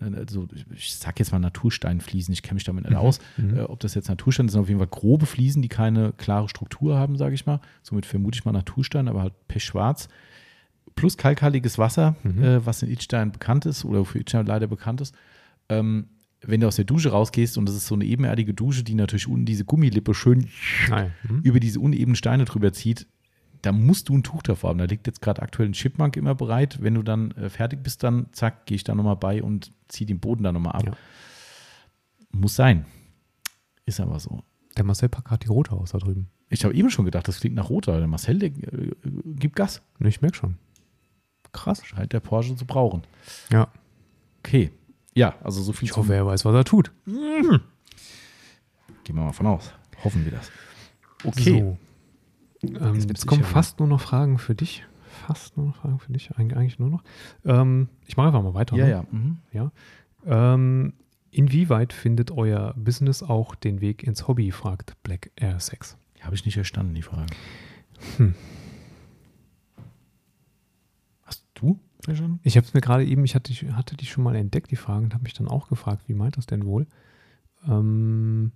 äh, 0.00 0.14
also 0.14 0.46
ich 0.74 0.94
sag 0.94 1.18
jetzt 1.18 1.32
mal 1.32 1.38
Natursteinfliesen. 1.38 2.32
Ich 2.34 2.42
kenne 2.42 2.54
mich 2.54 2.64
damit 2.64 2.84
nicht 2.84 2.96
aus. 2.96 3.20
Mhm. 3.36 3.56
Äh, 3.58 3.60
ob 3.62 3.80
das 3.80 3.94
jetzt 3.94 4.08
Natursteine 4.08 4.50
sind, 4.50 4.60
auf 4.60 4.68
jeden 4.68 4.80
Fall 4.80 4.88
grobe 4.88 5.26
Fliesen, 5.26 5.62
die 5.62 5.68
keine 5.68 6.12
klare 6.12 6.48
Struktur 6.48 6.98
haben, 6.98 7.16
sage 7.16 7.34
ich 7.34 7.46
mal. 7.46 7.60
Somit 7.82 8.04
vermute 8.06 8.38
ich 8.38 8.44
mal 8.44 8.52
Naturstein, 8.52 9.08
aber 9.08 9.22
halt 9.22 9.32
pechschwarz. 9.48 10.08
Plus 10.94 11.16
kalkhaltiges 11.16 11.78
Wasser, 11.78 12.16
Mhm. 12.24 12.42
äh, 12.42 12.66
was 12.66 12.82
in 12.82 12.90
Itstein 12.90 13.30
bekannt 13.32 13.66
ist 13.66 13.84
oder 13.84 14.04
für 14.04 14.18
Itstein 14.18 14.46
leider 14.46 14.66
bekannt 14.66 15.00
ist. 15.00 15.14
Ähm, 15.68 16.08
wenn 16.42 16.60
du 16.60 16.66
aus 16.68 16.76
der 16.76 16.84
Dusche 16.84 17.10
rausgehst 17.10 17.58
und 17.58 17.68
das 17.68 17.74
ist 17.74 17.86
so 17.86 17.94
eine 17.94 18.04
ebenerdige 18.04 18.54
Dusche, 18.54 18.84
die 18.84 18.94
natürlich 18.94 19.26
unten 19.26 19.44
diese 19.44 19.64
Gummilippe 19.64 20.14
schön. 20.14 20.48
Mhm. 21.28 21.40
über 21.42 21.60
diese 21.60 21.80
unebenen 21.80 22.16
Steine 22.16 22.44
drüber 22.44 22.72
zieht, 22.72 23.06
da 23.62 23.72
musst 23.72 24.08
du 24.08 24.16
ein 24.16 24.22
Tuch 24.22 24.42
davor 24.42 24.70
haben. 24.70 24.78
Da 24.78 24.84
liegt 24.84 25.06
jetzt 25.06 25.20
gerade 25.20 25.42
aktuell 25.42 25.68
ein 25.68 25.72
Chipmunk 25.72 26.16
immer 26.16 26.34
bereit. 26.34 26.80
Wenn 26.80 26.94
du 26.94 27.02
dann 27.02 27.32
äh, 27.32 27.48
fertig 27.50 27.82
bist, 27.82 28.02
dann 28.02 28.26
zack, 28.32 28.66
gehe 28.66 28.76
ich 28.76 28.84
da 28.84 28.94
nochmal 28.94 29.16
bei 29.16 29.42
und 29.42 29.72
ziehe 29.88 30.06
den 30.06 30.20
Boden 30.20 30.44
da 30.44 30.52
nochmal 30.52 30.74
ab. 30.74 30.86
Ja. 30.86 30.92
Muss 32.30 32.54
sein. 32.54 32.86
Ist 33.84 34.00
aber 34.00 34.20
so. 34.20 34.44
Der 34.76 34.84
Marcel 34.84 35.08
packt 35.08 35.26
gerade 35.26 35.44
die 35.44 35.48
rote 35.48 35.72
aus 35.72 35.90
da 35.90 35.98
drüben. 35.98 36.28
Ich 36.50 36.64
habe 36.64 36.74
eben 36.74 36.90
schon 36.90 37.04
gedacht, 37.04 37.26
das 37.26 37.40
klingt 37.40 37.56
nach 37.56 37.68
Roter. 37.68 37.98
Der 37.98 38.06
Marcel, 38.06 38.38
der 38.38 38.50
äh, 38.50 38.92
gibt 39.24 39.56
Gas. 39.56 39.82
Ich 40.00 40.20
merke 40.20 40.36
schon. 40.36 40.56
Krass. 41.52 41.84
Scheint 41.84 42.12
der 42.12 42.20
Porsche 42.20 42.54
zu 42.54 42.64
brauchen. 42.64 43.02
Ja. 43.50 43.68
Okay. 44.38 44.70
Ja, 45.18 45.34
also 45.42 45.60
so 45.62 45.72
viel 45.72 45.88
Ich 45.88 45.96
hoffe, 45.96 46.14
er 46.14 46.24
weiß, 46.24 46.44
was 46.44 46.54
er 46.54 46.64
tut. 46.64 46.92
Gehen 47.04 47.60
wir 49.04 49.14
mal 49.14 49.32
von 49.32 49.48
aus. 49.48 49.72
Hoffen 50.04 50.24
wir 50.24 50.30
das. 50.30 50.52
Okay. 51.24 51.76
So. 52.62 52.68
Ähm, 52.68 53.00
Jetzt 53.00 53.26
kommen 53.26 53.42
sicher, 53.42 53.52
fast 53.52 53.80
nur 53.80 53.88
noch 53.88 54.00
Fragen 54.00 54.38
für 54.38 54.54
dich. 54.54 54.86
Fast 55.26 55.56
nur 55.56 55.66
noch 55.66 55.74
Fragen 55.74 55.98
für 55.98 56.12
dich. 56.12 56.30
Eig 56.38 56.56
eigentlich 56.56 56.78
nur 56.78 56.90
noch. 56.90 57.02
Ähm, 57.44 57.88
ich 58.06 58.16
mache 58.16 58.28
einfach 58.28 58.44
mal 58.44 58.54
weiter. 58.54 58.76
Ja, 58.76 58.84
ne? 58.84 58.90
ja. 58.92 59.04
Mhm. 59.10 59.38
ja. 59.52 59.72
Ähm, 60.24 60.92
inwieweit 61.32 61.92
findet 61.92 62.30
euer 62.30 62.72
Business 62.76 63.24
auch 63.24 63.56
den 63.56 63.80
Weg 63.80 64.04
ins 64.04 64.28
Hobby, 64.28 64.52
fragt 64.52 65.02
Black 65.02 65.32
Air 65.34 65.58
6. 65.58 65.96
Habe 66.20 66.36
ich 66.36 66.44
nicht 66.44 66.54
verstanden, 66.54 66.94
die 66.94 67.02
Frage. 67.02 67.34
Hm. 68.18 68.36
Hast 71.24 71.44
du? 71.54 71.80
Schon? 72.14 72.40
Ich 72.42 72.56
habe 72.56 72.66
es 72.66 72.74
mir 72.74 72.80
gerade 72.80 73.04
eben, 73.04 73.24
ich 73.24 73.34
hatte, 73.34 73.52
ich 73.52 73.64
hatte 73.72 73.96
die 73.96 74.06
schon 74.06 74.24
mal 74.24 74.34
entdeckt, 74.36 74.70
die 74.70 74.76
Fragen, 74.76 75.04
und 75.06 75.14
habe 75.14 75.24
mich 75.24 75.34
dann 75.34 75.48
auch 75.48 75.68
gefragt, 75.68 76.04
wie 76.08 76.14
meint 76.14 76.36
das 76.36 76.46
denn 76.46 76.64
wohl? 76.64 76.86
Ähm, 77.66 78.52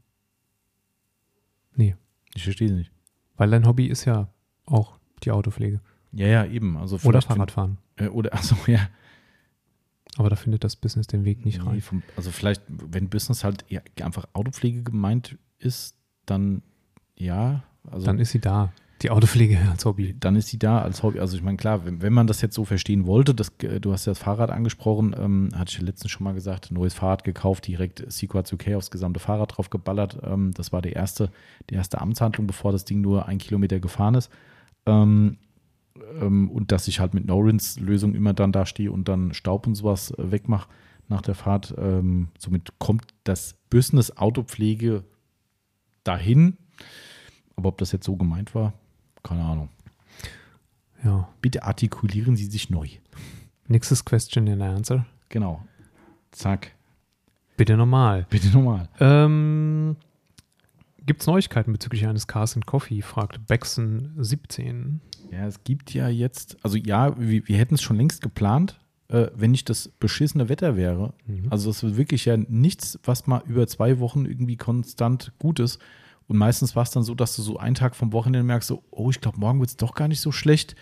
nee, 1.74 1.97
Ich 2.35 2.44
verstehe 2.44 2.69
es 2.69 2.74
nicht. 2.74 2.93
weil 3.36 3.51
dein 3.51 3.66
Hobby 3.66 3.86
ist 3.86 4.05
ja 4.05 4.28
auch 4.64 4.98
die 5.24 5.31
Autopflege 5.32 5.81
Ja, 6.12 6.27
ja, 6.28 6.44
eben. 6.47 6.77
Also 6.77 6.98
oder 7.05 7.20
Fahrradfahren. 7.23 7.78
Find, 7.97 8.10
äh, 8.10 8.12
oder, 8.12 8.32
achso, 8.35 8.56
ja. 8.66 8.89
Aber 10.19 10.28
da 10.31 10.36
findet 10.36 10.62
das 10.62 10.77
Business 10.77 11.06
den 11.06 11.24
Weg 11.24 11.44
nicht 11.44 11.62
Nee, 11.62 11.69
rein. 11.69 11.81
vom, 11.81 12.02
also 12.16 12.31
vielleicht, 12.31 12.62
wenn 12.69 13.09
Business 13.09 13.44
halt 13.44 13.64
einfach 14.02 14.27
Autopflege 14.35 14.82
gemeint 14.82 15.36
ist, 15.59 15.97
dann 16.27 16.62
ja. 17.16 17.64
Also 17.90 18.06
Dann 18.06 18.19
ist 18.20 18.31
sie 18.31 18.39
da, 18.40 18.73
die 19.03 19.11
Autopflege 19.11 19.59
als 19.70 19.85
Hobby. 19.85 20.15
dann 20.19 20.37
ist 20.37 20.49
sie 20.49 20.59
da 20.59 20.81
als 20.81 21.03
Hobby. 21.03 21.20
Also 21.20 21.37
ich 21.37 21.43
meine, 21.43 21.57
klar, 21.57 21.85
wenn, 21.85 22.03
wenn 22.03 22.12
man 22.12 22.27
das 22.27 22.41
jetzt 22.41 22.55
so 22.55 22.65
verstehen 22.65 23.07
wollte, 23.07 23.35
das, 23.35 23.53
äh, 23.62 23.81
du 23.81 23.93
hast 23.93 24.07
ja 24.07 24.12
das 24.12 24.19
Fahrrad 24.19 24.51
angesprochen, 24.51 25.15
ähm, 25.19 25.51
hatte 25.55 25.70
ich 25.70 25.79
ja 25.79 25.85
letztens 25.85 26.11
schon 26.11 26.24
mal 26.24 26.35
gesagt, 26.35 26.70
neues 26.70 26.95
Fahrrad 26.95 27.24
gekauft, 27.24 27.66
direkt 27.66 28.05
Sequat 28.11 28.47
2K 28.47 28.77
aufs 28.77 28.91
gesamte 28.91 29.20
Fahrrad 29.20 29.57
drauf 29.57 29.70
geballert. 29.70 30.19
Ähm, 30.23 30.53
das 30.55 30.73
war 30.73 30.83
die 30.83 30.93
erste, 30.93 31.31
die 31.70 31.74
erste 31.74 32.01
Amtshandlung, 32.01 32.47
bevor 32.47 32.73
das 32.73 32.85
Ding 32.85 33.01
nur 33.01 33.27
ein 33.27 33.39
Kilometer 33.39 33.81
gefahren 33.81 34.15
ist. 34.15 34.31
Ähm, 34.87 35.39
ähm, 36.20 36.51
und 36.51 36.73
dass 36.73 36.89
ich 36.89 37.01
halt 37.01 37.15
mit 37.15 37.27
No-Rinse-Lösung 37.27 38.15
immer 38.15 38.35
dann 38.35 38.53
da 38.53 38.66
stehe 38.66 38.93
und 38.93 39.09
dann 39.09 39.35
Staub 39.35 39.66
und 39.66 39.74
sowas 39.74 40.12
äh, 40.12 40.31
wegmache 40.31 40.69
nach 41.09 41.23
der 41.23 41.35
Fahrt. 41.35 41.74
Ähm, 41.79 42.29
somit 42.39 42.79
kommt 42.79 43.15
das 43.24 43.55
Business 43.70 44.16
Autopflege 44.16 45.05
dahin. 46.05 46.57
Aber 47.57 47.69
ob 47.69 47.79
das 47.79 47.93
jetzt 47.93 48.07
so 48.07 48.16
gemeint 48.16 48.55
war, 48.55 48.73
keine 49.23 49.44
Ahnung. 49.44 49.69
Ja. 51.05 51.28
Bitte 51.40 51.65
artikulieren 51.65 52.36
Sie 52.36 52.47
sich 52.47 52.70
neu. 52.70 52.89
Nächstes 53.69 54.05
Question 54.05 54.49
and 54.49 54.62
Answer. 54.62 55.07
Genau. 55.28 55.65
Zack. 56.31 56.73
Bitte 57.57 57.77
normal. 57.77 58.27
Bitte 58.31 58.49
nochmal. 58.49 58.89
Ähm, 59.01 59.97
Gibt 61.05 61.20
es 61.20 61.27
Neuigkeiten 61.27 61.73
bezüglich 61.73 62.07
eines 62.07 62.27
Cars 62.27 62.55
and 62.55 62.66
Coffee? 62.66 63.03
fragt 63.03 63.40
Baxen17. 63.49 64.99
Ja, 65.31 65.47
es 65.47 65.65
gibt 65.65 65.94
ja 65.94 66.09
jetzt, 66.09 66.57
also 66.62 66.77
ja, 66.77 67.19
wir, 67.19 67.47
wir 67.49 67.57
hätten 67.59 67.74
es 67.74 67.82
schon 67.82 67.97
längst 67.97 68.23
geplant, 68.23 68.78
äh, 69.09 69.28
wenn 69.35 69.51
nicht 69.51 69.69
das 69.69 69.89
beschissene 69.89 70.49
Wetter 70.49 70.77
wäre. 70.77 71.15
Mhm. 71.27 71.47
Also 71.51 71.70
das 71.70 71.82
ist 71.82 71.97
wirklich 71.97 72.24
ja 72.24 72.36
nichts, 72.36 72.99
was 73.05 73.27
mal 73.27 73.43
über 73.47 73.66
zwei 73.66 73.99
Wochen 73.99 74.27
irgendwie 74.27 74.57
konstant 74.57 75.32
gut 75.39 75.59
ist. 75.59 75.81
Und 76.33 76.39
meistens 76.39 76.75
war 76.75 76.83
es 76.83 76.91
dann 76.91 77.03
so, 77.03 77.15
dass 77.15 77.37
du 77.37 77.43
so 77.43 77.59
einen 77.59 77.75
Tag 77.75 77.95
vom 77.95 78.15
Wochenende 78.15 78.43
merkst, 78.43 78.67
so, 78.67 78.83
oh, 78.91 79.11
ich 79.11 79.21
glaube, 79.21 79.39
morgen 79.39 79.61
wird 79.61 79.69
es 79.69 79.77
doch 79.77 79.95
gar 79.95 80.09
nicht 80.09 80.23
so 80.23 80.33
schlecht. 80.33 80.75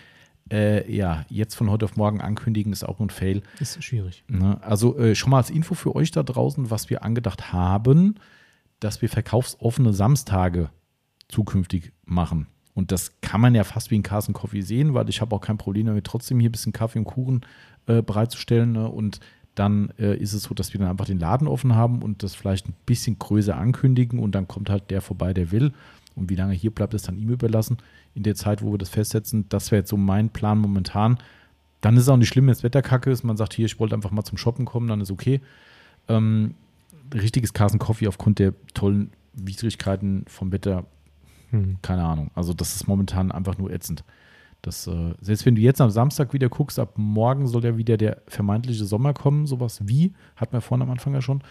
Äh, 0.49 0.89
ja, 0.89 1.25
jetzt 1.27 1.55
von 1.55 1.69
heute 1.69 1.83
auf 1.83 1.97
morgen 1.97 2.21
ankündigen 2.21 2.71
ist 2.71 2.85
auch 2.85 3.01
ein 3.01 3.09
Fail. 3.09 3.43
Ist 3.59 3.83
schwierig. 3.83 4.23
Ne? 4.29 4.63
Also 4.63 4.97
äh, 4.97 5.13
schon 5.13 5.29
mal 5.29 5.39
als 5.39 5.49
Info 5.49 5.73
für 5.73 5.93
euch 5.93 6.09
da 6.11 6.23
draußen, 6.23 6.71
was 6.71 6.89
wir 6.89 7.03
angedacht 7.03 7.51
haben, 7.51 8.15
dass 8.79 9.01
wir 9.01 9.09
verkaufsoffene 9.09 9.91
Samstage 9.91 10.69
zukünftig 11.27 11.91
machen. 12.05 12.47
Und 12.73 12.93
das 12.93 13.19
kann 13.19 13.41
man 13.41 13.53
ja 13.53 13.65
fast 13.65 13.91
wie 13.91 13.99
ein 13.99 14.03
Carson 14.03 14.33
Coffee 14.33 14.61
sehen, 14.61 14.93
weil 14.93 15.09
ich 15.09 15.19
habe 15.19 15.35
auch 15.35 15.41
kein 15.41 15.57
Problem 15.57 15.87
damit, 15.87 16.05
trotzdem 16.05 16.39
hier 16.39 16.47
ein 16.47 16.53
bisschen 16.53 16.71
Kaffee 16.71 16.99
und 16.99 17.05
Kuchen 17.05 17.41
äh, 17.87 18.01
bereitzustellen. 18.01 18.71
Ne? 18.71 18.87
Und 18.87 19.19
dann 19.55 19.91
äh, 19.99 20.15
ist 20.15 20.33
es 20.33 20.43
so, 20.43 20.53
dass 20.53 20.73
wir 20.73 20.79
dann 20.79 20.89
einfach 20.89 21.05
den 21.05 21.19
Laden 21.19 21.47
offen 21.47 21.75
haben 21.75 22.01
und 22.01 22.23
das 22.23 22.35
vielleicht 22.35 22.67
ein 22.67 22.73
bisschen 22.85 23.19
größer 23.19 23.55
ankündigen 23.57 24.19
und 24.19 24.33
dann 24.33 24.47
kommt 24.47 24.69
halt 24.69 24.89
der 24.89 25.01
vorbei, 25.01 25.33
der 25.33 25.51
will. 25.51 25.73
Und 26.15 26.29
wie 26.29 26.35
lange 26.35 26.53
hier 26.53 26.71
bleibt, 26.71 26.93
ist 26.93 27.07
dann 27.07 27.17
ihm 27.17 27.29
überlassen 27.29 27.77
in 28.15 28.23
der 28.23 28.35
Zeit, 28.35 28.61
wo 28.61 28.71
wir 28.71 28.77
das 28.77 28.89
festsetzen. 28.89 29.45
Das 29.49 29.71
wäre 29.71 29.81
jetzt 29.81 29.89
so 29.89 29.97
mein 29.97 30.29
Plan 30.29 30.57
momentan. 30.57 31.17
Dann 31.79 31.95
ist 31.95 32.03
es 32.03 32.09
auch 32.09 32.17
nicht 32.17 32.27
schlimm, 32.27 32.45
wenn 32.45 32.53
das 32.53 32.63
Wetter 32.63 32.81
kacke 32.81 33.09
ist. 33.11 33.23
Man 33.23 33.37
sagt, 33.37 33.53
hier, 33.53 33.65
ich 33.65 33.79
wollte 33.79 33.95
einfach 33.95 34.11
mal 34.11 34.23
zum 34.23 34.37
Shoppen 34.37 34.65
kommen, 34.65 34.87
dann 34.87 35.01
ist 35.01 35.11
okay. 35.11 35.41
Ähm, 36.07 36.55
richtiges 37.13 37.53
Carson 37.53 37.79
Coffee 37.79 38.07
aufgrund 38.07 38.39
der 38.39 38.53
tollen 38.73 39.11
Widrigkeiten 39.33 40.25
vom 40.27 40.51
Wetter, 40.51 40.85
Hm. 41.51 41.77
keine 41.81 42.03
Ahnung. 42.03 42.31
Also 42.33 42.53
das 42.53 42.75
ist 42.75 42.87
momentan 42.87 43.31
einfach 43.31 43.57
nur 43.57 43.71
ätzend. 43.71 44.03
Das, 44.61 44.85
äh, 44.85 45.13
selbst 45.19 45.45
wenn 45.45 45.55
du 45.55 45.61
jetzt 45.61 45.81
am 45.81 45.89
Samstag 45.89 46.33
wieder 46.33 46.49
guckst, 46.49 46.77
ab 46.77 46.93
morgen 46.95 47.47
soll 47.47 47.63
ja 47.63 47.77
wieder 47.77 47.97
der 47.97 48.21
vermeintliche 48.27 48.85
Sommer 48.85 49.13
kommen, 49.13 49.47
sowas 49.47 49.81
wie, 49.87 50.13
hatten 50.35 50.53
wir 50.53 50.61
vorhin 50.61 50.83
am 50.83 50.91
Anfang 50.91 51.13
ja 51.13 51.21
schon. 51.21 51.43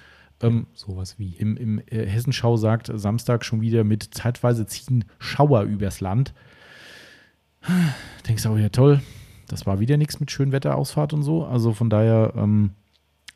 Ähm, 0.43 0.67
Sowas 0.73 1.19
wie. 1.19 1.35
Im, 1.35 1.57
im 1.57 1.79
äh, 1.87 2.07
Hessenschau 2.07 2.57
sagt 2.57 2.91
Samstag 2.95 3.45
schon 3.45 3.61
wieder 3.61 3.85
mit 3.85 4.15
zeitweise 4.15 4.67
ziehen 4.67 5.05
Schauer 5.19 5.63
übers 5.63 6.01
Land. 6.01 6.33
Denkst 8.27 8.45
du 8.45 8.49
auch, 8.49 8.57
ja 8.57 8.71
toll, 8.71 9.03
das 9.49 9.67
war 9.67 9.81
wieder 9.81 9.97
nichts 9.99 10.19
mit 10.19 10.31
Schönwetterausfahrt 10.31 11.13
und 11.13 11.23
so. 11.23 11.45
Also 11.45 11.75
von 11.75 11.91
daher 11.91 12.33
ähm, 12.37 12.71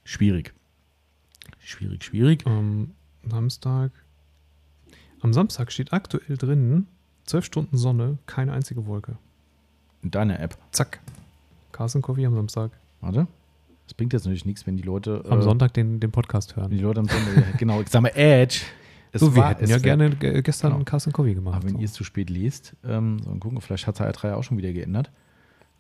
schwierig. 0.05 0.55
Schwierig, 1.59 2.05
schwierig. 2.05 2.47
Am 2.47 2.93
Samstag. 3.27 3.93
Am 5.21 5.33
Samstag 5.33 5.73
steht 5.73 5.93
aktuell 5.93 6.37
drin 6.37 6.87
12 7.27 7.45
Stunden 7.45 7.77
Sonne, 7.77 8.19
keine 8.27 8.53
einzige 8.53 8.87
Wolke. 8.87 9.17
In 10.05 10.11
deiner 10.11 10.39
App. 10.39 10.57
Zack. 10.71 11.01
Carson 11.73 12.03
Coffee 12.03 12.27
am 12.27 12.35
Samstag. 12.35 12.71
Warte. 13.01 13.27
Das 13.87 13.95
bringt 13.95 14.13
jetzt 14.13 14.25
natürlich 14.25 14.45
nichts, 14.47 14.67
wenn 14.67 14.77
die 14.77 14.83
Leute. 14.83 15.25
Am 15.29 15.41
äh, 15.41 15.43
Sonntag 15.43 15.75
den, 15.75 15.99
den 16.01 16.11
Podcast 16.13 16.57
Wenn 16.57 16.63
hören. 16.65 16.71
die 16.71 16.79
Leute 16.79 17.01
am 17.01 17.09
Sonntag. 17.09 17.59
genau, 17.59 17.81
ich 17.81 17.89
sag 17.89 18.03
mal 18.03 18.13
Edge. 18.15 18.61
Es 19.13 19.21
so, 19.21 19.35
wir 19.35 19.49
hätten 19.49 19.65
es 19.65 19.71
ja 19.71 19.79
gerne 19.79 20.11
ge- 20.11 20.43
gestern 20.43 20.73
Genau. 20.73 20.85
Carson 20.85 21.13
Coffee 21.13 21.35
gemacht. 21.35 21.57
Aber 21.57 21.65
wenn 21.65 21.75
so. 21.75 21.79
ihr 21.81 21.85
es 21.85 21.93
zu 21.93 22.03
spät 22.05 22.31
lest, 22.31 22.75
ähm, 22.85 23.19
so, 23.23 23.31
gucken, 23.37 23.61
vielleicht 23.61 23.87
hat 23.87 24.01
HR3 24.01 24.35
auch 24.35 24.43
schon 24.43 24.57
wieder 24.59 24.73
geändert. 24.73 25.11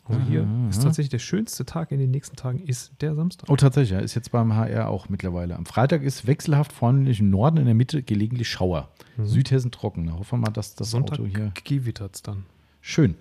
Oh, 0.07 0.15
hier 0.29 0.43
Aha, 0.43 0.69
ist 0.69 0.77
aha. 0.79 0.85
tatsächlich 0.85 1.09
der 1.11 1.19
schönste 1.19 1.65
Tag 1.65 1.91
in 1.91 1.99
den 1.99 2.11
nächsten 2.11 2.37
Tagen 2.37 2.59
ist 2.61 2.93
der 3.01 3.15
Samstag. 3.15 3.49
Oh, 3.49 3.57
tatsächlich, 3.57 3.91
ja, 3.93 4.01
ist 4.01 4.15
jetzt 4.15 4.31
beim 4.33 4.55
HR 4.55 4.89
auch 4.91 5.09
mittlerweile. 5.09 5.57
Am 5.57 5.65
Freitag 5.65 6.03
ist 6.03 6.27
wechselhaft 6.27 6.73
vornehmlich 6.73 7.21
im 7.21 7.31
Norden, 7.31 7.57
in 7.57 7.65
der 7.65 7.75
Mitte 7.75 8.03
gelegentlich 8.03 8.49
Schauer. 8.51 8.91
Mhm. 9.17 9.27
Südhessen 9.27 9.71
trocken. 9.71 10.07
Da 10.07 10.13
hoffen 10.13 10.39
wir 10.41 10.47
mal, 10.47 10.53
dass 10.53 10.75
das 10.75 10.91
Sonntag 10.91 11.19
Auto 11.21 11.27
hier 11.27 11.53
gewittert's 11.65 12.23
dann. 12.23 12.45
schön. 12.83 13.15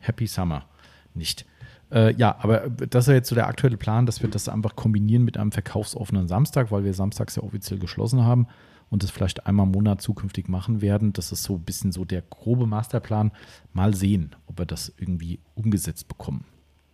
Happy 0.00 0.26
Summer. 0.26 0.66
Nicht. 1.14 1.46
Äh, 1.92 2.14
ja, 2.14 2.36
aber 2.40 2.70
das 2.70 3.04
ist 3.04 3.08
ja 3.08 3.14
jetzt 3.14 3.28
so 3.28 3.34
der 3.34 3.46
aktuelle 3.46 3.76
Plan, 3.76 4.06
dass 4.06 4.22
wir 4.22 4.30
das 4.30 4.48
einfach 4.48 4.76
kombinieren 4.76 5.24
mit 5.24 5.36
einem 5.36 5.52
verkaufsoffenen 5.52 6.28
Samstag, 6.28 6.70
weil 6.70 6.84
wir 6.84 6.94
samstags 6.94 7.36
ja 7.36 7.42
offiziell 7.42 7.78
geschlossen 7.78 8.24
haben 8.24 8.46
und 8.90 9.02
das 9.02 9.10
vielleicht 9.10 9.46
einmal 9.46 9.66
im 9.66 9.72
Monat 9.72 10.02
zukünftig 10.02 10.48
machen 10.48 10.82
werden. 10.82 11.12
Das 11.12 11.32
ist 11.32 11.42
so 11.42 11.54
ein 11.54 11.62
bisschen 11.62 11.92
so 11.92 12.04
der 12.04 12.22
grobe 12.22 12.66
Masterplan. 12.66 13.32
Mal 13.72 13.94
sehen, 13.94 14.34
ob 14.46 14.58
wir 14.58 14.66
das 14.66 14.92
irgendwie 14.98 15.40
umgesetzt 15.54 16.08
bekommen. 16.08 16.44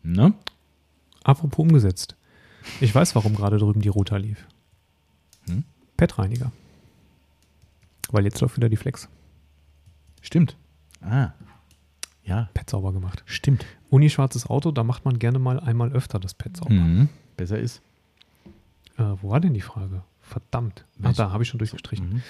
Ne? 0.03 0.35
Apropos 1.25 1.65
umgesetzt. 1.65 2.17
Ich 2.81 2.95
weiß, 2.95 3.15
warum 3.15 3.35
gerade 3.35 3.59
drüben 3.59 3.81
die 3.81 3.89
Rota 3.89 4.17
lief. 4.17 4.47
Hm? 5.47 5.65
Petreiniger. 5.97 6.53
Weil 8.11 8.25
jetzt 8.25 8.41
läuft 8.41 8.57
wieder 8.57 8.69
die 8.69 8.77
Flex. 8.77 9.09
Stimmt. 10.21 10.57
Ah. 11.01 11.31
Ja, 12.27 12.49
Pet 12.55 12.69
sauber 12.69 12.93
gemacht. 12.93 13.23
stimmt. 13.25 13.65
Unischwarzes 13.89 14.47
Auto, 14.51 14.73
da 14.73 14.83
macht 14.83 15.05
man 15.05 15.19
gerne 15.19 15.39
mal 15.39 15.61
einmal 15.61 15.93
öfter 15.93 16.19
das 16.19 16.35
Pet 16.35 16.57
sauber. 16.57 16.75
Mhm. 16.75 17.09
Besser 17.37 17.59
ist. 17.59 17.81
Äh, 18.99 19.05
wo 19.23 19.31
war 19.31 19.41
denn 19.41 19.55
die 19.55 19.61
Frage? 19.61 20.03
Verdammt. 20.21 20.85
Ach, 20.99 21.05
Welche? 21.05 21.17
da 21.19 21.31
habe 21.31 21.43
ich 21.45 21.49
schon 21.49 21.59
durchgestrichen. 21.59 22.15
Mhm. 22.15 22.23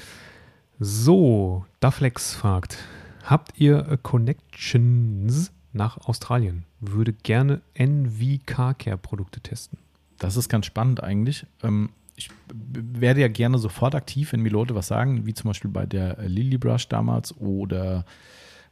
So, 0.79 1.65
Daflex 1.81 2.35
fragt: 2.35 2.79
Habt 3.25 3.59
ihr 3.59 3.99
Connections 4.03 5.53
nach 5.73 5.97
Australien? 6.07 6.65
Würde 6.81 7.15
gerne 7.15 7.63
NV 7.75 8.45
Car 8.45 8.75
Care 8.75 8.99
Produkte 8.99 9.41
testen. 9.41 9.79
Das 10.19 10.37
ist 10.37 10.49
ganz 10.51 10.67
spannend 10.67 11.03
eigentlich. 11.03 11.47
Ähm, 11.63 11.91
ich 12.17 12.31
werde 12.53 13.21
ja 13.21 13.29
gerne 13.29 13.59
sofort 13.59 13.95
aktiv, 13.95 14.33
wenn 14.33 14.41
mir 14.41 14.51
Leute 14.51 14.75
was 14.75 14.89
sagen, 14.89 15.27
wie 15.27 15.35
zum 15.35 15.49
Beispiel 15.49 15.71
bei 15.71 15.87
der 15.87 16.19
Lily 16.27 16.59
Brush 16.59 16.89
damals 16.89 17.37
oder 17.39 18.05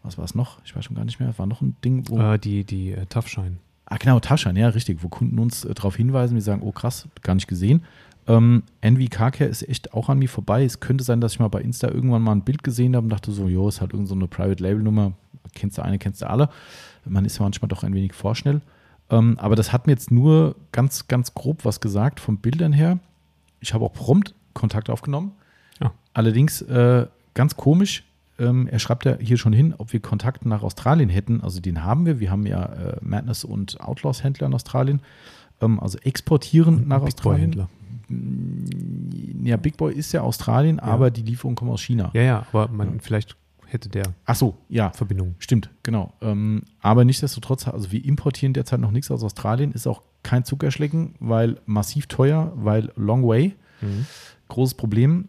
was 0.04 0.18
war 0.18 0.24
es 0.24 0.34
noch? 0.34 0.58
Ich 0.64 0.76
weiß 0.76 0.84
schon 0.84 0.96
gar 0.96 1.04
nicht 1.04 1.18
mehr. 1.18 1.36
War 1.38 1.46
noch 1.46 1.60
ein 1.60 1.76
Ding, 1.84 2.04
wo. 2.08 2.18
Äh, 2.18 2.38
die 2.38 2.64
die 2.64 2.92
äh, 2.92 3.06
Toughshine. 3.06 3.56
Ah, 3.86 3.96
genau, 3.98 4.18
Taschan, 4.18 4.56
ja, 4.56 4.68
richtig, 4.68 5.02
wo 5.02 5.08
Kunden 5.08 5.38
uns 5.38 5.64
äh, 5.64 5.74
darauf 5.74 5.96
hinweisen, 5.96 6.34
wir 6.34 6.42
sagen, 6.42 6.62
oh 6.62 6.72
krass, 6.72 7.06
gar 7.22 7.34
nicht 7.34 7.48
gesehen. 7.48 7.84
Ähm, 8.26 8.62
NV 8.80 9.10
Car 9.10 9.30
Care 9.30 9.50
ist 9.50 9.68
echt 9.68 9.92
auch 9.92 10.08
an 10.08 10.18
mir 10.18 10.28
vorbei. 10.28 10.64
Es 10.64 10.80
könnte 10.80 11.04
sein, 11.04 11.20
dass 11.20 11.34
ich 11.34 11.40
mal 11.40 11.48
bei 11.48 11.60
Insta 11.60 11.88
irgendwann 11.88 12.22
mal 12.22 12.32
ein 12.32 12.42
Bild 12.42 12.62
gesehen 12.62 12.96
habe 12.96 13.04
und 13.04 13.10
dachte 13.10 13.32
so, 13.32 13.48
jo, 13.48 13.68
ist 13.68 13.82
halt 13.82 13.92
irgend 13.92 14.08
so 14.08 14.14
eine 14.14 14.26
Private 14.26 14.62
Label 14.62 14.82
Nummer. 14.82 15.12
Kennst 15.54 15.76
du 15.76 15.82
eine, 15.82 15.98
kennst 15.98 16.22
du 16.22 16.30
alle. 16.30 16.48
Man 17.04 17.26
ist 17.26 17.36
ja 17.36 17.42
manchmal 17.42 17.68
doch 17.68 17.84
ein 17.84 17.92
wenig 17.92 18.14
vorschnell. 18.14 18.62
Ähm, 19.10 19.38
aber 19.38 19.56
das 19.56 19.72
hat 19.72 19.86
mir 19.86 19.92
jetzt 19.92 20.10
nur 20.10 20.56
ganz, 20.72 21.06
ganz 21.06 21.34
grob 21.34 21.66
was 21.66 21.80
gesagt 21.80 22.18
von 22.18 22.38
Bildern 22.38 22.72
her. 22.72 22.98
Ich 23.60 23.74
habe 23.74 23.84
auch 23.84 23.92
prompt 23.92 24.34
Kontakt 24.54 24.88
aufgenommen. 24.88 25.32
Ja. 25.80 25.92
Allerdings 26.14 26.62
äh, 26.62 27.06
ganz 27.34 27.56
komisch. 27.56 28.04
Ähm, 28.38 28.66
er 28.66 28.78
schreibt 28.80 29.04
ja 29.04 29.16
hier 29.18 29.36
schon 29.36 29.52
hin, 29.52 29.74
ob 29.78 29.92
wir 29.92 30.00
Kontakt 30.00 30.44
nach 30.44 30.62
Australien 30.62 31.08
hätten. 31.08 31.40
Also 31.40 31.60
den 31.60 31.84
haben 31.84 32.04
wir. 32.06 32.18
Wir 32.20 32.30
haben 32.30 32.46
ja 32.46 32.64
äh, 32.64 32.96
Madness 33.00 33.44
und 33.44 33.80
Outlaws 33.80 34.24
Händler 34.24 34.46
in 34.48 34.54
Australien. 34.54 35.00
Ähm, 35.60 35.78
also 35.80 35.98
exportieren 35.98 36.88
nach 36.88 37.04
Big 37.04 37.14
Boy 37.22 37.34
Australien. 37.34 37.40
Händler. 37.42 37.68
Ja, 39.44 39.56
Big 39.56 39.76
Boy 39.76 39.94
ist 39.94 40.12
ja 40.12 40.22
Australien, 40.22 40.80
aber 40.80 41.10
die 41.10 41.22
Lieferungen 41.22 41.56
kommen 41.56 41.70
aus 41.70 41.82
China. 41.82 42.10
Ja, 42.14 42.22
ja, 42.22 42.46
aber 42.52 42.68
man, 42.68 43.00
vielleicht 43.00 43.36
hätte 43.66 43.88
der 43.88 44.14
Ach 44.24 44.34
so, 44.36 44.56
ja, 44.68 44.90
Verbindung. 44.90 45.34
stimmt, 45.38 45.70
genau. 45.82 46.12
Ähm, 46.20 46.62
aber 46.80 47.04
nichtsdestotrotz, 47.04 47.66
also 47.68 47.92
wir 47.92 48.04
importieren 48.04 48.52
derzeit 48.52 48.80
noch 48.80 48.90
nichts 48.90 49.10
aus 49.10 49.22
Australien, 49.24 49.72
ist 49.72 49.86
auch 49.86 50.02
kein 50.22 50.44
Zuckerschlecken, 50.44 51.14
weil 51.20 51.56
massiv 51.66 52.06
teuer, 52.06 52.52
weil 52.56 52.92
long 52.96 53.26
way, 53.26 53.54
Mhm. 53.80 54.06
großes 54.48 54.74
Problem. 54.74 55.28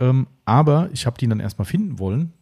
Ähm, 0.00 0.26
aber 0.44 0.88
ich 0.92 1.06
habe 1.06 1.18
die 1.18 1.28
dann 1.28 1.40
erstmal 1.40 1.66
finden 1.66 1.98
wollen. 1.98 2.32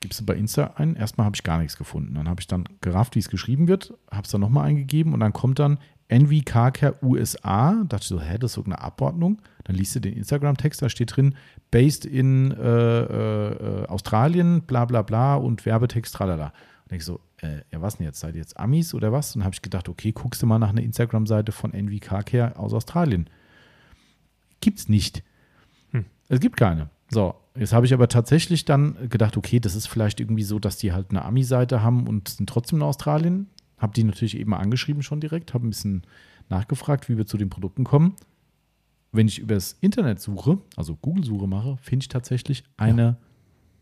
Gibst 0.00 0.18
du 0.18 0.24
bei 0.24 0.34
Insta 0.34 0.74
ein? 0.76 0.96
Erstmal 0.96 1.26
habe 1.26 1.36
ich 1.36 1.42
gar 1.42 1.58
nichts 1.58 1.76
gefunden. 1.76 2.14
Dann 2.14 2.28
habe 2.28 2.40
ich 2.40 2.46
dann 2.46 2.64
gerafft, 2.80 3.16
wie 3.16 3.18
es 3.18 3.28
geschrieben 3.28 3.68
wird, 3.68 3.94
habe 4.10 4.24
es 4.24 4.30
dann 4.30 4.40
nochmal 4.40 4.68
eingegeben 4.68 5.12
und 5.12 5.20
dann 5.20 5.34
kommt 5.34 5.58
dann 5.58 5.78
NV 6.08 6.44
Car 6.44 6.94
USA. 7.02 7.72
Da 7.72 7.84
dachte 7.84 8.02
ich 8.02 8.08
so, 8.08 8.20
hä, 8.20 8.38
das 8.38 8.52
ist 8.52 8.54
so 8.54 8.64
eine 8.64 8.80
Abordnung. 8.80 9.42
Dann 9.64 9.76
liest 9.76 9.94
du 9.94 10.00
den 10.00 10.14
Instagram-Text, 10.14 10.80
da 10.80 10.88
steht 10.88 11.14
drin, 11.14 11.34
based 11.70 12.06
in 12.06 12.50
äh, 12.50 13.02
äh, 13.02 13.86
Australien, 13.86 14.62
bla 14.62 14.86
bla 14.86 15.02
bla 15.02 15.36
und 15.36 15.64
Werbetext, 15.66 16.14
tralala. 16.14 16.52
Und 16.88 16.96
ich 16.96 17.04
so, 17.04 17.20
äh, 17.36 17.60
ja, 17.70 17.80
was 17.80 17.98
denn 17.98 18.06
jetzt? 18.06 18.20
Seid 18.20 18.34
ihr 18.34 18.40
jetzt 18.40 18.58
Amis 18.58 18.94
oder 18.94 19.12
was? 19.12 19.34
Und 19.34 19.40
dann 19.40 19.44
habe 19.44 19.54
ich 19.54 19.62
gedacht, 19.62 19.88
okay, 19.88 20.12
guckst 20.12 20.42
du 20.42 20.46
mal 20.46 20.58
nach 20.58 20.70
einer 20.70 20.82
Instagram-Seite 20.82 21.52
von 21.52 21.72
NV 21.72 22.00
Car 22.00 22.24
Care 22.24 22.58
aus 22.58 22.72
Australien. 22.72 23.28
Gibt's 24.60 24.88
nicht. 24.88 25.22
Hm. 25.92 26.06
Es 26.28 26.40
gibt 26.40 26.56
keine. 26.56 26.90
So, 27.10 27.34
jetzt 27.56 27.72
habe 27.72 27.86
ich 27.86 27.92
aber 27.92 28.08
tatsächlich 28.08 28.64
dann 28.64 29.08
gedacht, 29.08 29.36
okay, 29.36 29.58
das 29.58 29.74
ist 29.74 29.88
vielleicht 29.88 30.20
irgendwie 30.20 30.44
so, 30.44 30.58
dass 30.58 30.76
die 30.76 30.92
halt 30.92 31.10
eine 31.10 31.24
Ami-Seite 31.24 31.82
haben 31.82 32.06
und 32.06 32.28
sind 32.28 32.48
trotzdem 32.48 32.78
in 32.78 32.84
Australien. 32.84 33.48
Habe 33.78 33.94
die 33.94 34.04
natürlich 34.04 34.38
eben 34.38 34.54
angeschrieben 34.54 35.02
schon 35.02 35.20
direkt, 35.20 35.54
habe 35.54 35.66
ein 35.66 35.70
bisschen 35.70 36.02
nachgefragt, 36.48 37.08
wie 37.08 37.16
wir 37.16 37.26
zu 37.26 37.36
den 37.36 37.50
Produkten 37.50 37.84
kommen. 37.84 38.14
Wenn 39.12 39.26
ich 39.26 39.40
übers 39.40 39.76
Internet 39.80 40.20
suche, 40.20 40.58
also 40.76 40.96
Google-Suche 40.96 41.48
mache, 41.48 41.78
finde 41.82 42.04
ich 42.04 42.08
tatsächlich 42.08 42.62
eine 42.76 43.16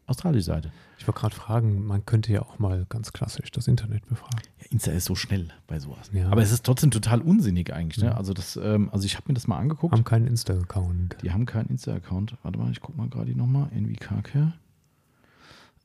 australische 0.09 0.45
Seite. 0.45 0.73
Ich 0.99 1.07
wollte 1.07 1.21
gerade 1.21 1.35
fragen, 1.35 1.87
man 1.87 2.05
könnte 2.07 2.33
ja 2.33 2.43
auch 2.43 2.59
mal 2.59 2.87
ganz 2.89 3.13
klassisch 3.13 3.51
das 3.51 3.69
Internet 3.69 4.07
befragen. 4.07 4.41
Ja, 4.61 4.67
Insta 4.71 4.91
ist 4.93 5.05
so 5.05 5.15
schnell 5.15 5.49
bei 5.67 5.79
sowas. 5.79 6.11
Ja. 6.13 6.29
Aber 6.31 6.43
es 6.43 6.51
ist 6.51 6.65
trotzdem 6.65 6.91
total 6.91 7.21
unsinnig 7.21 7.73
eigentlich. 7.73 8.03
Ne? 8.03 8.11
Mhm. 8.11 8.17
Also, 8.17 8.33
das, 8.33 8.57
ähm, 8.57 8.89
also 8.93 9.05
ich 9.07 9.17
habe 9.17 9.27
mir 9.29 9.35
das 9.35 9.47
mal 9.47 9.59
angeguckt. 9.59 9.93
Haben 9.93 10.05
keinen 10.05 10.27
Insta-Account. 10.27 11.19
Die 11.23 11.31
haben 11.31 11.47
keinen 11.47 11.69
Insta-Account. 11.69 12.37
Warte 12.43 12.59
mal, 12.59 12.71
ich 12.71 12.81
gucke 12.81 12.99
mal 12.99 13.09
gerade 13.09 13.37
nochmal. 13.37 13.69
NV 13.73 14.23
Care. 14.23 14.55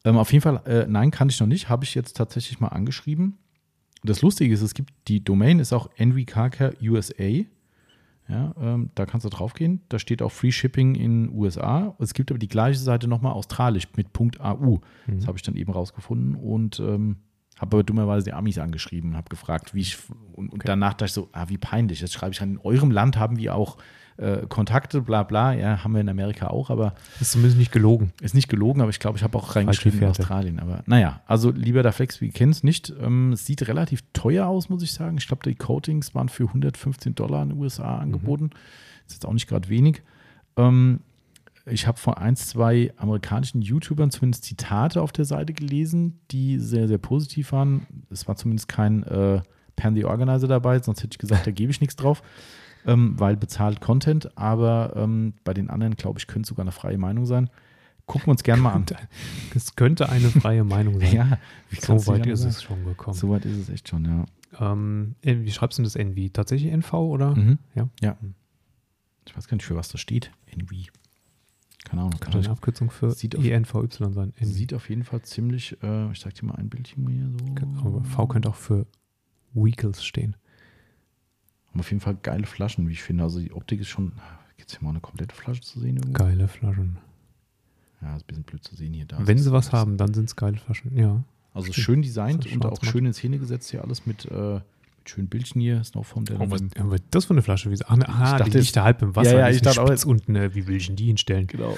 Ähm, 0.06 0.18
auf 0.18 0.32
jeden 0.32 0.42
Fall, 0.42 0.62
äh, 0.66 0.86
nein, 0.88 1.12
kann 1.12 1.30
ich 1.30 1.40
noch 1.40 1.48
nicht. 1.48 1.70
Habe 1.70 1.84
ich 1.84 1.96
jetzt 1.96 2.18
tatsächlich 2.18 2.60
mal 2.60 2.70
angeschrieben. 2.70 3.38
Das 4.04 4.22
Lustige 4.22 4.54
ist, 4.54 4.62
es 4.62 4.74
gibt 4.74 4.94
die 5.08 5.24
Domain 5.24 5.60
ist 5.60 5.72
auch 5.72 5.90
NV 5.98 6.26
Care 6.26 6.74
USA. 6.82 7.46
Ja, 8.30 8.54
ähm, 8.60 8.90
da 8.96 9.06
kannst 9.06 9.26
du 9.26 9.30
draufgehen. 9.30 9.82
Da 9.90 10.00
steht 10.00 10.22
auch 10.22 10.32
Free 10.32 10.52
Shipping 10.52 10.96
in 10.96 11.30
USA. 11.34 11.94
Es 12.00 12.14
gibt 12.14 12.32
aber 12.32 12.40
die 12.40 12.48
gleiche 12.48 12.80
Seite 12.80 13.08
nochmal 13.08 13.34
australisch 13.34 13.88
mit 13.98 14.08
.au. 14.40 14.80
Das 15.08 15.16
Mhm. 15.24 15.28
habe 15.28 15.38
ich 15.38 15.42
dann 15.44 15.56
eben 15.56 15.72
rausgefunden 15.74 16.36
und 16.36 16.80
ähm, 16.80 17.18
habe 17.60 17.76
aber 17.78 17.84
dummerweise 17.84 18.26
die 18.26 18.34
Amis 18.34 18.58
angeschrieben 18.58 19.12
und 19.12 19.18
habe 19.18 19.30
gefragt, 19.30 19.74
wie 19.76 19.82
ich 19.82 19.98
und, 20.32 20.48
und 20.50 20.54
Okay. 20.60 20.64
danach 20.68 20.94
dachte 20.94 21.06
ich 21.06 21.12
so, 21.14 21.30
ah, 21.34 21.50
wie 21.50 21.58
peinlich. 21.58 22.00
Jetzt 22.02 22.14
schreibe 22.14 22.34
ich 22.34 22.42
an, 22.42 22.52
in 22.52 22.58
eurem 22.60 22.92
Land 22.92 23.18
haben 23.18 23.38
wir 23.38 23.56
auch 23.56 23.78
äh, 24.18 24.46
Kontakte, 24.48 25.02
bla 25.02 25.24
bla. 25.24 25.54
Ja, 25.54 25.84
haben 25.84 25.94
wir 25.94 26.02
in 26.02 26.10
Amerika 26.10 26.48
auch, 26.48 26.70
aber 26.70 26.94
Ist 27.20 27.32
zumindest 27.32 27.58
nicht 27.58 27.72
gelogen. 27.72 28.14
ist 28.22 28.36
nicht 28.36 28.48
gelogen, 28.50 28.82
aber 28.82 28.90
ich 28.90 29.00
glaube, 29.00 29.18
ich 29.18 29.24
habe 29.24 29.38
auch 29.38 29.56
reingeschrieben 29.56 30.02
in. 30.02 30.08
Australien. 30.08 30.60
Aber 30.60 30.84
naja, 30.86 31.22
also 31.26 31.52
lieber 31.52 31.84
der 31.84 31.92
Flex, 31.94 32.22
wir 32.22 32.30
kennen 32.30 32.52
es 32.52 32.64
nicht. 32.64 32.94
Ähm, 33.02 33.34
es 33.34 33.46
sieht 33.46 33.68
relativ 33.68 34.04
teuer 34.14 34.48
aus, 34.48 34.70
muss 34.70 34.84
ich 34.84 34.92
sagen. 34.94 35.18
Ich 35.18 35.28
glaube, 35.28 35.44
die 35.44 35.56
Coatings 35.56 36.14
waren 36.14 36.30
für 36.30 36.44
115 36.44 37.16
Dollar 37.16 37.44
in 37.44 37.50
den 37.50 37.58
USA 37.60 37.98
angeboten. 37.98 38.52
Ist 39.08 39.14
jetzt 39.16 39.26
auch 39.26 39.34
nicht 39.34 39.48
gerade 39.48 39.68
wenig. 39.70 40.02
Ähm, 40.58 41.00
ich 41.66 41.88
habe 41.88 41.98
von 41.98 42.16
ein, 42.16 42.36
zwei 42.36 42.92
amerikanischen 42.98 43.62
YouTubern 43.62 44.12
zumindest 44.12 44.44
Zitate 44.44 45.02
auf 45.02 45.14
der 45.14 45.26
Seite 45.26 45.54
gelesen, 45.54 46.20
die 46.30 46.60
sehr, 46.60 46.88
sehr 46.88 46.98
positiv 46.98 47.54
waren. 47.54 47.88
Es 48.10 48.28
war 48.28 48.36
zumindest 48.36 48.68
kein 48.68 49.04
äh, 49.04 49.42
Pan 49.76 49.96
the 49.96 50.04
Organizer 50.06 50.48
dabei, 50.48 50.80
sonst 50.80 51.00
hätte 51.04 51.14
ich 51.14 51.20
gesagt, 51.20 51.48
da 51.48 51.52
gebe 51.52 51.72
ich 51.72 51.80
nichts 51.80 51.96
drauf, 51.96 52.22
ähm, 52.86 53.20
weil 53.20 53.38
bezahlt 53.38 53.82
Content. 53.82 54.38
Aber 54.38 54.94
ähm, 54.96 55.34
bei 55.44 55.54
den 55.54 55.70
anderen, 55.70 55.96
glaube 55.96 56.20
ich, 56.20 56.28
könnte 56.28 56.42
es 56.44 56.50
sogar 56.50 56.64
eine 56.64 56.72
freie 56.72 56.98
Meinung 56.98 57.26
sein. 57.26 57.50
Gucken 58.06 58.28
wir 58.28 58.32
uns 58.32 58.44
gerne 58.44 58.62
mal 58.62 58.74
an. 58.74 58.86
Es 59.56 59.76
könnte 59.76 60.10
eine 60.10 60.30
freie 60.30 60.64
Meinung 60.66 61.00
sein. 61.00 61.14
Ja, 61.14 61.38
wie 61.70 61.78
so 61.80 61.94
weit 62.08 62.26
ist 62.26 62.42
anders 62.42 62.58
es 62.58 62.64
schon 62.64 62.84
gekommen. 62.84 63.16
So 63.18 63.30
weit 63.30 63.46
ist 63.46 63.58
es 63.58 63.70
echt 63.70 63.88
schon, 63.90 64.06
ja. 64.06 64.26
Ähm, 64.72 65.16
äh, 65.22 65.38
wie 65.40 65.52
schreibst 65.52 65.78
du 65.80 65.82
denn 65.82 65.86
das 65.86 65.96
NV? 65.96 66.32
Tatsächlich 66.34 66.72
NV 66.74 66.94
oder? 66.94 67.34
Mhm. 67.36 67.60
Ja. 67.76 67.88
Ja. 68.02 68.18
Ich 69.26 69.36
weiß 69.38 69.48
gar 69.48 69.56
nicht, 69.56 69.66
für 69.66 69.76
was 69.76 69.88
das 69.88 70.02
steht. 70.02 70.32
NV. 70.56 70.70
Keine 71.86 72.02
Ahnung. 72.02 72.20
Könnte 72.20 72.38
eine 72.40 72.50
Abkürzung 72.50 72.90
für 72.92 73.12
Sieht 73.12 73.36
auf- 73.38 73.44
ENVY 73.46 73.88
sein. 74.14 74.34
NV. 74.38 74.46
Sieht 74.54 74.74
auf 74.74 74.90
jeden 74.90 75.04
Fall 75.06 75.22
ziemlich, 75.22 75.78
äh, 75.82 76.12
ich 76.12 76.20
sag 76.20 76.34
dir 76.36 76.46
mal 76.46 76.56
ein 76.56 76.70
Bildchen 76.70 77.08
hier 77.08 77.30
so. 77.30 77.88
Aber 77.88 78.04
V 78.04 78.28
könnte 78.28 78.50
auch 78.50 78.56
für 78.56 78.86
Weekles 79.54 80.04
stehen. 80.04 80.36
Haben 81.74 81.80
auf 81.80 81.90
jeden 81.90 82.02
Fall 82.02 82.16
geile 82.22 82.46
Flaschen, 82.46 82.88
wie 82.88 82.94
ich 82.94 83.02
finde. 83.02 83.24
Also 83.24 83.40
die 83.40 83.52
Optik 83.52 83.82
ist 83.82 83.88
schon. 83.88 84.14
Gibt 84.58 84.70
es 84.70 84.78
hier 84.78 84.84
mal 84.84 84.92
eine 84.92 85.00
komplette 85.00 85.36
Flasche 85.36 85.62
zu 85.62 85.80
sehen 85.80 85.98
irgendwo? 85.98 86.14
Geile 86.14 86.48
Flaschen. 86.48 87.00
Ja, 88.02 88.16
ist 88.16 88.24
ein 88.24 88.28
bisschen 88.28 88.44
blöd 88.44 88.64
zu 88.64 88.76
sehen 88.76 88.94
hier. 88.94 89.06
Da 89.06 89.18
Wenn 89.26 89.38
sie 89.38 89.52
was 89.52 89.72
haben, 89.72 89.98
dann 89.98 90.14
sind 90.14 90.26
es 90.26 90.36
geile 90.36 90.58
Flaschen. 90.58 90.96
Ja. 90.96 91.24
Also 91.54 91.72
Stimmt. 91.72 91.86
schön 91.86 92.02
designt 92.04 92.52
und 92.52 92.66
auch 92.66 92.84
schön 92.84 93.06
in 93.06 93.14
Szene 93.14 93.40
gesetzt 93.40 93.72
hier 93.72 93.84
alles 93.84 94.06
mit, 94.06 94.26
äh, 94.26 94.54
mit 94.54 94.64
schönen 95.10 95.28
Bildchen 95.30 95.62
hier. 95.62 95.82
Ist 95.82 95.96
noch 95.96 96.06
von 96.06 96.26
der. 96.26 96.40
Oh, 96.40 96.50
was, 96.50 96.62
ja, 96.62 96.90
was 96.90 97.00
ist 97.00 97.08
das 97.12 97.26
für 97.26 97.34
eine 97.34 97.42
Flasche? 97.42 97.72
Wie, 97.72 97.78
ach, 97.86 97.96
ne, 97.96 98.08
ah, 98.08 98.38
dachte, 98.38 98.52
die 98.52 98.60
liegt 98.60 98.76
da 98.76 98.84
halb 98.84 99.02
im 99.02 99.16
Wasser. 99.16 99.34
Ja, 99.34 99.40
ja, 99.40 99.50
ich 99.50 99.62
dachte 99.62 99.82
auch 99.82 100.06
unten. 100.06 100.36
Äh, 100.36 100.54
wie 100.54 100.68
will 100.68 100.76
ich 100.76 100.88
denn 100.88 100.96
die 100.96 101.08
hinstellen? 101.08 101.48
Genau. 101.48 101.76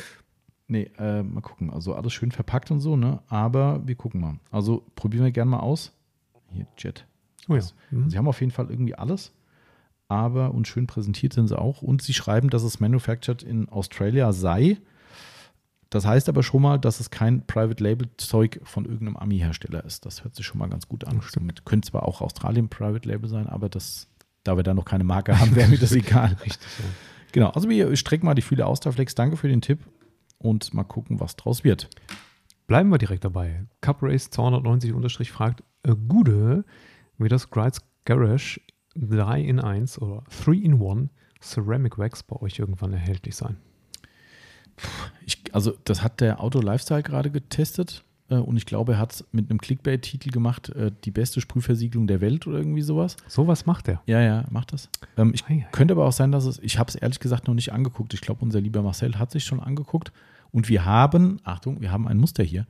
Nee, 0.68 0.90
äh, 0.98 1.24
mal 1.24 1.42
gucken. 1.42 1.70
Also 1.70 1.94
alles 1.94 2.14
schön 2.14 2.32
verpackt 2.32 2.72
und 2.72 2.82
so, 2.82 2.98
ne? 2.98 3.22
Aber 3.28 3.82
wir 3.86 3.96
gucken 3.96 4.20
mal. 4.20 4.40
Also 4.52 4.84
probieren 4.96 5.24
wir 5.24 5.32
gerne 5.32 5.52
mal 5.52 5.60
aus. 5.60 5.94
Hier, 6.52 6.66
Jet. 6.78 7.06
Oh 7.48 7.56
ja. 7.56 7.62
Mhm. 7.92 8.10
Sie 8.10 8.18
haben 8.18 8.28
auf 8.28 8.40
jeden 8.40 8.52
Fall 8.52 8.70
irgendwie 8.70 8.96
alles, 8.96 9.32
aber 10.08 10.54
und 10.54 10.68
schön 10.68 10.88
präsentiert 10.88 11.34
sind 11.34 11.48
sie 11.48 11.58
auch. 11.58 11.82
Und 11.82 12.02
sie 12.02 12.14
schreiben, 12.14 12.50
dass 12.50 12.64
es 12.64 12.80
manufactured 12.80 13.44
in 13.44 13.70
Australia 13.70 14.32
sei. 14.34 14.78
Das 15.90 16.06
heißt 16.06 16.30
aber 16.30 16.44
schon 16.44 16.62
mal, 16.62 16.78
dass 16.78 17.00
es 17.00 17.10
kein 17.10 17.46
Private 17.46 17.84
Label 17.84 18.10
Zeug 18.18 18.60
von 18.64 18.86
irgendeinem 18.86 19.18
Ami-Hersteller 19.18 19.84
ist. 19.86 20.06
Das 20.06 20.24
hört 20.24 20.36
sich 20.36 20.46
schon 20.46 20.60
mal 20.60 20.70
ganz 20.70 20.88
gut 20.88 21.06
an. 21.06 21.22
Somit 21.22 21.66
könnte 21.66 21.90
zwar 21.90 22.04
auch 22.04 22.22
Australien 22.22 22.70
Private 22.70 23.08
Label 23.08 23.30
sein, 23.30 23.48
aber 23.48 23.70
das, 23.70 24.08
da 24.44 24.58
wir 24.58 24.64
da 24.64 24.74
noch 24.74 24.86
keine 24.86 25.04
Marke 25.04 25.40
haben, 25.40 25.56
wäre 25.56 25.70
mir 25.70 25.78
das 25.78 25.92
egal. 25.94 26.36
Richtig 26.44 26.68
so. 26.78 26.84
Genau, 27.32 27.50
also 27.50 27.70
wir 27.70 27.96
strecken 27.96 28.26
mal 28.26 28.34
die 28.34 28.42
Fühle 28.42 28.66
aus, 28.66 28.80
der 28.80 28.94
Flex. 28.94 29.16
Danke 29.16 29.38
für 29.38 29.48
den 29.48 29.62
Tipp 29.62 29.80
und 30.38 30.74
mal 30.74 30.84
gucken, 30.84 31.20
was 31.20 31.36
draus 31.36 31.64
wird. 31.64 31.90
Bleiben 32.68 32.90
wir 32.90 32.98
direkt 32.98 33.24
dabei. 33.24 33.66
Cup 33.82 34.02
Race 34.02 34.30
290 34.30 34.94
unterstrich 34.94 35.32
fragt, 35.32 35.64
äh, 35.84 35.96
Gude, 36.08 36.66
wie 37.18 37.30
das 37.30 37.50
Grides 37.50 37.82
Garage 38.06 38.60
3 38.96 39.42
in 39.42 39.60
1 39.60 40.02
oder 40.02 40.24
3 40.44 40.54
in 40.54 40.82
1 40.82 41.10
Ceramic 41.42 41.98
Wax 41.98 42.24
bei 42.24 42.38
euch 42.38 42.60
irgendwann 42.60 42.94
erhältlich 42.94 43.36
sein. 43.36 43.58
Ich, 45.26 45.42
also, 45.54 45.74
das 45.86 46.02
hat 46.02 46.22
der 46.22 46.42
Auto 46.42 46.60
Lifestyle 46.60 47.04
gerade 47.04 47.32
getestet 47.32 48.04
äh, 48.30 48.36
und 48.36 48.58
ich 48.58 48.66
glaube, 48.66 48.94
er 48.94 49.00
hat 49.00 49.14
es 49.14 49.26
mit 49.32 49.50
einem 49.50 49.60
Clickbait-Titel 49.60 50.32
gemacht, 50.32 50.70
äh, 50.70 50.92
die 51.04 51.12
beste 51.12 51.42
Sprühversiegelung 51.42 52.08
der 52.08 52.22
Welt 52.22 52.48
oder 52.48 52.58
irgendwie 52.58 52.82
sowas. 52.82 53.18
Sowas 53.28 53.66
macht 53.66 53.88
er. 53.88 54.02
Ja, 54.06 54.22
ja, 54.22 54.46
macht 54.50 54.74
das. 54.74 54.90
Ähm, 55.18 55.32
ich 55.34 55.46
Ei, 55.46 55.66
ei. 55.66 55.68
könnte 55.72 55.94
aber 55.94 56.06
auch 56.06 56.12
sein, 56.12 56.32
dass 56.32 56.46
es, 56.46 56.60
ich 56.60 56.78
habe 56.78 56.90
es 56.90 56.96
ehrlich 56.96 57.20
gesagt 57.20 57.48
noch 57.48 57.54
nicht 57.54 57.72
angeguckt. 57.72 58.14
Ich 58.14 58.22
glaube, 58.22 58.44
unser 58.44 58.62
lieber 58.62 58.82
Marcel 58.82 59.18
hat 59.18 59.32
sich 59.32 59.46
schon 59.46 59.60
angeguckt 59.60 60.12
und 60.52 60.70
wir 60.70 60.86
haben, 60.86 61.40
Achtung, 61.44 61.82
wir 61.82 61.92
haben 61.92 62.08
ein 62.08 62.18
Muster 62.18 62.44
hier 62.44 62.68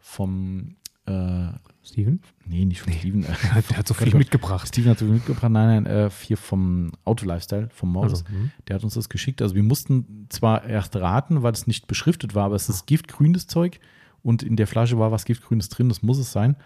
vom, 0.00 0.76
äh, 1.06 1.48
Steven? 1.82 2.20
nee, 2.46 2.64
nicht 2.64 2.80
vom 2.82 2.92
Steven. 2.92 3.24
Äh, 3.24 3.62
Der 3.70 3.76
hat 3.78 3.88
so 3.88 3.94
viel 3.94 4.10
Gott, 4.10 4.18
mitgebracht. 4.18 4.68
Steven 4.68 4.90
hat 4.90 4.98
so 4.98 5.04
viel 5.04 5.14
mitgebracht. 5.14 5.50
Nein, 5.50 5.84
nein, 5.84 5.86
äh, 5.86 6.10
hier 6.22 6.36
vom 6.36 6.92
Auto 7.04 7.26
Lifestyle, 7.26 7.68
vom 7.72 7.90
Morris. 7.92 8.12
Also, 8.24 8.24
hm. 8.28 8.50
Der 8.68 8.76
hat 8.76 8.84
uns 8.84 8.94
das 8.94 9.08
geschickt. 9.08 9.42
Also 9.42 9.54
wir 9.54 9.62
mussten 9.62 10.26
zwar 10.30 10.64
erst 10.64 10.96
raten, 10.96 11.42
weil 11.42 11.52
es 11.52 11.66
nicht 11.66 11.86
beschriftet 11.86 12.34
war, 12.34 12.44
aber 12.46 12.54
es 12.56 12.68
ist 12.68 12.86
giftgrünes 12.86 13.46
Zeug 13.46 13.80
und 14.22 14.42
in 14.42 14.56
der 14.56 14.66
Flasche 14.66 14.98
war 14.98 15.12
was 15.12 15.24
giftgrünes 15.26 15.68
drin, 15.68 15.88
das 15.90 16.02
muss 16.02 16.18
es 16.18 16.32
sein. 16.32 16.56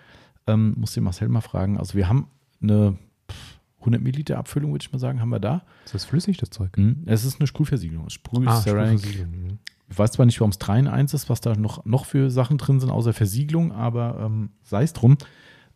Ähm, 0.47 0.75
muss 0.79 0.93
den 0.95 1.03
Marcel 1.05 1.29
mal 1.29 1.41
fragen. 1.41 1.77
Also 1.79 1.95
wir 1.95 2.09
haben 2.09 2.29
eine 2.63 2.97
pff, 3.31 3.59
100 3.81 4.01
Milliliter 4.03 4.39
Abfüllung, 4.39 4.73
würde 4.73 4.83
ich 4.85 4.93
mal 4.93 4.99
sagen, 4.99 5.21
haben 5.21 5.29
wir 5.31 5.41
da. 5.41 5.63
ist 5.85 5.95
das 5.95 6.05
flüssig, 6.05 6.37
das 6.39 6.51
Zeug? 6.51 6.77
Mhm. 6.79 7.03
Es 7.07 7.25
ist 7.25 7.41
eine 7.41 7.47
Sprühversiegelung. 7.49 8.07
Es 8.07 8.13
Sprüh 8.15 8.47
Ah, 8.47 8.61
Ceramic. 8.61 9.01
Sprühversiegelung, 9.01 9.43
mhm. 9.53 9.59
Ich 9.91 9.99
weiß 9.99 10.13
zwar 10.13 10.27
nicht, 10.27 10.39
warum 10.41 10.51
es 10.51 10.59
3 10.59 10.81
in 10.81 10.87
1 10.89 11.15
ist, 11.15 11.31
was 11.31 11.41
da 11.41 11.55
noch, 11.55 11.85
noch 11.85 12.05
für 12.05 12.31
Sachen 12.31 12.59
drin 12.59 12.79
sind, 12.81 12.91
außer 12.91 13.13
Versiegelung, 13.15 13.73
aber 13.73 14.21
ähm, 14.21 14.51
sei 14.63 14.83
es 14.83 14.93
drum. 14.93 15.17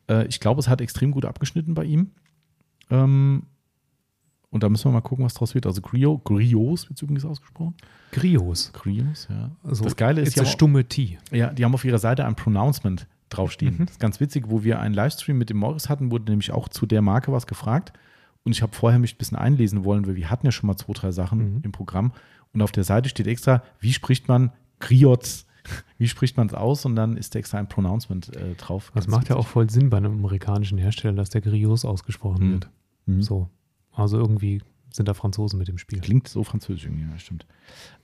Äh, 0.09 0.27
ich 0.27 0.39
glaube, 0.41 0.61
es 0.61 0.69
hat 0.69 0.81
extrem 0.81 1.11
gut 1.13 1.25
abgeschnitten 1.25 1.75
bei 1.75 1.85
ihm. 1.85 2.11
Ähm, 2.91 3.45
und 4.51 4.63
da 4.63 4.69
müssen 4.69 4.85
wir 4.85 4.93
mal 4.93 5.01
gucken, 5.01 5.25
was 5.25 5.33
draus 5.33 5.55
wird. 5.55 5.65
Also 5.67 5.81
Grio, 5.81 6.19
Grios 6.19 6.89
wird 6.91 7.01
übrigens 7.01 7.25
ausgesprochen. 7.25 7.75
Grios. 8.11 8.71
Grios, 8.75 9.29
ja. 9.31 9.51
Also, 9.65 9.85
das 9.85 9.97
Geile 9.97 10.21
ist, 10.21 10.29
it's 10.29 10.35
die 10.35 10.41
a 10.41 10.43
haben, 10.43 10.49
auch, 10.49 10.53
stumme 10.53 10.85
T. 10.85 11.19
ja, 11.31 11.51
die 11.51 11.65
haben 11.65 11.73
auf 11.73 11.85
ihrer 11.87 11.99
Seite 11.99 12.27
ein 12.27 12.35
Pronouncement 12.37 13.07
draufstehen. 13.31 13.77
Mhm. 13.79 13.87
Das 13.87 13.93
ist 13.93 14.01
ganz 14.01 14.21
witzig, 14.21 14.45
wo 14.49 14.63
wir 14.63 14.79
einen 14.79 14.95
Livestream 14.95 15.39
mit 15.39 15.49
dem 15.49 15.57
Morris 15.57 15.89
hatten, 15.89 16.11
wurde 16.11 16.31
nämlich 16.31 16.53
auch 16.53 16.69
zu 16.69 16.85
der 16.85 17.01
Marke 17.01 17.33
was 17.33 17.47
gefragt. 17.47 17.95
Und 18.45 18.53
ich 18.53 18.61
habe 18.61 18.75
vorher 18.77 18.99
mich 18.99 19.15
ein 19.15 19.19
bisschen 19.19 19.39
einlesen 19.39 19.85
wollen, 19.85 20.07
weil 20.07 20.17
wir 20.17 20.29
hatten 20.29 20.45
ja 20.45 20.53
schon 20.53 20.67
mal 20.67 20.77
zwei, 20.77 20.93
drei 20.93 21.13
Sachen 21.13 21.55
Mhm. 21.55 21.61
im 21.63 21.73
Programm. 21.73 22.13
Und 22.53 22.63
auf 22.63 22.73
der 22.73 22.85
Seite 22.85 23.09
steht 23.09 23.27
extra, 23.27 23.63
wie 23.81 23.93
spricht 23.93 24.29
man 24.29 24.53
Griots? 24.81 25.47
wie 25.99 26.09
spricht 26.09 26.37
man 26.37 26.49
es 26.49 26.55
aus 26.55 26.85
und 26.85 26.97
dann 26.97 27.17
ist 27.17 27.35
da 27.35 27.39
extra 27.39 27.59
ein 27.59 27.69
Pronouncement 27.69 28.35
äh, 28.37 28.55
drauf. 28.57 28.91
Das 28.95 29.07
macht 29.07 29.29
ja 29.29 29.37
auch 29.37 29.47
voll 29.47 29.71
Sinn 29.71 29.91
bei 29.91 29.97
einem 29.99 30.13
amerikanischen 30.13 30.77
Hersteller, 30.79 31.15
dass 31.15 31.31
der 31.31 31.41
Grios 31.41 31.85
ausgesprochen 31.85 32.47
Mhm. 32.49 32.53
wird. 32.53 32.71
Mhm. 33.07 33.23
So. 33.23 33.49
Also 33.93 34.19
irgendwie 34.19 34.61
sind 34.91 35.09
da 35.09 35.15
Franzosen 35.15 35.59
mit 35.59 35.69
dem 35.69 35.79
Spiel. 35.79 36.01
Klingt 36.01 36.27
so 36.29 36.43
französisch 36.45 36.85
irgendwie, 36.85 37.05
ja, 37.09 37.19
stimmt. 37.19 37.47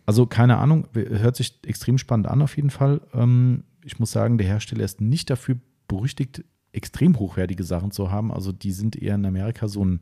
Also 0.06 0.24
keine 0.26 0.58
Ahnung, 0.58 0.86
hört 0.94 1.36
sich 1.36 1.58
extrem 1.66 1.98
spannend 1.98 2.28
an 2.28 2.40
auf 2.42 2.56
jeden 2.56 2.70
Fall. 2.70 3.00
Ähm, 3.12 3.64
ich 3.84 3.98
muss 3.98 4.12
sagen, 4.12 4.38
der 4.38 4.46
Hersteller 4.46 4.84
ist 4.84 5.00
nicht 5.00 5.28
dafür 5.28 5.56
berüchtigt, 5.88 6.44
extrem 6.72 7.18
hochwertige 7.18 7.64
Sachen 7.64 7.90
zu 7.90 8.10
haben. 8.10 8.32
Also 8.32 8.52
die 8.52 8.72
sind 8.72 8.94
eher 8.96 9.16
in 9.16 9.26
Amerika 9.26 9.66
so 9.68 9.84
ein 9.84 10.00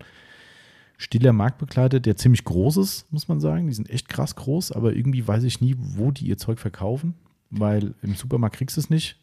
stiller 0.98 1.32
Marktbegleiter, 1.32 2.00
der 2.00 2.16
ziemlich 2.16 2.44
groß 2.44 2.78
ist, 2.78 3.12
muss 3.12 3.28
man 3.28 3.40
sagen. 3.40 3.66
Die 3.68 3.74
sind 3.74 3.90
echt 3.90 4.08
krass 4.08 4.34
groß, 4.36 4.72
aber 4.72 4.94
irgendwie 4.94 5.26
weiß 5.26 5.44
ich 5.44 5.60
nie, 5.60 5.76
wo 5.78 6.10
die 6.10 6.26
ihr 6.26 6.38
Zeug 6.38 6.58
verkaufen, 6.58 7.14
weil 7.50 7.94
im 8.02 8.14
Supermarkt 8.14 8.56
kriegst 8.56 8.76
du 8.76 8.80
es 8.80 8.90
nicht. 8.90 9.18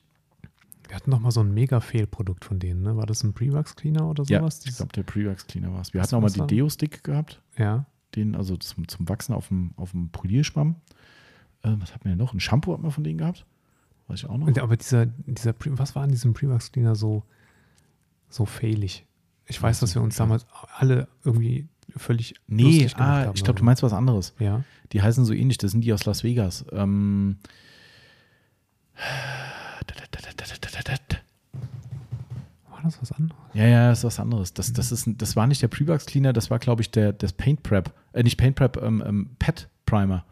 Wir 0.87 0.95
hatten 0.97 1.09
noch 1.09 1.19
mal 1.19 1.31
so 1.31 1.39
ein 1.39 1.53
Mega-Fehlprodukt 1.53 2.45
von 2.45 2.59
denen, 2.59 2.81
ne? 2.83 2.95
War 2.97 3.05
das 3.07 3.23
ein 3.23 3.33
Pre-Wax 3.33 3.75
Cleaner 3.75 4.07
oder 4.07 4.23
Ja, 4.27 4.39
sowas? 4.39 4.57
ich 4.59 4.63
Dieses- 4.65 4.77
glaube, 4.77 4.93
der 4.93 5.03
Pre-Wax 5.03 5.47
Cleaner 5.47 5.73
war 5.73 5.81
es. 5.81 5.93
Wir 5.93 6.01
hatten 6.01 6.15
auch 6.15 6.21
mal 6.21 6.29
die? 6.29 6.45
Deo-Stick 6.55 7.03
gehabt. 7.03 7.41
ja. 7.57 7.85
den, 8.15 8.35
also 8.35 8.55
zum, 8.57 8.87
zum 8.87 9.09
Wachsen 9.09 9.33
auf 9.33 9.47
dem, 9.47 9.71
auf 9.75 9.89
dem 9.89 10.09
Polierschwamm. 10.09 10.75
Äh, 11.63 11.73
was 11.79 11.95
hatten 11.95 12.05
wir 12.05 12.11
denn 12.11 12.19
noch? 12.19 12.31
Ein 12.35 12.39
Shampoo 12.39 12.71
hatten 12.73 12.83
wir 12.83 12.91
von 12.91 13.03
denen 13.03 13.17
gehabt. 13.17 13.43
Weiß 14.07 14.19
ich 14.19 14.29
auch 14.29 14.37
noch. 14.37 14.55
Aber 14.55 14.77
dieser, 14.77 15.07
dieser 15.07 15.55
was 15.69 15.95
war 15.95 16.03
an 16.03 16.11
diesem 16.11 16.35
Pre-Wax 16.35 16.71
Cleaner 16.71 16.93
so, 16.93 17.23
so 18.29 18.45
failig? 18.45 19.07
Ich 19.45 19.61
weiß, 19.61 19.79
dass 19.79 19.95
wir 19.95 20.01
uns 20.01 20.15
damals 20.15 20.45
alle 20.77 21.07
irgendwie 21.23 21.67
völlig 21.97 22.35
nee, 22.47 22.87
ah, 22.95 23.25
haben. 23.25 23.31
ich 23.35 23.43
glaube, 23.43 23.59
du 23.59 23.65
meinst 23.65 23.83
was 23.83 23.93
anderes. 23.93 24.33
Ja. 24.39 24.63
Die 24.91 25.01
heißen 25.01 25.25
so 25.25 25.33
ähnlich, 25.33 25.57
das 25.57 25.71
sind 25.71 25.81
die 25.81 25.93
aus 25.93 26.05
Las 26.05 26.23
Vegas. 26.23 26.65
Ähm, 26.71 27.37
War 32.69 32.81
das 32.83 33.01
was 33.01 33.11
anderes? 33.11 33.41
ja, 33.53 33.65
ja, 33.65 33.89
das 33.89 33.99
ist 33.99 34.03
was 34.05 34.19
anderes. 34.19 34.53
Das, 34.53 34.73
das, 34.73 34.91
ist, 34.91 35.07
das 35.17 35.35
war 35.35 35.47
nicht 35.47 35.61
der 35.61 35.67
Pre-Wax 35.67 36.05
Cleaner, 36.05 36.33
das 36.33 36.49
war, 36.49 36.59
glaube 36.59 36.81
ich, 36.81 36.91
der 36.91 37.13
das 37.13 37.33
Paint 37.33 37.63
Prep. 37.63 37.93
Äh, 38.13 38.23
nicht 38.23 38.37
Paint 38.37 38.55
Prep, 38.55 38.77
ähm, 38.81 39.03
ähm, 39.05 39.29
Pet 39.39 39.69
Primer. 39.85 40.25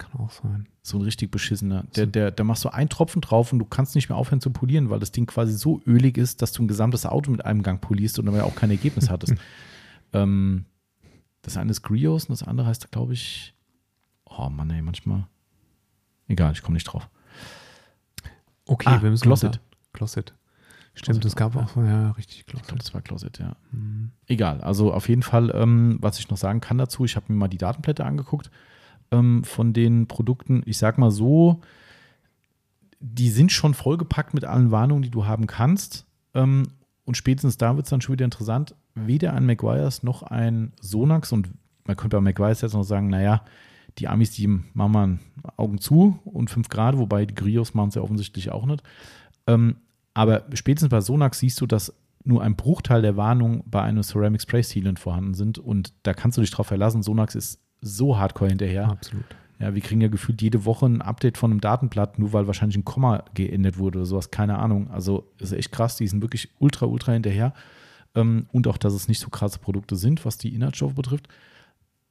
Kann 0.00 0.12
auch 0.20 0.30
sein. 0.30 0.66
So 0.82 0.98
ein 0.98 1.02
richtig 1.02 1.30
beschissener. 1.30 1.84
Der, 1.94 2.04
So. 2.06 2.10
der, 2.10 2.30
da 2.30 2.42
machst 2.42 2.64
du 2.64 2.70
einen 2.70 2.88
Tropfen 2.88 3.20
drauf 3.20 3.52
und 3.52 3.58
du 3.58 3.66
kannst 3.66 3.94
nicht 3.94 4.08
mehr 4.08 4.16
aufhören 4.16 4.40
zu 4.40 4.50
polieren, 4.50 4.88
weil 4.88 4.98
das 4.98 5.12
Ding 5.12 5.26
quasi 5.26 5.52
so 5.52 5.80
ölig 5.86 6.16
ist, 6.16 6.40
dass 6.42 6.52
du 6.52 6.62
ein 6.62 6.68
gesamtes 6.68 7.04
Auto 7.04 7.30
mit 7.30 7.44
einem 7.44 7.62
Gang 7.62 7.80
polierst 7.80 8.18
und 8.18 8.24
dabei 8.26 8.42
auch 8.44 8.54
kein 8.56 8.70
Ergebnis 8.70 9.10
hattest. 9.10 9.34
ähm, 10.14 10.64
das 11.42 11.56
eine 11.56 11.70
ist 11.70 11.82
Grios 11.82 12.24
und 12.24 12.30
das 12.30 12.42
andere 12.42 12.66
heißt, 12.66 12.90
glaube 12.90 13.12
ich, 13.12 13.54
oh 14.24 14.48
Mann, 14.48 14.70
ey, 14.70 14.82
manchmal. 14.82 15.26
Egal, 16.28 16.52
ich 16.52 16.62
komme 16.62 16.74
nicht 16.74 16.84
drauf. 16.84 17.08
Okay, 18.66 18.88
Ah, 18.88 19.02
wir 19.02 19.10
müssen 19.10 19.22
Closet. 19.24 19.46
unter- 19.48 19.60
Closet. 19.92 20.34
Stimmt, 20.94 21.20
Closet 21.20 21.24
es 21.26 21.36
gab 21.36 21.56
auch, 21.56 21.68
so, 21.68 21.82
ja, 21.82 22.10
richtig 22.12 22.40
Ich 22.40 22.46
glaube, 22.46 22.64
Closet. 22.66 22.80
das 22.84 22.94
war 22.94 23.00
Closet, 23.02 23.38
ja. 23.38 23.56
Mhm. 23.72 24.12
Egal, 24.26 24.60
also 24.60 24.92
auf 24.92 25.08
jeden 25.08 25.22
Fall, 25.22 25.50
ähm, 25.54 25.98
was 26.00 26.18
ich 26.18 26.28
noch 26.30 26.36
sagen 26.36 26.60
kann 26.60 26.78
dazu, 26.78 27.04
ich 27.04 27.16
habe 27.16 27.26
mir 27.32 27.38
mal 27.38 27.48
die 27.48 27.58
Datenblätter 27.58 28.04
angeguckt 28.06 28.50
ähm, 29.10 29.44
von 29.44 29.72
den 29.72 30.06
Produkten. 30.06 30.62
Ich 30.66 30.78
sag 30.78 30.98
mal 30.98 31.10
so, 31.10 31.60
die 33.00 33.30
sind 33.30 33.50
schon 33.50 33.74
vollgepackt 33.74 34.34
mit 34.34 34.44
allen 34.44 34.70
Warnungen, 34.70 35.02
die 35.02 35.10
du 35.10 35.26
haben 35.26 35.46
kannst. 35.46 36.06
Ähm, 36.34 36.68
und 37.04 37.16
spätestens 37.16 37.56
da 37.56 37.76
wird 37.76 37.86
es 37.86 37.90
dann 37.90 38.00
schon 38.00 38.12
wieder 38.12 38.24
interessant. 38.24 38.74
Weder 38.94 39.32
ein 39.32 39.46
Maguires 39.46 40.02
noch 40.02 40.22
ein 40.22 40.72
Sonax 40.80 41.32
und 41.32 41.50
man 41.86 41.96
könnte 41.96 42.16
bei 42.16 42.20
Maguires 42.20 42.60
jetzt 42.60 42.74
noch 42.74 42.84
sagen, 42.84 43.08
naja, 43.08 43.44
die 43.98 44.06
Amis, 44.06 44.30
die 44.30 44.46
machen 44.46 44.92
mal 44.92 45.18
Augen 45.56 45.78
zu 45.78 46.18
und 46.24 46.50
5 46.50 46.68
Grad, 46.68 46.98
wobei 46.98 47.26
die 47.26 47.34
Grios 47.34 47.74
machen 47.74 47.88
es 47.88 47.94
ja 47.94 48.02
offensichtlich 48.02 48.50
auch 48.50 48.66
nicht. 48.66 48.82
Ähm, 49.46 49.76
aber 50.14 50.44
spätestens 50.54 50.90
bei 50.90 51.00
Sonax 51.00 51.38
siehst 51.38 51.60
du, 51.60 51.66
dass 51.66 51.94
nur 52.22 52.42
ein 52.42 52.56
Bruchteil 52.56 53.02
der 53.02 53.16
Warnungen 53.16 53.62
bei 53.66 53.82
einem 53.82 54.02
Ceramic 54.02 54.42
Spray 54.42 54.62
Sealant 54.62 54.98
vorhanden 54.98 55.34
sind 55.34 55.58
und 55.58 55.94
da 56.02 56.12
kannst 56.12 56.36
du 56.36 56.42
dich 56.42 56.50
drauf 56.50 56.66
verlassen. 56.66 57.02
Sonax 57.02 57.34
ist 57.34 57.60
so 57.80 58.18
hardcore 58.18 58.50
hinterher. 58.50 58.90
Absolut. 58.90 59.24
Ja, 59.58 59.74
wir 59.74 59.82
kriegen 59.82 60.00
ja 60.00 60.08
gefühlt 60.08 60.40
jede 60.40 60.64
Woche 60.64 60.86
ein 60.86 61.02
Update 61.02 61.36
von 61.36 61.50
einem 61.50 61.60
Datenblatt, 61.60 62.18
nur 62.18 62.32
weil 62.32 62.46
wahrscheinlich 62.46 62.78
ein 62.78 62.84
Komma 62.84 63.24
geändert 63.34 63.76
wurde 63.76 63.98
oder 63.98 64.06
sowas, 64.06 64.30
keine 64.30 64.58
Ahnung. 64.58 64.90
Also 64.90 65.30
ist 65.38 65.52
echt 65.52 65.70
krass, 65.70 65.96
die 65.96 66.08
sind 66.08 66.22
wirklich 66.22 66.48
ultra, 66.58 66.86
ultra 66.86 67.12
hinterher. 67.12 67.52
Ähm, 68.14 68.46
und 68.52 68.66
auch, 68.66 68.78
dass 68.78 68.94
es 68.94 69.06
nicht 69.06 69.20
so 69.20 69.28
krasse 69.28 69.58
Produkte 69.58 69.96
sind, 69.96 70.24
was 70.24 70.38
die 70.38 70.54
Inhaltsstoffe 70.54 70.94
betrifft. 70.94 71.28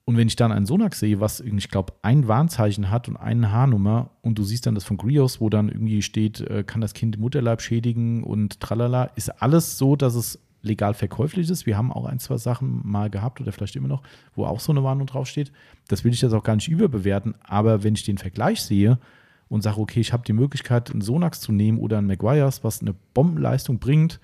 Und 0.05 0.17
wenn 0.17 0.27
ich 0.27 0.35
dann 0.35 0.51
einen 0.51 0.65
Sonax 0.65 0.99
sehe, 0.99 1.19
was 1.19 1.39
irgendwie, 1.39 1.59
ich 1.59 1.69
glaube, 1.69 1.93
ein 2.01 2.27
Warnzeichen 2.27 2.89
hat 2.89 3.07
und 3.07 3.17
eine 3.17 3.51
Haarnummer 3.51 4.11
und 4.21 4.39
du 4.39 4.43
siehst 4.43 4.65
dann 4.65 4.75
das 4.75 4.83
von 4.83 4.97
Grios, 4.97 5.39
wo 5.41 5.49
dann 5.49 5.69
irgendwie 5.69 6.01
steht, 6.01 6.41
äh, 6.41 6.63
kann 6.63 6.81
das 6.81 6.93
Kind 6.93 7.19
Mutterleib 7.19 7.61
schädigen 7.61 8.23
und 8.23 8.59
tralala, 8.59 9.05
ist 9.15 9.29
alles 9.41 9.77
so, 9.77 9.95
dass 9.95 10.15
es 10.15 10.39
legal 10.61 10.93
verkäuflich 10.93 11.49
ist. 11.49 11.65
Wir 11.65 11.77
haben 11.77 11.91
auch 11.91 12.05
ein, 12.05 12.19
zwei 12.19 12.37
Sachen 12.37 12.81
mal 12.83 13.09
gehabt 13.09 13.39
oder 13.39 13.51
vielleicht 13.51 13.75
immer 13.75 13.87
noch, 13.87 14.03
wo 14.35 14.45
auch 14.45 14.59
so 14.59 14.71
eine 14.71 14.83
Warnung 14.83 15.07
draufsteht. 15.07 15.51
Das 15.87 16.03
will 16.03 16.13
ich 16.13 16.21
jetzt 16.21 16.33
auch 16.33 16.43
gar 16.43 16.55
nicht 16.55 16.67
überbewerten, 16.67 17.35
aber 17.43 17.83
wenn 17.83 17.95
ich 17.95 18.03
den 18.03 18.17
Vergleich 18.17 18.61
sehe 18.61 18.99
und 19.47 19.61
sage, 19.61 19.79
okay, 19.79 19.99
ich 19.99 20.13
habe 20.13 20.23
die 20.25 20.33
Möglichkeit, 20.33 20.91
einen 20.91 21.01
Sonax 21.01 21.41
zu 21.41 21.51
nehmen 21.51 21.79
oder 21.79 21.97
einen 21.97 22.07
Maguires, 22.07 22.63
was 22.63 22.81
eine 22.81 22.93
Bombenleistung 23.13 23.79
bringt, 23.79 24.19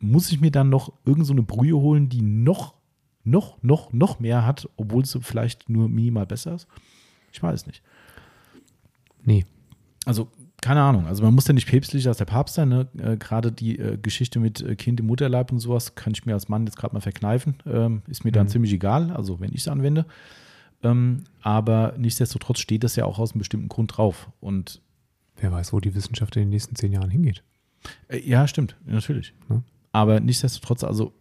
muss 0.00 0.30
ich 0.30 0.40
mir 0.40 0.50
dann 0.50 0.68
noch 0.68 0.92
irgend 1.04 1.26
so 1.26 1.32
eine 1.32 1.42
Brühe 1.42 1.76
holen, 1.76 2.08
die 2.08 2.22
noch, 2.22 2.74
noch, 3.24 3.62
noch, 3.62 3.92
noch 3.92 4.20
mehr 4.20 4.46
hat, 4.46 4.68
obwohl 4.76 5.04
sie 5.04 5.20
vielleicht 5.20 5.68
nur 5.68 5.88
minimal 5.88 6.26
besser 6.26 6.54
ist? 6.54 6.68
Ich 7.32 7.42
weiß 7.42 7.62
es 7.62 7.66
nicht. 7.66 7.82
Nee. 9.24 9.44
Also, 10.04 10.30
keine 10.60 10.82
Ahnung. 10.82 11.06
Also, 11.06 11.22
man 11.22 11.34
muss 11.34 11.46
ja 11.46 11.54
nicht 11.54 11.68
päpstlicher 11.68 12.08
als 12.10 12.18
der 12.18 12.24
Papst 12.24 12.56
sein. 12.56 12.68
Ne? 12.68 12.88
Äh, 12.98 13.16
gerade 13.16 13.52
die 13.52 13.78
äh, 13.78 13.96
Geschichte 13.96 14.40
mit 14.40 14.60
äh, 14.60 14.74
Kind 14.76 15.00
im 15.00 15.06
Mutterleib 15.06 15.52
und 15.52 15.58
sowas 15.60 15.94
kann 15.94 16.12
ich 16.12 16.26
mir 16.26 16.34
als 16.34 16.48
Mann 16.48 16.66
jetzt 16.66 16.76
gerade 16.76 16.94
mal 16.94 17.00
verkneifen. 17.00 17.54
Ähm, 17.66 18.02
ist 18.08 18.24
mir 18.24 18.32
dann 18.32 18.46
Mhm. 18.46 18.50
ziemlich 18.50 18.72
egal, 18.72 19.10
also 19.12 19.40
wenn 19.40 19.50
ich 19.52 19.60
es 19.60 19.68
anwende. 19.68 20.04
Ähm, 20.82 21.24
aber 21.42 21.94
nichtsdestotrotz 21.98 22.60
steht 22.60 22.84
das 22.84 22.96
ja 22.96 23.04
auch 23.04 23.18
aus 23.18 23.32
einem 23.32 23.40
bestimmten 23.40 23.68
Grund 23.68 23.96
drauf. 23.96 24.30
Und 24.40 24.80
Wer 25.40 25.52
weiß, 25.52 25.72
wo 25.72 25.80
die 25.80 25.94
Wissenschaft 25.94 26.34
in 26.36 26.42
den 26.42 26.50
nächsten 26.50 26.74
zehn 26.74 26.92
Jahren 26.92 27.10
hingeht. 27.10 27.42
Äh, 28.08 28.18
Ja, 28.18 28.46
stimmt, 28.48 28.76
natürlich. 28.86 29.34
Ne? 29.48 29.62
Aber 29.92 30.18
nichtsdestotrotz, 30.20 30.82
also, 30.84 31.12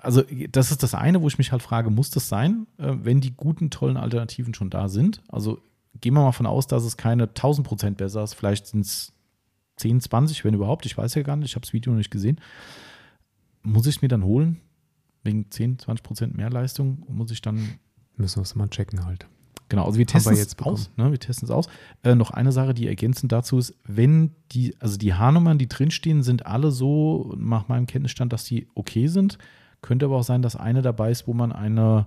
also 0.00 0.22
das 0.52 0.70
ist 0.70 0.82
das 0.84 0.94
eine, 0.94 1.20
wo 1.22 1.28
ich 1.28 1.38
mich 1.38 1.50
halt 1.52 1.62
frage, 1.62 1.90
muss 1.90 2.10
das 2.10 2.28
sein, 2.28 2.66
äh, 2.78 2.92
wenn 3.02 3.20
die 3.20 3.32
guten, 3.32 3.70
tollen 3.70 3.96
Alternativen 3.96 4.54
schon 4.54 4.70
da 4.70 4.88
sind? 4.88 5.20
Also 5.28 5.58
gehen 6.00 6.14
wir 6.14 6.22
mal 6.22 6.32
von 6.32 6.46
aus, 6.46 6.66
dass 6.66 6.84
es 6.84 6.96
keine 6.96 7.24
1000 7.24 7.66
Prozent 7.66 7.96
besser 7.96 8.22
ist, 8.22 8.34
vielleicht 8.34 8.66
sind 8.66 8.82
es 8.82 9.12
10, 9.76 10.00
20, 10.00 10.44
wenn 10.44 10.54
überhaupt, 10.54 10.86
ich 10.86 10.96
weiß 10.96 11.14
ja 11.14 11.22
gar 11.22 11.36
nicht, 11.36 11.50
ich 11.50 11.54
habe 11.54 11.62
das 11.62 11.72
Video 11.72 11.92
noch 11.92 11.98
nicht 11.98 12.10
gesehen. 12.10 12.40
Muss 13.62 13.86
ich 13.86 13.96
es 13.96 14.02
mir 14.02 14.08
dann 14.08 14.24
holen? 14.24 14.60
Wegen 15.22 15.50
10, 15.50 15.78
20 15.78 16.02
Prozent 16.02 16.36
mehr 16.36 16.50
Leistung 16.50 17.04
muss 17.08 17.30
ich 17.30 17.42
dann 17.42 17.78
Müssen 18.20 18.36
wir 18.36 18.42
es 18.42 18.54
mal 18.54 18.68
checken 18.68 19.04
halt. 19.04 19.26
Genau, 19.68 19.84
also 19.84 19.98
wir 19.98 20.06
testen 20.06 20.34
es 20.34 20.58
aus. 20.58 20.90
Ne, 20.96 21.10
wir 21.10 21.18
testen 21.18 21.46
es 21.46 21.50
aus. 21.50 21.68
Äh, 22.02 22.14
noch 22.14 22.30
eine 22.32 22.52
Sache, 22.52 22.74
die 22.74 22.88
ergänzend 22.88 23.32
dazu 23.32 23.56
ist, 23.56 23.74
wenn 23.84 24.32
die, 24.52 24.74
also 24.80 24.98
die 24.98 25.14
Haarnummern, 25.14 25.58
die 25.58 25.68
drinstehen, 25.68 26.22
sind 26.22 26.44
alle 26.44 26.70
so, 26.70 27.34
nach 27.38 27.68
meinem 27.68 27.86
Kenntnisstand, 27.86 28.32
dass 28.32 28.44
die 28.44 28.68
okay 28.74 29.06
sind. 29.06 29.38
Könnte 29.80 30.06
aber 30.06 30.16
auch 30.16 30.24
sein, 30.24 30.42
dass 30.42 30.56
eine 30.56 30.82
dabei 30.82 31.10
ist, 31.10 31.26
wo 31.26 31.32
man 31.32 31.52
eine 31.52 32.06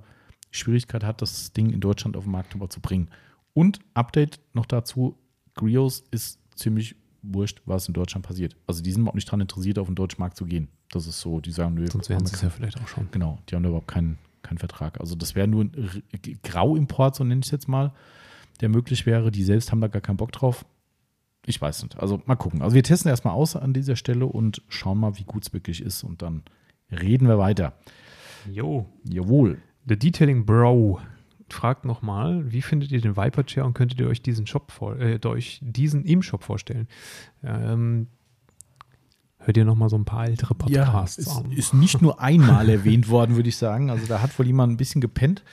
Schwierigkeit 0.52 1.04
hat, 1.04 1.22
das 1.22 1.54
Ding 1.54 1.72
in 1.72 1.80
Deutschland 1.80 2.16
auf 2.18 2.26
den 2.26 2.32
Markt 2.32 2.54
überzubringen. 2.54 3.08
Und 3.54 3.80
Update 3.94 4.40
noch 4.54 4.66
dazu: 4.66 5.18
Grios 5.56 6.04
ist 6.12 6.40
ziemlich 6.56 6.96
wurscht, 7.22 7.62
was 7.66 7.88
in 7.88 7.94
Deutschland 7.94 8.26
passiert. 8.26 8.56
Also 8.68 8.84
die 8.84 8.92
sind 8.92 9.08
auch 9.08 9.14
nicht 9.14 9.28
daran 9.28 9.42
interessiert, 9.42 9.80
auf 9.80 9.88
den 9.88 9.96
deutschen 9.96 10.20
Markt 10.20 10.38
zu 10.38 10.46
gehen. 10.46 10.68
Das 10.92 11.08
ist 11.08 11.22
so, 11.22 11.40
die 11.40 11.52
sagen, 11.52 11.76
nö, 11.76 11.88
Sonst 11.88 12.10
haben 12.10 12.16
wären 12.16 12.26
sie 12.26 12.36
es 12.36 12.42
ja 12.42 12.50
vielleicht 12.50 12.80
auch 12.80 12.88
schon. 12.88 13.08
Genau, 13.12 13.40
die 13.50 13.56
haben 13.56 13.64
da 13.64 13.70
überhaupt 13.70 13.88
keinen, 13.88 14.18
keinen 14.42 14.58
Vertrag. 14.58 15.00
Also 15.00 15.16
das 15.16 15.34
wäre 15.34 15.48
nur 15.48 15.64
ein 15.64 16.02
Grauimport, 16.44 17.16
so 17.16 17.24
nenne 17.24 17.40
ich 17.40 17.48
es 17.48 17.52
jetzt 17.52 17.68
mal, 17.68 17.94
der 18.62 18.70
möglich 18.70 19.06
wäre. 19.06 19.32
Die 19.32 19.44
selbst 19.44 19.72
haben 19.72 19.82
da 19.82 19.88
gar 19.88 20.02
keinen 20.02 20.18
Bock 20.18 20.32
drauf. 20.32 20.66
Ich 21.46 21.60
weiß 21.60 21.84
nicht. 21.84 21.98
Also 21.98 22.22
mal 22.26 22.36
gucken. 22.36 22.62
Also 22.62 22.76
wir 22.76 22.84
testen 22.84 23.10
erstmal 23.10 23.34
aus 23.34 23.56
an 23.56 23.74
dieser 23.74 23.96
Stelle 23.96 24.26
und 24.26 24.62
schauen 24.68 25.00
mal, 25.00 25.18
wie 25.18 25.24
gut 25.24 25.46
es 25.46 25.54
wirklich 25.54 25.82
ist. 25.82 26.04
Und 26.04 26.22
dann 26.22 26.44
reden 26.92 27.28
wir 27.28 27.38
weiter. 27.38 27.74
Jo. 28.52 28.86
Jawohl. 29.04 29.62
The 29.88 29.98
Detailing 29.98 30.46
Bro 30.46 31.00
fragt 31.50 31.86
nochmal, 31.86 32.52
wie 32.52 32.62
findet 32.62 32.92
ihr 32.92 33.02
den 33.02 33.18
Viper 33.18 33.46
Chair 33.46 33.66
und 33.66 33.74
könntet 33.74 34.00
ihr 34.00 34.08
euch 34.08 34.22
diesen 34.22 34.48
Shop 34.48 34.72
vor, 34.72 35.00
äh, 35.00 35.20
euch 35.26 35.60
diesen 35.62 36.06
im 36.06 36.22
Shop 36.22 36.44
vorstellen? 36.44 36.88
Ähm, 37.44 38.08
hört 39.38 39.58
ihr 39.58 39.66
nochmal 39.66 39.90
so 39.90 39.98
ein 39.98 40.06
paar 40.06 40.26
ältere 40.26 40.56
Podcasts 40.56 41.18
ist, 41.18 41.30
an? 41.30 41.52
ist 41.52 41.74
nicht 41.74 42.02
nur 42.02 42.20
einmal 42.22 42.70
erwähnt 42.70 43.10
worden, 43.10 43.36
würde 43.36 43.50
ich 43.50 43.58
sagen. 43.58 43.90
Also 43.90 44.06
da 44.08 44.22
hat 44.22 44.38
wohl 44.38 44.48
jemand 44.48 44.74
ein 44.74 44.78
bisschen 44.78 45.02
gepennt. 45.02 45.44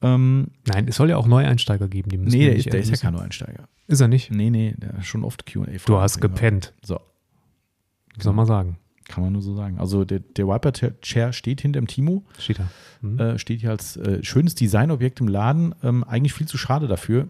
Ähm, 0.00 0.48
Nein, 0.66 0.86
es 0.88 0.96
soll 0.96 1.10
ja 1.10 1.16
auch 1.16 1.26
Neueinsteiger 1.26 1.88
geben, 1.88 2.10
die 2.10 2.18
müssen 2.18 2.38
nee, 2.38 2.46
der 2.46 2.56
ist, 2.56 2.72
der 2.72 2.80
ist 2.80 2.90
ja 2.90 2.96
kein 2.96 3.14
Neueinsteiger. 3.14 3.68
Ist 3.88 4.00
er 4.00 4.08
nicht? 4.08 4.30
Nee, 4.30 4.50
nee, 4.50 4.74
der 4.76 4.92
hat 4.92 5.04
schon 5.04 5.24
oft 5.24 5.46
QA. 5.46 5.66
Du 5.86 5.98
hast 5.98 6.20
gepennt. 6.20 6.72
So. 6.82 7.00
Soll 8.18 8.32
man 8.32 8.46
sagen? 8.46 8.78
Kann 9.08 9.24
man 9.24 9.32
nur 9.32 9.42
so 9.42 9.54
sagen. 9.54 9.78
Also 9.78 10.04
der, 10.04 10.20
der 10.20 10.46
Viper 10.46 10.72
Chair 10.72 11.32
steht 11.32 11.62
hinter 11.62 11.80
dem 11.80 11.86
Timo. 11.86 12.24
Steht 12.38 12.58
da. 12.58 12.68
Hm? 13.00 13.18
äh, 13.18 13.38
steht 13.38 13.60
hier 13.60 13.70
als 13.70 13.96
äh, 13.96 14.22
schönes 14.22 14.54
Designobjekt 14.54 15.20
im 15.20 15.28
Laden. 15.28 15.74
Ähm, 15.82 16.04
eigentlich 16.04 16.34
viel 16.34 16.46
zu 16.46 16.58
schade 16.58 16.86
dafür. 16.86 17.28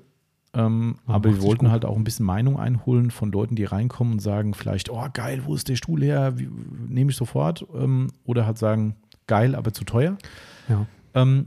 Ähm, 0.55 0.96
aber 1.06 1.30
wir 1.30 1.42
wollten 1.42 1.66
gut. 1.66 1.70
halt 1.70 1.84
auch 1.84 1.96
ein 1.96 2.05
bisschen 2.05 2.26
Meinung 2.26 2.59
einholen 2.59 3.10
von 3.10 3.30
Leuten, 3.30 3.55
die 3.55 3.64
reinkommen 3.64 4.14
und 4.14 4.18
sagen 4.20 4.55
vielleicht, 4.55 4.90
oh 4.90 5.06
geil, 5.12 5.42
wo 5.44 5.55
ist 5.55 5.68
der 5.68 5.76
Stuhl 5.76 6.02
her? 6.02 6.34
Nehme 6.88 7.10
ich 7.10 7.16
sofort. 7.16 7.64
Ähm, 7.74 8.09
oder 8.24 8.44
halt 8.44 8.59
sagen, 8.59 8.96
geil, 9.26 9.55
aber 9.55 9.72
zu 9.72 9.84
teuer. 9.84 10.18
Ja. 10.68 10.86
Ähm, 11.14 11.46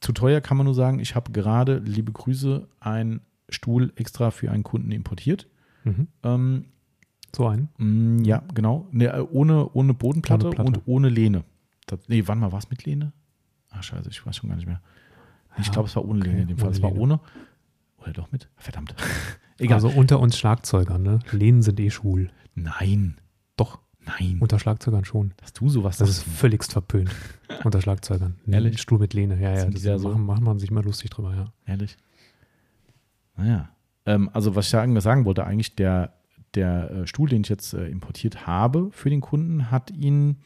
zu 0.00 0.12
teuer 0.12 0.40
kann 0.40 0.56
man 0.56 0.64
nur 0.64 0.74
sagen, 0.74 0.98
ich 0.98 1.14
habe 1.14 1.30
gerade, 1.32 1.78
liebe 1.78 2.12
Grüße, 2.12 2.66
einen 2.80 3.20
Stuhl 3.48 3.92
extra 3.96 4.30
für 4.30 4.50
einen 4.50 4.62
Kunden 4.62 4.92
importiert. 4.92 5.48
Mhm. 5.84 6.08
So 7.34 7.46
einen. 7.48 7.68
Mm, 7.78 8.24
Ja, 8.24 8.42
genau. 8.54 8.88
Ne, 8.90 9.06
äh, 9.12 9.20
ohne, 9.20 9.68
ohne 9.72 9.94
Bodenplatte 9.94 10.48
Ohne 10.48 10.62
und 10.64 10.82
ohne 10.86 11.08
Lehne. 11.08 11.44
Das, 11.86 12.00
nee, 12.08 12.22
wann 12.26 12.38
mal 12.38 12.52
was 12.52 12.70
mit 12.70 12.84
Lehne? 12.84 13.12
Ah, 13.70 13.82
scheiße, 13.82 14.08
ich 14.10 14.24
weiß 14.24 14.36
schon 14.36 14.48
gar 14.48 14.56
nicht 14.56 14.66
mehr. 14.66 14.80
Ich 15.58 15.66
Ja, 15.66 15.72
glaube, 15.72 15.88
es 15.88 15.96
war 15.96 16.04
ohne 16.04 16.20
okay, 16.20 16.28
Lehne 16.30 16.42
in 16.42 16.48
dem 16.48 16.58
Fall. 16.58 16.70
Es 16.70 16.82
war 16.82 16.94
ohne. 16.94 17.20
Oder 18.00 18.12
doch 18.12 18.30
mit? 18.32 18.48
Verdammt. 18.56 18.94
Egal. 19.58 19.74
Also 19.74 19.88
unter 19.88 20.20
uns 20.20 20.38
Schlagzeugern, 20.38 21.02
ne? 21.02 21.18
Lehnen 21.32 21.62
sind 21.62 21.80
eh 21.80 21.90
schwul. 21.90 22.30
nein. 22.54 23.16
Doch. 23.56 23.80
Nein. 24.06 24.38
Unter 24.40 24.58
Schlagzeugern 24.58 25.04
schon. 25.04 25.34
Dass 25.36 25.52
du 25.52 25.68
sowas 25.68 25.98
Das 25.98 26.08
ist 26.08 26.22
völligst 26.22 26.72
verpönt. 26.72 27.10
unter 27.64 27.82
Schlagzeugern. 27.82 28.36
Ehrlich? 28.46 28.74
Ein 28.74 28.78
Stuhl 28.78 28.98
mit 28.98 29.12
Lehne. 29.14 29.38
Ja, 29.38 29.52
ja. 29.54 29.64
Das 29.66 29.82
da 29.82 29.98
so? 29.98 30.08
machen, 30.10 30.24
macht 30.24 30.40
man 30.40 30.58
sich 30.58 30.70
mal 30.70 30.82
lustig 30.84 31.10
drüber, 31.10 31.34
ja. 31.34 31.52
Ehrlich. 31.66 31.96
Naja. 33.36 33.68
Ähm, 34.06 34.30
also, 34.32 34.54
was 34.54 34.66
ich 34.66 34.70
sagen, 34.70 34.98
sagen 35.00 35.24
wollte, 35.24 35.44
eigentlich, 35.44 35.74
der, 35.76 36.14
der 36.54 36.90
äh, 36.90 37.06
Stuhl, 37.06 37.28
den 37.28 37.42
ich 37.42 37.48
jetzt 37.48 37.74
äh, 37.74 37.86
importiert 37.88 38.46
habe 38.46 38.88
für 38.92 39.10
den 39.10 39.20
Kunden, 39.20 39.70
hat 39.70 39.90
ihn, 39.90 40.36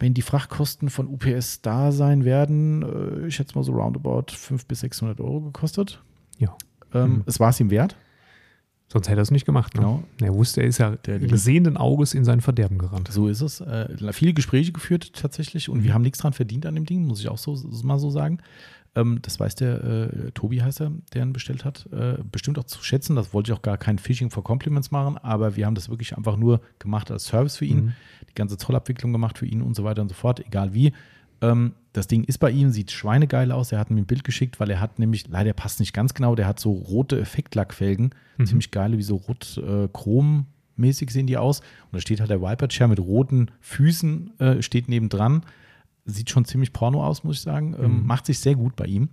wenn 0.00 0.14
die 0.14 0.22
Frachtkosten 0.22 0.90
von 0.90 1.06
UPS 1.08 1.60
da 1.62 1.92
sein 1.92 2.24
werden, 2.24 2.82
äh, 3.22 3.26
ich 3.26 3.36
schätze 3.36 3.54
mal 3.54 3.64
so 3.64 3.72
roundabout 3.72 4.26
500 4.32 4.68
bis 4.68 4.80
600 4.80 5.20
Euro 5.20 5.40
gekostet. 5.40 6.02
Ja. 6.38 6.56
Ähm, 6.94 7.10
Mhm. 7.16 7.22
Es 7.26 7.38
war 7.40 7.50
es 7.50 7.60
ihm 7.60 7.70
wert. 7.70 7.96
Sonst 8.90 9.08
hätte 9.10 9.20
er 9.20 9.22
es 9.22 9.30
nicht 9.30 9.44
gemacht. 9.44 9.74
Ne? 9.74 9.80
Genau. 9.82 10.02
Er 10.22 10.34
wusste, 10.34 10.62
er 10.62 10.66
ist 10.68 10.78
ja 10.78 10.96
Der- 10.96 11.36
sehenden 11.36 11.76
Auges 11.76 12.14
in 12.14 12.24
sein 12.24 12.40
Verderben 12.40 12.78
gerannt. 12.78 13.08
So 13.12 13.28
ist 13.28 13.42
es. 13.42 13.60
Äh, 13.60 13.88
viele 14.14 14.32
Gespräche 14.32 14.72
geführt 14.72 15.12
tatsächlich 15.12 15.68
und 15.68 15.80
Mhm. 15.80 15.84
wir 15.84 15.92
haben 15.94 16.00
nichts 16.02 16.20
dran 16.20 16.32
verdient 16.32 16.64
an 16.64 16.74
dem 16.74 16.86
Ding, 16.86 17.04
muss 17.04 17.20
ich 17.20 17.28
auch 17.28 17.36
so 17.36 17.54
mal 17.82 17.98
so 17.98 18.08
sagen. 18.08 18.38
Ähm, 18.94 19.18
das 19.22 19.38
weiß 19.38 19.54
der 19.56 19.84
äh, 19.84 20.30
Tobi 20.32 20.62
heißt 20.62 20.80
er, 20.80 20.92
der 21.14 21.22
ihn 21.22 21.32
bestellt 21.32 21.64
hat, 21.64 21.86
äh, 21.92 22.18
bestimmt 22.30 22.58
auch 22.58 22.64
zu 22.64 22.82
schätzen. 22.82 23.16
Das 23.16 23.32
wollte 23.34 23.52
ich 23.52 23.56
auch 23.58 23.62
gar 23.62 23.76
kein 23.78 23.98
Phishing 23.98 24.30
for 24.30 24.42
Compliments 24.42 24.90
machen, 24.90 25.18
aber 25.18 25.56
wir 25.56 25.66
haben 25.66 25.74
das 25.74 25.88
wirklich 25.88 26.16
einfach 26.16 26.36
nur 26.36 26.60
gemacht 26.78 27.10
als 27.10 27.24
Service 27.26 27.56
für 27.56 27.64
ihn, 27.66 27.84
Mhm. 27.86 27.92
die 28.30 28.34
ganze 28.34 28.56
Zollabwicklung 28.56 29.12
gemacht 29.12 29.38
für 29.38 29.46
ihn 29.46 29.62
und 29.62 29.74
so 29.76 29.84
weiter 29.84 30.02
und 30.02 30.08
so 30.08 30.14
fort, 30.14 30.44
egal 30.44 30.72
wie. 30.74 30.92
Ähm, 31.40 31.74
das 31.92 32.08
Ding 32.08 32.24
ist 32.24 32.38
bei 32.38 32.50
ihm, 32.50 32.70
sieht 32.70 32.90
schweinegeil 32.90 33.52
aus. 33.52 33.70
Er 33.72 33.78
hat 33.78 33.90
mir 33.90 34.00
ein 34.00 34.06
Bild 34.06 34.24
geschickt, 34.24 34.58
weil 34.58 34.70
er 34.70 34.80
hat 34.80 34.98
nämlich, 34.98 35.28
leider 35.28 35.52
passt 35.52 35.78
nicht 35.80 35.92
ganz 35.92 36.14
genau, 36.14 36.34
der 36.34 36.46
hat 36.46 36.58
so 36.58 36.72
rote 36.72 37.20
Effektlackfelgen, 37.20 38.10
Mhm. 38.38 38.46
ziemlich 38.46 38.70
geile, 38.70 38.98
wie 38.98 39.02
so 39.02 39.16
rot 39.16 39.56
äh, 39.58 39.88
mäßig 40.76 41.10
sehen 41.10 41.26
die 41.26 41.36
aus. 41.36 41.60
Und 41.60 41.96
da 41.96 42.00
steht 42.00 42.20
halt 42.20 42.30
der 42.30 42.40
Viper 42.40 42.68
Chair 42.68 42.88
mit 42.88 43.00
roten 43.00 43.50
Füßen, 43.60 44.38
äh, 44.40 44.62
steht 44.62 44.88
nebendran. 44.88 45.42
Sieht 46.10 46.30
schon 46.30 46.44
ziemlich 46.46 46.72
porno 46.72 47.04
aus, 47.04 47.22
muss 47.24 47.36
ich 47.36 47.42
sagen. 47.42 47.74
Ähm, 47.78 48.00
Mhm. 48.00 48.06
macht 48.06 48.26
sich 48.26 48.38
sehr 48.38 48.54
gut 48.54 48.74
bei 48.76 48.86
ihm. 48.86 49.10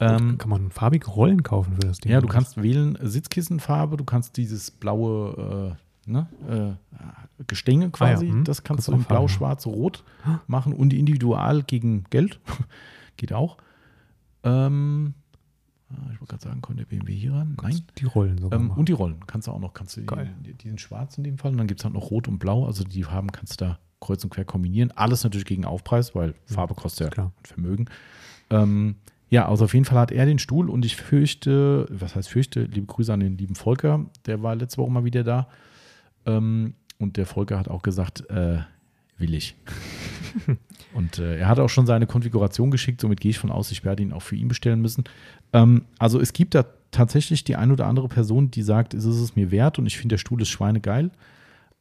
Ähm, 0.00 0.38
Kann 0.38 0.50
man 0.50 0.70
farbige 0.70 1.06
Rollen 1.08 1.42
kaufen 1.42 1.74
für 1.74 1.80
das 1.88 1.98
Ding? 1.98 2.12
ja, 2.12 2.20
du 2.20 2.28
kannst 2.28 2.62
wählen 2.62 2.94
äh, 2.96 3.08
Sitzkissenfarbe, 3.08 3.96
du 3.96 4.04
kannst 4.04 4.36
dieses 4.36 4.70
blaue 4.70 5.76
äh, 6.06 6.10
ne, 6.10 6.26
äh, 6.48 7.42
Gestänge 7.46 7.90
quasi, 7.90 8.28
hm. 8.28 8.44
das 8.44 8.62
kannst 8.62 8.86
Kannst 8.86 8.88
du 8.88 8.92
in 8.92 8.98
farben, 8.98 9.08
blau, 9.08 9.22
ja. 9.22 9.28
schwarz, 9.28 9.66
rot 9.66 10.04
machen 10.46 10.72
und 10.72 10.92
individual 10.92 11.62
gegen 11.64 12.04
Geld. 12.10 12.38
Geht 13.16 13.32
auch. 13.32 13.56
Ähm, 14.44 15.14
ah, 15.90 15.94
ich 16.12 16.20
wollte 16.20 16.32
gerade 16.32 16.42
sagen, 16.44 16.60
kommt 16.60 16.78
der 16.78 16.84
BMW 16.84 17.12
hier 17.14 17.32
ran? 17.32 17.48
Nein. 17.48 17.56
Kannst 17.56 17.84
Die 17.98 18.04
Rollen 18.04 18.38
sogar 18.38 18.60
Ähm, 18.60 18.70
und 18.70 18.88
die 18.88 18.92
Rollen 18.92 19.26
kannst 19.26 19.48
du 19.48 19.52
auch 19.52 19.58
noch. 19.60 19.74
Kannst 19.74 19.96
du 19.96 20.02
die, 20.02 20.54
die 20.54 20.68
sind 20.68 20.80
schwarz 20.80 21.18
in 21.18 21.24
dem 21.24 21.38
Fall 21.38 21.50
und 21.52 21.58
dann 21.58 21.66
gibt 21.66 21.80
es 21.80 21.84
halt 21.84 21.94
noch 21.94 22.10
rot 22.10 22.28
und 22.28 22.38
blau. 22.38 22.66
Also 22.66 22.84
die 22.84 23.02
Farben 23.02 23.32
kannst 23.32 23.60
du 23.60 23.64
da 23.64 23.78
kreuz 24.00 24.22
und 24.24 24.30
quer 24.30 24.44
kombinieren. 24.44 24.90
Alles 24.92 25.24
natürlich 25.24 25.46
gegen 25.46 25.64
Aufpreis, 25.64 26.14
weil 26.14 26.34
Farbe 26.46 26.74
kostet 26.74 27.16
ja 27.16 27.32
Vermögen. 27.42 27.86
Ähm, 28.50 28.96
ja, 29.30 29.48
also 29.48 29.64
auf 29.66 29.74
jeden 29.74 29.84
Fall 29.84 29.98
hat 29.98 30.10
er 30.10 30.24
den 30.24 30.38
Stuhl 30.38 30.70
und 30.70 30.84
ich 30.84 30.96
fürchte, 30.96 31.86
was 31.90 32.16
heißt 32.16 32.30
fürchte, 32.30 32.62
liebe 32.62 32.86
Grüße 32.86 33.12
an 33.12 33.20
den 33.20 33.36
lieben 33.36 33.54
Volker, 33.54 34.06
der 34.26 34.42
war 34.42 34.54
letzte 34.54 34.78
Woche 34.78 34.90
mal 34.90 35.04
wieder 35.04 35.22
da. 35.22 35.48
Ähm, 36.24 36.74
und 36.98 37.16
der 37.16 37.26
Volker 37.26 37.58
hat 37.58 37.68
auch 37.68 37.82
gesagt, 37.82 38.28
äh, 38.30 38.58
will 39.18 39.34
ich. 39.34 39.54
und 40.94 41.18
äh, 41.18 41.38
er 41.38 41.48
hat 41.48 41.58
auch 41.58 41.68
schon 41.68 41.86
seine 41.86 42.06
Konfiguration 42.06 42.70
geschickt, 42.70 43.00
somit 43.00 43.20
gehe 43.20 43.30
ich 43.30 43.38
von 43.38 43.50
aus, 43.50 43.70
ich 43.70 43.84
werde 43.84 44.02
ihn 44.02 44.12
auch 44.12 44.22
für 44.22 44.36
ihn 44.36 44.48
bestellen 44.48 44.80
müssen. 44.80 45.04
Ähm, 45.52 45.84
also 45.98 46.20
es 46.20 46.32
gibt 46.32 46.54
da 46.54 46.64
tatsächlich 46.90 47.44
die 47.44 47.56
ein 47.56 47.70
oder 47.70 47.86
andere 47.86 48.08
Person, 48.08 48.50
die 48.50 48.62
sagt, 48.62 48.94
es 48.94 49.04
ist 49.04 49.20
es 49.20 49.36
mir 49.36 49.50
wert 49.50 49.78
und 49.78 49.86
ich 49.86 49.98
finde, 49.98 50.14
der 50.14 50.18
Stuhl 50.18 50.40
ist 50.40 50.48
schweinegeil. 50.48 51.10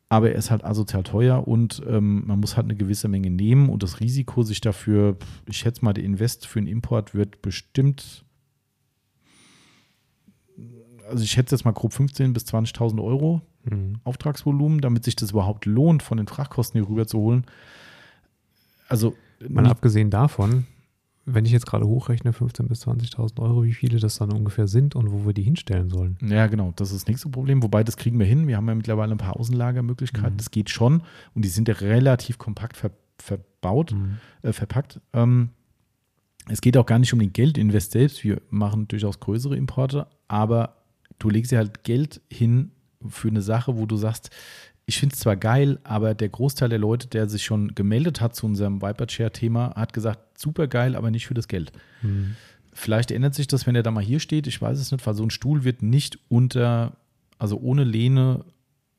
Aber 0.10 0.30
er 0.30 0.36
ist 0.36 0.52
halt 0.52 0.64
asozial 0.64 1.04
teuer 1.04 1.48
und 1.48 1.82
ähm, 1.88 2.26
man 2.26 2.40
muss 2.40 2.56
halt 2.56 2.66
eine 2.66 2.76
gewisse 2.76 3.10
Menge 3.10 3.30
nehmen 3.30 3.70
und 3.70 3.84
das 3.84 4.00
Risiko, 4.00 4.44
sich 4.44 4.62
dafür, 4.62 5.18
ich 5.46 5.58
schätze 5.58 5.84
mal, 5.84 5.94
der 5.94 6.06
Invest 6.06 6.48
für 6.48 6.60
einen 6.60 6.68
Import 6.68 7.14
wird 7.14 7.42
bestimmt, 7.42 8.24
also 11.10 11.24
ich 11.24 11.32
schätze 11.32 11.56
jetzt 11.56 11.66
mal 11.66 11.72
grob 11.72 11.92
15.000 11.92 12.34
bis 12.34 12.46
20.000 12.46 13.04
Euro 13.04 13.42
Mhm. 13.70 14.00
Auftragsvolumen, 14.04 14.82
damit 14.82 15.04
sich 15.04 15.16
das 15.16 15.32
überhaupt 15.32 15.66
lohnt, 15.66 16.04
von 16.04 16.18
den 16.18 16.28
Frachtkosten 16.28 16.80
hier 16.80 16.90
rüber 16.90 17.08
zu 17.08 17.20
holen. 17.20 17.46
Also, 18.88 19.16
Mal 19.48 19.68
abgesehen 19.68 20.10
davon, 20.10 20.66
wenn 21.30 21.46
ich 21.46 21.52
jetzt 21.52 21.66
gerade 21.66 21.86
hochrechne, 21.86 22.32
15.000 22.32 22.68
bis 22.70 22.88
20.000 22.88 23.42
Euro, 23.42 23.64
wie 23.64 23.74
viele 23.74 24.00
das 24.00 24.18
dann 24.18 24.32
ungefähr 24.32 24.68
sind 24.68 24.96
und 24.96 25.12
wo 25.12 25.26
wir 25.26 25.34
die 25.34 25.44
hinstellen 25.44 25.90
sollen. 25.90 26.18
Ja, 26.22 26.48
genau, 26.48 26.72
das 26.78 26.92
ist 26.92 27.02
das 27.04 27.08
nächste 27.08 27.28
Problem. 27.30 27.62
Wobei, 27.62 27.84
das 27.84 27.98
kriegen 27.98 28.18
wir 28.18 28.26
hin. 28.26 28.48
Wir 28.48 28.56
haben 28.56 28.68
ja 28.70 28.76
mittlerweile 28.76 29.12
ein 29.12 29.18
paar 29.18 29.38
Außenlagermöglichkeiten. 29.38 30.34
Mhm. 30.34 30.38
Das 30.38 30.52
geht 30.52 30.70
schon. 30.70 31.04
Und 31.36 31.44
die 31.44 31.50
sind 31.50 31.68
ja 31.68 31.76
relativ 31.76 32.38
kompakt 32.38 32.78
ver 32.78 32.92
verbaut, 33.20 33.92
Mhm. 33.94 34.18
äh, 34.44 34.54
verpackt. 34.54 35.02
Ähm, 35.12 35.50
es 36.48 36.62
geht 36.62 36.78
auch 36.78 36.86
gar 36.86 37.00
nicht 37.00 37.12
um 37.14 37.20
den 37.20 37.34
Geldinvest 37.34 37.92
selbst. 37.92 38.24
Wir 38.24 38.42
machen 38.50 38.88
durchaus 38.88 39.20
größere 39.20 39.58
Importe, 39.58 40.08
aber 40.30 40.76
du 41.20 41.30
legst 41.30 41.52
ja 41.52 41.58
halt 41.58 41.84
Geld 41.84 42.22
hin 42.32 42.72
für 43.08 43.28
eine 43.28 43.42
Sache, 43.42 43.78
wo 43.78 43.86
du 43.86 43.98
sagst, 43.98 44.30
ich 44.90 45.00
finde 45.00 45.14
es 45.14 45.20
zwar 45.20 45.36
geil, 45.36 45.80
aber 45.84 46.16
der 46.16 46.30
Großteil 46.30 46.70
der 46.70 46.80
Leute, 46.80 47.08
der 47.08 47.28
sich 47.28 47.44
schon 47.44 47.76
gemeldet 47.76 48.22
hat 48.22 48.36
zu 48.36 48.46
unserem 48.46 48.82
Viper 48.82 49.06
Chair-Thema, 49.06 49.76
hat 49.76 49.92
gesagt, 49.92 50.40
super 50.40 50.68
geil, 50.68 50.96
aber 50.96 51.12
nicht 51.12 51.28
für 51.28 51.34
das 51.34 51.50
Geld. 51.50 51.74
Mhm. 52.02 52.38
Vielleicht 52.72 53.12
ändert 53.12 53.36
sich 53.36 53.48
das, 53.48 53.68
wenn 53.68 53.76
er 53.76 53.84
da 53.84 53.92
mal 53.92 54.04
hier 54.04 54.22
steht. 54.22 54.48
Ich 54.48 54.62
weiß 54.62 54.80
es 54.80 54.92
nicht, 54.94 55.06
weil 55.06 55.14
so 55.14 55.24
ein 55.24 55.30
Stuhl 55.30 55.66
wird 55.66 55.82
nicht 55.82 56.20
unter, 56.30 56.96
also 57.38 57.60
ohne 57.60 57.84
Lehne, 57.84 58.46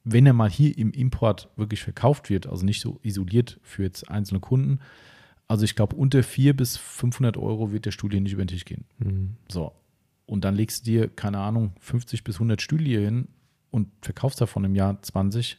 wenn 0.05 0.27
er 0.27 0.35
mal 0.35 0.51
hier 0.51 0.77
im 0.77 0.91
Import 0.91 1.49
wirklich 1.57 1.83
verkauft 1.83 2.29
wird, 2.29 2.47
also 2.47 2.67
nicht 2.67 2.83
so 2.83 3.01
isoliert 3.03 3.59
für 3.63 3.85
jetzt 3.85 4.11
einzelne 4.11 4.41
Kunden. 4.41 4.81
Also 5.47 5.65
ich 5.65 5.75
glaube, 5.75 5.97
unter 5.97 6.23
400 6.23 6.57
bis 6.59 6.77
500 6.77 7.39
Euro 7.39 7.73
wird 7.73 7.87
der 7.87 7.93
Stuhl 7.93 8.11
hier 8.11 8.21
nicht 8.21 8.35
über 8.35 8.45
den 8.45 8.49
Tisch 8.49 8.67
gehen. 8.67 8.85
Mhm. 8.99 9.37
So. 9.51 9.73
Und 10.27 10.45
dann 10.45 10.55
legst 10.55 10.87
du 10.87 10.91
dir, 10.91 11.09
keine 11.09 11.39
Ahnung, 11.39 11.73
50 11.81 12.25
bis 12.25 12.37
100 12.37 12.61
Stühle 12.61 12.85
hier 12.85 13.01
hin 13.01 13.29
und 13.71 13.89
verkaufst 14.03 14.39
davon 14.39 14.65
im 14.65 14.75
Jahr 14.75 15.01
20, 15.01 15.59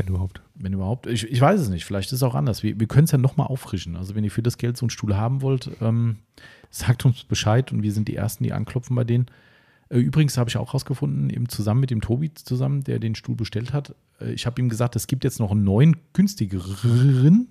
Wenn 0.00 0.08
überhaupt. 0.14 0.42
wenn 0.54 0.72
überhaupt. 0.72 1.06
Ich, 1.06 1.30
ich 1.30 1.40
weiß 1.40 1.60
es 1.60 1.68
nicht, 1.68 1.84
vielleicht 1.84 2.08
ist 2.08 2.18
es 2.18 2.22
auch 2.22 2.34
anders. 2.34 2.62
Wir, 2.62 2.78
wir 2.80 2.86
können 2.86 3.04
es 3.04 3.10
ja 3.10 3.18
nochmal 3.18 3.48
auffrischen. 3.48 3.96
Also 3.96 4.14
wenn 4.14 4.24
ihr 4.24 4.30
für 4.30 4.42
das 4.42 4.56
Geld 4.56 4.76
so 4.76 4.84
einen 4.84 4.90
Stuhl 4.90 5.16
haben 5.16 5.42
wollt, 5.42 5.70
ähm, 5.80 6.18
sagt 6.70 7.04
uns 7.04 7.24
Bescheid 7.24 7.70
und 7.72 7.82
wir 7.82 7.92
sind 7.92 8.08
die 8.08 8.16
Ersten, 8.16 8.44
die 8.44 8.52
anklopfen 8.52 8.96
bei 8.96 9.04
denen. 9.04 9.26
Äh, 9.90 9.98
übrigens 9.98 10.38
habe 10.38 10.48
ich 10.48 10.56
auch 10.56 10.72
rausgefunden, 10.72 11.28
eben 11.28 11.48
zusammen 11.48 11.80
mit 11.80 11.90
dem 11.90 12.00
Tobi 12.00 12.32
zusammen, 12.32 12.82
der 12.82 12.98
den 12.98 13.14
Stuhl 13.14 13.34
bestellt 13.34 13.72
hat. 13.72 13.94
Äh, 14.20 14.32
ich 14.32 14.46
habe 14.46 14.60
ihm 14.60 14.68
gesagt, 14.68 14.96
es 14.96 15.06
gibt 15.06 15.24
jetzt 15.24 15.38
noch 15.38 15.50
einen 15.50 15.64
neuen, 15.64 15.96
günstigeren. 16.12 17.48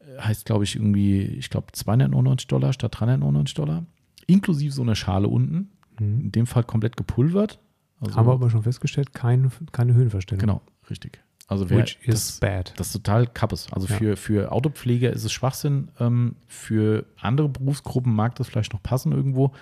Äh, 0.00 0.20
Heißt, 0.20 0.44
glaube 0.44 0.64
ich, 0.64 0.76
irgendwie, 0.76 1.22
ich 1.22 1.48
glaube 1.48 1.68
299 1.72 2.46
Dollar 2.48 2.72
statt 2.72 2.92
399 2.98 3.54
Dollar. 3.54 3.86
Inklusive 4.26 4.72
so 4.72 4.82
einer 4.82 4.94
Schale 4.94 5.28
unten. 5.28 5.70
Mhm. 5.98 6.20
In 6.20 6.32
dem 6.32 6.46
Fall 6.46 6.64
komplett 6.64 6.96
gepulvert. 6.96 7.60
Also, 8.00 8.16
Haben 8.16 8.26
wir 8.26 8.32
aber 8.32 8.50
schon 8.50 8.62
festgestellt, 8.62 9.14
keine, 9.14 9.50
keine 9.72 9.94
Höhenverstellung. 9.94 10.40
Genau, 10.40 10.60
richtig. 10.90 11.20
Also 11.46 11.68
wer, 11.68 11.78
Which 11.78 11.98
das, 12.06 12.14
is 12.30 12.40
bad. 12.40 12.72
das 12.76 12.86
ist 12.88 12.92
total 12.94 13.26
kappes. 13.26 13.70
Also 13.72 13.86
Ja. 13.88 13.96
für, 13.96 14.16
für 14.16 14.50
Autopfleger 14.52 15.12
ist 15.12 15.24
es 15.24 15.32
Schwachsinn. 15.32 15.88
Ähm, 16.00 16.36
für 16.46 17.04
andere 17.20 17.48
Berufsgruppen 17.50 18.14
mag 18.14 18.34
das 18.36 18.48
vielleicht 18.48 18.72
noch 18.72 18.82
passen 18.82 19.12
irgendwo. 19.12 19.52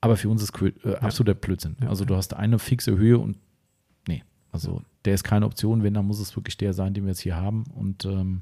Aber 0.00 0.16
für 0.16 0.30
uns 0.30 0.42
ist 0.42 0.54
Quö- 0.54 0.72
äh, 0.88 0.96
absoluter 0.96 1.34
Blödsinn. 1.34 1.76
Ja, 1.82 1.88
also 1.90 2.04
ja. 2.04 2.08
du 2.08 2.16
hast 2.16 2.32
eine 2.34 2.58
fixe 2.58 2.96
Höhe 2.96 3.18
und 3.18 3.36
nee, 4.08 4.22
also 4.52 4.80
der 5.04 5.12
ist 5.14 5.24
keine 5.24 5.44
Option. 5.44 5.82
Wenn, 5.82 5.92
dann 5.92 6.06
muss 6.06 6.18
es 6.18 6.34
wirklich 6.34 6.56
der 6.56 6.72
sein, 6.72 6.94
den 6.94 7.04
wir 7.04 7.10
jetzt 7.10 7.20
hier 7.20 7.36
haben. 7.36 7.64
Und 7.74 8.06
ähm, 8.06 8.40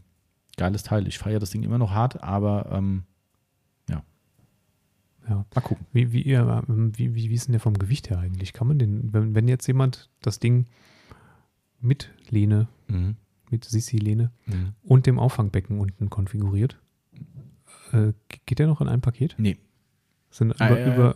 geiles 0.57 0.85
Teil. 0.85 1.09
Ich 1.09 1.19
feiere 1.19 1.41
das 1.41 1.51
Ding 1.51 1.65
immer 1.65 1.79
noch 1.79 1.91
hart, 1.91 2.23
aber 2.23 2.69
ähm, 2.71 3.03
Ja. 5.29 5.45
mal 5.55 5.61
gucken. 5.61 5.87
Wie, 5.93 6.13
wie, 6.13 6.23
ähm, 6.33 6.93
wie, 6.97 7.15
wie, 7.15 7.29
wie 7.31 7.35
ist 7.35 7.49
denn 7.49 7.53
der 7.53 7.61
vom 7.61 7.75
Gewicht 7.79 8.09
her 8.11 8.19
eigentlich? 8.21 8.53
Kann 8.53 8.67
man 8.69 8.79
den, 8.79 9.13
wenn, 9.13 9.35
wenn 9.35 9.49
jetzt 9.49 9.67
jemand 9.67 10.09
das 10.23 10.39
Ding 10.39 10.67
mit 11.81 12.11
Lehne, 12.31 12.69
Mhm. 12.89 13.17
mit 13.51 13.65
Sissi-Lehne 13.65 14.31
Mhm. 14.47 14.75
und 14.83 15.07
dem 15.07 15.19
Auffangbecken 15.19 15.79
unten 15.81 16.11
konfiguriert, 16.11 16.79
äh, 17.93 18.13
geht 18.47 18.59
der 18.59 18.67
noch 18.67 18.81
in 18.81 18.89
ein 18.89 19.01
Paket? 19.01 19.35
Nee. 19.39 19.57
Sind 20.31 20.61
Ah, 20.61 20.69
über, 20.69 20.79
ja, 20.79 20.95
über 20.95 21.15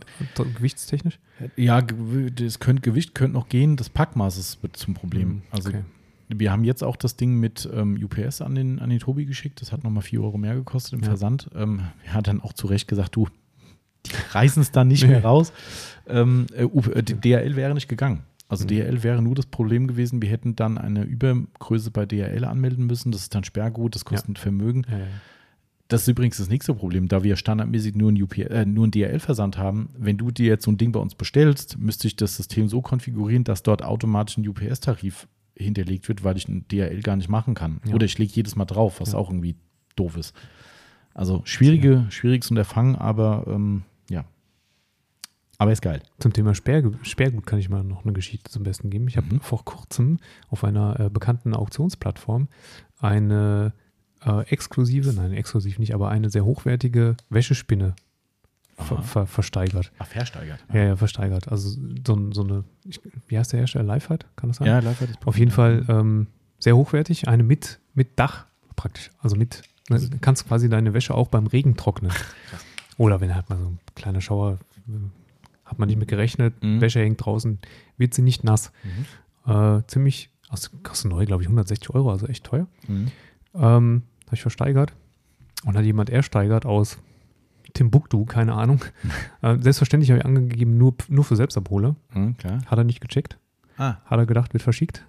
gewichtstechnisch? 0.55 1.19
Ja, 1.55 1.81
das 1.81 2.59
könnte, 2.59 2.81
Gewicht 2.81 3.13
könnte 3.13 3.33
noch 3.37 3.47
gehen, 3.47 3.75
das 3.75 3.89
Packmaß 3.89 4.37
ist 4.37 4.59
zum 4.73 4.95
Problem. 4.95 5.29
Hm, 5.29 5.41
Also 5.51 5.69
okay. 5.69 5.83
wir 6.29 6.51
haben 6.51 6.63
jetzt 6.63 6.83
auch 6.83 6.95
das 6.95 7.15
Ding 7.15 7.39
mit 7.39 7.69
ähm, 7.71 7.99
UPS 8.03 8.41
an 8.41 8.55
den, 8.55 8.79
an 8.79 8.89
den 8.89 8.97
Tobi 8.99 9.25
geschickt. 9.25 9.61
Das 9.61 9.71
hat 9.71 9.83
nochmal 9.83 10.01
4 10.01 10.19
Euro 10.23 10.39
mehr 10.39 10.55
gekostet 10.55 10.93
im 10.93 11.01
Ja. 11.01 11.09
Versand. 11.09 11.47
Ähm, 11.53 11.81
er 12.05 12.13
hat 12.15 12.27
dann 12.27 12.41
auch 12.41 12.53
zu 12.53 12.65
Recht 12.65 12.87
gesagt, 12.87 13.15
du, 13.15 13.27
die 14.07 14.11
reißen 14.31 14.63
es 14.63 14.71
dann 14.71 14.87
nicht 14.87 15.07
mehr 15.07 15.23
raus. 15.23 15.53
Ähm, 16.07 16.47
äh, 16.55 16.63
äh, 16.63 17.03
die 17.03 17.13
DHL 17.13 17.55
wäre 17.55 17.75
nicht 17.75 17.87
gegangen. 17.87 18.23
Also 18.53 18.65
Mhm. 18.65 18.69
DHL 18.69 19.03
wäre 19.03 19.21
nur 19.21 19.35
das 19.35 19.45
Problem 19.45 19.87
gewesen, 19.87 20.21
wir 20.21 20.29
hätten 20.29 20.55
dann 20.55 20.77
eine 20.77 21.03
Übergröße 21.03 21.91
bei 21.91 22.05
DHL 22.05 22.45
anmelden 22.45 22.85
müssen. 22.85 23.11
Das 23.11 23.21
ist 23.21 23.35
dann 23.35 23.43
Sperrgut, 23.43 23.95
das 23.95 24.05
kostet 24.05 24.39
Vermögen. 24.39 24.85
Ja, 24.89 24.99
ja. 24.99 25.05
Das 25.89 26.03
ist 26.03 26.07
übrigens 26.07 26.37
das 26.37 26.49
nächste 26.49 26.73
Problem, 26.73 27.07
da 27.07 27.23
wir 27.23 27.35
standardmäßig 27.35 27.95
nur 27.95 28.09
einen, 28.09 28.17
äh, 28.17 28.47
einen 28.55 28.89
DHL-Versand 28.91 29.57
haben. 29.57 29.89
Wenn 29.97 30.17
du 30.17 30.31
dir 30.31 30.47
jetzt 30.47 30.63
so 30.65 30.71
ein 30.71 30.77
Ding 30.77 30.91
bei 30.91 30.99
uns 30.99 31.13
bestellst, 31.13 31.77
müsste 31.77 32.07
ich 32.07 32.15
das 32.15 32.35
System 32.37 32.67
so 32.67 32.81
konfigurieren, 32.81 33.43
dass 33.43 33.61
dort 33.63 33.83
automatisch 33.83 34.37
ein 34.37 34.47
UPS-Tarif 34.47 35.27
hinterlegt 35.55 36.07
wird, 36.07 36.23
weil 36.23 36.37
ich 36.37 36.47
einen 36.47 36.65
DHL 36.67 37.01
gar 37.01 37.15
nicht 37.15 37.29
machen 37.29 37.53
kann. 37.53 37.79
Ja. 37.85 37.93
Oder 37.93 38.05
ich 38.05 38.17
lege 38.17 38.31
jedes 38.33 38.55
Mal 38.55 38.65
drauf, 38.65 39.01
was 39.01 39.11
Ja. 39.11 39.19
auch 39.19 39.29
irgendwie 39.29 39.55
doof 39.95 40.17
ist. 40.17 40.33
Also 41.13 41.41
schwierige, 41.45 42.07
schwieriges 42.09 42.49
Unterfangen, 42.49 42.95
aber 42.95 43.45
ähm, 43.47 43.83
ja. 43.85 43.92
Aber 45.63 45.71
ist 45.71 45.81
geil. 45.81 46.01
Zum 46.19 46.33
Thema 46.33 46.53
Sperrge 46.55 46.91
Sperrgut 47.03 47.45
kann 47.45 47.57
ich 47.59 47.69
mal 47.69 47.83
noch 47.83 48.03
eine 48.03 48.13
Geschichte 48.13 48.51
zum 48.51 48.63
Besten 48.63 48.89
geben. 48.89 49.07
Ich 49.07 49.17
habe 49.17 49.27
Mhm. 49.33 49.39
vor 49.41 49.63
kurzem 49.65 50.19
auf 50.49 50.63
einer 50.63 50.99
äh, 50.99 51.09
bekannten 51.09 51.53
Auktionsplattform 51.55 52.47
eine 52.99 53.73
äh, 54.25 54.41
exklusive, 54.49 55.11
nein, 55.13 55.33
exklusiv 55.33 55.79
nicht, 55.79 55.93
aber 55.93 56.09
eine 56.09 56.29
sehr 56.29 56.45
hochwertige 56.45 57.15
Wäschespinne 57.29 57.95
ver 58.77 59.01
ver 59.03 59.27
versteigert. 59.27 59.91
Ach, 59.99 60.07
versteigert. 60.07 60.63
Ja, 60.73 60.83
ja, 60.83 60.95
versteigert. 60.95 61.47
Also 61.49 61.69
so, 62.05 62.31
so 62.31 62.43
eine, 62.43 62.63
ich, 62.85 62.99
wie 63.27 63.37
heißt 63.37 63.53
der 63.53 63.59
Hersteller? 63.59 63.83
Lifehide, 63.85 64.25
kann 64.35 64.49
das 64.49 64.57
sein? 64.57 64.67
Ja, 64.67 64.75
hat 64.77 64.85
das 64.85 64.97
Auf 65.25 65.37
jeden 65.37 65.51
Fall 65.51 65.85
ähm, 65.87 66.27
sehr 66.59 66.75
hochwertig, 66.75 67.27
eine 67.27 67.43
mit, 67.43 67.79
mit 67.93 68.17
Dach 68.19 68.45
praktisch. 68.75 69.11
Also 69.19 69.35
mit, 69.35 69.61
ne, 69.89 69.99
du 69.99 70.17
kannst 70.19 70.47
quasi 70.47 70.69
deine 70.69 70.93
Wäsche 70.93 71.13
auch 71.13 71.27
beim 71.27 71.47
Regen 71.47 71.75
trocknen. 71.77 72.11
Oder 72.97 73.21
wenn 73.21 73.33
halt 73.35 73.49
mal 73.49 73.57
so 73.59 73.65
ein 73.65 73.79
kleiner 73.95 74.21
Schauer, 74.21 74.57
äh, 74.87 74.91
hat 75.73 75.79
man 75.79 75.87
nicht 75.87 75.97
mit 75.99 76.07
gerechnet, 76.07 76.53
Mhm. 76.63 76.79
Wäsche 76.81 76.99
hängt 77.01 77.23
draußen, 77.25 77.59
wird 77.97 78.13
sie 78.13 78.21
nicht 78.21 78.43
nass. 78.43 78.71
Mhm. 79.45 79.51
Äh, 79.51 79.81
ziemlich, 79.87 80.29
also 80.49 80.69
kostet 80.83 81.11
neu, 81.11 81.25
glaube 81.25 81.43
ich, 81.43 81.47
160 81.49 81.89
Euro, 81.91 82.11
also 82.11 82.27
echt 82.27 82.45
teuer. 82.45 82.67
Mhm. 82.87 83.07
Ähm, 83.55 84.03
habe 84.25 84.35
ich 84.35 84.41
versteigert. 84.41 84.93
Und 85.65 85.77
hat 85.77 85.85
jemand 85.85 86.09
ersteigert 86.09 86.65
aus 86.65 86.97
Timbuktu, 87.73 88.25
keine 88.25 88.53
Ahnung. 88.53 88.83
äh, 89.41 89.57
selbstverständlich 89.59 90.11
habe 90.11 90.19
ich 90.19 90.25
angegeben, 90.25 90.77
nur, 90.77 90.95
nur 91.09 91.23
für 91.23 91.35
Selbstabholer. 91.35 91.95
Mhm. 92.13 92.35
Hat 92.67 92.77
er 92.77 92.83
nicht 92.83 93.01
gecheckt. 93.01 93.37
Ah, 93.77 93.95
Hat 94.05 94.19
er 94.19 94.25
gedacht, 94.25 94.53
wird 94.53 94.63
verschickt. 94.63 95.05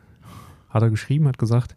Hat 0.71 0.83
er 0.83 0.91
geschrieben, 0.91 1.29
hat 1.29 1.39
gesagt, 1.39 1.77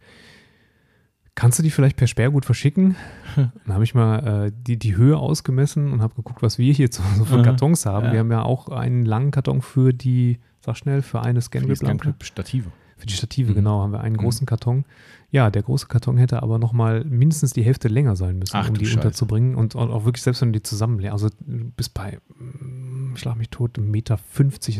kannst 1.37 1.59
du 1.59 1.63
die 1.63 1.69
vielleicht 1.71 1.95
per 1.95 2.07
Sperrgut 2.07 2.43
verschicken? 2.45 2.95
Dann 3.35 3.51
habe 3.73 3.83
ich 3.85 3.93
mal 3.95 4.47
äh, 4.47 4.51
die, 4.53 4.77
die 4.77 4.97
Höhe 4.97 5.17
ausgemessen 5.17 5.91
und 5.93 6.01
habe 6.01 6.15
geguckt, 6.15 6.41
was 6.41 6.57
wir 6.57 6.73
hier 6.73 6.89
so, 6.91 7.03
so 7.17 7.23
für. 7.25 7.41
Kartons 7.43 7.85
haben. 7.85 8.07
Ja. 8.07 8.11
Wir 8.13 8.19
haben 8.19 8.31
ja 8.31 8.41
auch 8.41 8.67
einen 8.69 9.05
langen 9.05 9.31
Karton 9.31 9.61
für 9.61 9.93
die, 9.93 10.39
sag 10.65 10.75
schnell, 10.77 11.01
für 11.01 11.21
eine 11.21 11.39
Scangrip-Lampe. 11.41 12.09
Scan-Stative. 12.09 12.71
Für 12.97 13.05
die 13.05 13.13
Stative, 13.13 13.51
Mhm. 13.51 13.55
genau, 13.55 13.81
haben 13.83 13.91
wir 13.91 14.01
einen 14.01 14.15
Mhm. 14.15 14.19
großen 14.21 14.47
Karton. 14.47 14.83
Ja, 15.29 15.51
der 15.51 15.61
große 15.61 15.85
Karton 15.87 16.17
hätte 16.17 16.41
aber 16.41 16.57
nochmal 16.57 17.03
mindestens 17.03 17.53
die 17.53 17.61
Hälfte 17.61 17.89
länger 17.89 18.15
sein 18.15 18.39
müssen, 18.39 18.55
Ach 18.57 18.69
um 18.69 18.75
die 18.77 18.85
Scheiße. 18.85 18.97
unterzubringen. 18.97 19.55
Und, 19.55 19.75
und 19.75 19.91
auch 19.91 20.05
wirklich, 20.05 20.23
selbst 20.23 20.41
wenn 20.41 20.51
du 20.51 20.59
die 20.59 20.63
zusammenlegst, 20.63 21.11
also 21.13 21.29
du 21.45 21.71
bist 21.75 21.93
bei, 21.93 22.17
mm, 22.39 23.15
schlag 23.17 23.35
mich 23.37 23.49
tot, 23.49 23.77
1,50 23.77 23.81
Meter 23.91 24.17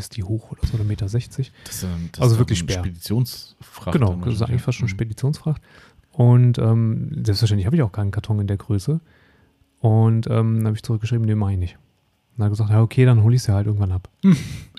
ist 0.00 0.16
die 0.16 0.24
hoch 0.24 0.50
oder 0.50 0.66
so, 0.66 0.74
oder 0.74 0.84
1,60 0.84 1.38
Meter. 1.38 1.52
Das, 1.64 1.82
ähm, 1.84 2.08
das 2.10 2.20
Also 2.22 2.34
ist 2.34 2.38
wirklich 2.40 2.60
eine 2.62 2.72
schwer. 2.72 2.78
Speditionsfracht. 2.82 3.92
Genau, 3.92 4.14
das 4.24 4.34
ist 4.34 4.42
eigentlich 4.42 4.62
fast 4.62 4.78
schon 4.78 4.88
ja. 4.88 4.94
Speditionsfracht. 4.94 5.62
Und 6.18 6.58
ähm, 6.58 7.12
selbstverständlich 7.24 7.66
habe 7.66 7.76
ich 7.76 7.82
auch 7.82 7.92
keinen 7.92 8.10
Karton 8.10 8.40
in 8.40 8.48
der 8.48 8.56
Größe. 8.56 9.00
Und 9.78 10.26
ähm, 10.26 10.56
dann 10.56 10.66
habe 10.66 10.74
ich 10.74 10.82
zurückgeschrieben, 10.82 11.24
nee, 11.24 11.36
mache 11.36 11.52
ich 11.52 11.58
nicht. 11.58 11.78
Und 12.32 12.40
dann 12.40 12.50
gesagt, 12.50 12.70
ja, 12.70 12.82
okay, 12.82 13.04
dann 13.04 13.22
hole 13.22 13.36
ich 13.36 13.44
sie 13.44 13.54
halt 13.54 13.68
irgendwann 13.68 13.92
ab. 13.92 14.08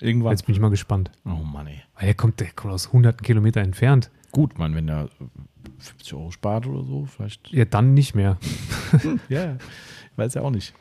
Irgendwann. 0.02 0.32
Jetzt 0.32 0.44
bin 0.44 0.54
ich 0.54 0.60
mal 0.60 0.68
gespannt. 0.68 1.10
Oh 1.24 1.42
Mann, 1.42 1.66
ey. 1.66 1.80
Weil 1.94 2.04
der 2.04 2.14
kommt, 2.14 2.40
der 2.40 2.48
kommt 2.50 2.74
aus 2.74 2.92
hunderten 2.92 3.24
Kilometer 3.24 3.62
entfernt. 3.62 4.10
Gut, 4.32 4.58
man, 4.58 4.74
wenn 4.74 4.86
der 4.86 5.08
50 5.78 6.12
Euro 6.12 6.30
spart 6.30 6.66
oder 6.66 6.84
so, 6.84 7.06
vielleicht. 7.06 7.50
Ja, 7.52 7.64
dann 7.64 7.94
nicht 7.94 8.14
mehr. 8.14 8.36
Ja, 9.30 9.54
ich 9.54 10.18
weiß 10.18 10.34
ja 10.34 10.42
auch 10.42 10.50
nicht. 10.50 10.74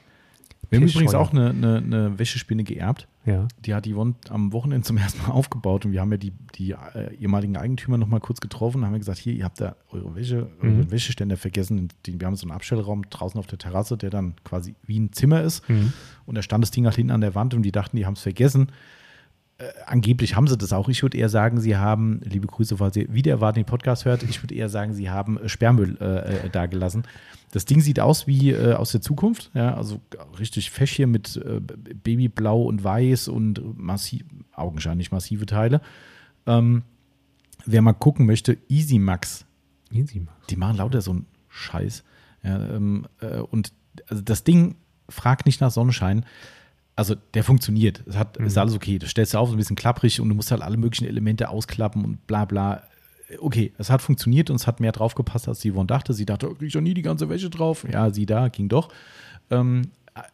Wir 0.70 0.82
haben 0.82 0.88
übrigens 0.90 1.16
auch 1.16 1.32
eine, 1.32 1.52
eine, 1.52 1.78
eine 1.78 2.20
Wäschespinne 2.20 2.66
geerbt. 2.66 3.08
Ja. 3.30 3.48
Die 3.66 3.74
hat 3.74 3.88
Yvonne 3.88 4.16
am 4.30 4.52
Wochenende 4.54 4.86
zum 4.86 4.98
ersten 5.04 5.22
Mal 5.22 5.34
aufgebaut 5.34 5.86
und 5.86 5.92
wir 5.92 6.02
haben 6.02 6.12
ja 6.12 6.18
die, 6.18 6.34
die 6.56 6.72
äh, 6.72 7.14
ehemaligen 7.16 7.58
Eigentümer 7.58 7.98
noch 7.98 8.08
mal 8.08 8.20
kurz 8.20 8.40
getroffen 8.42 8.80
und 8.80 8.86
haben 8.88 8.98
gesagt, 8.98 9.20
hier, 9.20 9.34
ihr 9.34 9.46
habt 9.46 9.62
da 9.62 9.76
eure 9.92 10.16
Wäsche, 10.16 10.50
eure 10.62 10.72
Mhm. 10.72 10.92
Wäscheständer 10.92 11.38
vergessen. 11.38 11.90
Den, 12.08 12.20
wir 12.20 12.28
haben 12.28 12.36
so 12.36 12.44
einen 12.46 12.52
Abstellraum 12.52 13.04
draußen 13.10 13.40
auf 13.40 13.48
der 13.48 13.60
Terrasse, 13.60 13.98
der 13.98 14.10
dann 14.10 14.34
quasi 14.44 14.76
wie 14.86 15.00
ein 15.00 15.14
Zimmer 15.14 15.42
ist. 15.42 15.68
Mhm. 15.70 15.94
Und 16.26 16.36
da 16.36 16.42
stand 16.42 16.64
das 16.64 16.72
Ding 16.72 16.86
halt 16.86 16.96
hinten 16.96 17.12
an 17.12 17.22
der 17.22 17.36
Wand 17.36 17.54
und 17.54 17.62
die 17.64 17.72
dachten, 17.72 17.96
die 17.98 18.06
haben 18.06 18.14
es 18.14 18.22
vergessen. 18.22 18.72
Äh, 19.60 19.72
angeblich 19.86 20.36
haben 20.36 20.48
sie 20.48 20.58
das 20.58 20.72
auch. 20.72 20.88
Ich 20.88 21.04
würde 21.04 21.18
eher 21.18 21.28
sagen, 21.28 21.60
sie 21.60 21.76
haben, 21.76 22.22
liebe 22.24 22.48
Grüße, 22.48 22.78
falls 22.78 22.96
ihr 22.96 23.14
wieder 23.14 23.32
erwarten 23.32 23.60
den 23.60 23.66
Podcast 23.66 24.06
hört, 24.06 24.24
ich 24.24 24.42
würde 24.42 24.56
eher 24.56 24.70
sagen, 24.70 24.94
sie 24.94 25.10
haben 25.10 25.38
äh, 25.38 25.50
Sperrmüll 25.50 25.98
äh, 26.00 26.46
äh, 26.46 26.50
dagelassen. 26.50 27.04
Das 27.52 27.66
Ding 27.66 27.82
sieht 27.82 28.00
aus 28.00 28.26
wie 28.26 28.52
äh, 28.52 28.74
aus 28.74 28.92
der 28.92 29.02
Zukunft, 29.02 29.52
ja, 29.54 29.74
also 29.74 30.00
richtig 30.40 30.72
fesch 30.72 30.94
hier 30.94 31.08
mit 31.08 31.36
äh, 31.36 31.60
Babyblau 31.60 32.62
und 32.62 32.84
Weiß 32.84 33.28
und 33.28 33.78
massiv, 33.78 34.24
augenscheinlich 34.56 35.12
massive 35.12 35.46
Teile. 35.46 35.82
Ähm, 36.46 36.84
wer 37.66 37.82
mal 37.82 37.94
gucken 37.94 38.26
möchte, 38.26 38.58
Easy 38.70 38.98
Max 38.98 39.46
Easy, 39.92 40.20
Max. 40.20 40.48
die 40.50 40.56
machen 40.56 40.78
lauter 40.78 41.02
so 41.02 41.12
einen 41.12 41.26
Scheiß. 41.50 42.04
Ja, 42.44 42.76
ähm, 42.76 43.08
äh, 43.20 43.40
und 43.40 43.74
also 44.08 44.22
das 44.22 44.44
Ding 44.44 44.76
fragt 45.10 45.46
nicht 45.46 45.60
nach 45.60 45.72
Sonnenschein. 45.72 46.26
Also 47.00 47.16
der 47.34 47.44
funktioniert. 47.44 48.04
Es 48.06 48.16
hat, 48.18 48.38
ist 48.38 48.56
Mhm. 48.56 48.60
alles 48.62 48.76
okay. 48.76 49.00
Das 49.00 49.10
stellst 49.10 49.34
du 49.34 49.38
auf, 49.38 49.50
ist 49.50 49.56
ein 49.56 49.58
bisschen 49.58 49.76
klapprig 49.76 50.20
und 50.22 50.30
du 50.30 50.36
musst 50.36 50.52
halt 50.52 50.62
alle 50.62 50.78
möglichen 50.78 51.06
Elemente 51.06 51.50
ausklappen 51.50 52.04
und 52.06 52.28
bla 52.28 52.46
bla. 52.46 52.84
Okay, 53.40 53.74
es 53.78 53.90
hat 53.90 54.02
funktioniert 54.02 54.50
und 54.50 54.56
es 54.58 54.68
hat 54.68 54.80
mehr 54.80 54.92
drauf 54.92 55.16
gepasst, 55.16 55.48
als 55.48 55.60
die 55.60 55.72
Yvonne 55.72 55.88
dachte. 55.88 56.14
Sie 56.14 56.26
dachte, 56.26 56.50
oh, 56.50 56.56
krieg 56.56 56.68
ich 56.68 56.74
doch 56.74 56.82
nie 56.82 56.94
die 56.94 57.02
ganze 57.04 57.30
Wäsche 57.30 57.50
drauf. 57.50 57.86
Ja, 57.92 58.10
sie 58.12 58.26
da, 58.26 58.48
ging 58.50 58.70
doch. 58.70 58.90
Ähm, 59.52 59.92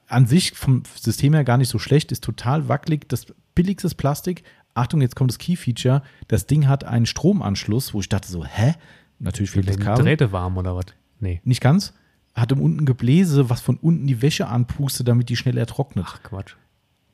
an 0.07 0.25
sich 0.25 0.53
vom 0.53 0.83
System 0.99 1.33
her 1.33 1.43
gar 1.43 1.57
nicht 1.57 1.69
so 1.69 1.77
schlecht, 1.77 2.11
ist 2.11 2.23
total 2.23 2.67
wackelig. 2.69 3.07
Das 3.09 3.27
billigste 3.53 3.89
Plastik. 3.89 4.43
Achtung, 4.73 5.01
jetzt 5.01 5.15
kommt 5.15 5.29
das 5.31 5.37
Key-Feature. 5.37 6.01
Das 6.27 6.47
Ding 6.47 6.67
hat 6.67 6.83
einen 6.83 7.05
Stromanschluss, 7.05 7.93
wo 7.93 7.99
ich 7.99 8.09
dachte 8.09 8.27
so, 8.29 8.43
hä? 8.45 8.73
Natürlich 9.19 9.51
fehlt 9.51 9.67
das 9.67 9.73
Werden 9.75 9.81
die 9.81 9.85
Kabel. 9.85 10.03
Drähte 10.05 10.31
warm 10.31 10.57
oder 10.57 10.75
was? 10.75 10.85
Nee. 11.19 11.41
Nicht 11.43 11.61
ganz. 11.61 11.93
Hat 12.35 12.51
im 12.51 12.61
unten 12.61 12.85
Gebläse, 12.85 13.49
was 13.49 13.61
von 13.61 13.77
unten 13.77 14.07
die 14.07 14.21
Wäsche 14.21 14.47
anpustet, 14.47 15.07
damit 15.07 15.29
die 15.29 15.35
schneller 15.35 15.65
trocknet. 15.65 16.05
Ach, 16.07 16.21
Quatsch. 16.21 16.55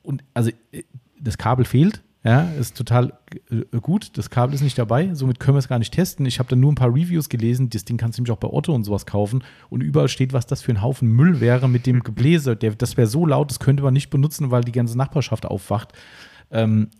Und 0.02 0.24
also 0.34 0.50
äh, 0.72 0.82
das 1.20 1.38
Kabel 1.38 1.64
fehlt. 1.64 2.02
Ja, 2.24 2.50
ist 2.52 2.76
total 2.76 3.14
äh, 3.50 3.78
gut. 3.80 4.16
Das 4.16 4.30
Kabel 4.30 4.54
ist 4.54 4.62
nicht 4.62 4.78
dabei. 4.78 5.12
Somit 5.14 5.40
können 5.40 5.56
wir 5.56 5.60
es 5.60 5.68
gar 5.68 5.78
nicht 5.78 5.92
testen. 5.92 6.24
Ich 6.26 6.38
habe 6.38 6.48
da 6.48 6.54
nur 6.56 6.70
ein 6.70 6.76
paar 6.76 6.90
Reviews 6.90 7.28
gelesen. 7.28 7.68
Das 7.70 7.84
Ding 7.84 7.96
kannst 7.96 8.18
du 8.18 8.22
nämlich 8.22 8.32
auch 8.32 8.40
bei 8.40 8.48
Otto 8.48 8.72
und 8.74 8.84
sowas 8.84 9.06
kaufen. 9.06 9.42
Und 9.70 9.80
überall 9.80 10.08
steht, 10.08 10.32
was 10.32 10.46
das 10.46 10.62
für 10.62 10.72
ein 10.72 10.82
Haufen 10.82 11.08
Müll 11.08 11.40
wäre 11.40 11.68
mit 11.68 11.86
dem 11.86 12.02
Gebläse. 12.04 12.56
Der, 12.56 12.74
das 12.74 12.96
wäre 12.96 13.08
so 13.08 13.26
laut, 13.26 13.50
das 13.50 13.58
könnte 13.58 13.82
man 13.82 13.94
nicht 13.94 14.10
benutzen, 14.10 14.50
weil 14.50 14.62
die 14.62 14.72
ganze 14.72 14.96
Nachbarschaft 14.96 15.46
aufwacht. 15.46 15.92
Ähm, 16.50 16.90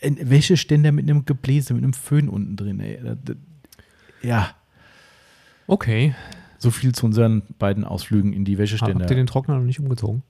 Wäscheständer 0.00 0.92
mit 0.92 1.08
einem 1.08 1.24
Gebläse, 1.24 1.74
mit 1.74 1.82
einem 1.82 1.92
Föhn 1.92 2.28
unten 2.28 2.56
drin. 2.56 2.80
Ey. 2.80 2.98
Ja, 4.22 4.54
Okay. 5.70 6.16
So 6.60 6.70
viel 6.70 6.94
zu 6.94 7.06
unseren 7.06 7.42
beiden 7.58 7.84
Ausflügen 7.84 8.32
in 8.32 8.44
die 8.44 8.56
Wäscheständer. 8.58 9.00
Habt 9.00 9.10
ihr 9.10 9.16
den 9.16 9.26
Trockner 9.26 9.56
noch 9.56 9.64
nicht 9.64 9.80
umgezogen? 9.80 10.22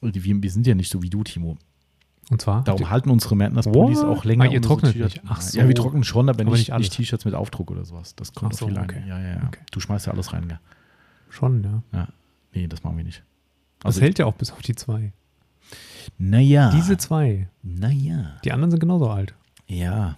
Wir, 0.00 0.42
wir 0.42 0.50
sind 0.50 0.66
ja 0.66 0.74
nicht 0.74 0.90
so 0.90 1.02
wie 1.02 1.10
du, 1.10 1.22
Timo. 1.22 1.56
Und 2.30 2.42
zwar? 2.42 2.62
Darum 2.64 2.90
halten 2.90 3.10
unsere 3.10 3.36
Madness-Pullis 3.36 3.98
What? 4.00 4.06
auch 4.18 4.24
länger. 4.24 4.44
Ah, 4.44 4.48
ihr 4.48 4.60
trocknet 4.60 4.92
T-Shirts- 4.92 5.14
nicht. 5.14 5.22
Ach 5.28 5.40
so. 5.40 5.58
Ja, 5.58 5.68
wir 5.68 5.74
trocknen 5.74 6.04
schon, 6.04 6.28
aber, 6.28 6.40
Aber 6.42 6.50
nicht, 6.56 6.72
nicht 6.76 6.92
T-Shirts 6.92 7.24
mit 7.24 7.34
Aufdruck 7.34 7.70
oder 7.70 7.84
sowas. 7.84 8.14
Das 8.16 8.32
kommt 8.34 8.52
Ach 8.54 8.58
so, 8.58 8.66
viel 8.66 8.78
okay. 8.78 9.02
Ja, 9.06 9.18
ja, 9.18 9.28
ja. 9.36 9.42
Okay. 9.46 9.60
Du 9.70 9.80
schmeißt 9.80 10.06
ja 10.06 10.12
alles 10.12 10.32
rein, 10.32 10.46
ja. 10.50 10.60
Schon, 11.30 11.62
ja. 11.64 11.82
ja. 11.92 12.08
Nee, 12.54 12.66
das 12.66 12.82
machen 12.82 12.96
wir 12.96 13.04
nicht. 13.04 13.22
Das 13.80 13.86
Also, 13.86 14.00
hält 14.02 14.18
ja 14.18 14.26
auch 14.26 14.34
bis 14.34 14.52
auf 14.52 14.60
die 14.62 14.74
zwei. 14.74 15.12
naja. 16.18 16.70
Diese 16.74 16.96
zwei. 16.98 17.48
Naja. 17.62 18.36
Die 18.44 18.52
anderen 18.52 18.70
sind 18.70 18.80
genauso 18.80 19.08
alt. 19.10 19.34
Ja. 19.66 20.16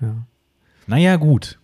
Ja. 0.00 0.14
Naja, 0.86 1.16
gut. 1.16 1.58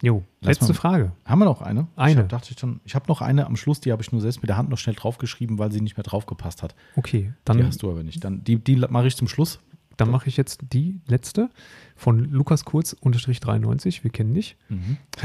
Jo, 0.00 0.22
Lass 0.40 0.56
letzte 0.60 0.72
mal- 0.72 0.74
Frage. 0.78 1.12
Haben 1.24 1.38
wir 1.40 1.44
noch 1.46 1.60
eine? 1.60 1.88
Eine. 1.96 2.12
Ich 2.12 2.18
hab, 2.18 2.28
dachte 2.28 2.52
ich 2.52 2.58
schon, 2.60 2.80
ich 2.84 2.94
habe 2.94 3.06
noch 3.08 3.20
eine 3.20 3.46
am 3.46 3.56
Schluss, 3.56 3.80
die 3.80 3.90
habe 3.90 4.00
ich 4.02 4.12
nur 4.12 4.20
selbst 4.20 4.40
mit 4.42 4.48
der 4.48 4.56
Hand 4.56 4.68
noch 4.70 4.78
schnell 4.78 4.94
draufgeschrieben, 4.94 5.58
weil 5.58 5.72
sie 5.72 5.80
nicht 5.80 5.96
mehr 5.96 6.04
draufgepasst 6.04 6.62
hat. 6.62 6.74
Okay, 6.96 7.22
die 7.22 7.32
dann, 7.44 7.66
hast 7.66 7.82
du 7.82 7.90
aber 7.90 8.02
nicht. 8.04 8.22
Dann, 8.22 8.44
die 8.44 8.56
die 8.62 8.76
mache 8.76 9.08
ich 9.08 9.16
zum 9.16 9.26
Schluss. 9.26 9.58
dann 9.96 10.10
mache 10.12 10.28
ich 10.28 10.36
jetzt 10.36 10.60
die 10.72 11.00
letzte 11.06 11.50
von 11.96 12.20
Lukas 12.30 12.64
Kurz 12.64 12.92
unterstrich 12.92 13.40
93. 13.40 14.04
Wir 14.04 14.12
kennen 14.12 14.34
dich. 14.34 14.56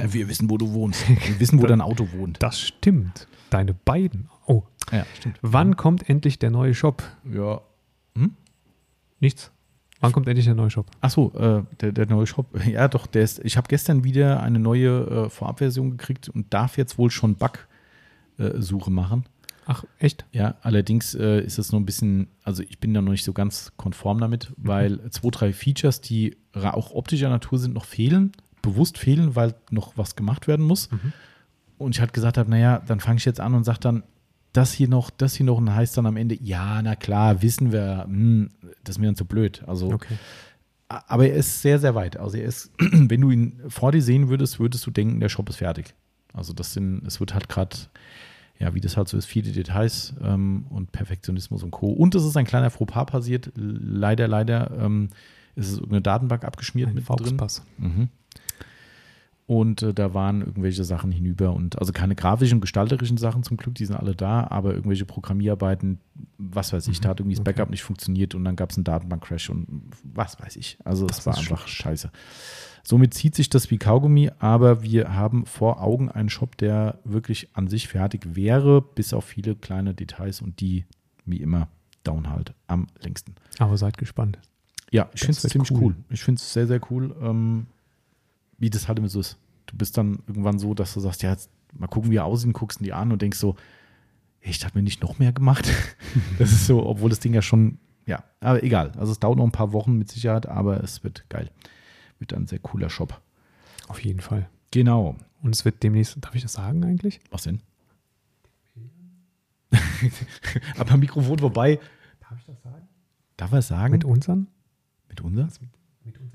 Wir 0.07 0.27
wissen, 0.27 0.49
wo 0.49 0.57
du 0.57 0.73
wohnst. 0.73 1.07
Wir 1.27 1.39
wissen, 1.39 1.61
wo 1.61 1.67
dein 1.67 1.81
Auto 1.81 2.07
wohnt. 2.13 2.41
Das 2.41 2.59
stimmt. 2.59 3.27
Deine 3.51 3.75
beiden 3.75 4.29
Oh, 4.47 4.63
Ja, 4.91 5.05
stimmt. 5.15 5.37
wann 5.43 5.77
kommt 5.77 6.09
endlich 6.09 6.39
der 6.39 6.49
neue 6.49 6.73
Shop? 6.73 7.03
Ja. 7.31 7.61
Nichts. 9.19 9.51
Wann 10.03 10.11
kommt 10.11 10.27
endlich 10.27 10.45
der 10.45 10.55
neue 10.55 10.69
Shop? 10.69 10.91
Achso, 10.99 11.31
äh, 11.35 11.63
der, 11.79 11.93
der 11.93 12.05
neue 12.07 12.27
Shop. 12.27 12.47
Ja, 12.67 12.87
doch, 12.87 13.07
der 13.07 13.23
ist. 13.23 13.39
Ich 13.45 13.55
habe 13.55 13.67
gestern 13.69 14.03
wieder 14.03 14.43
eine 14.43 14.59
neue 14.59 14.89
äh, 14.89 15.29
Vorabversion 15.29 15.91
gekriegt 15.91 16.27
und 16.27 16.53
darf 16.53 16.77
jetzt 16.77 16.97
wohl 16.97 17.09
schon 17.09 17.35
Bug-Suche 17.35 18.91
machen. 18.91 19.23
Ach, 19.65 19.85
echt? 19.99 20.25
Ja, 20.33 20.55
allerdings 20.61 21.15
äh, 21.15 21.39
ist 21.39 21.57
es 21.57 21.71
noch 21.71 21.79
ein 21.79 21.85
bisschen, 21.85 22.27
also 22.43 22.63
ich 22.63 22.79
bin 22.79 22.93
da 22.93 23.01
noch 23.01 23.11
nicht 23.11 23.23
so 23.23 23.31
ganz 23.31 23.71
konform 23.77 24.19
damit, 24.19 24.51
weil 24.57 25.09
zwei, 25.09 25.29
drei 25.29 25.53
Features, 25.53 26.01
die 26.01 26.35
auch 26.53 26.91
optischer 26.91 27.29
Natur 27.29 27.57
sind, 27.59 27.73
noch 27.73 27.85
fehlen, 27.85 28.33
bewusst 28.61 28.97
fehlen, 28.97 29.37
weil 29.37 29.55
noch 29.71 29.95
was 29.95 30.17
gemacht 30.17 30.47
werden 30.47 30.65
muss. 30.65 30.89
Und 31.77 31.95
ich 31.95 32.01
halt 32.01 32.11
gesagt 32.11 32.37
habe, 32.37 32.49
naja, 32.49 32.81
dann 32.85 32.99
fange 32.99 33.19
ich 33.19 33.25
jetzt 33.25 33.39
an 33.39 33.53
und 33.53 33.63
sage 33.63 33.79
dann, 33.79 34.03
das 34.53 34.71
hier 34.71 34.87
noch, 34.87 35.09
das 35.09 35.35
hier 35.35 35.45
noch 35.45 35.57
und 35.57 35.73
heißt 35.73 35.97
dann 35.97 36.05
am 36.05 36.15
Ende, 36.17 36.37
ja, 36.41 36.81
na 36.81 36.95
klar, 36.95 37.41
wissen 37.41 37.71
wir, 37.71 38.03
hm, 38.05 38.49
das 38.83 38.95
ist 38.95 38.99
mir 38.99 39.07
dann 39.07 39.15
zu 39.15 39.25
blöd. 39.25 39.63
Also, 39.67 39.91
Okay. 39.91 40.15
aber 40.87 41.27
er 41.27 41.35
ist 41.35 41.61
sehr, 41.61 41.79
sehr 41.79 41.95
weit. 41.95 42.17
Also 42.17 42.37
er 42.37 42.45
ist, 42.45 42.71
wenn 42.79 43.19
du 43.21 43.31
ihn 43.31 43.59
vor 43.67 43.91
dir 43.91 44.01
sehen 44.01 44.29
würdest, 44.29 44.59
würdest 44.59 44.85
du 44.85 44.91
denken, 44.91 45.19
der 45.19 45.29
Shop 45.29 45.49
ist 45.49 45.57
fertig. 45.57 45.93
Also 46.33 46.53
das 46.53 46.73
sind, 46.73 47.05
es 47.05 47.19
wird 47.19 47.33
halt 47.33 47.49
gerade, 47.49 47.75
ja, 48.59 48.73
wie 48.73 48.81
das 48.81 48.95
halt 48.97 49.07
so 49.07 49.17
ist, 49.17 49.25
viele 49.25 49.51
Details 49.51 50.13
ähm, 50.23 50.65
und 50.69 50.91
Perfektionismus 50.91 51.63
und 51.63 51.71
Co. 51.71 51.91
Und 51.91 52.15
es 52.15 52.23
ist 52.23 52.37
ein 52.37 52.45
kleiner 52.45 52.69
Fauxpas 52.69 53.05
passiert. 53.05 53.51
Leider, 53.55 54.27
leider 54.27 54.71
ähm, 54.79 55.09
ist 55.55 55.67
es 55.67 55.73
irgendeine 55.75 56.01
Datenbank 56.01 56.43
abgeschmiert 56.43 56.89
Ein 56.89 56.95
mit 56.95 57.07
drin. 57.07 57.17
Fauxpass. 57.17 57.65
Mhm. 57.77 58.09
Und 59.53 59.83
äh, 59.83 59.93
da 59.93 60.15
waren 60.15 60.41
irgendwelche 60.41 60.83
Sachen 60.83 61.11
hinüber 61.11 61.53
und 61.53 61.77
also 61.79 61.93
keine 61.93 62.15
grafischen, 62.15 62.59
gestalterischen 62.59 63.17
Sachen 63.17 63.43
zum 63.43 63.57
Glück, 63.57 63.75
die 63.75 63.85
sind 63.85 63.95
alle 63.97 64.15
da, 64.15 64.47
aber 64.49 64.73
irgendwelche 64.73 65.05
Programmierarbeiten, 65.05 65.99
was 66.39 66.73
weiß 66.73 66.87
ich, 66.87 66.99
da 67.01 67.09
hat 67.09 67.19
irgendwie 67.19 67.35
das 67.35 67.41
Mhm. 67.41 67.47
okay. 67.47 67.53
Backup 67.57 67.69
nicht 67.69 67.83
funktioniert 67.83 68.33
und 68.33 68.43
dann 68.45 68.55
gab 68.55 68.71
es 68.71 68.77
einen 68.77 68.83
Datenbank-Crash 68.85 69.51
und 69.51 69.83
was 70.03 70.39
weiß 70.39 70.55
ich. 70.55 70.79
Also 70.83 71.05
es 71.05 71.17
Das 71.17 71.25
war 71.27 71.37
einfach 71.37 71.67
scheiße. 71.67 72.09
Somit 72.81 73.13
zieht 73.13 73.35
sich 73.35 73.47
das 73.47 73.69
wie 73.69 73.77
Kaugummi, 73.77 74.31
aber 74.39 74.81
wir 74.81 75.13
haben 75.13 75.45
vor 75.45 75.81
Augen 75.83 76.09
einen 76.09 76.29
Shop, 76.29 76.57
der 76.57 76.97
wirklich 77.03 77.49
an 77.53 77.67
sich 77.67 77.87
fertig 77.87 78.35
wäre, 78.35 78.81
bis 78.81 79.13
auf 79.13 79.23
viele 79.23 79.55
kleine 79.55 79.93
Details 79.93 80.41
und 80.41 80.61
die, 80.61 80.85
wie 81.25 81.37
immer, 81.37 81.67
dauern 82.03 82.29
halt 82.31 82.55
am 82.65 82.87
längsten. 83.03 83.35
Aber 83.59 83.77
seid 83.77 83.99
gespannt. 83.99 84.39
Ja, 84.91 85.09
ich 85.13 85.21
finde 85.21 85.33
es 85.33 85.41
ziemlich 85.43 85.71
cool. 85.71 85.79
cool. 85.81 85.95
Ich 86.09 86.23
finde 86.23 86.39
es 86.39 86.51
sehr, 86.53 86.65
sehr 86.65 86.81
cool, 86.89 87.15
ähm, 87.21 87.67
wie 88.57 88.69
das 88.69 88.87
halt 88.87 88.97
immer 88.97 89.09
so 89.09 89.19
ist. 89.19 89.37
Du 89.65 89.77
bist 89.77 89.97
dann 89.97 90.19
irgendwann 90.27 90.59
so, 90.59 90.73
dass 90.73 90.93
du 90.93 90.99
sagst, 90.99 91.23
ja, 91.23 91.31
jetzt 91.31 91.49
mal 91.73 91.87
gucken, 91.87 92.11
wie 92.11 92.17
er 92.17 92.25
aussieht, 92.25 92.53
guckst 92.53 92.81
ihn 92.81 92.85
die 92.85 92.93
an 92.93 93.11
und 93.11 93.21
denkst 93.21 93.37
so, 93.37 93.55
echt, 94.41 94.65
hat 94.65 94.75
mir 94.75 94.83
nicht 94.83 95.01
noch 95.01 95.19
mehr 95.19 95.31
gemacht? 95.31 95.69
das 96.39 96.51
ist 96.51 96.67
so, 96.67 96.85
obwohl 96.85 97.09
das 97.09 97.19
Ding 97.19 97.33
ja 97.33 97.41
schon, 97.41 97.79
ja, 98.05 98.23
aber 98.39 98.63
egal. 98.63 98.91
Also 98.97 99.11
es 99.11 99.19
dauert 99.19 99.37
noch 99.37 99.45
ein 99.45 99.51
paar 99.51 99.71
Wochen 99.71 99.97
mit 99.97 100.09
Sicherheit, 100.11 100.45
aber 100.45 100.83
es 100.83 101.03
wird 101.03 101.27
geil. 101.29 101.49
Wird 102.19 102.33
ein 102.33 102.47
sehr 102.47 102.59
cooler 102.59 102.89
Shop. 102.89 103.21
Auf 103.87 104.03
jeden 104.03 104.19
Fall. 104.19 104.49
Genau. 104.71 105.15
Und 105.41 105.55
es 105.55 105.65
wird 105.65 105.83
demnächst, 105.83 106.17
darf 106.23 106.35
ich 106.35 106.41
das 106.41 106.53
sagen 106.53 106.83
eigentlich? 106.85 107.19
Was 107.31 107.43
denn? 107.43 107.61
aber 110.77 110.97
Mikrofon 110.97 111.39
vorbei. 111.39 111.79
Darf 112.19 112.37
ich 112.37 112.45
das 112.45 112.61
sagen? 112.61 112.87
Darf 113.37 113.51
er 113.51 113.59
es 113.59 113.67
sagen? 113.67 113.91
Mit 113.91 114.05
unseren? 114.05 114.47
Mit 115.07 116.19
unser? 116.19 116.32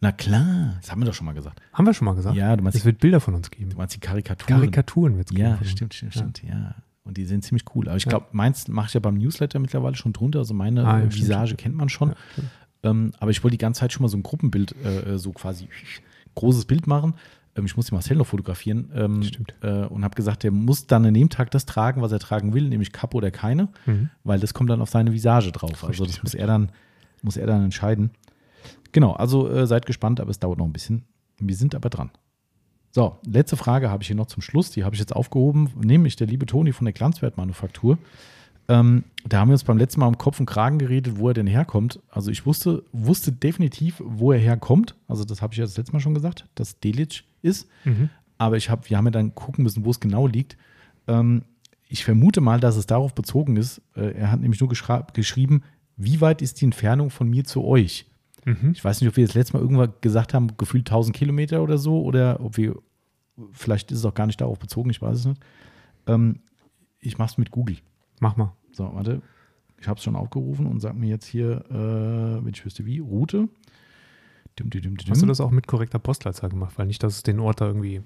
Na 0.00 0.12
klar, 0.12 0.76
das 0.80 0.90
haben 0.90 1.00
wir 1.02 1.06
doch 1.06 1.14
schon 1.14 1.26
mal 1.26 1.34
gesagt. 1.34 1.60
Haben 1.74 1.86
wir 1.86 1.92
schon 1.94 2.06
mal 2.06 2.14
gesagt? 2.14 2.34
Ja, 2.36 2.56
du 2.56 2.62
meinst, 2.62 2.78
Es 2.78 2.84
wird 2.84 2.98
Bilder 3.00 3.20
von 3.20 3.34
uns 3.34 3.50
geben. 3.50 3.70
du 3.70 3.76
meinst 3.76 3.94
die 3.94 4.00
Karikaturen. 4.00 4.60
Karikaturen 4.60 5.16
wird 5.18 5.30
es 5.30 5.36
geben. 5.36 5.48
Ja, 5.60 5.64
stimmt, 5.64 5.92
stimmt, 5.94 6.14
stimmt, 6.14 6.42
ja. 6.42 6.74
Und 7.04 7.16
die 7.16 7.24
sind 7.26 7.44
ziemlich 7.44 7.64
cool. 7.74 7.88
Aber 7.88 7.96
ich 7.96 8.04
glaube, 8.06 8.26
meins 8.32 8.68
mache 8.68 8.88
ich 8.88 8.94
ja 8.94 9.00
beim 9.00 9.14
Newsletter 9.16 9.58
mittlerweile 9.58 9.96
schon 9.96 10.12
drunter. 10.12 10.38
Also 10.40 10.54
meine 10.54 10.86
Ah, 10.86 10.98
ja, 11.00 11.04
äh, 11.04 11.12
Visage 11.14 11.46
stimmt. 11.48 11.60
kennt 11.60 11.74
man 11.76 11.88
schon. 11.88 12.14
Ähm, 12.82 13.12
aber 13.18 13.30
ich 13.30 13.42
wollte 13.44 13.52
die 13.56 13.58
ganze 13.60 13.80
Zeit 13.80 13.92
schon 13.92 14.02
mal 14.02 14.08
so 14.08 14.16
ein 14.16 14.22
Gruppenbild, 14.22 14.74
äh, 14.84 15.18
so 15.18 15.32
quasi 15.32 15.68
großes 16.34 16.64
Bild 16.66 16.86
machen. 16.86 17.14
Ähm, 17.56 17.66
ich 17.66 17.76
muss 17.76 17.86
den 17.86 17.94
Marcel 17.96 18.16
noch 18.16 18.26
fotografieren. 18.26 18.90
Ähm, 18.94 19.22
Stimmt. 19.22 19.54
Äh, 19.60 19.84
und 19.86 20.04
habe 20.04 20.14
gesagt, 20.14 20.44
der 20.44 20.50
muss 20.50 20.86
dann 20.86 21.04
an 21.04 21.12
dem 21.14 21.28
Tag 21.28 21.50
das 21.50 21.66
tragen, 21.66 22.00
was 22.00 22.12
er 22.12 22.20
tragen 22.20 22.54
will, 22.54 22.68
nämlich 22.68 22.92
Kappe 22.92 23.16
oder 23.16 23.30
keine, 23.30 23.68
Mhm. 23.86 24.08
weil 24.24 24.38
das 24.40 24.54
kommt 24.54 24.70
dann 24.70 24.80
auf 24.80 24.88
seine 24.88 25.12
Visage 25.12 25.52
drauf. 25.52 25.84
Also 25.84 26.06
das 26.06 26.22
muss 26.22 26.32
er 26.34 26.46
dann, 26.46 26.70
muss 27.22 27.36
er 27.36 27.46
dann 27.46 27.64
entscheiden. 27.64 28.10
Genau, 28.92 29.12
also 29.12 29.48
äh, 29.48 29.66
seid 29.66 29.86
gespannt, 29.86 30.20
aber 30.20 30.30
es 30.30 30.38
dauert 30.38 30.58
noch 30.58 30.66
ein 30.66 30.72
bisschen. 30.72 31.04
Wir 31.38 31.56
sind 31.56 31.74
aber 31.74 31.90
dran. 31.90 32.10
So, 32.92 33.18
letzte 33.24 33.56
Frage 33.56 33.90
habe 33.90 34.02
ich 34.02 34.08
hier 34.08 34.16
noch 34.16 34.26
zum 34.26 34.42
Schluss. 34.42 34.70
Die 34.70 34.84
habe 34.84 34.94
ich 34.94 35.00
jetzt 35.00 35.14
aufgehoben, 35.14 35.70
nämlich 35.80 36.16
der 36.16 36.26
liebe 36.26 36.46
Toni 36.46 36.72
von 36.72 36.84
der 36.84 36.92
Glanzwertmanufaktur. 36.92 37.98
Ähm, 38.68 39.04
da 39.26 39.40
haben 39.40 39.48
wir 39.48 39.54
uns 39.54 39.64
beim 39.64 39.78
letzten 39.78 40.00
Mal 40.00 40.06
um 40.06 40.18
Kopf 40.18 40.40
und 40.40 40.46
Kragen 40.46 40.78
geredet, 40.78 41.18
wo 41.18 41.28
er 41.28 41.34
denn 41.34 41.46
herkommt. 41.46 42.00
Also 42.10 42.30
ich 42.30 42.46
wusste, 42.46 42.84
wusste 42.92 43.32
definitiv, 43.32 44.02
wo 44.04 44.32
er 44.32 44.38
herkommt. 44.38 44.94
Also 45.08 45.24
das 45.24 45.40
habe 45.40 45.54
ich 45.54 45.58
ja 45.58 45.64
das 45.64 45.76
letzte 45.76 45.92
Mal 45.92 46.00
schon 46.00 46.14
gesagt, 46.14 46.46
dass 46.54 46.78
Delitzsch 46.80 47.24
ist. 47.42 47.68
Mhm. 47.84 48.10
Aber 48.38 48.56
ich 48.56 48.70
hab, 48.70 48.88
wir 48.88 48.96
haben 48.96 49.06
ja 49.06 49.10
dann 49.12 49.34
gucken 49.34 49.64
müssen, 49.64 49.84
wo 49.84 49.90
es 49.90 50.00
genau 50.00 50.26
liegt. 50.26 50.56
Ähm, 51.06 51.42
ich 51.88 52.04
vermute 52.04 52.40
mal, 52.40 52.60
dass 52.60 52.76
es 52.76 52.86
darauf 52.86 53.14
bezogen 53.14 53.56
ist. 53.56 53.82
Äh, 53.94 54.12
er 54.12 54.30
hat 54.30 54.40
nämlich 54.40 54.60
nur 54.60 54.68
geschrieben, 54.68 55.62
wie 55.96 56.20
weit 56.20 56.40
ist 56.40 56.60
die 56.60 56.64
Entfernung 56.64 57.10
von 57.10 57.28
mir 57.28 57.44
zu 57.44 57.64
euch? 57.64 58.06
Mhm. 58.44 58.72
Ich 58.72 58.84
weiß 58.84 59.00
nicht, 59.00 59.08
ob 59.08 59.16
wir 59.16 59.26
das 59.26 59.34
letzte 59.34 59.54
Mal 59.54 59.62
irgendwann 59.62 59.92
gesagt 60.00 60.34
haben, 60.34 60.56
gefühlt 60.56 60.88
1000 60.88 61.16
Kilometer 61.16 61.62
oder 61.62 61.78
so, 61.78 62.02
oder 62.02 62.40
ob 62.40 62.56
wir, 62.56 62.76
vielleicht 63.52 63.90
ist 63.92 63.98
es 63.98 64.04
auch 64.04 64.14
gar 64.14 64.26
nicht 64.26 64.40
darauf 64.40 64.58
bezogen, 64.58 64.90
ich 64.90 65.02
weiß 65.02 65.18
es 65.18 65.24
nicht. 65.26 65.40
Ähm, 66.06 66.40
ich 67.00 67.18
mache 67.18 67.30
es 67.30 67.38
mit 67.38 67.50
Google. 67.50 67.76
Mach 68.20 68.36
mal. 68.36 68.54
So, 68.72 68.90
warte. 68.94 69.22
Ich 69.80 69.88
habe 69.88 69.96
es 69.96 70.04
schon 70.04 70.16
aufgerufen 70.16 70.66
und 70.66 70.80
sag 70.80 70.94
mir 70.94 71.08
jetzt 71.08 71.26
hier, 71.26 71.64
äh, 71.70 72.44
wenn 72.44 72.52
ich 72.52 72.64
wüsste 72.64 72.84
wie, 72.84 72.98
Route. 72.98 73.48
Dim, 74.58 74.68
dim, 74.68 74.82
dim. 74.82 74.96
Hast 75.08 75.22
du 75.22 75.26
das 75.26 75.40
auch 75.40 75.50
mit 75.50 75.66
korrekter 75.66 75.98
Postleitzahl 75.98 76.50
gemacht? 76.50 76.74
Weil 76.76 76.86
nicht, 76.86 77.02
dass 77.02 77.14
es 77.16 77.22
den 77.22 77.40
Ort 77.40 77.62
da 77.62 77.66
irgendwie 77.66 78.02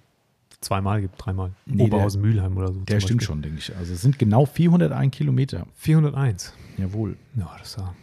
zweimal 0.61 1.01
gibt, 1.01 1.15
dreimal. 1.19 1.53
Nee, 1.67 1.85
Oberhausen, 1.85 2.23
Mülheim 2.23 2.57
oder 2.57 2.73
so. 2.73 2.81
Der 2.81 3.01
stimmt 3.01 3.21
Beispiel. 3.21 3.27
schon, 3.27 3.43
denke 3.43 3.59
ich. 3.59 3.75
Also 3.77 3.93
es 3.93 4.03
sind 4.03 4.19
genau 4.19 4.47
401 4.47 5.11
Kilometer. 5.13 5.67
401. 5.75 6.53
Jawohl. 6.79 7.17
Ja, 7.37 7.55
das 7.59 7.71
ist 7.71 7.79
ja 7.79 7.95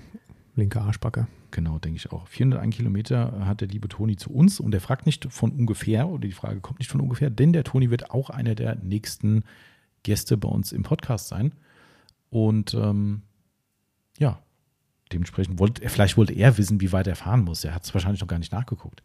linke 0.55 0.81
Arschbacke. 0.81 1.27
Genau, 1.51 1.79
denke 1.79 1.97
ich 1.97 2.11
auch. 2.11 2.27
401 2.27 2.75
Kilometer 2.75 3.45
hat 3.45 3.61
der 3.61 3.67
liebe 3.67 3.87
Toni 3.89 4.15
zu 4.15 4.31
uns 4.31 4.59
und 4.59 4.73
er 4.73 4.81
fragt 4.81 5.05
nicht 5.05 5.31
von 5.31 5.51
ungefähr, 5.51 6.07
oder 6.07 6.21
die 6.27 6.31
Frage 6.31 6.59
kommt 6.61 6.79
nicht 6.79 6.89
von 6.89 7.01
ungefähr, 7.01 7.29
denn 7.29 7.51
der 7.53 7.63
Toni 7.63 7.89
wird 7.89 8.11
auch 8.11 8.29
einer 8.29 8.55
der 8.55 8.75
nächsten 8.75 9.43
Gäste 10.03 10.37
bei 10.37 10.47
uns 10.49 10.71
im 10.71 10.83
Podcast 10.83 11.27
sein. 11.27 11.53
Und 12.29 12.73
ähm, 12.73 13.23
ja, 14.17 14.39
dementsprechend 15.11 15.59
wollte 15.59 15.83
er, 15.83 15.89
vielleicht 15.89 16.15
wollte 16.17 16.33
er 16.33 16.57
wissen, 16.57 16.79
wie 16.81 16.91
weit 16.93 17.07
er 17.07 17.15
fahren 17.15 17.41
muss. 17.43 17.63
Er 17.65 17.75
hat 17.75 17.83
es 17.83 17.93
wahrscheinlich 17.93 18.21
noch 18.21 18.27
gar 18.29 18.39
nicht 18.39 18.51
nachgeguckt. 18.53 19.03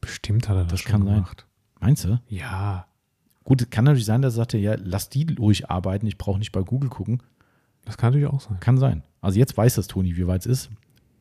Bestimmt 0.00 0.48
hat 0.48 0.56
er 0.56 0.62
das, 0.64 0.72
Das 0.72 0.80
schon 0.80 0.92
kann 0.92 1.04
sein. 1.04 1.14
gemacht. 1.16 1.46
Meinst 1.80 2.04
du? 2.04 2.20
Ja, 2.28 2.86
Gut, 3.44 3.62
es 3.62 3.70
kann 3.70 3.84
natürlich 3.84 4.06
sein, 4.06 4.22
dass 4.22 4.34
er 4.34 4.38
sagte, 4.38 4.58
ja, 4.58 4.74
lass 4.76 5.08
die 5.08 5.24
ruhig 5.38 5.70
arbeiten, 5.70 6.04
ich 6.08 6.18
brauche 6.18 6.38
nicht 6.40 6.50
bei 6.50 6.62
Google 6.62 6.90
gucken. 6.90 7.22
das 7.84 7.96
kann 7.96 8.08
natürlich 8.12 8.26
auch 8.26 8.40
sein. 8.40 8.58
Kann 8.58 8.76
sein. 8.76 9.04
Also 9.20 9.38
jetzt 9.38 9.56
weiß 9.56 9.76
das 9.76 9.86
Toni, 9.86 10.16
wie 10.16 10.26
weit 10.26 10.40
es 10.40 10.46
ist, 10.46 10.70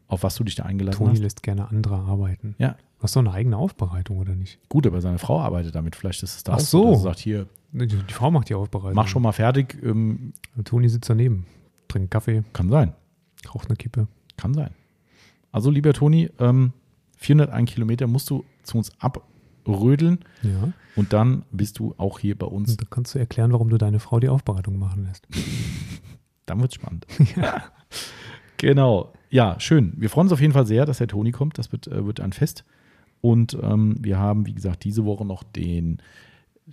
auf 0.07 0.23
was 0.23 0.35
du 0.35 0.43
dich 0.43 0.55
da 0.55 0.63
eingelassen 0.63 0.99
Toni 0.99 1.11
hast. 1.15 1.19
lässt 1.21 1.43
gerne 1.43 1.67
andere 1.69 1.95
arbeiten. 1.95 2.55
Ja, 2.59 2.75
Du 2.97 3.03
hast 3.03 3.15
doch 3.15 3.21
eine 3.21 3.33
eigene 3.33 3.57
Aufbereitung, 3.57 4.17
oder 4.17 4.33
nicht? 4.35 4.57
gut, 4.69 4.87
aber 4.87 4.99
seine 5.01 5.19
Frau 5.19 5.39
arbeitet 5.41 5.75
damit. 5.75 5.95
Vielleicht 5.95 6.23
ist 6.23 6.35
es 6.37 6.43
da 6.43 6.53
Ach 6.53 6.57
auch 6.57 6.61
so. 6.61 6.91
dass 6.93 7.01
sagt, 7.03 7.19
hier, 7.19 7.45
Die, 7.71 7.87
die 7.87 8.13
Frau 8.13 8.31
macht 8.31 8.49
die 8.49 8.55
Aufbereitung. 8.55 8.95
mach 8.95 9.07
schon 9.07 9.21
mal 9.21 9.31
fertig. 9.33 9.77
Ähm, 9.83 10.33
Toni 10.63 10.87
sitzt 10.89 11.09
daneben, 11.09 11.45
trinkt 11.87 12.09
Kaffee, 12.11 12.43
kann 12.53 12.69
sein, 12.69 12.93
raucht 13.53 13.67
eine 13.69 13.75
Kippe. 13.75 14.07
kann 14.37 14.53
sein. 14.53 14.71
Also 15.51 15.69
lieber 15.69 15.93
Toni, 15.93 16.29
ähm, 16.39 16.71
401 17.17 17.69
Kilometer 17.71 18.07
musst 18.07 18.29
du 18.29 18.43
zu 18.63 18.77
uns 18.77 18.91
abrödeln 18.99 20.19
Ja. 20.41 20.71
und 20.95 21.13
dann 21.13 21.43
bist 21.51 21.79
du 21.79 21.93
auch 21.97 22.19
hier 22.19 22.37
bei 22.37 22.47
uns. 22.47 22.71
Und 22.71 22.81
dann 22.81 22.89
kannst 22.89 23.13
du 23.15 23.19
erklären, 23.19 23.51
warum 23.51 23.69
du 23.69 23.77
deine 23.77 23.99
Frau 23.99 24.19
die 24.19 24.29
Aufbereitung 24.29 24.77
machen 24.79 25.03
lässt. 25.05 25.27
Dann 26.47 26.61
wird's 26.61 26.75
spannend. 26.75 27.05
Genau. 28.57 29.11
Ja, 29.35 29.59
schön. 29.59 29.91
Wir 29.97 30.09
freuen 30.09 30.27
uns 30.27 30.31
auf 30.33 30.39
jeden 30.39 30.53
Fall 30.53 30.65
sehr, 30.65 30.85
dass 30.85 30.99
der 30.99 31.07
Toni 31.07 31.31
kommt. 31.31 31.57
Das 31.57 31.71
wird, 31.73 31.87
äh, 31.87 32.05
wird 32.05 32.21
ein 32.21 32.31
Fest. 32.31 32.63
Und 33.19 33.57
ähm, 33.61 33.95
wir 33.99 34.17
haben, 34.17 34.45
wie 34.45 34.53
gesagt, 34.53 34.85
diese 34.85 35.03
Woche 35.03 35.25
noch 35.25 35.43
den 35.43 35.97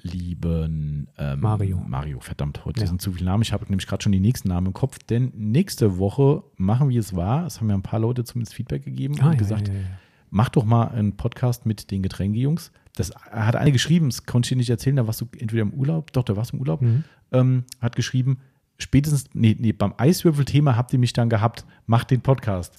lieben 0.03 1.09
ähm, 1.19 1.41
Mario. 1.41 1.83
Mario, 1.87 2.21
verdammt, 2.21 2.65
heute 2.65 2.81
Ja. 2.81 2.87
sind 2.87 3.03
zu 3.03 3.13
viele 3.13 3.27
Namen. 3.27 3.43
Ich 3.43 3.53
habe 3.53 3.65
nämlich 3.65 3.87
gerade 3.87 4.03
schon 4.03 4.13
die 4.13 4.21
nächsten 4.21 4.49
Namen 4.49 4.69
im 4.69 4.73
Kopf. 4.73 4.99
Denn 5.01 5.33
nächste 5.37 5.99
Woche 5.99 6.43
machen 6.57 6.89
wir 6.89 7.01
es 7.01 7.15
wahr. 7.17 7.47
Es 7.47 7.61
haben 7.61 7.69
ja 7.69 7.75
ein 7.75 7.83
paar 7.83 8.01
Leute 8.01 8.25
zumindest 8.25 8.55
Feedback 8.55 8.85
gegeben 8.85 9.15
und 9.21 9.39
gesagt, 9.39 9.69
Ah, 9.69 9.73
ja, 9.73 9.79
ja. 9.81 9.87
mach 10.31 10.49
doch 10.49 10.65
mal 10.65 10.87
einen 10.89 11.17
Podcast 11.17 11.67
mit 11.67 11.91
den 11.91 12.03
Getränkejungs. 12.03 12.71
Das 12.97 13.13
hat 13.31 13.57
eine 13.57 13.73
geschrieben, 13.73 14.09
das 14.11 14.25
konnte 14.27 14.47
ich 14.47 14.51
dir 14.51 14.57
nicht 14.57 14.71
erzählen, 14.71 14.97
da 14.97 15.07
warst 15.07 15.21
du 15.21 15.27
entweder 15.39 15.63
im 15.63 15.73
Urlaub, 15.75 16.13
doch, 16.13 16.23
da 16.25 16.37
warst 16.37 16.53
du 16.53 16.57
im 16.57 16.61
Urlaub, 16.61 16.83
Mhm. 16.83 17.05
ähm, 17.33 17.65
hat 17.81 17.97
geschrieben, 17.97 18.39
spätestens, 18.83 19.25
nee, 19.33 19.57
nee, 19.59 19.73
beim 19.73 19.95
Eiswürfelthema 19.97 20.77
habt 20.77 20.93
ihr 20.93 20.99
mich 20.99 21.13
dann 21.13 21.29
gehabt, 21.31 21.65
macht 21.87 22.11
den 22.11 22.21
Podcast. 22.21 22.75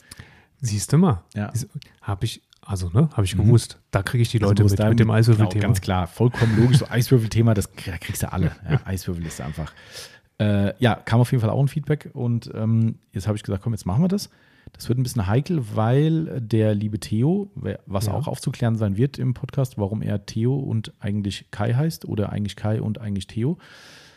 Siehst 0.61 0.93
du 0.93 0.97
mal. 0.97 1.23
Ja. 1.35 1.51
Habe 2.01 2.25
ich, 2.25 2.41
also, 2.61 2.89
ne, 2.93 3.09
habe 3.13 3.25
ich 3.25 3.35
Mhm. 3.35 3.45
gewusst. 3.45 3.79
Da 3.91 4.03
kriege 4.03 4.21
ich 4.21 4.29
die 4.29 4.37
Leute 4.37 4.63
Also, 4.63 4.75
mit, 4.75 4.89
mit 4.89 4.99
dem 4.99 5.09
Eiswürfelthema. 5.11 5.49
Genau, 5.53 5.67
ganz 5.67 5.81
klar, 5.81 6.07
vollkommen 6.07 6.57
logisch, 6.57 6.77
so 6.77 6.87
Eiswürfelthema, 6.87 7.53
das 7.53 7.69
da 7.85 7.97
kriegst 7.97 8.23
du 8.23 8.31
alle. 8.31 8.51
Ja, 8.69 8.79
Eiswürfel 8.85 9.25
ist 9.25 9.41
einfach. 9.41 9.73
Äh, 10.39 10.73
ja, 10.81 10.95
kam 10.95 11.19
auf 11.19 11.31
jeden 11.31 11.41
Fall 11.41 11.49
auch 11.51 11.59
ein 11.61 11.67
Feedback 11.67 12.09
und 12.13 12.49
ähm, 12.55 12.95
jetzt 13.11 13.27
habe 13.27 13.35
ich 13.37 13.43
gesagt, 13.43 13.63
komm, 13.63 13.73
jetzt 13.73 13.85
machen 13.85 14.03
wir 14.03 14.07
das. 14.07 14.29
Das 14.71 14.87
wird 14.89 14.97
ein 14.97 15.03
bisschen 15.03 15.27
heikel, 15.27 15.61
weil 15.75 16.41
der 16.41 16.73
liebe 16.73 16.99
Theo, 16.99 17.51
was 17.85 18.07
Ja. 18.07 18.13
auch 18.13 18.27
aufzuklären 18.27 18.75
sein 18.77 18.97
wird 18.97 19.19
im 19.19 19.33
Podcast, 19.35 19.77
warum 19.77 20.01
er 20.01 20.25
Theo 20.25 20.55
und 20.55 20.93
eigentlich 20.99 21.45
Kai 21.51 21.73
heißt 21.73 22.05
oder 22.05 22.31
eigentlich 22.31 22.55
Kai 22.55 22.81
und 22.81 22.99
eigentlich 22.99 23.27
Theo. 23.27 23.57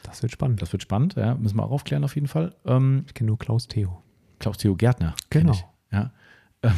Das 0.06 0.22
wird 0.22 0.32
spannend. 0.32 0.62
Das 0.62 0.72
wird 0.72 0.82
spannend, 0.82 1.14
ja, 1.16 1.34
müssen 1.34 1.56
wir 1.56 1.64
auch 1.64 1.70
aufklären 1.70 2.04
auf 2.04 2.14
jeden 2.14 2.28
Fall. 2.28 2.54
Ähm, 2.64 3.04
Ich 3.06 3.14
kenne 3.14 3.28
nur 3.28 3.38
Klaus 3.38 3.68
Theo. 3.68 4.02
Klaus 4.38 4.58
Theo 4.58 4.74
Gärtner. 4.76 5.14
Genau. 5.30 5.52
Ich, 5.52 5.64
ja. 5.92 6.12
Ähm, 6.62 6.72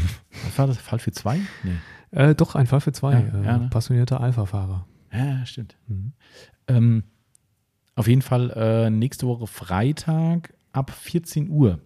was 0.44 0.58
war 0.58 0.66
das? 0.66 0.78
Fall 0.78 0.98
für 0.98 1.12
zwei? 1.12 1.40
Nee. 1.62 1.76
Äh, 2.10 2.34
doch, 2.34 2.54
ein 2.54 2.66
Fall 2.66 2.80
für 2.80 2.92
zwei. 2.92 3.12
Ja, 3.12 3.18
äh, 3.40 3.44
ja, 3.44 3.58
ne? 3.58 3.68
Passionierter 3.70 4.20
Alpha-Fahrer. 4.20 4.86
Ja, 5.12 5.44
stimmt. 5.46 5.76
Mhm. 5.86 6.12
Ähm, 6.68 7.04
auf 7.94 8.06
jeden 8.08 8.22
Fall 8.22 8.50
äh, 8.50 8.90
nächste 8.90 9.26
Woche 9.26 9.46
Freitag 9.46 10.54
ab 10.72 10.90
14 10.90 11.50
Uhr 11.50 11.80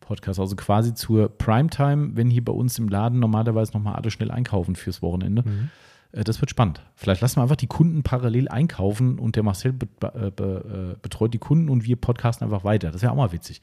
Podcast, 0.00 0.38
also 0.38 0.54
quasi 0.56 0.92
zur 0.94 1.30
Primetime, 1.38 2.10
wenn 2.14 2.28
hier 2.30 2.44
bei 2.44 2.52
uns 2.52 2.78
im 2.78 2.88
Laden 2.88 3.18
normalerweise 3.20 3.72
nochmal 3.72 3.94
alle 3.96 4.10
schnell 4.10 4.30
einkaufen 4.30 4.76
fürs 4.76 5.00
Wochenende. 5.00 5.42
Mhm. 5.48 5.70
Äh, 6.14 6.24
das 6.24 6.40
wird 6.40 6.50
spannend. 6.50 6.80
Vielleicht 6.94 7.20
lassen 7.20 7.36
wir 7.36 7.42
einfach 7.42 7.56
die 7.56 7.66
Kunden 7.66 8.02
parallel 8.02 8.48
einkaufen 8.48 9.18
und 9.18 9.36
der 9.36 9.42
Marcel 9.42 9.72
be 9.72 9.86
be 9.86 10.32
be 10.34 10.94
äh, 10.96 11.00
betreut 11.02 11.34
die 11.34 11.38
Kunden 11.38 11.68
und 11.68 11.84
wir 11.84 11.96
podcasten 11.96 12.44
einfach 12.46 12.64
weiter. 12.64 12.90
Das 12.90 13.02
wäre 13.02 13.12
auch 13.12 13.16
mal 13.16 13.32
witzig. 13.32 13.60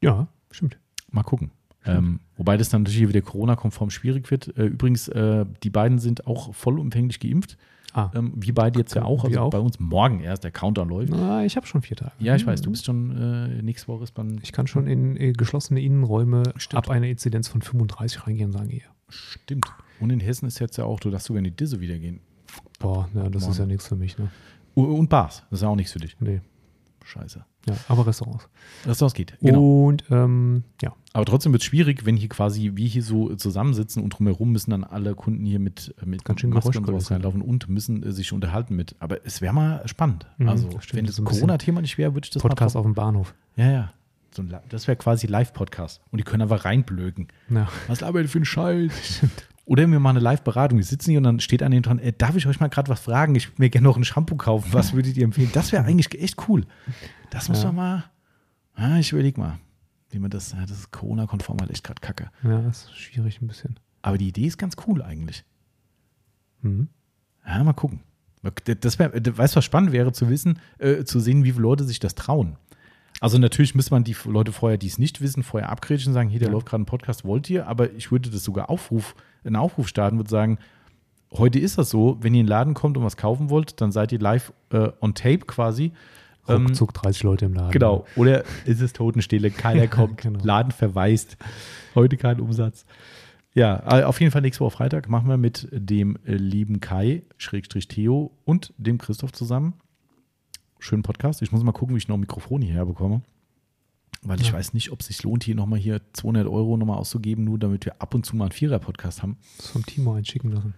Ja, 0.00 0.28
stimmt. 0.50 0.78
Mal 1.10 1.22
gucken. 1.22 1.50
Ähm, 1.84 2.20
wobei 2.36 2.56
das 2.58 2.68
dann 2.68 2.82
natürlich 2.82 3.08
wieder 3.08 3.22
Corona-konform 3.22 3.88
schwierig 3.88 4.30
wird. 4.30 4.54
Äh, 4.58 4.66
übrigens, 4.66 5.08
äh, 5.08 5.46
die 5.62 5.70
beiden 5.70 5.98
sind 5.98 6.26
auch 6.26 6.54
vollumfänglich 6.54 7.18
geimpft. 7.18 7.56
Ah, 7.94 8.10
Ähm, 8.14 8.34
wir 8.36 8.52
beide 8.54 8.78
jetzt 8.78 8.94
ja 8.94 9.04
auch. 9.04 9.24
Also 9.24 9.40
auch. 9.40 9.50
bei 9.50 9.58
uns 9.58 9.80
morgen 9.80 10.20
erst 10.20 10.44
der 10.44 10.50
Countdown 10.50 10.90
läuft. 10.90 11.10
na, 11.10 11.44
ich 11.46 11.56
habe 11.56 11.66
schon 11.66 11.80
vier 11.80 11.96
Tage. 11.96 12.12
Ja, 12.18 12.36
ich 12.36 12.46
weiß, 12.46 12.60
du 12.60 12.70
bist 12.70 12.84
schon 12.84 13.16
äh, 13.16 13.62
nächste 13.62 13.88
Woche 13.88 14.04
ist 14.04 14.16
man. 14.18 14.38
Ich 14.42 14.52
kann 14.52 14.66
schon 14.66 14.86
in 14.86 15.16
äh, 15.16 15.32
geschlossene 15.32 15.80
Innenräume 15.80 16.42
Stimmt. 16.56 16.76
ab 16.76 16.90
einer 16.90 17.06
Inzidenz 17.06 17.48
von 17.48 17.62
35 17.62 18.26
reingehen 18.26 18.48
und 18.50 18.52
sagen, 18.52 18.68
hier. 18.68 18.82
Stimmt. 19.08 19.64
Und 20.00 20.10
in 20.10 20.20
Hessen 20.20 20.46
ist 20.46 20.58
jetzt 20.58 20.76
ja 20.76 20.84
auch, 20.84 21.00
du 21.00 21.10
darfst 21.10 21.26
sogar 21.26 21.38
in 21.38 21.44
die 21.44 21.50
Disse 21.50 21.80
wieder 21.80 21.98
gehen. 21.98 22.20
Boah, 22.78 23.08
ja, 23.14 23.28
das 23.28 23.42
Morgen. 23.42 23.52
ist 23.52 23.58
ja 23.58 23.66
nichts 23.66 23.88
für 23.88 23.96
mich, 23.96 24.18
ne? 24.18 24.30
Und 24.74 25.08
Bars, 25.08 25.42
das 25.50 25.58
ist 25.58 25.62
ja 25.62 25.68
auch 25.68 25.76
nichts 25.76 25.92
für 25.92 25.98
dich. 25.98 26.16
Nee. 26.20 26.40
Scheiße. 27.04 27.44
Ja, 27.66 27.74
aber 27.88 28.06
Restaurants. 28.06 28.48
Das 28.84 29.02
ausgeht. 29.02 29.34
Genau. 29.40 29.86
Und 29.86 30.04
ähm, 30.10 30.64
ja, 30.82 30.94
Aber 31.12 31.24
trotzdem 31.24 31.52
wird 31.52 31.62
es 31.62 31.66
schwierig, 31.66 32.04
wenn 32.04 32.16
hier 32.16 32.28
quasi 32.28 32.72
wir 32.74 32.86
hier 32.86 33.02
so 33.02 33.34
zusammensitzen 33.34 34.02
und 34.02 34.10
drumherum 34.10 34.52
müssen 34.52 34.70
dann 34.70 34.84
alle 34.84 35.14
Kunden 35.14 35.44
hier 35.44 35.58
mit, 35.58 35.94
äh, 36.00 36.06
mit 36.06 36.24
Ganz 36.24 36.40
schön 36.40 36.50
Maske 36.50 36.78
und 36.78 36.86
sowas 36.86 37.10
reinlaufen 37.10 37.42
und 37.42 37.68
müssen 37.68 38.02
äh, 38.02 38.12
sich 38.12 38.32
unterhalten 38.32 38.76
mit. 38.76 38.94
Aber 39.00 39.24
es 39.24 39.40
wäre 39.40 39.54
mal 39.54 39.86
spannend. 39.88 40.26
Mhm, 40.36 40.48
also, 40.48 40.68
das 40.68 40.84
stimmt. 40.84 40.98
wenn 40.98 41.06
Das 41.06 41.24
Corona-Thema 41.24 41.80
nicht 41.80 41.98
wäre, 41.98 42.14
würde 42.14 42.26
ich 42.26 42.30
das 42.30 42.42
Podcast 42.42 42.74
mal 42.74 42.80
auf 42.80 42.86
dem 42.86 42.94
Bahnhof. 42.94 43.34
Ja, 43.56 43.70
ja. 43.70 43.92
So 44.30 44.42
ein, 44.42 44.54
das 44.68 44.86
wäre 44.86 44.96
quasi 44.96 45.26
Live-Podcast. 45.26 46.02
Und 46.10 46.18
die 46.18 46.24
können 46.24 46.42
einfach 46.42 46.64
reinblöken. 46.66 47.28
Ja, 47.48 47.68
Was 47.86 48.00
labert 48.00 48.28
für 48.28 48.38
ein 48.38 48.44
Scheiß? 48.44 49.22
Oder 49.68 49.86
wir 49.86 50.00
machen 50.00 50.16
eine 50.16 50.24
Live-Beratung. 50.24 50.78
Wir 50.78 50.84
sitzen 50.84 51.10
hier 51.10 51.18
und 51.18 51.24
dann 51.24 51.40
steht 51.40 51.62
an 51.62 51.72
den 51.72 51.82
dran, 51.82 51.98
äh, 51.98 52.12
darf 52.16 52.34
ich 52.36 52.46
euch 52.46 52.58
mal 52.58 52.68
gerade 52.68 52.88
was 52.90 53.00
fragen? 53.00 53.34
Ich 53.34 53.48
würde 53.50 53.60
mir 53.62 53.68
gerne 53.70 53.84
noch 53.86 53.98
ein 53.98 54.04
Shampoo 54.04 54.36
kaufen. 54.36 54.72
Was 54.72 54.94
würdet 54.94 55.14
ihr 55.18 55.24
empfehlen? 55.24 55.50
Das 55.52 55.72
wäre 55.72 55.84
eigentlich 55.84 56.18
echt 56.20 56.48
cool. 56.48 56.64
Das 57.30 57.50
muss 57.50 57.58
Ja. 57.62 57.70
man 57.72 57.76
mal. 57.76 58.04
Ah, 58.74 58.98
ich 58.98 59.12
überlege 59.12 59.38
mal, 59.38 59.58
wie 60.10 60.18
man 60.20 60.30
das. 60.30 60.52
Ja, 60.52 60.62
das 60.62 60.70
ist 60.78 60.90
Corona-konform 60.90 61.58
halt 61.60 61.70
echt 61.70 61.84
gerade 61.84 62.00
kacke. 62.00 62.30
ja, 62.44 62.62
das 62.62 62.84
ist 62.84 62.96
schwierig 62.96 63.42
ein 63.42 63.46
bisschen. 63.46 63.78
Aber 64.00 64.16
die 64.16 64.28
Idee 64.28 64.46
ist 64.46 64.56
ganz 64.56 64.74
cool 64.86 65.02
eigentlich. 65.02 65.44
Mhm. 66.62 66.88
Ja, 67.46 67.62
mal 67.62 67.72
gucken. 67.74 68.00
Das 68.80 68.98
wär, 68.98 69.12
weißt 69.12 69.54
du, 69.54 69.56
was 69.58 69.64
spannend 69.64 69.92
wäre 69.92 70.12
zu 70.12 70.30
wissen, 70.30 70.60
äh, 70.78 71.04
zu 71.04 71.20
sehen, 71.20 71.44
wie 71.44 71.50
viele 71.52 71.62
Leute 71.64 71.84
sich 71.84 71.98
das 71.98 72.14
trauen. 72.14 72.56
Also 73.20 73.36
natürlich 73.38 73.74
müsste 73.74 73.92
man 73.92 74.04
die 74.04 74.16
Leute 74.26 74.52
vorher, 74.52 74.78
die 74.78 74.86
es 74.86 74.96
nicht 74.98 75.20
wissen, 75.20 75.42
vorher 75.42 75.70
abgrätschen 75.70 76.10
und 76.10 76.14
sagen, 76.14 76.28
hier, 76.30 76.38
da 76.40 76.46
Ja. 76.46 76.52
läuft 76.52 76.66
gerade 76.66 76.82
ein 76.84 76.86
Podcast, 76.86 77.24
wollt 77.24 77.50
ihr? 77.50 77.66
Aber 77.66 77.92
ich 77.92 78.12
würde 78.12 78.30
das 78.30 78.44
sogar 78.44 78.70
Aufruf, 78.70 79.16
einen 79.48 79.56
Aufruf 79.56 79.88
starten, 79.88 80.16
würde 80.18 80.30
sagen, 80.30 80.58
heute 81.32 81.58
ist 81.58 81.78
das 81.78 81.90
so, 81.90 82.16
wenn 82.20 82.34
ihr 82.34 82.40
in 82.40 82.46
den 82.46 82.50
Laden 82.50 82.74
kommt 82.74 82.96
und 82.96 83.04
was 83.04 83.16
kaufen 83.16 83.50
wollt, 83.50 83.80
dann 83.80 83.92
seid 83.92 84.12
ihr 84.12 84.18
live 84.18 84.52
äh, 84.70 84.90
on 85.00 85.14
tape 85.14 85.40
quasi. 85.40 85.92
Ähm, 86.48 86.66
Ruckzuck 86.66 86.94
30 86.94 87.22
Leute 87.24 87.44
im 87.46 87.54
Laden. 87.54 87.72
Genau. 87.72 88.06
Oder 88.16 88.44
ist 88.64 88.80
es 88.80 88.92
Totenstille, 88.92 89.50
keiner 89.50 89.86
kommt, 89.88 90.22
Genau. 90.22 90.38
Laden 90.42 90.72
verwaist, 90.72 91.36
heute 91.94 92.16
kein 92.16 92.40
Umsatz. 92.40 92.86
Ja, 93.54 93.82
äh, 94.00 94.04
auf 94.04 94.20
jeden 94.20 94.30
Fall 94.32 94.42
nächste 94.42 94.64
Woche 94.64 94.76
Freitag 94.76 95.08
machen 95.08 95.28
wir 95.28 95.36
mit 95.36 95.68
dem 95.72 96.16
äh, 96.26 96.34
lieben 96.34 96.80
Kai, 96.80 97.22
Schrägstrich 97.38 97.88
Theo 97.88 98.30
und 98.44 98.72
dem 98.78 98.98
Christoph 98.98 99.32
zusammen. 99.32 99.74
Schönen 100.78 101.02
Podcast. 101.02 101.42
Ich 101.42 101.50
muss 101.50 101.62
mal 101.64 101.72
gucken, 101.72 101.94
wie 101.96 101.98
ich 101.98 102.08
noch 102.08 102.16
ein 102.16 102.20
Mikrofon 102.20 102.62
hierher 102.62 102.86
bekomme. 102.86 103.22
Weil 104.22 104.40
ich 104.40 104.48
Ja. 104.48 104.54
weiß 104.54 104.74
nicht, 104.74 104.90
ob 104.90 105.00
es 105.00 105.06
sich 105.06 105.22
lohnt, 105.22 105.44
hier 105.44 105.54
nochmal 105.54 105.78
hier 105.78 106.00
200 106.12 106.46
Euro 106.46 106.76
nochmal 106.76 106.98
auszugeben, 106.98 107.44
nur 107.44 107.58
damit 107.58 107.84
wir 107.86 108.00
ab 108.02 108.14
und 108.14 108.26
zu 108.26 108.34
mal 108.36 108.44
einen 108.46 108.52
Vierer-Podcast 108.52 109.22
haben. 109.22 109.36
Das 109.58 109.68
vom 109.68 109.84
Timo 109.86 110.14
einschicken 110.14 110.50
lassen. 110.52 110.74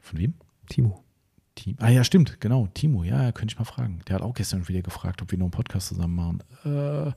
Von 0.00 0.18
wem? 0.18 0.34
Timo. 0.68 1.02
Team. 1.54 1.76
Ah 1.80 1.88
ja, 1.88 2.04
stimmt, 2.04 2.40
genau. 2.40 2.68
Timo, 2.68 3.02
ja, 3.02 3.32
könnte 3.32 3.52
ich 3.52 3.58
mal 3.58 3.64
fragen. 3.64 4.00
Der 4.06 4.14
hat 4.16 4.22
auch 4.22 4.34
gestern 4.34 4.68
wieder 4.68 4.80
gefragt, 4.82 5.22
ob 5.22 5.30
wir 5.32 5.38
noch 5.38 5.46
einen 5.46 5.50
Podcast 5.50 5.88
zusammen 5.88 6.14
machen. 6.14 6.38
Äh, 6.64 7.12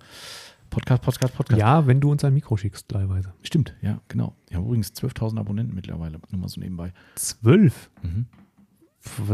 Podcast, 0.72 1.04
Podcast, 1.04 1.36
Podcast. 1.36 1.60
Ja, 1.60 1.86
wenn 1.86 2.00
du 2.00 2.10
uns 2.12 2.24
ein 2.24 2.34
Mikro 2.34 2.58
schickst, 2.58 2.88
teilweise. 2.90 3.34
Stimmt, 3.44 3.76
ja, 3.82 4.02
genau. 4.08 4.36
Wir 4.48 4.58
haben 4.58 4.66
übrigens 4.66 4.94
12.000 4.94 5.38
Abonnenten 5.38 5.76
mittlerweile, 5.76 6.20
nur 6.32 6.42
mal 6.42 6.48
so 6.48 6.60
nebenbei. 6.60 6.92
Zwölf? 7.16 7.92
Mhm. 8.02 8.26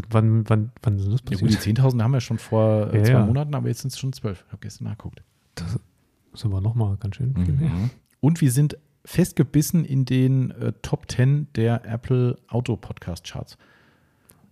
Wann, 0.09 0.49
wann, 0.49 0.71
wann 0.81 0.97
ist 0.97 1.05
das 1.07 1.21
Ja, 1.29 1.37
gut, 1.39 1.49
die 1.51 1.55
passiert? 1.55 1.79
10.000 1.79 2.01
haben 2.01 2.11
wir 2.11 2.21
schon 2.21 2.39
vor 2.39 2.91
äh, 2.91 2.97
Ja, 2.97 3.03
zwei 3.05 3.11
ja. 3.13 3.25
Monaten, 3.25 3.53
aber 3.55 3.67
jetzt 3.69 3.81
sind 3.81 3.93
es 3.93 3.99
schon 3.99 4.11
12. 4.13 4.43
Ich 4.45 4.51
habe 4.51 4.59
gestern 4.61 4.85
nachgeguckt. 4.85 5.23
Das 5.55 5.79
ist 6.39 6.45
aber 6.45 6.61
nochmal 6.61 6.97
ganz 6.97 7.15
schön 7.15 7.35
viel 7.35 7.53
mehr. 7.53 7.69
Mhm. 7.69 7.89
Und 8.19 8.41
wir 8.41 8.51
sind 8.51 8.77
festgebissen 9.05 9.85
in 9.85 10.05
den 10.05 10.51
äh, 10.51 10.73
Top 10.81 11.09
10 11.09 11.47
der 11.55 11.85
Apple 11.85 12.37
Auto 12.47 12.75
Podcast 12.75 13.25
Charts. 13.25 13.57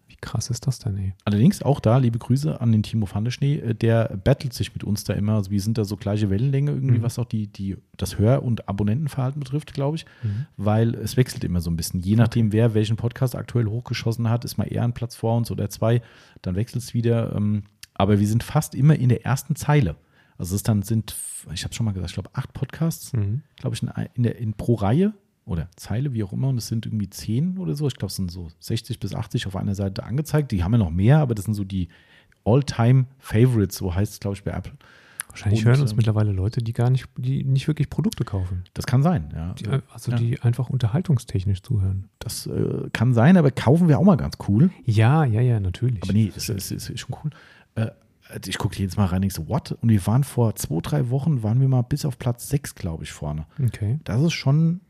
Wie 0.07 0.15
krass 0.21 0.49
ist 0.51 0.65
das 0.67 0.79
denn, 0.79 0.97
ey? 0.97 1.13
Allerdings 1.25 1.61
auch 1.63 1.79
da, 1.79 1.97
liebe 1.97 2.19
Grüße 2.19 2.61
an 2.61 2.71
den 2.71 2.83
Timo 2.83 3.05
Fandeschnee, 3.05 3.55
äh, 3.57 3.73
der 3.75 4.15
battelt 4.23 4.53
sich 4.53 4.73
mit 4.73 4.83
uns 4.83 5.03
da 5.03 5.13
immer. 5.13 5.33
Also 5.33 5.51
wir 5.51 5.59
sind 5.61 5.77
da 5.77 5.83
so 5.83 5.97
gleiche 5.97 6.29
Wellenlänge 6.29 6.71
irgendwie, 6.71 6.99
Mhm. 6.99 7.03
was 7.03 7.19
auch 7.19 7.25
die, 7.25 7.47
die, 7.47 7.75
das 7.97 8.17
Hör- 8.17 8.43
und 8.43 8.69
Abonnentenverhalten 8.69 9.39
betrifft, 9.41 9.73
glaube 9.73 9.97
ich. 9.97 10.05
Mhm. 10.23 10.45
weil 10.57 10.95
es 10.95 11.17
wechselt 11.17 11.43
immer 11.43 11.59
so 11.59 11.69
ein 11.69 11.75
bisschen. 11.75 11.99
Je 11.99 12.15
nachdem, 12.15 12.53
wer 12.53 12.73
welchen 12.75 12.95
Podcast 12.97 13.35
aktuell 13.35 13.65
hochgeschossen 13.65 14.29
hat, 14.29 14.45
ist 14.45 14.57
mal 14.57 14.65
eher 14.71 14.83
ein 14.83 14.93
Platz 14.93 15.15
vor 15.15 15.35
uns 15.35 15.51
oder 15.51 15.69
zwei, 15.69 16.01
dann 16.43 16.55
wechselt 16.55 16.83
es 16.83 16.93
wieder. 16.93 17.35
ähm, 17.35 17.63
Aber 17.93 18.19
wir 18.19 18.27
sind 18.27 18.43
fast 18.43 18.73
immer 18.75 18.95
in 18.95 19.09
der 19.09 19.25
ersten 19.25 19.55
Zeile. 19.55 19.95
Also 20.37 20.55
es 20.55 20.63
dann 20.63 20.81
sind, 20.81 21.15
ich 21.53 21.63
habe 21.63 21.73
schon 21.73 21.85
mal 21.85 21.91
gesagt, 21.93 22.09
ich 22.11 22.15
glaube 22.15 22.29
acht 22.33 22.53
Podcasts, 22.53 23.13
Mhm. 23.13 23.41
glaube 23.57 23.75
ich, 23.75 23.83
in, 23.83 23.91
in, 24.15 24.23
der, 24.23 24.37
in 24.37 24.53
pro 24.53 24.75
Reihe 24.75 25.13
oder 25.45 25.69
Zeile, 25.75 26.13
wie 26.13 26.23
auch 26.23 26.33
immer. 26.33 26.49
Und 26.49 26.57
es 26.57 26.67
sind 26.67 26.85
irgendwie 26.85 27.09
zehn 27.09 27.57
oder 27.57 27.75
so. 27.75 27.87
Ich 27.87 27.95
glaube, 27.95 28.09
es 28.09 28.15
sind 28.15 28.31
so 28.31 28.49
60 28.59 28.99
bis 28.99 29.13
80 29.15 29.47
auf 29.47 29.55
einer 29.55 29.75
Seite 29.75 30.03
angezeigt. 30.03 30.51
Die 30.51 30.63
haben 30.63 30.71
ja 30.73 30.79
noch 30.79 30.91
mehr, 30.91 31.19
aber 31.19 31.35
das 31.35 31.45
sind 31.45 31.53
so 31.53 31.63
die 31.63 31.87
All-Time-Favorites, 32.43 33.77
so 33.77 33.93
heißt 33.93 34.13
es, 34.13 34.19
glaube 34.19 34.35
ich, 34.35 34.43
bei 34.43 34.51
Apple. 34.51 34.73
Wahrscheinlich 35.29 35.61
Und, 35.61 35.71
hören 35.71 35.81
uns 35.81 35.91
ähm, 35.91 35.97
mittlerweile 35.97 36.31
Leute, 36.31 36.61
die 36.61 36.71
gar 36.73 36.89
nicht, 36.89 37.07
die 37.17 37.43
nicht 37.43 37.67
wirklich 37.67 37.89
Produkte 37.89 38.23
kaufen. 38.23 38.63
Das 38.73 38.85
kann 38.85 39.03
sein, 39.03 39.33
ja. 39.35 39.53
Die, 39.53 39.67
also 39.91 40.11
ja. 40.11 40.17
die 40.17 40.39
einfach 40.41 40.69
unterhaltungstechnisch 40.69 41.61
zuhören. 41.61 42.07
Das 42.19 42.47
äh, 42.47 42.89
kann 42.93 43.13
sein, 43.13 43.35
aber 43.35 43.51
kaufen 43.51 43.89
wir 43.89 43.99
auch 43.99 44.03
mal 44.03 44.15
ganz 44.15 44.37
cool. 44.47 44.69
Ja, 44.85 45.25
ja, 45.25 45.41
ja, 45.41 45.59
natürlich. 45.59 46.01
Aber 46.03 46.13
nee, 46.13 46.31
es 46.35 46.47
ist, 46.49 46.71
ist, 46.71 46.89
ist 46.89 46.99
schon 46.99 47.15
cool. 47.23 47.31
Äh, 47.75 47.91
also 48.29 48.49
ich 48.49 48.57
gucke 48.57 48.77
jedes 48.77 48.97
Mal 48.97 49.05
rein 49.05 49.23
und 49.23 49.31
so, 49.31 49.47
what? 49.47 49.71
Und 49.73 49.89
wir 49.89 50.05
waren 50.07 50.23
vor 50.23 50.55
zwei, 50.55 50.79
drei 50.81 51.09
Wochen, 51.09 51.43
waren 51.43 51.61
wir 51.61 51.67
mal 51.67 51.83
bis 51.83 52.05
auf 52.05 52.17
Platz 52.17 52.49
6, 52.49 52.75
glaube 52.75 53.03
ich, 53.03 53.11
vorne. 53.11 53.45
Okay, 53.63 53.99
Das 54.03 54.21
ist 54.21 54.33
schon 54.33 54.81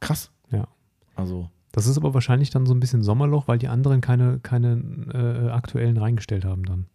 krass. 0.00 0.30
ja. 0.50 0.68
Also, 1.16 1.48
Das 1.72 1.86
ist 1.86 1.96
aber 1.96 2.12
wahrscheinlich 2.14 2.50
dann 2.50 2.66
so 2.66 2.74
ein 2.74 2.80
bisschen 2.80 3.02
Sommerloch, 3.02 3.48
weil 3.48 3.58
die 3.58 3.68
anderen 3.68 4.00
keine, 4.00 4.38
keine 4.40 4.82
äh, 5.12 5.50
aktuellen 5.50 5.96
reingestellt 5.96 6.44
haben 6.44 6.64
dann. 6.64 6.86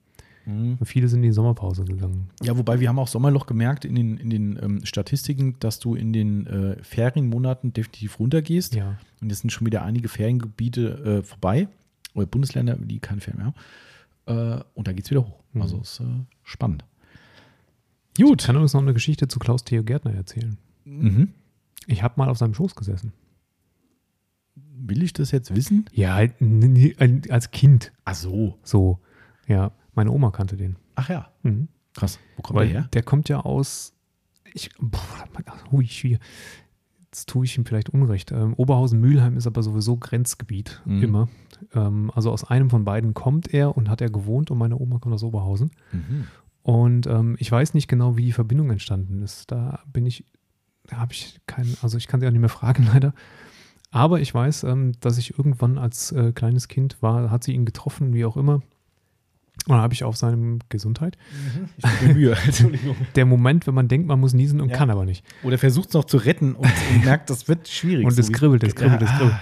Viele 0.84 1.08
sind 1.08 1.20
in 1.20 1.30
die 1.30 1.32
Sommerpause 1.32 1.86
gegangen. 1.86 2.30
ja, 2.42 2.58
wobei 2.58 2.80
wir 2.80 2.90
haben 2.90 2.98
auch 2.98 3.08
Sommerloch 3.08 3.46
gemerkt 3.46 3.86
in 3.86 3.94
den, 3.94 4.18
in 4.18 4.32
den 4.32 4.60
ähm, 4.60 4.84
Statistiken, 4.84 5.58
dass 5.60 5.78
du 5.80 5.94
in 5.94 6.12
den 6.12 6.48
äh, 6.48 6.84
Ferienmonaten 6.84 7.72
definitiv 7.72 8.20
runtergehst. 8.20 8.74
Ja. 8.74 8.98
Und 9.22 9.30
jetzt 9.30 9.42
sind 9.42 9.52
schon 9.52 9.68
wieder 9.68 9.84
einige 9.84 10.10
Feriengebiete 10.10 11.20
äh, 11.20 11.24
vorbei. 11.24 11.68
Oder 12.16 12.26
Bundesländer, 12.26 12.78
die 12.78 13.00
keine 13.00 13.22
Ferien 13.22 13.38
mehr 13.44 13.54
haben. 14.26 14.60
Äh, 14.60 14.64
und 14.74 14.88
da 14.88 14.94
geht 14.94 15.06
es 15.06 15.12
wieder 15.12 15.22
hoch. 15.28 15.39
Mhm. 15.54 15.62
Also 15.62 15.80
ist 15.80 16.00
äh, 16.00 16.26
spannend. 16.44 16.86
Ich 18.18 18.24
Gut. 18.26 18.44
kann 18.44 18.58
uns 18.58 18.74
noch 18.74 18.82
eine 18.82 18.94
Geschichte 18.94 19.28
zu 19.28 19.40
Klaus 19.40 19.64
Theo 19.64 19.84
Gärtner 19.84 20.14
erzählen. 20.14 20.58
Mhm. 20.86 21.34
Ich 21.88 22.04
habe 22.04 22.16
mal 22.18 22.30
auf 22.30 22.38
seinem 22.38 22.54
Schoß 22.54 22.76
gesessen. 22.76 23.14
Will 24.56 25.04
ich 25.04 25.14
das 25.14 25.32
jetzt 25.32 25.56
wissen? 25.56 25.86
Ja, 25.92 26.16
halt 26.16 26.34
als 27.32 27.52
Kind. 27.52 27.92
Ach 28.06 28.16
so. 28.16 28.58
So. 28.64 29.00
Ja, 29.48 29.72
meine 29.94 30.12
Oma 30.12 30.32
kannte 30.32 30.58
den. 30.58 30.78
Ach 30.96 31.10
ja. 31.10 31.32
Mhm. 31.44 31.68
Krass. 31.94 32.20
Wo 32.36 32.42
kommt 32.42 32.60
Weil 32.60 32.68
der 32.68 32.82
her? 32.82 32.90
der 32.94 33.04
kommt 33.04 33.30
ja 33.30 33.42
aus. 33.42 33.94
Ich, 34.54 34.70
boah, 34.80 35.00
hui. 35.72 36.18
Jetzt 37.12 37.28
tue 37.28 37.44
ich 37.46 37.58
ihm 37.58 37.66
vielleicht 37.66 37.90
Unrecht. 37.90 38.32
Ähm, 38.32 38.54
Oberhausen-Mülheim 38.54 39.36
ist 39.36 39.48
aber 39.48 39.64
sowieso 39.64 39.98
Grenzgebiet, 39.98 40.82
Mhm. 40.86 41.02
immer. 41.04 41.28
Ähm, 41.74 42.12
also 42.14 42.32
aus 42.32 42.44
einem 42.44 42.70
von 42.70 42.86
beiden 42.86 43.14
kommt 43.16 43.52
er 43.54 43.76
und 43.76 43.90
hat 43.90 44.00
er 44.02 44.10
gewohnt 44.12 44.52
und 44.52 44.60
meine 44.60 44.78
Oma 44.78 45.00
kommt 45.00 45.16
aus 45.16 45.24
Oberhausen. 45.24 45.72
Mhm. 45.92 46.28
Und 46.62 47.08
ähm, 47.08 47.36
ich 47.40 47.52
weiß 47.52 47.74
nicht 47.74 47.88
genau, 47.88 48.16
wie 48.16 48.26
die 48.26 48.32
Verbindung 48.32 48.70
entstanden 48.70 49.24
ist. 49.24 49.50
Da 49.52 49.80
bin 49.92 50.06
ich, 50.06 50.24
da 50.86 50.98
habe 50.98 51.14
ich 51.14 51.40
keinen, 51.48 51.76
also 51.82 51.98
ich 51.98 52.08
kann 52.08 52.20
sie 52.20 52.28
auch 52.28 52.32
nicht 52.32 52.42
mehr 52.42 52.50
fragen, 52.50 52.84
leider. 52.94 53.14
Aber 53.92 54.20
ich 54.20 54.32
weiß, 54.32 54.66
ähm, 54.66 54.92
dass 55.00 55.18
ich 55.18 55.36
irgendwann 55.36 55.80
als 55.80 56.12
äh, 56.12 56.32
kleines 56.32 56.68
Kind 56.68 57.02
war, 57.02 57.32
hat 57.32 57.44
sie 57.44 57.54
ihn 57.54 57.66
getroffen, 57.66 58.14
wie 58.14 58.24
auch 58.26 58.38
immer. 58.38 58.62
Und 59.68 59.74
dann 59.76 59.82
habe 59.82 59.94
ich 59.94 60.04
auf 60.04 60.18
seinem 60.18 60.60
Gesundheit. 60.70 61.18
Ich 61.78 61.84
gebe 62.00 62.06
mir 62.08 62.14
Mühe, 62.20 62.36
Entschuldigung. 62.46 62.96
Der 63.16 63.26
Moment, 63.26 63.68
wenn 63.68 63.74
man 63.76 63.88
denkt, 63.88 64.08
man 64.08 64.20
muss 64.20 64.34
niesen 64.34 64.62
und 64.62 64.70
Ja. 64.70 64.78
kann 64.78 64.90
aber 64.90 65.06
nicht. 65.06 65.24
Oder 65.44 65.58
versucht 65.58 65.90
es 65.90 65.94
noch 65.94 66.06
zu 66.06 66.18
retten 66.18 66.56
und, 66.56 66.66
und 66.96 67.06
merkt, 67.06 67.30
das 67.30 67.48
wird 67.48 67.68
schwierig. 67.68 68.06
Und 68.06 68.12
so 68.14 68.22
es 68.22 68.32
kribbelt, 68.32 68.64
es 68.64 68.74
kribbelt, 68.76 69.02
es 69.02 69.10
Ja, 69.12 69.18
kribbelt. 69.18 69.36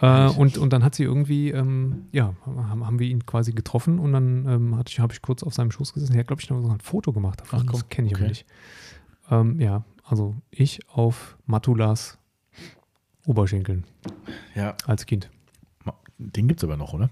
ah. 0.00 0.28
Äh, 0.28 0.30
und, 0.30 0.56
und 0.58 0.72
dann 0.72 0.82
hat 0.82 0.94
sie 0.94 1.02
irgendwie, 1.04 1.50
ähm, 1.50 2.06
ja, 2.10 2.34
haben, 2.46 2.86
haben 2.86 2.98
wir 2.98 3.06
ihn 3.06 3.26
quasi 3.26 3.52
getroffen 3.52 3.98
und 3.98 4.12
dann 4.12 4.46
ähm, 4.48 4.76
hatte 4.78 4.90
ich, 4.90 4.98
habe 4.98 5.12
ich 5.12 5.20
kurz 5.22 5.42
auf 5.42 5.52
seinem 5.54 5.70
Schoß 5.70 5.92
gesessen. 5.92 6.14
Er 6.14 6.20
hat, 6.20 6.26
glaube 6.28 6.40
ich, 6.42 6.48
noch 6.48 6.60
so 6.62 6.68
ein 6.70 6.80
Foto 6.80 7.12
gemacht 7.12 7.42
davon. 7.42 7.60
Ach 7.60 7.66
komm, 7.66 7.80
das 7.80 7.88
kenne 7.90 8.08
ich 8.08 8.14
aber 8.14 8.22
okay. 8.22 8.28
nicht. 8.30 8.46
Ähm, 9.30 9.60
ja, 9.60 9.84
also 10.04 10.34
ich 10.50 10.80
auf 10.88 11.36
Matulas 11.46 12.18
Oberschenkeln 13.26 13.84
Ja, 14.56 14.74
als 14.86 15.04
Kind. 15.06 15.30
den 16.18 16.48
gibt 16.48 16.60
es 16.60 16.64
aber 16.64 16.76
noch, 16.78 16.94
oder? 16.94 17.10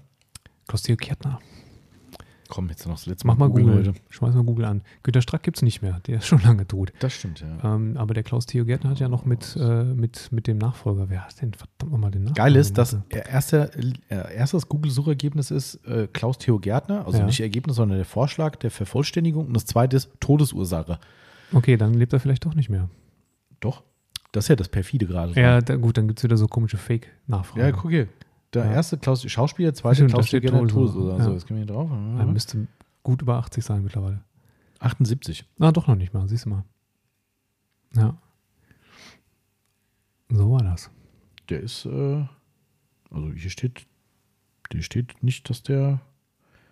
Klaus-Theo 0.67 0.95
Kärtner. 0.97 1.39
Komm, 2.49 2.67
jetzt 2.69 2.85
noch 2.87 2.95
das 2.95 3.05
letzte 3.05 3.27
Mach 3.27 3.37
mal 3.37 3.47
Google. 3.47 3.65
Leute. 3.75 3.93
Schmeiß 4.09 4.33
mal 4.33 4.43
Google 4.43 4.65
an. 4.65 4.81
Günter 5.03 5.21
Strack 5.21 5.43
gibt 5.43 5.57
es 5.57 5.61
nicht 5.61 5.81
mehr. 5.83 5.99
Der 6.07 6.17
ist 6.17 6.25
schon 6.25 6.41
lange 6.41 6.67
tot. 6.67 6.91
Das 6.99 7.13
stimmt, 7.13 7.41
ja. 7.41 7.75
Ähm, 7.75 7.95
aber 7.95 8.15
der 8.15 8.23
Klaus-Theo 8.23 8.65
Gärtner 8.65 8.89
hat 8.89 8.99
ja 8.99 9.07
noch 9.07 9.23
mit, 9.23 9.55
äh, 9.55 9.83
mit, 9.83 10.31
mit 10.31 10.47
dem 10.47 10.57
Nachfolger. 10.57 11.09
Wer 11.09 11.25
hat 11.25 11.39
denn 11.41 11.53
verdammt 11.53 11.91
nochmal 11.91 12.09
den 12.09 12.23
Nachfolger? 12.23 12.41
Geil 12.43 12.55
ist, 12.55 12.77
dass 12.77 12.97
erste, 13.09 13.71
äh, 14.09 14.35
erstes 14.35 14.67
Google-Suchergebnis 14.67 15.51
ist 15.51 15.75
äh, 15.85 16.07
Klaus 16.11 16.39
Theo 16.39 16.57
Gärtner, 16.59 17.05
also 17.05 17.19
Ja. 17.19 17.25
nicht 17.25 17.39
Ergebnis, 17.39 17.75
sondern 17.75 17.99
der 17.99 18.05
Vorschlag 18.05 18.55
der 18.55 18.71
Vervollständigung. 18.71 19.45
Und 19.45 19.53
das 19.53 19.65
zweite 19.65 19.95
ist 19.97 20.09
Todesursache. 20.19 20.99
Okay, 21.53 21.77
dann 21.77 21.93
lebt 21.93 22.13
er 22.13 22.19
vielleicht 22.19 22.45
doch 22.45 22.55
nicht 22.55 22.69
mehr. 22.69 22.89
Doch. 23.59 23.83
Das 24.31 24.45
ist 24.45 24.49
ja 24.49 24.55
das 24.55 24.69
perfide 24.69 25.05
gerade. 25.05 25.39
Ja, 25.39 25.61
da, 25.61 25.75
gut, 25.75 25.97
dann 25.97 26.07
gibt 26.07 26.19
es 26.19 26.23
wieder 26.23 26.37
so 26.37 26.47
komische 26.47 26.77
Fake-Nachfragen. 26.77 27.61
ja, 27.61 27.71
guck 27.71 27.89
hier. 27.91 28.07
Der 28.53 28.65
Ja. 28.65 28.71
erste 28.71 28.97
Klaus 28.97 29.29
Schauspieler, 29.29 29.73
zweite 29.73 29.95
Stimmt, 29.97 30.11
Klaus 30.11 30.29
Todesursache. 30.29 30.73
Todesursache. 30.73 31.17
Ja. 31.19 31.25
So, 31.25 31.33
jetzt 31.33 31.47
gehen 31.47 31.57
wir 31.57 31.65
drauf. 31.65 31.89
Er 31.91 32.25
müsste 32.25 32.67
gut 33.03 33.21
über 33.21 33.35
80 33.37 33.63
sein 33.63 33.83
mittlerweile. 33.83 34.21
78. 34.79 35.45
Na, 35.57 35.71
doch 35.71 35.87
noch 35.87 35.95
nicht 35.95 36.13
mal, 36.13 36.27
siehst 36.27 36.45
du 36.45 36.49
mal. 36.49 36.63
Ja. 37.95 38.17
So 40.29 40.51
war 40.51 40.63
das. 40.63 40.89
Der 41.49 41.59
ist, 41.61 41.85
äh, 41.85 42.25
also 43.11 43.31
hier 43.33 43.49
steht, 43.49 43.85
hier 44.71 44.83
steht 44.83 45.23
nicht, 45.23 45.49
dass 45.49 45.63
der. 45.63 46.01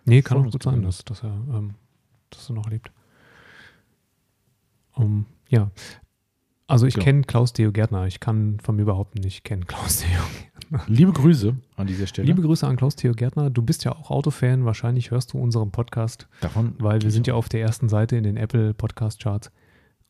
Nee, 0.04 0.22
kann 0.22 0.38
auch 0.38 0.50
gut 0.50 0.62
sein, 0.62 0.82
dass, 0.82 1.04
dass, 1.04 1.22
er, 1.22 1.30
ähm, 1.52 1.74
dass 2.30 2.48
er 2.48 2.54
noch 2.54 2.68
lebt. 2.70 2.90
Um, 4.94 5.26
ja. 5.48 5.70
Also 6.68 6.86
ich 6.86 6.94
Genau. 6.94 7.04
kenne 7.04 7.22
Klaus 7.22 7.52
Theo 7.54 7.72
Gärtner. 7.72 8.06
Ich 8.06 8.20
kann 8.20 8.60
von 8.60 8.76
mir 8.76 8.84
behaupten, 8.84 9.24
ich 9.26 9.42
kenne 9.42 9.64
Klaus 9.64 9.98
Theo. 10.02 10.20
Liebe 10.86 11.12
Grüße 11.12 11.56
an 11.76 11.86
dieser 11.86 12.06
Stelle. 12.06 12.26
Liebe 12.26 12.42
Grüße 12.42 12.66
an 12.66 12.76
Klaus 12.76 12.94
Theo 12.94 13.12
Gärtner. 13.12 13.48
Du 13.48 13.62
bist 13.62 13.84
ja 13.84 13.92
auch 13.92 14.10
Autofan. 14.10 14.66
Wahrscheinlich 14.66 15.10
hörst 15.10 15.32
du 15.32 15.38
unseren 15.38 15.70
Podcast, 15.70 16.28
Davon 16.42 16.74
weil 16.78 17.00
wir 17.02 17.10
sind 17.10 17.26
ja 17.26 17.34
auf 17.34 17.48
der 17.48 17.62
ersten 17.62 17.88
Seite 17.88 18.16
in 18.16 18.22
den 18.22 18.36
Apple 18.36 18.74
Podcast 18.74 19.22
Charts. 19.22 19.50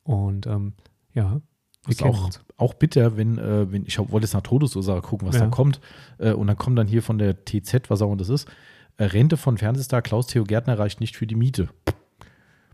Und 0.02 0.46
ähm, 0.48 0.72
ja, 1.14 1.40
ist 1.86 2.00
kennen 2.00 2.12
auch, 2.14 2.24
uns. 2.24 2.40
auch 2.56 2.74
bitter, 2.74 3.16
wenn, 3.16 3.38
äh, 3.38 3.70
wenn 3.70 3.86
ich 3.86 3.96
wollte 4.00 4.24
jetzt 4.24 4.34
nach 4.34 4.42
Todesursache 4.42 5.00
gucken, 5.02 5.28
was 5.28 5.36
Ja. 5.36 5.42
da 5.42 5.46
kommt. 5.48 5.80
Äh, 6.18 6.32
und 6.32 6.48
dann 6.48 6.56
kommt 6.56 6.76
dann 6.76 6.88
hier 6.88 7.02
von 7.04 7.18
der 7.18 7.44
TZ, 7.44 7.88
was 7.88 8.02
auch 8.02 8.08
immer 8.08 8.16
das 8.16 8.28
ist. 8.30 8.48
Äh, 8.96 9.04
Rente 9.04 9.36
von 9.36 9.58
Fernsehstar 9.58 10.02
Klaus 10.02 10.26
Theo 10.26 10.42
Gärtner 10.42 10.76
reicht 10.76 10.98
nicht 10.98 11.16
für 11.16 11.28
die 11.28 11.36
Miete. 11.36 11.68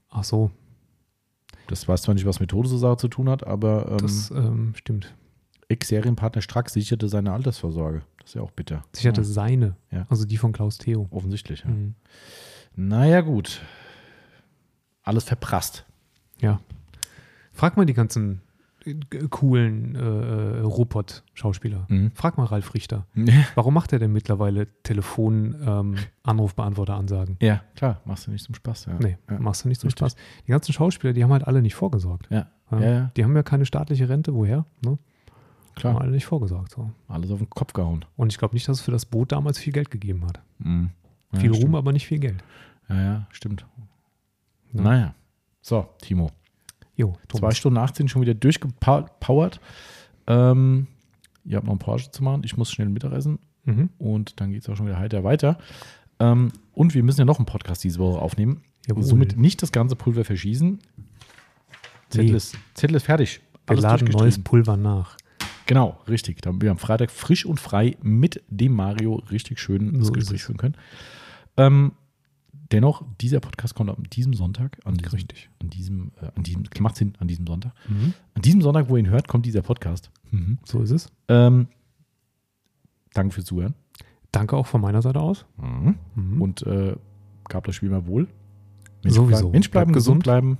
Ach 0.09 0.25
so, 0.25 0.51
Das 1.69 1.89
weiß 1.89 2.03
zwar 2.03 2.15
nicht, 2.15 2.27
was 2.27 2.41
mit 2.41 2.51
Todesursache 2.51 2.97
zu 2.97 3.09
tun 3.09 3.29
hat, 3.29 3.47
aber 3.47 3.89
ähm, 3.91 3.99
das 3.99 4.31
ähm, 4.31 4.75
stimmt. 4.77 5.15
Ex-Serienpartner 5.69 6.43
Strack 6.43 6.69
sicherte 6.69 7.09
seine 7.09 7.33
Altersvorsorge. 7.33 8.03
Das 8.19 8.29
ist 8.31 8.35
ja 8.35 8.43
auch 8.43 8.51
bitter. 8.51 8.85
Sicherte 8.93 9.23
ja, 9.23 9.27
seine, 9.27 9.77
Ja. 9.91 10.07
also 10.11 10.25
die 10.27 10.37
von 10.37 10.53
Klaus 10.53 10.79
Theo. 10.79 11.09
offensichtlich. 11.11 11.61
Ja. 11.61 11.71
Mhm. 11.71 11.95
Naja, 12.77 13.21
gut. 13.23 13.63
Alles 15.03 15.25
verprasst. 15.25 15.85
Ja. 16.41 16.61
Frag 17.53 17.77
mal 17.77 17.87
die 17.87 17.95
ganzen 17.95 18.41
coolen 19.31 19.95
äh, 19.97 20.61
Robot-Schauspieler. 20.61 21.87
Mhm. 21.89 22.13
Frag 22.15 22.37
mal 22.39 22.45
Ralf 22.45 22.75
Richter. 22.75 23.07
Warum 23.55 23.75
macht 23.75 23.93
er 23.93 23.99
denn 23.99 24.13
mittlerweile 24.13 24.67
Telefon-Anrufbeantworter-Ansagen? 24.83 27.37
ja, 27.41 27.63
klar, 27.77 28.01
machst 28.05 28.27
du 28.27 28.31
nicht 28.31 28.45
zum 28.45 28.55
Spaß. 28.55 28.87
Ja. 28.87 28.95
Nee, 29.01 29.17
ja. 29.31 29.39
machst 29.39 29.65
du 29.65 29.69
nicht 29.69 29.81
zum 29.81 29.89
Richtig. 29.89 30.11
Spaß. 30.13 30.17
Die 30.47 30.51
ganzen 30.51 30.73
Schauspieler, 30.73 31.13
die 31.13 31.23
haben 31.25 31.33
halt 31.33 31.47
alle 31.47 31.63
nicht 31.63 31.75
vorgesorgt. 31.75 32.27
Ja, 32.31 32.47
Ja. 32.71 32.81
ja, 32.81 33.11
Die 33.17 33.25
haben 33.25 33.35
ja 33.37 33.43
keine 33.43 33.67
staatliche 33.67 34.09
Rente, 34.09 34.35
woher? 34.35 34.65
Ne? 34.85 34.91
Haben 34.91 34.99
klar. 35.75 36.01
alle 36.01 36.11
nicht 36.13 36.27
vorgesorgt. 36.27 36.73
So. 36.73 36.91
Alles 37.09 37.31
auf 37.31 37.39
den 37.39 37.51
Kopf 37.51 37.73
gehauen. 37.73 38.05
Und 38.17 38.33
ich 38.33 38.39
glaube 38.39 38.55
nicht, 38.55 38.69
dass 38.69 38.79
es 38.79 38.85
für 38.85 38.91
das 38.93 39.07
Boot 39.07 39.33
damals 39.33 39.59
viel 39.59 39.73
Geld 39.73 39.91
gegeben 39.91 40.25
hat. 40.27 40.41
Mhm. 40.59 40.91
Viel 41.33 41.53
stimmt. 41.53 41.65
Ruhm, 41.65 41.75
aber 41.75 41.93
nicht 41.93 42.07
viel 42.07 42.21
Geld. 42.21 42.45
Ja, 42.89 43.03
ja, 43.03 43.27
stimmt. 43.31 43.67
Ja. 44.73 44.83
Naja. 44.83 45.15
So, 45.63 45.89
Timo. 46.01 46.31
Jo, 46.97 47.15
Zwei. 47.33 47.51
Stunden 47.53 47.79
18 47.79 48.09
schon 48.09 48.23
wieder 48.23 48.35
durchgepowert. 48.35 49.61
Ähm, 50.27 50.87
ihr 51.45 51.57
habt 51.57 51.67
noch 51.67 51.73
ein 51.75 51.79
Porsche 51.79 52.11
zu 52.11 52.23
machen. 52.23 52.43
Ich 52.45 52.57
muss 52.57 52.71
schnell 52.71 52.89
Mittagessen 52.89 53.39
Mhm. 53.65 53.91
und 53.99 54.41
dann 54.41 54.53
geht 54.53 54.63
es 54.63 54.69
auch 54.69 54.77
schon 54.77 54.87
wieder 54.87 54.99
heiter 54.99 55.25
weiter. 55.25 55.59
Ähm, 56.21 56.53
und 56.73 56.95
wir 56.95 57.03
müssen 57.03 57.21
ja 57.21 57.25
noch 57.25 57.39
einen 57.39 57.47
Podcast 57.47 57.83
diese 57.83 57.99
Woche 57.99 58.21
aufnehmen. 58.21 58.63
Jawohl. 58.87 59.03
Somit 59.03 59.37
nicht 59.39 59.63
das 59.63 59.73
ganze 59.73 59.97
Pulver 59.97 60.25
verschießen. 60.25 60.79
Zettel, 62.11 62.31
Nee. 62.31 62.37
ist, 62.37 62.57
Zettel 62.75 62.97
ist 62.97 63.05
fertig. 63.05 63.41
Wir 63.67 63.73
Alles 63.73 63.83
laden 63.83 64.09
neues. 64.09 64.39
Pulver 64.43 64.77
nach. 64.77 65.17
Genau, 65.67 65.99
richtig. 66.09 66.43
Damit 66.43 66.63
wir 66.63 66.71
am 66.71 66.77
Freitag 66.79 67.11
frisch 67.11 67.47
und 67.47 67.59
frei 67.59 67.97
mit 68.03 68.43
dem 68.49 68.73
Mario 68.75 69.15
richtig 69.31 69.59
schön 69.59 69.95
das 69.95 70.09
So 70.09 70.13
ist 70.13 70.21
Gespräch 70.21 70.41
es. 70.41 70.47
führen 70.47 70.59
können. 70.59 70.75
Ähm, 71.57 71.93
dennoch, 72.75 73.05
dieser 73.21 73.41
Podcast 73.41 73.75
kommt 73.75 73.91
an 73.91 74.03
diesem 74.13 74.35
Sonntag, 74.35 74.79
an 74.85 74.95
diesem, 74.95 75.15
Richtig. 75.15 75.49
an 75.61 75.71
diesem, 75.71 76.11
äh, 76.21 76.31
an 76.35 76.43
diesem, 76.43 76.65
macht 76.81 76.97
Sinn, 76.97 77.15
an 77.19 77.29
diesem 77.29 77.47
Sonntag. 77.47 77.73
Mhm. 77.89 78.15
An 78.35 78.43
diesem 78.43 78.61
Sonntag, 78.61 78.89
wo 78.89 78.97
ihr 78.97 79.05
ihn 79.05 79.11
hört, 79.11 79.29
kommt 79.29 79.47
dieser 79.47 79.63
Podcast. 79.63 80.11
Mhm. 80.31 80.59
So 80.65 80.83
ist 80.83 80.91
es. 80.91 81.13
Ähm, 81.29 81.69
danke 83.13 83.35
fürs 83.35 83.47
Zuhören. 83.47 83.75
Danke 84.33 84.57
auch 84.57 84.67
von 84.67 84.81
meiner 84.81 85.01
Seite 85.01 85.21
aus. 85.21 85.47
Mhm. 85.57 86.43
Und 86.43 86.67
äh, 86.67 86.97
gab 87.49 87.65
das 87.65 87.77
Spiel 87.77 87.91
mal 87.91 88.07
wohl. 88.07 88.27
Sowieso. 89.05 89.27
Bleiben, 89.27 89.51
Mensch 89.53 89.71
bleiben, 89.71 89.93
gesund 89.93 90.23
gesund. 90.23 90.23
bleiben 90.25 90.59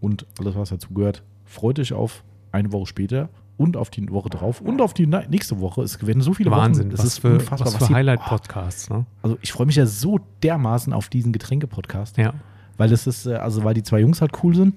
und 0.00 0.26
alles, 0.38 0.56
was 0.56 0.70
dazugehört. 0.70 1.22
Freut 1.44 1.78
euch 1.78 1.92
auf 1.92 2.24
eine 2.52 2.72
Woche 2.72 2.86
später 2.86 3.28
und 3.60 3.76
auf 3.76 3.90
die 3.90 4.08
Woche 4.10 4.30
drauf 4.30 4.60
und 4.62 4.80
auf 4.80 4.94
die 4.94 5.06
nächste 5.06 5.60
Woche. 5.60 5.82
Es 5.82 6.04
werden 6.06 6.22
so 6.22 6.32
viele 6.34 6.50
Wahnsinn. 6.50 6.86
Wochen. 6.86 6.92
was 6.98 7.00
Es 7.04 7.12
ist 7.12 7.18
für, 7.18 7.34
unfassbar, 7.34 7.74
was 7.74 7.86
für 7.86 7.94
Highlight-Podcasts. 7.94 8.88
Ne? 8.90 9.04
Also 9.22 9.36
ich 9.42 9.52
freue 9.52 9.66
mich 9.66 9.76
ja 9.76 9.84
so 9.86 10.18
dermaßen 10.42 10.92
auf 10.92 11.08
diesen 11.10 11.32
Getränke-Podcast, 11.32 12.16
Ja. 12.16 12.32
weil 12.78 12.88
das 12.88 13.06
ist, 13.06 13.26
äh, 13.26 13.34
also 13.34 13.62
weil 13.62 13.74
die 13.74 13.82
zwei 13.82 14.00
Jungs 14.00 14.20
halt 14.22 14.32
cool 14.42 14.54
sind. 14.54 14.76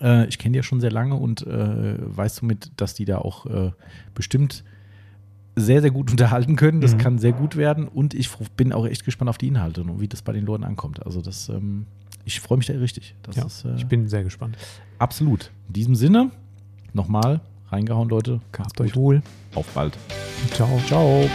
Äh, 0.00 0.26
ich 0.28 0.38
kenne 0.38 0.52
die 0.52 0.56
ja 0.56 0.62
schon 0.62 0.80
sehr 0.80 0.90
lange 0.92 1.14
und 1.16 1.46
äh, 1.46 1.96
weiß 2.16 2.36
somit, 2.36 2.70
dass 2.76 2.94
die 2.94 3.04
da 3.04 3.18
auch 3.18 3.44
äh, 3.46 3.72
bestimmt 4.14 4.64
sehr, 5.56 5.80
sehr 5.82 5.90
gut 5.90 6.10
unterhalten 6.12 6.56
können. 6.56 6.80
Das 6.80 6.94
Mhm. 6.94 6.98
kann 6.98 7.18
sehr 7.18 7.32
gut 7.32 7.56
werden 7.56 7.86
und 7.86 8.14
ich 8.14 8.30
bin 8.56 8.72
auch 8.72 8.86
echt 8.86 9.04
gespannt 9.04 9.28
auf 9.28 9.36
die 9.38 9.48
Inhalte 9.48 9.82
und 9.82 10.00
wie 10.00 10.08
das 10.08 10.22
bei 10.22 10.32
den 10.32 10.46
Leuten 10.46 10.64
ankommt. 10.64 11.04
Also 11.04 11.20
das, 11.20 11.48
ähm, 11.50 11.86
ich 12.24 12.40
freue 12.40 12.56
mich 12.56 12.66
da 12.68 12.72
richtig. 12.74 13.14
Das 13.24 13.36
ja. 13.36 13.44
ist 13.44 13.64
äh, 13.66 13.74
ich 13.76 13.86
bin 13.86 14.08
sehr 14.08 14.24
gespannt. 14.24 14.56
absolut. 14.98 15.50
In 15.68 15.72
diesem 15.74 15.94
Sinne, 15.96 16.30
nochmal 16.94 17.40
reingehauen, 17.70 18.08
Leute. 18.08 18.40
Habt 18.58 18.80
euch 18.80 18.96
wohl. 18.96 19.22
Auf 19.54 19.66
bald. 19.68 19.96
Ciao. 20.54 20.80
Ciao. 20.86 21.28